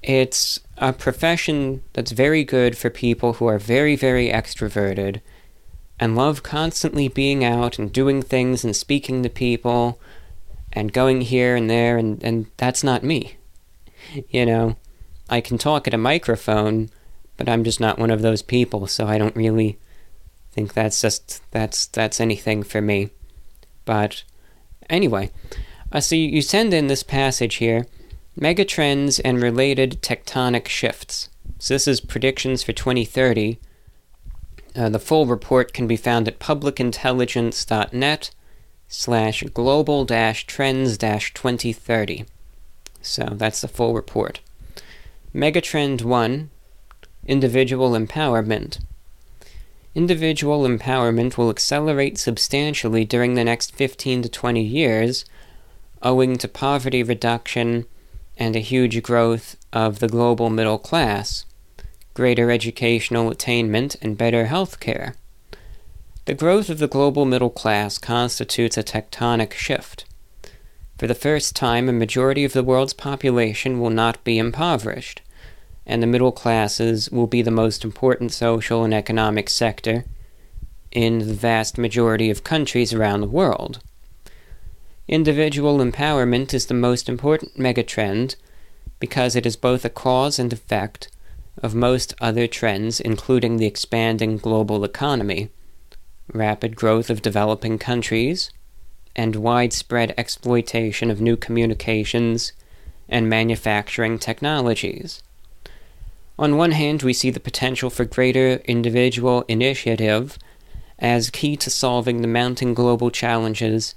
it's 0.03 0.61
a 0.77 0.93
profession 0.93 1.83
that's 1.93 2.13
very 2.13 2.45
good 2.45 2.77
for 2.77 2.91
people 2.91 3.35
who 3.35 3.47
are 3.47 3.59
very, 3.59 3.97
very 3.97 4.29
extroverted 4.29 5.21
and 6.01 6.17
love 6.17 6.43
constantly 6.43 7.09
being 7.09 7.45
out 7.45 7.79
and 7.79 7.93
doing 7.93 8.23
things 8.23 8.65
and 8.65 8.75
speaking 8.75 9.23
to 9.23 9.29
people 9.29 9.99
and 10.73 10.93
going 10.93 11.23
here 11.23 11.57
and 11.57 11.69
there, 11.69 11.99
and, 11.99 12.23
and 12.23 12.47
that's 12.57 12.85
not 12.85 13.03
me. 13.03 13.37
You 14.31 14.47
know, 14.47 14.77
I 15.28 15.40
can 15.40 15.58
talk 15.58 15.86
at 15.86 15.94
a 15.94 15.98
microphone, 15.98 16.90
but 17.36 17.48
I'm 17.48 17.65
just 17.65 17.81
not 17.81 17.98
one 17.98 18.10
of 18.10 18.23
those 18.23 18.42
people, 18.42 18.86
so 18.86 19.07
I 19.07 19.18
don't 19.18 19.36
really 19.36 19.78
think 20.52 20.74
that's 20.74 21.00
just 21.00 21.42
that's 21.50 21.86
that's 21.86 22.20
anything 22.20 22.62
for 22.62 22.81
me. 22.81 23.10
But 23.84 24.24
anyway, 24.89 25.31
uh, 25.92 26.00
so 26.00 26.15
you 26.15 26.42
send 26.42 26.73
in 26.74 26.86
this 26.86 27.02
passage 27.02 27.57
here 27.57 27.86
Megatrends 28.39 29.20
and 29.24 29.42
related 29.42 30.00
tectonic 30.00 30.68
shifts. 30.68 31.28
So, 31.58 31.74
this 31.74 31.89
is 31.89 32.00
predictions 32.00 32.62
for 32.62 32.73
2030. 32.73 33.58
Uh, 34.76 34.89
the 34.89 35.00
full 35.00 35.26
report 35.26 35.73
can 35.73 35.89
be 35.89 35.97
found 35.97 36.28
at 36.28 36.39
publicintelligence.net 36.39 38.31
slash 38.86 39.42
global 39.42 40.05
dash 40.05 40.47
trends 40.47 40.97
dash 40.97 41.34
2030. 41.34 42.26
So, 43.02 43.31
that's 43.32 43.60
the 43.60 43.66
full 43.66 43.94
report. 43.94 44.39
Megatrend 45.39 46.02
1 46.02 46.50
Individual 47.28 47.91
Empowerment. 47.92 48.81
Individual 49.94 50.67
empowerment 50.67 51.39
will 51.39 51.49
accelerate 51.49 52.18
substantially 52.18 53.05
during 53.05 53.34
the 53.34 53.44
next 53.44 53.73
15 53.76 54.23
to 54.23 54.28
20 54.28 54.60
years 54.60 55.25
owing 56.02 56.39
to 56.39 56.49
poverty 56.49 57.05
reduction 57.05 57.86
and 58.36 58.57
a 58.57 58.58
huge 58.58 59.00
growth 59.00 59.55
of 59.73 60.00
the 60.00 60.08
global 60.08 60.50
middle 60.50 60.76
class, 60.76 61.44
greater 62.15 62.50
educational 62.50 63.31
attainment, 63.31 63.94
and 64.02 64.18
better 64.18 64.47
health 64.47 64.81
care. 64.81 65.15
The 66.25 66.34
growth 66.34 66.68
of 66.68 66.81
the 66.81 66.89
global 66.89 67.25
middle 67.25 67.50
class 67.50 67.97
constitutes 67.97 68.76
a 68.76 68.83
tectonic 68.83 69.52
shift. 69.52 70.05
For 70.99 71.07
the 71.07 71.15
first 71.15 71.55
time, 71.55 71.89
a 71.89 71.92
majority 71.92 72.44
of 72.44 72.55
the 72.55 72.65
world's 72.65 72.92
population 72.92 73.78
will 73.78 73.91
not 73.91 74.25
be 74.25 74.36
impoverished, 74.36 75.23
and 75.89 76.02
the 76.02 76.07
middle 76.07 76.31
classes 76.31 77.10
will 77.10 77.26
be 77.26 77.42
the 77.42 77.50
most 77.50 77.83
important 77.83 78.31
social 78.31 78.84
and 78.84 78.92
economic 78.92 79.49
sector 79.49 80.05
in 80.92 81.18
the 81.20 81.34
vast 81.34 81.78
majority 81.78 82.31
of 82.31 82.44
countries 82.44 82.92
around 82.92 83.20
the 83.20 83.26
world. 83.26 83.81
Individual 85.08 85.78
empowerment 85.78 86.52
is 86.52 86.67
the 86.67 86.75
most 86.75 87.08
important 87.08 87.57
megatrend 87.57 88.36
because 89.00 89.34
it 89.34 89.47
is 89.47 89.57
both 89.57 89.84
a 89.84 89.91
cause 89.91 90.39
and 90.39 90.52
effect 90.52 91.10
of 91.62 91.75
most 91.75 92.15
other 92.20 92.47
trends, 92.47 93.00
including 93.00 93.57
the 93.57 93.67
expanding 93.67 94.36
global 94.36 94.84
economy, 94.84 95.49
rapid 96.33 96.76
growth 96.76 97.08
of 97.08 97.23
developing 97.23 97.78
countries, 97.78 98.50
and 99.17 99.36
widespread 99.36 100.15
exploitation 100.18 101.10
of 101.10 101.20
new 101.20 101.36
communications 101.36 102.52
and 103.08 103.28
manufacturing 103.28 104.18
technologies. 104.18 105.23
On 106.39 106.57
one 106.57 106.70
hand, 106.70 107.02
we 107.02 107.12
see 107.12 107.31
the 107.31 107.41
potential 107.41 107.91
for 107.91 108.05
greater 108.05 108.57
individual 108.65 109.44
initiative 109.49 110.39
as 110.99 111.31
key 111.31 111.57
to 111.57 111.70
solving 111.70 112.23
the 112.23 112.28
mounting 112.28 112.75
global 112.75 113.10
challenges 113.10 113.94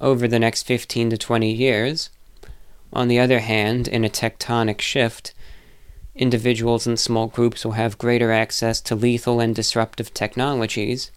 over 0.00 0.26
the 0.26 0.38
next 0.38 0.62
15 0.62 1.10
to 1.10 1.18
20 1.18 1.52
years. 1.52 2.10
On 2.92 3.08
the 3.08 3.18
other 3.18 3.40
hand, 3.40 3.86
in 3.86 4.04
a 4.04 4.08
tectonic 4.08 4.80
shift, 4.80 5.34
individuals 6.14 6.86
and 6.86 6.98
small 6.98 7.26
groups 7.26 7.64
will 7.64 7.72
have 7.72 7.98
greater 7.98 8.32
access 8.32 8.80
to 8.82 8.94
lethal 8.94 9.40
and 9.40 9.54
disruptive 9.54 10.14
technologies, 10.14 11.10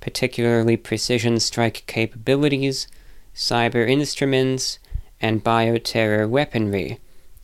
particularly 0.00 0.76
precision 0.76 1.38
strike 1.38 1.84
capabilities, 1.86 2.88
cyber 3.34 3.88
instruments, 3.88 4.78
and 5.20 5.44
bioterror 5.44 6.28
weaponry, 6.28 6.98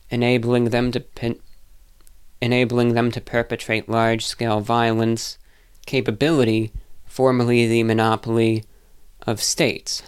enabling 0.09 0.65
them 0.65 0.91
to 0.91 0.99
pe- 0.99 1.35
enabling 2.43 2.93
them 2.93 3.09
to 3.09 3.21
perpetrate 3.21 3.87
large-scale 3.87 4.59
violence, 4.59 5.37
capability 5.85 6.73
formerly 7.05 7.65
the 7.67 7.83
monopoly 7.83 8.65
of 9.25 9.41
states. 9.41 10.03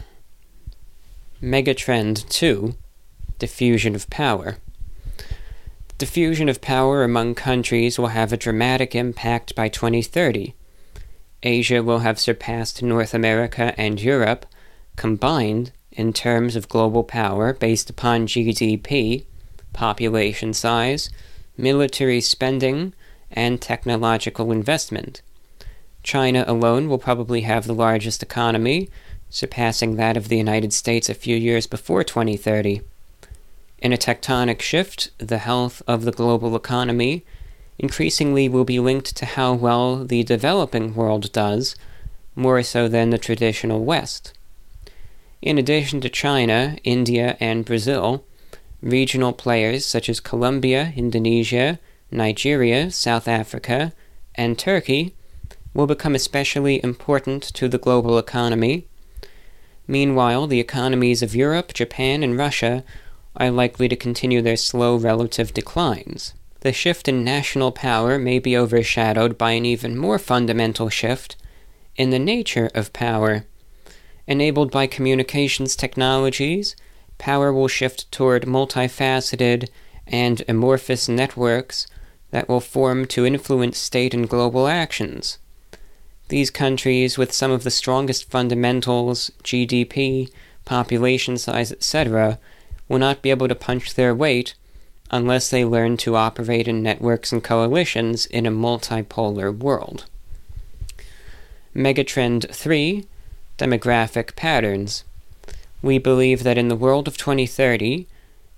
Megatrend 1.42 2.28
2 2.28 2.76
Diffusion 3.40 3.96
of 3.96 4.10
Power. 4.10 4.58
Diffusion 5.98 6.50
of 6.50 6.60
power 6.60 7.06
among 7.06 7.36
countries 7.36 7.98
will 7.98 8.08
have 8.08 8.34
a 8.34 8.38
dramatic 8.38 8.94
impact 8.94 9.56
by 9.56 9.70
2030. 9.70 10.54
Asia 11.42 11.82
will 11.82 12.00
have 12.00 12.20
surpassed 12.20 12.84
North 12.84 13.14
America 13.14 13.74
and 13.78 14.02
Europe 14.02 14.46
combined 14.98 15.72
in 15.94 16.12
terms 16.12 16.58
of 16.58 16.68
global 16.68 17.06
power 17.06 17.54
based 17.54 17.90
upon 17.90 18.28
GDP, 18.28 19.24
population 19.72 20.54
size, 20.54 21.10
military 21.58 22.22
spending, 22.22 22.94
and 23.32 23.62
technological 23.62 24.52
investment. 24.52 25.22
China 26.04 26.46
alone 26.48 26.88
will 26.88 27.00
probably 27.00 27.42
have 27.42 27.66
the 27.66 27.74
largest 27.74 28.22
economy, 28.22 28.90
surpassing 29.30 29.96
that 29.96 30.16
of 30.16 30.30
the 30.30 30.38
United 30.38 30.72
States 30.72 31.10
a 31.10 31.14
few 31.14 31.36
years 31.36 31.68
before 31.68 32.04
2030. 32.04 32.82
In 33.80 33.92
a 33.92 33.98
tectonic 33.98 34.62
shift, 34.62 35.10
the 35.18 35.40
health 35.40 35.82
of 35.88 36.06
the 36.06 36.12
global 36.12 36.56
economy 36.56 37.26
increasingly 37.78 38.48
will 38.48 38.64
be 38.64 38.80
linked 38.80 39.16
to 39.18 39.26
how 39.26 39.54
well 39.54 40.06
the 40.06 40.24
developing 40.24 40.96
world 40.96 41.32
does, 41.32 41.76
more 42.36 42.62
so 42.64 42.88
than 42.88 43.10
the 43.10 43.18
traditional 43.18 43.84
West. 43.84 44.34
In 45.42 45.58
addition 45.58 46.02
to 46.02 46.10
China, 46.10 46.78
India, 46.84 47.36
and 47.40 47.66
Brazil, 47.66 48.24
regional 48.86 49.34
players 49.34 49.84
such 49.84 50.08
as 50.08 50.20
Colombia, 50.20 50.94
Indonesia, 50.96 51.80
Nigeria, 52.12 52.92
South 52.92 53.28
Africa, 53.28 53.94
and 54.36 54.60
Turkey 54.60 55.16
will 55.74 55.88
become 55.88 56.14
especially 56.14 56.82
important 56.84 57.44
to 57.56 57.68
the 57.68 57.80
global 57.80 58.18
economy. 58.20 58.88
Meanwhile, 59.88 60.48
the 60.48 60.60
economies 60.60 61.24
of 61.24 61.36
Europe, 61.36 61.74
Japan, 61.74 62.22
and 62.22 62.38
Russia 62.38 62.84
are 63.36 63.52
likely 63.52 63.90
to 63.90 63.96
continue 63.96 64.42
their 64.42 64.56
slow 64.56 64.96
relative 64.96 65.54
declines. 65.54 66.34
The 66.62 66.72
shift 66.72 67.08
in 67.08 67.24
national 67.24 67.72
power 67.72 68.18
may 68.20 68.40
be 68.40 68.56
overshadowed 68.56 69.38
by 69.38 69.52
an 69.52 69.66
even 69.66 69.98
more 69.98 70.20
fundamental 70.20 70.90
shift 70.90 71.36
in 71.96 72.12
the 72.12 72.20
nature 72.20 72.70
of 72.76 72.94
power. 72.94 73.46
Enabled 74.28 74.72
by 74.72 74.88
communications 74.88 75.76
technologies, 75.76 76.76
power 77.18 77.52
will 77.54 77.68
shift 77.68 78.12
toward 78.12 78.44
multifaceted 78.44 79.70
and 80.08 80.44
amorphous 80.48 81.08
networks 81.08 81.88
that 82.32 82.50
will 82.50 82.60
form 82.60 83.06
to 83.06 83.26
influence 83.26 83.78
state 83.78 84.14
and 84.14 84.30
global 84.30 84.68
actions. 84.68 85.38
These 86.30 86.50
countries, 86.50 87.18
with 87.18 87.34
some 87.34 87.52
of 87.52 87.64
the 87.64 87.72
strongest 87.72 88.30
fundamentals, 88.30 89.32
GDP, 89.44 90.32
population 90.66 91.38
size, 91.38 91.72
etc., 91.72 92.40
will 92.90 93.00
not 93.00 93.22
be 93.22 93.30
able 93.30 93.48
to 93.48 93.56
punch 93.56 93.94
their 93.94 94.14
weight 94.14 94.56
unless 95.12 95.50
they 95.50 95.64
learn 95.64 95.98
to 95.98 96.16
operate 96.16 96.68
in 96.68 96.82
networks 96.82 97.32
and 97.32 97.44
coalitions 97.44 98.26
in 98.26 98.46
a 98.46 98.52
multipolar 98.52 99.56
world. 99.56 100.06
Megatrend 101.76 102.50
3 102.54 103.06
Demographic 103.58 104.36
Patterns. 104.36 105.04
We 105.86 106.00
believe 106.00 106.42
that 106.42 106.58
in 106.58 106.68
the 106.68 106.76
world 106.76 107.08
of 107.08 107.16
2030, 107.16 108.08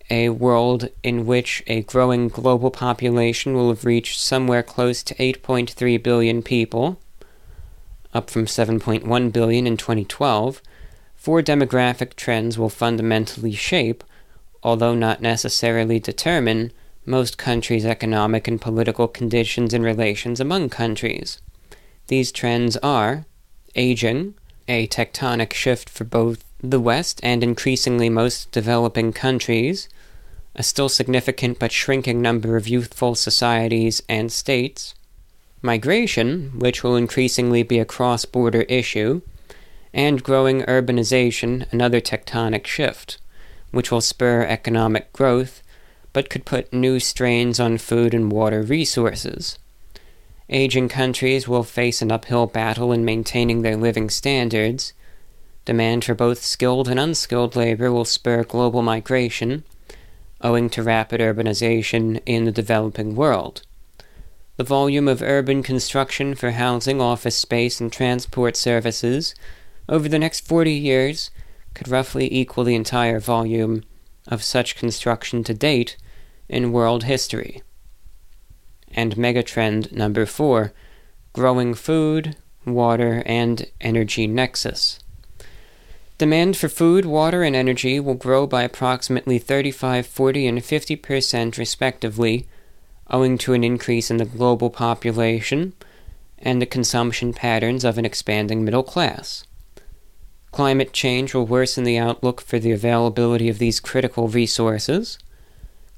a 0.09 0.29
world 0.29 0.87
in 1.03 1.25
which 1.25 1.61
a 1.67 1.81
growing 1.81 2.29
global 2.29 2.71
population 2.71 3.53
will 3.53 3.67
have 3.67 3.83
reached 3.83 4.17
somewhere 4.17 4.63
close 4.63 5.03
to 5.03 5.15
8.3 5.15 6.01
billion 6.01 6.41
people, 6.41 6.97
up 8.13 8.29
from 8.29 8.45
7.1 8.45 9.33
billion 9.33 9.67
in 9.67 9.75
2012, 9.75 10.61
four 11.17 11.41
demographic 11.41 12.15
trends 12.15 12.57
will 12.57 12.69
fundamentally 12.69 13.51
shape, 13.51 14.05
although 14.63 14.95
not 14.95 15.21
necessarily 15.21 15.99
determine, 15.99 16.71
most 17.05 17.37
countries' 17.37 17.85
economic 17.85 18.47
and 18.47 18.61
political 18.61 19.09
conditions 19.09 19.73
and 19.73 19.83
relations 19.83 20.39
among 20.39 20.69
countries. 20.69 21.41
These 22.07 22.31
trends 22.31 22.77
are 22.77 23.25
aging, 23.75 24.35
a 24.69 24.87
tectonic 24.87 25.51
shift 25.51 25.89
for 25.89 26.05
both 26.05 26.46
the 26.59 26.79
West 26.79 27.19
and 27.23 27.43
increasingly 27.43 28.09
most 28.09 28.51
developing 28.51 29.13
countries, 29.13 29.87
a 30.55 30.63
still 30.63 30.89
significant 30.89 31.59
but 31.59 31.71
shrinking 31.71 32.21
number 32.21 32.57
of 32.57 32.67
youthful 32.67 33.15
societies 33.15 34.01
and 34.09 34.31
states, 34.31 34.95
migration, 35.61 36.51
which 36.57 36.83
will 36.83 36.95
increasingly 36.95 37.63
be 37.63 37.79
a 37.79 37.85
cross 37.85 38.25
border 38.25 38.63
issue, 38.63 39.21
and 39.93 40.23
growing 40.23 40.63
urbanization, 40.63 41.71
another 41.71 42.01
tectonic 42.01 42.65
shift, 42.65 43.17
which 43.71 43.91
will 43.91 44.01
spur 44.01 44.43
economic 44.43 45.11
growth 45.13 45.61
but 46.13 46.29
could 46.31 46.45
put 46.45 46.73
new 46.73 46.99
strains 46.99 47.59
on 47.59 47.77
food 47.77 48.11
and 48.11 48.31
water 48.31 48.63
resources. 48.63 49.59
Aging 50.49 50.89
countries 50.89 51.47
will 51.47 51.63
face 51.63 52.01
an 52.01 52.11
uphill 52.11 52.47
battle 52.47 52.91
in 52.91 53.05
maintaining 53.05 53.61
their 53.61 53.75
living 53.75 54.09
standards. 54.09 54.93
Demand 55.67 56.05
for 56.05 56.15
both 56.15 56.41
skilled 56.45 56.87
and 56.87 56.97
unskilled 56.97 57.57
labor 57.57 57.91
will 57.91 58.05
spur 58.05 58.45
global 58.45 58.81
migration, 58.81 59.65
owing 60.39 60.69
to 60.69 60.81
rapid 60.81 61.19
urbanization 61.19 62.21
in 62.25 62.45
the 62.45 62.53
developing 62.53 63.15
world. 63.17 63.63
The 64.55 64.63
volume 64.63 65.09
of 65.09 65.21
urban 65.21 65.63
construction 65.63 66.35
for 66.35 66.51
housing, 66.51 67.01
office 67.01 67.35
space, 67.35 67.81
and 67.81 67.91
transport 67.91 68.55
services 68.55 69.35
over 69.89 70.07
the 70.07 70.17
next 70.17 70.47
40 70.47 70.71
years 70.71 71.31
could 71.73 71.89
roughly 71.89 72.33
equal 72.33 72.63
the 72.63 72.73
entire 72.73 73.19
volume 73.19 73.83
of 74.25 74.45
such 74.45 74.77
construction 74.77 75.43
to 75.43 75.53
date 75.53 75.97
in 76.47 76.71
world 76.71 77.03
history. 77.03 77.61
And 78.91 79.17
megatrend 79.17 79.91
number 79.91 80.25
4 80.25 80.71
growing 81.33 81.73
food, 81.73 82.37
water, 82.65 83.21
and 83.25 83.69
energy 83.81 84.27
nexus. 84.27 84.99
Demand 86.17 86.57
for 86.57 86.67
food, 86.67 87.05
water, 87.05 87.43
and 87.43 87.55
energy 87.55 87.99
will 87.99 88.15
grow 88.15 88.47
by 88.47 88.63
approximately 88.63 89.37
35, 89.37 90.07
40, 90.07 90.47
and 90.47 90.59
50% 90.59 91.57
respectively 91.57 92.47
owing 93.09 93.37
to 93.37 93.53
an 93.53 93.63
increase 93.63 94.09
in 94.09 94.17
the 94.17 94.25
global 94.25 94.69
population 94.69 95.73
and 96.39 96.61
the 96.61 96.65
consumption 96.65 97.33
patterns 97.33 97.83
of 97.83 97.97
an 97.97 98.05
expanding 98.05 98.65
middle 98.65 98.83
class. 98.83 99.45
Climate 100.51 100.91
change 100.91 101.33
will 101.33 101.45
worsen 101.45 101.83
the 101.83 101.99
outlook 101.99 102.41
for 102.41 102.57
the 102.57 102.71
availability 102.71 103.47
of 103.47 103.59
these 103.59 103.79
critical 103.79 104.27
resources. 104.27 105.19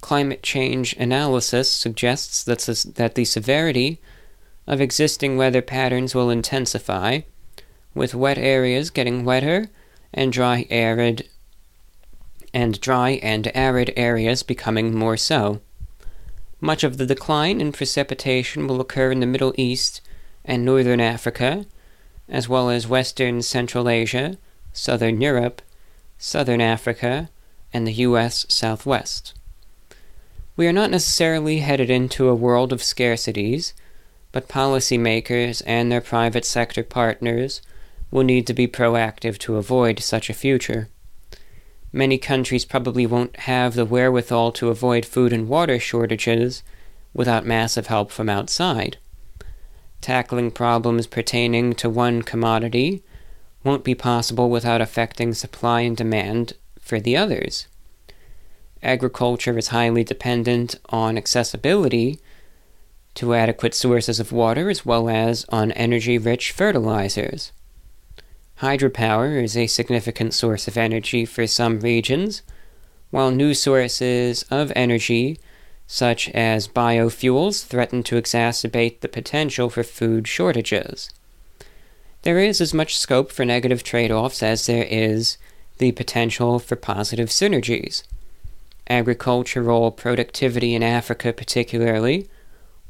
Climate 0.01 0.43
change 0.43 0.93
analysis 0.97 1.71
suggests 1.71 2.43
that, 2.43 2.59
that 2.95 3.15
the 3.15 3.25
severity 3.25 4.01
of 4.67 4.81
existing 4.81 5.37
weather 5.37 5.61
patterns 5.61 6.13
will 6.13 6.29
intensify, 6.29 7.21
with 7.93 8.13
wet 8.13 8.37
areas 8.37 8.89
getting 8.89 9.23
wetter 9.23 9.69
and 10.13 10.31
dry 10.31 10.65
arid 10.69 11.27
and 12.53 12.79
dry 12.81 13.11
and 13.21 13.51
arid 13.53 13.93
areas 13.95 14.43
becoming 14.43 14.93
more 14.93 15.17
so. 15.17 15.61
Much 16.61 16.83
of 16.83 16.97
the 16.97 17.05
decline 17.05 17.61
in 17.61 17.71
precipitation 17.71 18.67
will 18.67 18.81
occur 18.81 19.11
in 19.11 19.19
the 19.19 19.25
Middle 19.25 19.53
East 19.57 20.01
and 20.43 20.65
Northern 20.65 20.99
Africa, 20.99 21.65
as 22.27 22.49
well 22.49 22.69
as 22.69 22.87
Western 22.87 23.41
Central 23.41 23.87
Asia, 23.87 24.37
Southern 24.73 25.21
Europe, 25.21 25.61
Southern 26.17 26.59
Africa, 26.59 27.29
and 27.71 27.87
the 27.87 27.93
U.S. 27.93 28.45
Southwest. 28.49 29.33
We 30.55 30.67
are 30.67 30.73
not 30.73 30.91
necessarily 30.91 31.59
headed 31.59 31.89
into 31.89 32.27
a 32.27 32.35
world 32.35 32.73
of 32.73 32.81
scarcities, 32.81 33.73
but 34.31 34.49
policymakers 34.49 35.61
and 35.65 35.91
their 35.91 36.01
private 36.01 36.45
sector 36.45 36.83
partners 36.83 37.61
will 38.11 38.23
need 38.23 38.47
to 38.47 38.53
be 38.53 38.67
proactive 38.67 39.37
to 39.39 39.57
avoid 39.57 39.99
such 39.99 40.29
a 40.29 40.33
future. 40.33 40.89
Many 41.91 42.17
countries 42.17 42.65
probably 42.65 43.05
won't 43.05 43.35
have 43.41 43.73
the 43.73 43.85
wherewithal 43.85 44.51
to 44.53 44.69
avoid 44.69 45.05
food 45.05 45.33
and 45.33 45.47
water 45.47 45.79
shortages 45.79 46.63
without 47.13 47.45
massive 47.45 47.87
help 47.87 48.11
from 48.11 48.29
outside. 48.29 48.97
Tackling 50.01 50.51
problems 50.51 51.07
pertaining 51.07 51.73
to 51.75 51.89
one 51.89 52.21
commodity 52.21 53.03
won't 53.63 53.83
be 53.83 53.95
possible 53.95 54.49
without 54.49 54.81
affecting 54.81 55.33
supply 55.33 55.81
and 55.81 55.97
demand 55.97 56.53
for 56.79 56.99
the 56.99 57.17
others. 57.17 57.67
Agriculture 58.81 59.57
is 59.57 59.67
highly 59.69 60.03
dependent 60.03 60.75
on 60.89 61.17
accessibility 61.17 62.19
to 63.15 63.33
adequate 63.33 63.73
sources 63.73 64.19
of 64.19 64.31
water 64.31 64.69
as 64.69 64.85
well 64.85 65.09
as 65.09 65.45
on 65.49 65.71
energy 65.73 66.17
rich 66.17 66.51
fertilizers. 66.51 67.51
Hydropower 68.61 69.41
is 69.41 69.55
a 69.55 69.67
significant 69.67 70.33
source 70.33 70.67
of 70.67 70.75
energy 70.75 71.23
for 71.23 71.47
some 71.47 71.79
regions, 71.79 72.41
while 73.09 73.31
new 73.31 73.53
sources 73.53 74.43
of 74.51 74.73
energy, 74.75 75.39
such 75.87 76.27
as 76.31 76.67
biofuels, 76.67 77.65
threaten 77.65 78.03
to 78.03 78.21
exacerbate 78.21 78.99
the 78.99 79.07
potential 79.07 79.69
for 79.69 79.81
food 79.83 80.27
shortages. 80.27 81.09
There 82.23 82.37
is 82.37 82.59
as 82.59 82.73
much 82.73 82.97
scope 82.97 83.31
for 83.31 83.45
negative 83.45 83.81
trade 83.81 84.11
offs 84.11 84.43
as 84.43 84.65
there 84.65 84.85
is 84.89 85.37
the 85.77 85.93
potential 85.93 86.59
for 86.59 86.75
positive 86.75 87.29
synergies. 87.29 88.03
Agricultural 88.89 89.91
productivity 89.91 90.75
in 90.75 90.83
Africa, 90.83 91.31
particularly, 91.31 92.27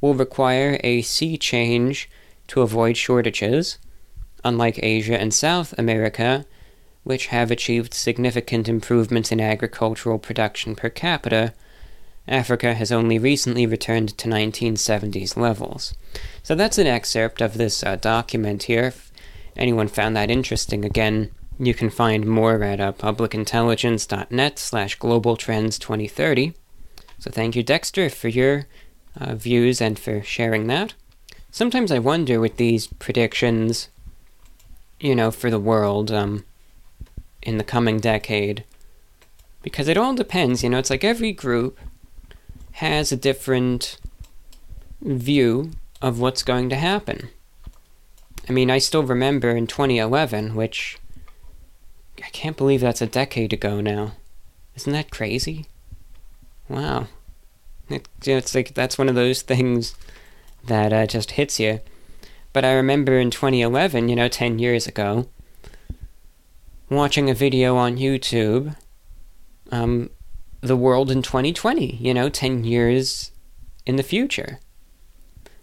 will 0.02 0.16
require 0.16 0.80
a 0.84 1.04
sea 1.04 1.38
change 1.38 2.10
to 2.48 2.62
avoid 2.62 2.98
shortages 2.98 3.78
unlike 4.44 4.80
Asia 4.82 5.20
and 5.20 5.34
South 5.34 5.74
America, 5.78 6.46
which 7.04 7.28
have 7.28 7.52
achieved 7.52 7.94
significant 7.94 8.68
improvements 8.68 9.32
in 9.32 9.40
agricultural 9.40 10.20
production 10.20 10.76
per 10.76 10.90
capita, 10.90 11.54
Africa 12.28 12.76
has 12.76 12.92
only 12.92 13.18
recently 13.18 13.66
returned 13.66 14.18
to 14.18 14.30
1970s 14.30 15.36
levels. 15.36 15.96
So 16.44 16.54
that's 16.54 16.78
an 16.78 16.88
excerpt 16.88 17.42
of 17.42 17.58
this 17.58 17.84
uh, 17.84 17.96
document 17.96 18.64
here. 18.64 18.88
If 18.88 19.12
anyone 19.56 19.88
found 19.88 20.16
that 20.16 20.30
interesting, 20.30 20.86
again, 20.86 21.32
you 21.58 21.74
can 21.74 21.90
find 21.90 22.26
more 22.26 22.64
at 22.64 22.80
uh, 22.80 22.94
publicintelligence.net 22.94 24.60
slash 24.60 24.96
global 24.96 25.36
trends 25.36 25.80
2030. 25.80 26.54
So 27.18 27.32
thank 27.32 27.56
you, 27.56 27.64
Dexter, 27.64 28.10
for 28.10 28.30
your 28.30 28.68
uh, 29.20 29.36
views 29.36 29.82
and 29.82 30.00
for 30.00 30.22
sharing 30.22 30.68
that. 30.68 30.94
Sometimes 31.52 31.92
I 31.92 32.00
wonder 32.00 32.40
with 32.40 32.58
these 32.58 32.88
predictions, 32.88 33.90
you 35.00 35.16
know, 35.16 35.32
for 35.32 35.50
the 35.50 35.60
world 35.60 36.12
um, 36.12 36.44
in 37.42 37.58
the 37.58 37.64
coming 37.64 38.00
decade, 38.00 38.64
because 39.62 39.88
it 39.88 39.98
all 39.98 40.14
depends, 40.14 40.64
you 40.64 40.70
know, 40.70 40.80
it's 40.80 40.90
like 40.90 41.04
every 41.04 41.32
group 41.32 41.78
has 42.74 43.12
a 43.12 43.18
different 43.18 43.98
view 45.02 45.72
of 46.02 46.20
what's 46.20 46.44
going 46.44 46.70
to 46.70 46.76
happen. 46.76 47.30
I 48.48 48.52
mean, 48.52 48.72
I 48.72 48.80
still 48.80 49.04
remember 49.04 49.50
in 49.50 49.68
2011, 49.68 50.56
which 50.56 50.98
I 52.24 52.30
can't 52.30 52.58
believe 52.58 52.82
that's 52.82 53.02
a 53.02 53.08
decade 53.08 53.54
ago 53.54 53.82
now. 53.82 54.14
Isn't 54.76 54.94
that 54.94 55.12
crazy? 55.12 55.68
Wow. 56.68 57.08
It, 57.90 58.08
it's 58.24 58.56
like 58.56 58.74
that's 58.74 58.98
one 58.98 59.10
of 59.10 59.16
those 59.16 59.42
things 59.42 59.96
that 60.66 60.94
uh, 60.94 61.06
just 61.06 61.32
hits 61.32 61.60
you. 61.60 61.80
But 62.60 62.66
I 62.66 62.74
remember 62.74 63.18
in 63.18 63.32
2011, 63.32 64.10
you 64.10 64.18
know, 64.18 64.28
10 64.28 64.60
years 64.60 64.86
ago, 64.86 65.30
watching 66.90 67.30
a 67.30 67.34
video 67.34 67.78
on 67.78 67.96
YouTube 67.96 68.76
um, 69.72 70.10
the 70.60 70.76
world 70.76 71.10
in 71.10 71.22
2020, 71.22 71.96
you 71.96 72.14
know, 72.14 72.28
10 72.28 72.66
years 72.66 73.32
in 73.86 73.96
the 73.96 74.04
future. 74.04 74.60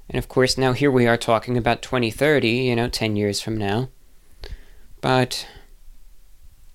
And 0.08 0.18
of 0.18 0.30
course, 0.30 0.56
now 0.56 0.72
here 0.72 0.90
we 0.90 1.06
are 1.06 1.18
talking 1.18 1.58
about 1.58 1.82
2030, 1.82 2.48
you 2.48 2.74
know, 2.74 2.88
10 2.88 3.14
years 3.14 3.42
from 3.42 3.58
now. 3.58 3.90
But 5.02 5.46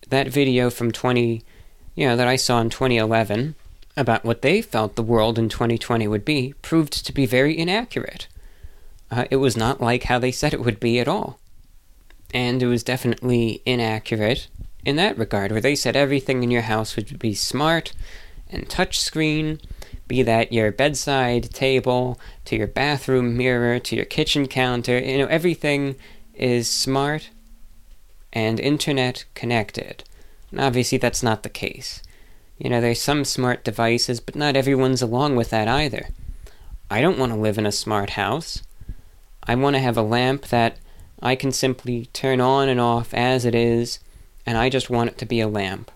that 0.09 0.27
video 0.27 0.69
from 0.69 0.91
20, 0.91 1.43
you 1.95 2.07
know, 2.07 2.15
that 2.15 2.27
I 2.27 2.35
saw 2.35 2.61
in 2.61 2.69
2011 2.69 3.55
about 3.97 4.23
what 4.23 4.43
they 4.43 4.61
felt 4.61 4.95
the 4.95 5.01
world 5.01 5.39
in 5.39 5.49
2020 5.49 6.07
would 6.07 6.23
be 6.23 6.53
proved 6.61 7.07
to 7.07 7.11
be 7.11 7.25
very 7.25 7.57
inaccurate. 7.57 8.27
Uh, 9.11 9.25
it 9.29 9.35
was 9.35 9.57
not 9.57 9.81
like 9.81 10.03
how 10.03 10.17
they 10.17 10.31
said 10.31 10.53
it 10.53 10.63
would 10.63 10.79
be 10.79 10.99
at 10.99 11.07
all. 11.07 11.37
And 12.33 12.63
it 12.63 12.67
was 12.67 12.81
definitely 12.81 13.61
inaccurate 13.65 14.47
in 14.85 14.95
that 14.95 15.17
regard, 15.17 15.51
where 15.51 15.61
they 15.61 15.75
said 15.75 15.95
everything 15.95 16.41
in 16.41 16.49
your 16.49 16.61
house 16.63 16.95
would 16.95 17.19
be 17.19 17.33
smart 17.33 17.93
and 18.49 18.69
touchscreen, 18.69 19.61
be 20.07 20.23
that 20.23 20.51
your 20.51 20.71
bedside 20.71 21.51
table, 21.51 22.19
to 22.45 22.55
your 22.55 22.67
bathroom 22.67 23.37
mirror, 23.37 23.79
to 23.79 23.95
your 23.95 24.05
kitchen 24.05 24.47
counter, 24.47 24.97
you 24.97 25.17
know, 25.17 25.27
everything 25.27 25.95
is 26.33 26.69
smart 26.69 27.29
and 28.33 28.59
internet 28.59 29.25
connected. 29.35 30.03
And 30.51 30.59
obviously, 30.59 30.97
that's 30.97 31.21
not 31.21 31.43
the 31.43 31.49
case. 31.49 32.01
You 32.57 32.69
know, 32.69 32.81
there's 32.81 33.01
some 33.01 33.25
smart 33.25 33.63
devices, 33.63 34.19
but 34.19 34.35
not 34.35 34.55
everyone's 34.55 35.01
along 35.01 35.35
with 35.35 35.49
that 35.49 35.67
either. 35.67 36.09
I 36.89 37.01
don't 37.01 37.17
want 37.17 37.31
to 37.31 37.37
live 37.37 37.57
in 37.57 37.65
a 37.65 37.71
smart 37.71 38.11
house. 38.11 38.63
I 39.51 39.55
want 39.55 39.75
to 39.75 39.81
have 39.81 39.97
a 39.97 40.01
lamp 40.01 40.47
that 40.47 40.77
I 41.21 41.35
can 41.35 41.51
simply 41.51 42.05
turn 42.13 42.39
on 42.39 42.69
and 42.69 42.79
off 42.79 43.13
as 43.13 43.43
it 43.43 43.53
is 43.53 43.99
and 44.45 44.57
I 44.57 44.69
just 44.69 44.89
want 44.89 45.09
it 45.09 45.17
to 45.17 45.25
be 45.25 45.41
a 45.41 45.47
lamp. 45.49 45.91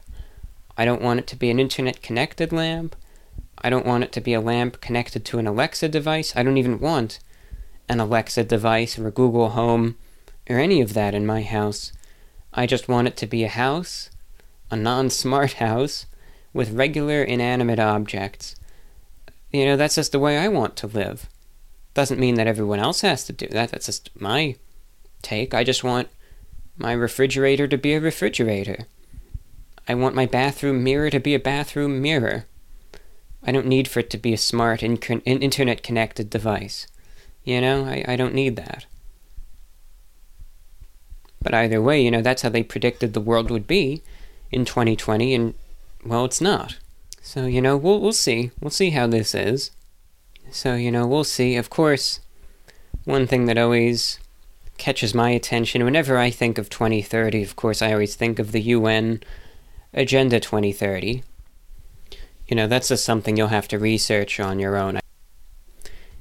I 0.78 0.84
don't 0.84 1.02
want 1.02 1.22
it 1.22 1.28
to 1.28 1.38
be 1.38 1.50
an 1.50 1.58
internet 1.58 2.02
connected 2.02 2.52
lamp. 2.52 2.98
I 3.58 3.70
don't 3.70 3.86
want 3.86 4.04
it 4.04 4.12
to 4.12 4.20
be 4.20 4.34
a 4.34 4.42
lamp 4.42 4.82
connected 4.82 5.24
to 5.24 5.40
an 5.40 5.48
Alexa 5.48 5.88
device. 5.88 6.36
I 6.36 6.44
don't 6.44 6.58
even 6.58 6.82
want 6.82 7.20
an 7.88 8.02
Alexa 8.02 8.44
device 8.44 9.00
or 9.00 9.08
a 9.08 9.12
Google 9.12 9.52
Home 9.52 9.96
or 10.50 10.60
any 10.60 10.82
of 10.82 10.94
that 10.94 11.16
in 11.16 11.26
my 11.26 11.42
house. 11.42 11.94
I 12.54 12.66
just 12.66 12.90
want 12.90 13.08
it 13.08 13.16
to 13.16 13.26
be 13.26 13.46
a 13.46 13.48
house, 13.48 14.10
a 14.70 14.76
non 14.76 15.10
smart 15.10 15.54
house, 15.64 16.08
with 16.52 16.74
regular 16.74 17.24
inanimate 17.24 17.80
objects. 17.80 18.58
You 19.54 19.64
know, 19.64 19.78
that's 19.78 19.96
just 19.96 20.12
the 20.12 20.20
way 20.20 20.40
I 20.40 20.50
want 20.50 20.76
to 20.76 20.88
live. 20.88 21.30
Doesn't 21.96 22.20
mean 22.20 22.36
that 22.36 22.46
everyone 22.46 22.80
else 22.80 23.02
has 23.02 23.24
to 23.26 23.34
do 23.34 23.48
that. 23.48 23.72
That's 23.72 23.88
just 23.88 24.10
my 24.20 24.58
take. 25.24 25.56
I 25.56 25.64
just 25.64 25.84
want 25.84 26.10
my 26.78 26.92
refrigerator 26.92 27.68
to 27.68 27.78
be 27.78 27.94
a 27.94 28.00
refrigerator. 28.00 28.86
I 29.88 29.96
want 29.96 30.14
my 30.14 30.26
bathroom 30.26 30.84
mirror 30.84 31.10
to 31.10 31.20
be 31.20 31.34
a 31.34 31.40
bathroom 31.40 32.02
mirror. 32.02 32.46
I 33.44 33.52
don't 33.52 33.68
need 33.68 33.88
for 33.88 34.00
it 34.00 34.10
to 34.12 34.18
be 34.18 34.34
a 34.34 34.38
smart 34.38 34.84
in- 34.84 34.98
internet 34.98 35.84
connected 35.84 36.30
device. 36.30 36.86
You 37.44 37.62
know, 37.62 37.86
I, 37.86 38.04
I 38.08 38.16
don't 38.16 38.34
need 38.34 38.56
that. 38.56 38.86
But 41.42 41.54
either 41.54 41.82
way, 41.82 42.02
you 42.02 42.10
know, 42.10 42.22
that's 42.22 42.42
how 42.42 42.50
they 42.50 42.64
predicted 42.64 43.14
the 43.14 43.22
world 43.22 43.52
would 43.52 43.68
be 43.68 44.02
in 44.52 44.66
2020, 44.66 45.36
and, 45.36 45.54
well, 46.04 46.26
it's 46.26 46.42
not. 46.42 46.78
So, 47.22 47.46
you 47.46 47.62
know, 47.62 47.78
we'll, 47.78 48.02
we'll 48.02 48.14
see. 48.14 48.52
We'll 48.60 48.72
see 48.72 48.90
how 48.90 49.06
this 49.06 49.36
is. 49.36 49.70
So, 50.52 50.76
you 50.76 50.92
know, 50.92 51.06
we'll 51.06 51.24
see. 51.24 51.56
Of 51.56 51.70
course, 51.70 52.20
one 53.04 53.28
thing 53.28 53.46
that 53.46 53.58
always 53.58 54.20
catches 54.78 55.14
my 55.14 55.30
attention. 55.30 55.84
Whenever 55.84 56.18
I 56.18 56.30
think 56.30 56.58
of 56.58 56.70
2030, 56.70 57.44
of 57.44 57.56
course, 57.56 57.82
I 57.82 57.94
always 57.94 58.16
think 58.16 58.40
of 58.40 58.52
the 58.52 58.62
UN 58.62 59.22
Agenda 59.94 60.40
2030. 60.40 61.24
You 62.48 62.56
know, 62.56 62.68
that's 62.68 62.90
just 62.90 63.06
something 63.06 63.38
you'll 63.38 63.48
have 63.48 63.68
to 63.70 63.80
research 63.80 64.40
on 64.40 64.60
your 64.60 64.76
own. 64.76 65.00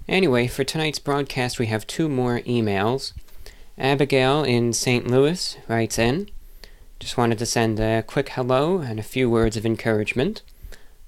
Anyway, 0.08 0.46
for 0.46 0.64
tonight's 0.64 0.98
broadcast, 0.98 1.58
we 1.58 1.66
have 1.66 1.86
two 1.86 2.08
more 2.08 2.40
emails. 2.40 3.12
Abigail 3.78 4.44
in 4.44 4.72
St. 4.72 5.06
Louis 5.06 5.56
writes 5.66 5.98
in 5.98 6.28
Just 7.00 7.16
wanted 7.16 7.38
to 7.38 7.46
send 7.46 7.80
a 7.80 8.02
quick 8.02 8.30
hello 8.30 8.78
and 8.78 8.98
a 8.98 9.02
few 9.02 9.28
words 9.28 9.56
of 9.56 9.66
encouragement. 9.66 10.42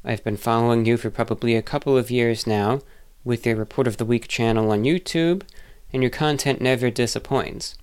I've 0.05 0.25
been 0.25 0.37
following 0.37 0.85
you 0.87 0.97
for 0.97 1.11
probably 1.11 1.55
a 1.55 1.63
couple 1.63 1.97
of 1.97 2.11
years 2.11 2.47
now 2.47 2.81
with 3.27 3.45
your 3.45 3.57
Report 3.57 3.89
of 3.89 3.97
the 3.97 4.05
Week 4.05 4.29
channel 4.29 4.71
on 4.71 4.85
YouTube 4.85 5.43
and 5.93 6.01
your 6.01 6.11
content 6.11 6.61
never 6.61 6.91
disappoints. 6.91 7.77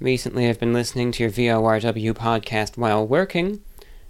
Recently, 0.00 0.48
I've 0.48 0.58
been 0.58 0.72
listening 0.72 1.12
to 1.12 1.22
your 1.22 1.30
VORW 1.30 2.12
podcast 2.12 2.76
while 2.76 3.06
working, 3.06 3.62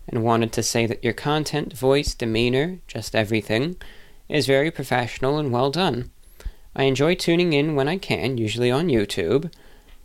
and 0.09 0.25
wanted 0.25 0.53
to 0.53 0.63
say 0.63 0.87
that 0.87 1.05
your 1.05 1.13
content, 1.13 1.77
voice, 1.77 2.15
demeanor, 2.15 2.79
just 2.89 3.15
everything, 3.15 3.77
is 4.29 4.47
very 4.47 4.71
professional 4.71 5.39
and 5.39 5.53
well 5.53 5.71
done. 5.71 6.11
I 6.75 6.85
enjoy 6.85 7.15
tuning 7.15 7.53
in 7.53 7.75
when 7.75 7.87
I 7.87 7.99
can, 7.99 8.39
usually 8.39 8.71
on 8.71 8.89
YouTube, 8.89 9.53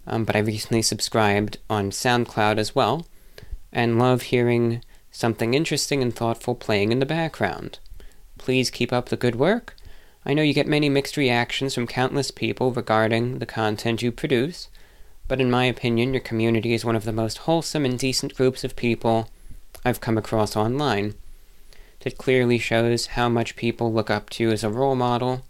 um, 0.05 0.25
but 0.25 0.35
I 0.35 0.39
recently 0.39 0.81
subscribed 0.81 1.57
on 1.69 1.91
SoundCloud 1.91 2.57
as 2.57 2.75
well, 2.75 3.07
and 3.71 3.97
love 3.97 4.23
hearing 4.23 4.83
something 5.09 5.53
interesting 5.53 6.01
and 6.01 6.13
thoughtful 6.13 6.53
playing 6.53 6.91
in 6.91 6.99
the 6.99 7.05
background. 7.05 7.79
Please 8.37 8.69
keep 8.69 8.91
up 8.91 9.07
the 9.07 9.15
good 9.15 9.35
work 9.35 9.74
I 10.25 10.33
know 10.33 10.41
you 10.41 10.53
get 10.53 10.67
many 10.67 10.89
mixed 10.89 11.17
reactions 11.17 11.75
from 11.75 11.85
countless 11.85 12.31
people 12.31 12.71
regarding 12.71 13.37
the 13.37 13.45
content 13.45 14.01
you 14.01 14.11
produce, 14.11 14.69
but 15.27 15.39
in 15.39 15.51
my 15.51 15.65
opinion, 15.65 16.13
your 16.13 16.21
community 16.21 16.73
is 16.73 16.83
one 16.83 16.95
of 16.95 17.03
the 17.03 17.11
most 17.11 17.39
wholesome 17.39 17.85
and 17.85 17.99
decent 17.99 18.35
groups 18.35 18.63
of 18.63 18.75
people 18.75 19.29
I've 19.83 20.01
come 20.01 20.17
across 20.17 20.55
online. 20.55 21.13
That 21.99 22.17
clearly 22.17 22.57
shows 22.57 23.07
how 23.07 23.29
much 23.29 23.55
people 23.55 23.93
look 23.93 24.09
up 24.09 24.31
to 24.31 24.43
you 24.43 24.51
as 24.51 24.63
a 24.63 24.69
role 24.69 24.95
model. 24.95 25.43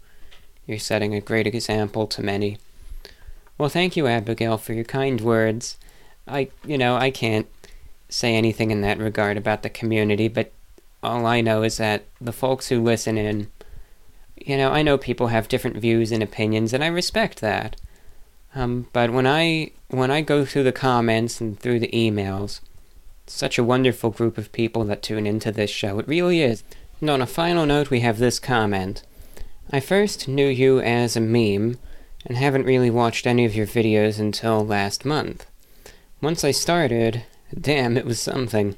You're 0.66 0.78
setting 0.78 1.14
a 1.14 1.20
great 1.20 1.46
example 1.46 2.06
to 2.08 2.22
many. 2.22 2.58
Well, 3.56 3.70
thank 3.70 3.96
you, 3.96 4.06
Abigail, 4.06 4.58
for 4.58 4.74
your 4.74 4.84
kind 4.84 5.22
words. 5.22 5.78
I, 6.28 6.50
you 6.66 6.76
know, 6.76 6.96
I 6.96 7.10
can't 7.10 7.46
say 8.10 8.34
anything 8.34 8.70
in 8.70 8.82
that 8.82 8.98
regard 8.98 9.38
about 9.38 9.62
the 9.62 9.70
community, 9.70 10.28
but 10.28 10.52
all 11.02 11.24
I 11.24 11.40
know 11.40 11.62
is 11.62 11.78
that 11.78 12.04
the 12.20 12.32
folks 12.32 12.68
who 12.68 12.82
listen 12.82 13.16
in 13.16 13.50
you 14.36 14.56
know, 14.56 14.70
I 14.70 14.82
know 14.82 14.98
people 14.98 15.28
have 15.28 15.48
different 15.48 15.76
views 15.78 16.12
and 16.12 16.22
opinions, 16.22 16.72
and 16.72 16.84
I 16.84 16.88
respect 16.88 17.40
that. 17.40 17.76
Um, 18.54 18.88
but 18.92 19.10
when 19.10 19.26
I 19.26 19.72
when 19.88 20.10
I 20.10 20.20
go 20.20 20.44
through 20.44 20.64
the 20.64 20.72
comments 20.72 21.40
and 21.40 21.58
through 21.58 21.80
the 21.80 21.88
emails, 21.88 22.60
such 23.26 23.58
a 23.58 23.64
wonderful 23.64 24.10
group 24.10 24.38
of 24.38 24.52
people 24.52 24.84
that 24.84 25.02
tune 25.02 25.26
into 25.26 25.52
this 25.52 25.70
show. 25.70 25.98
It 25.98 26.08
really 26.08 26.42
is. 26.42 26.62
And 27.00 27.10
on 27.10 27.20
a 27.20 27.26
final 27.26 27.66
note, 27.66 27.90
we 27.90 28.00
have 28.00 28.18
this 28.18 28.38
comment. 28.38 29.02
I 29.70 29.80
first 29.80 30.28
knew 30.28 30.46
you 30.46 30.80
as 30.80 31.16
a 31.16 31.20
meme, 31.20 31.78
and 32.24 32.36
haven't 32.36 32.64
really 32.64 32.90
watched 32.90 33.26
any 33.26 33.44
of 33.44 33.54
your 33.54 33.66
videos 33.66 34.18
until 34.18 34.64
last 34.64 35.04
month. 35.04 35.46
Once 36.20 36.44
I 36.44 36.50
started, 36.52 37.24
damn, 37.58 37.96
it 37.96 38.06
was 38.06 38.20
something. 38.20 38.76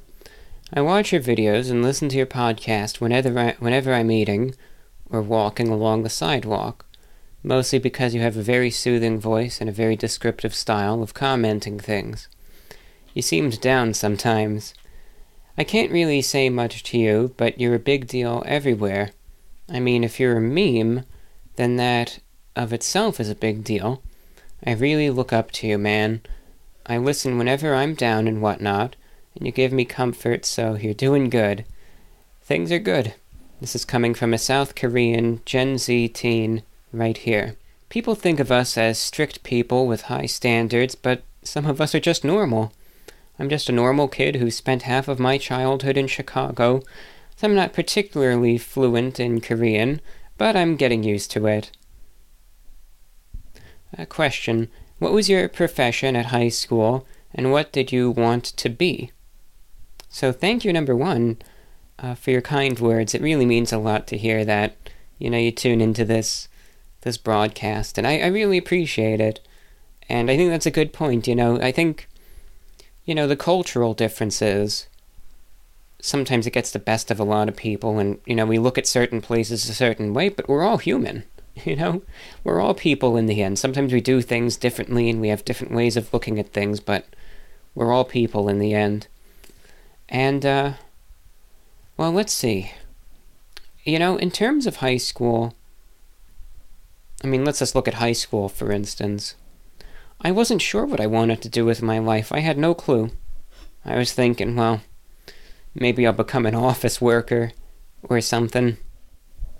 I 0.73 0.81
watch 0.81 1.11
your 1.11 1.21
videos 1.21 1.71
and 1.71 1.81
listen 1.81 2.09
to 2.09 2.17
your 2.17 2.25
podcast 2.25 2.99
whenever 2.99 3.37
I, 3.39 3.55
whenever 3.59 3.93
I'm 3.93 4.11
eating 4.11 4.55
or 5.09 5.21
walking 5.21 5.69
along 5.69 6.03
the 6.03 6.09
sidewalk, 6.09 6.85
mostly 7.43 7.79
because 7.79 8.13
you 8.13 8.21
have 8.21 8.37
a 8.37 8.43
very 8.43 8.69
soothing 8.69 9.19
voice 9.19 9.59
and 9.59 9.69
a 9.69 9.73
very 9.73 9.95
descriptive 9.95 10.53
style 10.53 11.01
of 11.01 11.13
commenting 11.13 11.79
things. 11.79 12.27
You 13.13 13.21
seemed 13.21 13.59
down 13.61 13.93
sometimes. 13.93 14.73
I 15.57 15.63
can't 15.63 15.91
really 15.91 16.21
say 16.21 16.49
much 16.49 16.83
to 16.83 16.97
you, 16.97 17.33
but 17.37 17.59
you're 17.59 17.75
a 17.75 17.79
big 17.79 18.07
deal 18.07 18.43
everywhere. 18.45 19.11
I 19.69 19.79
mean, 19.79 20.03
if 20.03 20.19
you're 20.19 20.37
a 20.37 20.41
meme, 20.41 21.05
then 21.55 21.75
that 21.77 22.19
of 22.55 22.71
itself 22.71 23.19
is 23.19 23.29
a 23.29 23.35
big 23.35 23.63
deal. 23.63 24.01
I 24.65 24.71
really 24.71 25.09
look 25.09 25.33
up 25.33 25.51
to 25.53 25.67
you, 25.67 25.77
man. 25.77 26.21
I 26.85 26.97
listen 26.97 27.37
whenever 27.37 27.73
I'm 27.73 27.93
down 27.93 28.27
and 28.27 28.41
whatnot, 28.41 28.95
and 29.35 29.45
you 29.45 29.51
give 29.51 29.71
me 29.71 29.85
comfort, 29.85 30.45
so 30.45 30.75
you're 30.75 30.93
doing 30.93 31.29
good. 31.29 31.65
Things 32.41 32.71
are 32.71 32.79
good. 32.79 33.13
This 33.59 33.75
is 33.75 33.85
coming 33.85 34.13
from 34.13 34.33
a 34.33 34.37
South 34.37 34.75
Korean 34.75 35.41
Gen 35.45 35.77
Z 35.77 36.09
teen 36.09 36.63
right 36.93 37.17
here. 37.17 37.55
People 37.89 38.15
think 38.15 38.39
of 38.39 38.51
us 38.51 38.77
as 38.77 38.97
strict 38.97 39.43
people 39.43 39.87
with 39.87 40.03
high 40.03 40.27
standards, 40.27 40.95
but 40.95 41.23
some 41.43 41.65
of 41.65 41.81
us 41.81 41.93
are 41.93 41.99
just 41.99 42.23
normal. 42.23 42.71
I'm 43.37 43.49
just 43.49 43.69
a 43.69 43.73
normal 43.73 44.07
kid 44.07 44.37
who 44.37 44.51
spent 44.51 44.83
half 44.83 45.07
of 45.07 45.19
my 45.19 45.37
childhood 45.37 45.97
in 45.97 46.07
Chicago, 46.07 46.83
I'm 47.41 47.55
not 47.55 47.73
particularly 47.73 48.57
fluent 48.57 49.19
in 49.19 49.39
Korean, 49.39 50.01
but 50.37 50.55
I'm 50.55 50.75
getting 50.75 51.03
used 51.03 51.31
to 51.31 51.45
it. 51.47 51.71
A 53.97 54.05
question 54.05 54.69
What 54.99 55.13
was 55.13 55.29
your 55.29 55.47
profession 55.47 56.15
at 56.15 56.27
high 56.27 56.49
school, 56.49 57.07
and 57.33 57.51
what 57.51 57.71
did 57.71 57.91
you 57.91 58.11
want 58.11 58.43
to 58.43 58.69
be? 58.69 59.11
So, 60.09 60.31
thank 60.31 60.65
you, 60.65 60.73
number 60.73 60.95
one, 60.95 61.37
uh, 62.01 62.15
for 62.15 62.31
your 62.31 62.41
kind 62.41 62.79
words. 62.79 63.13
It 63.13 63.21
really 63.21 63.45
means 63.45 63.71
a 63.71 63.77
lot 63.77 64.07
to 64.07 64.17
hear 64.17 64.45
that. 64.45 64.75
You 65.17 65.29
know, 65.29 65.37
you 65.37 65.51
tune 65.51 65.81
into 65.81 66.05
this 66.05 66.47
this 67.01 67.17
broadcast, 67.17 67.97
and 67.97 68.05
I, 68.05 68.19
I 68.19 68.27
really 68.27 68.57
appreciate 68.57 69.21
it. 69.21 69.39
And 70.09 70.29
I 70.29 70.35
think 70.35 70.49
that's 70.49 70.65
a 70.65 70.71
good 70.71 70.91
point. 70.91 71.27
You 71.27 71.35
know, 71.35 71.59
I 71.61 71.71
think, 71.71 72.09
you 73.05 73.15
know, 73.15 73.27
the 73.27 73.37
cultural 73.37 73.93
differences. 73.93 74.87
Sometimes 76.01 76.47
it 76.47 76.51
gets 76.51 76.71
the 76.71 76.79
best 76.79 77.11
of 77.11 77.19
a 77.19 77.25
lot 77.25 77.49
of 77.49 77.55
people, 77.55 77.99
and 77.99 78.19
you 78.25 78.35
know, 78.35 78.45
we 78.45 78.59
look 78.59 78.77
at 78.77 78.87
certain 78.87 79.21
places 79.21 79.69
a 79.69 79.73
certain 79.73 80.13
way, 80.13 80.29
but 80.29 80.47
we're 80.47 80.63
all 80.63 80.77
human. 80.77 81.23
You 81.65 81.75
know, 81.75 82.03
we're 82.45 82.61
all 82.61 82.73
people 82.73 83.17
in 83.17 83.25
the 83.25 83.43
end. 83.43 83.59
Sometimes 83.59 83.91
we 83.91 83.99
do 83.99 84.21
things 84.21 84.55
differently, 84.55 85.09
and 85.09 85.19
we 85.19 85.27
have 85.27 85.43
different 85.43 85.73
ways 85.73 85.97
of 85.97 86.13
looking 86.13 86.39
at 86.39 86.53
things, 86.53 86.79
but 86.79 87.05
we're 87.75 87.91
all 87.91 88.05
people 88.05 88.47
in 88.47 88.59
the 88.59 88.73
end. 88.73 89.07
And, 90.07 90.45
uh, 90.45 90.73
well, 91.99 92.13
let's 92.13 92.31
see. 92.31 92.71
You 93.83 93.99
know, 93.99 94.15
in 94.15 94.31
terms 94.31 94.65
of 94.65 94.77
high 94.77 94.95
school, 94.95 95.53
I 97.21 97.27
mean, 97.27 97.43
let's 97.43 97.59
just 97.59 97.75
look 97.75 97.89
at 97.89 97.95
high 97.95 98.13
school, 98.13 98.47
for 98.47 98.71
instance. 98.71 99.35
I 100.21 100.31
wasn't 100.31 100.61
sure 100.61 100.85
what 100.85 101.01
I 101.01 101.07
wanted 101.07 101.41
to 101.41 101.49
do 101.49 101.65
with 101.65 101.81
my 101.81 101.99
life. 101.99 102.31
I 102.31 102.39
had 102.39 102.57
no 102.57 102.73
clue. 102.73 103.11
I 103.83 103.97
was 103.97 104.13
thinking, 104.13 104.55
well, 104.55 104.79
maybe 105.75 106.07
I'll 106.07 106.13
become 106.13 106.45
an 106.45 106.55
office 106.55 107.01
worker 107.01 107.51
or 108.03 108.21
something. 108.21 108.77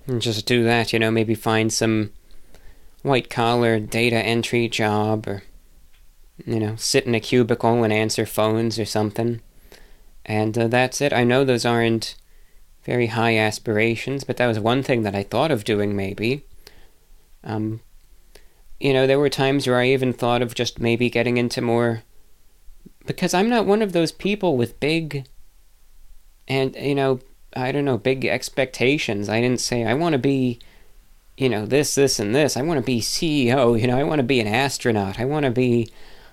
And 0.08 0.22
just 0.22 0.46
do 0.46 0.64
that, 0.64 0.94
you 0.94 1.00
know, 1.00 1.12
maybe 1.12 1.36
find 1.36 1.74
some 1.74 2.14
white 3.02 3.30
collar 3.30 3.82
data 3.82 4.16
entry 4.16 4.70
job 4.70 5.28
or, 5.28 5.44
you 6.46 6.62
know, 6.62 6.78
sit 6.78 7.06
in 7.06 7.16
a 7.16 7.20
cubicle 7.20 7.84
and 7.84 7.92
answer 7.92 8.26
phones 8.26 8.80
or 8.80 8.86
something. 8.86 9.42
And 10.26 10.58
uh, 10.58 10.70
that's 10.70 11.02
it. 11.02 11.12
I 11.12 11.26
know 11.26 11.44
those 11.44 11.66
aren't 11.66 12.16
very 12.84 13.08
high 13.08 13.38
aspirations, 13.38 14.24
but 14.24 14.38
that 14.38 14.48
was 14.48 14.60
one 14.60 14.84
thing 14.84 15.04
that 15.04 15.16
I 15.16 15.24
thought 15.24 15.52
of 15.52 15.64
doing 15.64 15.96
maybe. 15.96 16.44
Um, 17.44 17.82
you 18.80 18.94
know, 18.94 19.06
there 19.06 19.20
were 19.20 19.30
times 19.30 19.68
where 19.68 19.80
I 19.80 19.88
even 19.88 20.14
thought 20.14 20.42
of 20.42 20.56
just 20.56 20.80
maybe 20.80 21.10
getting 21.10 21.38
into 21.38 21.62
more. 21.62 22.04
Because 23.06 23.34
I'm 23.34 23.50
not 23.50 23.66
one 23.66 23.82
of 23.82 23.94
those 23.94 24.12
people 24.12 24.56
with 24.56 24.80
big. 24.80 25.28
And, 26.48 26.76
you 26.76 26.96
know, 26.96 27.20
I 27.56 27.72
don't 27.72 27.86
know, 27.86 27.98
big 27.98 28.26
expectations. 28.26 29.30
I 29.30 29.42
didn't 29.42 29.62
say, 29.62 29.86
I 29.86 29.94
want 29.94 30.14
to 30.14 30.20
be, 30.20 30.60
you 31.38 31.50
know, 31.50 31.66
this, 31.66 31.96
this, 31.96 32.20
and 32.20 32.34
this. 32.34 32.56
I 32.56 32.62
want 32.62 32.80
to 32.80 32.86
be 32.86 33.02
CEO. 33.02 33.80
You 33.80 33.88
know, 33.88 33.98
I 33.98 34.04
want 34.04 34.20
to 34.20 34.24
be 34.24 34.40
an 34.40 34.48
astronaut. 34.48 35.20
I 35.20 35.26
want 35.26 35.46
to 35.46 35.52
be 35.52 35.90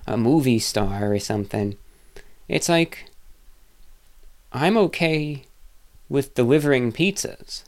a 0.07 0.17
movie 0.17 0.59
star 0.59 1.13
or 1.13 1.19
something. 1.19 1.77
It's 2.49 2.69
like 2.69 3.11
I'm 4.53 4.77
okay 4.77 5.45
with 6.09 6.35
delivering 6.35 6.93
pizzas. 6.93 7.65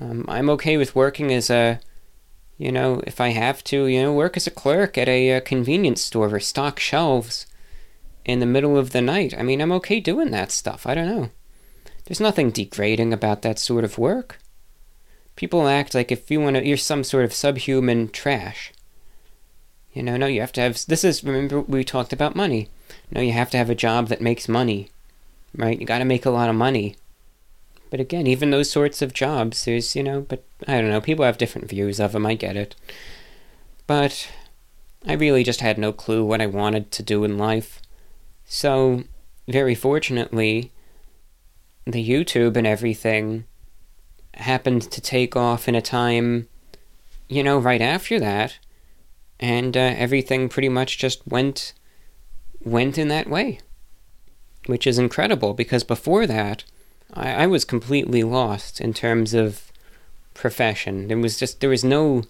Um, 0.00 0.24
I'm 0.28 0.50
okay 0.50 0.76
with 0.76 0.94
working 0.94 1.32
as 1.32 1.50
a, 1.50 1.80
you 2.58 2.70
know, 2.70 3.02
if 3.06 3.20
I 3.20 3.28
have 3.28 3.64
to, 3.64 3.86
you 3.86 4.02
know, 4.02 4.12
work 4.12 4.36
as 4.36 4.46
a 4.46 4.50
clerk 4.50 4.98
at 4.98 5.08
a, 5.08 5.30
a 5.30 5.40
convenience 5.40 6.02
store 6.02 6.34
or 6.34 6.40
stock 6.40 6.78
shelves 6.78 7.46
in 8.24 8.40
the 8.40 8.46
middle 8.46 8.76
of 8.76 8.90
the 8.90 9.00
night. 9.00 9.34
I 9.36 9.42
mean, 9.42 9.60
I'm 9.60 9.72
okay 9.72 10.00
doing 10.00 10.30
that 10.30 10.50
stuff. 10.50 10.86
I 10.86 10.94
don't 10.94 11.08
know. 11.08 11.30
There's 12.04 12.20
nothing 12.20 12.50
degrading 12.50 13.12
about 13.12 13.42
that 13.42 13.58
sort 13.58 13.84
of 13.84 13.98
work. 13.98 14.38
People 15.34 15.68
act 15.68 15.94
like 15.94 16.12
if 16.12 16.30
you 16.30 16.40
want 16.40 16.56
to, 16.56 16.66
you're 16.66 16.76
some 16.76 17.04
sort 17.04 17.24
of 17.24 17.34
subhuman 17.34 18.08
trash. 18.08 18.72
You 19.92 20.02
know, 20.02 20.16
no, 20.16 20.26
you 20.26 20.40
have 20.40 20.52
to 20.52 20.60
have. 20.60 20.84
This 20.86 21.04
is, 21.04 21.24
remember, 21.24 21.60
we 21.60 21.84
talked 21.84 22.12
about 22.12 22.36
money. 22.36 22.68
No, 23.10 23.20
you 23.20 23.32
have 23.32 23.50
to 23.50 23.56
have 23.56 23.70
a 23.70 23.74
job 23.74 24.08
that 24.08 24.20
makes 24.20 24.48
money 24.48 24.90
right? 25.56 25.78
You 25.80 25.86
got 25.86 25.98
to 25.98 26.04
make 26.04 26.26
a 26.26 26.30
lot 26.30 26.48
of 26.48 26.54
money. 26.54 26.96
But 27.90 28.00
again, 28.00 28.26
even 28.26 28.50
those 28.50 28.70
sorts 28.70 29.02
of 29.02 29.12
jobs, 29.12 29.64
there's, 29.64 29.94
you 29.94 30.02
know, 30.02 30.22
but 30.22 30.44
I 30.66 30.80
don't 30.80 30.90
know, 30.90 31.00
people 31.00 31.24
have 31.24 31.38
different 31.38 31.68
views 31.68 32.00
of 32.00 32.12
them, 32.12 32.26
I 32.26 32.34
get 32.34 32.56
it. 32.56 32.74
But 33.86 34.28
I 35.06 35.12
really 35.12 35.44
just 35.44 35.60
had 35.60 35.78
no 35.78 35.92
clue 35.92 36.24
what 36.24 36.40
I 36.40 36.46
wanted 36.46 36.90
to 36.92 37.02
do 37.02 37.22
in 37.24 37.38
life. 37.38 37.80
So, 38.44 39.04
very 39.46 39.74
fortunately, 39.74 40.72
the 41.84 42.08
YouTube 42.08 42.56
and 42.56 42.66
everything 42.66 43.44
happened 44.34 44.82
to 44.90 45.00
take 45.00 45.36
off 45.36 45.68
in 45.68 45.74
a 45.74 45.82
time, 45.82 46.48
you 47.28 47.42
know, 47.42 47.58
right 47.58 47.80
after 47.80 48.18
that, 48.18 48.58
and 49.38 49.76
uh, 49.76 49.80
everything 49.80 50.48
pretty 50.48 50.68
much 50.68 50.98
just 50.98 51.26
went 51.26 51.72
went 52.64 52.98
in 52.98 53.06
that 53.06 53.28
way 53.28 53.60
which 54.66 54.86
is 54.86 54.98
incredible 54.98 55.54
because 55.54 55.84
before 55.84 56.26
that, 56.26 56.64
I, 57.14 57.44
I 57.44 57.46
was 57.46 57.64
completely 57.64 58.22
lost 58.22 58.80
in 58.80 58.92
terms 58.92 59.34
of 59.34 59.72
profession. 60.34 61.08
There 61.08 61.18
was 61.18 61.38
just 61.38 61.60
there 61.60 61.70
was 61.70 61.84
no 61.84 62.24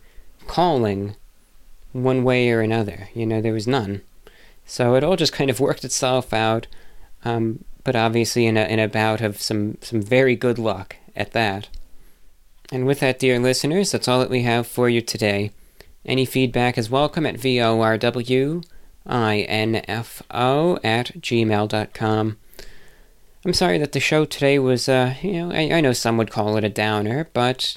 calling 0.47 1.17
one 1.93 2.25
way 2.25 2.51
or 2.51 2.61
another. 2.61 3.09
You 3.15 3.27
know, 3.27 3.41
there 3.41 3.53
was 3.53 3.67
none. 3.67 4.03
So 4.65 4.95
it 4.95 5.05
all 5.05 5.17
just 5.17 5.33
kind 5.33 5.51
of 5.51 5.61
worked 5.61 5.85
itself 5.85 6.33
out. 6.33 6.67
Um, 7.25 7.65
but 7.85 7.97
obviously 7.97 8.47
in 8.47 8.57
a 8.57 8.65
in 8.65 8.79
a 8.79 8.89
bout 8.89 9.21
of 9.21 9.41
some 9.41 9.79
some 9.81 10.03
very 10.03 10.37
good 10.37 10.59
luck 10.59 10.97
at 11.15 11.33
that. 11.33 11.69
And 12.73 12.85
with 12.85 13.01
that, 13.01 13.21
dear 13.21 13.39
listeners, 13.39 13.93
that's 13.93 14.09
all 14.09 14.19
that 14.19 14.31
we 14.31 14.43
have 14.43 14.67
for 14.67 14.89
you 14.89 15.01
today. 15.01 15.53
Any 16.05 16.25
feedback 16.25 16.77
is 16.77 16.91
welcome 16.91 17.25
at 17.27 17.37
VORW 17.37 18.65
info 19.09 20.79
at 20.83 21.07
gmail.com. 21.21 22.37
I'm 23.47 23.53
sorry 23.53 23.79
that 23.79 23.93
the 23.93 24.01
show 24.01 24.25
today 24.25 24.59
was, 24.59 24.89
uh, 24.89 25.15
you 25.23 25.35
know, 25.35 25.53
I, 25.53 25.77
I 25.77 25.81
know 25.81 25.93
some 25.93 26.17
would 26.17 26.33
call 26.33 26.57
it 26.57 26.65
a 26.65 26.69
downer, 26.69 27.31
but, 27.33 27.77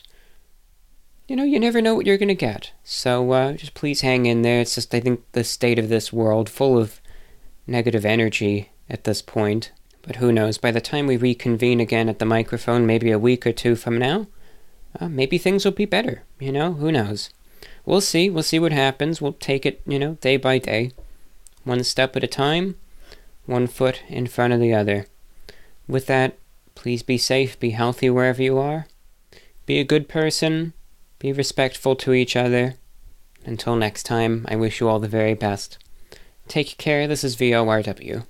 you 1.27 1.35
know, 1.35 1.43
you 1.43 1.59
never 1.59 1.79
know 1.79 1.93
what 1.93 2.07
you're 2.07 2.17
going 2.17 2.27
to 2.27 2.33
get. 2.33 2.71
So 2.83 3.31
uh, 3.33 3.53
just 3.53 3.75
please 3.75 4.01
hang 4.01 4.25
in 4.25 4.41
there. 4.41 4.61
It's 4.61 4.73
just, 4.73 4.95
I 4.95 4.99
think, 4.99 5.23
the 5.33 5.43
state 5.43 5.77
of 5.77 5.87
this 5.87 6.11
world 6.11 6.49
full 6.49 6.75
of 6.75 6.99
negative 7.67 8.03
energy 8.03 8.71
at 8.89 9.03
this 9.03 9.21
point. 9.21 9.71
But 10.01 10.15
who 10.15 10.31
knows? 10.31 10.57
By 10.57 10.71
the 10.71 10.81
time 10.81 11.05
we 11.05 11.17
reconvene 11.17 11.79
again 11.79 12.09
at 12.09 12.17
the 12.17 12.25
microphone, 12.25 12.87
maybe 12.87 13.11
a 13.11 13.19
week 13.19 13.45
or 13.45 13.53
two 13.53 13.75
from 13.75 13.95
now, 13.99 14.25
uh, 14.99 15.07
maybe 15.07 15.37
things 15.37 15.65
will 15.65 15.71
be 15.71 15.85
better. 15.85 16.23
You 16.39 16.51
know, 16.51 16.73
who 16.73 16.91
knows? 16.91 17.29
We'll 17.85 18.01
see. 18.01 18.27
We'll 18.31 18.41
see 18.41 18.57
what 18.57 18.71
happens. 18.71 19.21
We'll 19.21 19.33
take 19.33 19.67
it, 19.67 19.83
you 19.85 19.99
know, 19.99 20.13
day 20.15 20.37
by 20.37 20.57
day 20.57 20.93
one 21.63 21.83
step 21.83 22.15
at 22.15 22.23
a 22.23 22.27
time, 22.27 22.75
one 23.45 23.67
foot 23.67 24.01
in 24.07 24.25
front 24.25 24.51
of 24.51 24.59
the 24.59 24.73
other. 24.73 25.05
With 25.89 26.05
that, 26.05 26.37
please 26.75 27.01
be 27.01 27.17
safe, 27.17 27.59
be 27.59 27.71
healthy 27.71 28.11
wherever 28.11 28.43
you 28.43 28.59
are. 28.59 28.85
Be 29.65 29.79
a 29.79 29.83
good 29.83 30.07
person, 30.07 30.73
be 31.17 31.33
respectful 31.33 31.95
to 31.95 32.13
each 32.13 32.35
other. 32.35 32.75
Until 33.43 33.75
next 33.75 34.03
time, 34.03 34.45
I 34.47 34.55
wish 34.55 34.79
you 34.79 34.87
all 34.87 34.99
the 34.99 35.07
very 35.07 35.33
best. 35.33 35.79
Take 36.47 36.77
care, 36.77 37.07
this 37.07 37.23
is 37.23 37.35
VORW. 37.35 38.27